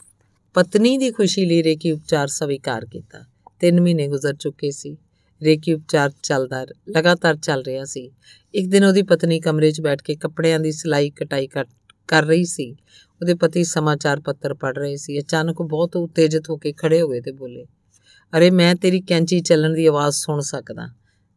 ਪਤਨੀ 0.53 0.97
ਦੀ 0.97 1.11
ਖੁਸ਼ੀ 1.11 1.45
ਲਈ 1.45 1.63
ਰੇਕੀ 1.63 1.91
ਉਪਚਾਰ 1.91 2.27
ਸਵੀਕਾਰ 2.27 2.85
ਕੀਤਾ। 2.85 3.25
3 3.59 3.79
ਮਹੀਨੇ 3.81 4.07
ਗੁਜ਼ਰ 4.07 4.33
ਚੁੱਕੇ 4.33 4.71
ਸੀ। 4.71 4.97
ਰੇਕੀ 5.43 5.73
ਉਪਚਾਰ 5.73 6.11
ਚੱਲਦਾ 6.23 6.65
ਲਗਾਤਾਰ 6.89 7.37
ਚੱਲ 7.37 7.63
ਰਿਹਾ 7.63 7.85
ਸੀ। 7.85 8.11
ਇੱਕ 8.53 8.67
ਦਿਨ 8.67 8.85
ਉਹਦੀ 8.85 9.01
ਪਤਨੀ 9.01 9.39
ਕਮਰੇ 9.39 9.71
'ਚ 9.71 9.81
ਬੈਠ 9.81 10.01
ਕੇ 10.01 10.15
ਕੱਪੜਿਆਂ 10.15 10.59
ਦੀ 10.59 10.71
ਸਿਲਾਈ 10.71 11.09
ਕਟਾਈ 11.09 11.47
ਕਰ 11.47 12.25
ਰਹੀ 12.25 12.45
ਸੀ। 12.45 12.71
ਉਹਦੇ 13.21 13.33
ਪਤੀ 13.33 13.63
ਸਮਾਚਾਰ 13.63 14.19
ਪੱਤਰ 14.19 14.53
ਪੜ੍ਹ 14.53 14.79
ਰਹੇ 14.79 14.95
ਸੀ। 14.95 15.19
ਅਚਾਨਕ 15.19 15.61
ਬਹੁਤ 15.61 15.95
ਉਤੇਜਿਤ 15.95 16.49
ਹੋ 16.49 16.57
ਕੇ 16.57 16.73
ਖੜੇ 16.73 17.01
ਹੋ 17.01 17.07
ਗਏ 17.07 17.21
ਤੇ 17.21 17.31
ਬੋਲੇ 17.31 17.65
ਅਰੇ 18.33 18.49
ਮੈਂ 18.49 18.73
ਤੇਰੀ 18.75 18.99
ਕੈਂਚੀ 19.01 19.39
ਚੱਲਣ 19.39 19.73
ਦੀ 19.73 19.85
ਆਵਾਜ਼ 19.85 20.15
ਸੁਣ 20.15 20.39
ਸਕਦਾ। 20.39 20.87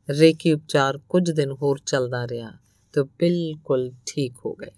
ਰੇਕੀ 0.08 0.52
ਉਪਚਾਰ 0.52 0.98
ਕੁਝ 1.08 1.30
ਦਿਨ 1.30 1.52
ਹੋਰ 1.52 1.78
ਚੱਲਦਾ 1.86 2.26
ਰਿਹਾ 2.28 2.50
ਤੇ 2.94 3.02
ਬਿਲਕੁਲ 3.18 3.90
ਠੀਕ 4.06 4.34
ਹੋ 4.46 4.52
ਗਏ 4.54 4.70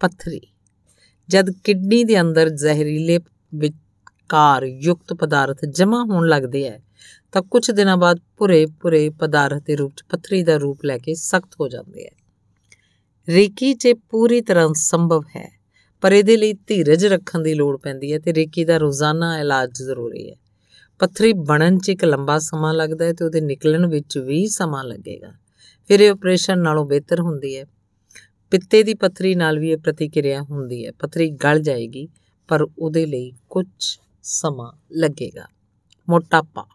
ਪੱਥਰੀ। 0.00 0.40
ਜਦ 1.28 1.50
ਕਿਡਨੀ 1.64 2.02
ਦੇ 2.04 2.20
ਅੰਦਰ 2.20 2.48
ਜ਼ਹਿਰੀਲੇ 2.48 3.18
ਵਿਕਾਰ 3.52 4.64
ਯੁਕਤ 4.64 5.12
ਪਦਾਰਥ 5.14 5.64
ਜਮ੍ਹਾਂ 5.64 6.04
ਹੋਣ 6.04 6.28
ਲੱਗਦੇ 6.28 6.64
ਐ, 6.64 6.78
ਤਾਂ 7.32 7.42
ਕੁਝ 7.42 7.70
ਦਿਨਾਂ 7.70 7.96
ਬਾਅਦ 7.96 8.20
ਪੁਰੇ 8.36 8.64
ਪੁਰੇ 8.80 9.08
ਪਦਾਰਥ 9.10 9.62
ਦੇ 9.62 9.76
ਰੂਪ 9.76 9.92
'ਚ 9.96 10.04
ਪੱਥਰੀ 10.08 10.42
ਦਾ 10.42 10.56
ਰੂਪ 10.56 10.84
ਲੈ 10.84 10.98
ਕੇ 10.98 11.14
ਸਖਤ 11.14 11.60
ਹੋ 11.60 11.68
ਜਾਂਦੇ 11.68 12.04
ਐ। 12.04 12.10
ਰੇਕੀ 13.28 13.72
'ਚ 13.74 13.92
ਪੂਰੀ 14.10 14.40
ਤਰ੍ਹਾਂ 14.40 14.68
ਸੰਭਵ 14.74 15.22
ਹੈ, 15.36 15.48
ਪਰ 16.02 16.12
ਇਹਦੇ 16.12 16.36
ਲਈ 16.36 16.52
ਧੀਰਜ 16.66 17.06
ਰੱਖਣ 17.06 17.42
ਦੀ 17.42 17.54
ਲੋੜ 17.54 17.76
ਪੈਂਦੀ 17.76 18.12
ਹੈ 18.12 18.18
ਤੇ 18.18 18.34
ਰੇਕੀ 18.34 18.64
ਦਾ 18.64 18.76
ਰੋਜ਼ਾਨਾ 18.76 19.38
ਇਲਾਜ 19.40 19.78
ਜ਼ਰੂਰੀ 19.78 20.30
ਹੈ 20.30 20.36
ਪੱਥਰੀ 20.98 21.32
ਬਣਨ 21.32 21.78
'ਚ 21.78 21.88
ਇੱਕ 21.88 22.04
ਲੰਬਾ 22.04 22.38
ਸਮਾਂ 22.38 22.74
ਲੱਗਦਾ 22.74 23.04
ਹੈ 23.04 23.12
ਤੇ 23.12 23.24
ਉਹਦੇ 23.24 23.40
ਨਿਕਲਣ 23.40 23.86
ਵਿੱਚ 23.86 24.18
ਵੀ 24.18 24.46
ਸਮਾਂ 24.46 24.84
ਲੱਗੇਗਾ। 24.84 25.32
ਫਿਰ 25.88 26.00
ਇਹ 26.00 26.10
ਆਪਰੇਸ਼ਨ 26.10 26.58
ਨਾਲੋਂ 26.58 26.86
ਬਿਹਤਰ 26.86 27.20
ਹੁੰਦੀ 27.20 27.56
ਹੈ। 27.56 27.64
ਪਿੱਤੇ 28.50 28.82
ਦੀ 28.82 28.94
ਪੱਥਰੀ 28.94 29.34
ਨਾਲ 29.34 29.58
ਵੀ 29.58 29.70
ਇਹ 29.70 29.76
ਪ੍ਰਤੀਕਿਰਿਆ 29.76 30.42
ਹੁੰਦੀ 30.42 30.86
ਹੈ। 30.86 30.92
ਪੱਥਰੀ 30.92 31.30
ਗਲ 31.30 31.60
ਜਾਏਗੀ, 31.60 32.08
ਪਰ 32.48 32.66
ਉਹਦੇ 32.78 33.06
ਲਈ 33.06 33.32
ਕੁਝ 33.50 33.66
ਸਮਾਂ 34.22 34.72
ਲੱਗੇਗਾ। 34.92 35.44
ਮੋਟਾਪਾ। 36.08 36.66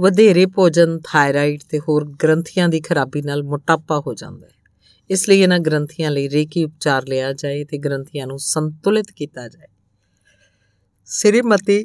ਵਧੇਰੇ 0.00 0.46
ਭੋਜਨ 0.46 0.98
ਥਾਇਰਾਇਡ 1.04 1.60
ਤੇ 1.68 1.78
ਹੋਰ 1.78 2.04
ਗ੍ਰੰਥੀਆਂ 2.22 2.68
ਦੀ 2.68 2.80
ਖਰਾਬੀ 2.80 3.22
ਨਾਲ 3.22 3.42
ਮੋਟਾਪਾ 3.42 4.02
ਹੋ 4.06 4.14
ਜਾਂਦਾ 4.14 4.46
ਹੈ। 4.46 4.52
ਇਸ 5.10 5.28
ਲਈ 5.28 5.40
ਇਹਨਾਂ 5.40 5.58
ਗ੍ਰੰਥੀਆਂ 5.58 6.10
ਲਈ 6.10 6.28
ਰੇਕੀ 6.28 6.64
ਉਪਚਾਰ 6.64 7.06
ਲਿਆ 7.06 7.32
ਜਾਏ 7.32 7.64
ਤੇ 7.64 7.78
ਗ੍ਰੰਥੀਆਂ 7.78 8.26
ਨੂੰ 8.26 8.38
ਸੰਤੁਲਿਤ 8.38 9.06
ਕੀਤਾ 9.16 9.48
ਜਾਏ। 9.48 9.66
ਸ੍ਰੀਮਤੀ 11.04 11.84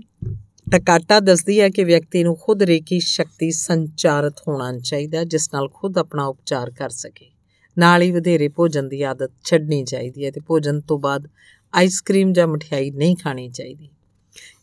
ਟਕਾਟਾ 0.71 1.19
ਦੱਸਦੀ 1.19 1.59
ਹੈ 1.61 1.69
ਕਿ 1.69 1.83
ਵਿਅਕਤੀ 1.83 2.23
ਨੂੰ 2.23 2.37
ਖੁਦ 2.41 2.63
ਰੇਕੀ 2.63 2.99
ਸ਼ਕਤੀ 2.99 3.51
ਸੰਚਾਰਿਤ 3.51 4.33
ਹੋਣਾ 4.47 4.79
ਚਾਹੀਦਾ 4.79 5.23
ਜਿਸ 5.23 5.53
ਨਾਲ 5.53 5.69
ਖੁਦ 5.73 5.97
ਆਪਣਾ 5.97 6.25
ਉਪਚਾਰ 6.25 6.71
ਕਰ 6.71 6.89
ਸਕੇ। 6.89 7.29
ਨਾਲ 7.77 8.01
ਹੀ 8.01 8.11
ਵਧੇਰੇ 8.11 8.47
ਭੋਜਨ 8.47 8.89
ਦੀ 8.89 9.01
ਆਦਤ 9.01 9.31
ਛੱਡਣੀ 9.43 9.83
ਚਾਹੀਦੀ 9.83 10.25
ਹੈ 10.25 10.31
ਤੇ 10.31 10.39
ਭੋਜਨ 10.39 10.81
ਤੋਂ 10.81 10.99
ਬਾਅਦ 10.99 11.27
ਆਈਸਕ੍ਰੀਮ 11.73 12.33
ਜਾਂ 12.33 12.47
ਮਠਿਆਈ 12.47 12.91
ਨਹੀਂ 12.91 13.15
ਖਾਣੀ 13.23 13.49
ਚਾਹੀਦੀ। 13.49 13.89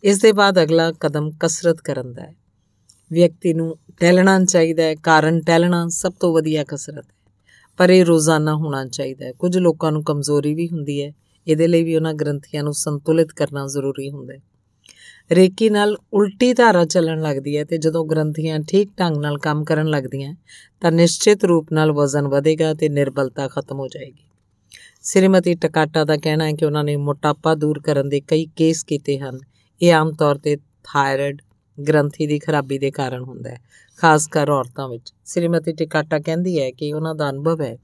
ਇਸ 0.05 0.19
ਦੇ 0.19 0.33
ਬਾਅਦ 0.33 0.63
ਅਗਲਾ 0.63 0.93
ਕਦਮ 0.93 1.31
ਕਸਰਤ 1.41 1.81
ਕਰਨ 1.81 2.13
ਦਾ 2.13 2.23
ਹੈ। 2.23 2.35
ਵਿਅਕਤੀ 3.13 3.55
ਨੂੰ 3.55 3.79
ਟਹਿਲਣਾ 4.01 4.45
ਚਾਹੀਦਾ 4.45 4.83
ਹੈ, 4.83 4.95
ਕਾਰਨ 4.95 5.41
ਟਹਿਲਣਾ 5.41 5.89
ਸਭ 5.89 6.13
ਤੋਂ 6.21 6.35
ਵਧੀਆ 6.35 6.65
ਕਸਰਤ 6.65 7.05
ਹੈ। 7.05 7.33
ਪਰ 7.77 7.91
ਇਹ 7.91 8.05
ਰੋਜ਼ਾਨਾ 8.05 8.55
ਹੋਣਾ 8.55 8.87
ਚਾਹੀਦਾ 8.87 9.25
ਹੈ। 9.27 9.33
ਕੁਝ 9.33 9.59
ਲੋਕਾਂ 9.59 9.93
ਨੂੰ 9.93 10.05
ਕਮਜ਼ੋਰੀ 10.05 10.55
ਵੀ 10.55 10.69
ਹੁੰਦੀ 10.69 11.03
ਹੈ। 11.03 11.13
ਇਹਦੇ 11.47 11.67
ਲਈ 11.67 11.83
ਵੀ 11.83 11.97
ਉਹਨਾਂ 11.97 12.15
ਗ੍ਰੰਥੀਆਂ 12.15 12.63
ਨੂੰ 12.63 12.75
ਸੰਤੁਲਿਤ 12.75 13.33
ਕਰਨਾ 13.33 13.67
ਜ਼ਰੂਰੀ 13.67 14.11
ਹੁੰਦਾ 14.11 14.35
ਹੈ। 14.35 14.52
ਰੇਕੀ 15.35 15.69
ਨਾਲ 15.71 15.97
ਉਲਟੀ 16.13 16.53
ਧਾਰਾ 16.53 16.85
ਚੱਲਣ 16.85 17.21
ਲੱਗਦੀ 17.23 17.57
ਹੈ 17.57 17.65
ਤੇ 17.65 17.79
ਜਦੋਂ 17.79 18.05
ਗ੍ਰੰਥੀਆਂ 18.05 18.59
ਠੀਕ 18.61 18.91
ਢੰਗ 19.01 19.17
ਨਾਲ 19.17 19.39
ਕੰਮ 19.39 19.63
ਕਰਨ 19.65 19.87
ਲੱਗਦੀਆਂ, 19.87 20.35
ਤਾਂ 20.81 20.93
ਨਿਸ਼ਚਿਤ 20.93 21.45
ਰੂਪ 21.45 21.73
ਨਾਲ 21.73 21.93
ਵਜ਼ਨ 21.93 22.29
ਵਧੇਗਾ 22.29 22.73
ਤੇ 22.75 22.89
ਨਿਰਬਲਤਾ 22.89 23.47
ਖਤਮ 23.49 23.79
ਹੋ 23.79 23.87
ਜਾਏਗੀ। 23.89 24.25
ਸ੍ਰੀਮਤੀ 25.03 25.55
ਟਕਾਟਾ 25.55 26.05
ਦਾ 26.05 26.17
ਕਹਿਣਾ 26.17 26.45
ਹੈ 26.45 26.53
ਕਿ 26.53 26.65
ਉਹਨਾਂ 26.65 26.85
ਨੇ 26.85 26.97
ਮੋਟਾਪਾ 26.97 27.55
ਦੂਰ 27.55 27.81
ਕਰਨ 27.81 28.09
ਦੇ 28.09 28.21
ਕਈ 28.21 28.47
ਕੇਸ 28.57 28.83
ਕੀਤੇ 28.85 29.19
ਹਨ। 29.19 29.39
ਇਹ 29.81 29.93
ਆਮ 29.93 30.13
ਤੌਰ 30.13 30.39
ਤੇ 30.39 30.57
ਥਾਇਰਾਇਡ 30.85 31.41
ਗ੍ਰੰਥੀ 31.79 32.27
ਦੀ 32.27 32.39
ਖਰਾਬੀ 32.39 32.79
ਦੇ 32.79 32.91
ਕਾਰਨ 32.91 33.23
ਹੁੰਦਾ 33.23 33.51
ਹੈ, 33.51 33.61
ਖਾਸ 33.99 34.27
ਕਰ 34.27 34.51
ਔਰਤਾਂ 34.51 34.89
ਵਿੱਚ। 34.89 35.13
ਸ੍ਰੀਮਤੀ 35.25 35.73
ਟਕਾਟਾ 35.73 36.19
ਕਹਿੰਦੀ 36.19 36.61
ਹੈ 36.61 36.71
ਕਿ 36.71 36.93
ਉਹਨਾਂ 36.93 37.15
ਦਾ 37.15 37.31
ਅਨੁਭਵ 37.31 37.63
ਹੈ 37.63 37.77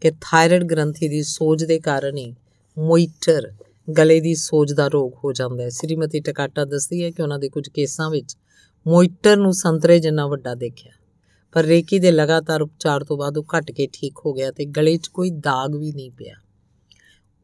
ਕਿ 0.00 0.10
ਥਾਇਰਾਇਡ 0.20 0.64
ਗ੍ਰੰਥੀ 0.64 1.08
ਦੀ 1.08 1.22
ਸੋਜ 1.22 1.64
ਦੇ 1.64 1.78
ਕਾਰਨ 1.80 2.16
ਹੀ 2.16 2.34
ਮੋਇਟਰ 2.76 3.52
ਗਲੇ 3.98 4.20
ਦੀ 4.20 4.34
ਸੋਜ 4.34 4.72
ਦਾ 4.72 4.88
ਰੋਗ 4.88 5.12
ਹੋ 5.24 5.32
ਜਾਂਦਾ 5.32 5.64
ਹੈ। 5.64 5.68
ਸ੍ਰੀਮਤੀ 5.68 6.20
ਟਕਾਟਾ 6.20 6.64
ਦੱਸਦੀ 6.64 7.04
ਹੈ 7.04 7.10
ਕਿ 7.10 7.22
ਉਹਨਾਂ 7.22 7.38
ਦੇ 7.38 7.48
ਕੁਝ 7.48 7.68
ਕੇਸਾਂ 7.68 8.10
ਵਿੱਚ 8.10 8.36
ਮੋਇਟਰ 8.86 9.36
ਨੂੰ 9.36 9.52
ਸੰਤਰੇ 9.52 9.98
ਜਿੰਨਾ 9.98 10.26
ਵੱਡਾ 10.26 10.54
ਦੇਖਿਆ। 10.54 10.92
ਪਰ 11.52 11.64
ਰੇਕੀ 11.64 11.98
ਦੇ 11.98 12.10
ਲਗਾਤਾਰ 12.10 12.62
ਉਪਚਾਰ 12.62 13.04
ਤੋਂ 13.04 13.16
ਬਾਅਦ 13.16 13.38
ਉਹ 13.38 13.44
ਘਟ 13.58 13.70
ਕੇ 13.70 13.88
ਠੀਕ 13.92 14.14
ਹੋ 14.26 14.32
ਗਿਆ 14.32 14.50
ਤੇ 14.50 14.64
ਗਲੇ 14.64 14.96
'ਚ 14.96 15.08
ਕੋਈ 15.08 15.30
ਦਾਗ 15.30 15.76
ਵੀ 15.76 15.92
ਨਹੀਂ 15.92 16.10
ਪਿਆ। 16.10 16.34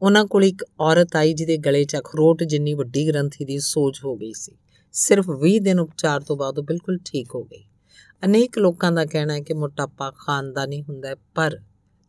ਉਹਨਾਂ 0.01 0.25
ਕੋਲ 0.25 0.43
ਇੱਕ 0.43 0.65
ਔਰਤ 0.79 1.15
ਆਈ 1.15 1.33
ਜਿਹਦੇ 1.33 1.57
ਗਲੇ 1.57 1.83
'ਚ 1.83 1.95
ਅਖਰੋਟ 1.95 2.43
ਜਿੰਨੀ 2.43 2.73
ਵੱਡੀ 2.73 3.07
ਗ੍ਰੰਥੀ 3.07 3.45
ਦੀ 3.45 3.59
ਸੋਜ 3.59 3.99
ਹੋ 4.05 4.15
ਗਈ 4.15 4.33
ਸੀ। 4.33 4.51
ਸਿਰਫ 4.93 5.25
20 5.29 5.59
ਦਿਨ 5.59 5.79
ਉਪਚਾਰ 5.79 6.21
ਤੋਂ 6.21 6.37
ਬਾਅਦ 6.37 6.59
ਉਹ 6.59 6.63
ਬਿਲਕੁਲ 6.63 6.99
ਠੀਕ 7.05 7.27
ਹੋ 7.35 7.43
ਗਈ। 7.43 7.63
ਅਨੇਕ 8.25 8.57
ਲੋਕਾਂ 8.57 8.91
ਦਾ 8.91 9.05
ਕਹਿਣਾ 9.05 9.33
ਹੈ 9.33 9.39
ਕਿ 9.39 9.53
ਮੋਟਾਪਾ 9.53 10.11
ਖਾਨਦਾਨੀ 10.11 10.81
ਹੁੰਦਾ 10.81 11.09
ਹੈ, 11.09 11.15
ਪਰ 11.35 11.59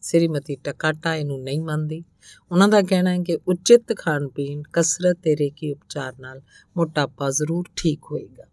ਸ੍ਰੀਮਤੀ 0.02 0.56
ਟਕਾਟਾ 0.56 1.14
ਇਹਨੂੰ 1.16 1.40
ਨਹੀਂ 1.42 1.60
ਮੰਨਦੀ। 1.60 2.02
ਉਹਨਾਂ 2.52 2.68
ਦਾ 2.68 2.80
ਕਹਿਣਾ 2.82 3.10
ਹੈ 3.10 3.18
ਕਿ 3.18 3.38
ਉਚਿਤ 3.48 3.96
ਖਾਣ 3.96 4.28
ਪੀਣ, 4.28 4.62
ਕਸਰਤ 4.72 5.18
ਤੇ 5.22 5.36
ਰੇਕੀ 5.36 5.72
ਉਪਚਾਰ 5.72 6.12
ਨਾਲ 6.20 6.40
ਮੋਟਾਪਾ 6.76 7.30
ਜ਼ਰੂਰ 7.30 7.64
ਠੀਕ 7.76 8.00
ਹੋਏਗਾ। 8.12 8.44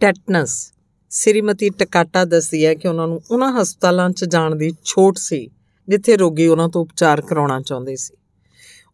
ਟੈਟਨਸ। 0.00 0.72
ਸ੍ਰੀਮਤੀ 1.10 1.70
ਟਕਾਟਾ 1.70 2.24
ਦੱਸਦੀ 2.24 2.64
ਹੈ 2.66 2.74
ਕਿ 2.74 2.88
ਉਹਨਾਂ 2.88 3.06
ਨੂੰ 3.08 3.20
ਉਹਨਾਂ 3.30 3.52
ਹਸਪਤਾਲਾਂ 3.52 4.10
'ਚ 4.10 4.24
ਜਾਣ 4.24 4.54
ਦੀ 4.54 4.70
ਛੋਟ 4.84 5.18
ਸੀ, 5.18 5.48
ਜਿੱਥੇ 5.88 6.16
ਰੋਗੀ 6.16 6.46
ਉਹਨਾਂ 6.46 6.68
ਤੋਂ 6.68 6.82
ਉਪਚਾਰ 6.82 7.20
ਕਰਾਉਣਾ 7.20 7.60
ਚਾਹੁੰਦੇ 7.60 7.96
ਸੀ। 7.96 8.14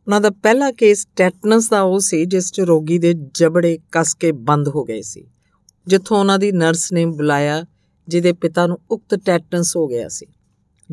ਉਹਨਾਂ 0.06 0.20
ਦਾ 0.20 0.30
ਪਹਿਲਾ 0.30 0.70
ਕੇਸ 0.70 1.06
ਟੈਟਨਸ 1.16 1.68
ਦਾ 1.68 1.80
ਉਹ 1.82 1.98
ਸੀ, 2.00 2.24
ਜਿਸ 2.24 2.52
'ਚ 2.52 2.60
ਰੋਗੀ 2.60 2.98
ਦੇ 2.98 3.14
ਜਬੜੇ 3.34 3.78
ਕੱਸ 3.92 4.14
ਕੇ 4.14 4.32
ਬੰਦ 4.32 4.68
ਹੋ 4.68 4.84
ਗਏ 4.84 5.02
ਸੀ, 5.02 5.24
ਜਿੱਥੋਂ 5.86 6.18
ਉਹਨਾਂ 6.18 6.38
ਦੀ 6.38 6.52
ਨਰਸ 6.52 6.92
ਨੇ 6.92 7.04
ਬੁਲਾਇਆ, 7.06 7.64
ਜਿਹਦੇ 8.08 8.32
ਪਿਤਾ 8.32 8.66
ਨੂੰ 8.66 8.78
ਉਕਤ 8.90 9.14
ਟੈਟਨਸ 9.14 9.76
ਹੋ 9.76 9.86
ਗਿਆ 9.88 10.08
ਸੀ। 10.08 10.26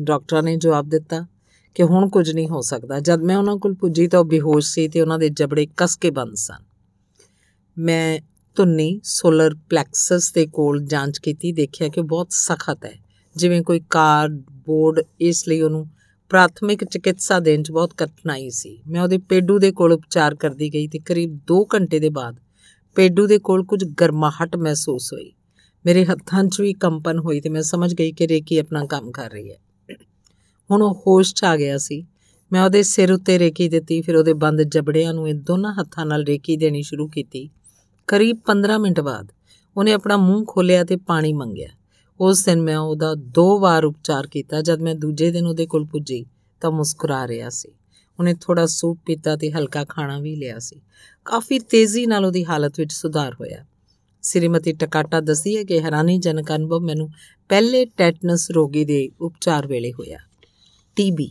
ਡਾਕਟਰਾਂ 0.00 0.42
ਨੇ 0.42 0.56
ਜਵਾਬ 0.56 0.88
ਦਿੱਤਾ 0.88 1.26
ਕਿ 1.74 1.82
ਹੁਣ 1.82 2.08
ਕੁਝ 2.08 2.30
ਨਹੀਂ 2.30 2.48
ਹੋ 2.48 2.60
ਸਕਦਾ। 2.60 3.00
ਜਦ 3.00 3.22
ਮੈਂ 3.22 3.36
ਉਹਨਾਂ 3.36 3.56
ਕੋਲ 3.56 3.74
ਪੁੱਜੀ 3.74 4.08
ਤਾਂ 4.08 4.20
ਉਹ 4.20 4.24
ਬੇਹੋਸ਼ 4.24 4.72
ਸੀ 4.72 4.88
ਤੇ 4.88 5.00
ਉਹਨਾਂ 5.00 5.18
ਦੇ 5.18 5.28
ਜਬੜੇ 5.28 5.66
ਕਸ 5.76 5.96
ਕੇ 5.96 6.10
ਬੰਦ 6.10 6.34
ਸਨ। 6.34 6.64
ਮੈਂ 7.78 8.20
ਤੁੰਨੀ 8.54 9.00
ਸੋਲਰ 9.04 9.54
ਪਲੈਕਸਸ 9.54 10.32
ਦੇ 10.32 10.46
ਕੋਲ 10.46 10.82
ਜਾਂਚ 10.82 11.18
ਕੀਤੀ, 11.18 11.52
ਦੇਖਿਆ 11.52 11.88
ਕਿ 11.88 12.00
ਬਹੁਤ 12.00 12.26
ਸਖਤ 12.30 12.84
ਹੈ। 12.84 12.98
ਜਿਵੇਂ 13.36 13.62
ਕੋਈ 13.62 13.80
ਕਾਰਡਬੋਰਡ 13.90 15.00
ਇਸ 15.20 15.48
ਲਈ 15.48 15.60
ਉਹਨੂੰ 15.60 15.88
ਪ੍ਰਾਥਮਿਕ 16.28 16.84
ਚਿਕਿਤਸਾ 16.84 17.40
ਦੇਣ 17.40 17.62
'ਚ 17.62 17.70
ਬਹੁਤ 17.70 17.94
ਕਠਿਨਾਈ 17.96 18.50
ਸੀ। 18.50 18.82
ਮੈਂ 18.88 19.02
ਉਹਦੇ 19.02 19.18
ਪੇਡੂ 19.18 19.58
ਦੇ 19.58 19.72
ਕੋਲ 19.72 19.92
ਉਪਚਾਰ 19.92 20.34
ਕਰਦੀ 20.34 20.74
ਗਈ 20.74 20.88
ਤੇ 20.88 20.98
ਕਰੀਬ 20.98 21.38
2 21.52 21.64
ਘੰਟੇ 21.74 21.98
ਦੇ 21.98 22.08
ਬਾਅਦ 22.08 22.36
ਪੇਡੂ 22.94 23.26
ਦੇ 23.26 23.38
ਕੋਲ 23.38 23.64
ਕੁਝ 23.64 23.84
ਗਰਮਾਹਟ 23.84 24.56
ਮਹਿਸੂਸ 24.56 25.12
ਹੋਈ। 25.12 25.32
ਮੇਰੇ 25.86 26.04
ਹੱਥਾਂ 26.04 26.44
'ਚ 26.44 26.60
ਵੀ 26.60 26.72
ਕੰਪਨ 26.72 27.18
ਹੋਈ 27.18 27.40
ਤੇ 27.40 27.48
ਮੈਂ 27.48 27.62
ਸਮਝ 27.62 27.94
ਗਈ 27.94 28.12
ਕਿ 28.12 28.28
ਰੇਕੀ 28.28 28.58
ਆਪਣਾ 28.58 28.84
ਕੰਮ 28.84 29.10
ਕਰ 29.10 29.30
ਰਹੀ 29.30 29.50
ਹੈ। 29.50 29.56
ਹੁਣ 30.70 30.82
ਉਹ 30.82 30.94
ਹੋਸ਼ 30.94 31.34
'ਚ 31.34 31.44
ਆ 31.44 31.56
ਗਿਆ 31.56 31.78
ਸੀ। 31.78 32.06
ਮੈਂ 32.52 32.64
ਉਹਦੇ 32.64 32.82
ਸਿਰ 32.82 33.12
ਉੱਤੇ 33.12 33.38
ਰੇਕੀ 33.38 33.68
ਦਿੱਤੀ, 33.68 34.02
ਫਿਰ 34.02 34.16
ਉਹਦੇ 34.16 34.32
ਬੰਦ 34.32 34.62
ਜਬੜਿਆਂ 34.62 35.14
ਨੂੰ 35.14 35.28
ਇਹ 35.28 35.34
ਦੋਨਾਂ 35.34 35.74
ਹੱਥਾਂ 35.74 36.06
ਨਾਲ 36.06 36.24
ਰੇਕੀ 36.24 36.56
ਦੇਣੀ 36.56 36.82
ਸ਼ੁਰੂ 36.82 37.08
ਕੀਤੀ। 37.08 37.50
ਕਰੀਬ 38.06 38.36
15 38.46 38.78
ਮਿੰਟ 38.78 39.00
ਬਾਅਦ 39.00 39.32
ਉਹਨੇ 39.76 39.92
ਆਪਣਾ 39.92 40.16
ਮੂੰਹ 40.16 40.44
ਖੋਲਿਆ 40.48 40.84
ਤੇ 40.84 40.96
ਪਾਣੀ 40.96 41.32
ਮੰਗਿਆ। 41.32 41.68
ਉਸ 42.20 42.44
ਦਿਨ 42.44 42.62
ਮੈਂ 42.62 42.78
ਉਹਦਾ 42.78 43.14
ਦੋ 43.14 43.58
ਵਾਰ 43.58 43.84
ਉਪਚਾਰ 43.84 44.26
ਕੀਤਾ। 44.26 44.60
ਜਦ 44.60 44.80
ਮੈਂ 44.80 44.94
ਦੂਜੇ 44.94 45.30
ਦਿਨ 45.30 45.46
ਉਹਦੇ 45.46 45.66
ਕੋਲ 45.66 45.84
ਪੁੱਜੀ 45.84 46.26
ਤਾਂ 46.60 46.70
ਮੁਸਕਰਾ 46.70 47.28
ਰਿਹਾ 47.28 47.48
ਸੀ। 47.48 47.72
ਉਹਨੇ 48.18 48.34
ਥੋੜਾ 48.40 48.66
ਸੂਪ 48.66 48.98
ਪੀਤਾ 49.06 49.36
ਤੇ 49.36 49.50
ਹਲਕਾ 49.50 49.84
ਖਾਣਾ 49.84 50.18
ਵੀ 50.18 50.36
ਲਿਆ 50.36 50.58
ਸੀ। 50.58 50.80
ਕਾਫੀ 51.24 51.58
ਤੇਜ਼ੀ 51.58 52.06
ਨਾਲ 52.06 52.24
ਉਹਦੀ 52.24 52.44
ਹਾਲਤ 52.44 52.74
ਵਿੱਚ 52.78 52.92
ਸੁਧਾਰ 52.92 53.34
ਹੋਇਆ। 53.34 53.64
ਸ੍ਰੀਮਤੀ 54.22 54.72
ਟਕਾਟਾ 54.72 55.20
ਦੱਸਦੀ 55.20 55.56
ਹੈ 55.56 55.64
ਕਿ 55.64 55.80
ਹੈਰਾਨੀਜਨਕ 55.80 56.54
ਅਨੁਭਵ 56.54 56.80
ਮੈਨੂੰ 56.80 57.10
ਪਹਿਲੇ 57.48 57.84
ਟੈਟਨਸ 57.84 58.50
ਰੋਗੀ 58.50 58.84
ਦੇ 58.84 59.10
ਉਪਚਾਰ 59.20 59.66
ਵੇਲੇ 59.66 59.92
ਹੋਇਆ। 59.92 60.18
ਟੀਬੀ 60.96 61.30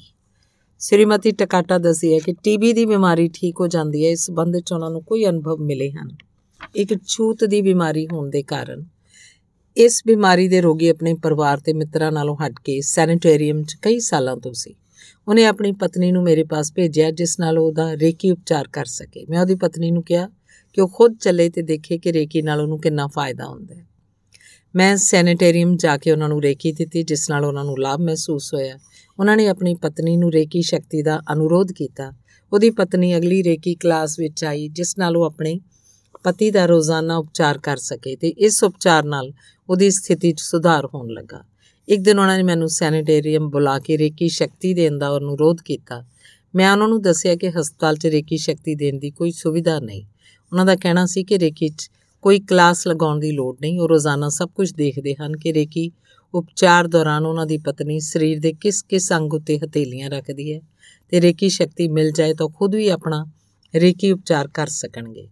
ਸ੍ਰੀਮਤੀ 0.79 1.31
ਟਕਾਟਾ 1.31 1.77
ਦੱਸੀ 1.77 2.13
ਹੈ 2.13 2.19
ਕਿ 2.19 2.33
ਟੀਬੀ 2.43 2.73
ਦੀ 2.73 2.85
ਬਿਮਾਰੀ 2.85 3.29
ਠੀਕ 3.33 3.55
ਹੋ 3.59 3.67
ਜਾਂਦੀ 3.67 4.05
ਹੈ, 4.05 4.11
ਇਸ 4.11 4.25
ਸੰਬੰਧ 4.25 4.55
ਵਿੱਚ 4.55 4.73
ਉਹਨਾਂ 4.73 4.89
ਨੂੰ 4.89 5.03
ਕੋਈ 5.03 5.25
ਅਨੁਭਵ 5.25 5.57
ਮਿਲੇ 5.57 5.91
ਹਨ। 5.91 6.15
ਇੱਕ 6.75 7.07
ਛੂਤ 7.07 7.43
ਦੀ 7.43 7.61
ਬਿਮਾਰੀ 7.61 8.07
ਹੋਣ 8.07 8.29
ਦੇ 8.29 8.43
ਕਾਰਨ। 8.43 8.85
ਇਸ 9.77 10.01
ਬਿਮਾਰੀ 10.07 10.47
ਦੇ 10.47 10.61
ਰੋਗੀ 10.61 10.87
ਆਪਣੇ 10.87 11.13
ਪਰਿਵਾਰ 11.13 11.57
ਤੇ 11.57 11.73
ਮਿੱਤਰਾਂ 11.73 12.11
ਨਾਲੋਂ 12.11 12.37
ਹਟ 12.47 12.53
ਕੇ 12.63 12.81
ਸੈਨੇਟਰੀਅਮ 12.81 13.63
'ਚ 13.63 13.73
ਕਈ 13.81 13.99
ਸਾਲਾਂ 13.99 14.37
ਤੋਂ 14.37 14.53
ਸੀ। 14.53 14.75
ਉਹਨੇ 15.27 15.45
ਆਪਣੀ 15.45 15.71
ਪਤਨੀ 15.71 16.11
ਨੂੰ 16.11 16.23
ਮੇਰੇ 16.23 16.43
ਪਾਸ 16.43 16.73
ਭੇਜਿਆ, 16.73 17.11
ਜਿਸ 17.11 17.39
ਨਾਲ 17.39 17.59
ਉਹਦਾ 17.59 17.93
ਰੇਕੀ 17.93 18.31
ਉਪਚਾਰ 18.31 18.67
ਕਰ 18.67 18.85
ਸਕੇ। 18.85 19.25
ਮੈਂ 19.29 19.39
ਉਹਦੀ 19.39 19.55
ਪਤਨੀ 19.55 19.91
ਨੂੰ 19.91 20.03
ਕਿਹਾ 20.03 20.29
ਕਿ 20.73 20.81
ਉਹ 20.81 20.89
ਖੁਦ 20.89 21.17
ਚੱਲੇ 21.21 21.49
ਤੇ 21.49 21.61
ਦੇਖੇ 21.61 21.97
ਕਿ 21.97 22.13
ਰੇਕੀ 22.13 22.41
ਨਾਲ 22.41 22.61
ਉਹਨੂੰ 22.61 22.79
ਕਿੰਨਾ 22.79 23.07
ਫਾਇਦਾ 23.07 23.45
ਹੁੰਦਾ 23.45 23.75
ਹੈ। 23.75 23.87
ਮੈਂ 24.75 24.97
ਸੈਨੀਟੇਰੀਅਮ 24.97 25.77
ਜਾ 25.77 25.97
ਕੇ 25.97 26.11
ਉਹਨਾਂ 26.11 26.29
ਨੂੰ 26.29 26.41
ਰੇਕੀ 26.41 26.71
ਦਿੱਤੀ, 26.71 27.03
ਜਿਸ 27.03 27.29
ਨਾਲ 27.29 27.45
ਉਹਨਾਂ 27.45 27.65
ਨੂੰ 27.65 27.75
ਲਾਭ 27.79 27.99
ਮਹਿਸੂਸ 27.99 28.53
ਹੋਇਆ। 28.53 28.77
ਉਹਨਾਂ 29.19 29.37
ਨੇ 29.37 29.47
ਆਪਣੀ 29.47 29.75
ਪਤਨੀ 29.75 30.17
ਨੂੰ 30.17 30.31
ਰੇਕੀ 30.31 30.61
ਸ਼ਕਤੀ 30.61 31.01
ਦਾ 31.01 31.21
ਅਨੁਰੋਧ 31.33 31.71
ਕੀਤਾ। 31.71 32.13
ਉਹਦੀ 32.53 32.69
ਪਤਨੀ 32.69 33.17
ਅਗਲੀ 33.17 33.43
ਰੇਕੀ 33.43 33.75
ਕਲਾਸ 33.75 34.19
ਵਿੱਚ 34.19 34.43
ਆਈ, 34.43 34.67
ਜਿਸ 34.67 34.97
ਨਾਲ 34.97 35.17
ਉਹ 35.17 35.23
ਆਪਣੇ 35.23 35.59
ਪਤੀ 36.23 36.51
ਦਾ 36.51 36.65
ਰੋਜ਼ਾਨਾ 36.65 37.17
ਉਪਚਾਰ 37.17 37.57
ਕਰ 37.57 37.77
ਸਕੇ 37.77 38.15
ਤੇ 38.15 38.27
ਇਸ 38.27 38.63
ਉਪਚਾਰ 38.63 39.03
ਨਾਲ 39.03 39.31
ਉਹਦੀ 39.69 39.89
ਸਥਿਤੀ 39.89 40.31
'ਚ 40.31 40.39
ਸੁਧਾਰ 40.39 40.85
ਹੋਣ 40.85 41.09
ਲੱਗਾ। 41.09 41.43
ਇੱਕ 41.89 42.01
ਦਿਨ 42.01 42.19
ਉਹਨਾਂ 42.19 42.37
ਨੇ 42.37 42.43
ਮੈਨੂੰ 42.43 42.69
ਸੈਨੀਟੇਰੀਅਮ 42.69 43.49
ਬੁਲਾ 43.49 43.79
ਕੇ 43.79 43.97
ਰੇਕੀ 43.97 44.29
ਸ਼ਕਤੀ 44.29 44.73
ਦੇਣ 44.73 44.97
ਦਾ 44.97 45.17
ਅਨੁਰੋਧ 45.17 45.57
ਕੀਤਾ। 45.65 46.05
ਮੈਂ 46.55 46.71
ਉਹਨਾਂ 46.71 46.87
ਨੂੰ 46.87 47.01
ਦੱਸਿਆ 47.01 47.35
ਕਿ 47.35 47.49
ਹਸਪਤਾਲ 47.49 47.95
'ਚ 47.95 48.07
ਰੇਕੀ 48.07 48.37
ਸ਼ਕਤੀ 48.37 48.75
ਦੇਣ 48.75 48.99
ਦੀ 48.99 49.11
ਕੋਈ 49.11 49.31
ਸੁਵਿਧਾ 49.31 49.79
ਨਹੀਂ। 49.79 50.03
ਉਹਨਾਂ 50.51 50.65
ਦਾ 50.65 50.75
ਕਹਿਣਾ 50.75 51.05
ਸੀ 51.05 51.23
ਕਿ 51.23 51.39
ਰੇਕੀ 51.39 51.69
'ਚ 51.69 51.89
ਕੋਈ 52.21 52.39
ਕਲਾਸ 52.39 52.87
ਲਗਾਉਣ 52.87 53.19
ਦੀ 53.19 53.31
ਲੋੜ 53.31 53.57
ਨਹੀਂ। 53.61 53.79
ਉਹ 53.79 53.89
ਰੋਜ਼ਾਨਾ 53.89 54.29
ਸਭ 54.29 54.49
ਕੁਝ 54.55 54.73
ਦੇਖਦੇ 54.73 55.15
ਹਨ 55.15 55.37
ਕਿ 55.37 55.53
ਰੇਕੀ 55.53 55.91
ਉਪਚਾਰ 56.33 56.87
ਦੌਰਾਨ 56.87 57.25
ਉਹਨਾਂ 57.25 57.45
ਦੀ 57.45 57.57
ਪਤਨੀ 57.57 57.99
ਸਰੀਰ 57.99 58.39
ਦੇ 58.39 58.53
ਕਿਸ 58.53 58.81
ਕਿਸ 58.83 59.11
ਅੰਗ 59.13 59.33
ਉੱਤੇ 59.33 59.57
ਹਥੇਲੀਆਂ 59.59 60.09
ਰੱਖਦੀ 60.09 60.53
ਹੈ 60.53 60.59
ਤੇ 61.09 61.21
ਰੇਕੀ 61.21 61.49
ਸ਼ਕਤੀ 61.49 61.87
ਮਿਲ 61.87 62.11
ਜਾਏ 62.11 62.33
ਤਾਂ 62.33 62.47
ਖੁਦ 62.49 62.75
ਵੀ 62.75 62.87
ਆਪਣਾ 62.87 63.25
ਰੇਕੀ 63.75 64.11
ਉਪਚਾਰ 64.11 64.47
ਕਰ 64.47 64.67
ਸਕਣਗੇ। 64.67 65.27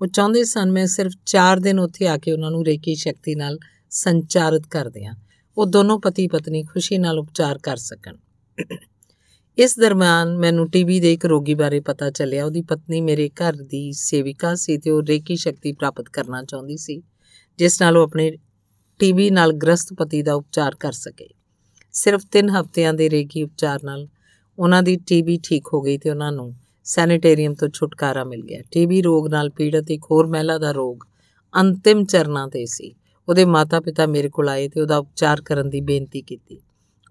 ਉਹ 0.00 0.06
ਚਾਹੁੰਦੇ 0.06 0.44
ਸਨ, 0.44 0.70
ਮੈਂ 0.72 0.86
ਸਿਰਫ 0.86 1.12
4 1.26 1.60
ਦਿਨ 1.60 1.78
ਉੱਥੇ 1.78 2.06
ਆ 2.06 2.16
ਕੇ 2.18 2.32
ਉਹਨਾਂ 2.32 2.50
ਨੂੰ 2.50 2.64
ਰੇਕੀ 2.64 2.94
ਸ਼ਕਤੀ 2.94 3.34
ਨਾਲ 3.34 3.58
ਸੰਚਾਰਿਤ 3.90 4.66
ਕਰ 4.66 4.88
ਦਿਆਂ 4.88 5.14
ਉਹ 5.56 5.66
ਦੋਨੋਂ 5.66 5.98
ਪਤੀ 6.00 6.26
ਪਤਨੀ 6.28 6.62
ਖੁਸ਼ੀ 6.62 6.98
ਨਾਲ 6.98 7.18
ਉਪਚਾਰ 7.18 7.58
ਕਰ 7.58 7.76
ਸਕਣ। 7.76 8.16
ਇਸ 9.58 9.78
ਦਰਮਿਆਨ 9.78 10.36
ਮੈਨੂੰ 10.38 10.70
ਟੀਵੀ 10.70 11.00
ਦੇ 11.00 11.12
ਇੱਕ 11.12 11.26
ਰੋਗੀ 11.26 11.54
ਬਾਰੇ 11.54 11.80
ਪਤਾ 11.80 12.10
ਚੱਲਿਆ। 12.10 12.44
ਉਹਦੀ 12.44 12.62
ਪਤਨੀ 12.62 13.00
ਮੇਰੇ 13.00 13.28
ਘਰ 13.28 13.56
ਦੀ 13.62 13.92
ਸੇਵਿਕਾ 13.92 14.54
ਸੀ 14.54 14.78
ਤੇ 14.78 14.90
ਉਹ 14.90 15.02
ਰੇਕੀ 15.02 15.36
ਸ਼ਕਤੀ 15.36 15.72
ਪ੍ਰਾਪਤ 15.72 16.08
ਕਰਨਾ 16.08 16.42
ਚਾਹੁੰਦੀ 16.42 16.76
ਸੀ, 16.76 17.02
ਜਿਸ 17.58 17.80
ਨਾਲ 17.82 17.96
ਉਹ 17.96 18.02
ਆਪਣੇ 18.02 18.30
ਟੀਬੀ 19.02 19.30
ਨਾਲ 19.30 19.52
ਗ੍ਰਸਤ 19.52 19.92
ਪਤੀ 19.94 20.22
ਦਾ 20.22 20.34
ਉਪਚਾਰ 20.34 20.74
ਕਰ 20.74 20.92
ਸਕੇ। 20.92 21.28
ਸਿਰਫ 21.92 22.22
3 22.32 22.50
ਹਫ਼ਤਿਆਂ 22.50 22.94
ਦੇ 22.94 23.10
ਰੇਕੀ 23.10 23.42
ਉਪਚਾਰ 23.42 23.80
ਨਾਲ 23.84 24.08
ਉਹਨਾਂ 24.58 24.82
ਦੀ 24.82 24.96
ਟੀਬੀ 24.96 25.40
ਠੀਕ 25.44 25.68
ਹੋ 25.74 25.80
ਗਈ 25.80 25.98
ਤੇ 25.98 26.10
ਉਹਨਾਂ 26.10 26.32
ਨੂੰ 26.32 26.54
ਸੈਨੀਟੇਰੀਅਮ 26.84 27.54
ਤੋਂ 27.54 27.68
ਛੁਟਕਾਰਾ 27.68 28.24
ਮਿਲ 28.24 28.42
ਗਿਆ। 28.42 28.62
ਟੀਬੀ 28.70 29.02
ਰੋਗ 29.02 29.28
ਨਾਲ 29.28 29.50
ਪੀੜਤ 29.50 29.90
ਇੱਕ 29.90 30.04
ਹੋਰ 30.10 30.26
ਮਹਿਲਾ 30.26 30.58
ਦਾ 30.58 30.70
ਰੋਗ 30.72 30.96
ਅੰਤਿਮ 31.60 32.04
ਚਰਨਾਂ 32.04 32.48
ਤੇ 32.48 32.66
ਸੀ। 32.66 32.94
ਉਹਦੇ 33.28 33.44
ਮਾਤਾ-ਪਿਤਾ 33.44 34.06
ਮੇਰੇ 34.06 34.28
ਕੋਲ 34.28 34.48
ਆਏ 34.48 34.68
ਤੇ 34.68 34.80
ਉਹਦਾ 34.80 34.98
ਉਪਚਾਰ 34.98 35.40
ਕਰਨ 35.40 35.70
ਦੀ 35.70 35.80
ਬੇਨਤੀ 35.80 36.22
ਕੀਤੀ। 36.22 36.58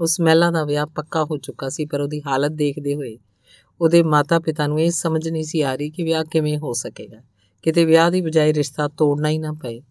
ਉਸ 0.01 0.21
ਮਹਿਲਾ 0.21 0.51
ਦਾ 0.51 0.63
ਵਿਆਹ 0.63 0.85
ਪੱਕਾ 0.85 1.23
ਹੋ 1.23 1.37
ਚੁੱਕਾ 1.37 1.69
ਸੀ, 1.69 1.85
ਪਰ 1.85 2.01
ਉਹਦੀ 2.01 2.21
ਹਾਲਤ 2.27 2.51
ਦੇਖਦੇ 2.51 2.95
ਹੋਏ 2.95 3.17
ਉਹਦੇ 3.81 4.03
ਮਾਤਾ-ਪਿਤਾ 4.03 4.67
ਨੂੰ 4.67 4.81
ਇਹ 4.81 4.91
ਸਮਝ 4.91 5.29
ਨਹੀਂ 5.29 5.43
ਸੀ 5.43 5.61
ਆ 5.61 5.75
ਰਹੀ 5.75 5.89
ਕਿ 5.89 6.03
ਵਿਆਹ 6.03 6.23
ਕਿਵੇਂ 6.23 6.57
ਹੋ 6.57 6.73
ਸਕੇਗਾ। 6.73 7.21
ਕਿਤੇ 7.63 7.85
ਵਿਆਹ 7.85 8.11
ਦੀ 8.11 8.21
ਬਜਾਏ 8.21 8.53
ਰਿਸ਼ਤਾ 8.53 8.87
ਤੋੜਨਾ 8.87 9.29
ਹੀ 9.29 9.37
ਨਾ 9.37 9.51
ਪਏ। 9.51 9.81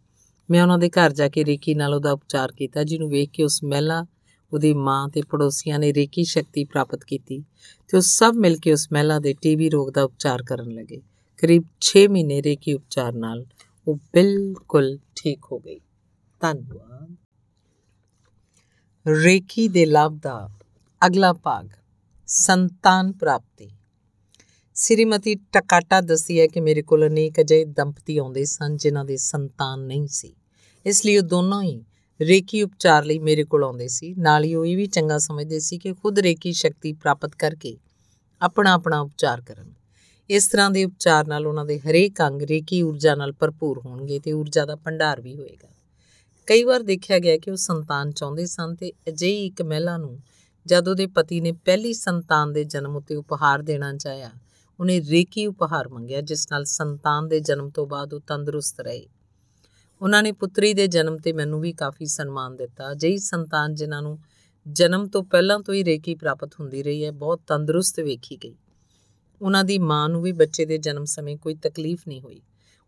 ਮੈਂ 0.51 0.63
ਉਹਨਾਂ 0.63 0.79
ਦੇ 0.79 0.91
ਘਰ 0.91 1.13
ਜਾ 1.13 1.29
ਕੇ 1.29 1.45
ਰੇਕੀ 1.45 1.75
ਨਾਲ 1.75 1.95
ਉਹਦਾ 1.95 2.13
ਉਪਚਾਰ 2.13 2.53
ਕੀਤਾ, 2.53 2.85
ਜਿਹਨੂੰ 2.85 3.11
ਵੇਖ 3.11 3.31
ਕੇ 3.31 3.45
ਉਸ 3.45 3.65
ਮਹਿਲਾ, 3.65 4.07
ਉਹਦੀ 4.53 4.75
ਮਾਂ 4.75 5.09
ਤੇ 5.09 5.23
ਪੜੋਸੀਆਂ 5.23 5.79
ਨੇ 5.79 5.95
ਰੇਕੀ 5.95 6.25
ਸ਼ਕਤੀ 6.25 6.65
ਪ੍ਰਾਪਤ 6.65 7.05
ਕੀਤੀ 7.05 7.45
ਤੇ 7.89 7.97
ਉਹ 7.97 8.03
ਸਭ 8.03 8.33
ਮਿਲ 8.37 8.57
ਕੇ 8.57 8.73
ਉਸ 8.73 8.89
ਮਹਿਲਾ 8.93 9.19
ਦੇ 9.19 9.35
ਟੀਵੀ 9.43 9.71
ਰੋਗ 9.71 9.91
ਦਾ 9.91 10.03
ਉਪਚਾਰ 10.03 10.43
ਕਰਨ 10.43 10.71
ਲੱਗੇ। 10.71 11.03
ਕਰੀਬ 11.37 11.65
6 11.81 12.09
ਮਹੀਨੇ 12.11 12.43
ਰੇਕੀ 12.43 12.75
ਉਪਚਾਰ 12.75 13.13
ਨਾਲ 13.13 13.47
ਉਹ 13.89 13.97
ਬਿਲਕੁਲ 13.97 14.99
ਠੀਕ 15.17 15.39
ਹੋ 15.53 15.59
ਗਈ। 15.59 15.81
ਧੰਨਵਾਦ। 16.41 17.17
ਰੇਕੀ 19.09 19.69
ਦੇ 19.69 19.87
ਲਾਭ 19.87 20.19
ਦਾ 20.23 20.49
ਅਗਲਾ 21.07 21.33
ਭਾਗ, 21.33 21.69
ਸੰਤਾਨ 22.27 23.13
ਪ੍ਰਾਪਤੀ। 23.13 23.71
ਸ੍ਰੀਮਤੀ 24.82 25.35
ਟਕਾਟਾ 25.35 26.01
ਦੱਸਦੀ 26.01 26.40
ਹੈ 26.40 26.47
ਕਿ 26.47 26.61
ਮੇਰੇ 26.61 26.82
ਕੋਲ 26.82 27.07
ਅਨੇਕ 27.07 27.40
ਅਜਿਹੇ 27.40 27.65
ਦੰਪਤੀ 27.65 28.19
ਆਉਂਦੇ 28.19 28.44
ਸਨ 28.44 28.77
ਜਿਨ੍ਹਾਂ 28.77 29.05
ਦੇ 29.05 29.16
ਸੰਤਾਨ 29.16 29.81
ਨਹੀਂ 29.81 30.07
ਸੀ। 30.09 30.32
ਇਸ 30.86 31.07
ਲਈ 31.07 31.16
ਉਹ 31.19 31.23
ਦੋਨੋਂ 31.23 31.62
ਹੀ 31.62 31.85
ਰੇਕੀ 32.20 32.62
ਉਪਚਾਰ 32.62 33.05
ਲਈ 33.05 33.19
ਮੇਰੇ 33.19 33.44
ਕੋਲ 33.44 33.65
ਆਉਂਦੇ 33.65 33.89
ਸੀ। 33.89 34.15
ਨਾਲ 34.19 34.44
ਹੀ 34.44 34.55
ਉਹ 34.55 34.66
ਇਹ 34.66 34.77
ਵੀ 34.77 34.86
ਚੰਗਾ 34.86 35.19
ਸਮਝਦੇ 35.19 35.61
ਸੀ 35.61 35.78
ਕਿ 35.78 35.93
ਖੁਦ 35.93 36.19
ਰੇਕੀ 36.19 36.52
ਸ਼ਕਤੀ 36.52 36.93
ਪ੍ਰਾਪਤ 36.93 37.35
ਕਰਕੇ 37.35 37.77
ਆਪਣਾ 38.43 38.73
ਆਪਣਾ 38.73 39.01
ਉਪਚਾਰ 39.01 39.40
ਕਰਨ। 39.40 39.73
ਇਸ 40.31 40.48
ਤਰ੍ਹਾਂ 40.48 40.70
ਦੇ 40.70 40.85
ਉਪਚਾਰ 40.85 41.27
ਨਾਲ 41.27 41.47
ਉਹਨਾਂ 41.47 41.65
ਦੇ 41.65 41.78
ਹਰੇਕ 41.78 42.23
ਅੰਗ 42.23 42.43
ਰੇਕੀ 42.43 42.82
ਊਰਜਾ 42.82 43.15
ਨਾਲ 43.15 43.32
ਭਰਪੂਰ 43.32 43.78
ਹੋਣਗੇ 43.78 44.19
ਤੇ 44.19 44.32
ਊਰਜਾ 44.32 44.65
ਦਾ 44.65 44.77
ਭੰਡਾਰ 44.77 45.20
ਵੀ 45.20 45.36
ਹੋਏਗਾ। 45.36 45.69
ਕਈ 46.47 46.65
ਵਾਰ 46.65 46.82
ਦੇਖਿਆ 46.82 47.19
ਗਿਆ 47.19 47.39
ਕਿ 47.39 47.51
ਉਹ 47.51 47.57
ਸੰਤਾਨ 47.57 48.12
ਚਾਹੁੰਦੇ 48.12 48.47
ਸਨ 48.47 48.74
ਤੇ 48.74 48.93
ਅਜਿਹੀ 49.09 49.47
ਇੱਕ 49.47 49.62
ਮਹਿਲਾ 49.62 49.97
ਨੂੰ 49.97 50.19
ਜਦ 50.66 50.89
ਉਹਦੇ 50.89 51.07
ਪਤੀ 51.07 51.40
ਨੇ 51.40 51.52
ਪਹਿਲੀ 51.52 51.93
ਸੰਤਾਨ 51.93 52.52
ਦੇ 52.52 52.65
ਜਨਮ 52.65 52.97
ਉਤੇ 52.97 53.15
ਉਪਹਾਰ 53.15 53.62
ਦੇਣਾ 53.62 53.97
ਚਾਹਿਆ 53.97 54.31
ਉਹਨੇ 54.81 55.01
ਰੇਕੀ 55.01 55.47
ਉਪਹਾਰ 55.47 55.89
ਮੰਗਿਆ, 55.89 56.20
ਜਿਸ 56.20 56.47
ਨਾਲ 56.52 56.65
ਸੰਤਾਨ 56.65 57.28
ਦੇ 57.28 57.40
ਜਨਮ 57.40 57.70
ਤੋਂ 57.70 57.86
ਬਾਅਦ 57.86 58.15
ਉਹ 58.15 58.20
ਤੰਦਰੁਸਤ 58.20 58.81
ਰਹੇ। 58.81 59.07
ਉਹਨਾਂ 60.02 60.23
ਨੇ 60.23 60.32
ਪੁੱਤਰੀ 60.32 60.74
ਦੇ 60.74 60.86
ਜਨਮ 60.86 61.16
ਤੇ 61.16 61.32
ਮੈਨੂੰ 61.32 61.61
ਵੀ 61.61 61.73
ਕਾਫੀ 61.73 62.07
ਸਨਮਾਨ 62.07 62.57
ਦਿੱਤਾ। 62.57 62.93
ਅਜਿਹੀ 62.93 63.19
ਸੰਤਾਨ 63.19 63.74
ਜਿਨ੍ਹਾਂ 63.74 64.02
ਨੂੰ 64.02 64.19
ਜਨਮ 64.69 65.07
ਤੋਂ 65.07 65.24
ਪਹਿਲਾਂ 65.24 65.61
ਤੋਂ 65.61 65.74
ਹੀ 65.74 65.85
ਰੇਕੀ 65.85 66.15
ਪ੍ਰਾਪਤ 66.15 66.51
ਹੁੰਦੀ 66.61 66.82
ਰਹੀ 66.82 67.05
ਹੈ, 67.05 67.11
ਬਹੁਤ 67.11 67.40
ਤੰਦਰੁਸਤ 67.47 68.01
ਵੇਖੀ 68.01 68.36
ਗਈ। 68.36 68.55
ਉਹਨਾਂ 69.43 69.65
ਦੀ 69.65 69.78
ਮਾਂ 69.78 70.09
ਨੂੰ 70.09 70.23
ਵੀ 70.23 70.32
ਬੱਚੇ 70.32 70.65
ਦੇ 70.65 70.78
ਜਨਮ 70.78 71.05
ਸਮੇਂ 71.05 71.36
ਕੋਈ 71.36 71.55
ਤਕਲੀਫ 71.55 72.02
ਨਹੀਂ 72.09 72.20
ਹੋਈ। 72.20 72.43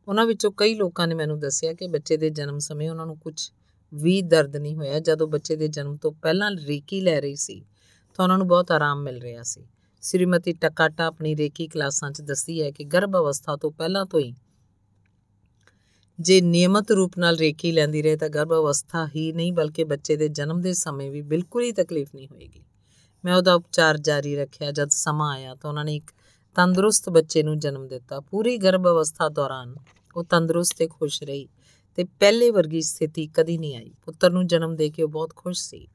ਉਹਨਾਂ 0.09 0.27
ਵਿੱਚੋਂ 0.27 0.53
ਕਈ 0.57 0.75
ਲੋਕਾਂ 0.75 1.09
ਨੇ 1.09 1.15
ਮੈਨੂੰ 1.15 1.39
ਦੱਸਿਆ 1.39 1.73
ਕਿ 1.73 1.87
ਬੱਚੇ 1.87 2.17
ਦੇ 2.17 2.31
ਜਨਮ 2.31 2.59
ਸਮੇਂ 2.59 2.91
ਉਹਨਾਂ 2.91 3.07
ਨੂੰ 3.07 3.19
ਕੁਝ 3.19 3.51
ਵੀ 3.95 4.23
ਦਰਦ 4.23 4.57
ਨਹੀਂ 4.57 4.77
ਹੋਇਆ। 4.77 5.01
ਜਦੋਂ 5.01 5.29
ਬੱਚੇ 5.29 5.57
ਦੇ 5.57 5.69
ਜਨਮ 5.69 5.97
ਤੋਂ 5.97 6.13
ਪਹਿਲਾਂ 6.13 6.51
ਰੇਕੀ 6.51 7.01
ਲੈ 7.01 7.21
ਰਹੀ 7.21 7.37
ਸੀ, 7.37 7.65
ਤਾਂ 8.15 8.25
ਉਹਨਾਂ 8.25 8.39
ਨੂੰ 8.39 8.47
ਬਹੁਤ 8.47 8.71
ਆਰਾਮ 8.71 9.03
ਮਿਲ 9.03 9.19
ਰਿਹਾ 9.19 9.43
ਸੀ। 9.43 9.67
ਸ੍ਰੀਮਤੀ 10.03 10.53
ਟਕਾਟਾ 10.53 11.07
ਆਪਣੀ 11.07 11.37
ਰੇਕੀ 11.37 11.67
ਕਲਾਸਾਂ 11.69 12.11
'ਚ 12.11 12.21
ਦੱਸਦੀ 12.21 12.63
ਹੈ 12.63 12.71
ਕਿ 12.71 12.85
ਗਰਭ 12.85 13.17
ਅਵਸਥਾ 13.17 13.57
ਤੋਂ 13.57 13.71
ਪਹਿਲਾਂ 13.71 14.07
ਤੋਂ 14.07 14.21
ਹੀ 14.21 14.35
ਜੇ 16.21 16.41
ਨਿਯਮਤ 16.41 16.91
ਰੂਪ 16.91 17.19
ਨਾਲ 17.19 17.37
ਰੇਕੀ 17.37 17.73
ਲੈਂਦੀ 17.73 18.03
ਰਹੇ 18.03 18.17
ਤਾਂ 18.17 18.29
ਗਰਭ 18.29 18.53
ਅਵਸਥਾ 18.53 19.07
ਹੀ 19.17 19.33
ਨਹੀਂ, 19.33 19.53
ਬਲਕਿ 19.53 19.85
ਬੱਚੇ 19.85 20.17
ਦੇ 20.17 20.29
ਜਨਮ 20.29 20.61
ਦੇ 20.61 20.73
ਸਮੇਂ 20.73 21.11
ਵੀ 21.11 21.23
ਬਿਲਕੁਲ 21.23 21.63
ਹੀ 21.63 21.73
ਤਕਲੀਫ 21.73 22.15
ਨਹੀਂ 22.15 22.29
ਹੋਏਗੀ। 22.29 22.65
ਮੈਂ 23.25 23.35
ਉਹਦਾ 23.35 23.55
ਉਪਚਾਰ 23.55 23.99
ਜਾਰੀ 23.99 24.37
ਰੱਖਿਆ 24.37 24.71
ਜਦ 24.71 24.89
ਸਮਾਂ 24.89 25.33
ਆਇਆ 25.33 25.55
ਤਾਂ 25.55 25.71
ਉਹਨਾਂ 25.71 25.85
ਨੇ 25.85 25.97
ਇੱਕ 25.97 26.11
ਤੰਦਰੁਸਤ 26.55 27.09
ਬੱਚੇ 27.09 27.43
ਨੂੰ 27.43 27.59
ਜਨਮ 27.59 27.89
ਦਿੱਤਾ। 27.89 28.21
ਪੂਰੀ 28.21 28.57
ਗਰਭ 28.57 28.87
ਅਵਸਥਾ 28.87 29.29
ਦੌਰਾਨ 29.29 29.75
ਉਹ 30.17 30.25
ਤੰਦਰੁਸਤ 30.25 30.79
ਤੇ 30.79 30.87
ਖੁਸ਼ 30.87 31.23
ਰਹੀ 31.23 31.49
ਤੇ 31.95 32.05
ਪਹਿਲੇ 32.05 32.51
ਵਰਗੀ 32.51 32.81
ਸਥਿਤੀ 32.81 33.27
ਕਦੀ 33.27 33.59
ਨਹੀਂ 33.59 33.77
ਆਈ। 33.77 33.93
ਪੁੱਤਰ 34.05 34.31
ਨੂੰ 34.31 34.47
ਜਨਮ 34.47 34.77
ਦੇ 34.77 34.91
ਕੇ 34.91 35.03
ਉਹ 35.03 35.09
ਬਹੁਤ 35.09 35.35
ਖੁਸ਼ 35.37 35.63
ਸੀ। 35.63 35.89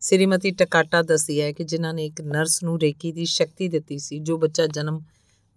ਸ੍ਰੀਮਤੀ 0.00 0.50
ਟਕਾਟਾ 0.50 1.02
ਦੱਸੀ 1.02 1.40
ਹੈ 1.40 1.52
ਕਿ 1.52 1.64
ਜਿਨ੍ਹਾਂ 1.64 1.94
ਨੇ 1.94 2.06
ਇੱਕ 2.06 2.20
ਨਰਸ 2.20 2.62
ਨੂੰ 2.62 2.80
ਰੇਕੀ 2.80 3.12
ਦੀ 3.12 3.24
ਸ਼ਕਤੀ 3.24 3.68
ਦਿੱਤੀ 3.68 3.98
ਸੀ, 3.98 4.18
ਜੋ 4.18 4.38
ਬੱਚਾ 4.38 4.66
ਜਨਮ 4.66 5.00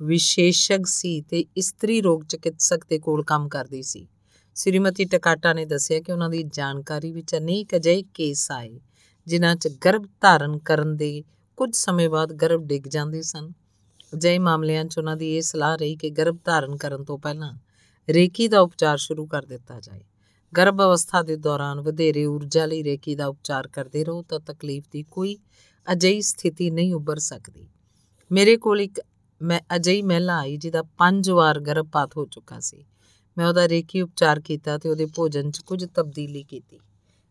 ਵਿਸ਼ੇਸ਼ਗ 0.01 0.85
ਸੀ 0.85 1.21
ਤੇ 1.21 1.45
ਇਸਤਰੀ 1.57 2.01
ਰੋਗ 2.01 2.23
ਚਿਕਿਤਸਕ 2.23 2.85
ਦੇ 2.89 2.99
ਕੋਲ 2.99 3.23
ਕੰਮ 3.23 3.47
ਕਰਦੀ 3.47 3.83
ਸੀ। 3.83 4.07
ਸ੍ਰੀਮਤੀ 4.55 5.05
ਟਕਾਟਾ 5.05 5.53
ਨੇ 5.53 5.65
ਦੱਸਿਆ 5.65 5.99
ਕਿ 5.99 6.11
ਉਹਨਾਂ 6.11 6.29
ਦੀ 6.29 6.43
ਜਾਣਕਾਰੀ 6.43 7.11
ਵਿੱਚ 7.11 7.35
ਅਨੇਕ 7.35 7.75
ਅਜਿਹੇ 7.75 8.03
ਕੇਸ 8.13 8.51
ਆਏ, 8.51 8.79
ਜਿਨ੍ਹਾਂ 9.27 9.55
'ਚ 9.55 9.67
ਗਰਭ 9.85 10.05
ਧਾਰਨ 10.21 10.57
ਕਰਨ 10.57 10.95
ਦੇ 10.95 11.23
ਕੁਝ 11.57 11.75
ਸਮੇਂ 11.75 12.09
ਬਾਅਦ 12.09 12.33
ਗਰਭ 12.33 12.61
ਡਿੱਗ 12.63 12.87
ਜਾਂਦੇ 12.87 13.21
ਸਨ। 13.21 13.51
ਅਜਿਹੇ 14.13 14.39
ਮਾਮਲਿਆਂ 14.39 14.85
'ਚ 14.85 14.97
ਉਹਨਾਂ 14.97 15.17
ਦੀ 15.17 15.37
ਇਹ 15.37 15.41
ਸਲਾਹ 15.41 15.77
ਰਹੀ 15.77 15.95
ਕਿ 15.95 16.09
ਗਰਭ 16.09 16.37
ਧਾਰਨ 16.45 16.77
ਕਰਨ 16.77 17.03
ਤੋਂ 17.03 17.19
ਪਹਿਲਾਂ 17.19 17.53
ਰੇਕੀ 18.09 18.47
ਦਾ 18.47 18.59
ਉਪਚਾਰ 18.59 18.97
ਸ਼ੁਰੂ 18.97 19.25
ਕਰ 19.25 19.45
ਦਿੱਤਾ 19.45 19.79
ਜਾਏ। 19.79 20.01
ਗਰਭ 20.57 20.81
ਅਵਸਥਾ 20.81 21.21
ਦੇ 21.21 21.35
ਦੌਰਾਨ 21.35 21.81
ਵਧੇਰੇ 21.81 22.25
ਊਰਜਾ 22.25 22.65
ਲਈ 22.65 22.83
ਰੇਕੀ 22.83 23.15
ਦਾ 23.15 23.27
ਉਪਚਾਰ 23.27 23.67
ਕਰਦੇ 23.67 24.03
ਰਹੋ 24.03 24.21
ਤਾਂ 24.21 24.39
ਤਕਲੀਫ 24.39 24.83
ਦੀ 24.91 25.03
ਕੋਈ 25.03 25.37
ਅਜਿਹੀ 25.91 26.21
ਸਥਿਤੀ 26.21 26.69
ਨਹੀਂ 26.71 26.93
ਉੱਭਰ 26.93 27.19
ਸਕਦੀ। 27.19 27.67
ਮੇਰੇ 28.31 28.57
ਕੋਲ 28.57 28.81
ਇੱਕ 28.81 29.01
ਮੈਂ 29.41 29.59
ਅਜਿਹੀ 29.75 30.01
ਮਹਿਲਾ 30.01 30.37
ਆਈ 30.39 30.57
ਜਿਹਦਾ 30.57 30.83
ਪੰਜ 30.83 31.29
ਵਾਰ 31.29 31.59
ਗਰਭਪਾਤ 31.59 32.17
ਹੋ 32.17 32.25
ਚੁੱਕਾ 32.25 32.59
ਸੀ। 32.59 32.85
ਮੈਂ 33.37 33.47
ਉਹਦਾ 33.47 33.67
ਰੇਕੀ 33.67 34.01
ਉਪਚਾਰ 34.01 34.39
ਕੀਤਾ 34.39 34.77
ਤੇ 34.77 34.89
ਉਹਦੇ 34.89 35.05
ਭੋਜਨ 35.05 35.51
'ਚ 35.51 35.59
ਕੁਝ 35.59 35.85
ਤਬਦੀਲੀ 35.85 36.43
ਕੀਤੀ। 36.43 36.79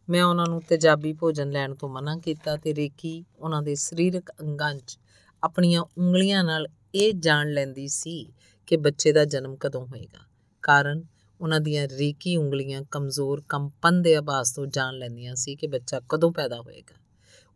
ਮੈਂ 0.08 0.24
ਉਹਨਾਂ 0.24 0.46
ਨੂੰ 0.46 0.62
ਤੇਜ਼ਾਬੀ 0.68 1.12
ਭੋਜਨ 1.12 1.50
ਲੈਣ 1.50 1.74
ਤੋਂ 1.74 1.88
ਮਨਾ 1.88 2.16
ਕੀਤਾ 2.16 2.56
ਤੇ 2.56 2.74
ਰੇਕੀ 2.74 3.24
ਉਹਨਾਂ 3.38 3.62
ਦੇ 3.62 3.74
ਸਰੀਰਕ 3.74 4.30
ਅੰਗਾਂ 4.40 4.74
'ਚ 4.74 4.98
ਆਪਣੀਆਂ 5.42 5.82
ਉਂਗਲੀਆਂ 5.98 6.44
ਨਾਲ 6.44 6.66
ਇਹ 6.94 7.14
ਜਾਣ 7.14 7.50
ਲੈਂਦੀ 7.50 7.88
ਸੀ 7.88 8.32
ਕਿ 8.66 8.76
ਬੱਚੇ 8.76 9.12
ਦਾ 9.12 9.24
ਜਨਮ 9.24 9.56
ਕਦੋਂ 9.56 9.86
ਹੋਏਗਾ। 9.86 10.26
ਕਾਰਨ 10.62 11.02
ਉਹਨਾਂ 11.40 11.60
ਦੀਆਂ 11.60 11.88
ਰੇਕੀ 11.88 12.36
ਉਂਗਲੀਆਂ 12.36 12.82
ਕਮਜ਼ੋਰ 12.90 13.42
ਕੰਪਨ 13.48 14.02
ਦੇ 14.02 14.16
ਆਵਾਜ਼ 14.16 14.54
ਤੋਂ 14.54 14.66
ਜਾਣ 14.66 14.94
ਲੈਂਦੀਆਂ 14.94 15.34
ਸੀ 15.34 15.56
ਕਿ 15.56 15.66
ਬੱਚਾ 15.66 16.00
ਕਦੋਂ 16.08 16.32
ਪੈਦਾ 16.32 16.60
ਹੋਏਗਾ। 16.60 17.00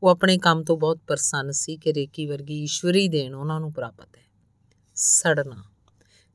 ਉਹ 0.02 0.08
ਆਪਣੇ 0.08 0.38
ਕੰਮ 0.38 0.64
ਤੋਂ 0.64 0.76
ਬਹੁਤ 0.76 0.98
ਪ੍ਰਸੰਨ 1.06 1.50
ਸੀ 1.50 1.76
ਕਿ 1.76 1.94
ਰੇਕੀ 1.94 2.26
ਵਰਗੀ 2.26 2.62
ਈਸ਼ਵਰੀ 2.62 3.08
ਦੇਣ 3.08 3.34
ਉਹਨਾਂ 3.34 3.60
ਨੂੰ 3.60 3.72
ਪ੍ਰਾਪਤ 3.72 4.16
ਹੈ। 4.16 4.22
ਸੜਨਾ। 4.94 5.64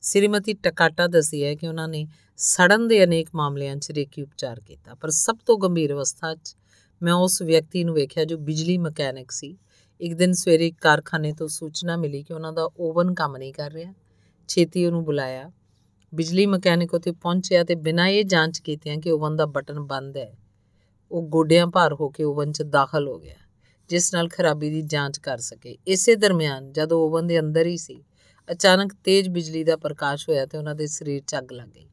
ਸ੍ਰੀਮਤੀ 0.02 0.52
ਟਕਾਟਾ 0.52 1.06
ਦੱਸੀ 1.06 1.44
ਹੈ 1.44 1.54
ਕਿ 1.54 1.68
ਉਹਨਾਂ 1.68 1.88
ਨੇ 1.88 2.06
ਸੜਨ 2.36 2.88
ਦੇ 2.88 3.04
ਅਨੇਕ 3.04 3.28
ਮਾਮਲਿਆਂ 3.34 3.76
'ਚ 3.76 3.90
ਰੇਕੀ 3.90 4.22
ਉਪਚਾਰ 4.22 4.60
ਕੀਤਾ, 4.60 4.94
ਪਰ 4.94 5.10
ਸਭ 5.10 5.36
ਤੋਂ 5.46 5.58
ਗੰਭੀਰ 5.58 5.92
ਅਵਸਥਾ 5.92 6.34
'ਚ 6.34 6.56
ਮੈਂ 7.02 7.12
ਉਸ 7.12 7.42
ਵਿਅਕਤੀ 7.42 7.84
ਨੂੰ 7.84 7.94
ਵੇਖਿਆ 7.94 8.24
ਜੋ 8.24 8.38
ਬਿਜਲੀ 8.38 8.78
ਮਕੈਨਿਕ 8.78 9.30
ਸੀ। 9.30 9.58
ਇੱਕ 10.00 10.14
ਦਿਨ 10.14 10.32
ਸਵੇਰੇ 10.32 10.70
ਕਾਰਖਾਨੇ 10.70 11.32
ਤੋਂ 11.32 11.48
ਸੂਚਨਾ 11.48 11.96
ਮਿਲੀ 11.96 12.22
ਕਿ 12.22 12.34
ਉਹਨਾਂ 12.34 12.52
ਦਾ 12.52 12.70
ਓਵਨ 12.78 13.14
ਕੰਮ 13.14 13.36
ਨਹੀਂ 13.36 13.52
ਕਰ 13.52 13.72
ਰਿਹਾ। 13.72 13.94
ਛੇਤੀ 14.48 14.86
ਉਹਨੂੰ 14.86 15.04
ਬੁਲਾਇਆ। 15.04 15.50
ਬਿਜਲੀ 16.14 16.46
ਮਕੈਨਿਕ 16.46 16.94
ਉੱਥੇ 16.94 17.12
ਪਹੁੰਚਿਆ 17.12 17.64
ਤੇ 17.64 17.74
ਬਿਨਾਂ 17.74 18.06
ਇਹ 18.08 18.24
ਜਾਂਚ 18.24 18.58
ਕੀਤਿਆਂ 18.58 18.96
ਕਿ 18.96 19.10
ਓਵਨ 19.10 19.36
ਦਾ 19.36 19.46
ਬਟਨ 19.46 19.80
ਬੰਦ 19.80 20.16
ਹੈ, 20.16 20.36
ਉਹ 21.10 21.22
ਗੋਡਿਆਂ 21.22 21.66
ਭਾਰ 21.66 21.92
ਹੋ 21.92 22.08
ਕੇ 22.08 22.24
ਓਵਨ 22.24 22.52
'ਚ 22.52 22.62
ਦਾਖਲ 22.62 23.08
ਹੋ 23.08 23.18
ਗਿਆ, 23.18 23.36
ਜਿਸ 23.88 24.14
ਨਾਲ 24.14 24.28
ਖਰਾਬੀ 24.28 24.70
ਦੀ 24.70 24.82
ਜਾਂਚ 24.82 25.18
ਕਰ 25.18 25.38
ਸਕੇ। 25.38 25.76
ਇਸੇ 25.86 26.16
ਦਰਮਿਆਨ 26.16 26.72
ਜਦ 26.72 26.92
ਉਹ 26.92 27.06
ਓਵਨ 27.06 27.26
ਦੇ 27.26 27.40
ਅੰਦਰ 27.40 27.66
ਹੀ 27.66 27.76
ਸੀ, 27.76 28.04
ਅਚਾਨਕ 28.50 28.92
ਤੇਜ਼ 29.04 29.28
ਬਿਜਲੀ 29.28 29.64
ਦਾ 29.64 29.76
ਪ੍ਰਕਾਸ਼ 29.76 30.28
ਹੋਇਆ 30.28 30.46
ਤੇ 30.46 30.58
ਉਹਨਾਂ 30.58 30.74
ਦੇ 30.74 30.86
ਸਰੀਰ 30.86 31.22
'ਚ 31.26 31.36
ਅੱਗ 31.38 31.52
ਲੱਗ 31.52 31.68
ਗਈ। 31.68 31.88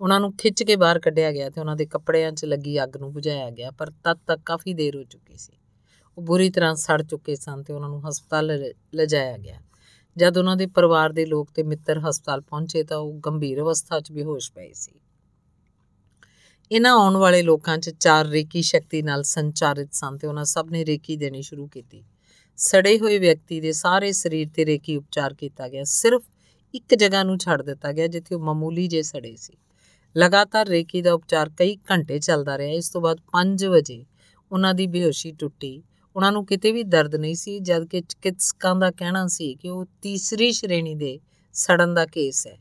ਉਹਨਾਂ 0.00 0.20
ਨੂੰ 0.20 0.36
ਖਿੱਚ 0.36 0.62
ਕੇ 0.62 0.76
ਬਾਹਰ 0.76 0.98
ਕੱਢਿਆ 0.98 1.32
ਗਿਆ 1.32 1.50
ਤੇ 1.50 1.60
ਉਹਨਾਂ 1.60 1.76
ਦੇ 1.76 1.86
ਕੱਪੜਿਆਂ 1.86 2.32
'ਚ 2.32 2.44
ਲੱਗੀ 2.44 2.82
ਅੱਗ 2.82 2.96
ਨੂੰ 2.96 3.12
ਬੁਝਾਇਆ 3.12 3.50
ਗਿਆ, 3.50 3.70
ਪਰ 3.70 3.90
ਤਦ 3.90 4.18
ਤੱਕ 4.26 4.40
ਕਾਫੀ 4.46 4.74
ਦੇਰ 4.74 4.96
ਹੋ 4.96 5.04
ਚੁੱਕੀ 5.04 5.36
ਸੀ। 5.36 5.52
ਉਹ 6.18 6.22
ਬੁਰੀ 6.22 6.50
ਤਰ੍ਹਾਂ 6.50 6.74
ਸੜ 6.74 7.02
ਚੁੱਕੇ 7.02 7.36
ਸਨ 7.36 7.62
ਤੇ 7.62 7.72
ਉਹਨਾਂ 7.72 7.88
ਨੂੰ 7.88 8.08
ਹਸਪਤਾਲ 8.08 8.46
ਲ- 8.46 8.74
ਲਿਜਾਇਆ 8.94 9.38
ਗਿਆ। 9.38 9.60
ਜਦ 10.16 10.38
ਉਹਨਾਂ 10.38 10.56
ਦੇ 10.56 10.66
ਪਰਿਵਾਰ 10.66 11.12
ਦੇ 11.12 11.26
ਲੋਕ 11.26 11.50
ਤੇ 11.54 11.62
ਮਿੱਤਰ 11.62 11.98
ਹਸਪਤਾਲ 11.98 12.40
ਪਹੁੰਚੇ 12.40 12.82
ਤਾਂ 12.82 12.98
ਉਹ 12.98 13.20
ਗੰਭੀਰ 13.26 13.60
ਅਵਸਥਾ 13.60 14.00
'ਚ 14.00 14.12
ਬੇਹੋਸ਼ 14.12 14.52
ਪਏ 14.52 14.72
ਸੀ। 14.72 14.92
ਇਹਨਾਂ 16.72 16.92
ਆਉਣ 16.92 17.16
ਵਾਲੇ 17.16 17.42
ਲੋਕਾਂ 17.42 17.78
'ਚ 17.78 17.90
ਚਾਰ 17.90 18.26
ਰੇਕੀ 18.26 18.62
ਸ਼ਕਤੀ 18.62 19.02
ਨਾਲ 19.02 19.22
ਸੰਚਾਰਿਤ 19.22 19.92
ਸਨ 19.92 20.18
ਤੇ 20.18 20.26
ਉਹਨਾਂ 20.26 20.44
ਸਭ 20.44 20.68
ਨੇ 20.70 20.84
ਰੇਕੀ 20.86 21.16
ਦੇਣੀ 21.16 21.42
ਸ਼ੁਰੂ 21.42 21.66
ਕੀਤੀ। 21.66 22.04
ਸੜੇ 22.56 22.98
ਹੋਏ 22.98 23.18
ਵਿਅਕਤੀ 23.18 23.60
ਦੇ 23.60 23.72
ਸਾਰੇ 23.72 24.12
ਸਰੀਰ 24.12 24.48
ਤੇ 24.54 24.66
ਰੇਕੀ 24.66 24.96
ਉਪਚਾਰ 24.96 25.34
ਕੀਤਾ 25.34 25.68
ਗਿਆ। 25.68 25.84
ਸਿਰਫ 25.84 26.22
ਇੱਕ 26.74 26.94
ਜਗ੍ਹਾ 26.94 27.22
ਨੂੰ 27.22 27.38
ਛੱਡ 27.38 27.62
ਦਿੱਤਾ 27.62 27.92
ਗਿਆ 27.92 28.06
ਜਿੱਥੇ 28.06 28.34
ਉਹ 28.34 28.40
ਮਾਮੂਲੀ 28.40 28.88
ਜੇ 28.88 29.02
ਸੜੇ 29.02 29.36
ਸੀ। 29.36 29.56
ਲਗਾਤਾਰ 30.16 30.66
ਰੇਕੀ 30.66 31.02
ਦਾ 31.02 31.12
ਉਪਚਾਰ 31.12 31.50
ਕਈ 31.58 31.76
ਘੰਟੇ 31.76 32.18
ਚੱਲਦਾ 32.18 32.58
ਰਿਹਾ। 32.58 32.72
ਇਸ 32.72 32.90
ਤੋਂ 32.90 33.00
ਬਾਅਦ 33.00 33.20
5 33.32 33.64
ਵਜੇ 33.64 34.04
ਉਹਨਾਂ 34.52 34.74
ਦੀ 34.74 34.86
ਬੇਹੋਸ਼ੀ 34.86 35.32
ਟੁੱਟੀ। 35.32 35.82
ਉਹਨਾਂ 36.16 36.32
ਨੂੰ 36.32 36.46
ਕਿਤੇ 36.46 36.72
ਵੀ 36.72 36.82
ਦਰਦ 36.82 37.14
ਨਹੀਂ 37.14 37.34
ਸੀ 37.34 37.58
ਜਦਕਿ 37.58 38.00
ਚਿਕਿਤਸਕਾਂ 38.00 38.76
ਦਾ 38.76 38.90
ਕਹਿਣਾ 38.90 39.26
ਸੀ 39.26 39.54
ਕਿ 39.54 39.68
ਉਹ 39.68 39.84
ਤੀਸਰੀ 40.02 40.52
ਸ਼੍ਰੇਣੀ 40.52 40.94
ਦੇ 40.94 41.20
ਸੜਨ 41.52 41.94
ਦਾ 41.94 42.06
ਕੇਸ 42.06 42.46
ਹੈ। 42.46 42.58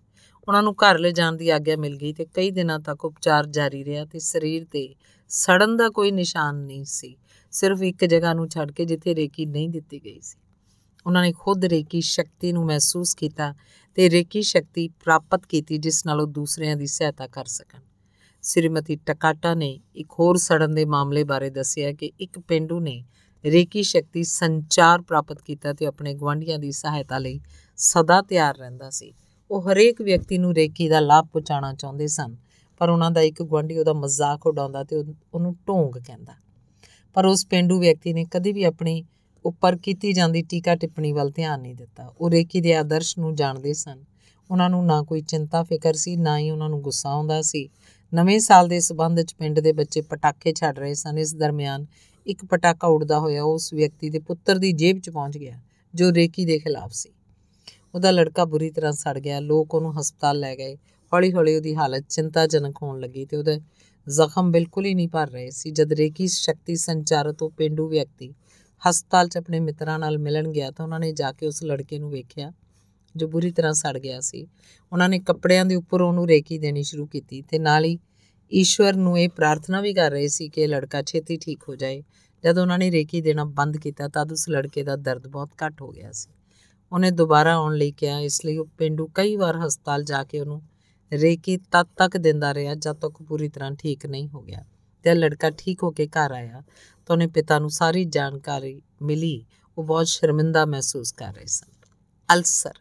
ਉਹਨਾਂ 0.48 0.64
ਨੂੰ 0.64 0.74
ਘਰ 0.74 1.00
ਲੈ 1.00 1.12
ਜਾਣ 1.12 1.34
ਦੀ 1.34 1.50
ਆਗਿਆ 1.50 1.76
ਮਿਲ 1.78 1.98
ਗਈ 1.98 2.14
ਤੇ 2.14 2.26
ਕਈ 2.26 2.52
ਦਿਨਾਂ 2.52 2.80
ਤੱਕ 2.80 3.06
ਉਪਚਾਰ 3.06 3.48
ਜਾਰੀ 3.48 3.86
ਰਿਹਾ 3.86 4.06
ਤੇ 4.06 4.20
ਸਰੀਰ 4.20 4.66
ਤੇ 4.72 4.96
ਸੜਨ 5.30 5.78
ਦਾ 5.78 5.90
ਕੋਈ 5.90 6.12
ਨਿਸ਼ਾਨ 6.12 6.56
ਨਹੀਂ 6.56 6.86
ਸੀ। 6.86 7.18
ਸਿਰਫ 7.52 7.82
ਇੱਕ 7.82 8.06
ਜਗ੍ਹਾ 8.06 8.34
ਨੂੰ 8.34 8.50
ਛੱਡ 8.50 8.72
ਕੇ 8.72 8.86
ਜਿੱਥੇ 8.86 9.16
ਰੇਕੀ 9.16 9.46
ਨਹੀਂ 9.46 9.70
ਦਿੱਤੀ 9.70 10.06
ਗਈ 10.06 10.20
ਸੀ। 10.22 10.38
ਉਹਨਾਂ 11.06 11.22
ਨੇ 11.22 11.32
ਖੁਦ 11.32 11.66
ਰੇਕੀ 11.66 12.02
ਸ਼ਕਤੀ 12.02 12.52
ਨੂੰ 12.52 12.66
ਮਹਿਸੂਸ 12.66 13.14
ਕੀਤਾ 13.14 13.54
ਤੇ 13.96 14.10
ਰੇਕੀ 14.10 14.42
ਸ਼ਕਤੀ 14.42 14.88
ਪ੍ਰਾਪਤ 14.88 15.46
ਕੀਤੀ 15.46 15.78
ਜਿਸ 15.78 16.06
ਨਾਲ 16.06 16.22
ਉਹ 16.22 16.28
ਦੂਸਰਿਆਂ 16.28 16.76
ਦੀ 16.76 16.88
ਸਹਾਇਤਾ 16.88 17.28
ਕਰ 17.28 17.46
ਸਕਣ। 17.46 17.80
ਸ੍ਰੀਮਤੀ 18.42 18.96
ਟਕਾਟਾ 18.96 19.54
ਨੇ 19.54 19.80
ਇੱਕ 19.96 20.12
ਹੋਰ 20.20 20.38
ਸੜਨ 20.38 20.74
ਦੇ 20.74 20.86
ਮਾਮਲੇ 20.86 21.24
ਬਾਰੇ 21.24 21.50
ਦੱਸਿਆ 21.50 21.94
ਕਿ 21.94 22.12
ਇੱਕ 22.20 22.40
ਪਿੰਡੂ 22.40 22.80
ਨੇ 22.80 23.04
ਰੇਕੀ 23.46 23.84
ਸ਼ਕਤੀ 23.84 24.24
ਸੰਚਾਰ 24.24 25.02
ਪ੍ਰਾਪਤ 25.02 25.42
ਕੀਤਾ 25.42 25.74
ਤੇ 25.74 25.86
ਆਪਣੇ 25.86 26.14
ਗੁਆਂਢੀਆਂ 26.14 26.60
ਦੀ 26.60 26.72
ਸਹਾਇਤਾ 26.72 27.18
ਲਈ 27.18 27.40
ਸਦਾ 27.78 28.22
ਤਿਆਰ 28.22 28.58
ਰਹਿੰਦਾ 28.58 28.90
ਸੀ। 28.90 29.14
ਉਹ 29.52 29.62
ਹਰੇਕ 29.62 30.02
ਵਿਅਕਤੀ 30.02 30.38
ਨੂੰ 30.38 30.54
ਰੇਕੀ 30.54 30.90
ਦਾ 30.90 31.00
ਲਾਭ 31.00 31.26
ਪਹੁੰਚਾਉਣਾ 31.26 31.74
ਚਾਹੁੰਦੇ 31.74 32.08
ਸਨ, 32.08 32.36
ਪਰ 32.78 32.90
ਉਹਨਾਂ 32.90 33.12
ਦਾ 33.12 33.22
ਇੱਕ 33.22 33.44
ਗੁਆਂਢੀ 33.44 33.78
ਉਹਦਾ 33.78 33.94
ਮਜ਼ਾਕ 33.94 34.48
ਉਡਾਉਂਦਾ 34.48 34.84
ਤੇ 34.84 34.96
ਉਹ- 34.96 35.14
ਉਹਨੂੰ 35.34 35.56
ਢੋਂਗ 35.68 35.94
ਕਹਿੰਦਾ। 35.94 36.34
ਪਰ 37.14 37.26
ਉਸ 37.26 37.46
ਪਿੰਡੂ 37.46 37.80
ਵਿਅਕਤੀ 37.80 38.14
ਨੇ 38.14 38.26
ਕਦੇ 38.32 38.52
ਵੀ 38.52 38.64
ਆਪਣੀ 38.64 39.04
ਉੱਪਰ 39.46 39.76
ਕੀਤੀ 39.76 40.14
ਜਾਂਦੀ 40.14 40.42
ਟੀਕਾ 40.42 40.76
ਟਿੱਪਣੀ 40.76 41.12
ਵੱਲ 41.12 41.30
ਧਿਆਨ 41.30 41.62
ਨਹੀਂ 41.62 41.76
ਦਿੱਤਾ। 41.76 42.14
ਉਹ 42.22 42.30
ਰੇਕੀ 42.30 42.62
ਦੇ 42.62 42.76
ਆਦਰਸ਼ 42.76 43.20
ਨੂੰ 43.20 43.36
ਜਾਣਦੇ 43.36 43.74
ਸਨ। 43.74 44.04
ਉਹਨਾਂ 44.52 44.70
ਨੂੰ 44.70 44.86
ਨਾ 44.86 45.02
ਕੋਈ 45.02 45.22
ਚਿੰਤਾ 45.22 45.64
ਫਿਕਰ 45.64 45.94
ਸੀ, 45.94 46.16
ਨਾ 46.16 46.38
ਹੀ 46.38 46.50
ਉਹਨਾਂ 46.50 46.70
ਨੂੰ 46.70 46.82
ਗੁੱਸਾ 46.82 47.10
ਆਉਂਦਾ 47.10 47.42
ਸੀ। 47.42 47.70
ਨਵੇਂ 48.14 48.40
ਸਾਲ 48.40 48.68
ਦੇ 48.68 48.80
ਸਬੰਧ 48.80 49.22
'ਚ 49.22 49.36
ਪਿੰਡ 49.36 49.60
ਦੇ 49.60 49.74
ਬੱਚੇ 49.74 50.02
ਪਟਾਕੇ 50.02 50.54
ਛੱਡ 50.54 50.80
ਰਹੇ 50.80 50.94
ਸਨ। 50.94 51.18
ਇਸ 51.18 51.36
ਦਰਮਿਆਨ 51.36 51.86
ਇੱਕ 52.28 52.46
ਪਟਾਕਾ 52.46 52.88
ਉੱਡਦਾ 52.88 53.20
ਹੋਇਆ 53.20 53.44
ਉਸ 53.44 53.74
ਵਿਅਕਤੀ 53.74 54.10
ਦੇ 54.10 54.20
ਪੁੱਤਰ 54.20 54.58
ਦੀ 54.58 54.72
ਜੇਬ 54.72 55.00
'ਚ 55.00 55.10
ਪਹੁੰਚ 55.10 55.38
ਗਿਆ, 55.38 55.60
ਜੋ 55.96 56.14
ਰੇਕੀ 56.14 56.46
ਦੇ 56.46 56.60
ਖਿਲਾਫ 56.60 56.92
ਸੀ। 56.92 57.10
ਉਹਦਾ 57.96 58.12
ਲੜਕਾ 58.12 58.46
ਬੁਰੀ 58.46 58.72
ਤਰ੍ਹਾਂ 58.72 58.92
ਸੜ 58.92 59.20
ਗਿਆ, 59.20 59.40
ਲੋਕ 59.40 59.74
ਉਹਨੂੰ 59.76 60.00
ਹਸਪਤਾਲ 60.00 60.40
ਲੈ 60.40 60.56
ਗਏ। 60.56 60.76
ਹੌਲੀ-ਹੌਲੀ 61.14 61.56
ਉਹਦੀ 61.56 61.76
ਹਾਲਤ 61.76 62.06
ਚਿੰਤਾਜਨਕ 62.10 62.76
ਹੋਣ 62.82 63.00
ਲੱਗੀ 63.00 63.26
ਤੇ 63.26 63.38
ਉਹਦੇ 63.38 63.60
ਜ਼ਖਮ 64.10 64.52
ਬਿਲਕੁਲ 64.52 64.86
ਹੀ 64.86 64.94
ਨਹੀਂ 64.94 65.08
ਭਰ 65.08 65.30
ਰਹੇ 65.30 65.50
ਸੀ। 65.50 65.72
ਜਦ 65.72 65.94
ਰੇਕੀ 65.94 66.28
ਸ਼ਕਤੀ 66.28 66.76
ਸੰਚਾਰਤ 66.76 67.44
ਉਹ 67.44 67.50
ਪਿੰਡੂ 67.50 67.88
ਵਿਅਕਤੀ 67.88 68.34
ਹਸਪਤਾਲ 68.90 69.28
'ਚ 69.28 69.38
ਆਪਣੇ 69.38 69.60
ਮਿੱਤਰਾਂ 69.60 70.00
ਨਾਲ 70.00 70.18
ਮਿਲਣ 70.18 70.48
ਗਿਆ 70.48 70.72
ਤਾਂ 70.72 70.86
ਉਹਨਾਂ 70.86 71.00
ਨੇ 71.00 71.12
ਜਾ 71.12 71.32
ਕੇ 71.32 71.48
ਉਸ 71.48 71.64
ਲੜਕੇ 71.64 72.00
ਨੂੰ 72.00 72.12
ਵੇਖਿਆ, 72.12 72.52
ਜੋ 73.16 73.28
ਬੁਰੀ 73.28 73.52
ਤਰ੍ਹਾਂ 73.52 73.74
ਸੜ 73.74 73.98
ਗਿਆ 73.98 74.20
ਸੀ। 74.20 74.48
ਉਹਨਾਂ 74.92 75.10
ਨੇ 75.10 75.20
ਕੱਪੜਿਆਂ 75.20 75.66
ਦੇ 75.66 75.76
ਉੱਪਰ 75.76 76.02
ਉਹਨੂੰ 76.02 76.28
ਰੇਕੀ 76.28 76.58
ਦੇਣੀ 76.58 76.84
ਸ਼ੁਰੂ 76.84 77.06
ਕੀਤੀ 77.06 77.42
ਤੇ 77.42 77.60
ਨਾਲ 77.60 77.86
ਹੀ 77.86 77.98
ਈਸ਼ਵਰ 78.52 78.96
ਨੂੰ 78.96 79.20
ਇਹ 79.20 79.30
ਪ੍ਰਾਰਥਨਾ 79.30 79.82
ਵੀ 79.82 79.94
ਕਰ 79.94 80.12
ਰਹੇ 80.12 80.28
ਸੀ 80.28 80.50
ਕਿ 80.50 80.62
ਇਹ 80.62 80.68
ਲੜਕਾ 80.68 81.02
ਛੇਤੀ 81.02 81.38
ਠੀਕ 81.38 81.64
ਹੋ 81.70 81.76
ਜਾਏ। 81.76 82.04
ਜਦ 82.44 82.58
ਉਹਨਾਂ 82.58 82.78
ਨੇ 82.80 82.92
ਰੇਕੀ 82.92 83.22
ਦੇਣਾ 83.22 83.44
ਬੰਦ 83.44 83.78
ਕੀਤਾ 83.78 84.08
ਤਦ 84.08 84.32
ਉਸ 84.32 84.50
ਲੜਕੇ 84.50 84.84
ਦਾ 84.84 84.96
ਦਰਦ 84.96 85.28
ਬਹੁਤ 85.28 85.50
ਘੱਟ 85.66 85.82
ਹੋ 85.82 85.92
ਗਿਆ 85.92 86.12
ਸੀ। 86.12 86.30
ਉਹਨੇ 86.92 87.12
ਦੁਬਾਰਾ 87.12 87.54
ਆਉਣ 87.56 87.76
ਲਈ 87.76 87.92
ਕਿਹਾ, 87.92 88.20
ਇਸ 88.20 88.46
ਲਈ 88.46 88.58
ਉਹ 88.58 88.66
ਪਿੰਡੂ 88.78 89.08
ਕਈ 89.08 89.36
ਵਾਰ 89.36 89.58
ਹਸਪਤਾਲ 89.68 90.04
ਜਾ 90.04 90.24
ਕੇ 90.24 90.40
ਉਹਨੂੰ 90.40 90.62
ਰੇਕੀ 91.14 91.58
ਤਦ 91.58 91.88
ਤੱਕ 91.98 92.18
ਦਿੰਦਾ 92.18 92.54
ਰਿਹਾ 92.54 92.76
ਜਦ 92.76 92.94
ਤੱਕ 92.94 93.22
ਉਹ 93.22 93.26
ਪੂਰੀ 93.26 93.50
ਤਰ੍ਹਾਂ 93.50 93.72
ਠੀਕ 93.72 94.06
ਨਹੀਂ 94.06 94.28
ਹੋ 94.30 94.42
ਗਿਆ। 94.42 94.66
ਤੇ 95.04 95.10
ਇਹ 95.10 95.16
ਲੜਕਾ 95.16 95.50
ਠੀਕ 95.50 95.84
ਹੋ 95.84 95.92
ਕੇ 95.92 96.08
ਘਰ 96.08 96.32
ਆਇਆ 96.32 96.64
ਤਾਂ 97.06 97.16
ਉਹਨੇ 97.16 97.28
ਪਿਤਾ 97.28 97.60
ਨੂੰ 97.60 97.70
ਸਾਰੀ 97.70 98.06
ਜਾਣਕਾਰੀ 98.06 98.82
ਮਿਲੀ। 99.02 99.46
ਉਹ 99.78 99.84
ਬਹੁਤ 99.84 100.08
ਸ਼ਰਮਿੰਦਾ 100.08 100.66
ਮਹਿਸੂਸ 100.66 101.12
ਕਰ 101.12 101.34
ਰਹੇ 101.34 101.46
ਸਨ। 101.46 101.72
ਅਲਸਰ। 102.30 102.74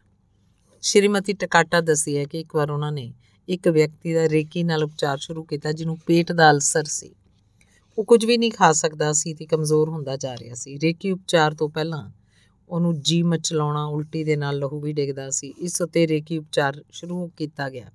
ਸ਼੍ਰੀਮਤੀ 0.81 1.33
ਟਕਾਟਾ 1.33 1.81
ਦੱਸੀ 1.81 2.17
ਹੈ 2.17 2.23
ਕਿ 2.23 2.39
ਇੱਕ 2.39 2.55
ਵਾਰ 2.55 2.71
ਉਹਨਾਂ 2.71 2.91
ਨੇ 2.91 3.13
ਇੱਕ 3.49 3.67
ਵਿਅਕਤੀ 3.67 4.13
ਦਾ 4.13 4.29
ਰੇਕੀ 4.29 4.63
ਨਾਲ 4.63 4.83
ਉਪਚਾਰ 4.83 5.17
ਸ਼ੁਰੂ 5.17 5.43
ਕੀਤਾ 5.43 5.71
ਜਿਹਨੂੰ 5.71 5.97
ਪੇਟ 6.05 6.31
ਦਾ 6.31 6.51
ਅਲਸਰ 6.51 6.83
ਸੀ। 6.83 7.15
ਉਹ 7.97 8.05
ਕੁਝ 8.05 8.25
ਵੀ 8.25 8.37
ਨਹੀਂ 8.37 8.51
ਖਾ 8.51 8.71
ਸਕਦਾ 8.71 9.13
ਸੀ 9.13 9.33
ਤੇ 9.33 9.45
ਕਮਜ਼ੋਰ 9.45 9.89
ਹੁੰਦਾ 9.89 10.17
ਜਾ 10.17 10.35
ਰਿਹਾ 10.37 10.55
ਸੀ। 10.55 10.79
ਰੇਕੀ 10.79 11.11
ਉਪਚਾਰ 11.11 11.53
ਤੋਂ 11.53 11.69
ਪਹਿਲਾਂ 11.69 12.11
ਉਹਨੂੰ 12.69 13.01
ਜੀ 13.01 13.23
ਮਚਲਾਉਣਾ 13.23 13.85
ਉਲਟੀ 13.85 14.23
ਦੇ 14.23 14.35
ਨਾਲ 14.35 14.57
ਲਹੂ 14.57 14.79
ਵੀ 14.79 14.93
ਡਿੱਗਦਾ 14.93 15.29
ਸੀ। 15.29 15.53
ਇਸ 15.57 15.81
ਉੱਤੇ 15.81 16.07
ਰੇਕੀ 16.07 16.37
ਉਪਚਾਰ 16.37 16.83
ਸ਼ੁਰੂ 16.91 17.27
ਕੀਤਾ 17.27 17.69
ਗਿਆ। 17.69 17.91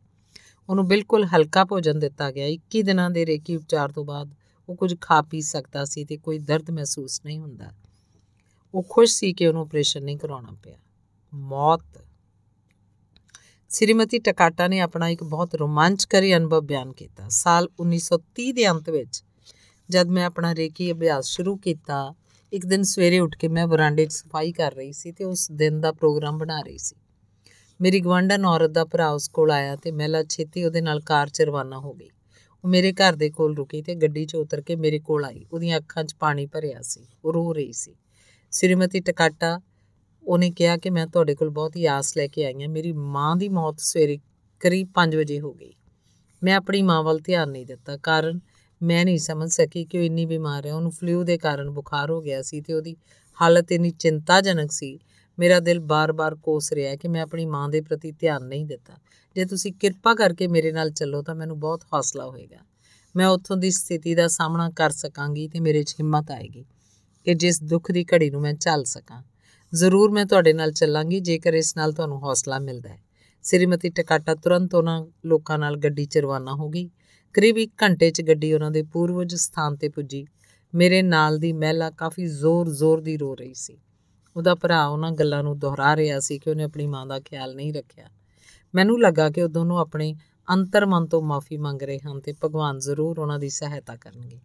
ਉਹਨੂੰ 0.69 0.89
ਬਿਲਕੁਲ 0.89 1.25
ਹਲਕਾ 1.25 1.65
ਭੋਜਨ 1.65 1.99
ਦਿੱਤਾ 1.99 2.31
ਗਿਆ। 2.31 2.47
21 2.47 2.83
ਦਿਨਾਂ 2.83 3.11
ਦੇ 3.11 3.27
ਰੇਕੀ 3.27 3.57
ਉਪਚਾਰ 3.57 3.93
ਤੋਂ 3.93 4.05
ਬਾਅਦ 4.05 4.35
ਉਹ 4.69 4.77
ਕੁਝ 4.77 4.95
ਖਾ 5.01 5.23
ਪੀ 5.23 5.41
ਸਕਦਾ 5.41 5.85
ਸੀ 5.85 6.05
ਤੇ 6.05 6.17
ਕੋਈ 6.17 6.39
ਦਰਦ 6.39 6.71
ਮਹਿਸੂਸ 6.71 7.21
ਨਹੀਂ 7.25 7.39
ਹੁੰਦਾ। 7.39 7.71
ਉਹ 8.75 8.87
ਖੁਸ਼ 8.91 9.15
ਸੀ 9.15 9.33
ਕਿ 9.33 9.47
ਉਹਨੂੰ 9.47 9.63
ਆਪਰੇਸ਼ਨ 9.63 10.05
ਨਹੀਂ 10.05 10.19
ਕਰਾਉਣਾ 10.19 10.57
ਪਿਆ। 10.63 10.79
ਮੌਤ 11.35 12.08
ਸ੍ਰੀਮਤੀ 13.71 14.19
ਟਕਾਟਾ 14.19 14.69
ਨੇ 14.69 14.81
ਆਪਣਾ 14.81 15.09
ਇੱਕ 15.09 15.25
ਬਹੁਤ 15.25 15.55
ਰੋਮਾਂਚਕਾਰੀ 15.55 16.37
ਅਨੁਭਵ 16.37 16.61
ਬਿਆਨ 16.61 16.93
ਕੀਤਾ। 16.93 17.25
ਸਾਲ 17.29 17.69
1930 17.81 18.53
ਦੇ 18.53 18.67
ਅੰਤ 18.69 18.91
ਵਿੱਚ 18.91 19.25
ਜਦ 19.91 20.09
ਮੈਂ 20.09 20.27
ਆਪਣਾ 20.27 20.55
ਰੇਕੀ 20.55 20.93
ਅਭਿਆਸ 20.93 21.27
ਸ਼ੁਰੂ 21.27 21.57
ਕੀਤਾ, 21.57 22.15
ਇੱਕ 22.53 22.67
ਦਿਨ 22.67 22.83
ਸਵੇਰੇ 22.83 23.19
ਉੱਠ 23.19 23.37
ਕੇ 23.37 23.49
ਮੈਂ 23.49 23.67
ਵਰਾਂਡੇ 23.67 24.07
'ਚ 24.07 24.13
ਸਫ਼ਾਈ 24.13 24.53
ਕਰ 24.53 24.73
ਰਹੀ 24.73 24.93
ਸੀ 24.93 25.13
ਤੇ 25.13 25.25
ਉਸ 25.25 25.49
ਦਿਨ 25.53 25.81
ਦਾ 25.81 25.93
ਪ੍ਰੋਗਰਾਮ 25.93 26.39
ਬਣਾ 26.39 26.61
ਰਹੀ 26.61 26.79
ਸੀ। 26.79 26.97
ਮੇਰੀ 27.81 28.01
ਗਵੰਡਨ 28.01 28.45
ਔਰਤ 28.45 28.71
ਦਾ 28.71 28.85
ਭਰਾ 28.85 29.11
ਉਸ 29.11 29.29
ਕੋਲ 29.29 29.51
ਆਇਆ 29.51 29.77
ਤੇ 29.77 29.93
ਮਹਿਲਾ 29.93 30.23
ਛੇਤੀ 30.23 30.65
ਉਹਦੇ 30.65 30.81
ਨਾਲ 30.81 31.01
ਕਾਰ 31.01 31.29
'ਚ 31.29 31.43
ਰਵਾਨਾ 31.43 31.79
ਹੋ 31.79 31.93
ਗਈ। 31.93 32.09
ਉਹ 32.65 32.69
ਮੇਰੇ 32.69 32.93
ਘਰ 32.93 33.13
ਦੇ 33.13 33.31
ਕੋਲ 33.31 33.57
ਰੁਕੀ 33.57 33.83
ਤੇ 33.83 33.95
ਗੱਡੀ 33.95 34.27
'ਚ 34.27 34.35
ਉਤਰ 34.35 34.61
ਕੇ 34.61 34.77
ਮੇਰੇ 34.77 34.99
ਕੋਲ 34.99 35.25
ਆਈ। 35.25 35.47
ਉਹਦੀਆਂ 35.53 35.79
ਅੱਖਾਂ 35.79 36.05
'ਚ 36.05 36.15
ਪਾਣੀ 36.15 36.47
ਭਰਿਆ 36.47 36.83
ਸੀ। 36.83 37.07
ਉਹ 37.25 37.33
ਰੋ 37.33 37.53
ਰਹੀ 37.53 37.73
ਸੀ। 37.73 37.95
ਸ੍ਰੀਮਤੀ 38.51 39.01
ਟਕਾਟਾ 39.01 39.61
ਉਹਨੇ 40.29 40.51
ਕਿਹਾ 40.51 40.77
ਕਿ 40.77 40.91
ਮੈਂ 40.91 41.07
ਤੁਹਾਡੇ 41.07 41.35
ਕੋਲ 41.35 41.51
ਬਹੁਤ 41.51 41.77
ਹੀ 41.77 41.87
ਆਸ 41.87 42.17
ਲੈ 42.17 42.27
ਕੇ 42.27 42.45
ਆਈ 42.45 42.63
ਹਾਂ। 42.63 42.69
ਮੇਰੀ 42.69 42.93
ਮਾਂ 42.93 43.37
ਦੀ 43.37 43.49
ਮੌਤ 43.49 43.77
ਸਵੇਰੇ 43.79 44.19
ਕਰੀਬ 44.61 44.89
5 44.95 45.17
ਵਜੇ 45.17 45.41
ਹੋ 45.41 45.53
ਗਈ। 45.53 45.75
ਮੈਂ 46.43 46.57
ਆਪਣੀ 46.57 46.83
ਮਾਂ 46.83 47.03
ਵੱਲ 47.03 47.21
ਧਿਆਨ 47.25 47.51
ਨਹੀਂ 47.51 47.67
ਦਿੱਤਾ। 47.67 47.97
ਕਾਰਨ 47.97 48.41
ਮੈਂ 48.83 49.05
ਨਹੀਂ 49.05 49.19
ਸਮਝ 49.19 49.51
ਸਕੀ 49.51 49.85
ਕਿ 49.85 49.99
ਉਹ 49.99 50.03
ਇੰਨੀ 50.03 50.27
ਬਿਮਾਰ 50.27 50.67
ਹੈ। 50.67 50.75
ਉਹਨੂੰ 50.75 50.91
ਫਲੂ 50.91 51.25
ਦੇ 51.25 51.39
ਕਾਰਨ 51.39 51.71
ਬੁਖਾਰ 51.71 52.11
ਹੋ 52.11 52.21
ਗਿਆ 52.21 52.43
ਸੀ 52.43 52.61
ਤੇ 52.61 52.73
ਉਹਦੀ 52.73 52.97
ਹਾਲਤ 53.43 53.73
ਇੰਨੀ 53.73 53.91
ਚਿੰਤਾਜਨਕ 53.91 54.73
ਸੀ। 54.73 54.99
ਮੇਰਾ 55.39 55.61
ਦਿਲ 55.61 55.81
ਬਾਰ-ਬਾਰ 55.81 56.35
ਕੋਸ 56.35 56.73
ਰਿਹਾ 56.73 56.97
ਕਿ 56.97 57.09
ਮੈਂ 57.09 57.23
ਆਪਣੀ 57.23 57.47
ਮਾਂ 57.47 57.69
ਦੇ 57.69 57.81
ਪ੍ਰਤੀ 57.81 58.13
ਧਿਆਨ 58.13 58.45
ਨਹੀਂ 58.45 58.67
ਦਿੱਤਾ। 58.67 58.93
ਜੇ 59.35 59.45
ਤੁਸੀਂ 59.45 59.73
ਕਿਰਪਾ 59.73 60.15
ਕਰਕੇ 60.15 60.47
ਮੇਰੇ 60.47 60.73
ਨਾਲ 60.73 60.91
ਚੱਲੋ 60.91 61.23
ਤਾਂ 61.23 61.35
ਮੈਨੂੰ 61.35 61.61
ਬਹੁਤ 61.61 61.83
ਹੌਸਲਾ 61.85 62.27
ਹੋਏਗਾ। 62.27 62.59
ਮੈਂ 63.17 63.27
ਉੱਥੋਂ 63.27 63.57
ਦੀ 63.57 63.71
ਸਥਿਤੀ 63.71 64.15
ਦਾ 64.15 64.29
ਸਾਹਮਣਾ 64.29 64.71
ਕਰ 64.71 64.91
ਸਕਾਂਗੀ 64.91 65.49
ਤੇ 65.49 65.61
ਮੇਰੇ 65.61 65.83
'ਚ 65.83 65.93
ਹਿੰਮਤ 65.93 66.31
ਆਏਗੀ 66.31 66.65
ਕਿ 67.25 67.35
ਜਿਸ 67.35 67.63
ਦੁੱਖ 67.63 67.93
ਦੀ 67.93 68.05
ਘੜੀ 68.05 68.31
ਨੂੰ 68.31 68.41
ਮੈਂ 68.41 68.53
ਝੱਲ 68.53 68.85
ਸਕਾਂ। 68.85 69.23
ਜ਼ਰੂਰ 69.75 70.11
ਮੈਂ 70.11 70.27
ਤੁਹਾਡੇ 70.27 70.53
ਨਾਲ 70.53 70.73
ਚੱਲਾਂਗੀ, 70.73 71.21
ਜੇਕਰ 71.21 71.55
ਇਸ 71.55 71.77
ਨਾਲ 71.77 71.93
ਤੁਹਾਨੂੰ 71.93 72.23
ਹੌਸਲਾ 72.23 72.59
ਮਿਲਦਾ 72.59 72.89
ਹੈ। 72.89 73.03
ਸ੍ਰੀਮਤੀ 73.43 73.89
ਟਕਾਟਾ 73.89 74.35
ਤੁਰੰਤ 74.35 74.75
ਉਹਨਾਂ 74.75 75.07
ਲੋਕਾਂ 75.27 75.59
ਨਾਲ 75.59 75.77
ਗੱਡੀ 75.77 76.05
'ਚ 76.05 76.19
ਰਵਾਨਾ 76.19 76.55
ਹੋ 76.55 76.69
ਗਈ। 76.69 76.91
ਕਰੀਬ 77.33 77.59
1 77.59 77.71
ਘੰਟੇ 77.83 78.11
'ਚ 78.11 78.23
ਗੱਡੀ 78.23 78.53
ਉਹਨਾਂ 78.53 78.71
ਦੇ 78.71 78.83
ਪੂਰਵਜ 78.83 79.35
ਸਥਾਨ 79.35 79.77
ਤੇ 79.77 79.89
ਪੁੱਜੀ। 79.89 80.27
ਮੇਰੇ 80.75 81.03
ਨਾਲ 81.03 81.39
ਦੀ 81.39 81.53
ਮਹਿਲਾ 81.53 81.91
ਕਾਫੀ 81.91 82.27
ਜ਼ੋਰ-ਜ਼ੋਰ 82.27 83.01
ਦੀ 83.01 83.17
ਰੋ 83.17 83.35
ਰਹੀ 83.35 83.55
ਸੀ। 83.55 83.79
ਉਹਦਾ 84.37 84.55
ਭਰਾ 84.55 84.87
ਉਹਨਾਂ 84.87 85.13
ਗੱਲਾਂ 85.13 85.43
ਨੂੰ 85.43 85.59
ਦੁਹਰਾ 85.59 85.97
ਰਿਹਾ 85.97 86.21
ਸੀ 86.21 86.39
ਕਿ 86.39 86.51
ਉਹਨੇ 86.51 86.65
ਆਪਣੀ 86.65 86.87
ਮਾਂ 86.87 87.07
ਦਾ 87.07 87.21
ਖਿਆਲ 87.21 87.55
ਨਹੀਂ 87.55 87.75
ਰੱਖਿਆ। 87.75 88.09
ਮੈਨੂੰ 88.75 89.01
ਲੱਗਾ 89.01 89.31
ਕਿ 89.31 89.43
ਉਹ 89.43 89.49
ਦੋਨੋਂ 89.49 89.79
ਆਪਣੇ 89.79 90.17
ਅੰਤਰਮਨ 90.53 91.07
ਤੋਂ 91.07 91.23
ਮਾਫੀ 91.23 91.57
ਮੰਗ 91.57 91.83
ਰਹੇ 91.83 91.99
ਹਨ 91.99 92.21
ਤੇ 92.21 92.35
ਭਗਵਾਨ 92.45 92.79
ਜ਼ਰੂਰ 92.79 93.19
ਉਹਨਾਂ 93.19 93.39
ਦੀ 93.39 93.49
ਸਹਾਇਤਾ 93.49 93.97
ਕਰਨਗੇ। 93.97 94.41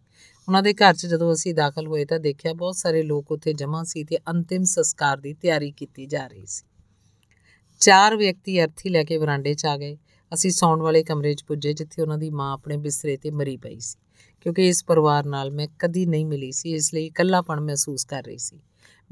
ਉਹਨਾਂ 0.48 0.62
ਦੇ 0.62 0.74
ਘਰ 0.74 0.94
'ਚ 0.94 1.06
ਜਦੋਂ 1.06 1.32
ਅਸੀਂ 1.32 1.54
ਦਾਖਲ 1.54 1.86
ਹੋਏ 1.86 2.04
ਤਾਂ 2.04 2.20
ਦੇਖਿਆ 2.20 2.52
ਬਹੁਤ 2.52 2.76
ਸਾਰੇ 2.76 3.02
ਲੋਕ 3.02 3.32
ਉੱਥੇ 3.32 3.52
ਜਮ੍ਹਾਂ 3.52 3.84
ਸੀ 3.84 4.04
ਤੇ 4.04 4.18
ਅੰਤਿਮ 4.28 4.64
ਸੰਸਕਾਰ 4.64 5.16
ਦੀ 5.16 5.34
ਤਿਆਰੀ 5.34 5.70
ਕੀਤੀ 5.70 6.06
ਜਾ 6.06 6.26
ਰਹੀ 6.26 6.46
ਸੀ। 6.46 6.64
ਚਾਰ 7.80 8.16
ਵਿਅਕਤੀ 8.16 8.64
ਅਰਥੀ 8.64 8.88
ਲੈ 8.88 9.04
ਕੇ 9.04 9.16
ਵਰਾਂਡੇ 9.16 9.54
'ਚ 9.54 9.66
ਆ 9.66 9.76
ਗਏ। 9.76 9.96
ਅਸੀਂ 10.34 10.50
ਸੌਣ 10.50 10.82
ਵਾਲੇ 10.82 11.02
ਕਮਰੇ 11.02 11.34
'ਚ 11.34 11.44
ਪੁੱਜੇ 11.44 11.72
ਜਿੱਥੇ 11.72 12.02
ਉਹਨਾਂ 12.02 12.18
ਦੀ 12.18 12.30
ਮਾਂ 12.30 12.52
ਆਪਣੇ 12.52 12.76
ਬਿਸਤਰੇ 12.76 13.16
ਤੇ 13.16 13.30
ਮਰੀ 13.30 13.56
ਪਈ 13.56 13.78
ਸੀ। 13.78 13.98
ਕਿਉਂਕਿ 14.40 14.68
ਇਸ 14.68 14.84
ਪਰਿਵਾਰ 14.84 15.26
ਨਾਲ 15.26 15.50
ਮੈਂ 15.50 15.68
ਕਦੀ 15.78 16.06
ਨਹੀਂ 16.06 16.26
ਮਿਲੀ 16.26 16.52
ਸੀ, 16.52 16.72
ਇਸ 16.72 16.94
ਲਈ 16.94 17.06
ਇਕੱਲਾਪਣ 17.06 17.60
ਮਹਿਸੂਸ 17.60 18.04
ਕਰ 18.04 18.22
ਰਹੀ 18.22 18.38
ਸੀ। 18.38 18.60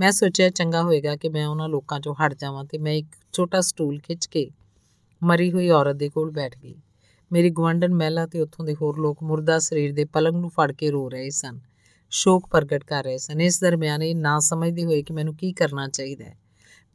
ਮੈਂ 0.01 0.13
ਸੋਚਿਆ 0.13 0.49
ਚੰਗਾ 0.51 0.83
ਹੋਏਗਾ 0.83 1.17
ਕਿ 1.17 1.29
ਮੈਂ 1.29 1.47
ਉਹਨਾਂ 1.47 1.69
ਲੋਕਾਂ 1.69 2.01
'ਚੋਂ 2.01 2.15
ਹਟ 2.15 2.35
ਜਾਵਾਂ 2.35 2.65
ਤੇ 2.65 2.79
ਮੈਂ 2.79 2.93
ਇੱਕ 2.93 3.07
ਛੋਟਾ 3.33 3.61
ਸਟੂਲ 3.61 3.99
ਖਿੱਚ 3.99 4.27
ਕੇ 4.27 4.51
ਮਰੀ 5.23 5.53
ਹੋਈ 5.53 5.71
ਔਰਤ 5.71 5.97
ਦੇ 5.97 6.09
ਕੋਲ 6.09 6.31
ਬੈਠ 6.31 6.59
ਗਈ। 6.59 6.75
ਮੇਰੀ 7.33 7.51
ਗਵੰਡਨ 7.51 7.95
ਮਹਿਲਾ 7.95 8.27
ਤੇ 8.27 8.41
ਉੱਥੋਂ 8.41 8.65
ਦੇ 8.65 8.75
ਹੋਰ 8.75 8.99
ਲੋਕ 8.99 9.23
ਮੁਰਦਾ 9.23 9.59
ਸਰੀਰ 9.59 9.95
ਦੇ 9.95 10.05
ਪਲੰਗ 10.05 10.37
ਨੂੰ 10.37 10.51
ਫੜ 10.51 10.73
ਕੇ 10.73 10.91
ਰੋ 10.91 11.09
ਰਹੇ 11.09 11.31
ਸਨ, 11.31 11.61
ਸ਼ੋਕ 12.11 12.49
ਪ੍ਰਗਟ 12.49 12.85
ਕਰ 12.85 13.05
ਰਹੇ 13.05 13.19
ਸਨ। 13.19 13.41
ਇਸ 13.41 13.61
ਦਰਮਿਆਨ 13.61 14.03
ਇਹ 14.03 14.17
ਨਾ 14.17 14.39
ਸਮਝਦੇ 14.39 14.85
ਹੋਏ 14.85 15.03
ਕਿ 15.03 15.13
ਮੈਨੂੰ 15.13 15.37
ਕੀ 15.37 15.53
ਕਰਨਾ 15.53 15.89
ਚਾਹੀਦਾ 15.89 16.25
ਹੈ। 16.25 16.39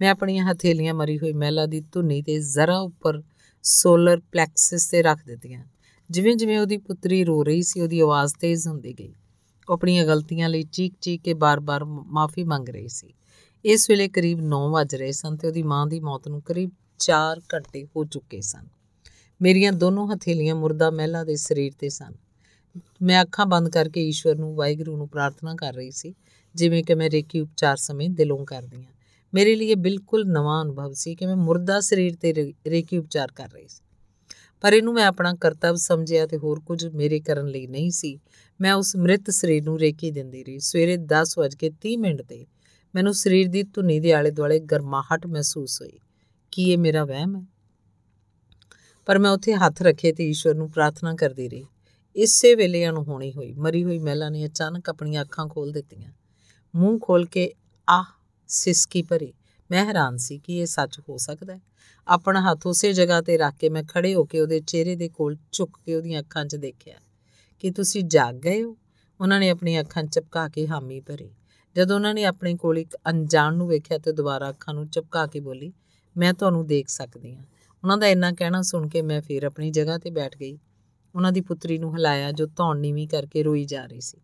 ਮੈਂ 0.02 0.12
ਆਪਣੀਆਂ 0.12 0.46
ਹਥੇਲੀਆਂ 0.46 0.94
ਮਰੀ 0.94 1.18
ਹੋਈ 1.18 1.34
ਮਹਿਲਾ 1.34 1.66
ਦੀ 1.66 1.82
ਧੁੰਨੀ 1.82 2.22
ਤੇ 2.22 2.40
ਜ਼ਰਾ 2.40 2.80
ਉੱਪਰ 2.80 3.24
ਸੋਲਰ 3.64 4.20
ਪਲੈਕਸਿਸ 4.20 4.90
ਤੇ 4.90 5.02
ਰੱਖ 5.02 5.26
ਦਿੱਤੀਆਂ। 5.26 5.66
ਜਿਵੇਂ 6.10 6.36
ਜਿਵੇਂ 6.36 6.60
ਉਹਦੀ 6.60 6.78
ਪੁੱਤਰੀ 6.78 7.24
ਰੋ 7.24 7.44
ਰਹੀ 7.44 7.62
ਸੀ, 7.62 7.82
ਉਹਦੀ 7.82 8.00
ਆਵਾਜ਼ 8.00 8.34
ਤੇਜ਼ 8.40 8.68
ਹੁੰਦੀ 8.68 8.94
ਗਈ। 8.94 9.14
ਉਹ 9.70 9.74
ਆਪਣੀਆਂ 9.74 10.06
ਗਲਤੀਆਂ 10.06 10.50
ਲਈ 10.50 10.64
ਚੀਕ-ਚੀਕ 10.64 11.22
ਕੇ 11.22 11.34
ਬਾਰ-ਬਾਰ 11.34 11.86
ਮਾਫੀ 11.86 12.44
ਮੰਗ 12.44 12.70
ਰਹੀ 12.70 12.88
ਸੀ। 12.88 13.14
ਇਸ 13.66 13.90
ਵੇਲੇ 13.90 14.08
ਕਰੀਬ 14.08 14.40
9 14.42 14.72
ਵਜ 14.72 14.96
ਰਹੇ 14.96 15.12
ਸਨ 15.12 15.38
ਤੇ 15.38 15.48
ਉਹਦੀ 15.48 15.64
ਮਾਂ 15.64 15.88
ਦੀ 15.88 16.00
ਮੌਤ 16.00 16.28
ਨੂੰ 16.28 16.42
ਕਰੀਬ 16.42 16.72
4 17.00 17.42
ਘੰਟੇ 17.54 17.86
ਹੋ 17.86 18.06
ਚੁੱਕੇ 18.06 18.42
ਸਨ। 18.42 18.77
ਮੇਰੀਆਂ 19.42 19.72
ਦੋਨੋਂ 19.72 20.08
ਹਥੇਲੀਆਂ 20.08 20.56
ਮੁਰਦਾ 20.56 20.90
ਮਹਿਲਾ 20.90 21.24
ਦੇ 21.24 21.36
ਸਰੀਰ 21.36 21.72
ਤੇ 21.80 21.90
ਸਨ। 21.90 22.14
ਮੈਂ 23.02 23.22
ਅੱਖਾਂ 23.22 23.46
ਬੰਦ 23.46 23.70
ਕਰਕੇ 23.70 24.08
ਈਸ਼ਵਰ 24.08 24.36
ਨੂੰ, 24.36 24.56
ਵਾਹਿਗੁਰੂ 24.56 24.98
ਨੂੰ 24.98 25.10
ਪ੍ਰਾਰਥਨਾ 25.10 25.56
ਕਰ 25.56 25.74
ਰਹੀ 25.74 25.92
ਸੀ, 25.92 26.16
ਜਿਵੇਂ 26.56 26.84
ਕਿ 26.84 26.96
ਮੈਂ 26.96 27.10
ਰੇਕੀ 27.10 27.40
ਉਪਚਾਰ 27.40 27.78
ਸਮੇਂ 27.78 28.10
ਦਿਲੋਂ 28.10 28.46
ਕਰਦੀ 28.46 28.78
ਹਾਂ। 28.78 28.94
ਮੇਰੇ 29.34 29.56
ਲਈ 29.56 29.76
ਬਿਲਕੁਲ 29.76 30.26
ਨਵਾਂ 30.26 30.64
ਅਨੁਭਵ 30.64 30.94
ਸੀ 30.94 31.16
ਕਿ 31.16 31.26
ਮੈਂ 31.26 31.36
ਮੁਰਦਾ 31.36 31.80
ਸਰੀਰ 31.80 32.16
ਤੇ 32.16 32.54
ਰੇਕੀ 32.68 32.98
ਉਪਚਾਰ 32.98 33.32
ਕਰ 33.36 33.50
ਰਹੀ 33.54 33.68
ਸੀ। 33.68 33.84
ਪਰ 34.62 34.74
ਇਹਨੂੰ 34.74 34.94
ਮੈਂ 34.94 35.06
ਆਪਣਾ 35.06 35.34
ਕਰਤੱਵ 35.34 35.76
ਸਮਝਿਆ 35.76 36.28
ਤੇ 36.28 36.38
ਹੋਰ 36.38 36.60
ਕੁਝ 36.60 36.88
ਮੇਰੇ 36.88 37.20
ਕਰਨ 37.20 37.48
ਲਈ 37.48 37.68
ਨਹੀਂ 37.68 37.92
ਸੀ। 37.92 38.20
ਮੈਂ 38.62 38.74
ਉਸ 38.74 38.96
ਮ੍ਰਿਤ 38.96 39.30
ਸਰੀਰ 39.30 39.64
ਨੂੰ 39.64 39.80
ਰੇਕੀ 39.80 40.12
ਦਿੰਦੀ 40.12 40.44
ਰਹੀ। 40.44 40.60
ਸਵੇਰੇ 40.60 40.98
10:30 40.98 41.98
ਮਿੰਟ 41.98 42.22
ਤੇ 42.22 42.46
ਮੈਨੂੰ 42.96 43.14
ਸਰੀਰ 43.14 43.48
ਦੀ 43.48 43.64
ਧੁਨੀ 43.64 44.00
ਦੇ 44.00 44.14
ਆਲੇ 44.14 44.32
ਦੁਆਲੇ 44.32 44.60
ਗਰਮਾਹਟ 44.60 45.28
ਮਹਿਸੂਸ 45.28 45.82
ਹੋਈ। 45.82 46.00
ਕੀ 46.52 46.72
ਇਹ 46.72 46.78
ਮੇਰਾ 46.78 47.06
ਵਹਿਮ 47.06 47.36
ਹੈ? 47.36 47.57
ਪਰ 49.08 49.20
ਮੈਂ 49.20 49.32
ਉੱਥੇ 49.32 49.54
ਹੱਥ 49.54 49.82
ਰੱਖੇ 49.82 50.12
ਤੇ 50.12 50.30
ਈਸ਼ਵਰ 50.30 50.56
ਨੂੰ 50.56 50.72
ਪ੍ਰਾਰਥਨਾ 50.72 51.16
ਕਰਦੀ 51.16 51.50
ਰਹੀ। 51.50 51.66
ਇਸੇ 52.16 52.56
ਵੇਲੇ 52.56 52.88
ਅਣਹੋਣੀ 52.88 53.34
ਹੋਈ, 53.34 53.54
ਮਰੀ 53.54 53.84
ਹੋਈ 53.84 54.00
ਮਹਿਲਾ 54.00 54.30
ਨੇ 54.30 54.46
ਅਚਾਨਕ 54.46 54.90
ਆਪਣੀਆਂ 54.90 55.22
ਅੱਖਾਂ 55.22 55.48
ਖੋਲ 55.48 55.72
ਦਿੱਤੀਆਂ। 55.72 56.12
ਮੂੰਹ 56.76 57.00
ਖੋਲ 57.00 57.26
ਕੇ, 57.26 57.54
ਆਹ 57.90 58.04
ਸਿਸਕੀ 58.48 59.02
ਭਰੀ, 59.02 59.34
ਮੈਂ 59.72 59.86
ਹੈਰਾਨ 59.86 60.18
ਸੀ 60.18 60.38
ਕਿ 60.38 60.58
ਇਹ 60.58 60.66
ਸੱਚ 60.66 61.00
ਹੋ 61.00 61.18
ਸਕਦਾ 61.18 61.56
ਹੈ। 61.56 61.62
ਆਪਣਾ 62.08 62.42
ਹੱਥ 62.42 62.68
ਉਸੇ 62.68 62.94
ਜਗ੍ਹਾ 62.94 63.22
ਤੇ 63.22 63.38
ਰੱਖ 63.38 63.56
ਕੇ 63.56 63.70
ਮੈਂ 63.70 63.84
ਖੜੇ 63.84 64.16
ਹੋ 64.16 64.26
ਕੇ 64.26 64.40
ਉਹਦੇ 64.40 64.60
ਚਿਹਰੇ 64.60 64.96
ਦੇ 64.96 65.10
ਕੋਲ 65.10 65.38
ਝੁੱਕ 65.52 65.78
ਕੇ 65.86 65.96
ਉਹਦੀਆਂ 65.96 66.22
ਅੱਖਾਂ 66.22 66.46
'ਚ 66.46 66.56
ਦੇਖਿਆ। 66.56 66.96
ਕਿ 67.60 67.72
ਤੁਸੀਂ 67.72 68.04
ਜਾਗ 68.04 68.36
ਗਏ 68.36 68.64
ਹੋ? 68.64 68.78
ਉਹਨਾਂ 69.22 69.40
ਨੇ 69.40 69.50
ਆਪਣੀਆਂ 69.50 69.82
ਅੱਖਾਂ 69.82 70.04
ਚਪਕਾ 70.04 70.48
ਕੇ 70.48 70.68
ਹਾਮੀ 70.68 71.00
ਭਰੀ। 71.00 71.30
ਜਦੋਂ 71.76 71.96
ਉਹਨਾਂ 71.96 72.14
ਨੇ 72.14 72.24
ਆਪਣੇ 72.24 72.56
ਕੋਲ 72.56 72.78
ਇੱਕ 72.78 72.98
ਅਣਜਾਣ 73.10 73.54
ਨੂੰ 73.54 73.68
ਵੇਖਿਆ 73.68 73.98
ਤੇ 73.98 74.12
ਦੁਬਾਰਾ 74.12 74.50
ਅੱਖਾਂ 74.50 74.74
ਨੂੰ 74.74 74.88
ਚਪਕਾ 74.88 75.28
ਕੇ 75.28 75.40
ਬੋਲੀ, 75.40 75.74
ਮੈਂ 76.18 76.34
ਤੁਹਾਨੂੰ 76.34 76.68
ਦੇਖ 76.68 76.88
ਸਕਦੀ 76.88 77.36
ਹਾਂ। 77.36 77.44
ਉਹਨਾਂ 77.84 77.98
ਦਾ 77.98 78.08
ਇੰਨਾ 78.08 78.32
ਕਹਿਣਾ 78.32 78.62
ਸੁਣ 78.62 78.88
ਕੇ 78.88 79.02
ਮੈਂ 79.02 79.22
ਫੇਰ 79.22 79.44
ਆਪਣੀ 79.44 79.72
ਜਗ੍ਹਾ 79.72 79.98
ਤੇ 79.98 80.10
ਬੈਠ 80.10 80.38
ਗਈ। 80.38 80.60
ਉਹਨਾਂ 81.16 81.32
ਦੀ 81.32 81.42
ਪੁੱਤਰੀ 81.42 81.78
ਨੂੰ 81.78 81.96
ਹਿਲਾਇਆ 81.96 82.32
ਜੋ 82.32 82.48
ਧੌਣ 82.48 82.80
ਨੀਵੀਂ 82.80 83.08
ਕਰਕੇ 83.08 83.44
ਰੋਈ 83.44 83.66
ਜਾ 83.66 83.86
ਰਹੀ 83.86 84.02
ਸੀ। 84.02 84.18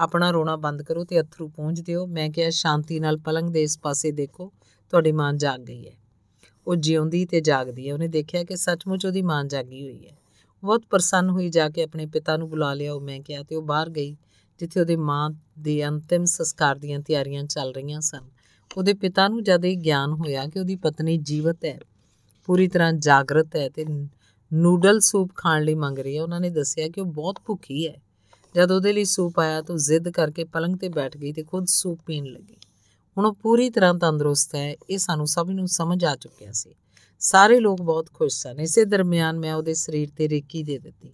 ਆਪਣਾ 0.00 0.30
ਰੋਣਾ 0.30 0.56
ਬੰਦ 0.56 0.82
ਕਰੋ 0.82 1.04
ਤੇ 1.04 1.20
ਅਥਰੂ 1.20 1.48
ਪੂੰਝ 1.48 1.80
ਦਿਓ। 1.80 2.06
ਮੈਂ 2.06 2.30
ਕਿਹਾ, 2.30 2.50
ਸ਼ਾਂਤੀ 2.50 3.00
ਨਾਲ 3.00 3.18
ਪਲੰਗ 3.18 3.50
ਦੇ 3.50 3.62
ਇਸ 3.62 3.78
ਪਾਸੇ 3.78 4.10
ਦੇਖੋ। 4.10 4.52
ਤੁਹਾਡੀ 4.90 5.12
ਮਾਂ 5.12 5.32
ਜਾਗ 5.32 5.60
ਗਈ 5.60 5.88
ਹੈ। 5.88 5.92
ਉਹ 6.66 6.76
ਜਿਉਂਦੀ 6.76 7.26
ਤੇ 7.26 7.40
ਜਾਗਦੀ 7.40 7.88
ਹੈ। 7.88 7.94
ਉਹਨੇ 7.94 8.08
ਦੇਖਿਆ 8.08 8.44
ਕਿ 8.44 8.56
ਸੱਚਮੁੱਚ 8.56 9.06
ਉਹਦੀ 9.06 9.22
ਮਾਂ 9.22 9.44
ਜਾਗੀ 9.44 9.82
ਹੋਈ 9.82 10.06
ਹੈ। 10.06 10.16
ਬਹੁਤ 10.64 10.82
ਪ੍ਰਸੰਨ 10.90 11.30
ਹੋਈ 11.30 11.48
ਜਾ 11.48 11.70
ਕੇ 11.70 11.82
ਆਪਣੇ 11.82 12.06
ਪਿਤਾ 12.06 12.36
ਨੂੰ 12.36 12.48
ਬੁਲਾ 12.50 12.74
ਲਿਆ। 12.74 12.94
ਉਹ 12.94 13.00
ਮੈਂ 13.00 13.20
ਕਿਹਾ, 13.20 13.42
ਤੇ 13.42 13.56
ਉਹ 13.56 13.62
ਬਾਹਰ 13.62 13.90
ਗਈ, 13.90 14.16
ਜਿੱਥੇ 14.58 14.80
ਉਹਦੇ 14.80 14.96
ਮਾਂ 14.96 15.30
ਦੇ 15.58 15.88
ਅੰਤਿਮ 15.88 16.24
ਸੰਸਕਾਰ 16.24 16.76
ਦੀਆਂ 16.76 17.00
ਤਿਆਰੀਆਂ 17.00 17.44
ਚੱਲ 17.44 17.72
ਰਹੀਆਂ 17.72 18.00
ਸਨ। 18.00 18.20
ਉਹਦੇ 18.76 18.94
ਪਿਤਾ 18.94 19.28
ਨੂੰ 19.28 19.42
ਜਦ 19.42 19.64
ਇਹ 19.64 19.76
ਗਿਆਨ 19.76 20.12
ਹੋਇਆ 20.12 20.46
ਕਿ 20.46 20.60
ਉਹਦੀ 20.60 20.76
ਪਤਨੀ 20.76 21.16
ਜੀਵਤ 21.16 21.64
ਹੈ 21.64 21.78
ਪੂਰੀ 22.48 22.68
ਤਰ੍ਹਾਂ 22.68 22.92
ਜਾਗਰਤ 22.92 23.56
ਹੈ 23.56 23.68
ਤੇ 23.68 23.84
ਨੂਡਲ 24.52 25.00
ਸੂਪ 25.00 25.30
ਖਾਣ 25.34 25.62
ਲਈ 25.62 25.74
ਮੰਗ 25.74 25.98
ਰਹੀ 25.98 26.16
ਹੈ। 26.16 26.22
ਉਹਨਾਂ 26.22 26.40
ਨੇ 26.40 26.50
ਦੱਸਿਆ 26.50 26.88
ਕਿ 26.88 27.00
ਉਹ 27.00 27.06
ਬਹੁਤ 27.06 27.38
ਭੁੱਖੀ 27.46 27.88
ਹੈ। 27.88 28.00
ਜਦ 28.54 28.70
ਉਹਦੇ 28.70 28.92
ਲਈ 28.92 29.04
ਸੂਪ 29.04 29.38
ਆਇਆ 29.38 29.62
ਤਾਂ 29.62 29.76
ਜ਼ਿੱਦ 29.76 30.08
ਕਰਕੇ 30.08 30.44
ਪਲੰਗ 30.44 30.76
ਤੇ 30.76 30.88
ਬੈਠ 30.88 31.16
ਗਈ 31.16 31.32
ਤੇ 31.32 31.42
ਖੁਦ 31.42 31.66
ਸੂਪ 31.66 32.00
ਪੀਣ 32.06 32.24
ਲੱਗੀ। 32.24 32.56
ਹੁਣ 33.18 33.26
ਉਹ 33.26 33.34
ਪੂਰੀ 33.34 33.70
ਤਰ੍ਹਾਂ 33.70 33.94
ਤੰਦਰੁਸਤ 33.94 34.54
ਹੈ, 34.54 34.74
ਇਹ 34.90 34.98
ਸਾਨੂੰ 34.98 35.26
ਸਭ 35.26 35.48
ਨੂੰ 35.50 35.68
ਸਮਝ 35.68 36.04
ਆ 36.04 36.16
ਚੁੱਕਿਆ 36.16 36.52
ਸੀ। 36.52 36.74
ਸਾਰੇ 37.20 37.60
ਲੋਕ 37.60 37.82
ਬਹੁਤ 37.82 38.08
ਖੁਸ਼ 38.14 38.36
ਸਨ। 38.36 38.60
ਇਸੇ 38.60 38.84
ਦਰਮਿਆਨ 38.84 39.38
ਮੈਂ 39.38 39.54
ਉਹਦੇ 39.54 39.74
ਸਰੀਰ 39.74 40.08
ਤੇ 40.16 40.28
ਰੇਕੀ 40.28 40.62
ਦੇ 40.62 40.78
ਦਿੱਤੀ। 40.78 41.12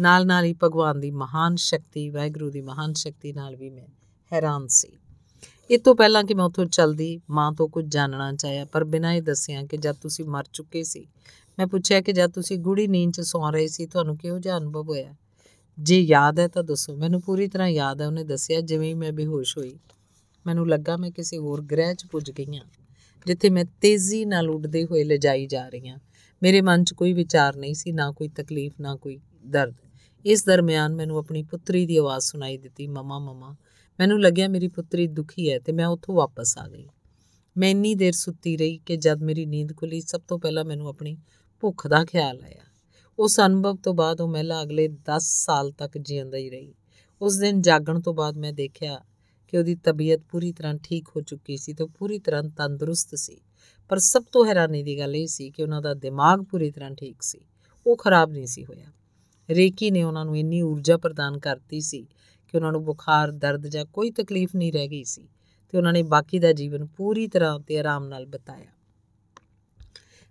ਨਾਲ 0.00 0.26
ਨਾਲ 0.26 0.44
ਹੀ 0.44 0.54
ਭਗਵਾਨ 0.62 1.00
ਦੀ 1.00 1.10
ਮਹਾਨ 1.10 1.56
ਸ਼ਕਤੀ, 1.56 2.10
ਵਾਹਿਗੁਰੂ 2.10 2.50
ਦੀ 2.50 2.60
ਮਹਾਨ 2.60 2.92
ਸ਼ਕਤੀ 2.92 3.32
ਨਾਲ 3.32 3.56
ਵੀ 3.56 3.70
ਮੈਂ 3.70 3.86
ਹੈਰਾਨ 4.32 4.66
ਸੀ। 4.66 4.98
ਇਹ 5.72 5.78
ਤੋਂ 5.78 5.94
ਪਹਿਲਾਂ 5.94 6.24
ਕਿ 6.24 6.34
ਮੈਂ 6.34 6.44
ਉੱਥੋਂ 6.44 6.64
ਚਲਦੀ, 6.66 7.20
ਮਾਂ 7.30 7.52
ਤੋਂ 7.52 7.68
ਕੁਝ 7.68 7.84
ਜਾਣਨਾ 7.88 8.32
ਚਾਹਿਆ, 8.32 8.64
ਪਰ 8.64 8.84
ਬਿਨਾਂ 8.84 9.12
ਇਹ 9.12 9.22
ਦੱਸਿਆ 9.22 9.62
ਕਿ 9.62 9.76
ਜਦ 9.76 9.94
ਤੁਸੀਂ 9.94 10.24
ਮਰ 10.24 10.44
ਚੁੱਕੇ 10.52 10.82
ਸੀ, 10.82 11.06
ਮੈਂ 11.58 11.66
ਪੁੱਛਿਆ 11.66 12.00
ਕਿ 12.00 12.12
ਜਦ 12.12 12.30
ਤੁਸੀਂ 12.30 12.58
ਗੂੜੀ 12.58 12.86
ਨੀਂਦ 12.86 13.12
'ਚ 13.12 13.20
ਸੌਂ 13.20 13.52
ਰਹੇ 13.52 13.66
ਸੀ, 13.66 13.86
ਤੁਹਾਨੂੰ 13.86 14.16
ਕਿਹੋ 14.16 14.38
ਜਿਹਾ 14.38 14.58
ਅਨੁਭਵ 14.58 14.88
ਹੋਇਆ? 14.88 15.14
ਜੇ 15.78 16.00
ਯਾਦ 16.00 16.38
ਹੈ 16.38 16.48
ਤਾਂ 16.48 16.62
ਦੱਸੋ। 16.62 16.96
ਮੈਨੂੰ 16.96 17.20
ਪੂਰੀ 17.20 17.48
ਤਰ੍ਹਾਂ 17.48 17.68
ਯਾਦ 17.68 18.00
ਹੈ, 18.00 18.06
ਉਹਨੇ 18.06 18.24
ਦੱਸਿਆ, 18.24 18.60
ਜਿਵੇਂ 18.60 18.88
ਹੀ 18.88 18.94
ਮੈਂ 18.94 19.12
ਬੇਹੋਸ਼ 19.12 19.58
ਹੋਈ, 19.58 19.78
ਮੈਨੂੰ 20.46 20.68
ਲੱਗਾ 20.68 20.96
ਮੈਂ 20.96 21.10
ਕਿਸੇ 21.10 21.38
ਹੋਰ 21.38 21.62
ਗ੍ਰਹਿ 21.62 21.94
'ਚ 21.94 22.06
ਪੁੱਜ 22.06 22.30
ਗਈ 22.30 22.56
ਹਾਂ, 22.56 22.64
ਜਿੱਥੇ 23.26 23.50
ਮੈਂ 23.50 23.64
ਤੇਜ਼ੀ 23.80 24.24
ਨਾਲ 24.24 24.50
ਉੱਡਦੇ 24.50 24.84
ਹੋਏ 24.84 25.04
ਲਿਜਾਈ 25.04 25.46
ਜਾ 25.46 25.68
ਰਹੀ 25.68 25.88
ਹਾਂ। 25.88 25.98
ਮੇਰੇ 26.42 26.60
ਮਨ 26.60 26.84
'ਚ 26.84 26.92
ਕੋਈ 26.92 27.12
ਵਿਚਾਰ 27.12 27.56
ਨਹੀਂ 27.56 27.74
ਸੀ, 27.74 27.92
ਨਾ 27.92 28.10
ਕੋਈ 28.12 28.28
ਤਕਲੀਫ, 28.28 28.72
ਨਾ 28.80 28.96
ਕੋਈ 28.96 29.20
ਦਰਦ। 29.46 29.74
ਇਸ 30.24 30.44
ਦਰਮਿਆਨ 30.44 30.94
ਮੈਨੂੰ 30.94 31.18
ਆਪਣੀ 31.18 31.42
ਪੁੱਤਰੀ 31.42 31.86
ਦੀ 31.86 31.96
ਆਵਾਜ਼ 31.96 32.24
ਸੁਣਾਈ 32.24 32.58
ਦਿੱਤੀ, 32.58 32.86
ਮਮਾ 32.86 33.18
ਮਮਾ 33.18 33.56
ਮੈਨੂੰ 34.02 34.20
ਲੱਗਿਆ 34.20 34.48
ਮੇਰੀ 34.48 34.68
ਪੁੱਤਰੀ 34.68 35.06
ਦੁਖੀ 35.06 35.52
ਹੈ 35.52 35.58
ਤੇ 35.58 35.72
ਮੈਂ 35.72 35.86
ਉੱਥੋਂ 35.86 36.14
ਵਾਪਸ 36.14 36.58
ਆ 36.58 36.68
ਗਈ। 36.68 36.86
ਮੈਂ 37.56 37.70
ਇੰਨੀ 37.70 37.94
ਦੇਰ 37.94 38.12
ਸੁੱਤੀ 38.12 38.56
ਰਹੀ 38.56 38.78
ਕਿ 38.78 38.96
ਜਦ 38.96 39.22
ਮੇਰੀ 39.22 39.46
ਨੀਂਦ 39.46 39.76
ਖੁੱਲੀ, 39.76 40.00
ਸਭ 40.00 40.20
ਤੋਂ 40.28 40.38
ਪਹਿਲਾਂ 40.38 40.64
ਮੈਨੂੰ 40.64 40.88
ਆਪਣੀ 40.88 41.18
ਭੁੱਖ 41.60 41.86
ਦਾ 41.86 42.04
ਖਿਆਲ 42.04 42.42
ਆਇਆ। 42.42 42.62
ਉਸ 43.18 43.40
ਅਨੁਭਵ 43.40 43.76
ਤੋਂ 43.76 43.94
ਬਾਅਦ 43.94 44.20
ਉਹ 44.20 44.28
ਮਹਿਲਾ 44.28 44.62
ਅਗਲੇ 44.62 44.88
10 44.88 45.44
ਸਾਲ 45.44 45.70
ਤੱਕ 45.70 45.98
ਜਿਉਂਦਾ 45.98 46.36
ਹੀ 46.36 46.50
ਰਹੀ। 46.50 46.74
ਉਸ 47.20 47.36
ਦਿਨ 47.36 47.60
ਜਾਗਣ 47.60 48.00
ਤੋਂ 48.00 48.14
ਬਾਅਦ 48.14 48.36
ਮੈਂ 48.36 48.52
ਦੇਖਿਆ 48.52 49.04
ਕਿ 49.48 49.58
ਉਹਦੀ 49.58 49.74
ਤਬੀਅਤ 49.74 50.20
ਪੂਰੀ 50.20 50.52
ਤਰ੍ਹਾਂ 50.52 50.74
ਠੀਕ 50.82 51.08
ਹੋ 51.16 51.20
ਚੁੱਕੀ 51.20 51.56
ਸੀ 51.56 51.72
ਤੇ 51.72 51.86
ਪੂਰੀ 51.86 52.18
ਤਰ੍ਹਾਂ 52.18 52.42
ਤੰਦਰੁਸਤ 52.42 53.14
ਸੀ। 53.14 53.40
ਪਰ 53.88 53.98
ਸਭ 53.98 54.24
ਤੋਂ 54.32 54.46
ਹੈਰਾਨੀ 54.46 54.82
ਦੀ 54.82 54.98
ਗੱਲ 54.98 55.16
ਇਹ 55.16 55.26
ਸੀ 55.26 55.50
ਕਿ 55.50 55.62
ਉਹਨਾਂ 55.62 55.82
ਦਾ 55.82 55.94
ਦਿਮਾਗ 55.94 56.40
ਪੂਰੀ 56.40 56.70
ਤਰ੍ਹਾਂ 56.70 56.90
ਠੀਕ 56.90 57.22
ਸੀ। 57.22 57.40
ਉਹ 57.86 57.96
ਖਰਾਬ 57.96 58.30
ਨਹੀਂ 58.32 58.46
ਸੀ 58.46 58.64
ਹੋਇਆ। 58.64 58.86
ਰੇਕੀ 59.50 59.90
ਨੇ 59.90 60.02
ਉਹਨਾਂ 60.02 60.24
ਨੂੰ 60.24 60.38
ਇੰਨੀ 60.38 60.62
ਊਰਜਾ 60.62 60.96
ਪ੍ਰਦਾਨ 60.96 61.38
ਕਰਤੀ 61.38 61.80
ਸੀ 61.80 62.06
ਕਿ 62.52 62.56
ਉਹਨਾਂ 62.56 62.72
ਨੂੰ 62.72 62.84
ਬੁਖਾਰ, 62.84 63.30
ਦਰਦ 63.30 63.66
ਜਾਂ 63.66 63.84
ਕੋਈ 63.84 64.10
ਤਕਲੀਫ 64.10 64.56
ਨਹੀਂ 64.56 64.72
ਰਹਿ 64.72 64.88
ਗਈ 64.88 65.04
ਸੀ 65.04 65.28
ਤੇ 65.68 65.78
ਉਹਨਾਂ 65.78 65.92
ਨੇ 65.92 66.02
ਬਾਕੀ 66.02 66.38
ਦਾ 66.38 66.52
ਜੀਵਨ 66.52 66.86
ਪੂਰੀ 66.86 67.26
ਤਰ੍ਹਾਂ 67.26 67.60
ਤੇ 67.60 67.78
ਆਰਾਮ 67.78 68.06
ਨਾਲ 68.06 68.26
ਬਿਤਾਇਆ। 68.26 68.66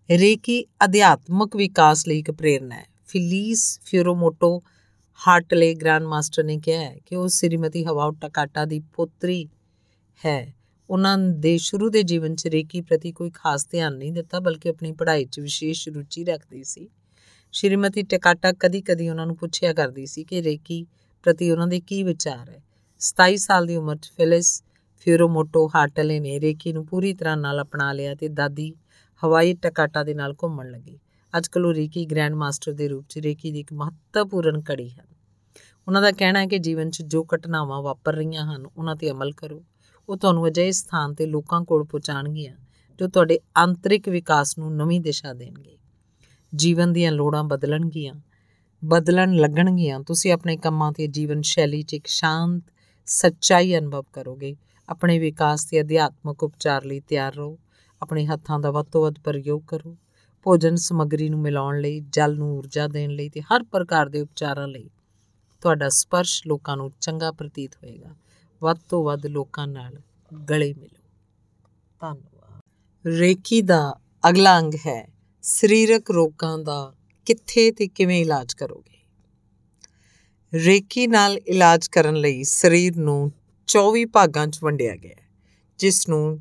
ਰੇਕੀ 0.10 0.66
ਅਧਿਆਤਮਕ 0.86 1.56
ਵਿਕਾਸ 1.56 2.08
ਲਈ 2.08 2.20
ਇੱਕ 2.20 2.32
ਪ੍ਰੇਰਣਾ 2.32 2.76
ਹੈ। 2.76 2.86
ਫਿਲੀਸ 3.06 3.80
ਫਿਓਰੋਮੋਟੋ 3.86 4.64
ਹਾਰਟਲੇ 5.28 5.74
ਗ੍ਰੈਂਡ 5.74 6.04
ਮਾਸਟਰ 6.04 6.44
ਨੇ 6.44 6.60
ਕਿਹਾ 6.60 6.82
ਹੈ 6.82 6.98
ਕਿ 7.06 7.16
ਉਹ 7.16 7.28
ਸ੍ਰੀਮਤੀ 7.28 7.86
ਹਵਾਉ 7.86 8.12
ਟਕਾਟਾ 8.12 8.66
ਦੀ 8.66 8.80
ਪੁੱਤਰੀ 8.80 9.46
ਹੈ। 10.26 10.54
ਉਹਨਾਂ 10.90 11.18
ਦੇ 11.18 11.58
ਸ਼ੁਰੂ 11.58 11.90
ਦੇ 11.90 12.04
ਜੀਵਨ 12.04 12.36
'ਚ 12.36 12.48
ਰੇਕੀ 12.48 12.82
ਪ੍ਰਤੀ 12.82 13.12
ਕੋਈ 13.12 13.30
ਖਾਸ 13.30 13.68
ਧਿਆਨ 13.72 13.94
ਨਹੀਂ 13.94 14.14
ਦਿੱਤਾ, 14.14 14.40
ਬਲਕਿ 14.40 14.70
ਆਪਣੀ 14.70 14.92
ਪੜ੍ਹਾਈ 14.92 15.26
'ਚ 15.26 15.40
ਵਿਸ਼ੇਸ਼ 15.40 15.90
ਰੁਚੀ 15.90 16.24
ਰੱਖਦੀ 16.24 16.64
ਸੀ। 16.64 16.90
ਸ਼੍ਰੀਮਤੀ 17.52 18.02
ਟਕਾਟਾ 18.02 18.52
ਕਦੀ-ਕਦੀ 18.52 19.10
ਉਹਨਾਂ 19.10 19.26
ਨੂੰ 19.26 19.38
ਪੁੱਛਿਆ 19.38 19.74
ਕਰਦੀ 19.74 20.06
ਸੀ 20.06 20.24
ਕਿ 20.24 20.44
ਰੇਕੀ 20.44 20.86
ਪ੍ਰਤੀ 21.24 21.52
ਉਹਨਾਂ 21.52 21.68
ਦੇ 21.68 21.80
ਕੀ 21.80 22.04
ਵਿਚਾਰ 22.04 22.50
ਹੈ? 22.50 22.62
27 23.00 23.38
ਸਾਲ 23.38 23.66
ਦੀ 23.66 23.76
ਉਮਰ 23.76 23.96
'ਚ 23.96 24.12
ਫਿਲਿਸ 24.18 24.64
ਫਿਓਰੋਮੋਟੋ 24.98 25.70
ਹਾਰਟਲੇ 25.76 26.20
ਨੇ 26.20 26.40
ਰੇਕੀ 26.40 26.74
ਨੂੰ 26.74 26.86
ਪੂਰੀ 26.86 27.14
ਤਰ੍ਹਾਂ 27.14 27.38
ਨਾਲ 27.38 27.62
ਅਪਣਾ 27.62 27.94
ਲਿਆ 27.94 28.16
ਤੇ 28.16 28.28
ਦਾਦੀ 28.28 28.74
ਹਵਾਈ 29.24 29.54
ਟਕਾਟਾ 29.54 30.04
ਦੇ 30.04 30.14
ਨਾਲ 30.14 30.34
ਘੁੰਮਣ 30.44 30.72
ਲੱਗੀ। 30.72 31.00
ਅੱਜਕੱਲ 31.38 31.66
ਉਹ 31.66 31.74
ਰੇਕੀ 31.74 32.06
ਗ੍ਰੈਂਡ 32.06 32.36
ਮਾਸਟਰ 32.36 32.74
ਦੇ 32.74 32.88
ਰੂਪ 32.88 33.06
'ਚ 33.10 33.18
ਰੇਕੀ 33.18 33.52
ਦੀ 33.52 33.60
ਇੱਕ 33.60 33.74
ਮਹੱਤਵਪੂਰਨ 33.74 34.62
ਕੜੀ 34.62 34.90
ਹੈ 34.90 35.06
ਉਹਨਾਂ 35.88 36.02
ਦਾ 36.02 36.12
ਕਹਿਣਾ 36.12 36.40
ਹੈ 36.40 36.46
ਕਿ 36.46 36.58
ਜੀਵਨ 36.58 36.90
'ਚ 36.90 37.02
ਜੋ 37.02 37.28
ਘਟਨਾਵਾਂ 37.36 37.82
ਵਾਪਰ 37.82 38.16
ਰਹੀਆਂ 38.16 38.46
ਹਨ, 38.46 38.66
ਉਹਨਾਂ 38.78 38.96
ਤੇ 38.96 39.12
ਅਮਲ 39.12 39.32
ਕਰੋ। 39.32 39.64
ਉਹ 40.10 40.18
ਤੁਹਾਨੂੰ 40.18 40.48
ਅਜਿਹੇ 40.48 40.72
ਸਥਾਨ 40.72 41.14
ਤੇ 41.14 41.26
ਲੋਕਾਂ 41.26 41.62
ਕੋਲ 41.62 41.84
ਪਹੁੰਚਾਣਗੀਆਂ 41.84 42.56
ਜੋ 43.00 43.08
ਤੁਹਾਡੇ 43.08 43.40
ਆਂਤਰਿਕ 43.58 44.10
ਵਿਕਾਸ 44.10 44.58
ਨੂੰ 44.58 44.76
ਨਵੀਂ 44.76 45.02
ਦਿਸ਼ਾ 45.02 45.34
ਦੇਣਗੇ। 45.34 45.78
ਜੀਵਨ 46.56 46.94
ਦੀਆਂ 46.94 47.12
ਲੋੜਾਂ 47.12 47.44
ਬਦਲਣਗੀਆਂ। 47.44 48.14
ਬਦਲਣ 48.86 49.34
ਲੱਗਣਗੀਆਂ। 49.34 50.00
ਤੁਸੀਂ 50.00 50.32
ਆਪਣੇ 50.32 50.58
ਕੰਮਾਂ 50.58 50.92
ਤੇ 50.92 51.08
ਜੀਵਨ 51.08 51.42
ਸ਼ੈਲੀ 51.42 51.84
'ਚ 51.84 51.94
ਇੱਕ 51.94 52.08
ਸ਼ਾਂਤ, 52.08 52.64
ਸੱਚਾਈ 53.06 53.78
ਅਨੁਭਵ 53.78 54.04
ਕਰੋਗੇ। 54.14 54.56
ਆਪਣੇ 54.90 55.20
ਵਿਕਾਸ 55.20 55.66
ਤੇ 55.66 55.82
ਅਧਿਆਤਮਕ 55.82 56.44
ਉਪਚਾਰ 56.44 56.86
ਲਈ 56.86 57.00
ਤਿਆਰ 57.00 57.36
ਰਹੋ। 57.36 57.60
ਆਪਣੇ 58.02 58.26
ਹੱਥਾਂ 58.26 58.60
ਦਾ 58.60 58.72
ਵੱਧ 58.72 58.86
ਤੋਂ 58.86 59.02
ਵੱਧ 59.02 59.16
ਪ੍ਰਯੋਗ 59.24 59.62
ਕਰੋ। 59.68 59.98
ਭੋਜਨ 60.44 60.76
ਸਮੱਗਰੀ 60.76 61.30
ਨੂੰ 61.30 61.40
ਮਿਲਾਉਣ 61.40 61.82
ਲਈ, 61.82 62.00
ਜਲ 62.00 62.36
ਨੂੰ 62.36 62.58
ਊਰਜਾ 62.58 62.88
ਦੇਣ 62.88 63.12
ਲਈ 63.12 63.30
ਤੇ 63.30 63.42
ਹਰ 63.42 63.64
ਪ੍ਰਕਾਰ 63.64 64.10
ਦੇ 64.10 64.22
ਉਪਚਾਰਾਂ 64.22 64.68
ਲਈ 64.68 64.90
ਤੁਹਾਡਾ 65.62 65.90
ਸਪਰਸ਼ 65.90 66.48
ਲੋਕਾਂ 66.48 66.78
ਨੂੰ 66.78 66.92
ਚੰਗਾ 67.02 67.32
ਪ੍ਰਤੀਤ 67.32 67.76
ਹੋਏਗਾ। 67.76 68.16
ਵੱਧ 68.62 68.78
ਤੋਂ 68.90 69.04
ਵੱਧ 69.04 69.26
ਲੋਕਾਂ 69.26 69.68
ਨਾਲ 69.68 70.00
ਗਲੇ 70.50 70.74
ਮਿਲੋ। 70.74 71.10
ਧੰਨਵਾਦ। 72.00 72.62
ਰੇਕੀ 73.08 73.62
ਦਾ 73.62 74.00
ਅਗਲਾ 74.30 74.60
ਅੰਗ 74.60 74.74
ਹੈ 74.74 75.12
ਸਰੀਰਕ 75.42 76.12
ਰੋਗਾਂ 76.12 76.58
ਦਾ 76.58 76.94
ਕਿੱਥੇ 77.32 77.72
ਤੇ 77.72 77.88
ਕਿਵੇਂ 77.88 78.22
ਇਲਾਜ 78.22 78.54
ਕਰੋਗੇ? 78.54 78.98
ਰੇਕੀ 80.54 81.08
ਨਾਲ 81.08 81.38
ਇਲਾਜ 81.38 81.88
ਕਰਨ 81.88 82.16
ਲਈ 82.16 82.44
ਸਰੀਰ 82.44 82.98
ਨੂੰ 82.98 83.32
24 83.68 84.06
ਭਾਗਾਂ 84.06 84.48
'ਚ 84.48 84.60
ਵੰਡਿਆ 84.64 84.96
ਗਿਆ 84.96 85.12
ਹੈ, 85.12 85.30
ਜਿਸ 85.80 86.10
ਨੂੰ 86.10 86.40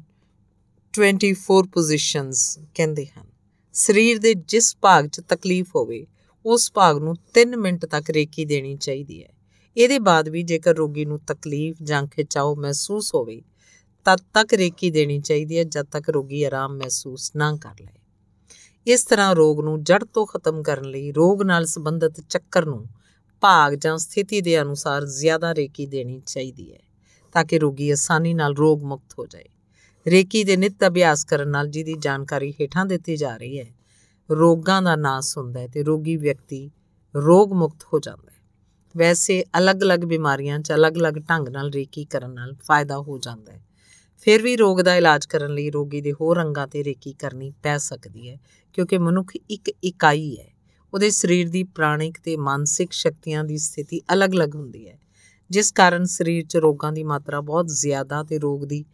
24 0.95 1.63
ਪੋਜੀਸ਼ਨਸ 1.67 2.59
ਕਹਿੰਦੇ 2.75 3.07
ਹਨ। 3.07 3.27
ਸਰੀਰ 3.73 4.19
ਦੇ 4.19 4.35
ਜਿਸ 4.35 4.77
ਭਾਗ 4.77 5.07
'ਚ 5.07 5.21
ਤਕਲੀਫ 5.21 5.77
ਹੋਵੇ, 5.77 6.07
ਉਸ 6.47 6.73
ਭਾਗ 6.73 6.99
ਨੂੰ 6.99 7.17
3 7.35 7.57
ਮਿੰਟ 7.57 7.87
ਤੱਕ 7.87 8.11
ਰੇਕੀ 8.11 8.45
ਦੇਣੀ 8.45 8.77
ਚਾਹੀਦੀ 8.77 9.23
ਹੈ। 9.25 9.33
ਇਹਦੇ 9.77 9.99
ਬਾਅਦ 9.99 10.29
ਵੀ 10.29 10.43
ਜੇਕਰ 10.43 10.75
ਰੋਗੀ 10.75 11.05
ਨੂੰ 11.05 11.19
ਤਕਲੀਫ 11.19 11.77
ਜਾਂ 11.83 12.07
ਖਿਚਾਓ 12.07 12.57
ਮਹਿਸੂਸ 12.57 13.15
ਹੋਵੇ, 13.15 13.43
ਤਦ 14.05 14.21
ਤੱਕ 14.35 14.55
ਰੇਕੀ 14.55 14.91
ਦੇਣੀ 14.91 15.21
ਚਾਹੀਦੀ 15.21 15.59
ਹੈ 15.59 15.65
ਜਦ 15.65 15.83
ਤੱਕ 15.83 16.09
ਰੋਗੀ 16.09 16.45
ਆਰਾਮ 16.45 16.77
ਮਹਿਸੂਸ 16.77 17.33
ਨਾ 17.37 17.57
ਕਰ 17.57 17.75
ਲਏ। 17.81 18.00
ਇਸ 18.91 19.05
ਤਰ੍ਹਾਂ 19.05 19.35
ਰੋਗ 19.35 19.61
ਨੂੰ 19.61 19.83
ਜੜ 19.85 20.05
ਤੋਂ 20.05 20.27
ਖਤਮ 20.27 20.63
ਕਰਨ 20.63 20.85
ਲਈ 20.85 21.13
ਰੋਗ 21.13 21.43
ਨਾਲ 21.43 21.67
ਸੰਬੰਧਿਤ 21.67 22.21
ਚੱਕਰ 22.21 22.67
ਨੂੰ 22.67 22.87
ਭਾਗ 23.41 23.75
ਜਾਂ 23.75 23.99
ਸਥਿਤੀ 23.99 24.41
ਦੇ 24.41 24.63
ਅਨੁਸਾਰ 24.63 25.07
ਜ਼ਿਆਦਾ 25.07 25.55
ਰੇਕੀ 25.55 25.87
ਦੇਣੀ 25.87 26.21
ਚਾਹੀਦੀ 26.27 26.73
ਹੈ 26.73 26.79
ਤਾਂ 27.33 27.45
ਕਿ 27.45 27.59
ਰੋਗੀ 27.59 27.91
ਆਸਾਨੀ 27.91 28.35
ਨਾਲ 28.35 28.55
ਰੋਗ 28.55 28.83
ਮੁਕਤ 28.83 29.15
ਹੋ 29.19 29.27
ਜਾਏ। 29.27 29.45
ਰੇਕੀ 30.07 30.45
ਦੇ 30.45 30.57
ਨਿਤ 30.57 30.87
ਅਭਿਆਸ 30.87 31.25
ਕਰਨ 31.25 31.49
ਨਾਲ 31.49 31.69
ਜਿਹਦੀ 31.69 31.95
ਜਾਣਕਾਰੀ 31.99 32.53
ਹੇਠਾਂ 32.53 32.87
ਦਿੱਤੀ 32.87 33.17
ਜਾ 33.17 33.37
ਰਹੀ 33.37 33.59
ਹੈ, 33.59 33.67
ਰੋਗਾਂ 34.31 34.83
ਦਾ 34.83 34.97
ਨਾਸ 34.97 35.39
ਹੁੰਦਾ 35.39 35.61
ਹੈ 35.61 35.67
ਤੇ 35.67 35.83
ਰੋਗੀ 35.83 36.17
ਵਿਅਕਤੀ 36.17 36.71
ਰੋਗ 37.17 37.53
ਮੁਕਤ 37.53 37.85
ਹੋ 37.93 38.01
ਜਾਂਦਾ 38.01 38.33
ਹੈ। 38.33 38.39
ਵੈਸੇ 38.97 39.45
ਅਲੱਗ-ਅਲੱਗ 39.59 40.01
ਬਿਮਾਰੀਆਂ 40.01 40.59
'ਚ 40.59 40.73
ਅਲੱਗ-ਅਲੱਗ 40.73 41.15
ਢੰਗ 41.31 41.49
ਨਾਲ 41.49 41.71
ਰੇਕੀ 41.71 42.05
ਕਰਨ 42.05 42.31
ਨਾਲ 42.31 42.55
ਫਾਇਦਾ 42.55 42.99
ਹੋ 42.99 43.19
ਜਾਂਦਾ 43.19 43.53
ਹੈ। 43.53 43.70
ਫਿਰ 44.21 44.43
ਵੀ 44.43 44.57
ਰੋਗ 44.57 44.81
ਦਾ 44.81 44.97
ਇਲਾਜ 44.97 45.27
ਕਰਨ 45.27 45.55
ਲਈ 45.55 45.71
ਰੋਗੀ 45.71 46.01
ਦੇ 46.01 46.13
ਹੋਰ 46.13 46.41
ਅੰਗਾਂ 46.43 46.67
ਤੇ 46.69 46.85
ਰੇਕੀ 46.85 47.13
ਕਰਨੀ 47.13 47.53
ਪੈ 47.63 47.77
ਸਕਦੀ 47.79 48.31
ਹੈ, 48.31 48.39
ਕਿਉਂਕਿ 48.73 48.99
ਮਨੁੱਖ 48.99 49.33
ਇੱਕ 49.51 49.71
ਇਕਾਈ 49.85 50.37
ਹੈ। 50.41 50.49
ਉਹਦੇ 50.93 51.11
ਸਰੀਰ 51.11 51.49
ਦੀ 51.49 51.63
ਪ੍ਰਾਣਿਕ 51.65 52.19
ਤੇ 52.25 52.37
ਮਾਨਸਿਕ 52.37 52.93
ਸ਼ਕਤੀਆਂ 52.93 53.45
ਦੀ 53.45 53.57
ਸਥਿਤੀ 53.57 54.01
ਅਲੱਗ-ਅਲੱਗ 54.13 54.55
ਹੁੰਦੀ 54.55 54.89
ਹੈ, 54.89 54.99
ਜਿਸ 55.51 55.73
ਕਾਰਨ 55.73 56.05
ਸਰੀਰ 56.05 56.45
'ਚ 56.47 56.57
ਰੋਗਾਂ 56.57 56.93
ਦੀ 56.93 57.05
ਮਾਤਰਾ 57.05 57.41
ਬਹੁਤ 57.41 57.67
ਜ਼ਿਆਦਾ 57.67 58.23
ਤੇ 58.23 58.39
ਰੋਗ 58.39 58.65
ਦੀ 58.65 58.85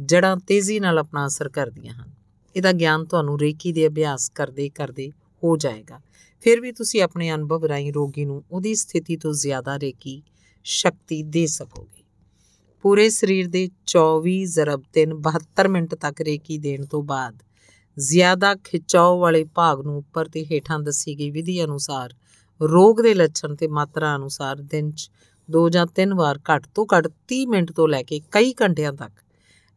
ਜੜਾਂ 0.00 0.36
ਤੇਜ਼ੀ 0.36 0.80
ਨਾਲ 0.80 0.98
ਆਪਣਾ 0.98 1.26
ਅਸਰ 1.26 1.48
ਕਰਦੀਆਂ 1.48 1.94
ਹਨ। 1.94 2.10
ਇਹਦਾ 2.56 2.72
ਗਿਆਨ 2.72 3.04
ਤੁਹਾਨੂੰ 3.04 3.40
ਰੇਕੀ 3.40 3.72
ਦੇ 3.72 3.86
ਅਭਿਆਸ 3.86 4.28
ਕਰਦੇ 4.28 4.68
ਕਰਦੇ 4.68 5.10
ਹੋ 5.42 5.56
ਜਾਏਗਾ। 5.56 6.00
ਫਿਰ 6.40 6.60
ਵੀ 6.60 6.72
ਤੁਸੀਂ 6.72 7.02
ਆਪਣੇ 7.02 7.34
ਅਨੁਭਵ 7.34 7.64
ਰਾਹੀਂ 7.64 7.92
ਰੋਗੀ 7.92 8.24
ਨੂੰ 8.24 8.44
ਉਹਦੀ 8.50 8.74
ਸਥਿਤੀ 8.74 9.16
ਤੋਂ 9.16 9.32
ਜ਼ਿਆਦਾ 9.32 9.78
ਰੇਕੀ 9.78 10.22
ਸ਼ਕਤੀ 10.64 11.22
ਦੇ 11.22 11.46
ਸਕੋਗੇ। 11.46 11.95
ਪੂਰੇ 12.86 13.08
ਸਰੀਰ 13.10 13.48
ਦੇ 13.48 13.68
24 13.86 14.44
ਜ਼ਰਬ 14.44 14.82
3 14.98 15.14
72 15.22 15.68
ਮਿੰਟ 15.68 15.94
ਤੱਕ 15.94 16.20
ਰੇਕੀ 16.20 16.58
ਦੇਣ 16.58 16.86
ਤੋਂ 16.86 17.02
ਬਾਅਦ 17.02 17.42
ਜ਼ਿਆਦਾ 17.98 18.54
ਖਿਚਾਓ 18.54 19.18
ਵਾਲੇ 19.20 19.44
ਭਾਗ 19.44 19.80
ਨੂੰ 19.80 19.96
ਉੱਪਰ 19.96 20.28
ਤੇ 20.28 20.44
ਹੇਠਾਂ 20.44 20.78
ਦੱਸੀ 20.78 21.18
ਗਈ 21.18 21.30
ਵਿਧੀ 21.30 21.64
ਅਨੁਸਾਰ 21.64 22.14
ਰੋਗ 22.62 23.00
ਦੇ 23.00 23.14
ਲੱਛਣ 23.14 23.54
ਤੇ 23.54 23.68
ਮਾਤਰਾ 23.68 24.16
ਅਨੁਸਾਰ 24.16 24.56
ਦਿਨ 24.56 24.90
'ਚ 24.90 25.10
ਦੋ 25.50 25.68
ਜਾਂ 25.68 25.86
ਤਿੰਨ 25.86 26.14
ਵਾਰ 26.14 26.38
ਘੱਟ 26.38 26.66
ਤੋਂ 26.74 26.86
ਘੱਟ 26.96 27.08
30 27.34 27.44
ਮਿੰਟ 27.48 27.72
ਤੋਂ 27.72 27.88
ਲੈ 27.88 28.02
ਕੇ 28.02 28.20
ਕਈ 28.30 28.54
ਘੰਟਿਆਂ 28.62 28.92
ਤੱਕ 28.92 29.12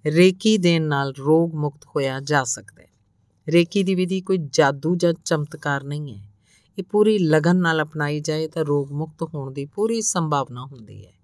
ਰੇਕੀ 0.06 0.57
ਦੇਣ 0.57 0.84
ਨਾਲ 0.84 1.14
ਰੋਗ 1.19 1.56
ਮੁਕਤ 1.56 1.86
ਹੋਇਆ 1.86 2.19
ਜਾ 2.19 2.44
ਸਕਦਾ 2.44 2.81
ਹੈ। 2.81 2.90
ਰੇਕੀ 3.49 3.84
ਦੀ 3.84 3.95
ਵਿਧੀ 3.95 4.22
ਕੋਈ 4.22 4.38
ਜਾਦੂ 4.38 4.95
ਜਾਂ 4.95 5.14
ਚਮਤਕਾਰ 5.26 5.84
ਨਹੀਂ 5.84 6.18
ਹੈ। 6.18 6.30
ਇਹ 6.80 6.84
ਪੂਰੀ 6.84 7.18
ਲਗਨ 7.18 7.56
ਨਾਲ 7.56 7.81
ਅਪਣਾਈ 7.81 8.19
ਜਾਏ 8.19 8.48
ਤਾਂ 8.48 8.65
ਰੋਗ 8.65 8.91
ਮੁਕਤ 8.91 9.23
ਹੋਣ 9.34 9.52
ਦੀ 9.52 9.65
ਪੂਰੀ 9.65 10.02
ਸੰਭਾਵਨਾ 10.02 10.65
ਹੁੰਦੀ 10.65 11.06
ਹੈ। 11.06 11.19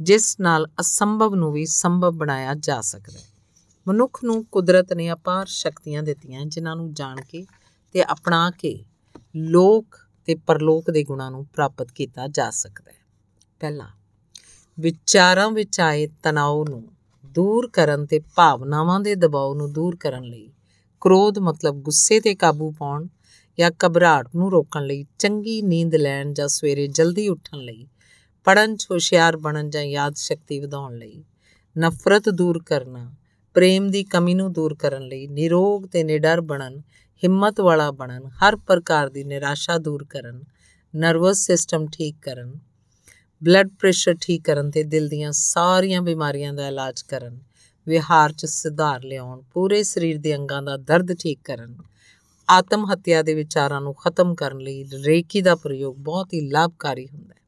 ਜਿਸ 0.00 0.40
ਨਾਲ 0.40 0.66
ਅਸੰਭਵ 0.80 1.34
ਨੂੰ 1.34 1.52
ਵੀ 1.52 1.66
ਸੰਭਵ 1.66 2.10
ਬਣਾਇਆ 2.10 2.54
ਜਾ 2.54 2.80
ਸਕਦਾ 2.80 3.18
ਹੈ। 3.18 3.24
ਮਨੁੱਖ 3.88 4.24
ਨੂੰ 4.24 4.44
ਕੁਦਰਤ 4.44 4.92
ਨੇ 4.92 5.12
ਅਪਾਰ 5.12 5.46
ਸ਼ਕਤੀਆਂ 5.46 6.02
ਦਿੱਤੀਆਂ, 6.02 6.44
ਜਿਨ੍ਹਾਂ 6.44 6.76
ਨੂੰ 6.76 6.94
ਜਾਣ 6.94 7.20
ਕੇ 7.20 7.46
ਤੇ 7.92 8.04
ਅਪਣਾ 8.04 8.50
ਕੇ 8.50 8.84
ਲੋਕ 9.36 9.84
ਤੇ 10.26 10.34
ਪਰਲੋਕ 10.34 10.90
ਦੇ 10.90 11.04
ਗੁਣਾਂ 11.04 11.30
ਨੂੰ 11.30 11.46
ਪ੍ਰਾਪਤ 11.46 11.92
ਕੀਤਾ 11.92 12.26
ਜਾ 12.26 12.50
ਸਕਦਾ 12.50 12.90
ਹੈ। 12.90 12.98
ਪਹਿਲਾ, 13.60 13.88
ਵਿਚਾਰਾਂ 14.80 15.50
ਵਿੱਚ 15.50 15.80
ਆਏ 15.80 16.08
ਤਣਾਅ 16.22 16.64
ਨੂੰ 16.70 16.88
ਦੂਰ 17.24 17.70
ਕਰਨ 17.70 18.06
ਤੇ 18.06 18.20
ਭਾਵਨਾਵਾਂ 18.36 19.00
ਦੇ 19.00 19.14
ਦਬਾਅ 19.14 19.54
ਨੂੰ 19.54 19.72
ਦੂਰ 19.72 19.96
ਕਰਨ 19.96 20.24
ਲਈ 20.24 20.52
ਕ੍ਰੋਧ 21.00 21.38
ਮਤਲਬ 21.38 21.74
ਗੁੱਸੇ 21.76 22.20
ਤੇ 22.20 22.34
ਕਾਬੂ 22.34 22.70
ਪਾਉਣ 22.78 23.06
ਜਾਂ 23.58 23.70
ਘਬਰਾਹਟ 23.86 24.36
ਨੂੰ 24.36 24.50
ਰੋਕਣ 24.50 24.86
ਲਈ 24.86 25.04
ਚੰਗੀ 25.18 25.62
ਨੀਂਦ 25.62 25.94
ਲੈਣ 25.94 26.32
ਜਾਂ 26.32 26.48
ਸਵੇਰੇ 26.48 26.86
ਜਲਦੀ 26.86 27.28
ਉੱਠਣ 27.28 27.58
ਲਈ 27.58 27.86
ਪੜਨ 28.46 28.76
'ਚ 28.76 28.86
ਹੁਸ਼ਿਆਰ 28.90 29.36
ਬਣਨ 29.36 29.70
ਜਾਂ 29.70 29.82
ਯਾਦ 29.82 30.14
ਸ਼ਕਤੀ 30.16 30.58
ਵਧਾਉਣ 30.60 30.96
ਲਈ, 30.96 31.22
ਨਫ਼ਰਤ 31.76 32.28
ਦੂਰ 32.28 32.62
ਕਰਨਾ, 32.66 33.10
ਪ੍ਰੇਮ 33.56 33.88
ਦੀ 33.90 34.02
ਕਮੀ 34.04 34.34
ਨੂੰ 34.34 34.52
ਦੂਰ 34.52 34.74
ਕਰਨ 34.74 35.02
ਲਈ, 35.02 35.26
ਨਿਰੋਗ 35.26 35.86
ਤੇ 35.86 36.02
ਨਿਡਰ 36.04 36.40
ਬਣਨ, 36.42 36.80
ਹਿੰਮਤ 37.22 37.60
ਵਾਲਾ 37.60 37.90
ਬਣਨ, 37.90 38.28
ਹਰ 38.38 38.56
ਪ੍ਰਕਾਰ 38.56 39.08
ਦੀ 39.08 39.24
ਨਿਰਾਸ਼ਾ 39.24 39.78
ਦੂਰ 39.78 40.04
ਕਰਨ, 40.04 40.42
ਨਰਵਸ 40.94 41.44
ਸਿਸਟਮ 41.46 41.86
ਠੀਕ 41.86 42.16
ਕਰਨ, 42.22 42.58
ਬਲੱਡ 43.42 43.68
ਪ੍ਰੈਸ਼ਰ 43.80 44.14
ਠੀਕ 44.20 44.44
ਕਰਨ 44.44 44.70
ਤੇ 44.70 44.82
ਦਿਲ 44.84 45.08
ਦੀਆਂ 45.08 45.32
ਸਾਰੀਆਂ 45.32 46.02
ਬਿਮਾਰੀਆਂ 46.02 46.52
ਦਾ 46.52 46.68
ਇਲਾਜ 46.68 47.02
ਕਰਨ, 47.02 47.38
ਵਿਹਾਰ 47.86 48.32
'ਚ 48.32 48.46
ਸੁਧਾਰ 48.46 49.04
ਲਿਆਉਣ, 49.04 49.42
ਪੂਰੇ 49.52 49.82
ਸਰੀਰ 49.82 50.18
ਦੇ 50.18 50.34
ਅੰਗਾਂ 50.36 50.62
ਦਾ 50.62 50.76
ਦਰਦ 50.76 51.12
ਠੀਕ 51.14 51.40
ਕਰਨ, 51.44 51.76
ਆਤਮ 52.48 52.84
ਹੱਤਿਆ 52.92 53.22
ਦੇ 53.22 53.34
ਵਿਚਾਰਾਂ 53.34 53.80
ਨੂੰ 53.80 53.94
ਖਤਮ 53.94 54.34
ਕਰਨ 54.34 54.58
ਲਈ 54.58 54.84
ਰੇਕੀ 55.04 55.40
ਦਾ 55.40 55.54
ਪ੍ਰਯੋਗ 55.54 55.96
ਬਹੁਤ 56.00 56.34
ਹੀ 56.34 56.40
ਲਾਭਕਾਰੀ 56.50 57.06
ਹੁੰਦਾ 57.06 57.34
ਹੈ। 57.34 57.40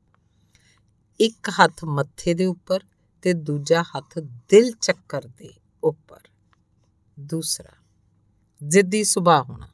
ਇੱਕ 1.21 1.51
ਹੱਥ 1.51 1.85
ਮੱਥੇ 1.85 2.35
ਦੇ 2.35 2.47
ਉੱਪਰ 2.47 2.81
ਤੇ 3.23 3.33
ਦੂਜਾ 3.33 3.83
ਹੱਥ 3.83 4.19
ਦਿਲ 4.19 4.73
ਚੱਕਰ 4.81 5.27
ਦੇ 5.27 5.51
ਉੱਪਰ। 5.85 6.21
ਦੂਸਰਾ, 7.21 7.73
ਜ਼ਿੱਦੀ 8.69 9.05
ਸੁਭਾਅ 9.05 9.43
ਹੋਣਾ। 9.43 9.69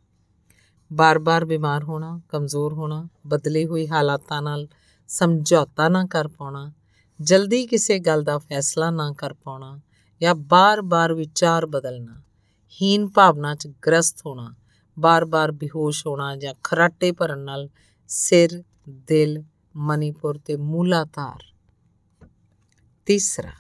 ਬਾਰ-ਬਾਰ 0.93 1.45
ਬਿਮਾਰ 1.45 1.85
ਹੋਣਾ, 1.85 2.21
ਕਮਜ਼ੋਰ 2.29 2.73
ਹੋਣਾ, 2.73 3.09
ਬਦਲੇ 3.27 3.67
ਹੋਏ 3.67 3.89
ਹਾਲਾਤਾਂ 3.89 4.43
ਨਾਲ 4.43 4.69
ਸਮਝੌਤਾ 5.09 5.89
ਨਾ 5.89 6.05
ਕਰ 6.05 6.29
ਪਾਉਣਾ, 6.29 6.73
ਜਲਦੀ 7.21 7.67
ਕਿਸੇ 7.67 7.99
ਗੱਲ 7.99 8.23
ਦਾ 8.23 8.39
ਫੈਸਲਾ 8.39 8.91
ਨਾ 8.91 9.13
ਕਰ 9.13 9.35
ਪਾਉਣਾ 9.35 9.81
ਜਾਂ 10.21 10.35
ਬਾਰ-ਬਾਰ 10.35 11.15
ਵਿਚਾਰ 11.15 11.67
ਬਦਲਣਾ 11.67 12.23
ਹੀਨ 12.83 13.09
ਭਾਵਨਾ 13.09 13.55
'ਚ 13.55 13.67
ਗ੍ਰਸਤ 13.67 14.27
ਹੋਣਾ, 14.27 14.55
ਬਾਰ-ਬਾਰ 14.99 15.53
ਬੇਹੋਸ਼ 15.53 16.07
ਹੋਣਾ 16.07 16.37
ਜਾਂ 16.37 16.55
ਖਰਾਟੇ 16.65 17.13
ਭਰਨ 17.13 17.39
ਨਾਲ 17.39 17.69
ਸਿਰ, 18.09 18.65
ਦਿਲ 18.89 19.43
ਮਨੀਪੁਰ 19.77 20.39
ਤੇ 20.39 20.57
ਮੂਲਾਧਾਰ। 20.57 21.45
ਤੀਸਰਾ, 23.07 23.53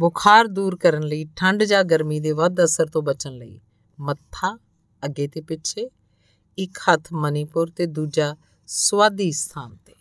ਬੁਖਾਰ 0.00 0.46
ਦੂਰ 0.46 0.76
ਕਰਨ 0.76 1.02
ਲਈ 1.02 1.26
ਠੰਡ 1.36 1.62
ਜਾਂ 1.62 1.84
ਗਰਮੀ 1.84 2.20
ਦੇ 2.20 2.32
ਵੱਧ 2.32 2.64
ਅਸਰ 2.64 2.86
ਤੋਂ 2.86 3.02
ਬਚਣ 3.02 3.32
ਲਈ 3.32 3.60
ਮੱਥਾ 4.00 4.58
ਅੱਗੇ 5.04 5.28
ਤੇ 5.28 5.40
ਪਿੱਛੇ, 5.40 5.90
ਇੱਕ 6.58 6.78
ਹੱਥ 6.78 7.12
ਮਨੀਪੁਰ 7.12 7.70
ਤੇ 7.70 7.86
ਦੂਜਾ 7.86 8.36
ਸਵਾਦੀ 8.66 9.32
ਸਥਾਨ 9.32 9.76
ਤੇ। 9.76 9.94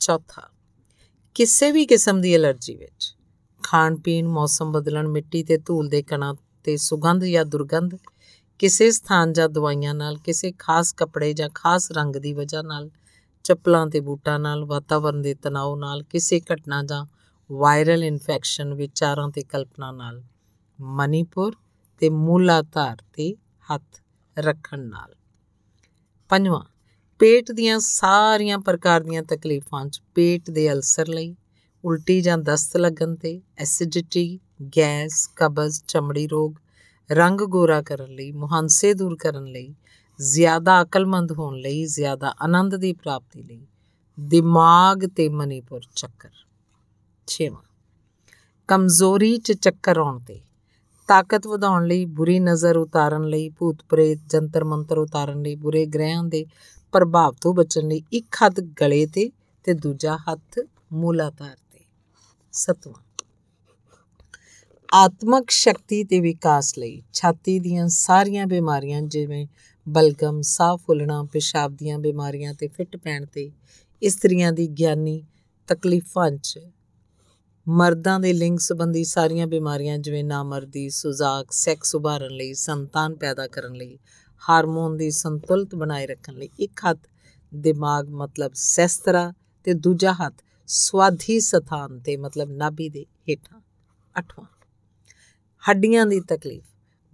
ਚੌਥਾ, 0.00 0.50
ਕਿਸੇ 1.34 1.72
ਵੀ 1.72 1.86
ਕਿਸਮ 1.86 2.20
ਦੀ 2.20 2.36
ਅਲਰਜੀ 2.36 2.74
ਵਿੱਚ 2.74 3.16
ਖਾਣ 3.62 3.96
ਪੀਣ 3.96 4.28
ਮੌਸਮ 4.28 4.72
ਬਦਲਣ, 4.72 5.08
ਮਿੱਟੀ 5.08 5.42
ਤੇ 5.42 5.58
ਧੂਲ 5.58 5.88
ਦੇ 5.88 6.02
ਕਣਾਂ 6.02 6.34
ਤੇ 6.64 6.76
ਸੁਗੰਧ 6.76 7.24
ਜਾਂ 7.24 7.44
ਦੁਰਗੰਧ, 7.44 7.94
ਕਿਸੇ 8.58 8.90
ਸਥਾਨ 8.90 9.32
ਜਾਂ 9.32 9.48
ਦਵਾਈਆਂ 9.48 9.94
ਨਾਲ, 9.94 10.16
ਕਿਸੇ 10.16 10.52
ਖਾਸ 10.52 10.92
ਕੱਪੜੇ 10.92 11.32
ਜਾਂ 11.32 11.48
ਖਾਸ 11.54 11.92
ਰੰਗ 11.92 12.16
ਦੀ 12.16 12.32
ਵਜ੍ਹਾ 12.32 12.62
ਨਾਲ 12.62 12.90
ਚੱਪਲਾਂ 13.44 13.86
ਤੇ 13.86 14.00
ਬੂਟਾਂ 14.00 14.38
ਨਾਲ 14.38 14.64
ਵਾਤਾਵਰਣ 14.64 15.22
ਦੇ 15.22 15.34
ਤਣਾਅ 15.34 15.76
ਨਾਲ, 15.76 16.02
ਕਿਸੇ 16.02 16.40
ਘਟਨਾ 16.40 16.82
ਜਾਂ 16.82 17.06
ਵਾਇਰਲ 17.52 18.04
ਇਨਫੈਕਸ਼ਨ 18.04 18.74
ਵਿਚਾਰਾਂ 18.74 19.28
ਤੇ 19.28 19.42
ਕਲਪਨਾ 19.42 19.92
ਨਾਲ। 19.92 20.22
ਮਨੀਪੁਰ 20.80 21.56
ਤੇ 21.98 22.08
ਮੂਲਾਧਾਰ 22.08 22.96
ਤੇ 23.12 23.34
ਹੱਥ 23.72 24.02
ਰੱਖਣ 24.38 24.80
ਨਾਲ। 24.80 25.14
ਪੰਜਵਾਂ, 26.28 26.64
ਪੇਟ 27.18 27.52
ਦੀਆਂ 27.52 27.78
ਸਾਰੀਆਂ 27.78 28.58
ਪ੍ਰਕਾਰ 28.58 29.00
ਦੀਆਂ 29.00 29.22
ਤਕਲੀਫਾਂ 29.22 29.86
'ਚ 29.86 30.02
ਪੇਟ 30.14 30.50
ਦੇ 30.50 30.72
ਅਲਸਰ 30.72 31.08
ਲਈ, 31.08 31.36
ਉਲਟੀ 31.84 32.20
ਜਾਂ 32.20 32.38
ਦਸਤ 32.38 32.76
ਲੱਗਣ 32.76 33.14
ਤੇ, 33.14 33.42
ਐਸਿਡਿਟੀ, 33.58 34.40
ਗੈਸ, 34.78 35.30
ਕਬਜ਼, 35.36 35.82
ਚਮੜੀ 35.88 36.26
ਰੋਗ, 36.26 36.54
ਰੰਗ 37.12 37.40
ਗੋਰਾ 37.40 37.82
ਕਰਨ 37.82 38.14
ਲਈ, 38.14 38.32
ਮੁਹਾਂਸੇ 38.32 38.94
ਦੂਰ 38.94 39.16
ਕਰਨ 39.16 39.44
ਲਈ 39.44 39.74
ਜ਼ਿਆਦਾ 40.20 40.82
ਅਕਲਮੰਦ 40.82 41.32
ਹੋਣ 41.32 41.56
ਲਈ, 41.56 41.84
ਜ਼ਿਆਦਾ 41.84 42.34
ਆਨੰਦ 42.42 42.76
ਦੀ 42.76 42.92
ਪ੍ਰਾਪਤੀ 42.92 43.42
ਲਈ 43.42 43.66
ਦਿਮਾਗ 44.18 45.06
ਤੇ 45.16 45.28
ਮਨੀਪੁਰ 45.28 45.80
ਚੱਕਰ। 45.96 46.30
6ਵਾਂ 47.28 47.62
ਕਮਜ਼ੋਰੀ 48.68 49.36
'ਚ 49.38 49.52
ਚੱਕਰ 49.52 49.98
ਆਉਣ 49.98 50.18
ਤੇ, 50.18 50.40
ਤਾਕਤ 51.08 51.46
ਵਧਾਉਣ 51.46 51.86
ਲਈ, 51.86 52.04
ਬੁਰੀ 52.04 52.38
ਨਜ਼ਰ 52.40 52.76
ਉਤਾਰਨ 52.76 53.24
ਲਈ, 53.24 53.48
ਭੂਤ 53.48 53.82
ਪ੍ਰੇਤ, 53.88 54.18
ਜੰਤਰ 54.28 54.64
ਮੰਤਰ 54.64 54.98
ਉਤਾਰਨ 54.98 55.42
ਲਈ, 55.42 55.54
ਬੁਰੇ 55.54 55.86
ਗ੍ਰਹਿਾਂ 55.86 56.24
ਦੇ 56.24 56.44
ਪ੍ਰਭਾਵ 56.92 57.34
ਤੋਂ 57.40 57.54
ਬਚਣ 57.54 57.88
ਲਈ 57.88 58.02
ਇੱਕ 58.12 58.36
ਹੱਥ 58.44 58.60
ਗਲੇ 58.82 59.06
ਤੇ 59.06 59.30
ਤੇ 59.64 59.74
ਦੂਜਾ 59.74 60.16
ਹੱਥ 60.16 60.58
ਮੂਲਾਧਾਰ 60.92 61.56
ਤੇ। 61.72 61.80
ਸਤਵਾਂ, 62.52 63.02
ਆਤਮਕ 64.92 65.50
ਸ਼ਕਤੀ 65.50 66.04
ਤੇ 66.04 66.20
ਵਿਕਾਸ 66.20 66.78
ਲਈ 66.78 67.02
ਛਾਤੀ 67.12 67.58
ਦੀਆਂ 67.58 67.88
ਸਾਰੀਆਂ 67.88 68.46
ਬਿਮਾਰੀਆਂ 68.46 69.02
ਜਿਵੇਂ 69.02 69.46
ਬਲਗਮ, 69.88 70.40
ਸਾਹ 70.40 70.76
ਫੁੱਲਣਾ, 70.76 71.22
ਪਿਸ਼ਾਬ 71.22 71.76
ਦੀਆਂ 71.76 71.98
ਬਿਮਾਰੀਆਂ 71.98 72.54
ਤੇ 72.54 72.68
ਫਿੱਟ 72.68 72.96
ਪੈਣ 72.96 73.26
ਤੇ 73.26 73.52
ਇਸਤਰੀਆਂ 74.02 74.52
ਦੀ 74.52 74.68
ਗਿਆਨੀ 74.68 75.22
ਤਕਲੀਫਾਂ 75.66 76.30
'ਚ। 76.30 76.60
ਮਰਦਾਂ 77.68 78.20
ਦੇ 78.20 78.32
ਲਿੰਗ 78.32 78.58
ਸੰਬੰਧੀ 78.58 79.04
ਸਾਰੀਆਂ 79.04 79.46
ਬਿਮਾਰੀਆਂ 79.46 79.98
ਜਿਵੇਂ 79.98 80.24
ਨਾਮਰਦੀ 80.24 80.90
ਸੁਜ਼ਾਕ 80.90 81.52
ਸੈਕਸ 81.52 81.94
ਉਭਾਰਨ 81.94 82.30
ਲਈ, 82.30 82.54
ਸੰਤਾਨ 82.54 83.14
ਪੈਦਾ 83.14 83.46
ਕਰਨ 83.46 83.74
ਲਈ, 83.74 83.98
ਹਾਰਮੋਨ 84.48 84.96
ਦੀ 84.96 85.10
ਸੰਤੁਲਤ 85.10 85.74
ਬਣਾਏ 85.74 86.06
ਰੱਖਣ 86.06 86.34
ਲਈ 86.34 86.48
ਇੱਕ 86.58 86.80
ਹੱਥ 86.90 86.98
ਦਿਮਾਗ 87.54 88.08
ਮਤਲਬ 88.08 88.52
ਸੈਸਤਰਾ 88.54 89.32
ਤੇ 89.64 89.74
ਦੂਜਾ 89.74 90.12
ਹੱਥ 90.12 90.34
ਸਵਾਧੀ 90.66 91.40
ਸਥਾਨ 91.40 92.00
ਤੇ 92.00 92.16
ਮਤਲਬ 92.16 92.50
ਨਾਭੀ 92.50 92.88
ਦੇ 92.88 93.06
ਹੇਠਾਂ 93.28 93.60
ਅਠਵਾਂ। 94.18 94.46
ਹੱਡੀਆਂ 95.70 96.06
ਦੀ 96.06 96.20
ਤਕਲੀਫ। 96.20 96.64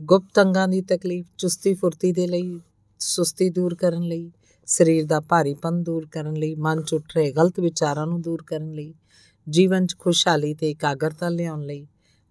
ਗੁਪਤ 0.02 0.40
ਅੰਗਾਂ 0.40 0.68
ਦੀ 0.68 0.82
ਤਕਲੀਫ, 0.82 1.26
ਚੁਸਤੀ 1.38 1.74
ਫੁਰਤੀ 1.74 2.12
ਦੇ 2.12 2.26
ਲਈ, 2.26 2.60
ਸੁਸਤੀ 2.98 3.50
ਦੂਰ 3.50 3.74
ਕਰਨ 3.74 4.02
ਲਈ, 4.02 4.32
ਸਰੀਰ 4.66 5.06
ਦਾ 5.06 5.20
ਭਾਰੀਪਨ 5.20 5.82
ਦੂਰ 5.82 6.06
ਕਰਨ 6.12 6.34
ਲਈ, 6.34 6.54
ਮਨ 6.54 6.82
'ਚ 6.82 6.94
ਉੱਠ 6.94 7.16
ਰਹੇ 7.16 7.32
ਗਲਤ 7.32 7.60
ਵਿਚਾਰਾਂ 7.60 8.06
ਨੂੰ 8.06 8.20
ਦੂਰ 8.22 8.42
ਕਰਨ 8.42 8.72
ਲਈ, 8.72 8.94
ਜੀਵਨ 9.48 9.86
'ਚ 9.86 9.96
ਖੁਸ਼ਹਾਲੀ 9.98 10.54
ਤੇ 10.54 10.70
ਇਕਾਗਰਤਾ 10.70 11.28
ਲਿਆਉਣ 11.28 11.62
ਲਈ, 11.62 11.86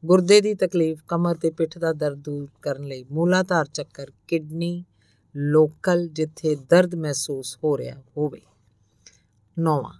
ਗੁਰਦੇ 0.06 0.42
ਦੀ 0.42 0.54
ਤਕਲੀਫ, 0.54 1.00
ਕਮਰ 1.08 1.36
ਤੇ 1.36 1.50
ਪਿੱਠ 1.50 1.78
ਦਾ 1.78 1.94
ਦਰਦ 1.94 2.18
ਦੂਰ 2.18 2.48
ਕਰਨ 2.62 2.84
ਲਈ, 2.84 3.06
ਮੂਲਾਧਾਰ 3.12 3.66
ਚੱਕਰ, 3.66 4.12
ਕਿਡਨੀ 4.28 4.86
ਲੋਕਲ 5.38 6.08
ਜਿੱਥੇ 6.08 6.56
ਦਰਦ 6.56 6.96
ਮਹਿਸੂਸ 6.96 7.58
ਹੋ 7.64 7.78
ਰਿਹਾ 7.78 8.02
ਹੋਵੇ। 8.18 8.42
ਨੌਵਾਂ, 9.60 9.94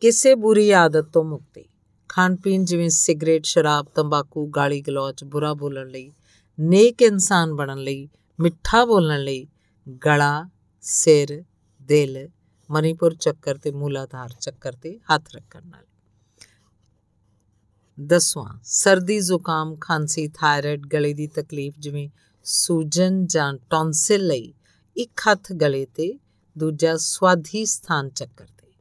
ਕਿਸੇ 0.00 0.34
ਬੁਰੀ 0.34 0.70
ਆਦਤ 0.70 1.04
ਤੋਂ 1.04 1.24
ਮੁਕਤੀ। 1.24 1.64
ਖਾਣ 2.08 2.36
ਪੀਣ 2.36 2.64
ਜਿਵੇਂ 2.64 2.90
ਸਿਗਰਟ, 2.90 3.44
ਸ਼ਰਾਬ, 3.44 3.86
ਤੰਬਾਕੂ 3.94 4.46
ਗਾਲੀ 4.46 4.80
ਗਲੋਚ 4.80 5.24
ਬੁਰਾ 5.24 5.54
ਬੋਲਣ 5.54 5.88
ਲਈ 5.88 6.12
ਨੇਕ 6.60 7.02
ਇਨਸਾਨ 7.02 7.54
ਬਣਨ 7.54 7.78
ਲਈ, 7.78 8.08
ਮਿੱਠਾ 8.40 8.84
ਬੋਲਣ 8.84 9.20
ਲਈ, 9.20 9.46
ਗਲਾ, 10.06 10.48
ਸਿਰ, 10.80 11.44
ਦਿਲ, 11.80 12.28
ਮਨੀਪੁਰ 12.70 13.14
ਚੱਕਰ 13.14 13.56
ਤੇ 13.56 13.70
ਮੂਲਾਧਾਰ 13.70 14.28
ਚੱਕਰ 14.40 14.72
ਤੇ 14.72 14.98
ਹੱਥ 15.14 15.34
ਰੱਖਣ 15.36 15.66
ਨਾਲ। 15.66 15.84
ਦਸਵਾਂ, 18.06 18.58
ਸਰਦੀ 18.64 19.20
ਜ਼ੁਕਾਮ, 19.20 19.76
ਖਾਂਸੀ, 19.80 20.28
ਥਾਇਰਾਇਡ, 20.28 20.86
ਗਲੇ 20.86 21.14
ਦੀ 21.14 21.26
ਤਕਲੀਫ 21.26 21.74
ਜਿਵੇਂ 21.78 22.08
ਸੂਜਨ 22.44 23.26
ਜਾਂ 23.26 23.54
ਟੌਨਸਿਲ 23.70 24.26
ਲਈ 24.26 24.54
ਇੱਕ 24.96 25.20
ਹੱਥ 25.28 25.52
ਗਲੇ 25.52 25.86
ਤੇ, 25.86 26.18
ਦੂਜਾ 26.58 26.96
ਸਵਾਧੀ 26.96 27.64
ਸਥਾਨ 27.64 28.10
ਚੱਕਰ 28.10 28.46
ਤੇ। 28.46 28.72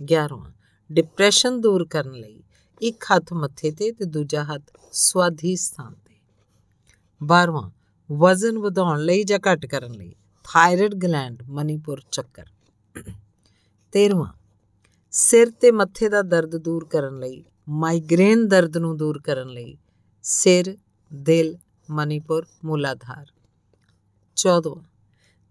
11ਵਾਂ 0.00 0.52
ਡਿਪਰੈਸ਼ਨ 0.90 1.60
ਦੂਰ 1.60 1.86
ਕਰਨ 1.86 2.12
ਲਈ 2.12 2.42
ਇੱਕ 2.82 3.04
ਹੱਥ 3.04 3.32
ਮੱਥੇ 3.32 3.70
ਤੇ 3.70 3.92
ਤੇ 3.92 4.04
ਦੂਜਾ 4.04 4.44
ਹੱਥ 4.44 4.62
ਸਵਾਧੀ 4.92 5.56
ਸਥਾਨ 5.56 5.94
ਤੇ 5.94 5.99
12ਵਾਂ 7.22 7.70
ਵਜ਼ਨ 8.12 8.58
ਵਧਾਉਣ 8.58 9.00
ਲਈ 9.00 9.24
ਜਾਂ 9.24 9.38
ਘਟ 9.38 9.66
ਕਰਨ 9.66 9.92
ਲਈ। 9.92 10.14
ਥਾਇਰਾਇਡ 10.44 10.94
ਗਲੈਂਡ, 10.94 11.42
ਮਨੀਪੁਰ 11.48 12.02
ਚੱਕਰ। 12.12 12.44
13ਵਾਂ 13.92 14.32
ਸਿਰ 15.10 15.50
ਤੇ 15.50 15.70
ਮੱਥੇ 15.70 16.08
ਦਾ 16.08 16.22
ਦਰਦ 16.22 16.56
ਦੂਰ 16.56 16.84
ਕਰਨ 16.84 17.18
ਲਈ, 17.18 17.44
ਮਾਈਗ੍ਰੇਨ 17.68 18.48
ਦਰਦ 18.48 18.76
ਨੂੰ 18.76 18.96
ਦੂਰ 18.96 19.20
ਕਰਨ 19.20 19.48
ਲਈ, 19.48 19.76
ਸਿਰ, 20.22 20.78
ਦਿਲ, 21.14 21.58
ਮਨੀਪੁਰ 21.90 22.46
ਮੂਲਾਧਾਰ। 22.64 23.26
14ਵਾਂ 24.36 24.82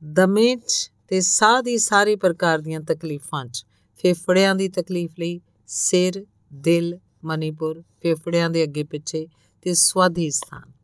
ਦਮੇ 0.04 0.56
'ਚ 0.56 0.92
ਤੇ 1.08 1.22
ਸਾਹ 1.22 1.62
ਦੀ 1.62 1.78
ਸਾਰੀ 1.78 2.16
ਪ੍ਰਕਾਰ 2.16 2.60
ਦੀਆਂ 2.60 2.80
ਤਕਲੀਫਾਂ 2.80 3.46
'ਚ, 3.46 3.66
ਫੇਫੜਿਆਂ 3.98 4.56
ਦੀ 4.56 4.70
ਤਕਲੀਫ 4.70 5.12
ਲਈ, 5.20 5.42
ਸਿਰ, 5.68 6.26
ਦਿਲ, 6.54 7.00
ਮਨੀਪੁਰ, 7.24 7.82
ਫੇਫੜਿਆਂ 7.82 8.50
ਦੇ 8.50 8.64
ਅੱਗੇ 8.64 8.84
ਪਿੱਛੇ 8.84 9.28
ਤੇ 9.62 9.74
ਸਵਾਧੀ 9.74 10.30
ਸਥਾਨ। 10.30 10.79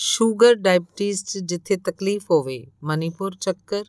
ਸ਼ੂਗਰ 0.00 0.54
ਡਾਇਬੀਟੀਜ਼ 0.54 1.24
'ਚ 1.24 1.38
ਜਿੱਥੇ 1.38 1.76
ਤਕਲੀਫ 1.76 2.30
ਹੋਵੇ, 2.30 2.66
ਮਨੀਪੁਰ 2.84 3.34
ਚੱਕਰ 3.34 3.84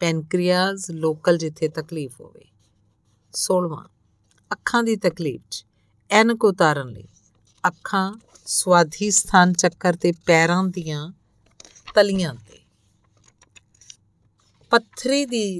ਪੈਨਕ੍ਰੀਆਜ਼ 0.00 0.90
ਲੋਕਲ 0.90 1.38
ਜਿੱਥੇ 1.38 1.68
ਤਕਲੀਫ 1.68 2.20
ਹੋਵੇ। 2.20 2.44
16ਵਾਂ 3.34 3.84
ਅੱਖਾਂ 4.52 4.82
ਦੀ 4.82 4.96
ਤਕਲੀਫ 4.96 5.40
'ਚ 5.50 5.64
ਐਨਕ 6.10 6.44
ਉਤਾਰਨ 6.44 6.88
ਲਈ। 6.88 7.04
ਅੱਖਾਂ 7.66 8.14
ਸਵਾਧੀ 8.46 9.10
ਸਥਾਨ 9.10 9.52
ਚੱਕਰ 9.52 9.96
ਤੇ 9.96 10.12
ਪੈਰਾਂ 10.12 10.64
ਦੀਆਂ 10.64 11.12
ਤਲੀਆਂ 11.94 12.34
ਤੇ। 12.34 12.58
ਪੱਥਰੀ 14.70 15.26
ਦੀ 15.26 15.58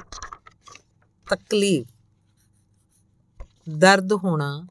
ਤਕਲੀਫ, 1.31 1.87
ਦਰਦ 3.69 4.13
ਹੋਣਾ, 4.13 4.67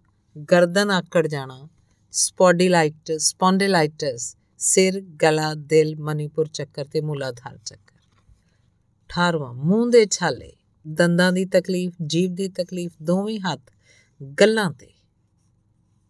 ਗਰਦਨ 0.51 0.91
ਆਕੜ 0.91 1.27
ਜਾਣਾ, 1.27 1.67
ਸਪੌਡੀਲਾਈਟਿਸ, 2.11 3.21
ਸਪੌਂਡਿਲਾਈਟਿਸ 3.21 4.37
ਸਿਰ, 4.63 5.01
ਗਲਾ, 5.01 5.53
ਦਿਲ, 5.53 5.95
ਮਨੀਪੁਰ 5.99 6.47
ਚੱਕਰ 6.47 6.85
ਤੇ 6.85 7.01
ਮੂਲਾਧਾਰ 7.01 7.57
ਚੱਕਰ। 7.57 8.23
18ਵਾਂ 9.09 9.53
ਮੂੰਹ 9.53 9.91
ਦੇ 9.91 10.05
ਛਾਲੇ। 10.05 10.53
ਦੰਦਾਂ 10.87 11.31
ਦੀ 11.31 11.45
ਤਕਲੀਫ, 11.45 11.93
ਜੀਭ 12.05 12.31
ਦੀ 12.31 12.47
ਤਕਲੀਫ, 12.47 12.91
ਦੋਵੇਂ 13.03 13.39
ਹੱਥ 13.39 13.61
ਗੱਲਾਂ 14.39 14.71
ਤੇ। 14.71 14.87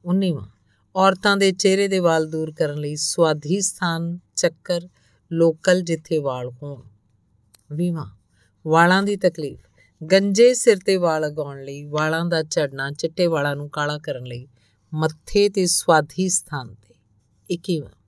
19ਵਾਂ 0.06 0.48
ਔਰਤਾਂ 0.96 1.38
ਦੇ 1.38 1.52
ਚਿਹਰੇ 1.52 1.88
ਦੇ 1.88 2.00
ਵਾਲ 2.00 2.30
ਦੂਰ 2.30 2.52
ਕਰਨ 2.52 2.78
ਲਈ 2.78 2.96
ਸਵਾਧੀ 2.96 3.62
ਸਥਾਨ, 3.62 4.20
ਚੱਕਰ, 4.36 4.82
ਲੋਕਲ 5.32 5.82
ਜਿੱਥੇ 5.82 6.18
ਵਾਲ 6.18 6.50
ਹੋਣ। 6.50 6.84
20ਵਾਂ 7.76 8.06
ਵਾਲਾਂ 8.68 9.04
ਦੀ 9.04 9.16
ਤਕਲੀਫ। 9.16 9.60
ਗੰਜੇ 10.12 10.54
ਸਿਰ 10.54 10.78
ਤੇ 10.78 10.98
ਵਾਲ 10.98 11.22
ਲਗਾਉਣ 11.22 11.64
ਲਈ 11.64 11.86
ਵਾਲਾਂ 11.86 12.26
ਦਾ 12.26 12.44
ਝੜਨਾ, 12.44 12.92
ਚਿੱਟੇ 12.92 13.28
ਵਾਲਾਂ 13.28 13.56
ਨੂੰ 13.56 13.70
ਕਾਲਾ 13.70 13.98
ਕਰਨ 13.98 14.24
ਲਈ 14.24 14.48
ਮੱਥੇ 14.94 15.50
ਤੇ 15.50 15.66
ਸਵਾਧੀ 15.66 16.30
ਸਥਾਨ 16.30 16.74
ਤੇ। 16.74 16.96
21ਵਾਂ 17.50 18.01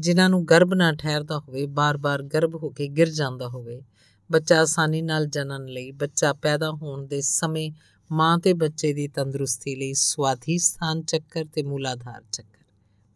ਜਿਨ੍ਹਾਂ 0.00 0.28
ਨੂੰ 0.30 0.44
ਗਰਭ 0.46 0.74
ਨਾ 0.74 0.92
ਠਹਿਰਦਾ 0.92 1.38
ਹੋਵੇ, 1.38 1.66
ਬਾਰ-ਬਾਰ 1.66 2.22
ਗਰਭ 2.22 2.54
ਹੋ 2.54 2.70
ਕੇ 2.70 2.88
ਗਿਰ 2.88 3.10
ਜਾਂਦਾ 3.10 3.48
ਹੋਵੇ, 3.48 3.82
ਬੱਚਾ 4.30 4.60
ਆਸਾਨੀ 4.60 5.02
ਨਾਲ 5.02 5.26
ਜਨਨ 5.26 5.64
ਲਈ, 5.64 5.90
ਬੱਚਾ 5.90 6.32
ਪੈਦਾ 6.32 6.70
ਹੋਣ 6.70 7.06
ਦੇ 7.06 7.20
ਸਮੇਂ 7.20 7.70
ਮਾਂ 8.12 8.38
ਤੇ 8.38 8.52
ਬੱਚੇ 8.52 8.92
ਦੀ 8.92 9.08
ਤੰਦਰੁਸਤੀ 9.08 9.74
ਲਈ 9.74 9.92
ਸਵਾਧੀ 9.94 10.58
ਸਥਾਨ 10.58 11.02
ਚੱਕਰ 11.02 11.44
ਤੇ 11.44 11.62
ਮੂਲਾਧਾਰ 11.62 12.22
ਚੱਕਰ। 12.32 12.64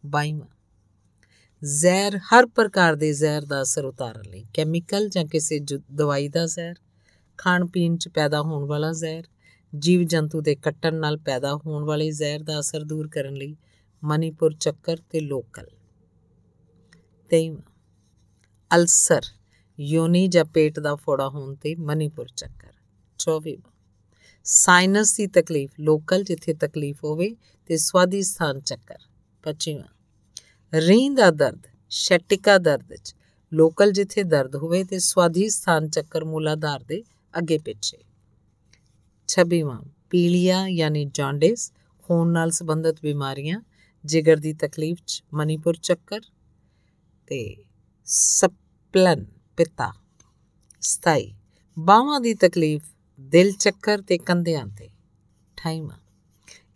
22ਵਾਂ 0.03 0.47
ਜ਼ਹਿਰ 1.65 2.17
ਹਰ 2.17 2.45
ਪ੍ਰਕਾਰ 2.45 2.95
ਦੇ 2.95 3.13
ਜ਼ਹਿਰ 3.13 3.45
ਦਾ 3.45 3.61
ਅਸਰ 3.61 3.85
ਉਤਾਰਨ 3.85 4.29
ਲਈ, 4.29 4.45
ਕੈਮੀਕਲ 4.53 5.09
ਜਾਂ 5.09 5.25
ਕਿਸੇ 5.25 5.59
ਦਵਾਈ 5.91 6.29
ਦਾ 6.29 6.45
ਜ਼ਹਿਰ, 6.45 6.75
ਖਾਣ 7.37 7.65
ਪੀਣ 7.65 7.97
'ਚ 7.97 8.07
ਪੈਦਾ 8.07 8.41
ਹੋਣ 8.41 8.65
ਵਾਲਾ 8.65 8.91
ਜ਼ਹਿਰ 8.91 9.23
ਜੀਵ 9.79 10.03
ਜੰਤੂ 10.03 10.41
ਦੇ 10.41 10.55
ਕੱਟਣ 10.55 10.93
ਨਾਲ 10.93 11.17
ਪੈਦਾ 11.17 11.55
ਹੋਣ 11.55 11.83
ਵਾਲੇ 11.83 12.11
ਜ਼ਹਿਰ 12.11 12.43
ਦਾ 12.43 12.59
ਅਸਰ 12.59 12.83
ਦੂਰ 12.83 13.07
ਕਰਨ 13.07 13.33
ਲਈ 13.33 13.55
ਮਨੀਪੁਰ 14.03 14.53
ਚੱਕਰ 14.53 14.97
ਤੇ 15.09 15.19
ਲੋਕਲ। 15.19 15.67
23ਵਾਂ 17.29 17.71
ਅਲਸਰ, 18.75 19.21
ਯੋਨੀ 19.79 20.27
ਜਾਂ 20.27 20.45
ਪੇਟ 20.45 20.79
ਦਾ 20.79 20.95
ਫੋੜਾ 20.95 21.29
ਹੋਣ 21.29 21.55
ਤੇ 21.55 21.75
ਮਨੀਪੁਰ 21.75 22.27
ਚੱਕਰ। 22.35 22.73
24ਵਾਂ 23.17 23.71
ਸਾਈਨਸ 24.43 25.17
ਦੀ 25.17 25.27
ਤਕਲੀਫ, 25.27 25.71
ਲੋਕਲ 25.79 26.23
ਜਿੱਥੇ 26.23 26.53
ਤਕਲੀਫ 26.53 27.03
ਹੋਵੇ 27.03 27.35
ਤੇ 27.67 27.77
ਸਵਾਦੀ 27.77 28.21
ਸਥਾਨ 28.21 28.59
ਚੱਕਰ। 28.59 28.97
25ਵਾਂ 29.43 29.87
ਰੀਂ 30.73 31.11
ਦਾ 31.11 31.31
ਦਰਦ, 31.31 31.59
ਸ਼ੈਟਿਕਾ 31.89 32.57
ਦਰਦ 32.57 32.95
ਚ, 32.95 33.15
ਲੋਕਲ 33.53 33.91
ਜਿੱਥੇ 33.91 34.23
ਦਰਦ 34.23 34.55
ਹੋਵੇ 34.55 34.83
ਤੇ 34.83 34.99
ਸਵਾਦੀ 34.99 35.49
ਸਥਾਨ 35.49 35.89
ਚੱਕਰ 35.89 36.23
ਮੂਲਾਧਾਰ 36.23 36.83
ਦੇ 36.83 37.03
ਅੱਗੇ 37.37 37.57
ਪਿੱਛੇ। 37.57 37.97
26ਵਾਂ 39.27 39.81
ਪੀਲੀਆ 40.09 40.67
ਯਾਨੀ 40.67 41.05
ਜੌਂਡਿਸ, 41.05 41.71
ਖੂਨ 42.03 42.31
ਨਾਲ 42.31 42.51
ਸੰਬੰਧਿਤ 42.51 43.01
ਬਿਮਾਰੀਆਂ, 43.01 43.61
ਜਿਗਰ 44.05 44.37
ਦੀ 44.37 44.53
ਤਕਲੀਫ 44.53 44.97
ਚ, 45.07 45.23
ਮਨੀਪੁਰ 45.33 45.75
ਚੱਕਰ। 45.75 46.19
ਤੇ 47.27 47.55
ਸਪਲਨ 48.05 49.25
ਪਿਤਾ। 49.57 49.91
ਸਤਾਈ, 50.81 51.33
ਬਾਹਾਂ 51.79 52.19
ਦੀ 52.21 52.33
ਤਕਲੀਫ, 52.33 52.83
ਦਿਲ 53.19 53.51
ਚੱਕਰ 53.51 54.01
ਤੇ 54.01 54.17
ਕੰਧਿਆਂ 54.17 54.65
ਤੇ। 54.67 54.89
ਠਾਈਮਾ 55.57 55.99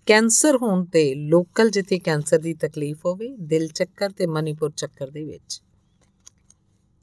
ਕੈਂਸਰ 0.05 0.55
ਹੋਣ 0.55 0.85
ਤੇ 0.85 1.15
ਲੋਕਲ 1.15 1.69
ਜਿੱਥੇ 1.69 1.99
ਕੈਂਸਰ 1.99 2.37
ਦੀ 2.37 2.53
ਤਕਲੀਫ 2.53 3.05
ਹੋਵੇ, 3.05 3.35
ਦਿਲ 3.37 3.67
ਚੱਕਰ 3.67 4.09
ਤੇ 4.09 4.27
ਮਨੀਪੁਰ 4.27 4.71
ਚੱਕਰ 4.71 5.09
ਦੇ 5.09 5.23
ਵਿੱਚ। 5.23 5.61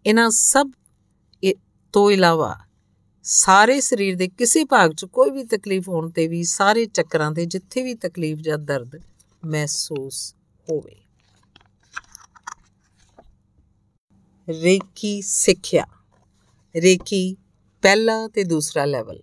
ਇਹਨਾਂ 0.07 0.31
ਸਭ 0.31 0.71
ਤੋਂ 1.93 2.11
ਇਲਾਵਾ 2.11 2.57
ਸਾਰੇ 3.23 3.81
ਸਰੀਰ 3.81 4.17
ਦੇ 4.17 4.29
ਕਿਸੇ 4.29 4.65
ਭਾਗ 4.65 4.93
'ਚ 4.93 5.05
ਕੋਈ 5.05 5.31
ਵੀ 5.31 5.45
ਤਕਲੀਫ 5.45 5.89
ਹੋਣ 5.89 6.11
ਤੇ 6.11 6.29
ਵੀ 6.29 6.43
ਸਾਰੇ 6.43 6.87
ਚੱਕਰਾਂ 6.87 7.31
ਦੇ 7.33 7.47
ਜਿੱਥੇ 7.47 7.83
ਵੀ 7.83 7.95
ਤਕਲੀਫ 7.95 8.39
ਜਾਂ 8.39 8.59
ਦਰਦ 8.59 9.01
ਮਹਿਸੂਸ 9.45 10.35
ਹੋਵੇ। 10.71 11.06
ਰੇਕੀ 14.49 15.23
ਸਿੱਖਿਆ। 15.23 15.85
ਰੇਕੀ 16.77 17.37
ਪਹਿਲਾ 17.83 18.29
ਤੇ 18.29 18.45
ਦੂਸਰਾ 18.45 18.85
ਲੈਵਲ 18.85 19.23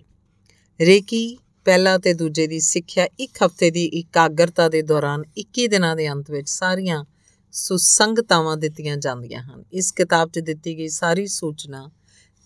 ਰੇਕੀ 0.81 1.37
ਪਹਿਲਾ 1.65 1.97
ਤੇ 1.97 2.13
ਦੂਜੇ 2.13 2.47
ਦੀ 2.47 2.59
ਸਿੱਖਿਆ 2.59 3.07
ਇੱਕ 3.19 3.31
ਹਫ਼ਤੇ 3.45 3.71
ਦੀ 3.71 3.85
ਇਕਾਗਰਤਾ 3.85 4.69
ਦੇ 4.69 4.81
ਦੌਰਾਨ 4.81 5.23
21 5.37 5.67
ਦਿਨਾਂ 5.67 5.95
ਦੇ 5.95 6.09
ਅੰਤ 6.11 6.31
ਵਿੱਚ 6.31 6.49
ਸਾਰੀਆਂ 6.49 7.05
ਸੁਸੰਗਤਾਵਾਂ 7.51 8.57
ਦਿੱਤੀਆਂ 8.57 8.97
ਜਾਂਦੀਆਂ 8.97 9.43
ਹਨ। 9.43 9.63
ਇਸ 9.73 9.91
ਕਿਤਾਬ 9.91 10.29
'ਚ 10.29 10.39
ਦਿੱਤੀ 10.39 10.77
ਗਈ 10.77 10.87
ਸਾਰੀ 10.87 11.27
ਸੂਚਨਾ 11.27 11.91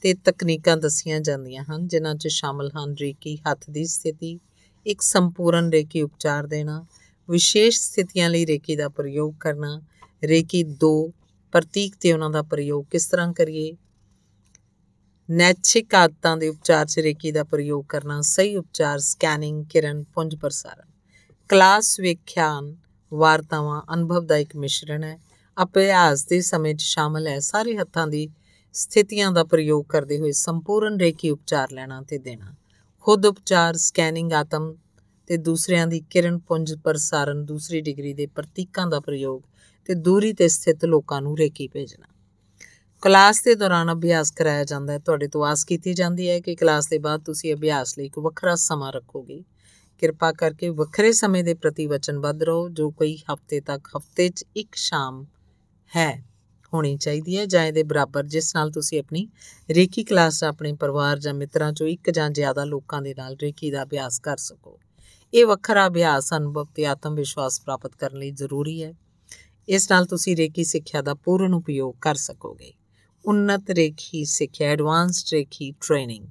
ਤੇ 0.02 0.14
ਤਕਨੀਕਾਂ 0.14 0.78
ਦੱਸੀਆਂ 0.78 1.20
ਜਾਂਦੀਆਂ 1.20 1.64
ਹਨ, 1.64 1.88
ਜਿਨ੍ਹਾਂ 1.88 2.16
'ਚ 2.16 2.28
ਸ਼ਾਮਲ 2.28 2.72
ਹਨ 2.78 2.96
ਰੇਕੀ 3.02 3.36
ਹੱਥ 3.36 3.70
ਦੀ 3.70 3.86
ਸਥਿਤੀ, 3.86 4.40
ਇੱਕ 4.86 5.02
ਸੰਪੂਰਨ 5.02 5.70
ਰੇਕੀ 5.70 6.02
ਉਪਚਾਰ 6.02 6.48
ਦੇਣਾ, 6.48 6.86
ਵਿਸ਼ੇਸ਼ 7.30 7.82
ਸਥਿਤੀਆਂ 7.82 8.30
ਲਈ 8.30 8.46
ਰੇਕੀ 8.46 8.76
ਦਾ 8.76 8.90
ਪ੍ਰਯੋਗ 8.90 9.34
ਕਰਨਾ, 9.40 9.82
ਰੇਕੀ 10.24 10.64
2 10.64 11.14
ਪ੍ਰਤੀਕ 11.58 11.96
ਤੇ 12.00 12.14
ਉਹਨਾਂ 12.14 12.30
ਦਾ 12.30 12.42
ਪ੍ਰਯੋਗ 12.42 12.86
ਕਿਸ 12.92 13.06
ਤਰ੍ਹਾਂ 13.06 13.34
ਕਰੀਏ? 13.34 13.78
ਨੈਚਿਕ 15.32 15.96
ਆਦਤਾਂ 15.96 16.38
ਦੇ 16.38 16.48
ਉਪਚਾਰ 16.48 16.86
'ਚ 16.86 17.00
ਰੇਕੀ 17.00 17.32
ਦਾ 17.32 17.44
ਪ੍ਰਯੋਗ 17.44 17.86
ਕਰਨਾ, 17.90 18.22
ਸਹੀ 18.22 18.56
ਉਪਚਾਰ 18.56 19.00
ਸਕੈਨਿੰਗ 19.00 19.66
ਕਿਰਨ, 19.66 20.04
ਪੁੰਜ 20.04 20.36
ਪ੍ਰਸਾਰਣ। 20.36 20.92
ਕਲਾਸ 21.50 22.00
ਵਿਖਿਆਨ, 22.00 22.76
ਵਾਰਤਾਵਾਂ 23.14 23.82
ਅਨੁਭਵ 23.94 24.26
ਦਾ 24.26 24.38
ਇੱਕ 24.38 24.56
ਮਿਸ਼ਰਣ 24.56 25.04
ਹੈ। 25.04 25.20
ਅਭਿਆਸ 25.64 26.26
ਦੇ 26.26 26.42
ਸਮੇਂ 26.42 26.76
'ਚ 26.76 26.82
ਸ਼ਾਮਲ 26.82 27.28
ਹੈ। 27.28 27.40
ਸਾਰੇ 27.40 27.78
ਹੱਥਾਂ 27.78 28.08
ਦੀ 28.08 28.30
ਸਥਿਤੀਆਂ 28.74 29.32
ਦਾ 29.32 29.44
ਪ੍ਰਯੋਗ 29.44 29.86
ਕਰਦੇ 29.86 30.20
ਹੋਏ 30.20 30.32
ਸੰਪੂਰਨ 30.32 31.00
ਰੇਕੀ 31.00 31.30
ਉਪਚਾਰ 31.30 31.72
ਲੈਣਾ 31.72 32.02
ਤੇ 32.02 32.18
ਦੇਣਾ। 32.18 32.54
ਖੁਦ 33.02 33.26
ਉਪਚਾਰ 33.26 33.74
ਸਕੈਨਿੰਗ 33.74 34.34
ਆਤਮ 34.34 34.76
ਤੇ 35.28 35.38
ਦੂਸਰਿਆਂ 35.38 35.88
ਦੀ 35.88 36.02
ਕਿਰਨ, 36.10 36.40
ਪੁੰਜ 36.40 36.74
ਪ੍ਰਸਾਰਣ, 36.74 37.44
ਦੂਸਰੀ 37.44 37.82
ਡਿਗਰੀ 37.82 38.14
ਦੇ 38.14 38.28
ਪ੍ਰਤੀਕਾਂ 38.28 38.88
ਦਾ 38.88 39.00
ਪ੍ਰਯੋਗ 39.00 39.42
ਤੇ 39.88 39.94
ਦੂਰੀ 39.94 40.34
ਤੇ 40.34 40.48
ਸਥਿਤ 40.48 40.86
ਲੋਕਾਂ 40.86 41.22
ਨੂੰ 41.22 41.38
ਰੇਕੀ 41.38 41.68
ਭੇਜਣਾ। 41.68 42.08
ਕਲਾਸ 43.02 43.42
ਦੇ 43.44 43.56
ਦੌਰਾਨ 43.56 43.94
ਅਭਿਆਸ 43.94 44.32
ਕਰਾਇਆ 44.32 44.64
ਜਾਂਦਾ 44.64 44.94
ਹੈ। 44.94 45.00
ਤੁਹਾਡੇ 45.00 45.28
ਤੋਂ 45.28 45.46
ਆਸ 45.46 45.64
ਕੀਤੀ 45.64 45.94
ਜਾਂਦੀ 45.94 46.30
ਹੈ 46.30 46.40
ਕਿ 46.40 46.56
ਕਲਾਸ 46.56 46.88
ਦੇ 46.88 46.98
ਬਾਅਦ 46.98 47.24
ਤੁਸੀਂ 47.24 47.54
ਅਭਿਆਸ 47.54 47.98
ਲਈ 47.98 48.06
ਇੱਕ 48.06 48.20
ਵੱਖਰਾ 48.20 48.56
ਸਮਾਂ 48.56 48.92
ਰੱਖੋਗੇ। 48.94 49.44
ਕਿਰਪਾ 50.00 50.32
ਕਰਕੇ 50.32 50.70
ਵੱਖਰੇ 50.70 51.12
ਸਮੇਂ 51.12 51.44
ਦੇ 51.44 51.54
ਪ੍ਰਤੀ 51.54 51.88
ਵਚਨਬੱਧ 51.88 52.44
ਰਹੋ, 52.44 52.70
ਜੋ 52.70 52.90
ਕੋਈ 52.92 53.18
ਹਫ਼ਤੇ 53.34 53.60
ਤੱਕ 53.62 53.88
ਹਫ਼ਤੇ 53.98 54.30
'ਚ 54.30 54.46
ਇੱਕ 54.56 54.76
ਸ਼ਾਮ 54.76 55.26
ਹੈ, 55.96 56.24
ਹੋਣੀ 56.74 56.98
ਚਾਹੀਦੀ 56.98 57.38
ਹੈ। 57.38 57.46
ਜਾਂ 57.46 57.66
ਇਹਦੇ 57.66 57.84
ਬਰਾਬਰ 57.84 58.24
ਜਿਸ 58.24 58.56
ਨਾਲ 58.56 58.72
ਤੁਸੀਂ 58.72 59.00
ਆਪਣੀ 59.00 59.28
ਰੇਕੀ 59.70 60.04
ਕਲਾਸ 60.04 60.40
'ਚ 60.40 60.44
ਆਪਣੇ 60.44 60.74
ਪਰਿਵਾਰ 60.74 61.20
ਜਾਂ 61.20 61.34
ਮਿੱਤਰਾਂ 61.34 61.72
'ਚੋਂ 61.72 61.88
ਇੱਕ 61.88 62.10
ਜਾਂ 62.10 62.30
ਜ਼ਿਆਦਾ 62.30 62.64
ਲੋਕਾਂ 62.64 63.02
ਦੇ 63.02 63.16
ਨਾਲ 63.18 63.36
ਰੇਕੀ 63.42 63.72
ਦਾ 63.72 63.84
ਅਭਿਆਸ 63.84 64.20
ਕਰ 64.20 64.38
ਸਕੋ। 64.38 64.80
ਇਹ 65.34 65.46
ਵੱਖਰਾ 65.46 65.88
ਅਭਿਆਸ 65.88 66.34
ਅਨੁਭਵ 66.34 66.68
ਤੇ 66.76 66.86
ਆਤਮ 66.86 67.16
ਵਿਸ਼ਵਾਸ 67.16 67.62
ਪ੍ਰਾਪਤ 67.62 67.96
ਕਰਨ 67.96 68.18
ਲਈ 68.18 68.32
ਜ਼ਰੂਰੀ 68.32 68.84
ਹੈ। 68.84 68.94
ਇਸ 69.70 69.92
ਨਾਲ 69.92 70.06
ਤੁਸੀਂ 70.06 70.38
ਰੇਕੀ 70.38 70.64
ਸਿੱਖਿਆ 70.64 71.02
ਦਾ 71.02 71.14
ਪੂਰਨ 71.14 71.54
ਉਪਯੋਗ 71.54 71.96
ਕਰ 72.02 72.16
ਸਕੋਗੇ। 72.16 72.74
ਉન્નਤ 73.26 73.70
ਰੇਖੀ 73.70 74.26
ਸਿੱਖਿਆ 74.26 74.70
ਐਡਵਾਂਸਡ 74.70 75.34
ਰੇਖੀ 75.34 75.72
ਟ੍ਰੇਨਿੰਗ 75.72 76.26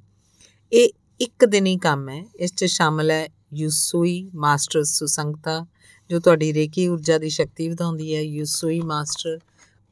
ਇਹ 0.72 0.90
ਇੱਕ 1.20 1.44
ਦਿਨੀ 1.44 1.78
ਕੰਮ 1.78 2.08
ਹੈ। 2.08 2.24
ਇਸ 2.36 2.54
'ਚ 2.54 2.64
ਸ਼ਾਮਲ 2.64 3.10
ਹੈ 3.10 3.28
ਯੂਸੂਈ 3.54 4.30
ਮਾਸਟਰ 4.34 4.84
ਸੁਸੰਗਤਾ, 4.84 5.66
ਜੋ 6.10 6.20
ਤੁਹਾਡੀ 6.20 6.52
ਰੇਕੀ 6.52 6.88
ਊਰਜਾ 6.88 7.18
ਦੀ 7.18 7.28
ਸ਼ਕਤੀ 7.28 7.68
ਵਧਾਉਂਦੀ 7.68 8.14
ਹੈ। 8.14 8.20
ਯੂਸੂਈ 8.20 8.80
ਮਾਸਟਰ 8.80 9.38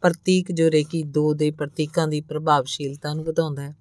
ਪ੍ਰਤੀਕ, 0.01 0.53
ਜੋ 0.53 0.71
ਰੇਕੀ 0.71 1.03
2 1.03 1.35
ਦੇ 1.35 1.51
ਪ੍ਰਤੀਕਾਂ 1.51 2.09
ਦੀ 2.09 2.21
ਪ੍ਰਭਾਵਸ਼ੀਲਤਾ 2.21 3.15
ਨੂੰ 3.15 3.25
ਵਧਾਉਂਦਾ 3.25 3.63
ਹੈ। 3.63 3.77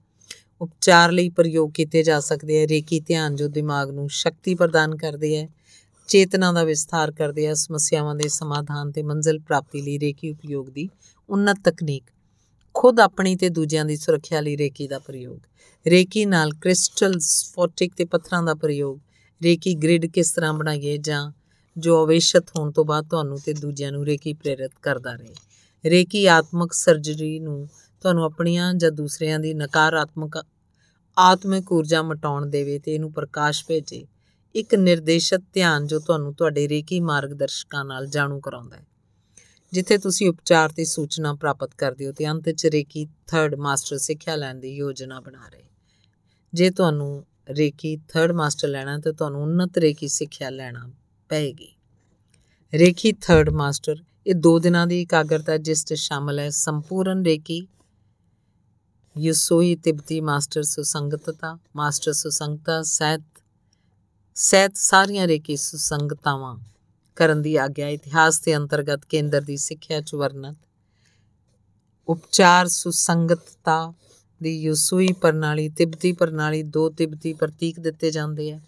ਉਪਚਾਰ 0.61 1.11
ਲਈ 1.11 1.29
ਪ੍ਰਯੋਗ 1.29 1.71
ਕੀਤੇ 1.71 2.03
ਜਾ 2.03 2.19
ਸਕਦੇ 2.19 2.61
ਹੈ। 2.61 2.67
ਰੇਕੀ 2.67 2.99
ਧਿਆਨ 2.99 3.35
ਜੋ 3.35 3.47
ਦਿਮਾਗ 3.47 3.89
ਨੂੰ 3.89 4.09
ਸ਼ਕਤੀ 4.09 4.55
ਪ੍ਰਦਾਨ 4.55 4.95
ਕਰਦੇ 4.95 5.37
ਹੈ। 5.37 5.49
ਚੇਤਨਾ 6.09 6.51
ਦਾ 6.51 6.63
ਵਿਸਥਾਰ 6.63 7.11
ਕਰਦੇ 7.11 7.47
ਹੈ 7.47 7.53
ਸਮੱਸਿਆਵਾਂ 7.53 8.15
ਦੇ 8.15 8.27
ਸਮਾਧਾਨ 8.29 8.91
ਤੇ 8.91 9.03
ਮੰਜ਼ਿਲ 9.03 9.39
ਪ੍ਰਾਪਤੀ 9.39 9.81
ਲਈ 9.81 9.97
ਰੇਕੀ 9.99 10.31
ਉਪਯੋਗ 10.31 10.69
ਦੀ 10.69 10.89
ਉન્નਤ 11.29 11.59
ਤਕਨੀਕ, 11.63 12.03
ਖੁਦ 12.75 12.99
ਆਪਣੀ 12.99 13.35
ਤੇ 13.35 13.49
ਦੂਜਿਆਂ 13.49 13.85
ਦੀ 13.85 13.95
ਸੁਰੱਖਿਆ 13.95 14.41
ਲਈ 14.41 14.57
ਰੇਕੀ 14.57 14.87
ਦਾ 14.87 14.99
ਪ੍ਰਯੋਗ। 14.99 15.39
ਰੇਕੀ 15.85 16.25
ਨਾਲ 16.25 16.51
ਕ੍ਰਿਸਟਲਸ 16.53 17.29
ਫੋਟਿਕ 17.53 17.93
ਤੇ 17.95 18.05
ਪੱਥਰਾਂ 18.05 18.43
ਦਾ 18.43 18.53
ਪ੍ਰਯੋਗ 18.53 18.99
ਰੇਕੀ 19.41 19.73
ਗ੍ਰਿਡ 19.75 20.05
ਕਿਸ 20.05 20.31
ਤਰ੍ਹਾਂ 20.31 20.53
ਬਣਾਈਏ 20.53 20.97
ਜਾਂ 20.97 21.31
ਜੋ 21.75 22.03
ਅਵੇਸ਼ਤ 22.03 22.49
ਹੋਣ 22.57 22.71
ਤੋਂ 22.71 22.85
ਬਾਅਦ 22.85 23.07
ਤੁਹਾਨੂੰ 23.09 23.39
ਤੇ 23.45 23.53
ਦੂਜਿਆਂ 23.53 23.91
ਨੂੰ 23.91 24.05
ਰੇਕੀ 24.05 24.33
ਪ੍ਰੇਰਿਤ 24.33 24.71
ਕਰਦਾ 24.81 25.15
ਰਹੇ। 25.15 25.35
ਰੇਕੀ 25.85 26.25
ਆਤਮਿਕ 26.25 26.73
ਸਰਜਰੀ 26.73 27.39
ਨੂੰ 27.39 27.67
ਤੁਹਾਨੂੰ 28.03 28.23
ਆਪਣੀਆਂ 28.23 28.73
ਜਾਂ 28.73 28.91
ਦੂਸਰਿਆਂ 28.91 29.39
ਦੀ 29.39 29.53
ਨਕਾਰਾਤਮਕ 29.53 30.37
ਆਤਮਿਕ 31.17 31.71
ਊਰਜਾ 31.71 32.01
ਮਟਾਉਣ 32.01 32.45
ਦੇਵੇ 32.45 32.79
ਤੇ 32.79 32.93
ਇਹਨੂੰ 32.93 33.11
ਪ੍ਰਕਾਸ਼ 33.11 33.65
ਭੇਜੇ। 33.67 34.05
ਇੱਕ 34.55 34.75
ਨਿਰਦੇਸ਼ਤ 34.75 35.41
ਧਿਆਨ 35.53 35.87
ਜੋ 35.87 35.99
ਤੁਹਾਨੂੰ 35.99 36.33
ਤੁਹਾਡੇ 36.33 36.69
ਰੇਕੀ 36.69 36.99
ਮਾਰਗਦਰਸ਼ਕਾਂ 36.99 37.85
ਨਾਲ 37.85 38.07
ਜਾਣੂ 38.07 38.39
ਕਰਾਉਂਦਾ 38.39 38.77
ਹੈ। 38.77 38.85
ਜਿੱਥੇ 39.71 39.97
ਤੁਸੀਂ 39.97 40.29
ਉਪਚਾਰ 40.29 40.69
ਤੇ 40.69 40.85
ਸੂਚਨਾ 40.85 41.33
ਪ੍ਰਾਪਤ 41.33 41.75
ਕਰਦੇ 41.77 42.07
ਹੋ 42.07 42.11
ਤੇ 42.11 42.27
ਅੰਤ 42.27 42.49
ਚ 42.49 42.65
ਰੇਕੀ 42.65 43.07
3rd 43.27 43.57
ਮਾਸਟਰ 43.57 43.97
ਸਿੱਖਿਆ 43.97 44.35
ਲੈਣ 44.35 44.55
ਦੀ 44.55 44.75
ਯੋਜਨਾ 44.75 45.19
ਬਣਾ 45.19 45.49
ਰਹੇ 45.49 45.63
ਜੇ 46.53 46.69
ਤੁਹਾਨੂੰ 46.69 47.25
ਰੇਕੀ 47.49 47.95
3rd 47.95 48.33
ਮਾਸਟਰ 48.33 48.67
ਲੈਣਾ 48.67 48.99
ਤੇ 48.99 49.11
ਤੁਹਾਨੂੰ 49.11 49.43
ਉન્નਤ 49.43 49.77
ਰੇਕੀ 49.77 50.07
ਸਿੱਖਿਆ 50.07 50.49
ਲੈਣਾ 50.49 50.89
ਪਏਗੀ। 51.29 51.73
ਰੇਕੀ 52.73 53.11
3rd 53.11 53.51
ਮਾਸਟਰ 53.51 53.95
ਇਹ 54.27 54.35
2 54.35 54.59
ਦਿਨਾਂ 54.59 54.87
ਦੀ 54.87 55.01
ਇਕਾਗਰਤਾ 55.01 55.57
ਜਿਸ 55.57 55.85
'ਚ 55.85 55.93
ਸ਼ਾਮਲ 55.93 56.39
ਹੈ 56.39 56.49
ਸੰਪੂਰਨ 56.49 57.25
ਰੇਕੀ 57.25 57.67
ਯਸੋਈ 59.17 59.75
ਤਿਬਤੀ 59.75 60.21
ਮਾਸਟਰ 60.21 60.63
ਸੁਸੰਗਤਤਾ, 60.63 61.59
ਮਾਸਟਰ 61.75 62.13
ਸੁਸੰਗਤਾ, 62.13 62.81
ਸਹਿਤ 62.81 63.21
ਸਹਿਤ 64.35 64.77
ਸਾਰੀਆਂ 64.77 65.27
ਰੇਕੀ 65.27 65.55
ਸੁਸੰਗਤਾਵਾਂ 65.55 66.57
ਕਰਨ 67.15 67.41
ਦੀ 67.41 67.55
ਆਗਿਆ 67.55 67.87
ਇਤਿਹਾਸ 67.87 68.39
ਦੇ 68.39 68.55
ਅੰਤਰਗਤ 68.55 69.05
ਕੇਂਦਰ 69.05 69.41
ਦੀ 69.41 69.57
ਸਿੱਖਿਆ 69.57 70.01
ਚ 70.01 70.15
ਵਰਣਤ। 70.15 70.57
ਉਪਚਾਰ 72.07 72.67
ਸੁਸੰਗਤਤਾ 72.67 73.93
ਦੀ 74.43 74.61
ਯਸੂਈ 74.61 75.13
ਪ੍ਰਣਾਲੀ, 75.13 75.69
ਤਿਬਤੀ 75.69 76.11
ਪ੍ਰਣਾਲੀ 76.11 76.63
ਦੋ 76.63 76.89
ਤਿਬਤੀ 76.89 77.33
ਪ੍ਰਤੀਕ 77.33 77.79
ਦਿੱਤੇ 77.79 78.11
ਜਾਂਦੇ 78.11 78.51
ਆ। 78.51 78.59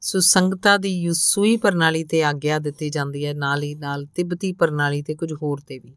ਸੁਸੰਗਤਾ 0.00 0.76
ਦੀ 0.76 1.02
ਯਸੂਈ 1.02 1.56
ਪ੍ਰਣਾਲੀ 1.56 2.04
ਤੇ 2.04 2.24
ਆਗਿਆ 2.24 2.58
ਦਿੱਤੀ 2.58 2.90
ਜਾਂਦੀ 2.90 3.26
ਹੈ, 3.26 3.34
ਨਾਲ 3.34 3.62
ਹੀ 3.62 3.74
ਨਾਲ 3.74 4.06
ਤਿਬਤੀ 4.06 4.52
ਪ੍ਰਣਾਲੀ 4.52 5.02
ਤੇ 5.02 5.14
ਕੁਝ 5.14 5.32
ਹੋਰ 5.32 5.60
ਤੇ 5.66 5.78
ਵੀ। 5.78 5.94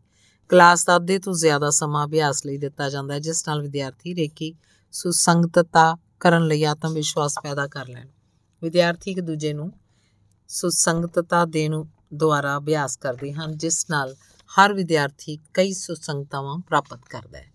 ਕਲਾਸ 0.49 0.85
ਦਾ 0.85 0.95
ਅੱਧੇ 0.95 1.19
ਤੋਂ 1.19 1.33
ਜ਼ਿਆਦਾ 1.33 1.69
ਸਮਾਂ 1.69 2.07
ਅਭਿਆਸ 2.07 2.45
ਲਈ 2.45 2.57
ਦਿੱਤਾ 2.57 2.89
ਜਾਂਦਾ 2.89 3.13
ਹੈ, 3.13 3.19
ਜਿਸ 3.19 3.47
ਨਾਲ 3.47 3.61
ਵਿਦਿਆਰਥੀ 3.61 4.15
ਰੇਕੀ 4.15 4.55
ਸੁਸੰਗਤਤਾ 4.91 5.97
ਕਰਨ 6.19 6.47
ਲਈ 6.47 6.63
ਆਤਮ 6.63 6.93
ਵਿਸ਼ਵਾਸ 6.93 7.35
ਪੈਦਾ 7.43 7.67
ਕਰ 7.67 7.87
ਲੈਣ। 7.87 8.07
ਵਿਦਿਆਰਥੀ 8.63 9.11
ਇੱਕ 9.11 9.19
ਦੂਜੇ 9.19 9.53
ਨੂੰ 9.53 9.71
ਸੁਸੰਗਤਤਾ 10.47 11.45
ਦੇਣ 11.45 11.83
ਦੁਆਰਾ 12.13 12.57
ਅਭਿਆਸ 12.57 12.97
ਕਰਦੇ 12.97 13.33
ਹਨ, 13.33 13.57
ਜਿਸ 13.57 13.89
ਨਾਲ 13.89 14.15
ਹਰ 14.51 14.73
ਵਿਦਿਆਰਥੀ 14.73 15.39
ਕਈ 15.53 15.73
ਸੁਸੰਗਤਾਵਾਂ 15.73 16.57
ਪ੍ਰਾਪਤ 16.57 16.99
ਕਰਦਾ 17.09 17.39
ਹੈ। 17.39 17.51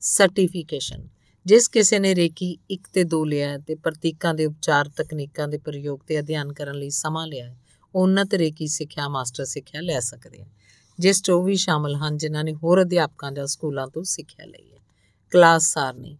ਸਰਟੀਫਿਕੇਸ਼ਨ 0.00 1.08
ਜਿਸ 1.46 1.68
ਕਿਸੇ 1.68 1.98
ਨੇ 1.98 2.14
ਰੇਕੀ 2.14 2.58
1 2.70 2.88
ਤੇ 2.92 3.04
2 3.04 3.24
ਲਿਆ 3.24 3.58
ਤੇ 3.58 3.74
ਪ੍ਰਤੀਕਾਂ 3.74 4.34
ਦੇ 4.34 4.46
ਉਪਚਾਰ, 4.46 4.88
ਤਕਨੀਕਾਂ 4.88 5.48
ਦੇ 5.48 5.58
ਪ੍ਰਯੋਗ 5.58 5.98
ਤੇ 6.06 6.20
ਅਧਿਐਨ 6.20 6.52
ਕਰਨ 6.52 6.74
ਲਈ 6.74 6.90
ਸਮਾਂ 6.90 7.26
ਲਿਆ 7.26 7.48
ਹੈ 7.48 7.56
ਉਹ 7.94 8.08
ਉન્નਤ 8.08 8.34
ਰੇਕੀ 8.34 8.66
ਸਿੱਖਿਆ, 8.66 9.08
ਮਾਸਟਰ 9.08 9.44
ਸਿੱਖਿਆ 9.44 9.80
ਲੈ 9.80 10.00
ਸਕਦੇ 10.00 10.42
ਹਨ, 10.42 10.48
ਜਿਸ 10.98 11.22
'ਚ 11.22 11.30
ਉਹ 11.30 11.44
ਵੀ 11.44 11.56
ਸ਼ਾਮਲ 11.56 11.94
ਹਨ, 11.94 12.16
ਜਿਨ੍ਹਾਂ 12.16 12.44
ਨੇ 12.44 12.54
ਹੋਰ 12.54 12.82
ਅਧਿਆਪਕਾਂ 12.82 13.32
ਜਾਂ 13.32 13.46
ਸਕੂਲਾਂ 13.46 13.88
ਤੋਂ 13.88 14.02
ਸਿੱਖਿਆ 14.04 14.46
ਲਈ 14.46 14.72
ਹੈ। 14.72 14.78
ਕਲਾਸ 15.30 15.62
ਸਾਰਨੀ 15.62 16.18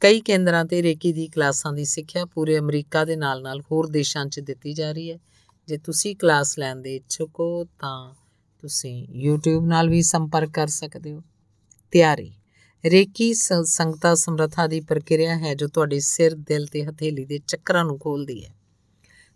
ਕਈ 0.00 0.20
ਕੇਂਦਰਾਂ 0.20 0.64
ਤੇ 0.64 0.82
ਰੇਕੀ 0.82 1.12
ਦੀ 1.12 1.28
ਕਲਾਸਾਂ 1.28 1.72
ਦੀ 1.72 1.84
ਸਿੱਖਿਆ 1.84 2.24
ਪੂਰੇ 2.24 2.58
ਅਮਰੀਕਾ 2.58 3.04
ਦੇ 3.04 3.16
ਨਾਲ-ਨਾਲ 3.16 3.60
ਹੋਰ 3.60 3.86
ਦੇਸ਼ਾਂ 3.86 4.26
'ਚ 4.26 4.40
ਦਿੱਤੀ 4.40 4.72
ਜਾ 4.72 4.92
ਰਹੀ 4.92 5.12
ਹੈ। 5.12 5.18
ਜੇ 5.68 5.78
ਤੁਸੀਂ 5.78 6.16
ਕਲਾਸ 6.16 6.58
ਲੈਣ 6.58 6.76
ਦੇ 6.76 6.96
ਇੱਛੁਕ 6.96 7.30
ਹੋ 7.40 7.64
ਤਾਂ 7.64 8.14
ਤੁਸੀਂ 8.58 9.08
YouTube 9.28 9.66
ਨਾਲ 9.66 9.88
ਵੀ 9.88 10.02
ਸੰਪਰਕ 10.02 10.50
ਕਰ 10.50 10.66
ਸਕਦੇ 10.66 11.12
ਹੋ। 11.12 11.22
ਤਿਆਰੀ। 11.90 12.32
ਰੇਕੀ 12.84 13.34
ਸੰਗਤਾ 13.64 14.14
ਸਮਰੱਥਾ 14.14 14.66
ਦੀ 14.66 14.80
ਪ੍ਰਕਿਰਿਆ 14.80 15.38
ਹੈ 15.38 15.54
ਜੋ 15.54 15.68
ਤੁਹਾਡੇ 15.68 16.00
ਸਿਰ, 16.00 16.34
ਦਿਲ 16.34 16.66
ਤੇ 16.66 16.86
ਹਥੇਲੀ 16.86 17.24
ਦੇ 17.24 17.40
ਚੱਕਰਾਂ 17.46 17.84
ਨੂੰ 17.84 17.98
ਖੋਲਦੀ 17.98 18.44
ਹੈ। 18.44 18.54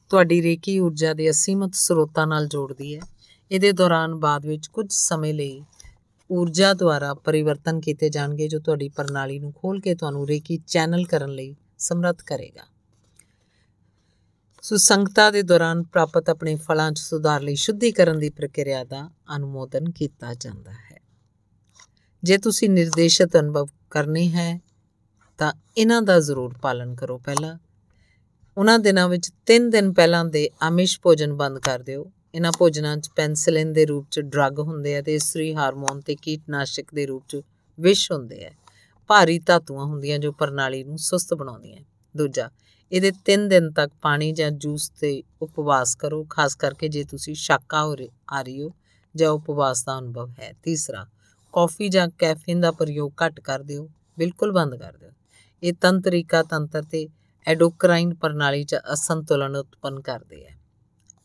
ਤੁਹਾਡੀ 0.08 0.42
ਰੇਕੀ 0.42 0.80
ਊਰਜਾ 0.80 1.14
ਦੇ 1.14 1.30
ਅਸੀਮਤ 1.30 1.74
ਸਰੋਤਾਂ 1.74 2.26
ਨਾਲ 2.26 2.46
ਜੋੜਦੀ 2.46 2.96
ਹੈ। 2.96 3.00
ਇਹਦੇ 3.52 3.72
ਦੌਰਾਨ 3.72 4.14
ਬਾਅਦ 4.14 4.46
ਵਿੱਚ 4.46 4.66
ਕੁਝ 4.66 4.86
ਸਮੇਂ 4.90 5.34
ਲਈ 5.34 5.62
ਊਰਜਾ 6.35 6.73
ਦੁਆਰਾ 6.73 7.15
ਪਰਿਵਰਤਨ 7.15 7.81
ਕੀਤੇ 7.81 8.09
ਜਾਣਗੇ, 8.09 8.48
ਜੋ 8.48 8.59
ਤੁਹਾਡੀ 8.59 8.89
ਪ੍ਰਣਾਲੀ 8.89 9.39
ਨੂੰ 9.39 9.52
ਖੋਲ 9.52 9.81
ਕੇ 9.81 9.94
ਤੁਹਾਨੂੰ 9.94 10.28
ਰੇਕੀ 10.28 10.56
ਚੈਨਲ 10.66 11.05
ਕਰਨ 11.05 11.31
ਲਈ 11.31 11.55
ਸਮਰੱਥ 11.78 12.23
ਕਰੇਗਾ। 12.23 12.66
ਸੁਸੰਗਤਾ 14.62 15.31
ਦੇ 15.31 15.43
ਦੌਰਾਨ 15.43 15.82
ਪ੍ਰਾਪਤ 15.82 16.31
ਆਪਣੇ 16.31 16.55
ਫਲਾਂ 16.56 16.93
'ਚ 16.93 16.98
ਸੁਧਾਰ 16.98 17.40
ਲਈ 17.40 17.55
ਸ਼ੁੱਧੀਕਰਨ 17.55 18.19
ਦੀ 18.19 18.31
ਪ੍ਰਕਿਰਿਆ 18.31 18.85
ਦਾ 18.85 19.11
ਅਨੁਮੋਦਨ 19.36 19.90
ਕੀਤਾ 19.90 20.35
ਜਾਂਦਾ 20.35 20.73
ਹੈ। 20.73 21.01
ਜੇ 22.23 22.39
ਤੁਸੀਂ 22.39 22.70
ਨਿਰਦੇਸ਼ਿਤ 22.70 23.36
ਅਨੁਭਵ 23.36 23.69
ਕਰਨੇ 23.90 24.28
ਹੈ, 24.28 24.61
ਤਾਂ 25.39 25.52
ਇਹਨਾਂ 25.77 26.02
ਦਾ 26.02 26.20
ਜ਼ਰੂਰ 26.20 26.55
ਪਾਲਨ 26.62 26.94
ਕਰੋ 26.94 27.19
ਪਹਿਲਾਂ। 27.19 27.59
ਉਹਨਾਂ 28.56 28.78
ਦਿਨਾਂ 28.78 29.09
ਵਿੱਚ 29.09 29.31
3 29.47 29.70
ਦਿਨ 29.70 29.93
ਪਹਿਲਾਂ 29.93 30.24
ਦੇ 30.24 30.48
ਆਮਿਸ਼ 30.62 31.01
ਭੋਜਨ 31.01 31.32
ਬੰਦ 31.32 31.59
ਕਰ 31.59 31.82
ਦਿਓ। 31.82 32.12
ਇਹਨਾਂ 32.35 32.52
ਭੋਜਨਾਂ 32.59 32.97
'ਚ 32.97 33.09
ਪੈਨਸਿਲਿਨ 33.16 33.73
ਦੇ 33.73 33.85
ਰੂਪ 33.86 34.06
'ਚ 34.11 34.20
ਡਰੱਗ 34.20 34.59
ਹੁੰਦੇ 34.61 34.97
ਆ 34.97 35.02
ਤੇ 35.02 35.15
ਇਸਤਰੀ 35.15 35.55
ਹਾਰਮੋਨ 35.55 36.01
ਤੇ 36.01 36.15
ਕੀਟਨਾਸ਼ਕ 36.15 36.94
ਦੇ 36.94 37.06
ਰੂਪ 37.06 37.24
'ਚ 37.28 37.40
ਵਿਸ਼ 37.78 38.11
ਹੁੰਦੇ 38.12 38.44
ਆ। 38.47 38.51
ਭਾਰੀ 39.11 39.39
ਧਾਤੂਆਂ 39.39 39.85
ਹੁੰਦੀਆਂ 39.85 40.19
ਜੋ 40.19 40.32
ਪ੍ਰਣਾਲੀ 40.32 40.82
ਨੂੰ 40.85 40.98
ਸੁਸਤ 40.98 41.35
ਬਣਾਉਂਦੀਆਂ 41.35 41.82
ਦੂਜਾ, 42.15 42.48
ਇਹਦੇ 42.93 43.11
3 43.24 43.48
ਦਿਨ 43.48 43.70
ਤੱਕ 43.73 43.93
ਪਾਣੀ 44.02 44.31
ਜਾਂ 44.32 44.51
ਜੂਸ 44.51 44.89
ਤੇ 45.01 45.23
ਉਪਵਾਸ 45.43 45.94
ਕਰੋ, 45.94 46.24
ਖਾਸ 46.31 46.55
ਕਰਕੇ 46.55 46.89
ਜੇ 46.89 47.05
ਤੁਸੀਂ 47.05 47.35
ਸ਼ਾਕਾਹਾਰੀ 47.35 48.09
ਆ 48.31 48.43
ਰਹੀ 48.43 48.62
ਹੋ 48.62 48.70
ਜਾਂ 49.15 49.31
ਉਪਵਾਸ 49.31 49.85
ਦਾ 49.85 49.98
ਅਨੁਭਵ 49.98 50.31
ਹੈ। 50.39 50.52
ਤੀਸਰਾ, 50.62 51.06
ਕਾਫੀ 51.55 51.89
ਜਾਂ 51.89 52.09
ਕੈਫੀਨ 52.19 52.61
ਦਾ 52.61 52.70
ਪ੍ਰਯੋਗ 52.70 53.12
ਘੱਟ 53.24 53.40
ਕਰ 53.40 53.62
ਦਿਓ, 53.62 53.89
ਬਿਲਕੁਲ 54.19 54.52
ਬੰਦ 54.52 54.74
ਕਰ 54.74 54.97
ਦਿਓ। 54.97 55.11
ਇਹ 55.62 55.73
ਤੰਤਰਿਕਾ 55.81 56.43
ਤੰਤਰ 56.43 56.82
ਤੇ 56.82 57.06
ਐਡੋਕਰਾਈਨ 57.47 58.15
ਪ੍ਰਣਾਲੀ 58.15 58.65
'ਚ 58.65 58.77
ਅਸੰਤੁਲਨ 58.93 59.56
ਉਤਪੰਨ 59.56 60.01
ਕਰਦੇ 60.01 60.44
ਆ। 60.47 60.51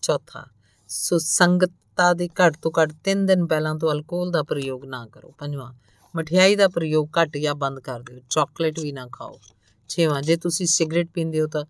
ਚੌਥਾ 0.02 0.46
ਸੁਸੰਗਤਤਾ 0.90 2.14
ਦੇ 2.14 2.28
ਘੱਟ 2.28 2.58
ਤੋਂ 2.62 2.72
ਘੱਟ 2.82 2.94
3 3.04 3.26
ਦਿਨ 3.26 3.46
ਪਹਿਲਾਂ 3.48 3.76
ਤੋਂ 3.76 3.92
ਅਲਕੋਹਲ 3.92 4.32
ਦਾ 4.32 4.44
ਪ੍ਰਯੋਗ 4.44 4.86
ਨਾ 4.86 5.08
ਕਰੋ। 5.08 5.34
ਪੰਜਵਾਂ, 5.38 5.74
ਮਠਿਆਈ 6.16 6.56
ਦਾ 6.56 6.68
ਪ੍ਰਯੋਗ 6.68 7.10
ਘੱਟ 7.22 7.38
ਜਾਂ 7.38 7.56
ਬੰਦ 7.56 7.80
ਕਰ 7.80 8.00
ਦਿਓ। 8.00 8.20
ਚਾਕਲੇਟ 8.30 8.80
ਵੀ 8.80 8.92
ਨਾ 8.92 9.08
ਖਾਓ। 9.14 9.40
ਛੇਵਾਂ, 9.90 10.22
ਜੇ 10.22 10.36
ਤੁਸੀਂ 10.36 10.68
ਸਿਗਰਟ 10.68 11.08
ਪੀਂਦੇ 11.14 11.42
ਹੋ 11.42 11.48
ਤਾਂ 11.48 11.66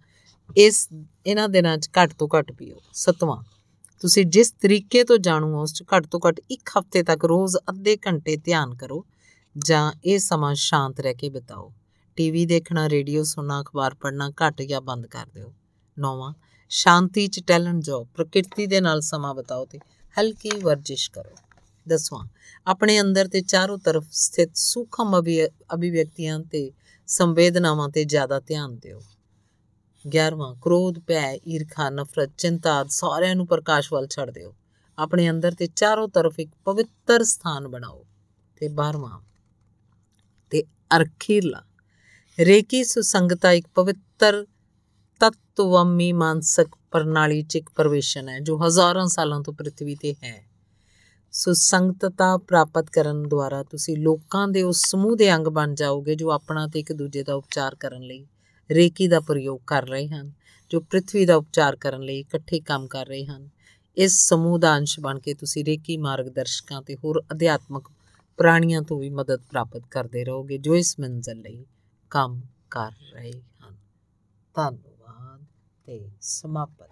ਇਸ 0.58 0.90
ਇਹਨਾਂ 1.26 1.50
ਦਿਨਾਂ 1.50 1.78
'ਚ 1.78 1.90
ਘੱਟ 1.98 2.14
ਤੋਂ 2.14 2.28
ਘੱਟ 2.38 2.52
ਪੀਓ। 2.52 2.76
ਸਤਵਾਂ, 2.94 3.44
ਤੁਸੀਂ 4.00 4.26
ਜਿਸ 4.26 4.52
ਤਰੀਕੇ 4.52 5.04
ਤੋਂ 5.04 5.18
ਜਾਣੂ 5.18 5.54
ਹੋ 5.54 5.62
ਉਸ 5.62 5.74
'ਚ 5.74 5.84
ਘੱਟ 5.84 6.08
ਤੋਂ 6.08 6.20
ਘੱਟ 6.28 6.40
ਇੱਕ 6.52 6.70
ਹਫ਼ਤੇ 6.80 7.04
ਤੱਕ 7.04 7.26
ਰੋਜ਼ 7.26 7.58
ਅੱਧੇ 7.58 7.98
ਘੰਟੇ 8.08 8.38
ਧਿਆਨ 8.38 8.76
ਕਰੋ 8.76 9.06
ਜਾਂ 9.58 9.92
ਇਹ 10.06 10.20
ਸਮਾਂ 10.20 10.56
ਸ਼ਾਂਤ 10.56 11.00
ਰਹਿ 11.00 11.14
ਕੇ 11.14 11.30
ਬਿਤਾਓ। 11.30 11.74
ਟੀਵੀ 12.16 12.46
ਦੇਖਣਾ, 12.46 12.90
ਰੇਡੀਓ 12.90 13.24
ਸੁਣਨਾ, 13.24 13.62
ਅਖਬਾਰ 13.62 13.96
ਪੜ੍ਹਨਾ 13.96 14.30
ਘੱਟ 14.30 14.62
ਜਾਂ 14.62 14.82
ਬੰਦ 14.82 15.06
ਕਰ 15.06 15.26
ਦਿਓ। 15.34 15.54
ਨੌਵਾਂ 16.00 16.34
ਸ਼ਾਂਤੀ 16.70 17.28
'ਚ 17.28 17.44
ਟੈਲੈਂਟ 17.48 17.84
ਜਾਓ, 17.84 18.04
ਪ੍ਰਕਿਰਤੀ 18.04 18.68
ਦੇ 18.68 18.82
ਨਾਲ 18.82 19.02
ਸਮਾਂ 19.02 19.36
ਬਿਤਾਓ 19.36 19.66
ਤੇ 19.66 19.80
ਹਲਕੀ 20.20 20.50
ਵਰਜਿਸ਼ 20.64 21.12
ਕਰੋ। 21.12 21.36
ਦਸਵਾਂ, 21.88 22.28
ਆਪਣੇ 22.68 23.02
ਅੰਦਰ 23.02 23.28
ਤੇ 23.28 23.42
ਚਾਰੋਂ 23.42 23.78
ਤਰਫ 23.78 24.06
ਸਥਿਤ 24.12 24.58
ਸੂਖਮ 24.58 25.20
ਅਭਿਵਿਅਕਤੀਆਂ 25.74 26.40
ਤੇ 26.40 26.72
ਸੰਵੇਦਨਾਵਾਂ 27.08 27.90
ਤੇ 27.90 28.04
ਜ਼ਿਆਦਾ 28.04 28.40
ਧਿਆਨ 28.40 28.76
ਦਿਓ। 28.76 29.02
11ਵਾਂ 30.08 30.56
ਕ੍ਰੋਧ, 30.56 31.00
ਭੈ, 31.00 31.38
ਈਰਖਾ, 31.48 31.90
ਨਫ਼ਰਤ, 31.90 32.30
ਚਿੰਤਾ 32.38 32.86
ਸਾਰਿਆਂ 32.90 33.36
ਨੂੰ 33.36 33.48
ਪ੍ਰਕਾਸ਼ 33.48 33.94
ਵੱਲ 33.94 34.08
ਛੱਡ 34.08 34.30
ਦਿਓ। 34.30 34.56
ਆਪਣੇ 34.98 35.30
ਅੰਦਰ 35.30 35.52
ਤੇ 35.52 35.68
ਚਾਰੋਂ 35.68 36.10
ਤਰਫ 36.10 36.40
ਇੱਕ 36.40 36.52
ਪਵਿੱਤਰ 36.66 37.24
ਸਥਾਨ 37.24 37.68
ਬਣਾਓ। 37.68 38.06
ਤੇ 38.60 38.68
12ਵਾਂ 38.68 39.20
ਅਰਖੀਰਲਾ 40.96 41.64
ਰੇਕੀ 42.40 42.84
ਸੁਸੰਗਤਾ 42.84 43.52
ਇੱਕ 43.52 43.68
ਪਵਿੱਤਰ 43.76 44.46
ਤਤਵਮੀ 45.60 46.14
ਮਾਨਸਿਕ 46.14 46.68
ਪ੍ਰਣਾਲੀ 46.92 47.42
ਚ 47.42 47.56
ਇੱਕ 47.56 47.70
ਪ੍ਰਵੇਸ਼ਨ 47.76 48.30
ਹੈ, 48.30 48.40
ਜੋ 48.40 48.68
ਹਜ਼ਾਰਾਂ 48.68 49.08
ਸਾਲਾਂ 49.08 49.42
ਤੋਂ 49.42 49.54
ਪ੍ਰithvi 49.54 49.96
ਤੇ 50.02 50.14
ਹੈ। 50.14 50.48
ਸੁਸੰਗਤਤਾ 51.32 52.38
ਪ੍ਰਾਪਤ 52.38 52.90
ਕਰਨ 52.90 53.24
ਦੁਆਰਾ 53.28 53.64
ਤੁਸੀਂ 53.64 53.98
ਲੋਕਾਂ 53.98 54.48
ਦੇ 54.48 54.64
ਉਸ 54.64 54.82
ਸਮੂਹ 54.86 55.16
ਦੇ 55.16 55.36
ਅੰਗ 55.36 55.48
ਬਣ 55.48 55.76
ਜਾਓਗੇ, 55.76 56.16
ਜੋ 56.16 56.32
ਆਪਣਾ 56.32 56.68
ਤੇ 56.68 56.80
ਇੱਕ 56.80 56.94
ਦੂਜੇ 56.94 57.24
ਦਾ 57.24 57.36
ਉਪਚਾਰ 57.36 57.76
ਕਰਨ 57.76 58.02
ਲਈ 58.02 58.28
ਰੇਕੀ 58.72 59.08
ਦਾ 59.08 59.20
ਪ੍ਰਯੋਗ 59.20 59.60
ਕਰ 59.68 59.88
ਰਹੇ 59.88 60.08
ਹਨ, 60.08 60.32
ਜੋ 60.70 60.80
ਪ੍ਰithvi 60.80 61.26
ਦਾ 61.26 61.36
ਉਪਚਾਰ 61.36 61.76
ਕਰਨ 61.76 62.02
ਲਈ 62.02 62.20
ਇਕੱਠੇ 62.20 62.60
ਕੰਮ 62.60 62.88
ਕਰ 62.88 63.06
ਰਹੇ 63.06 63.26
ਹਨ। 63.26 63.50
ਇਸ 63.98 64.28
ਸਮੂਹ 64.30 64.60
ਦਾ 64.60 64.78
ਅੰਸ਼ 64.78 65.00
ਬਣ 65.00 65.20
ਕੇ 65.20 65.34
ਤੁਸੀਂ 65.34 65.66
ਰੇਕੀ 65.66 65.98
ਮਾਰਗਦਰਸ਼ਕਾਂ 65.98 66.82
ਤੇ 66.82 66.96
ਹੋਰ 66.96 67.24
ਅਧਿਆਤਮਕ 67.32 67.92
ਪ੍ਰਾਣੀਆਂ 68.38 68.82
ਤੋਂ 68.82 69.00
ਵੀ 69.00 69.10
ਮਦਦ 69.10 69.40
ਪ੍ਰਾਪਤ 69.40 69.82
ਕਰਦੇ 69.92 70.24
ਰਹੋਗੇ, 70.24 70.58
ਜੋ 70.58 70.76
ਇਸ 70.76 71.00
ਮੰਜ਼ਲ 71.00 71.38
ਲਈ 71.38 71.66
ਕੰਮ 72.10 72.42
ਕਰ 72.70 72.92
ਰਹੇ 73.14 73.32
ਹਨ। 73.32 73.78
ਧੰਨਵਾਦ। 74.56 74.89
ਤੇ 75.90 76.10
ਸਮਾਪਤ। 76.22 76.90